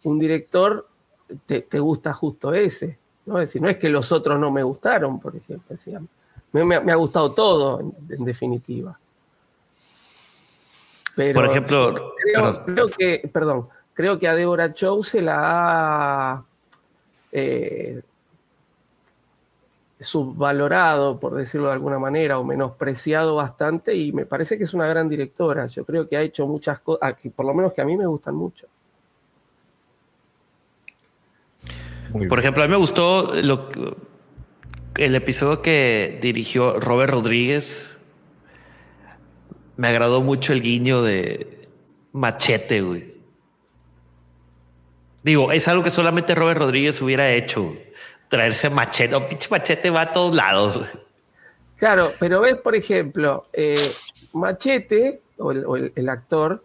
un 0.05 0.19
director, 0.19 0.87
te, 1.47 1.63
te 1.63 1.79
gusta 1.79 2.13
justo 2.13 2.53
ese. 2.53 2.99
¿no? 3.27 3.41
Es 3.41 3.49
decir, 3.51 3.63
no 3.63 3.69
es 3.69 3.77
que 3.77 3.89
los 3.89 4.11
otros 4.13 4.39
no 4.41 4.51
me 4.51 4.63
gustaron, 4.63 5.21
por 5.21 5.37
ejemplo. 5.37 5.77
Me, 6.53 6.65
me- 6.65 6.81
me 6.81 6.93
ha 6.93 6.97
gustado 6.97 7.33
todo, 7.33 7.81
en, 7.81 7.95
en 8.11 8.25
definitiva. 8.25 8.99
Pero 11.15 11.35
Por 11.41 11.51
ejemplo, 11.51 12.13
creo, 12.23 12.43
perdón. 12.43 12.63
creo 12.75 12.89
que, 12.89 13.31
perdón, 13.33 13.69
creo 13.95 14.19
que 14.19 14.29
a 14.29 14.35
Deborah 14.35 14.73
Chow 14.73 15.03
se 15.03 15.21
la 15.21 15.37
ha 16.35 16.45
eh, 17.33 18.01
subvalorado, 20.01 21.19
por 21.19 21.35
decirlo 21.35 21.69
de 21.69 21.73
alguna 21.75 21.99
manera, 21.99 22.39
o 22.39 22.45
menospreciado 22.45 23.37
bastante, 23.37 23.95
y 23.95 24.13
me 24.13 24.27
parece 24.27 24.57
que 24.57 24.65
es 24.65 24.75
una 24.75 24.87
gran 24.87 25.09
directora. 25.09 25.67
Yo 25.67 25.85
creo 25.85 26.09
que 26.09 26.17
ha 26.17 26.23
hecho 26.23 26.47
muchas 26.47 26.79
cosas, 26.81 27.15
por 27.35 27.47
lo 27.47 27.55
menos 27.55 27.73
que 27.73 27.81
a 27.81 27.85
mí 27.85 27.97
me 27.97 28.07
gustan 28.07 28.35
mucho. 28.35 28.67
Por 32.29 32.39
ejemplo, 32.39 32.63
a 32.63 32.67
mí 32.67 32.71
me 32.71 32.79
gustó 32.79 33.35
lo, 33.43 33.69
el 34.97 35.15
episodio 35.15 35.63
que 35.63 36.19
dirigió 36.23 36.81
Robert 36.81 37.13
Rodríguez. 37.13 38.01
Me 39.77 39.89
agradó 39.89 40.23
mucho 40.23 40.53
el 40.53 40.63
guiño 40.63 41.03
de 41.03 41.69
Machete, 42.13 42.81
güey. 42.81 43.15
Digo, 45.23 45.53
es 45.53 45.69
algo 45.69 45.83
que 45.85 45.91
solamente 45.91 46.35
Robert 46.35 46.59
Rodríguez 46.59 47.01
hubiera 47.03 47.31
hecho. 47.33 47.75
Traerse 48.29 48.71
Machete. 48.71 49.15
O 49.15 49.29
pinche 49.29 49.49
Machete 49.51 49.91
va 49.91 50.03
a 50.03 50.13
todos 50.13 50.35
lados. 50.35 50.81
Claro, 51.77 52.13
pero 52.19 52.41
ves, 52.41 52.57
por 52.57 52.75
ejemplo, 52.75 53.47
eh, 53.53 53.93
Machete, 54.33 55.23
o, 55.39 55.53
el 55.53 56.09
actor, 56.09 56.65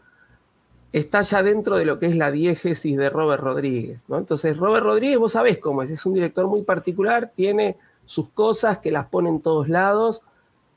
está 0.91 1.23
ya 1.23 1.41
dentro 1.41 1.77
de 1.77 1.85
lo 1.85 1.99
que 1.99 2.06
es 2.06 2.15
la 2.15 2.31
diégesis 2.31 2.98
de 2.98 3.10
Robert 3.10 3.44
Rodríguez, 3.44 3.99
¿no? 4.07 4.18
Entonces, 4.18 4.56
Robert 4.57 4.85
Rodríguez, 4.85 5.18
vos 5.18 5.31
sabés 5.34 5.57
cómo 5.57 5.81
es, 5.81 5.90
es 5.90 6.06
un 6.06 6.14
director 6.14 6.48
muy 6.48 6.61
particular, 6.61 7.31
tiene 7.35 7.77
sus 8.06 8.30
cosas 8.30 8.77
que 8.77 8.91
las 8.91 9.07
pone 9.07 9.30
en 9.30 9.41
todos 9.41 9.69
lados, 9.69 10.22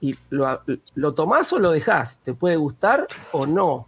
y 0.00 0.14
lo, 0.30 0.62
lo 0.94 1.14
tomás 1.14 1.52
o 1.52 1.58
lo 1.58 1.70
dejás, 1.70 2.18
te 2.24 2.34
puede 2.34 2.56
gustar 2.56 3.06
o 3.32 3.46
no. 3.46 3.86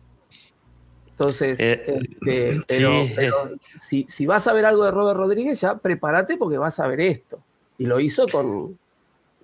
Entonces, 1.18 1.58
Eh, 1.58 1.84
este, 2.20 2.60
pero, 2.68 3.04
sí. 3.06 3.12
pero 3.16 3.50
si, 3.80 4.06
si 4.08 4.26
vas 4.26 4.46
a 4.46 4.52
ver 4.52 4.64
algo 4.64 4.84
de 4.84 4.90
Robert 4.92 5.16
Rodríguez, 5.18 5.60
ya 5.60 5.76
prepárate 5.76 6.36
porque 6.36 6.58
vas 6.58 6.78
a 6.78 6.86
ver 6.86 7.00
esto. 7.00 7.38
Y 7.78 7.86
lo 7.86 7.98
hizo 8.00 8.26
con... 8.28 8.78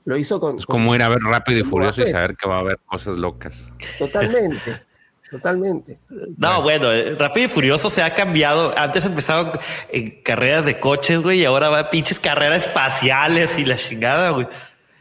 Lo 0.07 0.19
hizo 0.19 0.39
con, 0.39 0.59
es 0.59 0.67
con- 0.67 0.81
como 0.83 0.95
ir 0.95 1.03
a 1.03 1.09
ver 1.09 1.19
Rápido 1.21 1.61
y 1.61 1.65
Furioso 1.65 2.03
y 2.03 2.07
saber 2.07 2.37
que 2.37 2.47
va 2.47 2.57
a 2.57 2.61
haber 2.61 2.79
cosas 2.85 3.17
locas. 3.17 3.71
Totalmente, 3.99 4.83
totalmente. 5.31 5.99
No, 6.37 6.61
bueno, 6.61 6.93
eh, 6.93 7.17
Rápido 7.19 7.47
y 7.47 7.49
Furioso 7.49 7.89
se 7.89 8.03
ha 8.03 8.15
cambiado. 8.15 8.75
Antes 8.77 9.07
empezaron 9.07 9.53
en 9.91 10.21
carreras 10.23 10.67
de 10.67 10.79
coches, 10.79 11.23
güey, 11.23 11.41
y 11.41 11.45
ahora 11.47 11.71
va 11.71 11.79
a 11.79 11.91
pinches 11.91 12.21
carreras 12.21 12.67
espaciales 12.67 13.59
y 13.59 13.65
la 13.65 13.77
chingada, 13.77 14.31
güey. 14.31 14.47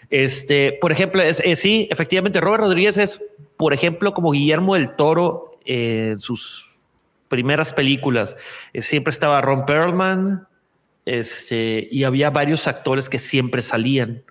Este, 0.10 0.78
por 0.80 0.92
ejemplo, 0.94 1.22
es, 1.22 1.42
es- 1.44 1.60
sí, 1.60 1.88
efectivamente, 1.92 2.40
Robert 2.40 2.64
Rodríguez 2.64 2.98
es, 2.98 3.20
por 3.58 3.74
ejemplo, 3.74 4.14
como 4.14 4.32
Guillermo 4.32 4.76
del 4.76 4.96
Toro 4.96 5.53
eh, 5.66 6.16
sus 6.20 6.78
primeras 7.28 7.74
películas. 7.74 8.38
Eh, 8.74 8.82
siempre 8.82 9.12
estaba 9.12 9.42
Ron 9.42 9.66
Perlman, 9.66 10.48
este, 11.06 11.88
y 11.92 12.04
había 12.04 12.30
varios 12.30 12.68
actores 12.68 13.10
que 13.10 13.20
siempre 13.20 13.62
salían. 13.62 14.24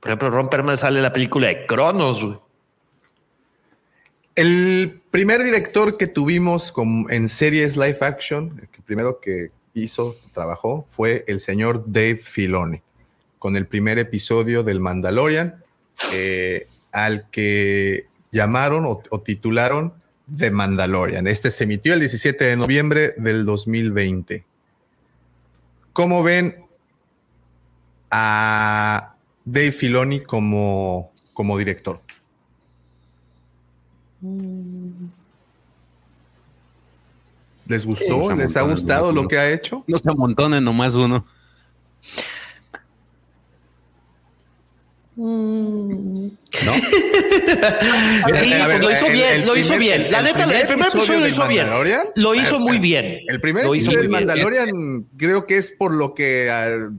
Por 0.00 0.10
ejemplo, 0.10 0.30
Ron 0.30 0.50
Perlman 0.50 0.76
sale 0.76 0.98
en 0.98 1.04
la 1.04 1.12
película 1.12 1.48
de 1.48 1.66
Cronos. 1.66 2.40
El 4.34 5.00
primer 5.10 5.42
director 5.42 5.96
que 5.96 6.06
tuvimos 6.08 6.72
con- 6.72 7.06
en 7.10 7.28
series 7.28 7.76
live 7.76 7.98
action, 8.00 8.58
el 8.60 8.82
primero 8.84 9.20
que 9.20 9.50
hizo, 9.74 10.16
trabajó, 10.32 10.86
fue 10.88 11.24
el 11.28 11.40
señor 11.40 11.84
Dave 11.86 12.16
Filoni, 12.16 12.82
con 13.38 13.56
el 13.56 13.66
primer 13.66 13.98
episodio 13.98 14.62
del 14.64 14.80
Mandalorian, 14.80 15.62
eh, 16.12 16.66
al 16.90 17.30
que 17.30 18.06
llamaron 18.32 18.84
o 18.86 19.20
titularon 19.20 19.94
The 20.36 20.50
Mandalorian. 20.50 21.26
Este 21.26 21.50
se 21.50 21.64
emitió 21.64 21.94
el 21.94 22.00
17 22.00 22.44
de 22.44 22.56
noviembre 22.56 23.14
del 23.18 23.44
2020. 23.44 24.44
¿Cómo 25.92 26.22
ven 26.22 26.64
a 28.10 29.14
Dave 29.44 29.72
Filoni 29.72 30.20
como, 30.20 31.12
como 31.32 31.58
director? 31.58 32.00
¿Les 37.66 37.86
gustó? 37.86 38.30
Sí, 38.30 38.36
¿Les 38.36 38.56
ha 38.56 38.62
gustado 38.62 39.12
lo 39.12 39.28
que 39.28 39.38
ha 39.38 39.50
hecho? 39.50 39.84
No 39.86 39.98
se 39.98 40.10
amontonen 40.10 40.64
nomás 40.64 40.94
uno. 40.94 41.24
¿No? 45.16 46.72
Sí, 48.34 48.52
A 48.54 48.66
ver, 48.66 48.80
pues 48.80 48.80
lo 48.80 48.90
hizo 48.92 49.06
el- 49.06 49.12
bien, 49.12 49.28
el 49.40 49.46
lo 49.46 49.56
hizo 49.56 49.74
primer- 49.74 49.98
bien. 50.00 50.12
La 50.12 50.18
el 50.18 50.24
neta, 50.24 50.36
primer 50.44 50.56
el 50.60 50.66
primer 50.66 50.86
episodio 50.88 51.20
lo 51.20 51.28
hizo 51.28 51.46
bien. 51.48 51.68
Lo 52.16 52.34
hizo 52.34 52.58
muy 52.58 52.78
bien. 52.78 53.18
El 53.28 53.40
primer 53.40 53.64
Lo 53.64 53.74
hizo 53.74 53.90
episodio 53.90 53.98
del 53.98 54.08
bien. 54.08 54.26
Mandalorian 54.26 55.06
creo 55.16 55.46
que 55.46 55.58
es 55.58 55.70
por 55.70 55.92
lo 55.92 56.14
que 56.14 56.48
ah, 56.50 56.90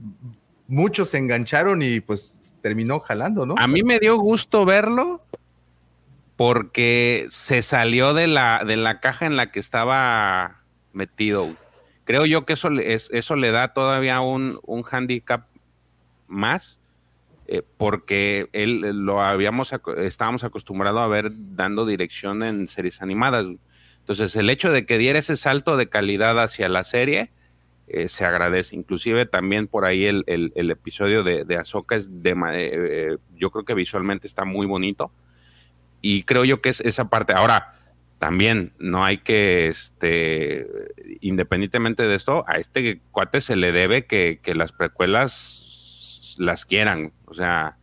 muchos 0.68 1.10
se 1.10 1.18
engancharon 1.18 1.82
y 1.82 2.00
pues 2.00 2.38
terminó 2.62 3.00
jalando, 3.00 3.44
¿no? 3.46 3.54
A 3.58 3.66
mí 3.66 3.82
me 3.82 3.98
dio 3.98 4.16
gusto 4.18 4.64
verlo 4.64 5.22
porque 6.36 7.28
se 7.30 7.62
salió 7.62 8.12
de 8.14 8.26
la, 8.26 8.62
de 8.66 8.76
la 8.76 9.00
caja 9.00 9.26
en 9.26 9.36
la 9.36 9.50
que 9.50 9.60
estaba 9.60 10.60
metido. 10.92 11.54
Creo 12.04 12.26
yo 12.26 12.44
que 12.44 12.52
eso, 12.54 12.70
le- 12.70 12.92
es- 12.94 13.10
eso 13.12 13.36
le 13.36 13.50
da 13.50 13.72
todavía 13.72 14.20
un, 14.20 14.60
un 14.64 14.84
handicap 14.90 15.46
más 16.28 16.80
eh, 17.48 17.62
porque 17.76 18.48
él 18.52 18.80
lo 19.04 19.22
habíamos, 19.22 19.72
estábamos 19.98 20.44
acostumbrados 20.44 21.00
a 21.00 21.06
ver 21.06 21.30
dando 21.32 21.86
dirección 21.86 22.42
en 22.42 22.68
series 22.68 23.02
animadas. 23.02 23.46
Entonces, 24.00 24.34
el 24.36 24.50
hecho 24.50 24.72
de 24.72 24.86
que 24.86 24.98
diera 24.98 25.18
ese 25.18 25.36
salto 25.36 25.76
de 25.76 25.88
calidad 25.88 26.40
hacia 26.42 26.68
la 26.68 26.84
serie 26.84 27.30
eh, 27.88 28.08
se 28.08 28.24
agradece. 28.24 28.74
Inclusive 28.74 29.26
también 29.26 29.68
por 29.68 29.84
ahí 29.84 30.06
el, 30.06 30.24
episodio 30.70 31.22
de, 31.22 31.44
de 31.44 31.54
es 31.90 32.22
de, 32.22 32.34
eh, 32.52 33.16
yo 33.36 33.50
creo 33.50 33.64
que 33.64 33.74
visualmente 33.74 34.26
está 34.26 34.44
muy 34.44 34.66
bonito. 34.66 35.12
Y 36.00 36.24
creo 36.24 36.44
yo 36.44 36.60
que 36.60 36.70
es 36.70 36.80
esa 36.80 37.08
parte. 37.08 37.32
Ahora, 37.32 37.74
también 38.18 38.72
no 38.78 39.04
hay 39.04 39.18
que, 39.18 39.68
este, 39.68 40.66
independientemente 41.20 42.02
de 42.02 42.14
esto, 42.14 42.44
a 42.48 42.58
este 42.58 43.00
cuate 43.12 43.40
se 43.40 43.56
le 43.56 43.72
debe 43.72 44.06
que, 44.06 44.40
que 44.42 44.54
las 44.54 44.72
precuelas 44.72 46.36
las 46.38 46.64
quieran. 46.64 47.12
O 47.26 47.34
sea, 47.34 47.76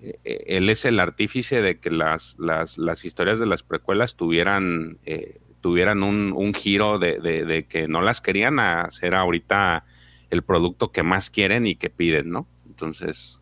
eh, 0.00 0.18
eh, 0.24 0.44
él 0.46 0.70
es 0.70 0.84
el 0.84 1.00
artífice 1.00 1.62
de 1.62 1.78
que 1.78 1.90
las, 1.90 2.36
las, 2.38 2.78
las 2.78 3.04
historias 3.04 3.38
de 3.38 3.46
las 3.46 3.62
precuelas 3.62 4.16
tuvieran, 4.16 4.98
eh, 5.06 5.40
tuvieran 5.60 6.02
un, 6.02 6.32
un 6.34 6.54
giro 6.54 6.98
de, 6.98 7.18
de, 7.18 7.66
que 7.66 7.88
no 7.88 8.00
las 8.00 8.20
querían 8.20 8.58
hacer 8.60 9.14
ahorita 9.14 9.84
el 10.30 10.42
producto 10.42 10.92
que 10.92 11.02
más 11.02 11.30
quieren 11.30 11.66
y 11.66 11.74
que 11.74 11.90
piden, 11.90 12.30
¿no? 12.30 12.46
Entonces, 12.66 13.40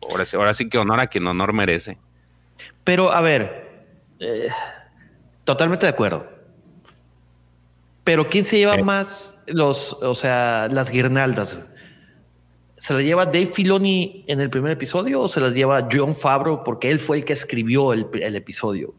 ahora, 0.00 0.24
ahora 0.34 0.54
sí 0.54 0.68
que 0.68 0.78
honor 0.78 1.00
a 1.00 1.08
quien 1.08 1.26
honor 1.26 1.52
merece. 1.52 1.98
Pero, 2.84 3.12
a 3.12 3.20
ver, 3.20 3.94
totalmente 5.44 5.86
de 5.86 5.90
acuerdo. 5.90 6.26
Pero 8.04 8.28
¿quién 8.28 8.44
se 8.44 8.58
lleva 8.58 8.76
más 8.78 9.42
los, 9.46 9.92
o 10.02 10.14
sea, 10.14 10.68
las 10.70 10.90
guirnaldas? 10.90 11.58
¿Se 12.80 12.94
la 12.94 13.02
lleva 13.02 13.26
Dave 13.26 13.46
Filoni 13.46 14.24
en 14.26 14.40
el 14.40 14.48
primer 14.48 14.72
episodio 14.72 15.20
o 15.20 15.28
se 15.28 15.38
las 15.38 15.52
lleva 15.52 15.86
John 15.92 16.16
Favreau 16.16 16.64
porque 16.64 16.90
él 16.90 16.98
fue 16.98 17.18
el 17.18 17.26
que 17.26 17.34
escribió 17.34 17.92
el, 17.92 18.06
episodio? 18.34 18.94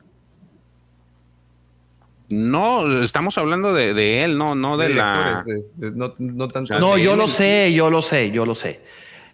No, 2.29 3.01
estamos 3.01 3.39
hablando 3.39 3.73
de, 3.73 4.23
él, 4.23 4.37
no, 4.37 4.53
no 4.53 4.77
de, 4.77 4.89
la. 4.89 5.43
no, 5.79 6.97
yo 6.99 7.15
lo 7.15 7.27
sé, 7.27 7.73
yo 7.73 7.89
lo 7.89 8.03
sé, 8.03 8.29
yo 8.29 8.45
lo 8.45 8.53
sé. 8.53 8.81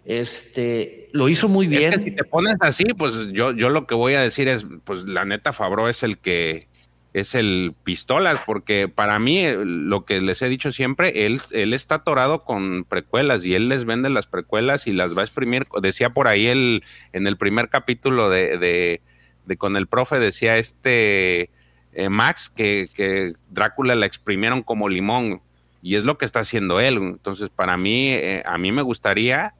Este 0.06 1.10
lo 1.12 1.28
hizo 1.28 1.50
muy 1.50 1.66
bien. 1.66 1.92
Es 1.92 1.98
que 1.98 2.04
si 2.04 2.10
te 2.12 2.24
pones 2.24 2.56
así, 2.60 2.84
pues 2.96 3.14
yo, 3.32 3.52
yo 3.52 3.68
lo 3.68 3.86
que 3.86 3.94
voy 3.94 4.14
a 4.14 4.22
decir 4.22 4.48
es, 4.48 4.64
pues 4.84 5.04
la 5.04 5.26
neta 5.26 5.52
Fabro 5.52 5.90
es 5.90 6.02
el 6.02 6.16
que 6.16 6.67
es 7.14 7.34
el 7.34 7.74
pistolas, 7.84 8.40
porque 8.44 8.88
para 8.88 9.18
mí, 9.18 9.40
eh, 9.44 9.56
lo 9.64 10.04
que 10.04 10.20
les 10.20 10.42
he 10.42 10.48
dicho 10.48 10.70
siempre, 10.72 11.26
él, 11.26 11.40
él 11.50 11.72
está 11.72 11.96
atorado 11.96 12.44
con 12.44 12.84
precuelas 12.84 13.44
y 13.44 13.54
él 13.54 13.68
les 13.68 13.84
vende 13.84 14.10
las 14.10 14.26
precuelas 14.26 14.86
y 14.86 14.92
las 14.92 15.16
va 15.16 15.22
a 15.22 15.24
exprimir. 15.24 15.66
Decía 15.80 16.10
por 16.10 16.28
ahí 16.28 16.46
el, 16.46 16.84
en 17.12 17.26
el 17.26 17.36
primer 17.36 17.68
capítulo 17.68 18.28
de, 18.28 18.58
de, 18.58 19.56
con 19.56 19.76
el 19.76 19.86
profe, 19.86 20.18
decía 20.18 20.58
este 20.58 21.50
eh, 21.92 22.08
Max 22.10 22.50
que, 22.50 22.90
que, 22.94 23.32
Drácula 23.48 23.94
la 23.94 24.06
exprimieron 24.06 24.62
como 24.62 24.88
limón 24.88 25.40
y 25.80 25.96
es 25.96 26.04
lo 26.04 26.18
que 26.18 26.26
está 26.26 26.40
haciendo 26.40 26.80
él. 26.80 26.98
Entonces, 26.98 27.48
para 27.48 27.76
mí, 27.78 28.10
eh, 28.10 28.42
a 28.44 28.58
mí 28.58 28.72
me 28.72 28.82
gustaría 28.82 29.54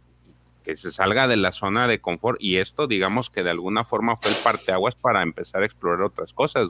que 0.62 0.77
se 0.77 0.93
salga 0.93 1.27
de 1.27 1.39
la 1.39 1.53
zona 1.53 1.87
de 1.87 2.01
confort 2.01 2.37
y 2.43 2.59
esto, 2.59 2.87
digamos 2.87 3.31
que 3.31 3.43
de 3.43 3.49
alguna 3.49 3.85
forma 3.85 4.16
fue 4.16 4.31
el 4.31 4.37
parteaguas 4.37 4.95
para 4.97 5.23
empezar 5.23 5.62
a 5.62 5.65
explorar 5.65 6.03
otras 6.03 6.35
cosas. 6.35 6.69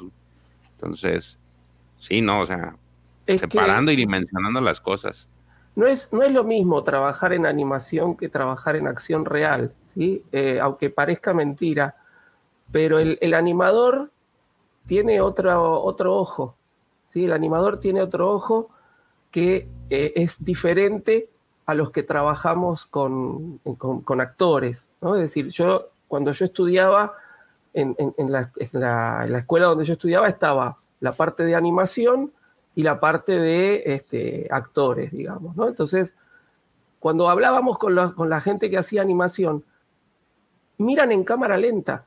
Entonces, 0.78 1.40
sí, 1.98 2.20
no, 2.20 2.40
o 2.42 2.46
sea, 2.46 2.76
separando 3.26 3.90
y 3.90 3.96
dimensionando 3.96 4.60
las 4.60 4.80
cosas. 4.80 5.28
No 5.74 5.86
es, 5.86 6.12
no 6.12 6.22
es 6.22 6.32
lo 6.32 6.44
mismo 6.44 6.84
trabajar 6.84 7.32
en 7.32 7.46
animación 7.46 8.16
que 8.16 8.28
trabajar 8.28 8.76
en 8.76 8.86
acción 8.86 9.24
real, 9.24 9.72
¿sí? 9.94 10.22
Eh, 10.30 10.60
aunque 10.60 10.90
parezca 10.90 11.34
mentira, 11.34 11.96
pero 12.70 12.98
el, 12.98 13.34
animador 13.34 14.10
tiene 14.86 15.20
otro, 15.20 15.82
otro 15.82 16.16
ojo, 16.16 16.56
¿sí? 17.08 17.24
El 17.24 17.32
animador 17.32 17.80
tiene 17.80 18.02
otro 18.02 18.30
ojo 18.30 18.70
que 19.30 19.68
eh, 19.90 20.12
es 20.14 20.42
diferente 20.42 21.28
a 21.66 21.74
los 21.74 21.90
que 21.90 22.02
trabajamos 22.02 22.86
con, 22.86 23.58
con, 23.58 24.20
actores, 24.20 24.88
¿no? 25.00 25.16
Es 25.16 25.22
decir, 25.22 25.48
yo 25.48 25.90
cuando 26.06 26.32
yo 26.32 26.46
estudiaba 26.46 27.14
en, 27.78 28.32
la, 28.32 28.50
escuela 29.38 29.66
donde 29.66 29.84
yo 29.84 29.94
estudiaba 29.94 30.28
estaba 30.28 30.78
la 31.00 31.12
parte 31.12 31.44
de 31.44 31.54
animación 31.54 32.32
y 32.74 32.82
la 32.82 33.00
parte 33.00 33.38
de 33.38 33.82
este, 33.86 34.48
actores, 34.50 35.12
digamos, 35.12 35.56
¿no? 35.56 35.68
Entonces, 35.68 36.14
cuando 36.98 37.28
hablábamos 37.28 37.78
con 37.78 37.94
la, 37.94 38.40
gente 38.40 38.70
que 38.70 38.78
hacía 38.78 39.02
animación, 39.02 39.64
miran 40.78 41.12
en 41.12 41.24
cámara 41.24 41.56
lenta. 41.56 42.06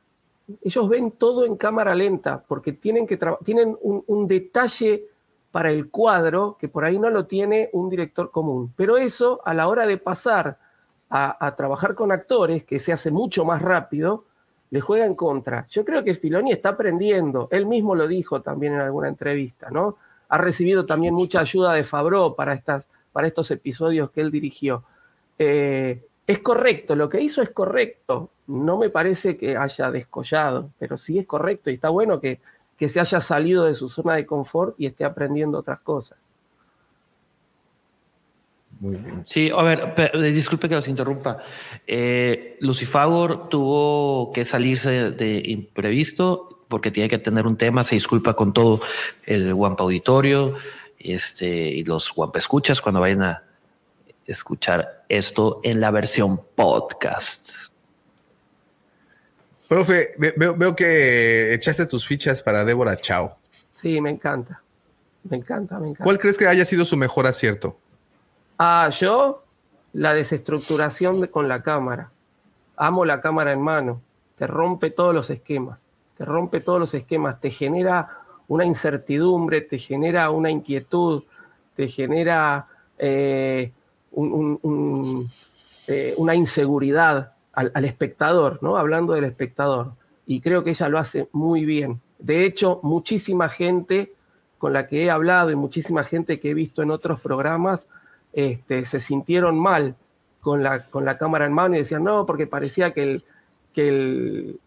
Ellos 0.61 0.89
ven 0.89 1.11
todo 1.11 1.45
en 1.45 1.55
cámara 1.55 1.95
lenta 1.95 2.43
porque 2.45 2.73
tienen, 2.73 3.07
que 3.07 3.17
tienen 3.43 3.77
un, 3.81 4.27
detalle 4.27 5.05
para 5.51 5.71
el 5.71 5.89
cuadro 5.89 6.57
que 6.59 6.67
por 6.67 6.83
ahí 6.83 6.99
no 6.99 7.09
lo 7.09 7.25
tiene 7.25 7.69
un 7.73 7.89
director 7.89 8.31
común. 8.31 8.73
Pero 8.75 8.97
eso, 8.97 9.41
a 9.45 9.53
la 9.53 9.67
hora 9.67 9.85
de 9.85 9.97
pasar 9.97 10.57
a, 11.09 11.45
a 11.45 11.55
trabajar 11.55 11.95
con 11.95 12.11
actores, 12.11 12.65
que 12.65 12.79
se 12.79 12.91
hace 12.91 13.11
mucho 13.11 13.45
más 13.45 13.61
rápido, 13.61 14.25
le 14.71 14.81
juega 14.81 15.05
en 15.05 15.15
contra. 15.15 15.65
Yo 15.69 15.85
creo 15.85 16.03
que 16.03 16.15
Filoni 16.15 16.53
está 16.53 16.69
aprendiendo, 16.69 17.47
él 17.51 17.65
mismo 17.65 17.93
lo 17.93 18.07
dijo 18.07 18.41
también 18.41 18.73
en 18.73 18.79
alguna 18.79 19.09
entrevista, 19.09 19.69
¿no? 19.69 19.97
Ha 20.29 20.37
recibido 20.37 20.85
también 20.85 21.13
mucha 21.13 21.41
ayuda 21.41 21.73
de 21.73 21.83
Fabro 21.83 22.35
para, 22.35 22.61
para 23.11 23.27
estos 23.27 23.51
episodios 23.51 24.11
que 24.11 24.21
él 24.21 24.31
dirigió. 24.31 24.83
Eh, 25.37 26.05
es 26.25 26.39
correcto, 26.39 26.95
lo 26.95 27.09
que 27.09 27.19
hizo 27.21 27.41
es 27.41 27.49
correcto. 27.49 28.29
No 28.47 28.77
me 28.77 28.89
parece 28.89 29.35
que 29.35 29.57
haya 29.57 29.91
descollado, 29.91 30.69
pero 30.79 30.97
sí 30.97 31.19
es 31.19 31.27
correcto 31.27 31.69
y 31.69 31.73
está 31.73 31.89
bueno 31.89 32.21
que, 32.21 32.39
que 32.77 32.87
se 32.87 33.01
haya 33.01 33.19
salido 33.19 33.65
de 33.65 33.75
su 33.75 33.89
zona 33.89 34.15
de 34.15 34.25
confort 34.25 34.75
y 34.77 34.85
esté 34.85 35.03
aprendiendo 35.03 35.59
otras 35.59 35.81
cosas. 35.81 36.17
Muy 38.81 38.95
bien. 38.95 39.23
Sí, 39.29 39.51
a 39.55 39.61
ver, 39.61 39.93
eh, 39.95 40.31
disculpe 40.31 40.67
que 40.67 40.73
los 40.73 40.87
interrumpa. 40.87 41.37
Eh, 41.85 42.57
Lucifagor 42.61 43.47
tuvo 43.47 44.31
que 44.33 44.43
salirse 44.43 45.11
de 45.11 45.39
imprevisto 45.45 46.65
porque 46.67 46.89
tiene 46.89 47.07
que 47.07 47.19
tener 47.19 47.45
un 47.45 47.57
tema, 47.57 47.83
se 47.83 47.93
disculpa 47.93 48.33
con 48.33 48.53
todo 48.53 48.81
el 49.25 49.53
Wampa 49.53 49.83
Auditorio 49.83 50.55
este, 50.97 51.47
y 51.47 51.83
los 51.83 52.11
Wampa 52.17 52.39
Escuchas 52.39 52.81
cuando 52.81 53.01
vayan 53.01 53.21
a 53.21 53.43
escuchar 54.25 55.03
esto 55.09 55.59
en 55.63 55.79
la 55.79 55.91
versión 55.91 56.41
podcast. 56.55 57.51
Profe, 59.67 60.09
veo, 60.17 60.55
veo 60.55 60.75
que 60.75 61.53
echaste 61.53 61.85
tus 61.85 62.03
fichas 62.03 62.41
para 62.41 62.65
Débora 62.65 62.97
Chao. 62.97 63.37
Sí, 63.79 64.01
me 64.01 64.09
encanta. 64.09 64.63
Me 65.29 65.37
encanta, 65.37 65.77
me 65.77 65.89
encanta. 65.89 66.03
¿Cuál 66.03 66.17
crees 66.17 66.39
que 66.39 66.47
haya 66.47 66.65
sido 66.65 66.83
su 66.83 66.97
mejor 66.97 67.27
acierto? 67.27 67.77
Ah, 68.63 68.89
yo, 68.89 69.43
la 69.91 70.13
desestructuración 70.13 71.25
con 71.25 71.47
la 71.47 71.63
cámara. 71.63 72.11
Amo 72.75 73.05
la 73.05 73.19
cámara 73.19 73.53
en 73.53 73.59
mano. 73.59 74.03
Te 74.35 74.45
rompe 74.45 74.91
todos 74.91 75.15
los 75.15 75.31
esquemas. 75.31 75.83
Te 76.15 76.25
rompe 76.25 76.59
todos 76.61 76.79
los 76.79 76.93
esquemas. 76.93 77.41
Te 77.41 77.49
genera 77.49 78.19
una 78.47 78.63
incertidumbre, 78.63 79.61
te 79.61 79.79
genera 79.79 80.29
una 80.29 80.51
inquietud, 80.51 81.23
te 81.75 81.87
genera 81.87 82.67
eh, 82.99 83.71
eh, 85.87 86.13
una 86.17 86.35
inseguridad 86.35 87.33
al, 87.53 87.71
al, 87.73 87.85
espectador, 87.85 88.59
¿no? 88.61 88.77
Hablando 88.77 89.13
del 89.13 89.23
espectador. 89.23 89.93
Y 90.27 90.39
creo 90.39 90.63
que 90.63 90.69
ella 90.69 90.87
lo 90.87 90.99
hace 90.99 91.29
muy 91.31 91.65
bien. 91.65 91.99
De 92.19 92.45
hecho, 92.45 92.79
muchísima 92.83 93.49
gente 93.49 94.13
con 94.59 94.71
la 94.71 94.85
que 94.85 95.05
he 95.05 95.09
hablado 95.09 95.49
y 95.49 95.55
muchísima 95.55 96.03
gente 96.03 96.39
que 96.39 96.51
he 96.51 96.53
visto 96.53 96.83
en 96.83 96.91
otros 96.91 97.19
programas 97.21 97.87
este, 98.33 98.85
se 98.85 98.99
sintieron 98.99 99.59
mal 99.59 99.95
con 100.39 100.63
la, 100.63 100.85
con 100.85 101.05
la 101.05 101.17
cámara 101.17 101.45
en 101.45 101.53
mano 101.53 101.75
y 101.75 101.79
decían, 101.79 102.03
no, 102.03 102.25
porque 102.25 102.47
parecía 102.47 102.91
que 102.91 103.03
el, 103.03 103.23
que 103.73 104.57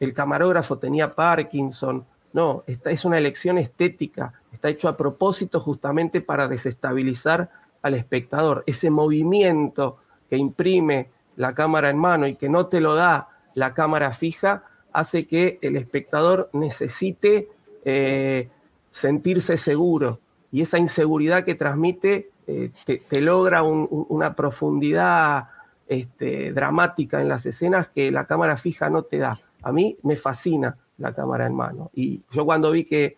el, 0.00 0.14
camarógrafo 0.14 0.78
tenía 0.78 1.14
Parkinson. 1.14 2.04
No, 2.32 2.64
esta 2.66 2.90
es 2.90 3.04
una 3.04 3.18
elección 3.18 3.58
estética, 3.58 4.32
está 4.52 4.68
hecho 4.68 4.88
a 4.88 4.96
propósito 4.96 5.60
justamente 5.60 6.20
para 6.20 6.48
desestabilizar 6.48 7.50
al 7.82 7.94
espectador. 7.94 8.64
Ese 8.66 8.90
movimiento 8.90 9.98
que 10.30 10.38
imprime 10.38 11.08
la 11.36 11.54
cámara 11.54 11.90
en 11.90 11.98
mano 11.98 12.26
y 12.26 12.36
que 12.36 12.48
no 12.48 12.66
te 12.66 12.80
lo 12.80 12.94
da 12.94 13.28
la 13.54 13.74
cámara 13.74 14.12
fija, 14.12 14.64
hace 14.92 15.26
que 15.26 15.58
el 15.62 15.76
espectador 15.76 16.48
necesite 16.52 17.48
eh, 17.84 18.48
sentirse 18.90 19.56
seguro. 19.56 20.20
Y 20.50 20.62
esa 20.62 20.78
inseguridad 20.78 21.44
que 21.44 21.54
transmite 21.54 22.30
eh, 22.46 22.70
te, 22.84 23.20
logra 23.20 23.62
una 23.62 24.34
profundidad 24.34 25.48
este, 25.86 26.52
dramática 26.52 27.20
en 27.20 27.28
las 27.28 27.46
escenas 27.46 27.88
que 27.88 28.10
la 28.10 28.26
cámara 28.26 28.56
fija 28.56 28.90
no 28.90 29.02
te 29.02 29.18
da. 29.18 29.40
A 29.62 29.72
mí 29.72 29.96
me 30.02 30.16
fascina 30.16 30.76
la 30.98 31.14
cámara 31.14 31.46
en 31.46 31.54
mano. 31.54 31.90
Y 31.94 32.22
yo 32.30 32.44
cuando 32.44 32.70
vi 32.70 32.84
que, 32.84 33.16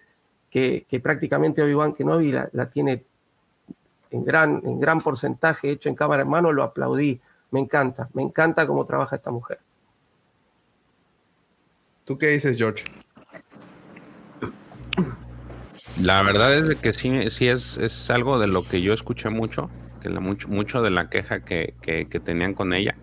prácticamente 1.03 1.63
Obi-Wan 1.63 1.95
Kenobi 1.95 2.33
la, 2.33 2.49
la 2.53 2.69
tiene 2.69 3.05
en 4.11 4.25
gran, 4.25 4.61
en 4.65 4.79
gran 4.79 5.01
porcentaje 5.01 5.71
hecho 5.71 5.89
en 5.89 5.95
cámara 5.95 6.23
en 6.23 6.29
mano, 6.29 6.53
lo 6.53 6.63
aplaudí. 6.63 7.21
Me 7.51 7.61
encanta, 7.61 8.09
me 8.15 8.23
encanta 8.23 8.67
cómo 8.67 8.85
trabaja 8.85 9.17
esta 9.17 9.31
mujer. 9.31 9.59
¿Tú 12.05 12.19
qué 12.19 12.29
dices, 12.29 12.57
George? 12.57 12.85
La 16.01 16.23
verdad 16.23 16.55
es 16.55 16.77
que 16.77 16.93
sí, 16.93 17.31
sí 17.31 17.47
es, 17.47 17.79
es 17.79 18.11
algo 18.11 18.39
de 18.39 18.49
lo 18.49 18.67
que 18.67 18.83
yo 18.83 18.93
escuché 18.93 19.31
mucho, 19.31 19.71
que 20.03 20.09
la, 20.09 20.21
mucho, 20.21 20.49
mucho 20.49 20.83
de 20.83 20.91
la 20.91 21.09
queja 21.09 21.45
que, 21.45 21.75
que, 21.81 22.09
que 22.09 22.21
tenían 22.21 22.55
con 22.55 22.73
ella. 22.73 22.97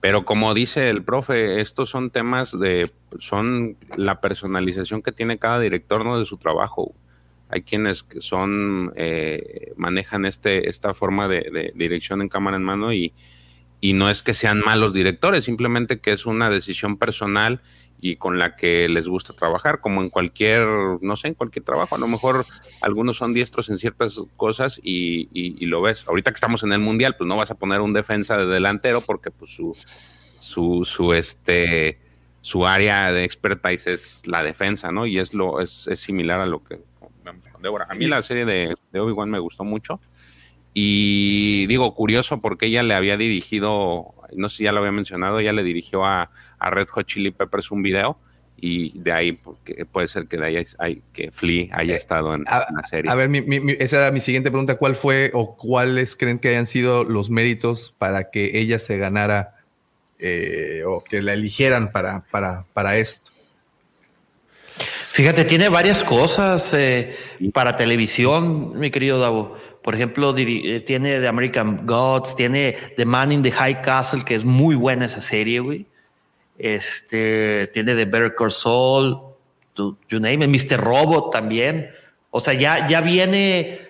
Pero 0.00 0.24
como 0.24 0.54
dice 0.54 0.88
el 0.88 1.02
profe, 1.02 1.60
estos 1.60 1.90
son 1.90 2.10
temas 2.10 2.58
de, 2.58 2.92
son 3.18 3.76
la 3.96 4.20
personalización 4.20 5.02
que 5.02 5.12
tiene 5.12 5.38
cada 5.38 5.60
director 5.60 6.04
¿no? 6.04 6.18
de 6.18 6.24
su 6.24 6.38
trabajo. 6.38 6.94
Hay 7.48 7.62
quienes 7.62 8.06
son, 8.20 8.92
eh, 8.96 9.72
manejan 9.76 10.24
este, 10.24 10.70
esta 10.70 10.94
forma 10.94 11.26
de, 11.26 11.50
de 11.52 11.72
dirección 11.74 12.22
en 12.22 12.28
cámara 12.28 12.56
en 12.56 12.62
mano 12.62 12.92
y, 12.92 13.12
y 13.80 13.92
no 13.92 14.08
es 14.08 14.22
que 14.22 14.34
sean 14.34 14.60
malos 14.60 14.92
directores, 14.92 15.44
simplemente 15.44 16.00
que 16.00 16.12
es 16.12 16.26
una 16.26 16.48
decisión 16.48 16.96
personal 16.96 17.60
y 18.00 18.16
con 18.16 18.38
la 18.38 18.56
que 18.56 18.88
les 18.88 19.06
gusta 19.08 19.34
trabajar, 19.34 19.80
como 19.80 20.00
en 20.02 20.08
cualquier, 20.10 20.66
no 21.02 21.16
sé, 21.16 21.28
en 21.28 21.34
cualquier 21.34 21.64
trabajo. 21.64 21.94
A 21.94 21.98
lo 21.98 22.08
mejor 22.08 22.46
algunos 22.80 23.18
son 23.18 23.32
diestros 23.34 23.68
en 23.68 23.78
ciertas 23.78 24.20
cosas 24.36 24.80
y, 24.82 25.28
y- 25.32 25.66
lo 25.66 25.82
ves. 25.82 26.06
Ahorita 26.08 26.30
que 26.30 26.36
estamos 26.36 26.62
en 26.62 26.72
el 26.72 26.78
mundial, 26.80 27.14
pues 27.16 27.28
no 27.28 27.36
vas 27.36 27.50
a 27.50 27.54
poner 27.56 27.80
un 27.80 27.92
defensa 27.92 28.38
de 28.38 28.46
delantero 28.46 29.00
porque 29.02 29.30
pues 29.30 29.50
su, 29.52 29.76
su, 30.38 30.84
su 30.84 31.12
este 31.12 31.98
su 32.42 32.66
área 32.66 33.12
de 33.12 33.24
expertise 33.24 33.86
es 33.88 34.26
la 34.26 34.42
defensa, 34.42 34.90
¿no? 34.90 35.04
Y 35.06 35.18
es 35.18 35.34
lo, 35.34 35.60
es, 35.60 35.86
es 35.88 36.00
similar 36.00 36.40
a 36.40 36.46
lo 36.46 36.64
que 36.64 36.80
vemos 37.22 37.46
con 37.48 37.60
Débora. 37.60 37.86
A 37.90 37.94
mí 37.94 38.06
la 38.06 38.22
serie 38.22 38.46
de, 38.46 38.74
de 38.92 39.00
Obi-Wan 39.00 39.28
me 39.30 39.38
gustó 39.38 39.62
mucho. 39.62 40.00
Y 40.72 41.66
digo, 41.66 41.94
curioso 41.94 42.40
porque 42.40 42.66
ella 42.66 42.82
le 42.82 42.94
había 42.94 43.16
dirigido, 43.16 44.14
no 44.34 44.48
sé 44.48 44.58
si 44.58 44.64
ya 44.64 44.72
lo 44.72 44.78
había 44.78 44.92
mencionado, 44.92 45.38
ella 45.38 45.52
le 45.52 45.62
dirigió 45.62 46.04
a, 46.04 46.30
a 46.58 46.70
Red 46.70 46.88
Hot 46.88 47.06
Chili 47.06 47.30
Peppers 47.30 47.70
un 47.70 47.82
video 47.82 48.18
y 48.62 48.98
de 48.98 49.12
ahí 49.12 49.32
porque 49.32 49.86
puede 49.86 50.06
ser 50.06 50.26
que 50.26 50.36
de 50.36 50.46
ahí 50.46 50.64
hay, 50.78 51.02
que 51.14 51.30
Flea 51.30 51.68
haya 51.72 51.96
estado 51.96 52.34
en, 52.34 52.44
A, 52.46 52.66
en 52.68 52.76
la 52.76 52.84
serie. 52.84 53.10
a 53.10 53.14
ver, 53.14 53.28
mi- 53.30 53.40
mi- 53.40 53.60
mi- 53.60 53.76
esa 53.78 53.96
era 53.98 54.10
mi 54.12 54.20
siguiente 54.20 54.50
pregunta. 54.50 54.76
¿Cuál 54.76 54.96
fue 54.96 55.30
o 55.32 55.56
cuáles 55.56 56.14
creen 56.14 56.38
que 56.38 56.48
hayan 56.50 56.66
sido 56.66 57.04
los 57.04 57.30
méritos 57.30 57.94
para 57.96 58.30
que 58.30 58.58
ella 58.60 58.78
se 58.78 58.98
ganara 58.98 59.56
eh, 60.18 60.82
o 60.86 61.02
que 61.02 61.22
la 61.22 61.32
eligieran 61.32 61.90
para, 61.90 62.24
para, 62.30 62.66
para 62.74 62.98
esto? 62.98 63.30
Fíjate, 65.12 65.44
tiene 65.44 65.68
varias 65.68 66.02
cosas 66.04 66.72
eh, 66.74 67.16
para 67.52 67.76
televisión, 67.76 68.78
mi 68.78 68.90
querido 68.90 69.18
Davo. 69.18 69.56
Por 69.82 69.94
ejemplo, 69.94 70.34
eh, 70.36 70.80
tiene 70.80 71.20
The 71.20 71.28
American 71.28 71.86
Gods, 71.86 72.36
tiene 72.36 72.76
The 72.96 73.04
Man 73.06 73.32
in 73.32 73.42
the 73.42 73.50
High 73.50 73.80
Castle, 73.82 74.24
que 74.24 74.34
es 74.34 74.44
muy 74.44 74.74
buena 74.74 75.06
esa 75.06 75.20
serie, 75.20 75.60
güey. 75.60 75.86
Este, 76.58 77.70
tiene 77.72 77.94
The 77.94 78.04
Better 78.04 78.34
Call 78.34 78.52
Saul, 78.52 79.18
you 79.76 80.20
name 80.20 80.44
it, 80.44 80.50
Mr. 80.50 80.78
Robot 80.78 81.32
también. 81.32 81.90
O 82.30 82.40
sea, 82.40 82.52
ya, 82.52 82.86
ya 82.86 83.00
viene 83.00 83.80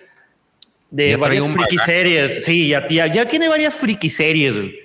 de 0.89 1.09
Ya 1.11 1.17
varias 1.17 1.47
friki 1.47 1.75
bagaje. 1.77 1.91
series. 1.91 2.45
Sí, 2.45 2.67
ya, 2.69 2.87
ya, 2.87 3.07
ya 3.07 3.27
tiene 3.27 3.49
varias 3.49 3.75
friki 3.75 4.09
series, 4.09 4.55
güey. 4.55 4.79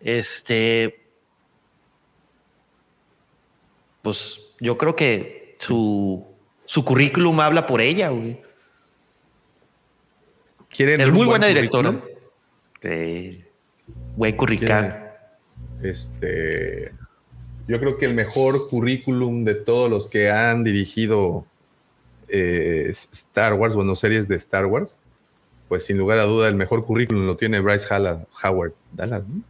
Este, 0.00 1.00
pues 4.02 4.40
yo 4.60 4.76
creo 4.76 4.94
que 4.94 5.56
su, 5.58 6.26
su 6.66 6.84
currículum 6.84 7.40
habla 7.40 7.66
por 7.66 7.80
ella, 7.80 8.08
güey. 8.10 8.40
¿Quieren 10.74 11.00
Es 11.00 11.08
muy 11.08 11.18
buen 11.18 11.28
buena 11.28 11.46
directora. 11.46 11.90
currículum? 11.90 12.18
Eh, 12.82 13.44
güey 14.16 14.36
currical. 14.36 15.12
Este, 15.82 16.90
yo 17.68 17.78
creo 17.78 17.98
que 17.98 18.06
el 18.06 18.14
mejor 18.14 18.68
currículum 18.68 19.44
de 19.44 19.54
todos 19.54 19.90
los 19.90 20.08
que 20.08 20.30
han 20.30 20.64
dirigido 20.64 21.44
eh, 22.28 22.88
Star 22.90 23.54
Wars, 23.54 23.74
bueno, 23.74 23.94
series 23.96 24.26
de 24.28 24.36
Star 24.36 24.66
Wars, 24.66 24.96
pues 25.68 25.84
sin 25.86 25.98
lugar 25.98 26.18
a 26.18 26.24
duda 26.24 26.48
el 26.48 26.54
mejor 26.54 26.84
currículum 26.84 27.26
lo 27.26 27.36
tiene 27.36 27.60
Bryce 27.60 27.88
Halla- 27.88 28.26
Howard 28.42 28.72
Dallas, 28.92 29.22
¿no? 29.26 29.42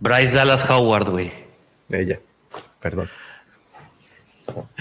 Bryce 0.00 0.34
Dallas 0.34 0.68
Howard, 0.68 1.10
güey. 1.10 1.30
Ella, 1.90 2.20
perdón. 2.80 3.08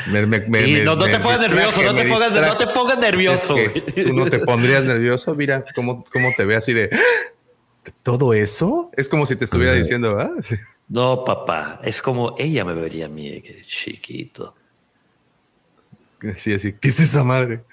Me- 0.07 0.25
me- 0.25 0.39
me- 0.39 0.63
Sí, 0.65 0.71
me- 0.73 0.83
no, 0.83 0.97
te 0.97 1.19
pongas 1.19 1.41
nervioso, 1.41 1.81
no 1.83 1.95
te 1.95 2.05
pongas, 2.05 2.31
no 2.31 2.57
te 2.57 2.67
pongas 2.67 2.97
nervioso, 2.97 3.55
Es 3.57 3.71
que 3.71 3.79
güey. 3.81 4.05
tú 4.05 4.13
no 4.13 4.25
te 4.29 4.39
pondrías 4.39 4.83
nervioso, 4.83 5.35
mira 5.35 5.63
cómo, 5.75 6.03
cómo 6.11 6.33
te 6.35 6.45
ve 6.45 6.55
así 6.55 6.73
de 6.73 6.89
"¿Ah? 6.91 7.89
todo 8.03 8.33
eso. 8.33 8.89
Es 8.97 9.07
como 9.09 9.25
si 9.25 9.35
te 9.35 9.45
estuviera 9.45 9.73
diciendo, 9.73 10.17
¿ah? 10.19 10.31
No, 10.89 11.23
papá, 11.23 11.79
es 11.83 12.01
como 12.01 12.35
ella 12.37 12.65
me 12.65 12.73
vería 12.73 13.05
a 13.05 13.09
mí, 13.09 13.41
que 13.41 13.61
chiquito. 13.63 14.55
Sí, 16.37 16.53
así, 16.53 16.73
¿qué 16.73 16.89
es 16.89 16.99
esa 16.99 17.23
madre? 17.23 17.63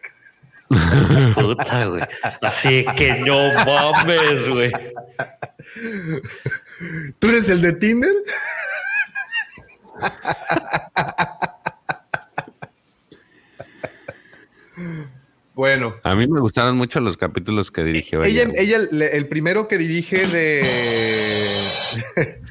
Puta, 1.34 1.86
güey. 1.86 2.02
Así 2.42 2.84
que 2.96 3.14
no 3.14 3.52
mames, 3.64 4.48
güey. 4.48 4.70
¿Tú 7.18 7.28
eres 7.28 7.48
el 7.48 7.60
de 7.62 7.72
Tinder? 7.72 8.14
Bueno, 15.58 15.96
A 16.04 16.14
mí 16.14 16.28
me 16.28 16.38
gustaron 16.38 16.76
mucho 16.76 17.00
los 17.00 17.16
capítulos 17.16 17.72
que 17.72 17.82
dirigió 17.82 18.22
ella. 18.22 18.44
ella, 18.54 18.78
ella 18.92 19.08
el 19.10 19.26
primero 19.26 19.66
que 19.66 19.76
dirige 19.76 20.24
de, 20.28 20.60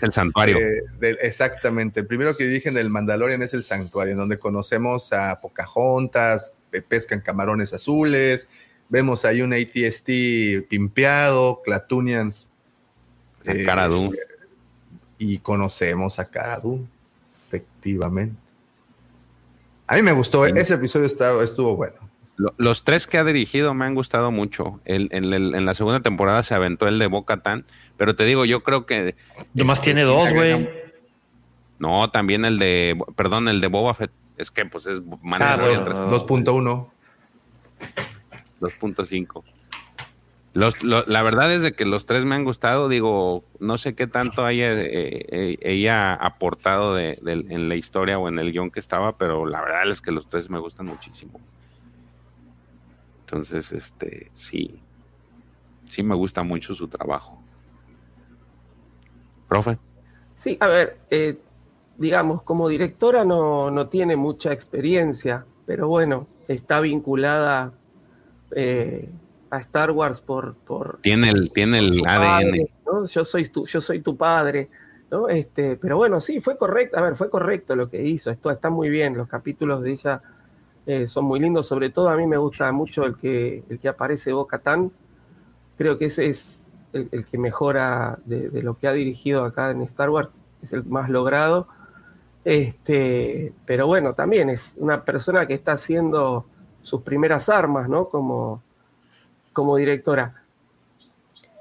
el 0.01 0.11
santuario. 0.11 0.57
de- 0.99 1.11
exactamente, 1.21 2.01
el 2.01 2.05
primero 2.05 2.35
que 2.35 2.43
dirige 2.45 2.69
del 2.71 2.89
Mandalorian 2.89 3.41
es 3.41 3.53
el 3.53 3.63
Santuario, 3.63 4.11
en 4.11 4.17
donde 4.17 4.37
conocemos 4.37 5.13
a 5.13 5.39
Pocahontas, 5.39 6.53
pe- 6.69 6.81
pescan 6.81 7.21
camarones 7.21 7.71
azules, 7.73 8.49
vemos 8.89 9.23
ahí 9.23 9.41
un 9.41 9.53
ATST 9.53 10.67
pimpeado, 10.67 11.61
Clatunians 11.63 12.49
a 13.47 13.51
eh, 13.53 13.63
y 15.17 15.37
conocemos 15.37 16.19
a 16.19 16.25
Cara 16.29 16.59
Dune, 16.59 16.87
efectivamente. 17.47 18.35
A 19.87 19.95
mí 19.95 20.01
me 20.01 20.11
gustó, 20.11 20.45
Sí. 20.45 20.51
ese 20.57 20.73
episodio 20.73 21.05
estaba- 21.07 21.41
estuvo 21.45 21.73
bueno. 21.77 22.06
Lo- 22.37 22.53
Los 22.57 22.83
tres 22.83 23.07
que 23.07 23.17
ha 23.17 23.23
dirigido 23.23 23.73
me 23.73 23.85
han 23.85 23.95
gustado 23.95 24.31
mucho. 24.31 24.79
El- 24.85 25.09
en, 25.11 25.33
el- 25.33 25.55
en 25.55 25.65
la 25.65 25.73
segunda 25.73 25.99
temporada 26.01 26.43
se 26.43 26.53
aventó 26.55 26.87
el 26.87 26.99
de 26.99 27.07
Boca 27.07 27.41
Tan, 27.41 27.65
pero 27.97 28.15
te 28.15 28.23
digo, 28.25 28.45
yo 28.45 28.63
creo 28.63 28.85
que. 28.85 29.15
Nomás 29.53 29.79
este, 29.79 29.85
tiene 29.93 30.01
sí 30.01 30.07
dos, 30.07 30.33
güey. 30.33 30.69
No, 31.79 32.09
también 32.11 32.45
el 32.45 32.59
de. 32.59 32.97
Perdón, 33.15 33.47
el 33.47 33.59
de 33.61 33.67
Boba 33.67 33.93
Fett. 33.93 34.11
Es 34.37 34.51
que, 34.51 34.65
pues 34.65 34.85
es. 34.85 34.99
Ah, 35.39 35.57
bueno. 35.59 36.11
2.1. 36.11 36.87
2.5. 38.61 39.43
Los, 40.53 40.81
lo- 40.83 41.05
la 41.05 41.21
verdad 41.21 41.51
es 41.53 41.61
de 41.61 41.73
que 41.73 41.85
los 41.85 42.05
tres 42.07 42.25
me 42.25 42.33
han 42.35 42.43
gustado. 42.43 42.89
Digo, 42.89 43.43
no 43.59 43.77
sé 43.77 43.93
qué 43.93 44.07
tanto 44.07 44.43
haya 44.45 44.71
eh, 44.73 45.25
eh, 45.29 45.57
ella 45.61 46.13
aportado 46.15 46.95
de, 46.95 47.19
de- 47.21 47.45
en 47.49 47.69
la 47.69 47.75
historia 47.75 48.17
o 48.17 48.27
en 48.27 48.39
el 48.39 48.51
guion 48.51 48.71
que 48.71 48.79
estaba, 48.79 49.17
pero 49.17 49.45
la 49.45 49.61
verdad 49.61 49.87
es 49.89 50.01
que 50.01 50.11
los 50.11 50.27
tres 50.29 50.49
me 50.49 50.57
gustan 50.59 50.87
muchísimo. 50.87 51.39
Entonces, 53.27 53.73
este, 53.73 54.31
sí, 54.33 54.81
sí 55.83 56.01
me 56.01 56.15
gusta 56.15 56.43
mucho 56.43 56.73
su 56.73 56.87
trabajo. 56.87 57.43
Profe, 59.49 59.77
Sí, 60.35 60.55
a 60.61 60.67
ver, 60.67 60.97
eh, 61.09 61.37
digamos, 61.97 62.43
como 62.43 62.69
directora 62.69 63.25
no, 63.25 63.69
no 63.69 63.89
tiene 63.89 64.15
mucha 64.15 64.53
experiencia, 64.53 65.45
pero 65.65 65.87
bueno, 65.89 66.27
está 66.47 66.79
vinculada 66.79 67.73
eh, 68.51 69.09
a 69.49 69.57
Star 69.59 69.91
Wars 69.91 70.21
por, 70.21 70.53
por 70.55 70.99
tiene 71.01 71.31
el, 71.31 71.51
tiene 71.51 71.79
el 71.79 72.03
ADN. 72.05 72.21
padre, 72.21 72.69
¿no? 72.85 73.05
Yo 73.07 73.25
soy 73.25 73.49
tu, 73.49 73.65
yo 73.65 73.81
soy 73.81 74.01
tu 74.01 74.15
padre, 74.15 74.69
¿no? 75.09 75.27
Este, 75.27 75.75
pero 75.75 75.97
bueno, 75.97 76.19
sí, 76.21 76.39
fue 76.39 76.55
correcto, 76.55 76.97
a 76.99 77.01
ver, 77.01 77.15
fue 77.15 77.29
correcto 77.31 77.75
lo 77.75 77.89
que 77.89 78.01
hizo, 78.03 78.29
esto 78.29 78.51
está 78.51 78.69
muy 78.69 78.89
bien, 78.89 79.17
los 79.17 79.27
capítulos 79.27 79.81
de 79.81 79.91
ella 79.91 80.21
eh, 80.87 81.05
son 81.09 81.25
muy 81.25 81.41
lindos, 81.41 81.67
sobre 81.67 81.89
todo 81.89 82.07
a 82.07 82.15
mí 82.15 82.25
me 82.25 82.37
gusta 82.37 82.71
mucho 82.71 83.03
el 83.03 83.17
que, 83.17 83.61
el 83.69 83.77
que 83.77 83.89
aparece 83.89 84.31
Boca 84.31 84.59
Tan, 84.59 84.89
creo 85.77 85.97
que 85.97 86.05
ese 86.05 86.27
es 86.27 86.71
el, 86.93 87.25
que 87.25 87.37
mejora 87.37 88.17
de, 88.23 88.63
lo 88.63 88.77
que 88.77 88.87
ha 88.87 88.93
dirigido 88.93 89.43
acá 89.43 89.71
en 89.71 89.81
Star 89.81 90.09
Wars, 90.09 90.29
es 90.61 90.71
el 90.71 90.85
más 90.85 91.09
logrado. 91.09 91.67
Este, 92.45 93.51
pero 93.65 93.85
bueno, 93.85 94.13
también 94.13 94.49
es 94.49 94.75
una 94.77 95.03
persona 95.03 95.45
que 95.45 95.55
está 95.55 95.73
haciendo 95.73 96.45
sus 96.83 97.01
primeras 97.01 97.49
armas, 97.49 97.89
¿no? 97.89 98.07
Como, 98.07 98.63
como 99.51 99.75
directora. 99.75 100.41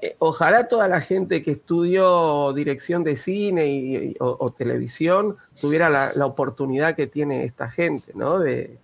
Eh, 0.01 0.15
Ojalá 0.19 0.69
toda 0.69 0.87
la 0.87 1.01
gente 1.01 1.43
que 1.43 1.51
estudió 1.51 2.53
dirección 2.53 3.03
de 3.03 3.17
cine 3.17 3.67
y, 3.67 4.15
o 4.19 4.53
televisión 4.53 5.35
tuviera 5.59 5.89
la, 5.89 6.11
la 6.15 6.25
oportunidad 6.25 6.95
que 6.95 7.07
tiene 7.07 7.43
esta 7.43 7.69
gente, 7.69 8.13
¿no? 8.15 8.39
De, 8.39 8.77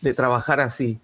de 0.00 0.14
trabajar 0.14 0.60
así. 0.60 0.98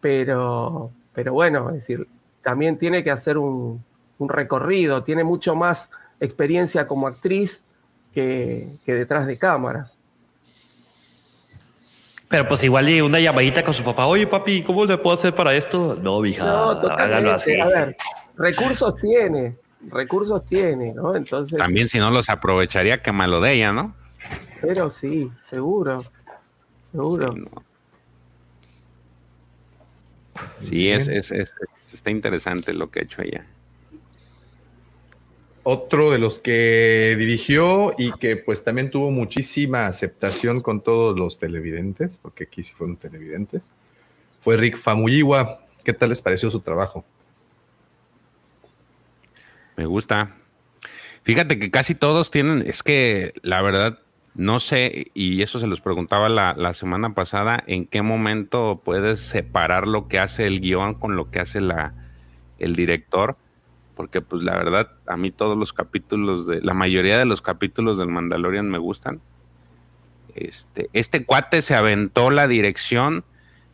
Pero, 0.00 0.90
pero 1.12 1.32
bueno, 1.32 1.68
es 1.70 1.76
decir, 1.76 2.06
también 2.42 2.78
tiene 2.78 3.02
que 3.02 3.10
hacer 3.10 3.38
un, 3.38 3.84
un 4.18 4.28
recorrido, 4.28 5.02
tiene 5.02 5.24
mucho 5.24 5.54
más 5.54 5.90
experiencia 6.20 6.86
como 6.86 7.06
actriz 7.06 7.64
que 8.14 8.68
que, 8.84 8.94
detrás 8.94 9.26
de 9.26 9.38
cámaras. 9.38 9.96
Pero 12.28 12.46
pues 12.46 12.62
igual 12.62 12.88
y 12.90 13.00
una 13.00 13.20
llamadita 13.20 13.62
con 13.64 13.72
su 13.72 13.82
papá. 13.82 14.06
Oye, 14.06 14.26
papi, 14.26 14.62
¿cómo 14.62 14.84
le 14.84 14.98
puedo 14.98 15.14
hacer 15.14 15.34
para 15.34 15.54
esto? 15.54 15.96
No, 16.00 16.20
mija, 16.20 16.44
No, 16.44 16.78
totalmente. 16.78 17.02
hágalo 17.02 17.32
así. 17.32 17.58
A 17.58 17.66
ver, 17.66 17.96
recursos 18.36 18.96
tiene, 18.96 19.56
recursos 19.90 20.44
tiene, 20.44 20.92
¿no? 20.92 21.16
Entonces, 21.16 21.56
También 21.56 21.88
si 21.88 21.98
no 21.98 22.10
los 22.10 22.28
aprovecharía, 22.28 23.00
que 23.00 23.12
malo 23.12 23.40
de 23.40 23.54
ella, 23.54 23.72
¿no? 23.72 23.94
pero 24.60 24.90
sí, 24.90 25.30
seguro, 25.42 26.04
seguro. 26.90 27.32
Sí, 27.32 27.40
no. 27.40 27.67
Sí, 30.60 30.88
es, 30.90 31.08
es, 31.08 31.30
es- 31.32 31.54
es- 31.86 31.94
está 31.94 32.10
interesante 32.10 32.72
lo 32.72 32.90
que 32.90 33.00
ha 33.00 33.02
hecho 33.04 33.22
ella. 33.22 33.46
Otro 35.62 36.10
de 36.10 36.18
los 36.18 36.38
que 36.38 37.14
dirigió 37.18 37.92
y 37.98 38.12
que 38.12 38.36
pues 38.36 38.64
también 38.64 38.90
tuvo 38.90 39.10
muchísima 39.10 39.86
aceptación 39.86 40.62
con 40.62 40.80
todos 40.80 41.18
los 41.18 41.38
televidentes, 41.38 42.16
porque 42.18 42.44
aquí 42.44 42.62
sí 42.64 42.72
fueron 42.74 42.96
televidentes, 42.96 43.68
fue 44.40 44.56
Rick 44.56 44.76
Famuyiwa. 44.78 45.60
¿Qué 45.84 45.92
tal 45.92 46.08
les 46.10 46.22
pareció 46.22 46.50
su 46.50 46.60
trabajo? 46.60 47.04
Me 49.76 49.86
gusta. 49.86 50.34
Fíjate 51.22 51.58
que 51.58 51.70
casi 51.70 51.94
todos 51.94 52.30
tienen, 52.30 52.64
es 52.66 52.82
que 52.82 53.34
la 53.42 53.60
verdad, 53.60 53.98
no 54.38 54.60
sé, 54.60 55.10
y 55.14 55.42
eso 55.42 55.58
se 55.58 55.66
los 55.66 55.80
preguntaba 55.80 56.28
la, 56.28 56.54
la 56.56 56.72
semana 56.72 57.12
pasada, 57.12 57.64
en 57.66 57.86
qué 57.86 58.02
momento 58.02 58.80
puedes 58.84 59.18
separar 59.18 59.88
lo 59.88 60.06
que 60.06 60.20
hace 60.20 60.46
el 60.46 60.60
guion 60.60 60.94
con 60.94 61.16
lo 61.16 61.32
que 61.32 61.40
hace 61.40 61.60
la, 61.60 61.92
el 62.60 62.76
director, 62.76 63.36
porque 63.96 64.20
pues 64.20 64.44
la 64.44 64.56
verdad, 64.56 64.92
a 65.08 65.16
mí 65.16 65.32
todos 65.32 65.58
los 65.58 65.72
capítulos, 65.72 66.46
de 66.46 66.60
la 66.60 66.72
mayoría 66.72 67.18
de 67.18 67.24
los 67.24 67.42
capítulos 67.42 67.98
del 67.98 68.10
Mandalorian 68.10 68.70
me 68.70 68.78
gustan. 68.78 69.20
Este, 70.36 70.88
este 70.92 71.24
cuate 71.24 71.60
se 71.60 71.74
aventó 71.74 72.30
la 72.30 72.46
dirección 72.46 73.24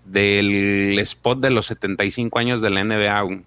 del 0.06 0.98
spot 1.00 1.40
de 1.40 1.50
los 1.50 1.66
75 1.66 2.38
años 2.38 2.62
de 2.62 2.70
la 2.70 2.82
NBA. 2.82 3.42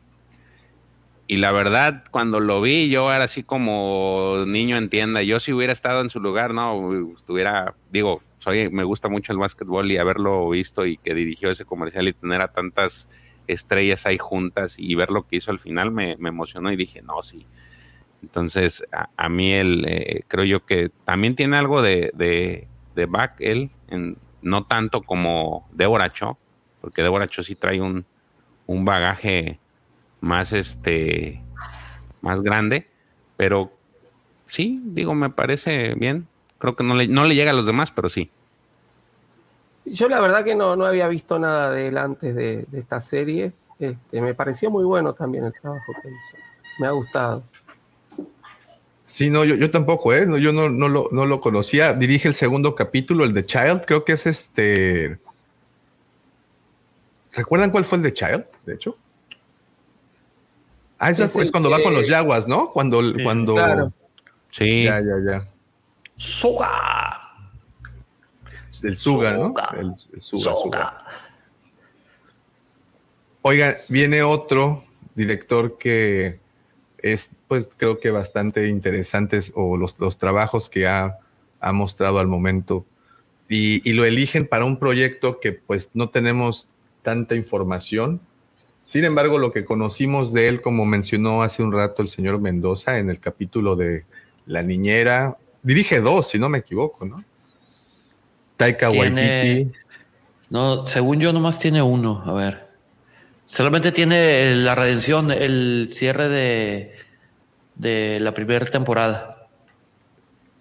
Y 1.30 1.38
la 1.38 1.52
verdad, 1.52 2.06
cuando 2.10 2.40
lo 2.40 2.62
vi, 2.62 2.90
yo 2.90 3.12
era 3.12 3.26
así 3.26 3.44
como 3.44 4.46
niño 4.48 4.78
en 4.78 4.90
tienda. 4.90 5.22
Yo 5.24 5.42
si 5.42 5.52
hubiera 5.52 5.74
estado 5.74 6.00
en 6.00 6.10
su 6.10 6.22
lugar, 6.22 6.54
no, 6.54 7.14
estuviera, 7.18 7.76
digo, 7.92 8.22
soy, 8.38 8.70
me 8.70 8.86
gusta 8.86 9.10
mucho 9.10 9.34
el 9.34 9.38
básquetbol 9.38 9.92
y 9.92 9.98
haberlo 9.98 10.50
visto 10.50 10.86
y 10.86 10.98
que 10.98 11.14
dirigió 11.14 11.50
ese 11.52 11.66
comercial 11.66 12.08
y 12.08 12.14
tener 12.14 12.42
a 12.42 12.54
tantas 12.54 13.10
estrellas 13.48 14.06
ahí 14.06 14.18
juntas 14.18 14.76
y 14.80 14.96
ver 14.96 15.12
lo 15.12 15.28
que 15.28 15.38
hizo 15.38 15.52
al 15.52 15.60
final 15.60 15.92
me, 15.92 16.16
me 16.18 16.30
emocionó 16.30 16.72
y 16.72 16.78
dije, 16.78 17.02
no, 17.02 17.22
sí. 17.22 17.46
Entonces, 18.24 18.86
a, 18.92 19.10
a 19.18 19.30
mí 19.30 19.54
él, 19.54 19.86
eh, 19.88 20.22
creo 20.28 20.46
yo 20.46 20.66
que 20.66 20.90
también 21.06 21.36
tiene 21.36 21.58
algo 21.58 21.82
de, 21.82 22.12
de, 22.16 22.68
de 22.96 23.06
back 23.06 23.36
él, 23.40 23.72
en- 23.90 24.18
no 24.42 24.66
tanto 24.66 25.02
como 25.04 25.68
Deborah 25.74 26.12
Cho, 26.12 26.38
porque 26.82 27.04
Deborah 27.04 27.28
Cho 27.28 27.44
sí 27.44 27.56
trae 27.56 27.82
un, 27.82 28.06
un 28.68 28.86
bagaje 28.86 29.60
más 30.22 30.54
este 30.54 31.42
más 32.22 32.42
grande, 32.42 32.88
pero 33.38 33.72
sí, 34.46 34.82
digo, 34.84 35.14
me 35.16 35.30
parece 35.30 35.96
bien. 35.96 36.28
Creo 36.58 36.76
que 36.76 36.84
no 36.84 36.96
le, 36.96 37.08
no 37.08 37.26
le 37.26 37.36
llega 37.36 37.52
a 37.52 37.54
los 37.54 37.66
demás, 37.66 37.92
pero 37.92 38.10
sí. 38.10 38.32
Yo 39.86 40.10
la 40.10 40.20
verdad 40.20 40.44
que 40.44 40.56
no, 40.56 40.76
no 40.76 40.86
había 40.86 41.08
visto 41.08 41.40
nada 41.40 41.72
de 41.72 41.88
él 41.88 41.98
antes 41.98 42.36
de, 42.36 42.66
de 42.68 42.80
esta 42.80 43.00
serie. 43.00 43.54
Este, 43.80 44.22
me 44.22 44.34
pareció 44.34 44.72
muy 44.72 44.84
bueno 44.84 45.14
también 45.14 45.46
el 45.46 45.54
trabajo 45.54 45.94
que 46.02 46.10
hizo. 46.10 46.38
Me 46.80 46.88
ha 46.88 46.92
gustado. 46.92 47.44
Sí, 49.04 49.30
no, 49.30 49.46
yo, 49.46 49.56
yo 49.56 49.72
tampoco, 49.72 50.14
¿eh? 50.14 50.26
No, 50.26 50.38
yo 50.38 50.52
no, 50.52 50.68
no, 50.68 50.90
lo, 50.90 51.08
no 51.12 51.26
lo 51.26 51.40
conocía. 51.40 51.94
Dirige 51.94 52.28
el 52.28 52.34
segundo 52.34 52.76
capítulo, 52.76 53.24
el 53.24 53.34
de 53.34 53.46
Child. 53.46 53.86
Creo 53.86 54.04
que 54.04 54.14
es 54.14 54.28
este. 54.28 55.20
¿Recuerdan 57.32 57.72
cuál 57.72 57.86
fue 57.86 58.00
el 58.00 58.04
de 58.04 58.14
Child? 58.14 58.46
De 58.66 58.74
hecho. 58.74 58.98
Ah, 61.00 61.10
es, 61.12 61.20
la- 61.20 61.26
Es 61.26 61.52
cuando 61.52 61.70
va 61.70 61.82
con 61.82 61.94
los 61.94 62.08
Yaguas, 62.08 62.48
¿no? 62.48 62.72
Cuando. 62.72 63.02
cuando 63.24 63.54
Claro. 63.56 63.94
Sí. 64.50 64.84
Ya, 64.84 65.00
ya, 65.02 65.16
ya. 65.26 65.48
¡Suga! 66.16 67.22
El 68.84 68.98
Suga, 68.98 69.34
¿no? 69.34 69.54
El, 69.78 69.88
el 69.90 69.96
Suga, 69.96 70.20
¡Suga! 70.22 70.54
Suga. 70.62 71.04
Oiga, 73.42 73.78
viene 73.88 74.24
otro 74.24 74.84
director 75.16 75.78
que 75.78 76.40
es, 77.00 77.32
pues 77.48 77.70
creo 77.78 78.00
que 78.00 78.12
bastante 78.12 78.68
interesantes 78.68 79.52
o 79.56 79.78
los, 79.78 79.98
los 80.00 80.18
trabajos 80.18 80.70
que 80.70 80.88
ha, 80.88 81.18
ha 81.60 81.72
mostrado 81.72 82.20
al 82.20 82.28
momento 82.28 82.86
y, 83.48 83.88
y 83.90 83.94
lo 83.94 84.04
eligen 84.06 84.48
para 84.48 84.66
un 84.66 84.78
proyecto 84.78 85.40
que 85.40 85.54
pues 85.54 85.92
no 85.94 86.10
tenemos 86.10 86.68
tanta 87.04 87.36
información. 87.36 88.20
Sin 88.88 89.04
embargo, 89.04 89.38
lo 89.38 89.52
que 89.52 89.66
conocimos 89.66 90.32
de 90.32 90.48
él, 90.48 90.62
como 90.62 90.86
mencionó 90.86 91.44
hace 91.44 91.62
un 91.62 91.74
rato 91.74 92.02
el 92.02 92.08
señor 92.08 92.40
Mendoza 92.40 93.00
en 93.00 93.10
el 93.10 93.20
capítulo 93.20 93.76
de 93.76 94.06
La 94.46 94.64
Niñera, 94.64 95.36
dirige 95.62 96.00
dos, 96.00 96.30
si 96.30 96.40
no 96.40 96.48
me 96.48 96.60
equivoco, 96.60 97.06
¿no? 97.06 97.22
Taika 98.56 98.88
Tiene- 98.90 99.42
Waititi. 99.62 99.78
No, 100.50 100.88
según 100.88 101.20
yo, 101.20 101.34
nomás 101.34 101.60
tiene 101.60 101.82
uno. 101.82 102.24
A 102.26 102.32
ver. 102.34 102.66
Solamente 103.44 103.92
tiene 103.92 104.56
la 104.56 104.74
redención, 104.74 105.32
el 105.32 105.90
cierre 105.92 106.30
de, 106.30 106.94
de 107.76 108.20
la 108.22 108.34
primera 108.34 108.66
temporada. 108.68 109.48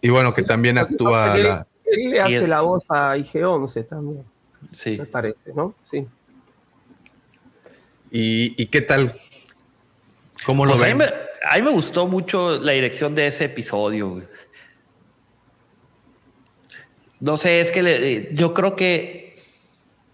Y 0.00 0.08
bueno, 0.08 0.34
que 0.34 0.42
también 0.42 0.78
actúa 0.78 1.36
él, 1.36 1.44
la, 1.44 1.66
él 1.84 2.10
le 2.10 2.20
hace 2.20 2.36
el- 2.38 2.50
la 2.50 2.60
voz 2.62 2.84
a 2.88 3.16
IG-11 3.16 3.86
también, 3.88 4.24
Sí. 4.72 4.96
me 4.98 5.06
parece, 5.06 5.52
¿no? 5.54 5.74
Sí. 5.84 6.04
¿Y, 8.10 8.60
y 8.62 8.66
qué 8.66 8.80
tal? 8.80 9.14
¿Cómo 10.44 10.64
lo 10.64 10.72
Pues 10.72 10.82
a, 10.82 10.86
mí 10.86 10.90
ven? 10.92 10.98
me, 10.98 11.04
a 11.50 11.56
mí 11.56 11.62
me 11.62 11.70
gustó 11.70 12.06
mucho 12.06 12.58
la 12.58 12.72
dirección 12.72 13.14
de 13.14 13.26
ese 13.26 13.46
episodio. 13.46 14.10
güey. 14.10 14.24
No 17.20 17.36
sé, 17.36 17.60
es 17.60 17.72
que 17.72 17.82
le- 17.82 18.34
yo 18.34 18.52
creo 18.54 18.76
que 18.76 19.36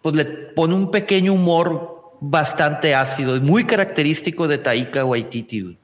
pues 0.03 0.15
le 0.15 0.25
pone 0.25 0.75
un 0.75 0.91
pequeño 0.91 1.33
humor 1.33 2.17
bastante 2.21 2.95
ácido 2.95 3.37
y 3.37 3.41
muy 3.41 3.65
característico 3.65 4.49
de 4.49 4.59
Taika 4.59 5.05
Waititi. 5.05 5.61
güey. 5.61 5.79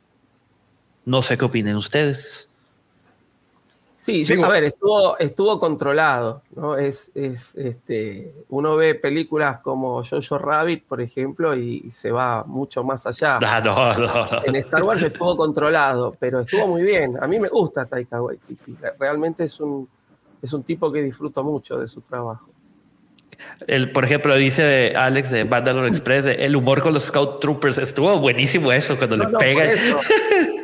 No 1.05 1.23
sé 1.23 1.37
qué 1.39 1.45
opinen 1.45 1.77
ustedes. 1.77 2.48
Sí, 4.01 4.25
yo- 4.25 4.37
Digo- 4.37 4.47
a 4.47 4.49
ver, 4.51 4.65
estuvo, 4.65 5.19
estuvo 5.19 5.59
controlado, 5.59 6.43
¿no? 6.55 6.77
Es, 6.77 7.11
es, 7.15 7.55
este, 7.57 8.33
uno 8.49 8.77
ve 8.77 8.95
películas 8.95 9.59
como 9.61 10.05
Jojo 10.05 10.39
Rabbit, 10.39 10.85
por 10.85 11.01
ejemplo, 11.01 11.55
y, 11.57 11.91
se 11.91 12.11
va 12.13 12.45
mucho 12.45 12.85
más 12.85 13.07
allá. 13.07 13.39
Ah, 13.43 13.61
no, 13.63 13.95
no, 13.95 14.27
no. 14.27 14.45
En 14.45 14.55
Star 14.57 14.85
Wars 14.85 15.03
estuvo 15.03 15.37
controlado, 15.37 16.17
pero 16.19 16.41
estuvo 16.41 16.69
muy 16.69 16.83
bien. 16.83 17.17
A 17.21 17.27
mí 17.27 17.41
me 17.41 17.49
gusta 17.49 17.87
Taika 17.87 18.23
Waititi. 18.23 18.77
Realmente 19.01 19.45
es 19.45 19.59
un, 19.61 19.89
es 20.41 20.53
un 20.53 20.63
tipo 20.63 20.93
que 20.93 21.03
disfruto 21.03 21.43
mucho 21.43 21.79
de 21.79 21.89
su 21.89 22.01
trabajo. 22.03 22.49
El, 23.67 23.91
por 23.93 24.05
ejemplo, 24.05 24.35
dice 24.37 24.95
Alex 24.97 25.31
de 25.31 25.45
Mandalore 25.45 25.89
Express, 25.89 26.25
de, 26.25 26.35
el 26.45 26.57
humor 26.57 26.83
con 26.83 26.93
los 26.95 27.05
Scout 27.05 27.41
Troopers. 27.41 27.79
Estuvo 27.79 28.19
buenísimo 28.21 28.73
eso 28.73 28.97
cuando 28.97 29.17
No, 29.17 29.25
le 29.25 29.31
no, 29.33 29.39
pegan. 29.39 29.71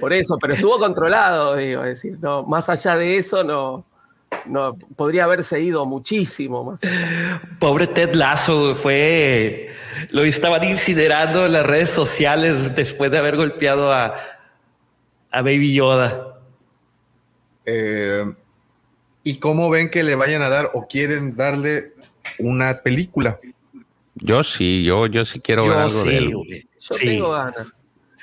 Por 0.00 0.12
eso. 0.12 0.38
Pero 0.40 0.54
estuvo 0.54 0.78
controlado, 0.78 1.56
digo, 1.56 1.82
es 1.84 2.02
decir, 2.02 2.18
no, 2.20 2.42
más 2.44 2.68
allá 2.68 2.96
de 2.96 3.16
eso, 3.16 3.44
no, 3.44 3.84
no 4.46 4.76
podría 4.96 5.24
haberse 5.24 5.60
ido 5.60 5.84
muchísimo 5.86 6.64
más. 6.64 6.82
allá. 6.82 7.40
Pobre 7.58 7.86
Ted 7.86 8.14
Lasso 8.14 8.74
fue. 8.74 9.70
Lo 10.10 10.22
estaban 10.22 10.62
incinerando 10.64 11.46
en 11.46 11.52
las 11.52 11.66
redes 11.66 11.90
sociales 11.90 12.74
después 12.74 13.10
de 13.10 13.18
haber 13.18 13.36
golpeado 13.36 13.92
a, 13.92 14.14
a 15.30 15.42
Baby 15.42 15.74
Yoda. 15.74 16.38
Eh, 17.64 18.24
¿Y 19.24 19.38
cómo 19.38 19.68
ven 19.70 19.90
que 19.90 20.04
le 20.04 20.14
vayan 20.14 20.42
a 20.42 20.48
dar 20.48 20.70
o 20.74 20.86
quieren 20.86 21.34
darle 21.34 21.94
una 22.38 22.80
película? 22.82 23.40
Yo 24.14 24.44
sí, 24.44 24.84
yo, 24.84 25.06
yo 25.06 25.24
sí 25.24 25.40
quiero 25.40 25.62
ver 25.64 25.72
Yo 25.72 25.78
algo 25.80 26.04
de 26.04 26.16
él. 26.18 26.30
Yo 26.30 26.94
Sí, 26.94 27.06
tengo 27.06 27.30
ganas. 27.32 27.74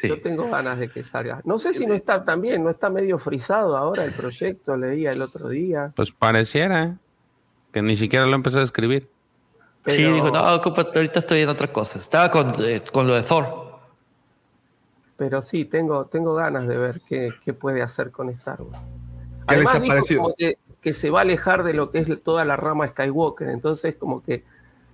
Sí. 0.04 0.10
Yo 0.10 0.22
tengo 0.22 0.50
ganas 0.50 0.80
de 0.80 0.90
que 0.90 1.04
salga. 1.04 1.42
No 1.46 1.58
sé 1.58 1.74
si 1.74 1.86
no 1.86 1.94
está 1.94 2.24
también, 2.26 2.64
no 2.64 2.70
está 2.70 2.90
medio 2.90 3.18
frisado 3.18 3.78
ahora 3.78 4.04
el 4.04 4.12
proyecto, 4.12 4.76
leía 4.76 5.12
el 5.12 5.22
otro 5.22 5.50
día. 5.50 5.92
Pues 5.96 6.12
pareciera 6.12 6.98
que 7.72 7.82
ni 7.82 7.96
siquiera 7.96 8.26
lo 8.26 8.36
empezó 8.36 8.60
a 8.60 8.64
escribir. 8.64 9.10
Sí, 9.86 9.98
pero- 9.98 10.14
dijo, 10.14 10.32
no, 10.32 10.56
ocúpate, 10.56 11.00
ahorita 11.00 11.20
estoy 11.20 11.42
en 11.42 11.50
otra 11.50 11.68
cosa. 11.68 12.00
Estaba 12.00 12.30
con, 12.30 12.54
eh, 12.60 12.82
con 12.92 13.08
lo 13.08 13.16
de 13.16 13.24
Thor. 13.24 13.64
Pero 15.18 15.42
sí, 15.42 15.66
tengo, 15.66 16.06
tengo 16.06 16.36
ganas 16.36 16.68
de 16.68 16.78
ver 16.78 17.02
qué, 17.08 17.32
qué 17.44 17.54
puede 17.54 17.82
hacer 17.82 18.12
con 18.12 18.30
Star 18.30 18.62
Wars. 18.62 18.80
¿Qué 19.48 19.58
les 19.58 19.68
ha 19.68 19.80
dijo 19.80 19.96
como 20.18 20.36
que, 20.36 20.58
que 20.82 20.94
se 20.94 21.10
va 21.10 21.20
a 21.20 21.22
alejar 21.22 21.64
de 21.64 21.74
lo 21.74 21.92
que 21.92 22.00
es 22.00 22.24
toda 22.24 22.46
la 22.46 22.56
rama 22.58 22.88
Skywalker, 22.88 23.50
entonces 23.50 23.96
como 23.96 24.24
que 24.24 24.44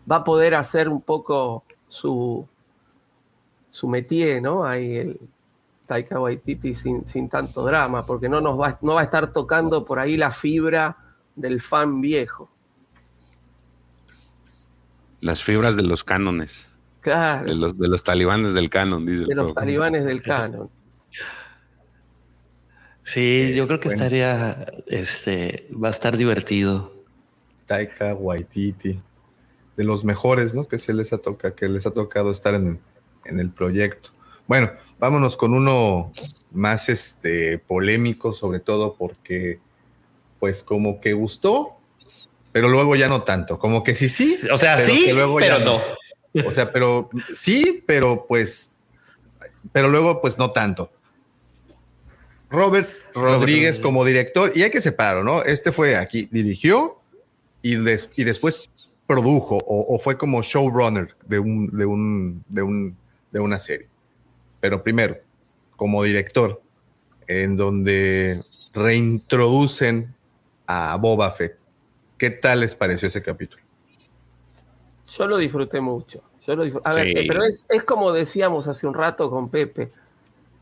va 0.09 0.17
a 0.17 0.23
poder 0.23 0.55
hacer 0.55 0.89
un 0.89 1.01
poco 1.01 1.63
su, 1.87 2.47
su 3.69 3.87
métier, 3.87 4.41
¿no? 4.41 4.65
Ahí 4.65 4.97
el, 4.97 5.19
Taika 5.89 6.19
Waititi 6.19 6.75
sin, 6.75 7.03
sin 7.07 7.29
tanto 7.29 7.65
drama, 7.65 8.05
porque 8.05 8.29
no, 8.29 8.39
nos 8.41 8.59
va, 8.59 8.77
no 8.83 8.93
va 8.93 9.01
a 9.01 9.05
estar 9.05 9.33
tocando 9.33 9.85
por 9.85 9.97
ahí 9.97 10.17
la 10.17 10.29
fibra 10.29 10.97
del 11.35 11.61
fan 11.61 11.99
viejo. 11.99 12.47
Las 15.19 15.43
fibras 15.43 15.75
de 15.75 15.81
los 15.81 16.03
cánones. 16.03 16.69
Claro. 17.01 17.47
De 17.47 17.55
los, 17.55 17.77
de 17.77 17.87
los 17.87 18.03
talibanes 18.03 18.53
del 18.53 18.69
canon, 18.69 19.03
dice. 19.03 19.25
De 19.25 19.33
los 19.33 19.53
talibanes 19.55 20.05
del 20.05 20.21
canon. 20.21 20.69
Sí, 23.01 23.55
yo 23.55 23.65
creo 23.65 23.79
que 23.79 23.87
estaría, 23.87 24.67
este, 24.85 25.67
va 25.73 25.87
a 25.87 25.91
estar 25.91 26.15
divertido. 26.15 26.93
Taika 27.65 28.13
Waititi, 28.13 29.01
de 29.75 29.83
los 29.83 30.05
mejores, 30.05 30.53
¿no? 30.53 30.67
Que 30.67 30.77
se 30.77 30.93
les 30.93 31.11
ha 31.11 31.17
tocado, 31.17 31.55
que 31.55 31.67
les 31.69 31.87
ha 31.87 31.91
tocado 31.91 32.29
estar 32.29 32.53
en, 32.53 32.79
en 33.29 33.39
el 33.39 33.51
proyecto. 33.51 34.11
Bueno, 34.47 34.71
vámonos 34.99 35.37
con 35.37 35.53
uno 35.53 36.11
más 36.51 36.89
este 36.89 37.59
polémico, 37.59 38.33
sobre 38.33 38.59
todo 38.59 38.95
porque, 38.95 39.59
pues, 40.39 40.63
como 40.63 40.99
que 40.99 41.13
gustó, 41.13 41.77
pero 42.51 42.69
luego 42.69 42.95
ya 42.95 43.07
no 43.07 43.21
tanto. 43.23 43.59
Como 43.59 43.83
que 43.83 43.95
sí, 43.95 44.09
sí. 44.09 44.47
O 44.51 44.57
sea, 44.57 44.77
sí, 44.79 45.05
pero 45.07 45.59
no. 45.59 45.81
O 46.45 46.51
sea, 46.51 46.71
pero 46.71 47.09
sí, 47.35 47.83
pero 47.85 48.25
pues, 48.27 48.71
pero 49.71 49.87
luego, 49.87 50.21
pues 50.21 50.37
no 50.37 50.51
tanto. 50.51 50.91
Robert 52.49 52.89
Rodríguez 53.13 53.79
como 53.79 54.03
director, 54.03 54.51
y 54.55 54.63
hay 54.63 54.71
que 54.71 54.81
separarlo, 54.81 55.23
¿no? 55.23 55.43
Este 55.43 55.71
fue 55.71 55.95
aquí, 55.95 56.27
dirigió 56.31 56.99
y, 57.61 57.75
y 57.75 58.23
después 58.23 58.69
produjo 59.05 59.57
o, 59.57 59.95
o, 59.95 59.99
fue 59.99 60.17
como 60.17 60.41
showrunner 60.41 61.15
de, 61.25 61.39
un, 61.39 61.67
de, 61.75 61.85
un, 61.85 62.43
de, 62.47 62.61
un, 62.61 62.97
de 63.31 63.39
una 63.39 63.59
serie. 63.59 63.87
Pero 64.59 64.83
primero, 64.83 65.17
como 65.75 66.03
director, 66.03 66.61
en 67.27 67.55
donde 67.55 68.43
reintroducen 68.73 70.15
a 70.67 70.95
Boba 70.97 71.31
Fett. 71.31 71.57
¿Qué 72.17 72.29
tal 72.29 72.59
les 72.59 72.75
pareció 72.75 73.07
ese 73.07 73.23
capítulo? 73.23 73.63
Yo 75.07 75.27
lo 75.27 75.37
disfruté 75.37 75.79
mucho. 75.79 76.21
Yo 76.45 76.55
lo 76.55 76.63
disfruté. 76.63 76.89
A 76.89 76.93
ver, 76.93 77.13
pero 77.27 77.43
es, 77.43 77.65
es, 77.69 77.83
como 77.83 78.11
decíamos 78.11 78.67
hace 78.67 78.85
un 78.85 78.93
rato 78.93 79.29
con 79.29 79.49
Pepe. 79.49 79.91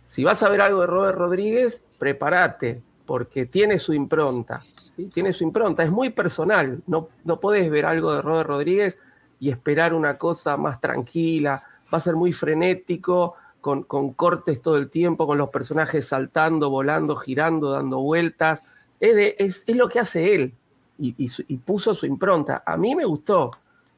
Si 0.08 0.24
vas 0.24 0.42
a 0.44 0.50
ver 0.50 0.62
algo 0.62 0.82
de 0.82 0.88
Robert 0.88 1.18
Rodríguez, 1.18 1.84
prepárate, 1.98 2.82
porque 3.06 3.46
tiene 3.46 3.80
su 3.80 3.94
impronta. 3.94 4.64
¿sí? 4.96 5.10
Tiene 5.14 5.34
su 5.34 5.44
impronta. 5.44 5.84
Es 5.84 5.92
muy 5.92 6.12
personal. 6.12 6.82
No, 6.88 7.10
no 7.26 7.40
podés 7.40 7.70
ver 7.70 7.86
algo 7.86 8.14
de 8.14 8.22
Robert 8.22 8.48
Rodríguez 8.48 8.98
y 9.40 9.50
esperar 9.50 9.94
una 9.94 10.18
cosa 10.18 10.58
más 10.58 10.80
tranquila. 10.80 11.64
Va 11.93 11.98
a 11.98 12.01
ser 12.01 12.16
muy 12.16 12.33
frenético, 12.33 13.35
con, 13.61 13.83
con 13.83 14.14
cortes 14.14 14.61
todo 14.61 14.77
el 14.77 14.90
tiempo, 14.90 15.27
con 15.27 15.38
los 15.38 15.49
personajes 15.49 16.07
saltando, 16.07 16.69
volando, 16.69 17.16
girando, 17.16 17.72
dando 17.72 17.99
vueltas. 17.99 18.64
Es, 18.99 19.35
es, 19.38 19.64
es 19.67 19.75
lo 19.75 19.90
que 19.90 19.99
hace 19.99 20.35
él. 20.35 20.53
Y, 20.99 21.16
y 21.17 21.57
puso 21.57 21.93
su 21.93 22.06
impronta. 22.06 22.64
A 22.66 22.77
mí 22.77 22.95
me 22.95 23.06
gustó. 23.06 23.51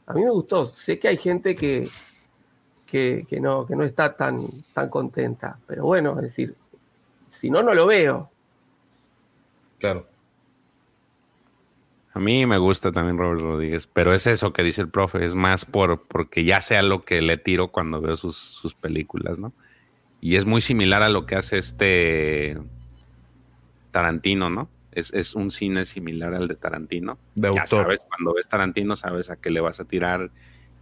A 0.06 0.14
mí 0.14 0.24
me 0.24 0.32
gustó. 0.32 0.66
Sé 0.66 1.00
que 1.00 1.08
hay 1.08 1.18
gente 1.18 1.56
que, 1.56 1.88
que, 2.86 3.26
que, 3.30 3.40
no, 3.40 3.66
que 3.66 3.76
no 3.76 3.84
está 3.84 4.16
tan, 4.16 4.48
tan 4.74 4.90
contenta. 4.90 5.58
Pero 5.68 5.86
bueno, 5.86 6.16
es 6.16 6.24
decir, 6.24 6.56
si 7.30 7.50
no, 7.50 7.62
no 7.62 7.74
lo 7.74 7.86
veo. 7.86 8.30
Claro. 9.78 10.08
A 12.14 12.20
mí 12.20 12.46
me 12.46 12.58
gusta 12.58 12.92
también 12.92 13.18
Robert 13.18 13.42
Rodríguez, 13.42 13.88
pero 13.88 14.14
es 14.14 14.26
eso 14.26 14.52
que 14.52 14.64
dice 14.64 14.82
el 14.82 14.90
profe, 14.90 15.24
es 15.24 15.36
más 15.36 15.66
por 15.66 16.08
porque 16.08 16.44
ya 16.44 16.60
sea 16.60 16.82
lo 16.82 17.02
que 17.02 17.22
le 17.22 17.38
tiro 17.38 17.70
cuando 17.70 18.02
veo 18.02 18.16
sus, 18.16 18.36
sus 18.38 18.74
películas, 18.74 19.38
¿no? 19.38 19.54
Y 20.20 20.36
es 20.36 20.46
muy 20.46 20.62
similar 20.62 21.04
a 21.04 21.10
lo 21.10 21.26
que 21.26 21.36
hace 21.36 21.58
este 21.58 22.58
Tarantino, 23.92 24.50
¿no? 24.50 24.70
Es, 24.92 25.14
es, 25.14 25.36
un 25.36 25.52
cine 25.52 25.86
similar 25.86 26.34
al 26.34 26.48
de 26.48 26.56
Tarantino. 26.56 27.20
De 27.36 27.54
ya 27.54 27.62
autor. 27.62 27.84
sabes, 27.84 28.02
cuando 28.10 28.34
ves 28.34 28.48
Tarantino, 28.48 28.96
sabes 28.96 29.30
a 29.30 29.36
qué 29.36 29.52
le 29.52 29.62
vas 29.62 29.80
a 29.80 29.86
tirar 29.86 30.32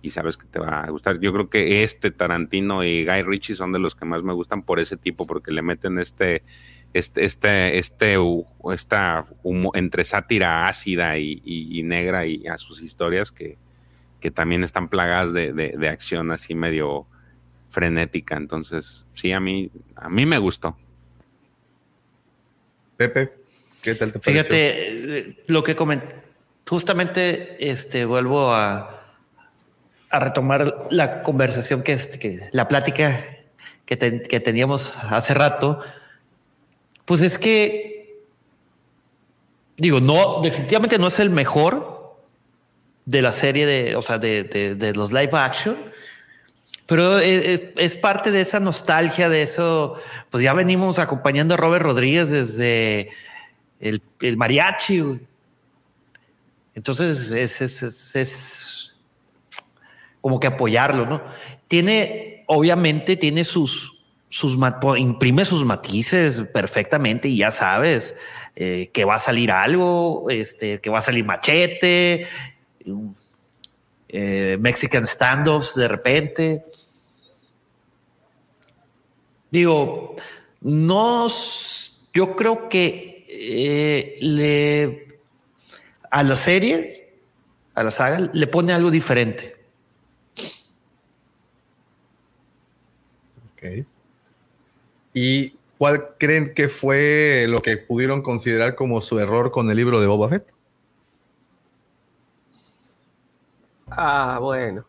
y 0.02 0.12
sabes 0.12 0.38
que 0.38 0.46
te 0.48 0.60
va 0.60 0.82
a 0.82 0.90
gustar. 0.90 1.20
Yo 1.20 1.34
creo 1.34 1.50
que 1.50 1.84
este 1.84 2.10
Tarantino 2.12 2.84
y 2.84 3.06
Guy 3.06 3.24
Ritchie 3.24 3.56
son 3.56 3.74
de 3.74 3.80
los 3.80 3.96
que 3.96 4.06
más 4.06 4.24
me 4.24 4.34
gustan 4.34 4.64
por 4.64 4.80
ese 4.80 4.96
tipo, 4.98 5.28
porque 5.28 5.52
le 5.52 5.62
meten 5.62 6.00
este, 6.00 6.44
este, 6.94 7.26
este, 7.26 7.78
este, 7.78 8.18
esta 8.74 9.26
humo, 9.44 9.72
entre 9.76 10.04
sátira 10.04 10.68
ácida 10.68 11.18
y, 11.18 11.42
y, 11.44 11.80
y, 11.80 11.84
negra 11.84 12.26
y 12.26 12.48
a 12.48 12.58
sus 12.58 12.82
historias 12.82 13.32
que, 13.32 13.58
que 14.20 14.32
también 14.32 14.64
están 14.64 14.90
plagadas 14.90 15.34
de, 15.34 15.54
de, 15.54 15.76
de, 15.78 15.90
acción 15.90 16.32
así 16.32 16.56
medio 16.56 17.06
frenética. 17.70 18.36
Entonces, 18.36 19.06
sí, 19.12 19.32
a 19.32 19.40
mí, 19.40 19.72
a 19.96 20.10
mí 20.10 20.26
me 20.26 20.38
gustó. 20.38 20.78
Pepe, 22.96 23.32
¿qué 23.82 23.94
tal 23.96 24.12
te 24.12 24.20
pareció? 24.20 24.44
Fíjate, 24.44 25.44
lo 25.48 25.64
que 25.64 25.76
comenté, 25.76 26.16
justamente 26.68 27.70
este, 27.70 28.06
vuelvo 28.06 28.54
a, 28.54 28.98
a 30.10 30.20
retomar 30.20 30.88
la 30.90 31.22
conversación 31.22 31.84
que, 31.84 31.98
que 32.20 32.50
la 32.52 32.68
plática 32.68 33.26
que, 33.86 33.98
te, 33.98 34.22
que, 34.24 34.40
teníamos 34.40 34.98
hace 34.98 35.34
rato, 35.34 35.80
pues 37.08 37.22
es 37.22 37.38
que 37.38 37.98
digo, 39.78 40.02
no, 40.02 40.42
definitivamente 40.42 40.98
no 40.98 41.08
es 41.08 41.20
el 41.20 41.30
mejor 41.30 42.18
de 43.06 43.22
la 43.22 43.32
serie 43.32 43.66
de, 43.66 43.96
o 43.96 44.02
sea, 44.02 44.18
de, 44.18 44.44
de, 44.44 44.94
los 44.94 45.14
live 45.14 45.30
action, 45.32 45.78
pero 46.86 47.20
es, 47.20 47.62
es, 47.78 47.96
parte 47.96 48.32
de 48.32 48.42
esa 48.42 48.60
nostalgia, 48.60 49.30
de 49.30 49.44
eso, 49.44 50.02
pues 50.30 50.44
ya 50.44 50.54
venimos 50.54 51.00
acompañando 51.00 51.54
a 51.54 51.58
Robert 51.58 51.86
Rodríguez 51.86 52.30
desde 52.30 53.10
el, 53.80 54.02
el 54.20 54.36
mariachi. 54.36 55.22
Entonces 56.76 57.32
es, 57.32 57.62
es, 57.62 57.84
es, 57.84 58.16
es 58.16 58.96
como 60.20 60.40
que 60.40 60.48
apoyarlo, 60.48 61.06
¿no? 61.06 61.22
Tiene, 61.68 62.44
obviamente, 62.48 63.16
tiene 63.16 63.44
sus, 63.44 63.97
sus 64.30 64.58
imprime 64.98 65.46
sus 65.46 65.64
matices 65.64 66.42
perfectamente 66.54 67.30
y 67.30 67.38
ya 67.38 67.52
sabes 67.52 68.16
eh, 68.56 68.90
que 68.94 69.06
va 69.06 69.16
a 69.16 69.20
salir 69.20 69.52
algo, 69.52 70.30
este, 70.30 70.82
que 70.82 70.90
va 70.90 71.00
a 71.00 71.02
salir 71.02 71.24
machete, 71.24 72.28
eh, 74.10 74.58
Mexican 74.60 75.06
standoffs 75.06 75.76
de 75.76 75.88
repente. 75.88 76.66
Digo, 79.50 80.16
no, 80.62 81.28
yo 82.14 82.36
creo 82.36 82.68
que 82.68 83.26
eh, 83.30 84.18
le 84.20 85.08
a 86.10 86.24
la 86.24 86.36
serie, 86.36 87.14
a 87.76 87.84
la 87.84 87.92
saga, 87.92 88.30
le 88.32 88.48
pone 88.48 88.74
algo 88.74 88.90
diferente. 88.90 89.56
¿Y 95.20 95.56
cuál 95.80 96.10
creen 96.20 96.54
que 96.54 96.70
fue 96.70 97.48
lo 97.50 97.60
que 97.60 97.76
pudieron 97.76 98.22
considerar 98.22 98.76
como 98.76 99.02
su 99.02 99.18
error 99.20 99.50
con 99.50 99.72
el 99.72 99.76
libro 99.76 100.00
de 100.00 100.06
Boba 100.06 100.30
Fett? 100.30 100.54
Ah, 103.90 104.38
bueno. 104.40 104.86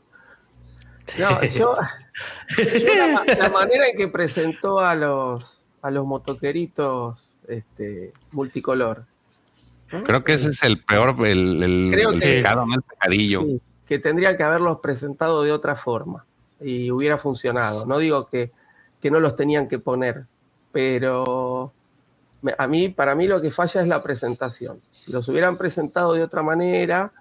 No, 1.18 1.42
yo, 1.56 1.76
yo 2.58 2.94
la, 2.94 3.24
la, 3.38 3.48
manera 3.48 3.88
en 3.88 3.96
que 3.96 4.08
presentó 4.08 4.80
a 4.80 4.94
los 4.94 5.62
a 5.80 5.90
los 5.90 6.04
motoqueritos 6.04 7.32
este, 7.46 8.12
multicolor. 8.32 9.06
¿no? 9.90 10.02
Creo 10.02 10.24
que 10.24 10.34
ese 10.34 10.50
es 10.50 10.62
el 10.62 10.82
peor, 10.82 11.16
el, 11.26 11.62
el, 11.62 11.88
Creo 11.90 12.10
el 12.10 12.20
que, 12.20 12.26
pecado, 12.26 12.66
¿no? 12.66 12.74
el 12.74 12.82
pecadillo. 12.82 13.44
Sí, 13.44 13.62
que 13.86 13.98
tendría 13.98 14.36
que 14.36 14.42
haberlos 14.42 14.80
presentado 14.80 15.42
de 15.42 15.52
otra 15.52 15.74
forma 15.74 16.26
y 16.60 16.90
hubiera 16.90 17.16
funcionado. 17.16 17.86
No 17.86 17.96
digo 17.96 18.26
que, 18.26 18.50
que 19.00 19.10
no 19.10 19.20
los 19.20 19.36
tenían 19.36 19.68
que 19.68 19.78
poner, 19.78 20.26
pero 20.72 21.72
a 22.56 22.66
mí, 22.66 22.88
para 22.88 23.14
mí 23.14 23.26
lo 23.26 23.40
que 23.40 23.50
falla 23.50 23.80
es 23.80 23.88
la 23.88 24.02
presentación. 24.02 24.80
Si 24.90 25.12
los 25.12 25.28
hubieran 25.28 25.56
presentado 25.56 26.14
de 26.14 26.22
otra 26.22 26.42
manera, 26.42 27.12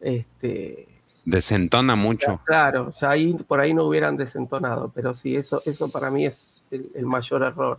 este, 0.00 0.88
desentona 1.24 1.94
mucho. 1.96 2.40
Claro, 2.44 2.92
ya 2.92 3.10
ahí 3.10 3.34
por 3.34 3.60
ahí 3.60 3.74
no 3.74 3.84
hubieran 3.84 4.16
desentonado, 4.16 4.90
pero 4.94 5.14
sí, 5.14 5.36
eso, 5.36 5.62
eso 5.64 5.88
para 5.88 6.10
mí 6.10 6.26
es 6.26 6.62
el, 6.70 6.90
el 6.94 7.06
mayor 7.06 7.42
error. 7.42 7.78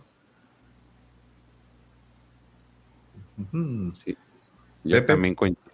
Sí. 4.04 4.16
Yo 4.84 4.96
Pepe. 4.96 5.06
también 5.12 5.34
coincido. 5.34 5.68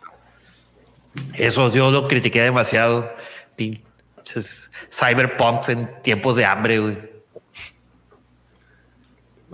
Eso 1.34 1.72
yo 1.72 1.90
lo 1.90 2.08
critiqué 2.08 2.42
demasiado. 2.42 3.08
Pinches 3.56 4.70
cyberpunks 4.90 5.68
en 5.68 6.02
tiempos 6.02 6.36
de 6.36 6.44
hambre, 6.44 6.78
güey. 6.78 7.13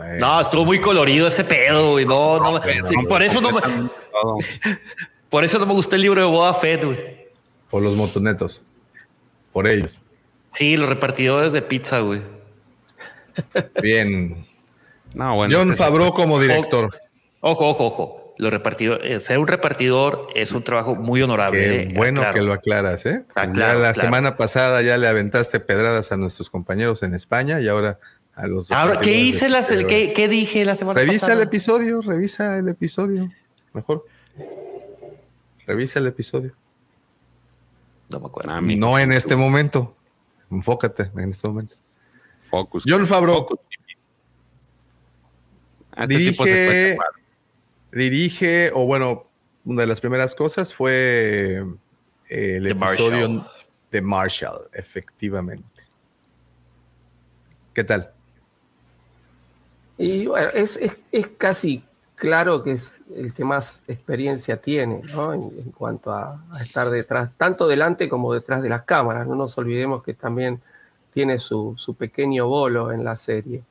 Bueno. 0.01 0.27
No, 0.27 0.41
estuvo 0.41 0.65
muy 0.65 0.81
colorido 0.81 1.29
ese 1.29 1.45
pedo, 1.45 1.91
güey. 1.91 2.07
No, 2.07 2.39
no, 2.39 2.53
no 2.53 2.63
sí, 2.63 2.95
por 3.09 3.23
eso 3.23 3.39
no 3.43 3.53
me, 3.53 3.61
por 5.29 5.45
eso 5.45 5.59
no 5.59 5.67
me 5.67 5.75
gustó 5.75 5.97
el 5.97 6.03
libro 6.03 6.23
de 6.23 6.27
Boba 6.27 6.55
Fett, 6.55 6.85
güey. 6.85 7.29
Por 7.69 7.83
los 7.83 7.95
motonetos. 7.97 8.63
Por 9.53 9.69
ellos. 9.69 10.01
Sí, 10.55 10.79
los 10.79 10.89
repartidores 10.89 11.53
de 11.53 11.61
pizza, 11.61 12.01
güey. 12.01 12.23
Bien. 13.83 14.47
No, 15.13 15.37
bueno. 15.37 15.55
John 15.55 15.71
este 15.71 15.85
Favreau 15.85 16.15
como 16.15 16.41
director. 16.41 16.99
Ojo, 17.41 17.69
ojo, 17.69 17.85
ojo. 17.85 18.35
Los 18.39 18.51
repartidores, 18.51 19.23
ser 19.23 19.39
un 19.39 19.49
repartidor 19.49 20.29
es 20.35 20.53
un 20.53 20.65
trabajo 20.65 20.95
muy 20.95 21.21
honorable. 21.21 21.61
Qué 21.61 21.83
eh, 21.83 21.95
bueno 21.95 22.23
que 22.33 22.41
lo 22.41 22.55
aclaras, 22.55 23.05
¿eh? 23.05 23.27
Ah, 23.35 23.45
ya 23.45 23.75
la 23.75 23.93
claro. 23.93 24.01
semana 24.01 24.39
pasada 24.39 24.81
ya 24.81 24.97
le 24.97 25.09
aventaste 25.09 25.61
pedradas 25.61 26.11
a 26.11 26.17
nuestros 26.17 26.49
compañeros 26.49 27.03
en 27.03 27.15
España 27.15 27.61
y 27.61 27.69
ahora 27.69 27.99
a 28.43 28.47
los. 28.47 28.71
Ahora, 28.71 29.01
¿qué 29.01 29.13
hice 29.17 29.47
de- 29.47 29.51
las, 29.51 29.71
el, 29.71 29.87
¿qué, 29.87 30.13
qué 30.13 30.29
dije 30.29 30.65
la 30.65 30.77
semana 30.77 31.01
Revisa 31.01 31.27
pasada? 31.27 31.35
el 31.43 31.49
episodio, 31.49 32.01
revisa 32.03 32.57
el 32.59 32.69
episodio. 32.69 33.31
Mejor. 33.73 34.07
Revisa 35.67 35.99
el 36.01 36.07
episodio. 36.09 36.55
No 38.09 38.19
me 38.21 38.27
acuerdo. 38.27 38.51
Ah, 38.53 38.61
No 38.61 38.99
en 38.99 39.13
este 39.13 39.37
momento. 39.37 39.97
Enfócate 40.51 41.11
en 41.17 41.31
este 41.31 41.47
momento. 41.47 41.77
Focus. 42.51 42.85
John 42.87 43.07
Favreau 43.07 43.39
Focus. 43.47 43.59
Ah, 45.93 46.05
este 46.05 46.15
dirige, 46.19 46.97
dirige, 47.93 48.71
o 48.75 48.87
bueno, 48.87 49.25
una 49.65 49.83
de 49.83 49.87
las 49.87 50.01
primeras 50.01 50.35
cosas 50.35 50.75
fue 50.75 51.65
eh, 52.29 52.57
el 52.57 52.63
The 52.65 52.71
episodio 52.71 53.29
Marshall. 53.29 53.51
de 53.91 54.03
Marshall, 54.03 54.61
efectivamente. 54.73 55.83
¿Qué 57.75 57.85
tal? 57.85 58.13
Y 60.01 60.27
bueno, 60.27 60.49
es, 60.55 60.79
es, 60.79 60.97
es 61.13 61.29
casi 61.37 61.85
claro 62.15 62.63
que 62.63 62.73
es 62.73 62.99
el 63.15 63.35
que 63.35 63.45
más 63.45 63.85
experiencia 63.87 64.59
tiene, 64.59 65.03
¿no? 65.13 65.35
En, 65.35 65.51
cuanto 65.73 66.11
a, 66.11 66.43
estar 66.63 66.89
detrás, 66.89 67.31
tanto 67.37 67.69
delante 67.69 68.09
como 68.09 68.33
detrás 68.33 68.63
de 68.63 68.71
las 68.71 68.85
cámaras. 68.85 69.27
No 69.27 69.35
nos 69.35 69.59
olvidemos 69.59 70.03
que 70.03 70.15
también 70.15 70.59
tiene 71.13 71.39
su, 71.39 71.75
su 71.77 71.95
pequeño 71.97 72.49
bolo 72.49 72.93
en 72.93 73.05
la 73.05 73.15
serie. 73.15 73.63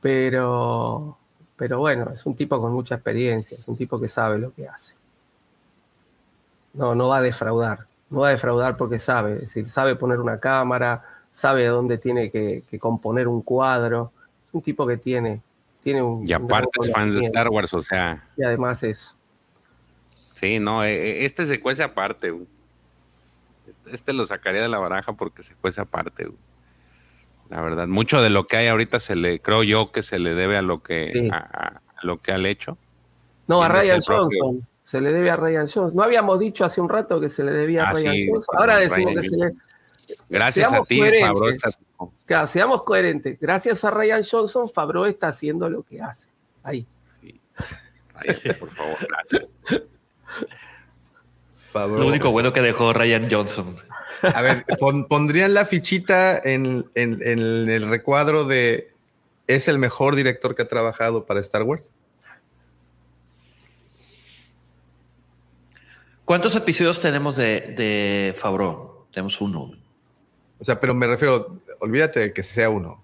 Pero, 0.00 1.18
pero 1.56 1.78
bueno, 1.78 2.10
es 2.14 2.24
un 2.24 2.34
tipo 2.34 2.58
con 2.58 2.72
mucha 2.72 2.94
experiencia, 2.94 3.58
es 3.58 3.68
un 3.68 3.76
tipo 3.76 4.00
que 4.00 4.08
sabe 4.08 4.38
lo 4.38 4.50
que 4.54 4.66
hace. 4.66 4.94
No, 6.72 6.94
no 6.94 7.08
va 7.08 7.18
a 7.18 7.22
defraudar, 7.22 7.80
no 8.08 8.20
va 8.20 8.28
a 8.28 8.30
defraudar 8.30 8.78
porque 8.78 8.98
sabe, 8.98 9.34
es 9.34 9.40
decir, 9.40 9.68
sabe 9.68 9.94
poner 9.94 10.20
una 10.20 10.40
cámara, 10.40 11.02
sabe 11.32 11.66
dónde 11.66 11.98
tiene 11.98 12.30
que 12.30 12.78
componer 12.80 13.28
un 13.28 13.42
cuadro. 13.42 14.13
Es 14.54 14.56
un 14.56 14.62
tipo 14.62 14.86
que 14.86 14.96
tiene, 14.96 15.42
tiene 15.82 16.00
un. 16.00 16.22
Y 16.26 16.32
un 16.34 16.44
aparte 16.44 16.68
gran 16.80 16.88
es 16.88 16.92
fan 16.94 17.10
de. 17.20 17.26
Star 17.26 17.48
Wars, 17.48 17.74
o 17.74 17.82
sea, 17.82 18.24
Y 18.36 18.44
además 18.44 18.82
eso. 18.84 19.16
sí, 20.34 20.60
no, 20.60 20.84
eh, 20.84 20.94
eh, 20.94 21.24
este 21.24 21.44
se 21.46 21.60
cuece 21.60 21.82
aparte. 21.82 22.30
güey. 22.30 22.46
Este, 23.66 23.94
este 23.94 24.12
lo 24.12 24.24
sacaría 24.26 24.62
de 24.62 24.68
la 24.68 24.78
baraja 24.78 25.12
porque 25.14 25.42
se 25.42 25.54
cuece 25.56 25.80
aparte. 25.80 26.24
güey. 26.26 26.38
La 27.50 27.60
verdad, 27.62 27.88
mucho 27.88 28.22
de 28.22 28.30
lo 28.30 28.46
que 28.46 28.56
hay 28.56 28.68
ahorita 28.68 29.00
se 29.00 29.16
le, 29.16 29.40
creo 29.40 29.62
yo 29.64 29.90
que 29.92 30.02
se 30.02 30.18
le 30.18 30.34
debe 30.34 30.56
a 30.56 30.62
lo 30.62 30.82
que, 30.82 31.10
Sí. 31.12 31.28
a, 31.32 31.80
lo 32.02 32.20
que 32.22 32.32
ha 32.32 32.36
hecho. 32.38 32.78
No, 33.48 33.62
a 33.62 33.68
Ryan 33.68 34.00
Johnson. 34.00 34.66
Se 34.84 35.00
le 35.00 35.12
debe 35.12 35.30
a 35.30 35.36
Ryan 35.36 35.62
Johnson. 35.66 35.92
No 35.94 36.02
habíamos 36.04 36.38
dicho 36.38 36.64
hace 36.64 36.80
un 36.80 36.88
rato 36.88 37.20
que 37.20 37.28
se 37.28 37.42
le 37.42 37.50
debía 37.52 37.84
a 37.84 37.88
Ah, 37.90 37.92
Ryan 37.92 38.14
sí, 38.14 38.28
Johnson. 38.30 38.56
Ahora 38.58 38.76
Ryan 38.76 38.88
decimos 38.90 39.14
que 39.14 39.22
se 39.28 39.36
le. 39.36 39.52
Gracias 40.28 40.68
Seamos 40.68 40.84
a 40.84 40.88
ti, 40.88 40.98
coherentes. 40.98 41.78
Claro, 42.26 42.46
seamos 42.46 42.82
coherentes. 42.82 43.38
Gracias 43.40 43.84
a 43.84 43.90
Ryan 43.90 44.22
Johnson, 44.28 44.68
Favreau 44.68 45.04
está 45.06 45.28
haciendo 45.28 45.68
lo 45.68 45.82
que 45.82 46.00
hace. 46.02 46.28
Ahí. 46.62 46.86
Por 48.58 48.70
favor, 48.74 48.96
gracias. 49.08 49.44
Favreau. 51.72 52.00
Lo 52.00 52.06
único 52.06 52.30
bueno 52.30 52.52
que 52.52 52.60
dejó 52.62 52.92
Ryan 52.92 53.28
Johnson. 53.30 53.74
A 54.22 54.40
ver, 54.42 54.64
pon- 54.78 55.06
pondrían 55.06 55.52
la 55.54 55.66
fichita 55.66 56.38
en, 56.38 56.86
en- 56.94 57.20
en 57.26 57.68
el 57.68 57.88
recuadro 57.88 58.44
de 58.44 58.92
es 59.46 59.68
el 59.68 59.78
mejor 59.78 60.14
director 60.16 60.54
que 60.54 60.62
ha 60.62 60.68
trabajado 60.68 61.26
para 61.26 61.40
Star 61.40 61.62
Wars. 61.64 61.90
¿Cuántos 66.24 66.54
episodios 66.56 67.00
tenemos 67.00 67.36
de, 67.36 67.74
de 67.76 68.34
Favreau? 68.34 69.06
Tenemos 69.12 69.40
uno. 69.40 69.72
O 70.58 70.64
sea, 70.64 70.80
pero 70.80 70.94
me 70.94 71.06
refiero, 71.06 71.58
olvídate 71.84 72.20
de 72.20 72.32
que 72.32 72.42
sea 72.42 72.70
uno. 72.70 73.02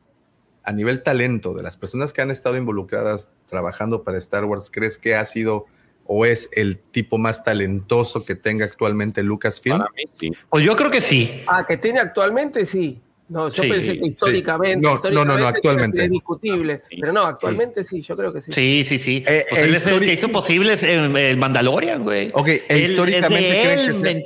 A 0.63 0.73
nivel 0.73 1.03
talento 1.03 1.55
de 1.55 1.63
las 1.63 1.77
personas 1.77 2.13
que 2.13 2.21
han 2.23 2.31
estado 2.31 2.57
involucradas 2.57 3.29
trabajando 3.49 4.05
para 4.05 4.19
Star 4.19 4.45
Wars, 4.45 4.71
¿crees 4.73 4.99
que 4.99 5.15
ha 5.15 5.25
sido 5.25 5.67
o 6.07 6.27
es 6.27 6.49
el 6.53 6.79
tipo 6.79 7.19
más 7.19 7.45
talentoso 7.45 8.25
que 8.25 8.35
tenga 8.35 8.65
actualmente 8.65 9.23
Lucasfilm? 9.23 9.79
Para 9.79 9.91
mí, 9.97 10.03
sí. 10.19 10.33
Pues 10.49 10.65
yo 10.65 10.77
creo 10.77 10.91
que 10.91 11.01
sí. 11.01 11.43
Ah, 11.47 11.65
que 11.67 11.77
tiene 11.77 12.01
actualmente, 12.01 12.67
sí. 12.67 13.01
No, 13.29 13.49
yo 13.49 13.63
Sí, 13.63 13.69
pensé 13.69 13.95
que 13.95 14.01
sí. 14.03 14.09
históricamente. 14.09 14.85
No, 14.87 15.01
no, 15.13 15.25
no, 15.25 15.39
no, 15.39 15.47
actualmente. 15.47 16.05
Es 16.05 16.11
discutible. 16.11 16.83
Sí. 16.91 16.97
Pero 17.01 17.13
no, 17.13 17.23
actualmente 17.27 17.85
sí, 17.85 18.03
yo 18.03 18.17
creo 18.17 18.33
que 18.33 18.41
sí. 18.41 18.53
Sí, 18.53 18.83
sí, 18.85 18.99
sí. 18.99 19.25
Eh, 19.27 19.47
Pues 19.49 19.61
eh, 19.63 19.65
él 19.67 19.75
es 19.77 19.87
el 19.87 20.01
que 20.01 20.13
hizo 20.13 20.29
posible 20.31 20.73
el, 20.75 21.17
el 21.17 21.37
Mandalorian, 21.39 22.03
güey. 22.03 22.33
Ok, 22.35 22.49
e 22.49 22.65
Él- 22.69 22.83
históricamente 22.91 23.49
es 23.49 23.55
de 23.55 23.63
creen 23.63 23.79
él, 23.79 23.87
que 23.87 23.95
sea- 23.95 24.03
men- 24.03 24.25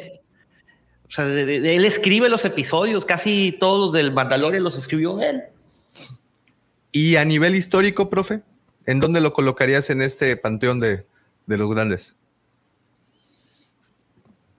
O 1.07 1.10
sea, 1.10 1.26
de- 1.26 1.44
de- 1.47 1.60
de- 1.60 1.76
él 1.76 1.84
escribe 1.84 2.28
los 2.28 2.44
episodios, 2.44 3.05
casi 3.05 3.57
todos 3.58 3.92
del 3.92 4.12
Mandalorian 4.12 4.62
los 4.65 4.76
escribió 4.78 5.20
él. 5.20 5.42
Y 6.92 7.16
a 7.16 7.24
nivel 7.24 7.55
histórico, 7.57 8.08
profe, 8.10 8.42
¿en 8.86 9.00
dónde 9.00 9.20
lo 9.20 9.33
colocarías 9.33 9.91
en 9.91 10.00
este 10.02 10.36
panteón 10.36 10.81
de, 10.81 11.05
de 11.47 11.58
los 11.58 11.70
grandes? 11.70 12.15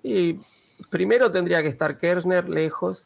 Y 0.03 0.37
primero 0.89 1.31
tendría 1.31 1.61
que 1.61 1.69
estar 1.69 1.97
Kershner 1.99 2.47
lejos. 2.49 3.05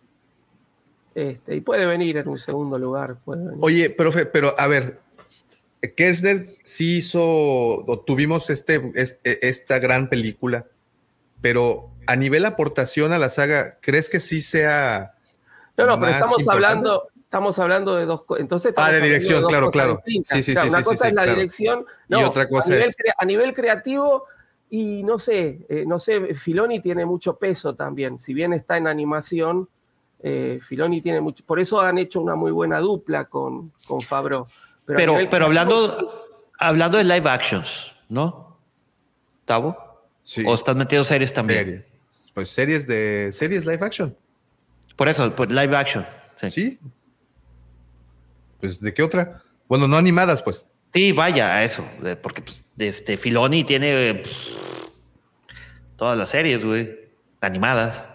Este, 1.15 1.55
y 1.55 1.61
puede 1.61 1.85
venir 1.85 2.17
en 2.17 2.27
un 2.27 2.39
segundo 2.39 2.77
lugar. 2.77 3.17
puede 3.23 3.41
venir. 3.45 3.57
Oye, 3.61 3.89
profe, 3.89 4.25
pero 4.25 4.53
a 4.59 4.67
ver, 4.67 4.99
Kershner 5.95 6.55
sí 6.63 6.97
hizo, 6.97 7.21
o 7.21 7.99
tuvimos 8.05 8.49
este, 8.49 8.91
este- 8.95 9.47
esta 9.47 9.79
gran 9.79 10.09
película, 10.09 10.65
pero 11.41 11.91
a 12.09 12.15
nivel 12.15 12.43
aportación 12.45 13.13
a 13.13 13.19
la 13.19 13.29
saga, 13.29 13.77
¿crees 13.81 14.09
que 14.09 14.19
sí 14.19 14.41
sea... 14.41 15.13
No, 15.77 15.85
no, 15.85 15.99
pero 15.99 16.11
estamos 16.11 16.39
importante? 16.39 16.65
hablando, 16.65 17.07
estamos 17.21 17.59
hablando 17.59 17.95
de 17.95 18.05
dos 18.05 18.23
cosas. 18.23 18.41
Entonces 18.41 18.73
Ah, 18.75 18.91
de 18.91 18.99
dirección, 18.99 19.45
claro, 19.45 19.69
claro. 19.69 20.01
distintas. 20.03 20.37
Sí, 20.37 20.41
sí, 20.43 20.55
sí, 20.55 20.67
Una 20.67 20.79
sí, 20.79 20.83
cosa 20.83 21.03
sí, 21.05 21.09
es 21.09 21.13
la 21.13 21.23
claro. 21.23 21.35
dirección. 21.37 21.85
Y 22.07 22.15
otra 22.15 22.49
cosa 22.49 22.65
a 22.65 22.71
nivel, 22.71 22.89
es- 22.89 22.95
a 23.15 23.25
nivel 23.25 23.53
creativo, 23.53 24.25
y 24.71 25.03
no 25.03 25.19
sé, 25.19 25.67
eh, 25.69 25.83
no 25.85 25.99
sé, 25.99 26.33
Filoni 26.33 26.79
tiene 26.81 27.05
mucho 27.05 27.37
peso 27.37 27.75
también. 27.75 28.17
Si 28.17 28.33
bien 28.33 28.53
está 28.53 28.75
en 28.77 28.87
animación, 28.87 29.69
eh, 30.23 30.59
Filoni 30.63 31.01
tiene 31.03 31.21
mucho. 31.21 31.43
Por 31.45 31.59
eso 31.59 31.79
han 31.79 31.99
hecho 31.99 32.21
una 32.21 32.33
muy 32.33 32.51
buena 32.51 32.79
dupla 32.79 33.25
con, 33.25 33.71
con 33.85 34.01
Fabro. 34.01 34.47
Pero, 34.87 35.13
pero 35.13 35.13
creativo, 35.29 35.45
hablando, 35.45 36.25
hablando 36.57 36.97
de 36.97 37.03
live 37.03 37.29
actions, 37.29 37.95
¿no? 38.09 38.57
¿Tavo? 39.45 39.77
Sí, 40.23 40.43
¿O 40.45 40.55
estás 40.55 40.75
metiendo 40.75 41.03
series 41.03 41.31
también? 41.33 41.85
Series. 42.45 42.85
Pues 42.85 42.85
series 42.85 42.87
de 42.87 43.31
series 43.31 43.65
live 43.65 43.85
action, 43.85 44.15
Por 44.95 45.09
eso, 45.09 45.35
pues 45.35 45.49
live 45.49 45.75
action. 45.75 46.05
Sí. 46.41 46.49
¿sí? 46.49 46.79
Pues 48.59 48.79
¿de 48.79 48.93
qué 48.93 49.03
otra? 49.03 49.41
Bueno, 49.67 49.87
no 49.87 49.97
animadas, 49.97 50.41
pues. 50.41 50.67
Sí, 50.93 51.11
vaya, 51.11 51.55
a 51.55 51.63
eso. 51.63 51.83
Porque 52.21 52.41
pues, 52.41 52.63
este, 52.77 53.17
Filoni 53.17 53.63
tiene 53.63 54.15
pff, 54.15 54.49
todas 55.95 56.17
las 56.17 56.29
series, 56.29 56.65
güey, 56.65 56.97
animadas. 57.41 58.07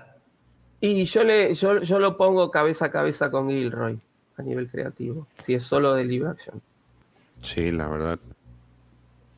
Y 0.81 1.05
yo, 1.05 1.25
le, 1.25 1.55
yo, 1.55 1.81
yo 1.81 1.99
lo 1.99 2.17
pongo 2.17 2.51
cabeza 2.51 2.87
a 2.87 2.91
cabeza 2.91 3.31
con 3.31 3.49
Gilroy 3.49 3.99
a 4.37 4.43
nivel 4.43 4.69
creativo, 4.69 5.27
si 5.39 5.55
es 5.55 5.63
solo 5.63 5.95
de 5.95 6.05
live 6.05 6.29
action. 6.29 6.61
Sí, 7.43 7.71
la 7.71 7.89
verdad. 7.89 8.19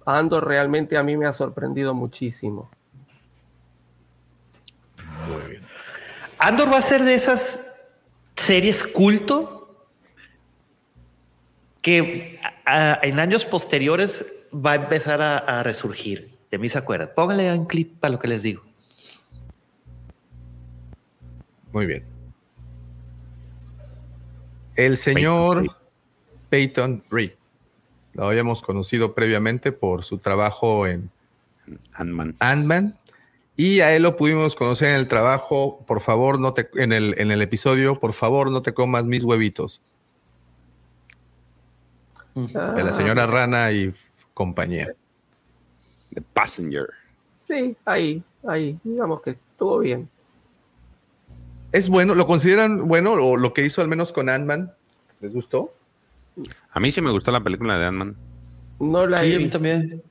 Andor 0.06 0.46
realmente 0.46 0.96
a 0.96 1.02
mí 1.02 1.16
me 1.16 1.26
ha 1.26 1.32
sorprendido 1.32 1.92
muchísimo. 1.92 2.70
Andor 6.38 6.72
va 6.72 6.78
a 6.78 6.82
ser 6.82 7.02
de 7.02 7.14
esas 7.14 7.74
series 8.36 8.84
culto 8.84 9.86
que 11.82 12.38
a- 12.64 12.92
a- 12.94 13.00
en 13.02 13.18
años 13.18 13.44
posteriores 13.44 14.26
va 14.52 14.72
a 14.72 14.74
empezar 14.76 15.22
a, 15.22 15.38
a 15.38 15.62
resurgir. 15.62 16.36
De 16.50 16.58
mí 16.58 16.68
se 16.68 16.78
acuerdan. 16.78 17.10
Pónganle 17.14 17.52
un 17.52 17.66
clip 17.66 17.98
para 17.98 18.12
lo 18.12 18.18
que 18.18 18.28
les 18.28 18.42
digo. 18.42 18.62
Muy 21.72 21.86
bien. 21.86 22.04
El 24.76 24.96
señor. 24.96 25.76
Peyton 26.48 27.02
Reed. 27.10 27.32
Lo 28.12 28.28
habíamos 28.28 28.62
conocido 28.62 29.14
previamente 29.14 29.72
por 29.72 30.04
su 30.04 30.18
trabajo 30.18 30.86
en 30.86 31.10
Ant-Man. 31.94 32.36
Ant-Man. 32.38 32.98
Y 33.56 33.80
a 33.80 33.94
él 33.96 34.02
lo 34.02 34.16
pudimos 34.16 34.54
conocer 34.54 34.90
en 34.90 34.96
el 34.96 35.08
trabajo. 35.08 35.82
Por 35.86 36.00
favor, 36.00 36.38
no 36.38 36.52
te, 36.52 36.68
en 36.74 36.92
el, 36.92 37.14
en 37.18 37.30
el 37.30 37.40
episodio, 37.40 37.98
por 37.98 38.12
favor, 38.12 38.50
no 38.50 38.60
te 38.62 38.74
comas 38.74 39.06
mis 39.06 39.22
huevitos. 39.24 39.80
De 42.34 42.84
la 42.84 42.92
señora 42.92 43.26
Rana 43.26 43.72
y 43.72 43.94
compañía. 44.34 44.92
The 46.12 46.20
Passenger. 46.20 46.86
Sí, 47.46 47.74
ahí, 47.86 48.22
ahí, 48.46 48.78
digamos 48.84 49.22
que 49.22 49.30
estuvo 49.30 49.78
bien. 49.78 50.08
¿Es 51.72 51.88
bueno? 51.88 52.14
¿Lo 52.14 52.26
consideran 52.26 52.86
bueno 52.88 53.12
o 53.14 53.36
lo 53.38 53.54
que 53.54 53.64
hizo 53.64 53.80
al 53.80 53.88
menos 53.88 54.12
con 54.12 54.28
Ant-Man? 54.28 54.72
¿Les 55.20 55.32
gustó? 55.32 55.72
A 56.70 56.80
mí 56.80 56.92
sí 56.92 57.00
me 57.00 57.10
gustó 57.10 57.30
la 57.32 57.42
película 57.42 57.78
de 57.78 57.86
Ant-Man. 57.86 58.16
No 58.80 59.06
la 59.06 59.20
Sí, 59.20 59.32
he 59.32 59.34
a 59.36 59.38
mí 59.38 59.44
visto. 59.44 59.56
también. 59.56 60.02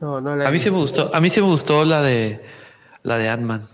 No, 0.00 0.20
no 0.20 0.36
la 0.36 0.44
he 0.44 0.46
A 0.46 0.50
mí 0.50 0.58
sí 0.58 0.70
me 0.70 0.76
gustó. 0.78 1.10
A 1.14 1.20
mí 1.20 1.28
sí 1.30 1.40
me 1.40 1.46
gustó 1.46 1.84
la 1.84 2.02
de 2.02 2.40
la 3.02 3.18
de 3.18 3.28
Ant-Man. 3.28 3.68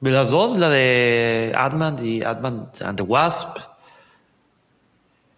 De 0.00 0.10
las 0.10 0.30
dos, 0.30 0.56
la 0.58 0.68
de 0.68 1.52
Ant-Man 1.56 2.04
y 2.04 2.22
Ant-Man 2.22 2.70
and 2.80 2.96
the 2.96 3.02
Wasp. 3.02 3.56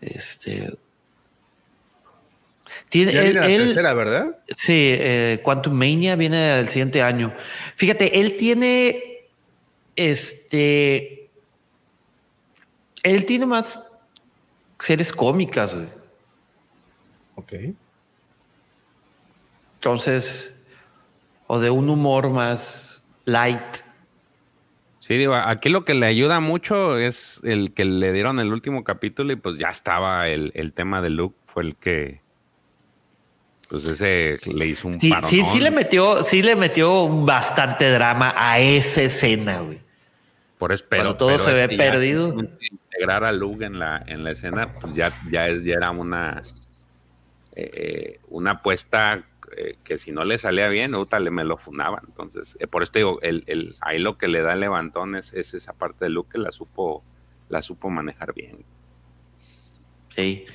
Este. 0.01 0.77
Tiene, 2.89 3.13
Ya 3.13 3.21
él- 3.23 3.33
viene 3.33 3.41
la 3.41 3.47
él- 3.55 3.65
tercera, 3.67 3.95
¿verdad? 3.95 4.39
Sí, 4.49 4.73
eh, 4.99 5.41
Quantum 5.43 5.75
Mania 5.75 6.17
viene 6.17 6.59
el 6.61 6.69
siguiente 6.69 7.03
año. 7.03 7.33
Fíjate, 7.77 8.21
él 8.21 8.37
tiene. 8.37 9.03
Este. 9.97 11.31
Él 13.03 13.25
tiene 13.27 13.47
más 13.47 13.91
series 14.79 15.13
cómicas, 15.13 15.75
güey. 15.75 15.89
Ok. 17.37 17.53
Entonces, 19.79 20.67
o 21.47 21.61
de 21.61 21.71
un 21.71 21.89
humor 21.89 22.31
más 22.31 23.05
light. 23.27 23.63
Sí, 25.01 25.17
digo, 25.17 25.35
aquí 25.35 25.69
lo 25.69 25.85
que 25.85 25.95
le 25.95 26.07
ayuda 26.07 26.41
mucho 26.41 26.99
es 26.99 27.41
el 27.45 27.73
que 27.73 27.85
le 27.85 28.13
dieron 28.13 28.41
el 28.41 28.53
último 28.53 28.83
capítulo 28.85 29.33
y 29.33 29.37
pues 29.37 29.57
ya 29.59 29.69
estaba 29.69 30.29
el, 30.29 30.51
el 30.55 30.73
tema 30.73 31.01
de 31.01 31.11
Luke, 31.11 31.37
fue 31.47 31.63
el 31.63 31.77
que. 31.77 32.21
Pues 33.69 33.85
ese 33.85 34.39
le 34.53 34.67
hizo 34.67 34.89
un 34.89 34.99
Sí, 34.99 35.11
paronón. 35.11 35.31
sí, 35.31 35.45
sí 35.45 35.61
le 35.61 35.71
metió, 35.71 36.23
sí 36.25 36.43
le 36.43 36.57
metió 36.57 37.09
bastante 37.25 37.91
drama 37.91 38.35
a 38.37 38.59
esa 38.59 39.03
escena, 39.03 39.61
güey. 39.61 39.79
Por 40.59 40.73
eso, 40.73 40.85
pero, 40.89 41.03
Cuando 41.05 41.17
todo 41.17 41.29
pero 41.29 41.39
se 41.39 41.53
ve 41.53 41.77
perdido. 41.77 42.35
Integrar 42.35 43.23
a 43.25 43.31
Luke 43.33 43.65
en 43.65 43.79
la, 43.79 44.03
en 44.07 44.25
la 44.25 44.33
escena, 44.33 44.75
pues 44.81 44.93
ya, 44.95 45.13
ya, 45.31 45.47
es, 45.49 45.63
ya 45.63 45.75
era 45.75 45.91
una, 45.93 46.43
eh, 47.55 47.71
eh, 47.73 48.21
una 48.29 48.53
apuesta 48.53 49.23
eh, 49.57 49.77
que 49.85 49.99
si 49.99 50.13
no 50.13 50.25
le 50.25 50.39
salía 50.39 50.69
bien, 50.69 50.95
Uta 50.95 51.19
le 51.21 51.31
me 51.31 51.45
lo 51.45 51.57
funaba. 51.57 52.03
Entonces, 52.07 52.57
eh, 52.61 52.67
por 52.67 52.83
eso 52.83 52.93
te 52.93 52.99
digo, 53.01 53.19
el, 53.23 53.45
el, 53.47 53.77
ahí 53.81 53.99
lo 53.99 54.19
que 54.19 54.29
le 54.29 54.43
da 54.43 54.55
el 54.55 54.61
levantón 54.61 55.17
es, 55.17 55.33
es 55.33 55.55
esa 55.55 55.73
parte 55.73 56.05
de 56.05 56.11
Luke 56.11 56.31
que 56.33 56.39
la 56.39 56.53
supo, 56.53 57.03
la 57.49 57.63
supo 57.63 57.91
manejar 57.91 58.35
bien. 58.35 58.65
Sí. 60.15 60.47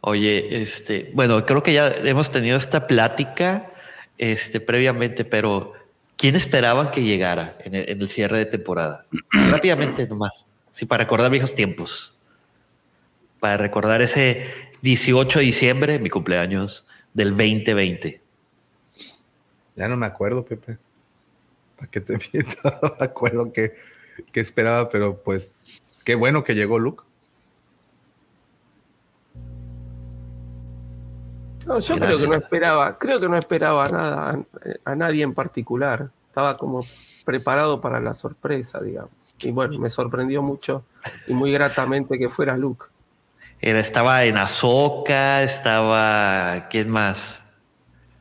Oye, 0.00 0.62
este, 0.62 1.10
bueno, 1.14 1.44
creo 1.46 1.62
que 1.62 1.72
ya 1.72 1.88
hemos 1.88 2.30
tenido 2.32 2.56
esta 2.56 2.88
plática 2.88 3.72
este, 4.18 4.60
previamente, 4.60 5.24
pero 5.24 5.74
¿quién 6.16 6.34
esperaban 6.34 6.90
que 6.90 7.04
llegara 7.04 7.56
en 7.60 7.74
el, 7.74 7.88
en 7.88 8.00
el 8.00 8.08
cierre 8.08 8.38
de 8.38 8.46
temporada? 8.46 9.06
Rápidamente 9.30 10.06
nomás, 10.08 10.46
sí, 10.72 10.86
para 10.86 11.04
recordar 11.04 11.30
viejos 11.30 11.54
tiempos. 11.54 12.18
Para 13.38 13.56
recordar 13.56 14.02
ese 14.02 14.46
18 14.82 15.38
de 15.38 15.44
diciembre, 15.44 15.98
mi 15.98 16.10
cumpleaños 16.10 16.84
del 17.14 17.30
2020. 17.30 18.21
Ya 19.76 19.88
no 19.88 19.96
me 19.96 20.06
acuerdo, 20.06 20.44
Pepe. 20.44 20.78
¿Para 21.76 21.90
qué 21.90 22.00
te 22.00 22.18
miento? 22.32 22.56
No 22.82 22.94
me 22.98 23.04
acuerdo 23.04 23.52
qué, 23.52 23.74
qué 24.30 24.40
esperaba, 24.40 24.88
pero 24.88 25.16
pues 25.16 25.56
qué 26.04 26.14
bueno 26.14 26.44
que 26.44 26.54
llegó 26.54 26.78
Luke. 26.78 27.04
No, 31.66 31.78
yo 31.78 31.96
creo 31.96 32.18
que 32.18 32.26
no 32.26 32.34
esperaba, 32.34 32.98
creo 32.98 33.20
que 33.20 33.28
no 33.28 33.36
esperaba 33.36 33.88
nada 33.88 34.30
a, 34.84 34.90
a 34.90 34.96
nadie 34.96 35.22
en 35.22 35.32
particular. 35.32 36.10
Estaba 36.28 36.56
como 36.56 36.84
preparado 37.24 37.80
para 37.80 38.00
la 38.00 38.14
sorpresa, 38.14 38.80
digamos. 38.80 39.12
Y 39.38 39.50
bueno, 39.50 39.78
me 39.78 39.90
sorprendió 39.90 40.42
mucho 40.42 40.84
y 41.26 41.34
muy 41.34 41.52
gratamente 41.52 42.18
que 42.18 42.28
fuera 42.28 42.56
Luke. 42.56 42.86
Era, 43.60 43.78
estaba 43.78 44.24
en 44.24 44.38
Azoka, 44.38 45.42
estaba. 45.42 46.68
¿Quién 46.68 46.90
más? 46.90 47.41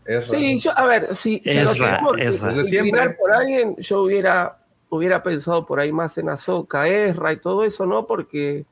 Ezra. 0.05 0.37
Sí, 0.37 0.57
yo, 0.57 0.77
a 0.77 0.85
ver, 0.85 1.15
si, 1.15 1.41
Ezra. 1.45 2.01
Desde 2.15 2.65
siempre. 2.65 3.11
por 3.11 3.31
alguien, 3.31 3.75
yo 3.77 4.01
hubiera, 4.01 4.57
hubiera 4.89 5.21
pensado 5.23 5.65
por 5.65 5.79
ahí 5.79 5.91
más 5.91 6.17
en 6.17 6.29
Ahsoka, 6.29 6.87
Ezra 6.87 7.33
y 7.33 7.37
todo 7.37 7.63
eso, 7.63 7.85
¿no? 7.85 8.07
Porque 8.07 8.65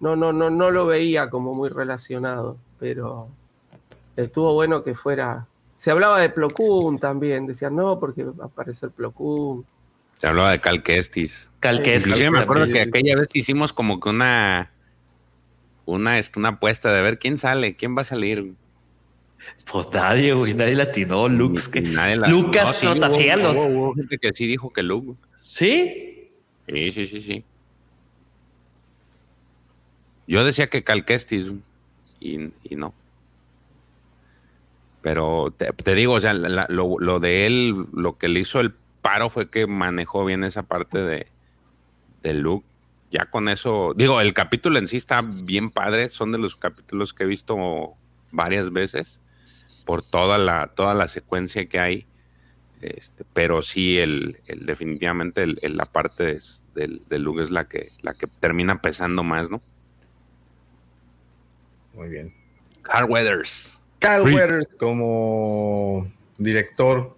no, 0.00 0.16
no, 0.16 0.32
no, 0.32 0.50
no 0.50 0.70
lo 0.70 0.86
veía 0.86 1.30
como 1.30 1.54
muy 1.54 1.68
relacionado, 1.68 2.56
pero 2.78 3.28
estuvo 4.16 4.52
bueno 4.54 4.82
que 4.82 4.94
fuera. 4.94 5.46
Se 5.76 5.90
hablaba 5.90 6.20
de 6.20 6.28
Plo 6.28 6.50
Koon 6.50 6.98
también, 6.98 7.46
decían 7.46 7.76
no, 7.76 7.98
porque 7.98 8.24
va 8.24 8.44
a 8.44 8.46
aparecer 8.46 8.90
Plo 8.90 9.12
Koon. 9.12 9.64
Se 10.20 10.26
hablaba 10.26 10.52
de 10.52 10.60
Cal 10.60 10.82
Kestis. 10.82 11.48
Cal 11.60 11.82
Kestis 11.82 12.06
Inclusive 12.06 12.30
me 12.30 12.38
acuerdo 12.40 12.66
que 12.66 12.80
aquella 12.80 13.16
vez 13.16 13.28
que 13.28 13.40
hicimos 13.40 13.72
como 13.72 14.00
que 14.00 14.08
una, 14.08 14.72
una, 15.84 16.18
este, 16.18 16.38
una 16.38 16.50
apuesta 16.50 16.92
de 16.92 17.02
ver 17.02 17.18
quién 17.18 17.38
sale, 17.38 17.76
quién 17.76 17.96
va 17.96 18.02
a 18.02 18.04
salir. 18.04 18.54
Pues 19.70 19.88
nadie, 19.92 20.32
güey, 20.34 20.54
nadie 20.54 20.74
latinó. 20.74 21.28
Lux, 21.28 21.68
que, 21.68 21.80
Nadie 21.80 22.16
la- 22.16 22.28
Lucas 22.28 22.64
No, 22.66 22.72
sí, 22.74 22.86
hubo- 22.86 22.92
Trotacielos. 22.92 23.54
hubo- 23.56 23.66
hubo 23.66 23.94
gente 23.94 24.18
que 24.18 24.32
sí 24.32 24.46
dijo 24.46 24.72
que 24.72 24.82
Luke. 24.82 25.18
¿Sí? 25.42 26.30
Sí, 26.68 26.90
sí, 26.90 27.06
sí, 27.06 27.20
sí. 27.20 27.44
Yo 30.26 30.44
decía 30.44 30.68
que 30.68 30.84
Cal 30.84 31.04
Kestis 31.04 31.52
y, 32.20 32.50
y 32.64 32.76
no. 32.76 32.94
Pero 35.02 35.52
te, 35.56 35.72
te 35.72 35.94
digo, 35.94 36.14
o 36.14 36.20
sea, 36.20 36.32
la- 36.32 36.66
lo, 36.68 36.98
lo 36.98 37.18
de 37.20 37.46
él, 37.46 37.86
lo 37.92 38.16
que 38.18 38.28
le 38.28 38.40
hizo 38.40 38.60
el 38.60 38.72
paro 39.02 39.30
fue 39.30 39.50
que 39.50 39.66
manejó 39.66 40.24
bien 40.24 40.44
esa 40.44 40.62
parte 40.62 40.98
de, 40.98 41.26
de 42.22 42.34
Luke. 42.34 42.66
Ya 43.10 43.26
con 43.26 43.48
eso, 43.48 43.92
digo, 43.96 44.20
el 44.20 44.32
capítulo 44.32 44.78
en 44.78 44.88
sí 44.88 44.96
está 44.96 45.20
bien 45.22 45.70
padre, 45.70 46.08
son 46.08 46.32
de 46.32 46.38
los 46.38 46.56
capítulos 46.56 47.12
que 47.12 47.24
he 47.24 47.26
visto 47.26 47.56
varias 48.30 48.72
veces 48.72 49.20
por 49.84 50.02
toda 50.02 50.38
la, 50.38 50.68
toda 50.74 50.94
la 50.94 51.08
secuencia 51.08 51.66
que 51.66 51.78
hay. 51.80 52.06
Este, 52.80 53.24
pero 53.32 53.62
sí, 53.62 53.98
el, 53.98 54.40
el- 54.46 54.66
definitivamente 54.66 55.42
el- 55.42 55.58
el- 55.62 55.76
la 55.76 55.84
parte 55.86 56.32
es- 56.32 56.64
del, 56.74 57.02
del 57.08 57.22
Luke 57.22 57.42
es 57.42 57.50
la 57.50 57.68
que, 57.68 57.92
la 58.00 58.14
que 58.14 58.26
termina 58.26 58.80
pesando 58.82 59.22
más, 59.22 59.50
¿no? 59.50 59.62
Muy 61.94 62.08
bien. 62.08 62.34
Carl 62.82 63.08
Weathers. 63.10 63.78
Rick. 64.24 64.34
Weathers 64.34 64.68
como 64.78 66.10
director, 66.38 67.16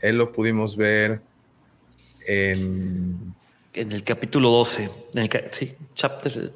él 0.00 0.18
lo 0.18 0.32
pudimos 0.32 0.76
ver 0.76 1.20
en 2.26 3.34
En 3.74 3.92
el 3.92 4.02
capítulo 4.02 4.50
12. 4.50 4.90
En 5.14 5.22
el, 5.22 5.30
sí, 5.52 5.76
chapter. 5.94 6.52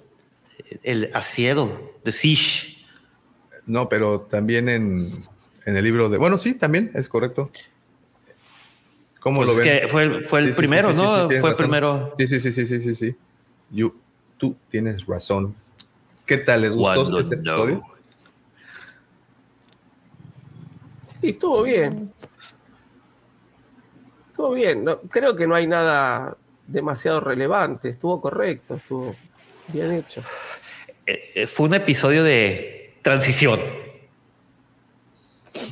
El 0.82 1.10
asiedo 1.14 1.92
de 2.04 2.10
Siege. 2.12 2.81
No, 3.66 3.88
pero 3.88 4.20
también 4.22 4.68
en, 4.68 5.24
en 5.64 5.76
el 5.76 5.84
libro 5.84 6.08
de. 6.08 6.18
Bueno, 6.18 6.38
sí, 6.38 6.54
también 6.54 6.90
es 6.94 7.08
correcto. 7.08 7.50
¿Cómo 9.20 9.42
Pues 9.44 9.48
lo 9.48 9.54
es 9.54 9.60
ves? 9.60 9.80
que 9.82 9.88
fue 9.88 10.02
el, 10.02 10.24
fue 10.24 10.40
el 10.40 10.48
Sí, 10.48 10.54
primero, 10.54 10.88
sí, 10.88 10.94
sí, 10.96 11.00
sí, 11.00 11.04
¿no? 11.04 11.26
fue 11.28 11.36
el 11.36 11.42
razón. 11.42 11.56
primero. 11.56 12.14
Sí, 12.18 12.26
sí, 12.26 12.40
sí, 12.40 12.52
sí, 12.52 12.66
sí, 12.66 12.80
sí, 12.80 12.94
sí. 12.94 13.16
You- 13.70 13.94
tú 14.36 14.56
tienes 14.70 15.06
razón. 15.06 15.54
¿Qué 16.26 16.38
tal 16.38 16.62
les 16.62 16.72
gustó 16.74 17.02
Cuando 17.02 17.20
ese 17.20 17.36
no. 17.36 17.40
episodio? 17.42 17.82
Sí, 21.20 21.28
estuvo 21.30 21.62
bien. 21.62 22.12
Estuvo 24.30 24.52
bien. 24.52 24.82
No, 24.84 24.98
creo 25.02 25.36
que 25.36 25.46
no 25.46 25.54
hay 25.54 25.66
nada 25.68 26.36
demasiado 26.66 27.20
relevante. 27.20 27.90
Estuvo 27.90 28.20
correcto, 28.20 28.74
estuvo 28.74 29.14
bien 29.68 29.92
hecho. 29.92 30.22
Eh, 31.06 31.30
eh, 31.34 31.46
fue 31.46 31.68
un 31.68 31.74
episodio 31.74 32.24
de 32.24 32.81
transición. 33.02 33.60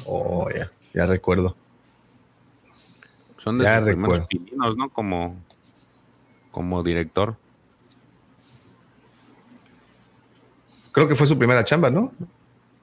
Oh, 0.05 0.49
ya, 0.51 0.71
ya 0.93 1.07
recuerdo. 1.07 1.57
Son 3.39 3.57
de 3.59 3.65
Ya 3.65 3.77
sus 3.79 3.85
primeros 3.87 4.19
recuerdo. 4.19 4.27
pininos, 4.29 4.77
¿no? 4.77 4.91
Como, 4.91 5.37
como 6.51 6.83
director. 6.83 7.37
Creo 10.93 11.09
que 11.09 11.15
fue 11.15 11.27
su 11.27 11.39
primera 11.39 11.65
chamba, 11.65 11.89
¿no? 11.91 12.13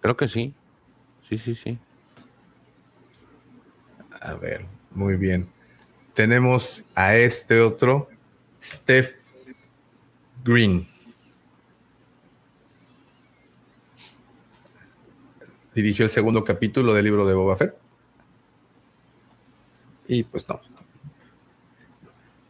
Creo 0.01 0.15
que 0.15 0.27
sí. 0.27 0.53
Sí, 1.27 1.37
sí, 1.37 1.53
sí. 1.55 1.77
A 4.21 4.33
ver, 4.33 4.65
muy 4.91 5.15
bien. 5.15 5.47
Tenemos 6.13 6.85
a 6.95 7.15
este 7.15 7.59
otro, 7.61 8.09
Steph 8.63 9.15
Green. 10.43 10.87
Dirigió 15.77 16.05
el 16.05 16.09
segundo 16.09 16.43
capítulo 16.43 16.91
del 16.95 17.05
libro 17.05 17.23
de 17.27 17.35
Boba 17.35 17.55
Fett. 17.55 17.75
Y 20.07 20.23
pues 20.23 20.49
no. 20.49 20.59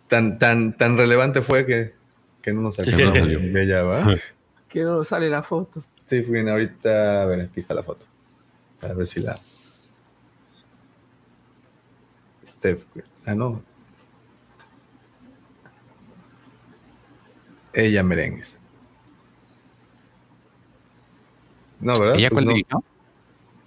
Tan, 0.07 0.39
tan, 0.39 0.77
tan 0.77 0.95
relevante 0.95 1.41
fue 1.41 1.65
que, 1.65 1.93
que 2.41 2.53
no 2.53 2.61
nos 2.61 2.79
alcanzamos 2.79 3.13
de 3.27 3.63
ella, 3.63 3.83
¿va? 3.83 4.15
Que 4.69 4.83
no 4.83 5.03
sale 5.03 5.29
la 5.29 5.43
foto. 5.43 5.77
Steve 5.81 6.25
Green, 6.29 6.47
ahorita, 6.47 7.23
a 7.23 7.25
ver, 7.25 7.41
aquí 7.41 7.59
está 7.59 7.73
la 7.73 7.83
foto. 7.83 8.05
A 8.81 8.93
ver 8.93 9.05
si 9.07 9.19
la. 9.19 9.37
Steph. 12.47 12.81
Ah, 13.25 13.35
no. 13.35 13.61
Ella 17.73 18.03
merengues. 18.03 18.57
No, 21.81 21.99
¿verdad? 21.99 22.15
¿Ella 22.15 22.29
Pues 22.29 22.35
cuál 22.35 22.45
no. 22.45 22.51
dirigió? 22.51 22.83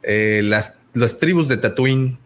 Eh, 0.03 0.43
las, 0.45 0.77
las 0.95 1.19
tribus 1.19 1.49
de 1.49 1.57
Tatooine. 1.57 2.19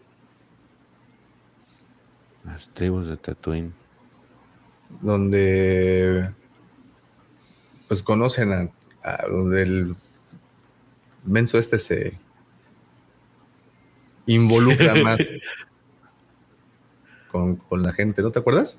Las 2.44 2.68
tribus 2.68 3.08
de 3.08 3.16
Tatooine. 3.16 3.72
donde 5.00 6.30
pues 7.88 8.02
conocen 8.02 8.52
a, 8.52 8.70
a 9.02 9.26
donde 9.26 9.62
el 9.62 9.96
menso 11.24 11.58
este 11.58 11.78
se 11.78 12.18
involucra 14.26 14.94
más 15.02 15.18
con, 17.30 17.56
con 17.56 17.82
la 17.82 17.92
gente, 17.92 18.22
¿no 18.22 18.30
te 18.30 18.38
acuerdas? 18.38 18.78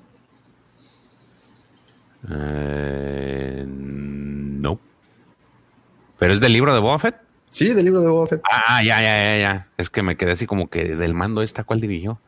Eh, 2.30 3.64
no. 3.68 4.80
¿Pero 6.18 6.32
es 6.32 6.40
del 6.40 6.52
libro 6.52 6.72
de 6.72 6.80
Boba 6.80 6.98
Fett? 6.98 7.25
Sí, 7.48 7.72
del 7.72 7.84
libro 7.84 8.02
de 8.02 8.08
Boba 8.08 8.26
Fett. 8.26 8.42
Ah, 8.50 8.82
ya, 8.84 9.00
ya, 9.00 9.16
ya, 9.18 9.38
ya. 9.38 9.68
Es 9.76 9.88
que 9.88 10.02
me 10.02 10.16
quedé 10.16 10.32
así 10.32 10.46
como 10.46 10.68
que 10.68 10.96
del 10.96 11.14
mando 11.14 11.42
esta, 11.42 11.64
¿cuál 11.64 11.80
dirigió? 11.80 12.20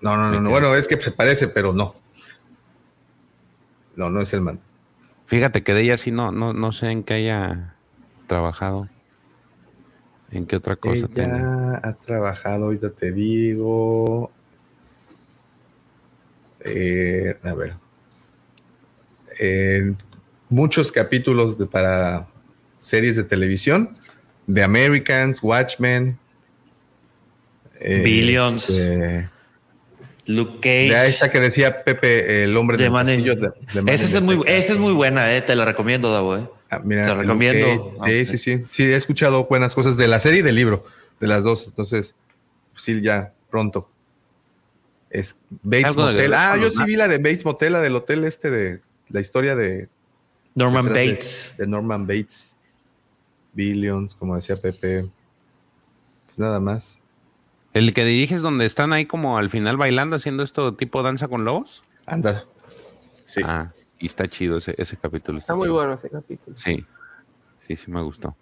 No, 0.00 0.16
no, 0.16 0.30
no, 0.30 0.40
no. 0.40 0.50
Bueno, 0.50 0.74
es 0.74 0.88
que 0.88 1.00
se 1.00 1.10
parece, 1.10 1.48
pero 1.48 1.72
no. 1.72 1.94
No, 3.96 4.10
no 4.10 4.20
es 4.20 4.32
el 4.32 4.40
man. 4.40 4.60
Fíjate 5.26 5.62
que 5.62 5.74
de 5.74 5.82
ella 5.82 5.96
sí 5.96 6.10
no, 6.10 6.32
no, 6.32 6.54
no 6.54 6.72
sé 6.72 6.90
en 6.90 7.02
qué 7.02 7.14
haya 7.14 7.74
trabajado. 8.26 8.88
¿En 10.30 10.46
qué 10.46 10.56
otra 10.56 10.76
cosa? 10.76 11.06
Ella 11.14 11.80
ha 11.82 11.92
trabajado, 11.94 12.66
ahorita 12.66 12.90
te 12.90 13.12
digo. 13.12 14.30
Eh, 16.60 17.38
a 17.42 17.54
ver. 17.54 17.74
En 19.38 19.96
muchos 20.48 20.92
capítulos 20.92 21.58
de, 21.58 21.66
para 21.66 22.28
series 22.78 23.16
de 23.16 23.24
televisión. 23.24 23.97
The 24.52 24.62
Americans, 24.62 25.42
Watchmen. 25.42 26.18
eh, 27.80 28.00
Billions. 28.04 28.68
de- 28.68 29.28
Luke 30.26 30.58
de 30.68 30.88
Cage. 30.90 31.08
esa 31.08 31.30
que 31.30 31.40
decía 31.40 31.84
Pepe, 31.84 32.42
el 32.44 32.56
hombre 32.56 32.76
de 32.76 32.84
del 32.84 32.92
Man 32.92 33.08
in- 33.08 33.14
castillo. 33.24 33.34
de- 33.36 33.52
de 33.72 33.82
Man 33.82 33.94
Esa 33.94 34.18
es 34.18 34.22
muy, 34.22 34.42
esa 34.46 34.72
es 34.74 34.78
muy 34.78 34.92
buena, 34.92 35.34
eh, 35.34 35.40
te 35.42 35.54
la 35.56 35.64
recomiendo, 35.64 36.12
Davo. 36.12 36.36
Eh. 36.36 36.48
Ah, 36.70 36.80
mira, 36.84 37.02
Te 37.04 37.08
Luke 37.10 37.22
recomiendo. 37.22 37.94
Cage. 38.00 38.26
Sí, 38.26 38.36
sí, 38.36 38.58
sí. 38.58 38.64
Sí, 38.68 38.82
he 38.82 38.94
escuchado 38.96 39.44
buenas 39.46 39.74
cosas 39.74 39.96
de 39.96 40.06
la 40.06 40.18
serie 40.18 40.40
y 40.40 40.42
del 40.42 40.54
libro, 40.56 40.84
de 41.18 41.26
las 41.28 41.42
dos. 41.44 41.66
Entonces, 41.66 42.14
sí, 42.76 43.00
ya 43.00 43.32
pronto. 43.50 43.88
Es 45.08 45.36
Bates 45.62 45.96
de- 45.96 46.02
Motel. 46.02 46.34
Ah, 46.34 46.58
yo 46.60 46.70
sí 46.70 46.76
Ah. 46.80 46.84
vi 46.84 46.96
la 46.96 47.08
de 47.08 47.16
Bates 47.16 47.44
Motel, 47.46 47.72
la 47.72 47.80
del 47.80 47.96
hotel 47.96 48.24
este 48.24 48.50
de 48.50 48.80
la 49.08 49.20
historia 49.20 49.56
de, 49.56 49.88
Norman 50.54 50.84
de- 50.86 50.90
Bates. 50.90 51.54
de 51.56 51.66
Norman 51.66 52.06
Bates. 52.06 52.54
Billions, 53.58 54.14
como 54.14 54.36
decía 54.36 54.56
Pepe. 54.56 55.10
Pues 56.26 56.38
nada 56.38 56.60
más. 56.60 57.02
El 57.74 57.92
que 57.92 58.04
diriges 58.04 58.40
donde 58.40 58.64
están 58.64 58.92
ahí 58.92 59.04
como 59.04 59.36
al 59.36 59.50
final 59.50 59.76
bailando 59.76 60.16
haciendo 60.16 60.44
esto 60.44 60.74
tipo 60.74 61.02
danza 61.02 61.26
con 61.26 61.44
lobos. 61.44 61.82
Anda. 62.06 62.44
Sí. 63.24 63.42
Ah, 63.44 63.72
y 63.98 64.06
está 64.06 64.28
chido 64.28 64.58
ese, 64.58 64.74
ese 64.78 64.96
capítulo. 64.96 65.40
Está 65.40 65.56
muy 65.56 65.64
chido. 65.64 65.74
bueno 65.74 65.94
ese 65.94 66.08
capítulo. 66.08 66.56
Sí, 66.56 66.86
sí, 67.66 67.74
sí 67.74 67.90
me 67.90 68.00
gustó. 68.00 68.36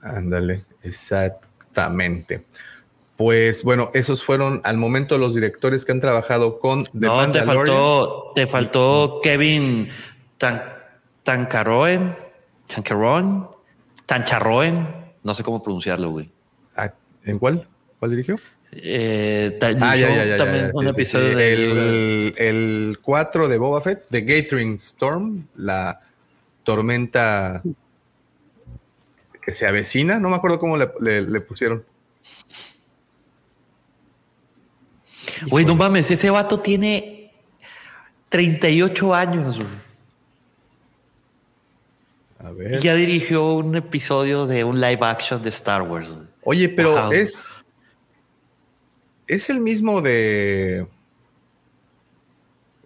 Ándale, 0.00 0.64
exactamente. 0.82 2.46
Pues 3.16 3.62
bueno, 3.62 3.90
esos 3.92 4.24
fueron 4.24 4.62
al 4.64 4.78
momento 4.78 5.18
los 5.18 5.34
directores 5.34 5.84
que 5.84 5.92
han 5.92 6.00
trabajado 6.00 6.58
con 6.58 6.84
The 6.86 6.90
No, 6.94 7.30
te 7.30 7.42
faltó, 7.42 8.32
te 8.34 8.46
faltó 8.46 9.20
Kevin 9.22 9.90
Tan, 10.38 10.62
Tancaroen, 11.22 12.16
Tancaroen, 12.66 13.46
Tancharroen, 14.12 14.86
no 15.22 15.32
sé 15.32 15.42
cómo 15.42 15.62
pronunciarlo, 15.62 16.10
güey. 16.10 16.30
Ah, 16.76 16.92
¿En 17.24 17.38
cuál? 17.38 17.66
¿Cuál 17.98 18.10
dirigió? 18.10 18.38
Eh, 18.72 19.58
Ah, 19.62 19.96
ya, 19.96 20.08
ya, 20.14 20.24
ya. 20.26 20.36
también 20.36 20.66
ya, 20.66 20.70
un 20.74 20.82
sí, 20.84 20.88
sí, 20.88 20.90
episodio 20.90 21.28
sí. 21.30 21.34
de 21.34 21.52
El, 21.54 22.34
el 22.36 22.98
4 23.00 23.48
de 23.48 23.56
Boba 23.56 23.80
Fett, 23.80 24.04
The 24.10 24.20
Gathering 24.20 24.74
Storm, 24.74 25.46
la 25.56 26.00
tormenta 26.62 27.62
que 29.42 29.52
se 29.52 29.66
avecina. 29.66 30.18
No 30.18 30.28
me 30.28 30.36
acuerdo 30.36 30.58
cómo 30.58 30.76
le, 30.76 30.90
le- 31.00 31.22
le 31.22 31.40
pusieron. 31.40 31.82
Güey, 35.48 35.64
no 35.64 35.74
mames, 35.74 36.10
ese 36.10 36.28
vato 36.30 36.60
tiene 36.60 37.32
38 38.28 39.14
años, 39.14 39.56
güey. 39.58 39.91
A 42.44 42.50
ver. 42.50 42.74
Y 42.74 42.80
ya 42.82 42.94
dirigió 42.94 43.52
un 43.54 43.74
episodio 43.76 44.46
de 44.46 44.64
un 44.64 44.80
live 44.80 44.98
action 45.02 45.42
de 45.42 45.48
Star 45.50 45.82
Wars. 45.82 46.10
güey. 46.10 46.26
Oye, 46.44 46.68
pero 46.68 46.90
Wow. 46.92 47.12
es. 47.12 47.64
Es 49.28 49.48
el 49.50 49.60
mismo 49.60 50.02
de. 50.02 50.86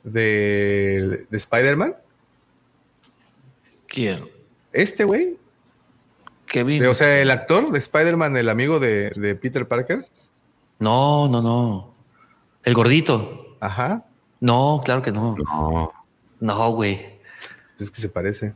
De, 0.04 1.26
de 1.28 1.36
Spider-Man. 1.36 1.96
¿Quién? 3.88 4.28
Este 4.72 5.04
güey. 5.04 5.36
Kevin. 6.46 6.82
De- 6.82 6.88
o 6.88 6.94
sea, 6.94 7.20
el 7.20 7.30
actor 7.30 7.72
de 7.72 7.78
Spider-Man, 7.78 8.36
el 8.36 8.48
amigo 8.48 8.78
de, 8.78 9.10
de 9.10 9.34
Peter 9.34 9.66
Parker. 9.66 10.06
No, 10.78 11.28
no, 11.28 11.42
no. 11.42 11.94
El 12.62 12.74
gordito. 12.74 13.56
Ajá. 13.60 14.04
No, 14.40 14.82
claro 14.84 15.02
que 15.02 15.12
no. 15.12 15.34
No. 15.36 15.92
No, 16.40 16.70
güey. 16.72 17.00
Es 17.80 17.90
que 17.90 18.00
se 18.00 18.08
parece. 18.08 18.54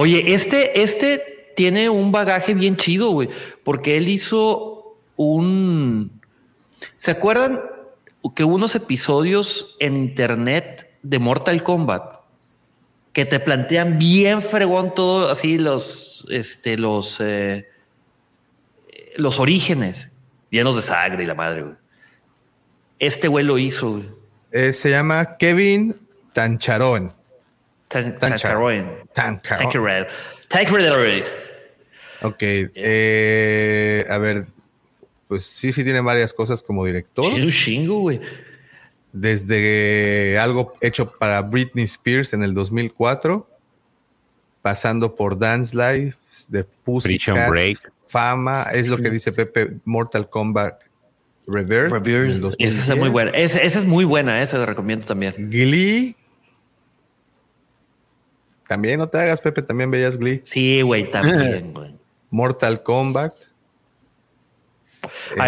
Oye, 0.00 0.32
este, 0.32 0.80
este 0.80 1.52
tiene 1.56 1.88
un 1.88 2.12
bagaje 2.12 2.54
bien 2.54 2.76
chido, 2.76 3.10
güey, 3.10 3.28
porque 3.64 3.96
él 3.96 4.06
hizo 4.06 4.96
un. 5.16 6.20
¿Se 6.94 7.10
acuerdan 7.10 7.58
que 8.36 8.44
unos 8.44 8.76
episodios 8.76 9.74
en 9.80 9.96
internet 9.96 10.88
de 11.02 11.18
Mortal 11.18 11.64
Kombat 11.64 12.14
que 13.12 13.26
te 13.26 13.40
plantean 13.40 13.98
bien 13.98 14.40
fregón 14.40 14.94
todo 14.94 15.32
así 15.32 15.58
los, 15.58 16.24
este, 16.30 16.78
los, 16.78 17.16
eh, 17.18 17.66
los 19.16 19.40
orígenes 19.40 20.12
llenos 20.48 20.76
de 20.76 20.82
sangre 20.82 21.24
y 21.24 21.26
la 21.26 21.34
madre, 21.34 21.62
güey. 21.62 21.74
Este 23.00 23.26
güey 23.26 23.44
lo 23.44 23.58
hizo, 23.58 23.94
güey. 23.94 24.08
Eh, 24.52 24.72
se 24.72 24.90
llama 24.90 25.36
Kevin 25.38 25.96
Tancharoen. 26.34 27.17
Tan- 27.88 28.16
Tanchar- 28.16 28.40
Tancaroen. 28.40 28.86
Tancharoen. 29.14 29.66
Tancaroen. 29.72 30.06
Tancaroen. 30.48 31.24
Ok. 32.22 32.36
eh, 32.40 34.04
a 34.08 34.18
ver. 34.18 34.46
Pues 35.28 35.44
sí, 35.44 35.72
sí 35.72 35.84
tiene 35.84 36.00
varias 36.00 36.32
cosas 36.32 36.62
como 36.62 36.84
director. 36.86 37.26
Tiene 37.28 37.44
un 37.44 37.50
chingo, 37.50 38.00
güey. 38.00 38.20
Desde 39.12 40.38
algo 40.38 40.74
hecho 40.80 41.10
para 41.18 41.40
Britney 41.42 41.84
Spears 41.84 42.32
en 42.32 42.42
el 42.42 42.54
2004, 42.54 43.48
pasando 44.62 45.14
por 45.14 45.38
Dance 45.38 45.74
Life, 45.76 46.16
de 46.48 46.64
Pussycat, 46.64 47.50
Break. 47.50 47.92
Fama, 48.06 48.66
es 48.72 48.88
lo 48.88 48.96
que 48.96 49.10
dice 49.10 49.32
Pepe, 49.32 49.76
Mortal 49.84 50.30
Kombat 50.30 50.80
Reverse. 51.46 51.94
Reverse. 51.94 52.38
2010. 52.40 52.74
Esa 52.74 52.92
es 52.94 52.98
muy 52.98 53.08
buena. 53.10 53.30
Esa, 53.32 53.58
esa 53.60 53.78
es 53.78 53.84
muy 53.84 54.04
buena, 54.04 54.42
esa 54.42 54.58
la 54.58 54.66
recomiendo 54.66 55.04
también. 55.06 55.34
Glee. 55.50 56.16
También 58.68 58.98
no 58.98 59.08
te 59.08 59.18
hagas, 59.18 59.40
Pepe, 59.40 59.62
también 59.62 59.90
veías 59.90 60.18
Glee. 60.18 60.42
Sí, 60.44 60.82
güey, 60.82 61.10
también, 61.10 61.72
güey. 61.74 61.94
Mortal 62.30 62.82
Kombat. 62.82 63.34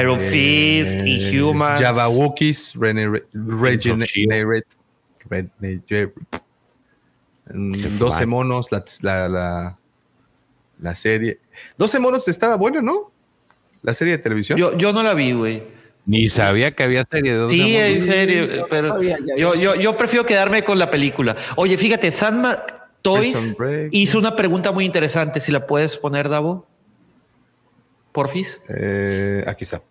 Iron 0.00 0.18
eh, 0.20 0.82
Fist, 0.84 1.06
Inhumans. 1.06 1.80
Java 1.80 2.08
Wookiees, 2.08 2.74
Regenerate. 2.74 3.26
Shield. 4.06 4.64
Regenerate. 5.28 6.12
Mm, 7.52 7.72
Qué 7.74 7.88
12 7.88 8.16
fly. 8.16 8.26
monos, 8.26 8.68
la, 8.70 8.84
la, 9.02 9.28
la, 9.28 9.78
la 10.80 10.94
serie. 10.94 11.40
12 11.76 12.00
monos 12.00 12.26
estaba 12.26 12.56
buena, 12.56 12.80
¿no? 12.80 13.12
La 13.82 13.92
serie 13.92 14.16
de 14.16 14.22
televisión. 14.22 14.58
Yo, 14.58 14.76
yo 14.78 14.92
no 14.94 15.02
la 15.02 15.12
vi, 15.12 15.32
güey. 15.32 15.62
Ni 16.06 16.28
sabía 16.28 16.74
que 16.74 16.82
había 16.82 17.04
serie 17.04 17.36
de 17.36 17.48
Sí, 17.50 17.76
en 17.76 18.00
serio, 18.00 18.46
yo 18.46 18.66
pero 18.68 19.00
yo, 19.02 19.54
yo, 19.54 19.74
yo 19.74 19.96
prefiero 19.98 20.24
quedarme 20.24 20.64
con 20.64 20.78
la 20.78 20.90
película. 20.90 21.36
Oye, 21.56 21.76
fíjate, 21.76 22.10
Sandma 22.10 22.64
Toys 23.02 23.56
hizo 23.90 24.18
una 24.18 24.36
pregunta 24.36 24.72
muy 24.72 24.84
interesante. 24.84 25.40
Si 25.40 25.52
la 25.52 25.66
puedes 25.66 25.96
poner, 25.96 26.28
Davo. 26.28 26.66
Porfis. 28.12 28.60
Eh, 28.68 29.44
aquí 29.46 29.64
está. 29.64 29.82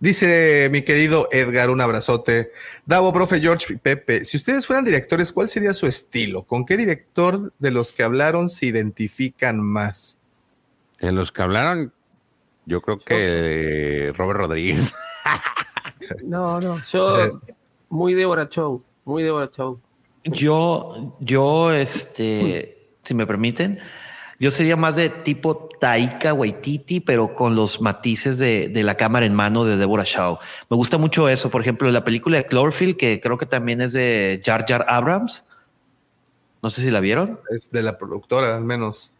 Dice 0.00 0.70
mi 0.72 0.80
querido 0.82 1.28
Edgar, 1.30 1.68
un 1.68 1.80
abrazote. 1.80 2.52
Davo, 2.86 3.12
profe 3.12 3.38
George 3.38 3.74
y 3.74 3.76
Pepe, 3.76 4.24
si 4.24 4.38
ustedes 4.38 4.66
fueran 4.66 4.84
directores, 4.84 5.30
¿cuál 5.30 5.48
sería 5.50 5.74
su 5.74 5.86
estilo? 5.86 6.42
¿Con 6.44 6.64
qué 6.64 6.78
director 6.78 7.52
de 7.58 7.70
los 7.70 7.92
que 7.92 8.02
hablaron 8.02 8.48
se 8.48 8.66
identifican 8.66 9.60
más? 9.60 10.16
De 11.00 11.12
los 11.12 11.32
que 11.32 11.42
hablaron, 11.42 11.92
yo 12.64 12.80
creo 12.80 12.98
que 12.98 14.12
Robert 14.16 14.40
Rodríguez. 14.40 14.92
No, 16.24 16.60
no. 16.60 16.76
Yo, 16.90 17.40
muy 17.88 18.14
Débora 18.14 18.48
Show. 18.48 18.82
Muy 19.04 19.22
Débora 19.22 19.48
Show. 19.48 19.78
Yo, 20.24 21.16
yo, 21.20 21.72
este, 21.72 22.90
si 23.02 23.14
me 23.14 23.26
permiten, 23.26 23.80
Yo 24.38 24.50
sería 24.50 24.74
más 24.74 24.96
de 24.96 25.10
tipo 25.10 25.68
Taika 25.78 26.32
Waititi, 26.32 27.00
pero 27.00 27.34
con 27.34 27.54
los 27.54 27.80
matices 27.82 28.38
de, 28.38 28.68
de 28.68 28.82
la 28.82 28.94
cámara 28.94 29.26
en 29.26 29.34
mano 29.34 29.64
de 29.64 29.76
Deborah 29.76 30.04
Shaw. 30.06 30.38
Me 30.70 30.76
gusta 30.76 30.96
mucho 30.96 31.28
eso. 31.28 31.50
Por 31.50 31.60
ejemplo, 31.60 31.90
la 31.90 32.04
película 32.04 32.38
de 32.38 32.46
Cloverfield, 32.46 32.96
que 32.96 33.20
creo 33.20 33.36
que 33.36 33.44
también 33.44 33.82
es 33.82 33.92
de 33.92 34.40
Jar 34.42 34.64
Jar 34.66 34.86
Abrams. 34.88 35.44
No 36.62 36.70
sé 36.70 36.82
si 36.82 36.90
la 36.90 37.00
vieron. 37.00 37.38
Es 37.50 37.70
de 37.70 37.82
la 37.82 37.98
productora, 37.98 38.56
al 38.56 38.64
menos. 38.64 39.12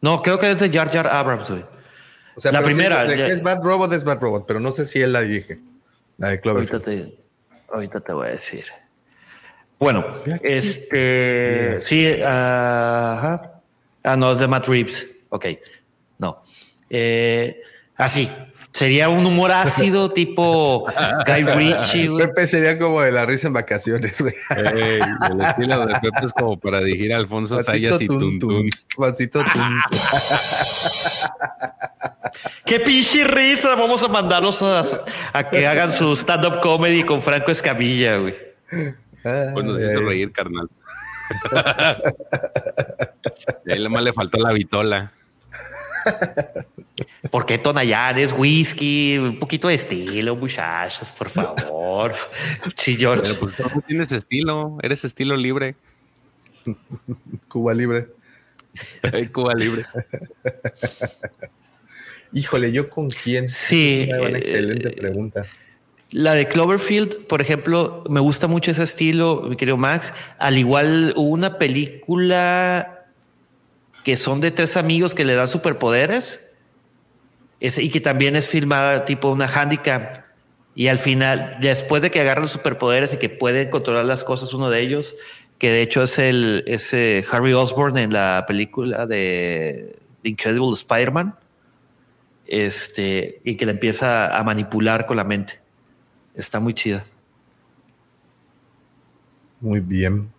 No, 0.00 0.22
creo 0.22 0.38
que 0.38 0.50
es 0.50 0.60
de 0.60 0.70
Jar 0.70 0.90
Jar 0.90 1.08
Abrams, 1.08 1.50
güey. 1.50 1.64
O 2.36 2.40
sea, 2.40 2.52
La 2.52 2.62
primera, 2.62 3.04
es 3.06 3.42
Bad 3.42 3.62
Robot, 3.62 3.92
es 3.92 4.02
Bad 4.02 4.20
Robot, 4.20 4.44
pero 4.46 4.60
no 4.60 4.72
sé 4.72 4.84
si 4.84 5.00
él 5.00 5.12
la 5.12 5.20
dirige. 5.20 5.60
La 6.18 6.28
de 6.28 6.40
Ahorita 6.44 6.80
te, 6.80 7.18
ahorita 7.72 8.00
te 8.00 8.12
voy 8.12 8.28
a 8.28 8.30
decir. 8.30 8.64
Bueno, 9.78 10.04
este 10.42 11.80
sí, 11.82 12.06
ajá. 12.22 13.50
Ah, 14.02 14.16
no, 14.16 14.32
es 14.32 14.38
de 14.38 14.46
Matt 14.46 14.66
Reeves. 14.68 15.08
Ok, 15.30 15.46
no. 16.18 16.42
Eh, 16.90 17.60
así, 17.96 18.30
sería 18.70 19.08
un 19.08 19.24
humor 19.26 19.50
ácido 19.50 20.10
tipo 20.12 20.86
Guy 21.26 21.42
Ritchie. 21.56 22.08
güey. 22.08 22.26
Pepe 22.26 22.46
sería 22.46 22.78
como 22.78 23.00
de 23.00 23.12
la 23.12 23.26
risa 23.26 23.48
en 23.48 23.54
vacaciones, 23.54 24.20
güey. 24.20 24.34
Ey, 24.56 25.00
el 25.30 25.40
estilo 25.40 25.86
de 25.86 25.94
Pepe 25.94 26.26
es 26.26 26.32
como 26.32 26.58
para 26.58 26.80
dirigir 26.80 27.12
a 27.14 27.16
Alfonso 27.16 27.62
Sayas 27.62 28.00
y 28.00 28.06
tun, 28.06 28.18
Tuntún. 28.18 28.70
Vasito 28.96 29.40
tun, 29.42 29.52
tun. 29.52 29.80
¡Qué 32.64 32.80
pinche 32.80 33.24
risa! 33.24 33.74
Vamos 33.74 34.02
a 34.02 34.08
mandarlos 34.08 34.62
a, 34.62 34.82
a 35.32 35.50
que 35.50 35.66
hagan 35.66 35.92
su 35.92 36.14
stand-up 36.16 36.60
comedy 36.60 37.04
con 37.04 37.20
Franco 37.22 37.50
Escamilla, 37.50 38.16
güey. 38.16 38.34
Pues 39.24 39.64
nos 39.64 39.78
Ay, 39.78 39.86
hizo 39.86 39.98
ay. 39.98 40.04
reír, 40.04 40.32
carnal. 40.32 40.68
Y 43.66 43.72
ahí 43.72 43.88
más 43.88 44.02
le 44.02 44.12
faltó 44.12 44.38
la 44.38 44.52
vitola. 44.52 45.10
¿Por 47.30 47.46
qué 47.46 47.56
Tonayán? 47.56 48.18
Es 48.18 48.34
whisky, 48.36 49.16
un 49.16 49.38
poquito 49.38 49.68
de 49.68 49.74
estilo, 49.74 50.36
muchachos, 50.36 51.10
por 51.12 51.30
favor. 51.30 52.14
Sí, 52.76 52.96
George. 52.96 53.22
Pero 53.24 53.40
pues 53.40 53.56
tú 53.56 53.62
no 53.74 53.80
tienes 53.80 54.12
estilo, 54.12 54.76
eres 54.82 55.04
estilo 55.04 55.34
libre. 55.36 55.76
Cuba 57.48 57.72
Libre. 57.72 58.08
Ay, 59.12 59.28
Cuba 59.28 59.54
libre. 59.54 59.86
Híjole, 62.32 62.72
¿yo 62.72 62.90
con 62.90 63.08
quién? 63.08 63.48
Sí, 63.48 64.08
Es 64.10 64.18
una 64.18 64.28
eh, 64.30 64.38
excelente 64.38 64.90
pregunta. 64.90 65.46
La 66.14 66.34
de 66.34 66.46
Cloverfield, 66.46 67.26
por 67.26 67.40
ejemplo, 67.40 68.04
me 68.08 68.20
gusta 68.20 68.46
mucho 68.46 68.70
ese 68.70 68.84
estilo, 68.84 69.46
mi 69.48 69.56
querido 69.56 69.76
Max. 69.76 70.12
Al 70.38 70.56
igual 70.56 71.12
hubo 71.16 71.28
una 71.28 71.58
película 71.58 73.06
que 74.04 74.16
son 74.16 74.40
de 74.40 74.52
tres 74.52 74.76
amigos 74.76 75.12
que 75.12 75.24
le 75.24 75.34
dan 75.34 75.48
superpoderes 75.48 76.48
y 77.58 77.90
que 77.90 78.00
también 78.00 78.36
es 78.36 78.48
filmada 78.48 79.04
tipo 79.04 79.28
una 79.28 79.48
handicap. 79.48 80.26
Y 80.76 80.86
al 80.86 81.00
final, 81.00 81.58
después 81.60 82.00
de 82.00 82.12
que 82.12 82.20
agarran 82.20 82.42
los 82.42 82.52
superpoderes 82.52 83.12
y 83.12 83.16
que 83.16 83.28
pueden 83.28 83.68
controlar 83.68 84.04
las 84.04 84.22
cosas, 84.22 84.54
uno 84.54 84.70
de 84.70 84.82
ellos, 84.82 85.16
que 85.58 85.72
de 85.72 85.82
hecho 85.82 86.04
es 86.04 86.20
el 86.20 86.62
ese 86.68 87.24
Harry 87.32 87.54
Osborn 87.54 87.98
en 87.98 88.12
la 88.12 88.44
película 88.46 89.06
de 89.06 89.96
Incredible 90.22 90.74
Spider-Man, 90.74 91.34
este, 92.46 93.40
y 93.42 93.56
que 93.56 93.66
le 93.66 93.72
empieza 93.72 94.38
a 94.38 94.44
manipular 94.44 95.06
con 95.06 95.16
la 95.16 95.24
mente. 95.24 95.63
Está 96.34 96.60
muy 96.60 96.74
chida. 96.74 97.04
Muy 99.60 99.80
bien. 99.80 100.30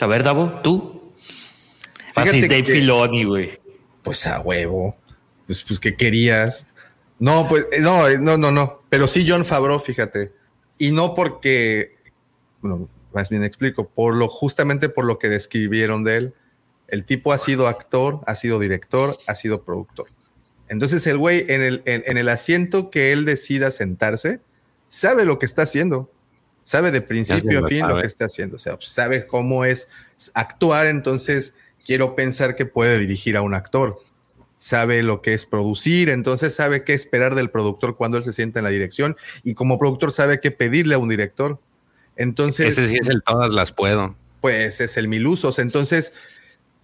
A 0.00 0.06
ver, 0.06 0.22
Davo, 0.24 0.60
tú. 0.62 1.12
Así, 2.14 2.30
Fíjate 2.30 2.48
Dave 2.48 2.64
que- 2.64 2.72
Filoni, 2.72 3.24
güey. 3.24 3.60
Pues 4.02 4.26
a 4.26 4.40
huevo. 4.40 4.96
Pues, 5.46 5.62
pues, 5.62 5.78
¿qué 5.78 5.94
querías? 5.96 6.66
No, 7.18 7.46
pues, 7.48 7.66
eh, 7.72 7.80
no, 7.80 8.08
eh, 8.08 8.18
no, 8.18 8.36
no, 8.38 8.50
no. 8.50 8.82
Pero 8.88 9.06
sí 9.06 9.24
John 9.28 9.44
Favreau, 9.44 9.78
fíjate. 9.78 10.32
Y 10.78 10.90
no 10.92 11.14
porque, 11.14 11.96
bueno, 12.62 12.88
más 13.12 13.28
bien 13.28 13.44
explico, 13.44 13.88
por 13.88 14.14
lo, 14.14 14.28
justamente 14.28 14.88
por 14.88 15.04
lo 15.04 15.18
que 15.18 15.28
describieron 15.28 16.02
de 16.04 16.16
él. 16.16 16.34
El 16.88 17.04
tipo 17.04 17.32
ha 17.32 17.38
sido 17.38 17.68
actor, 17.68 18.20
ha 18.26 18.34
sido 18.34 18.58
director, 18.58 19.16
ha 19.26 19.34
sido 19.34 19.62
productor. 19.64 20.08
Entonces 20.68 21.06
el 21.06 21.18
güey 21.18 21.44
en 21.48 21.60
el, 21.62 21.82
en, 21.84 22.02
en 22.06 22.16
el 22.16 22.28
asiento 22.28 22.90
que 22.90 23.12
él 23.12 23.24
decida 23.24 23.70
sentarse, 23.70 24.40
sabe 24.90 25.24
lo 25.24 25.38
que 25.38 25.46
está 25.46 25.62
haciendo. 25.62 26.10
Sabe 26.64 26.90
de 26.90 27.00
principio 27.00 27.64
a 27.64 27.68
fin 27.68 27.88
lo 27.88 28.00
que 28.00 28.06
está 28.06 28.26
haciendo. 28.26 28.56
O 28.56 28.60
sea, 28.60 28.76
sabe 28.80 29.26
cómo 29.26 29.64
es 29.64 29.88
actuar. 30.34 30.86
Entonces 30.86 31.54
quiero 31.86 32.14
pensar 32.14 32.54
que 32.54 32.66
puede 32.66 32.98
dirigir 32.98 33.36
a 33.38 33.42
un 33.42 33.54
actor. 33.54 33.98
Sabe 34.58 35.02
lo 35.02 35.22
que 35.22 35.32
es 35.32 35.46
producir, 35.46 36.10
entonces 36.10 36.54
sabe 36.54 36.84
qué 36.84 36.92
esperar 36.92 37.34
del 37.34 37.48
productor 37.48 37.96
cuando 37.96 38.18
él 38.18 38.24
se 38.24 38.34
sienta 38.34 38.60
en 38.60 38.64
la 38.64 38.70
dirección 38.70 39.16
y 39.42 39.54
como 39.54 39.78
productor 39.78 40.12
sabe 40.12 40.38
qué 40.38 40.50
pedirle 40.50 40.96
a 40.96 40.98
un 40.98 41.08
director. 41.08 41.58
Entonces, 42.14 42.76
Ese 42.76 42.88
sí 42.88 42.98
es 43.00 43.08
el 43.08 43.22
todas 43.22 43.50
las 43.50 43.72
puedo. 43.72 44.14
pues 44.42 44.82
es 44.82 44.98
el 44.98 45.08
mil 45.08 45.26
usos. 45.26 45.58
Entonces, 45.58 46.12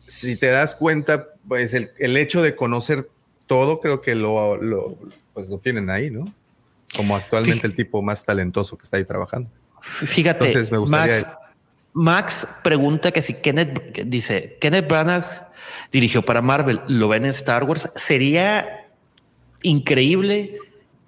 si 0.07 0.37
te 0.37 0.47
das 0.47 0.75
cuenta, 0.75 1.29
pues 1.47 1.75
el, 1.75 1.91
el 1.99 2.17
hecho 2.17 2.41
de 2.41 2.57
conocer 2.57 3.11
todo, 3.47 3.81
creo 3.81 4.01
que 4.01 4.15
lo, 4.15 4.57
lo, 4.57 4.99
pues 5.35 5.47
lo 5.49 5.59
tienen 5.59 5.91
ahí, 5.91 6.11
¿no? 6.11 6.33
Como 6.97 7.17
actualmente 7.17 7.67
el 7.67 7.75
tipo 7.75 8.03
más 8.03 8.25
talentoso 8.25 8.77
que 8.77 8.85
está 8.85 8.97
ahí 8.97 9.05
trabajando. 9.05 9.51
Fíjate, 9.81 10.47
Entonces, 10.47 10.73
me 10.73 10.79
gustaría- 10.79 11.15
Max, 11.23 11.27
Max 11.93 12.49
pregunta 12.63 13.13
que 13.13 13.23
si 13.23 13.35
Kenneth 13.35 14.03
dice 14.07 14.59
Kenneth 14.61 14.89
Branagh 14.89 15.49
dirigió 15.93 16.23
para 16.25 16.43
Marvel, 16.43 16.81
lo 16.89 17.09
ven 17.09 17.25
en 17.25 17.31
Star 17.31 17.65
Wars, 17.65 17.91
sería 17.97 18.87
increíble 19.63 20.59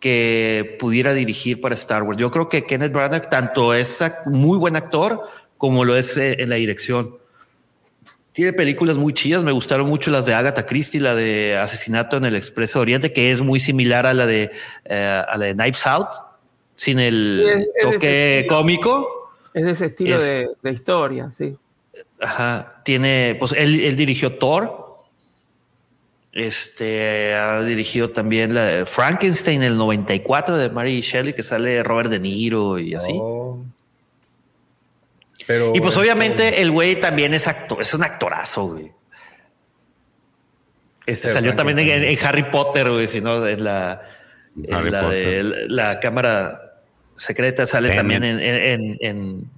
que 0.00 0.76
pudiera 0.78 1.12
dirigir 1.12 1.60
para 1.60 1.74
Star 1.74 2.02
Wars. 2.04 2.18
Yo 2.18 2.30
creo 2.30 2.48
que 2.48 2.64
Kenneth 2.64 2.92
Branagh 2.92 3.28
tanto 3.28 3.74
es 3.74 4.02
muy 4.26 4.56
buen 4.56 4.76
actor 4.76 5.22
como 5.56 5.84
lo 5.84 5.96
es 5.96 6.16
eh, 6.16 6.36
en 6.38 6.50
la 6.50 6.56
dirección. 6.56 7.16
Tiene 8.38 8.52
películas 8.52 8.98
muy 8.98 9.12
chidas, 9.14 9.42
me 9.42 9.50
gustaron 9.50 9.88
mucho 9.88 10.12
las 10.12 10.24
de 10.24 10.32
Agatha 10.32 10.64
Christie, 10.64 11.00
la 11.00 11.16
de 11.16 11.56
Asesinato 11.58 12.18
en 12.18 12.24
el 12.24 12.36
Expreso 12.36 12.78
Oriente, 12.78 13.12
que 13.12 13.32
es 13.32 13.42
muy 13.42 13.58
similar 13.58 14.06
a 14.06 14.14
la 14.14 14.26
de, 14.26 14.52
eh, 14.84 15.22
a 15.28 15.36
la 15.36 15.46
de 15.46 15.54
Knives 15.54 15.84
Out, 15.88 16.06
sin 16.76 17.00
el 17.00 17.42
Sí, 17.42 17.48
es- 17.50 17.56
es 17.58 17.64
de 17.64 17.64
ese 17.80 17.92
toque 17.96 18.36
estilo. 18.38 18.56
cómico. 18.56 19.30
Es 19.52 19.64
de 19.64 19.70
ese 19.72 19.86
estilo 19.86 20.16
Es- 20.18 20.22
de, 20.22 20.48
de 20.62 20.70
historia, 20.70 21.32
sí. 21.36 21.56
Ajá, 22.20 22.80
tiene, 22.84 23.34
pues 23.40 23.50
él, 23.58 23.80
él 23.80 23.96
dirigió 23.96 24.32
Thor. 24.38 24.86
Este 26.32 27.34
ha 27.34 27.60
dirigido 27.62 28.10
también 28.10 28.54
la 28.54 28.64
de 28.66 28.86
Frankenstein 28.86 29.64
el 29.64 29.76
94 29.76 30.56
de 30.58 30.70
Mary 30.70 31.00
Shelley, 31.00 31.32
que 31.32 31.42
sale 31.42 31.82
Robert 31.82 32.08
De 32.08 32.20
Niro 32.20 32.78
y 32.78 32.94
así. 32.94 33.14
Oh. 33.20 33.58
Pero, 35.48 35.72
y 35.74 35.80
pues 35.80 35.96
eh, 35.96 36.00
obviamente 36.00 36.60
el 36.62 36.70
güey 36.70 37.00
también 37.00 37.32
es 37.34 37.48
actor, 37.48 37.80
es 37.82 37.92
un 37.94 38.04
actorazo, 38.04 38.66
güey. 38.66 38.92
Este 41.06 41.28
Sí, 41.28 41.34
salió 41.34 41.54
también 41.56 41.78
en, 41.78 42.18
Harry 42.24 42.44
Potter, 42.50 42.90
güey, 42.90 43.06
si 43.08 43.22
no, 43.22 43.46
en 43.46 43.64
la, 43.64 44.02
en 44.62 44.92
la 44.92 45.08
de 45.08 45.42
la, 45.42 45.56
la 45.94 46.00
cámara 46.00 46.60
secreta 47.16 47.64
sale 47.64 47.88
Tenet. 47.88 47.98
también 47.98 48.24
en, 48.24 48.40
en, 48.40 48.56
en, 48.60 48.98
en- 49.00 49.50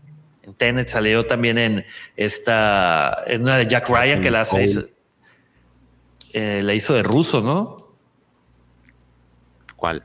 en 0.44 0.54
Tenet, 0.54 0.88
salió 0.88 1.26
también 1.26 1.58
en 1.58 1.84
esta, 2.16 3.24
en 3.26 3.42
una 3.42 3.58
de 3.58 3.66
Jack 3.66 3.88
Ryan 3.88 4.22
que 4.22 4.30
la 4.30 4.42
hace, 4.42 4.64
Cole. 4.74 4.86
eh, 6.32 6.62
la 6.64 6.72
hizo 6.72 6.94
de 6.94 7.02
ruso, 7.02 7.40
¿no? 7.42 7.96
¿Cuál? 9.76 10.04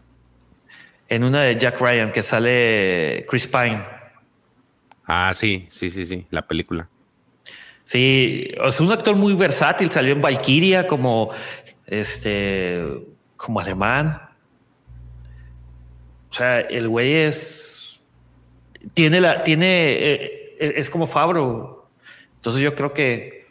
En 1.09 1.23
una 1.23 1.43
de 1.43 1.57
Jack 1.57 1.79
Ryan 1.79 2.11
que 2.11 2.21
sale 2.23 3.25
Chris 3.29 3.47
Pine. 3.47 3.94
Ah, 5.07 5.31
sí, 5.35 5.67
sí, 5.69 5.89
sí, 5.91 6.05
sí, 6.05 6.25
la 6.31 6.41
película. 6.47 6.89
Sí, 7.83 8.47
es 8.65 8.79
un 8.79 8.91
actor 8.91 9.15
muy 9.15 9.33
versátil. 9.33 9.91
Salió 9.91 10.13
en 10.13 10.21
Valkyria 10.21 10.87
como 10.87 11.29
este, 11.85 12.83
como 13.37 13.59
alemán. 13.59 14.21
O 16.31 16.33
sea, 16.33 16.59
el 16.61 16.87
güey 16.89 17.13
es 17.13 18.01
tiene 18.93 19.21
la, 19.21 19.43
tiene, 19.43 19.93
eh, 19.93 20.55
es 20.59 20.89
como 20.89 21.05
Fabro. 21.07 21.87
Entonces 22.37 22.61
yo 22.61 22.75
creo 22.75 22.93
que 22.93 23.47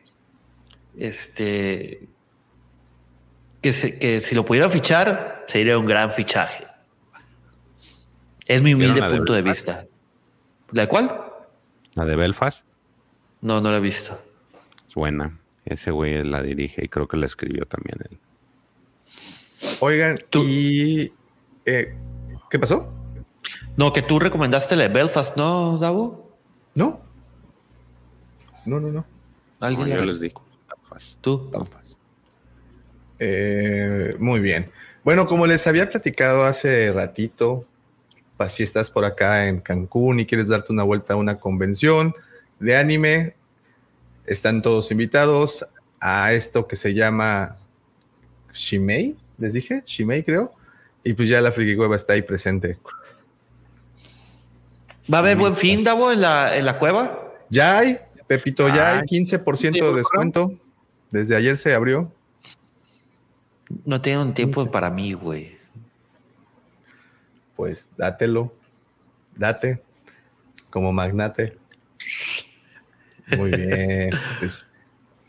este 0.99 2.09
que, 3.63 3.73
se- 3.73 3.99
que 3.99 4.21
si 4.21 4.35
lo 4.35 4.45
pudieran 4.45 4.71
fichar 4.71 5.45
sería 5.49 5.79
un 5.79 5.87
gran 5.87 6.11
fichaje. 6.11 6.67
Es 8.47 8.61
mi 8.61 8.75
humilde 8.75 8.95
¿Vieron 8.95 9.09
la 9.09 9.13
de 9.15 9.19
punto 9.19 9.33
de 9.33 9.43
vista. 9.43 9.85
¿La 10.73 10.83
de 10.83 10.89
cuál? 10.89 11.21
La 11.95 12.05
de 12.05 12.17
Belfast 12.17 12.67
No, 13.41 13.61
no 13.61 13.71
la 13.71 13.79
he 13.79 13.81
visto. 13.81 14.19
es 14.89 14.95
buena. 14.95 15.39
Ese 15.65 15.91
güey 15.91 16.23
la 16.25 16.43
dirige 16.43 16.85
y 16.85 16.89
creo 16.89 17.09
que 17.09 17.17
la 17.17 17.27
escribió 17.27 17.65
también 17.67 17.99
él. 18.11 18.19
Oigan, 19.81 20.19
Tú- 20.31 20.45
y 20.45 21.13
eh, 21.65 21.97
¿qué 22.51 22.59
pasó? 22.59 22.93
No, 23.77 23.93
que 23.93 24.03
tú 24.03 24.19
recomendaste 24.19 24.77
la 24.77 24.85
de 24.85 24.89
Belfast, 24.89 25.37
¿no, 25.37 25.79
Davo? 25.79 26.37
No. 26.75 27.01
No, 28.67 28.79
no, 28.81 28.89
no. 28.91 29.05
¿Alguien 29.61 29.89
No, 29.91 29.97
yo 29.97 30.05
les 30.05 30.21
digo. 30.21 30.43
Belfast. 30.69 31.21
¿Tú? 31.21 31.51
Belfast. 31.51 31.99
Eh, 33.19 34.17
muy 34.19 34.41
bien. 34.41 34.71
Bueno, 35.03 35.27
como 35.27 35.47
les 35.47 35.67
había 35.67 35.91
platicado 35.91 36.45
hace 36.45 36.93
ratito, 36.93 37.65
si 38.49 38.63
estás 38.63 38.91
por 38.91 39.05
acá 39.05 39.49
en 39.49 39.61
Cancún 39.61 40.21
y 40.21 40.27
quieres 40.27 40.49
darte 40.49 40.73
una 40.73 40.83
vuelta 40.83 41.15
a 41.15 41.17
una 41.17 41.39
convención 41.39 42.15
de 42.59 42.77
anime, 42.77 43.35
están 44.27 44.63
todos 44.63 44.91
invitados 44.91 45.67
a 46.01 46.33
esto 46.33 46.67
que 46.67 46.77
se 46.77 46.95
llama 46.95 47.57
Shimei, 48.53 49.17
les 49.39 49.53
dije, 49.55 49.83
Shimei 49.87 50.23
creo, 50.23 50.53
y 51.03 51.13
pues 51.13 51.29
ya 51.29 51.41
la 51.41 51.53
Friki 51.53 51.77
Cueva 51.77 51.97
está 51.97 52.15
ahí 52.15 52.23
presente. 52.23 52.79
¿Va 55.13 55.19
a 55.19 55.21
haber 55.21 55.37
buen 55.37 55.55
fin, 55.55 55.85
Davo, 55.85 56.11
en 56.11 56.21
la, 56.21 56.57
en 56.57 56.65
la 56.65 56.79
cueva? 56.79 57.35
Ya 57.51 57.79
hay, 57.79 57.99
Pepito, 58.27 58.69
ya 58.69 58.93
hay 58.93 59.01
Ay. 59.11 59.21
15% 59.21 59.91
de 59.91 59.95
descuento. 59.95 60.53
Desde 61.11 61.37
ayer 61.37 61.57
se 61.57 61.75
abrió. 61.75 62.11
No 63.85 64.01
tengo 64.01 64.23
un 64.23 64.35
tiempo 64.35 64.71
para 64.71 64.91
mí, 64.91 65.13
güey. 65.13 65.54
Pues 67.57 67.89
dátelo, 67.97 68.55
date, 69.37 69.83
como 70.71 70.93
magnate. 70.93 71.57
Muy 73.37 73.51
bien. 73.51 74.11
pues, 74.39 74.67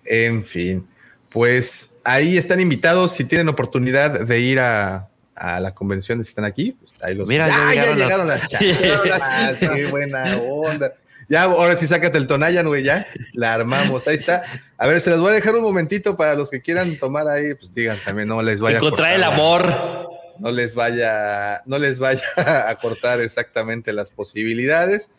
en 0.05 0.43
fin, 0.43 0.87
pues 1.29 1.91
ahí 2.03 2.37
están 2.37 2.59
invitados. 2.59 3.13
Si 3.13 3.25
tienen 3.25 3.47
oportunidad 3.49 4.21
de 4.25 4.39
ir 4.39 4.59
a, 4.59 5.07
a 5.35 5.59
la 5.59 5.73
convención, 5.73 6.23
si 6.23 6.29
están 6.29 6.45
aquí, 6.45 6.73
pues 6.73 6.91
ahí 7.01 7.15
los 7.15 7.27
Mira, 7.27 7.47
ya 7.47 7.67
¡Ah, 7.69 7.71
llegaron 7.73 8.27
las- 8.27 8.49
llegaron 8.59 9.09
las 9.09 9.57
¡Qué 9.59 9.85
buena 9.87 10.37
onda! 10.37 10.93
Ya, 11.27 11.43
ahora 11.43 11.75
sí, 11.75 11.87
sácate 11.87 12.19
el 12.19 12.27
Tonayan, 12.27 12.67
güey, 12.67 12.83
ya 12.83 13.07
la 13.33 13.55
armamos. 13.55 14.07
Ahí 14.07 14.15
está. 14.15 14.43
A 14.77 14.85
ver, 14.87 15.01
se 15.01 15.09
las 15.09 15.19
voy 15.19 15.31
a 15.31 15.33
dejar 15.33 15.55
un 15.55 15.63
momentito 15.63 16.15
para 16.17 16.35
los 16.35 16.51
que 16.51 16.61
quieran 16.61 16.97
tomar 16.99 17.27
ahí, 17.27 17.55
pues 17.55 17.73
digan 17.73 17.97
también, 18.05 18.27
no 18.27 18.43
les 18.43 18.61
vaya 18.61 18.77
a 18.77 18.79
Encontrar 18.79 19.13
el 19.13 19.23
amor. 19.23 20.04
No 20.39 20.51
les 20.51 20.75
vaya, 20.75 21.61
no 21.65 21.79
les 21.79 21.99
vaya 21.99 22.23
a 22.69 22.75
cortar 22.75 23.21
exactamente 23.21 23.93
las 23.93 24.11
posibilidades. 24.11 25.11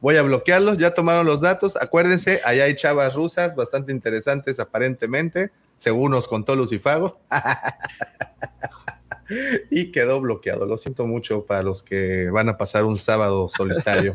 Voy 0.00 0.16
a 0.16 0.22
bloquearlos, 0.22 0.78
ya 0.78 0.92
tomaron 0.92 1.26
los 1.26 1.40
datos. 1.40 1.76
Acuérdense, 1.80 2.40
allá 2.44 2.64
hay 2.64 2.74
chavas 2.74 3.14
rusas 3.14 3.56
bastante 3.56 3.92
interesantes 3.92 4.60
aparentemente, 4.60 5.50
según 5.78 6.10
nos 6.10 6.28
contó 6.28 6.54
Lucifago. 6.54 7.12
y 9.70 9.92
quedó 9.92 10.20
bloqueado. 10.20 10.66
Lo 10.66 10.76
siento 10.76 11.06
mucho 11.06 11.46
para 11.46 11.62
los 11.62 11.82
que 11.82 12.28
van 12.30 12.48
a 12.48 12.58
pasar 12.58 12.84
un 12.84 12.98
sábado 12.98 13.48
solitario. 13.48 14.14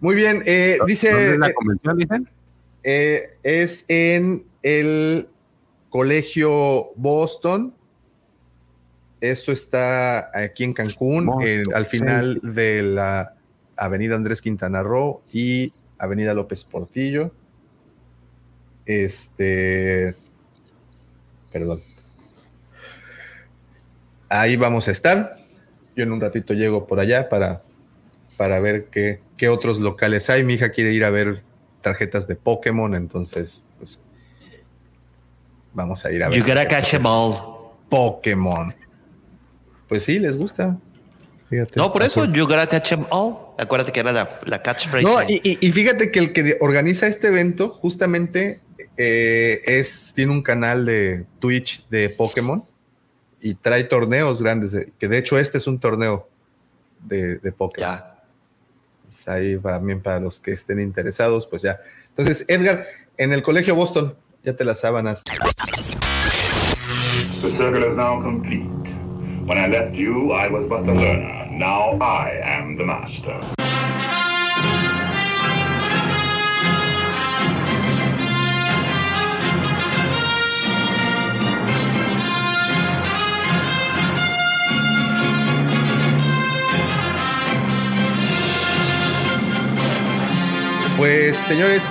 Muy 0.00 0.14
bien, 0.14 0.42
eh, 0.46 0.78
dice... 0.86 1.10
¿Dónde 1.10 1.32
es 1.32 1.38
la 1.38 1.48
eh, 1.48 1.54
convención, 1.54 1.98
dicen? 1.98 2.30
eh, 2.84 3.38
es 3.42 3.84
en 3.88 4.46
el 4.62 5.28
colegio 5.90 6.92
Boston. 6.96 7.74
Esto 9.20 9.50
está 9.52 10.30
aquí 10.38 10.64
en 10.64 10.72
Cancún, 10.72 11.42
en- 11.42 11.74
al 11.74 11.86
final 11.86 12.40
de 12.42 12.82
la 12.82 13.34
Avenida 13.76 14.14
Andrés 14.16 14.40
Quintana 14.40 14.82
Roo 14.82 15.22
y 15.32 15.72
Avenida 15.98 16.34
López 16.34 16.64
Portillo. 16.64 17.32
Este, 18.86 20.14
perdón. 21.52 21.82
Ahí 24.28 24.56
vamos 24.56 24.88
a 24.88 24.90
estar. 24.92 25.36
Yo 25.96 26.04
en 26.04 26.12
un 26.12 26.20
ratito 26.20 26.54
llego 26.54 26.86
por 26.86 27.00
allá 27.00 27.28
para, 27.28 27.62
para 28.36 28.60
ver 28.60 28.86
qué, 28.86 29.20
qué 29.36 29.48
otros 29.48 29.78
locales 29.78 30.30
hay. 30.30 30.44
Mi 30.44 30.54
hija 30.54 30.70
quiere 30.70 30.92
ir 30.92 31.04
a 31.04 31.10
ver 31.10 31.42
tarjetas 31.82 32.26
de 32.28 32.36
Pokémon, 32.36 32.94
entonces, 32.94 33.62
pues, 33.78 33.98
vamos 35.72 36.04
a 36.04 36.12
ir 36.12 36.22
a 36.22 36.28
ver. 36.28 36.38
You 36.38 36.44
gotta 36.44 36.68
catch 36.68 36.90
them 36.90 37.06
all. 37.06 37.34
Pokémon. 37.88 38.74
Pues 39.88 40.04
sí, 40.04 40.18
les 40.18 40.36
gusta. 40.36 40.78
Fíjate. 41.48 41.72
No, 41.76 41.92
por 41.92 42.02
eso, 42.02 42.26
you 42.26 42.44
gotta 42.46 42.66
catch 42.68 42.90
them 42.90 43.06
all. 43.10 43.36
Acuérdate 43.58 43.90
que 43.92 44.00
era 44.00 44.12
la, 44.12 44.28
la 44.44 44.62
catchphrase. 44.62 45.02
No, 45.02 45.22
y, 45.22 45.40
y- 45.42 45.58
y 45.66 45.72
fíjate 45.72 46.10
que 46.10 46.18
el 46.18 46.32
que 46.34 46.56
organiza 46.60 47.06
este 47.06 47.28
evento 47.28 47.70
justamente 47.70 48.60
eh, 48.98 49.62
es, 49.66 50.12
tiene 50.14 50.32
un 50.32 50.42
canal 50.42 50.84
de 50.84 51.24
Twitch 51.38 51.86
de 51.88 52.10
Pokémon 52.10 52.62
y 53.40 53.54
trae 53.54 53.84
torneos 53.84 54.42
grandes, 54.42 54.72
de- 54.72 54.92
que 54.98 55.08
de 55.08 55.16
hecho 55.18 55.38
este 55.38 55.56
es 55.58 55.66
un 55.66 55.78
torneo 55.80 56.28
de, 57.04 57.36
de 57.38 57.52
Pokémon. 57.52 57.88
Ya. 57.90 58.14
Pues 59.04 59.26
ahí 59.28 59.56
también 59.58 60.02
para 60.02 60.20
los 60.20 60.38
que 60.40 60.52
estén 60.52 60.80
interesados, 60.80 61.46
pues 61.46 61.62
ya. 61.62 61.80
Entonces, 62.10 62.44
Edgar, 62.48 62.84
en 63.16 63.32
el 63.32 63.42
colegio 63.42 63.74
Boston, 63.74 64.14
ya 64.44 64.54
te 64.54 64.64
las 64.66 64.80
sábanas. 64.80 65.22
The 67.40 67.50
circle 67.50 67.88
is 67.88 67.96
now 67.96 68.20
complete. 68.20 68.66
When 69.48 69.56
I 69.56 69.66
left 69.66 69.94
you, 69.94 70.32
I 70.32 70.46
was 70.48 70.66
but 70.68 70.84
the 70.84 70.92
learner. 70.92 71.48
Now 71.50 71.96
I 72.02 72.38
am 72.44 72.76
the 72.76 72.84
master. 72.84 73.40
Pues 90.98 91.38
señores, 91.38 91.84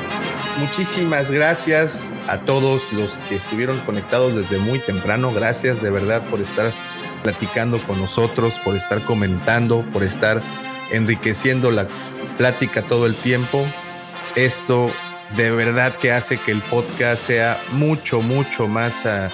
muchísimas 0.59 1.31
gracias 1.31 2.11
a 2.27 2.37
todos 2.37 2.93
los 2.93 3.17
que 3.27 3.37
estuvieron 3.37 3.79
conectados 3.79 4.35
desde 4.35 4.59
muy 4.59 4.77
temprano. 4.77 5.33
Gracias 5.33 5.81
de 5.81 5.89
verdad 5.89 6.21
por 6.29 6.39
estar 6.39 6.71
platicando 7.23 7.79
con 7.79 7.99
nosotros, 7.99 8.55
por 8.63 8.75
estar 8.75 9.01
comentando, 9.01 9.83
por 9.93 10.03
estar 10.03 10.41
enriqueciendo 10.91 11.71
la 11.71 11.87
plática 12.37 12.81
todo 12.81 13.05
el 13.07 13.15
tiempo. 13.15 13.65
Esto 14.35 14.89
de 15.35 15.51
verdad 15.51 15.93
que 15.95 16.11
hace 16.11 16.37
que 16.37 16.51
el 16.51 16.61
podcast 16.61 17.25
sea 17.27 17.57
mucho, 17.73 18.21
mucho 18.21 18.67
más 18.67 19.05
ah, 19.05 19.29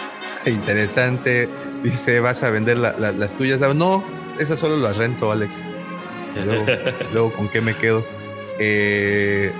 interesante. 0.45 1.49
Dice, 1.83 2.19
vas 2.19 2.41
a 2.43 2.49
vender 2.49 2.77
la- 2.77 2.95
la- 2.97 3.11
las 3.11 3.33
tuyas. 3.37 3.61
Ah, 3.61 3.73
No, 3.73 4.03
esas 4.39 4.59
solo 4.59 4.77
las 4.77 4.97
rento, 4.97 5.31
Alex. 5.31 5.55
Luego, 6.43 6.65
luego 7.13 7.33
¿con 7.33 7.49
qué 7.49 7.61
me 7.61 7.75
quedo? 7.75 8.05
Eh, 8.59 9.51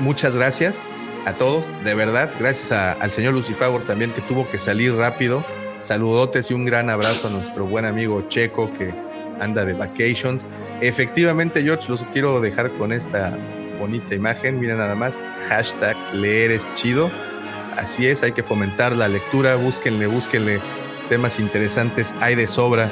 muchas 0.00 0.36
gracias 0.36 0.78
a 1.26 1.34
todos, 1.34 1.66
de 1.84 1.94
verdad. 1.94 2.30
Gracias 2.38 2.72
a- 2.72 2.92
al 2.92 3.10
señor 3.10 3.34
Lucifagor 3.34 3.82
también 3.84 4.12
que 4.12 4.22
tuvo 4.22 4.48
que 4.50 4.58
salir 4.58 4.94
rápido. 4.94 5.44
Saludotes 5.80 6.50
y 6.50 6.54
un 6.54 6.64
gran 6.64 6.90
abrazo 6.90 7.28
a 7.28 7.30
nuestro 7.30 7.66
buen 7.66 7.86
amigo 7.86 8.22
Checo 8.28 8.72
que 8.74 8.92
anda 9.40 9.64
de 9.64 9.72
vacations. 9.72 10.46
Efectivamente, 10.80 11.62
George, 11.62 11.88
los 11.88 12.02
quiero 12.12 12.40
dejar 12.40 12.70
con 12.72 12.92
esta 12.92 13.36
bonita 13.78 14.14
imagen. 14.14 14.60
Mira 14.60 14.76
nada 14.76 14.94
más, 14.94 15.22
hashtag 15.48 15.96
leer 16.14 16.50
es 16.50 16.72
chido. 16.74 17.10
Así 17.76 18.06
es, 18.06 18.22
hay 18.22 18.32
que 18.32 18.42
fomentar 18.42 18.94
la 18.94 19.08
lectura. 19.08 19.56
Búsquenle, 19.56 20.06
búsquenle 20.06 20.60
temas 21.08 21.40
interesantes. 21.40 22.14
Hay 22.20 22.34
de 22.34 22.46
sobra. 22.46 22.90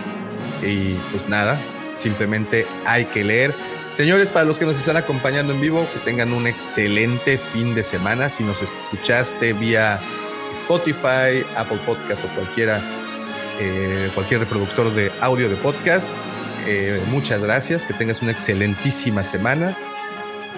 Y 0.62 0.94
pues 1.12 1.28
nada, 1.28 1.60
simplemente 1.96 2.66
hay 2.86 3.04
que 3.06 3.22
leer. 3.22 3.54
Señores, 3.94 4.30
para 4.30 4.44
los 4.44 4.58
que 4.58 4.64
nos 4.64 4.78
están 4.78 4.96
acompañando 4.96 5.52
en 5.52 5.60
vivo, 5.60 5.86
que 5.92 5.98
tengan 6.00 6.32
un 6.32 6.46
excelente 6.46 7.36
fin 7.36 7.74
de 7.74 7.84
semana. 7.84 8.30
Si 8.30 8.44
nos 8.44 8.62
escuchaste 8.62 9.52
vía 9.52 10.00
Spotify, 10.60 11.44
Apple 11.56 11.78
Podcast 11.86 12.24
o 12.24 12.28
cualquiera, 12.34 12.80
eh, 13.60 14.10
cualquier 14.14 14.40
reproductor 14.40 14.92
de 14.94 15.10
audio 15.20 15.48
de 15.48 15.56
podcast, 15.56 16.08
eh, 16.68 17.00
muchas 17.08 17.42
gracias. 17.42 17.84
Que 17.84 17.94
tengas 17.94 18.20
una 18.20 18.30
excelentísima 18.30 19.24
semana. 19.24 19.76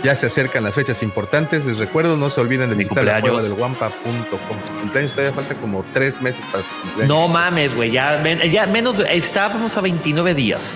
Ya 0.03 0.17
se 0.17 0.27
acercan 0.27 0.65
las 0.65 0.75
fechas 0.75 1.03
importantes. 1.03 1.67
Les 1.67 1.79
recuerdo, 1.79 2.17
no 2.17 2.31
se 2.31 2.41
olviden 2.41 2.71
de 2.71 2.75
Mi 2.75 2.85
visitar 2.85 3.05
la 3.05 3.21
del 3.21 3.55
guampa.com. 3.55 4.25
Tu 4.31 4.81
cumpleaños 4.81 5.13
todavía 5.13 5.33
falta 5.33 5.55
como 5.55 5.85
tres 5.93 6.21
meses 6.21 6.45
para 6.47 6.65
tu 6.65 6.71
cumpleaños. 6.83 7.09
No 7.09 7.29
mames, 7.29 7.75
güey. 7.77 7.91
Ya, 7.91 8.23
ya 8.45 8.67
menos. 8.67 8.99
Estábamos 9.09 9.77
a 9.77 9.83
29 9.83 10.35
días. 10.35 10.75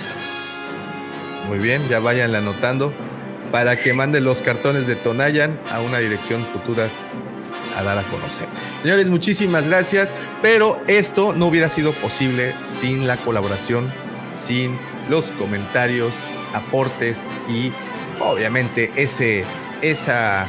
Muy 1.49 1.59
bien, 1.59 1.87
ya 1.89 2.01
vayan 2.01 2.35
anotando 2.35 2.93
para 3.51 3.81
que 3.81 3.93
manden 3.93 4.25
los 4.25 4.41
cartones 4.41 4.87
de 4.87 4.97
Tonayan 4.97 5.59
a 5.71 5.81
una 5.81 5.99
dirección 5.99 6.45
futura 6.45 6.89
a 7.77 7.83
dar 7.83 7.99
a 7.99 8.03
conocer. 8.05 8.49
Señores, 8.83 9.11
muchísimas 9.11 9.67
gracias, 9.69 10.13
pero 10.43 10.83
esto 10.87 11.33
no 11.33 11.47
hubiera 11.47 11.69
sido 11.69 11.93
posible 11.93 12.55
sin 12.63 13.07
la 13.07 13.17
colaboración, 13.17 13.93
sin 14.31 14.79
los 15.09 15.27
comentarios, 15.33 16.13
aportes 16.55 17.19
y 17.49 17.73
obviamente 18.21 18.93
ese 18.97 19.45
esa 19.83 20.49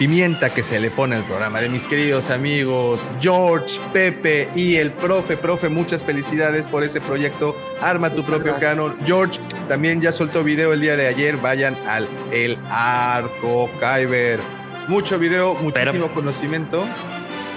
pimienta 0.00 0.48
que 0.48 0.62
se 0.62 0.80
le 0.80 0.90
pone 0.90 1.14
al 1.14 1.24
programa 1.24 1.60
de 1.60 1.68
mis 1.68 1.86
queridos 1.86 2.30
amigos 2.30 3.02
George, 3.20 3.78
Pepe 3.92 4.48
y 4.54 4.76
el 4.76 4.92
profe. 4.92 5.36
Profe, 5.36 5.68
muchas 5.68 6.02
felicidades 6.02 6.66
por 6.66 6.82
ese 6.82 7.00
proyecto. 7.00 7.54
Arma 7.82 8.10
tu 8.10 8.24
propio 8.24 8.56
canon. 8.58 8.96
George 9.04 9.38
también 9.68 10.00
ya 10.00 10.10
soltó 10.10 10.42
video 10.42 10.72
el 10.72 10.80
día 10.80 10.96
de 10.96 11.06
ayer. 11.06 11.36
Vayan 11.36 11.76
al 11.86 12.08
El 12.32 12.58
Arco 12.70 13.68
Kyber. 13.78 14.59
Mucho 14.90 15.18
video, 15.18 15.54
muchísimo 15.54 16.08
conocimiento. 16.12 16.84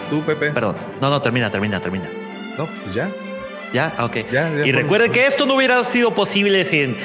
Tú, 0.09 0.21
Pepe. 0.21 0.51
Perdón. 0.51 0.75
No, 1.01 1.09
no, 1.09 1.19
termina, 1.21 1.49
termina, 1.49 1.79
termina. 1.81 2.07
No, 2.57 2.67
pues 2.83 2.93
ya. 2.95 3.09
Ya, 3.73 3.95
ok. 3.99 4.17
Ya, 4.31 4.49
ya 4.55 4.67
y 4.67 4.71
recuerden 4.71 5.11
que 5.11 5.25
esto 5.25 5.47
no 5.47 5.55
hubiera 5.55 5.83
sido 5.83 6.13
posible 6.13 6.63
sin 6.63 6.95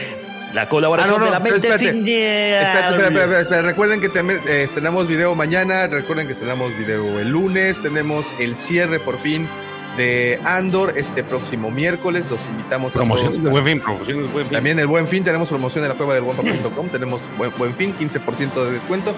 la 0.53 0.69
colaboración 0.69 1.15
Ah, 1.15 1.19
no, 1.19 1.25
no, 1.25 1.27
de 1.27 1.39
la 1.39 1.41
mente 1.41 1.57
espérate. 1.57 1.91
siniestra. 1.91 2.73
Espérate, 2.75 2.89
espérate, 2.97 3.15
espérate, 3.15 3.41
espérate. 3.43 3.69
Recuerden 3.69 4.01
que 4.03 4.11
tem- 4.11 4.41
eh, 4.47 4.63
estrenamos 4.65 5.07
video 5.09 5.35
mañana. 5.35 5.87
Recuerden 5.87 6.27
que 6.27 6.35
estrenamos 6.35 6.77
video 6.77 7.19
el 7.19 7.31
lunes. 7.31 7.81
Tenemos 7.81 8.27
el 8.39 8.55
cierre 8.55 9.01
por 9.01 9.19
fin 9.19 9.49
de 9.97 10.39
Andor 10.45 10.93
este 10.97 11.25
próximo 11.25 11.71
miércoles. 11.71 12.25
Los 12.31 12.41
invitamos 12.49 12.91
a 12.95 12.99
todos 12.99 13.09
buen 13.09 13.65
fin, 13.65 13.81
promociones 13.81 14.27
de 14.27 14.31
buen 14.33 14.45
fin. 14.47 14.53
También 14.55 14.79
el 14.79 14.87
buen 14.87 15.09
fin. 15.09 15.25
Tenemos 15.25 15.49
promoción 15.49 15.85
en 15.85 15.89
la 15.89 15.97
cueva 15.97 16.13
del 16.13 16.25
guampa.com. 16.25 16.89
tenemos 16.91 17.23
buen, 17.39 17.51
buen 17.57 17.75
fin, 17.75 17.95
15% 17.99 18.63
de 18.67 18.73
descuento. 18.73 19.15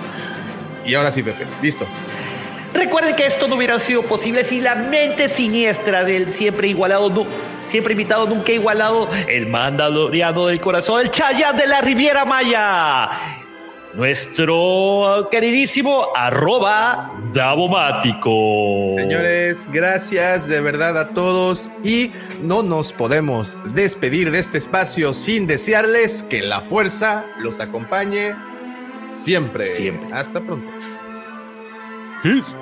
Y 0.84 0.94
ahora 0.94 1.12
sí, 1.12 1.22
Pepe. 1.22 1.46
Listo. 1.62 1.86
Recuerden 2.74 3.16
que 3.16 3.26
esto 3.26 3.48
no 3.48 3.56
hubiera 3.56 3.78
sido 3.78 4.02
posible 4.02 4.44
sin 4.44 4.64
la 4.64 4.74
mente 4.74 5.28
siniestra 5.28 6.04
del 6.04 6.30
siempre 6.30 6.68
igualado, 6.68 7.26
siempre 7.66 7.92
invitado, 7.92 8.26
nunca 8.26 8.52
igualado, 8.52 9.08
el 9.28 9.46
mandaloriano 9.46 10.46
del 10.46 10.60
corazón, 10.60 11.00
el 11.00 11.10
Chayat 11.10 11.56
de 11.56 11.66
la 11.66 11.80
Riviera 11.80 12.24
Maya. 12.24 13.10
Nuestro 13.94 15.28
queridísimo 15.32 16.06
arroba 16.14 17.12
Davomático. 17.34 18.94
Señores, 18.96 19.68
gracias 19.72 20.46
de 20.46 20.60
verdad 20.60 20.96
a 20.96 21.08
todos 21.08 21.68
y 21.82 22.12
no 22.40 22.62
nos 22.62 22.92
podemos 22.92 23.58
despedir 23.74 24.30
de 24.30 24.38
este 24.38 24.58
espacio 24.58 25.12
sin 25.12 25.48
desearles 25.48 26.22
que 26.22 26.40
la 26.42 26.60
fuerza 26.60 27.26
los 27.40 27.58
acompañe 27.58 28.36
siempre. 29.10 29.66
Siempre. 29.66 30.08
Hasta 30.12 30.40
pronto. 30.40 30.68
Peace. 32.22 32.56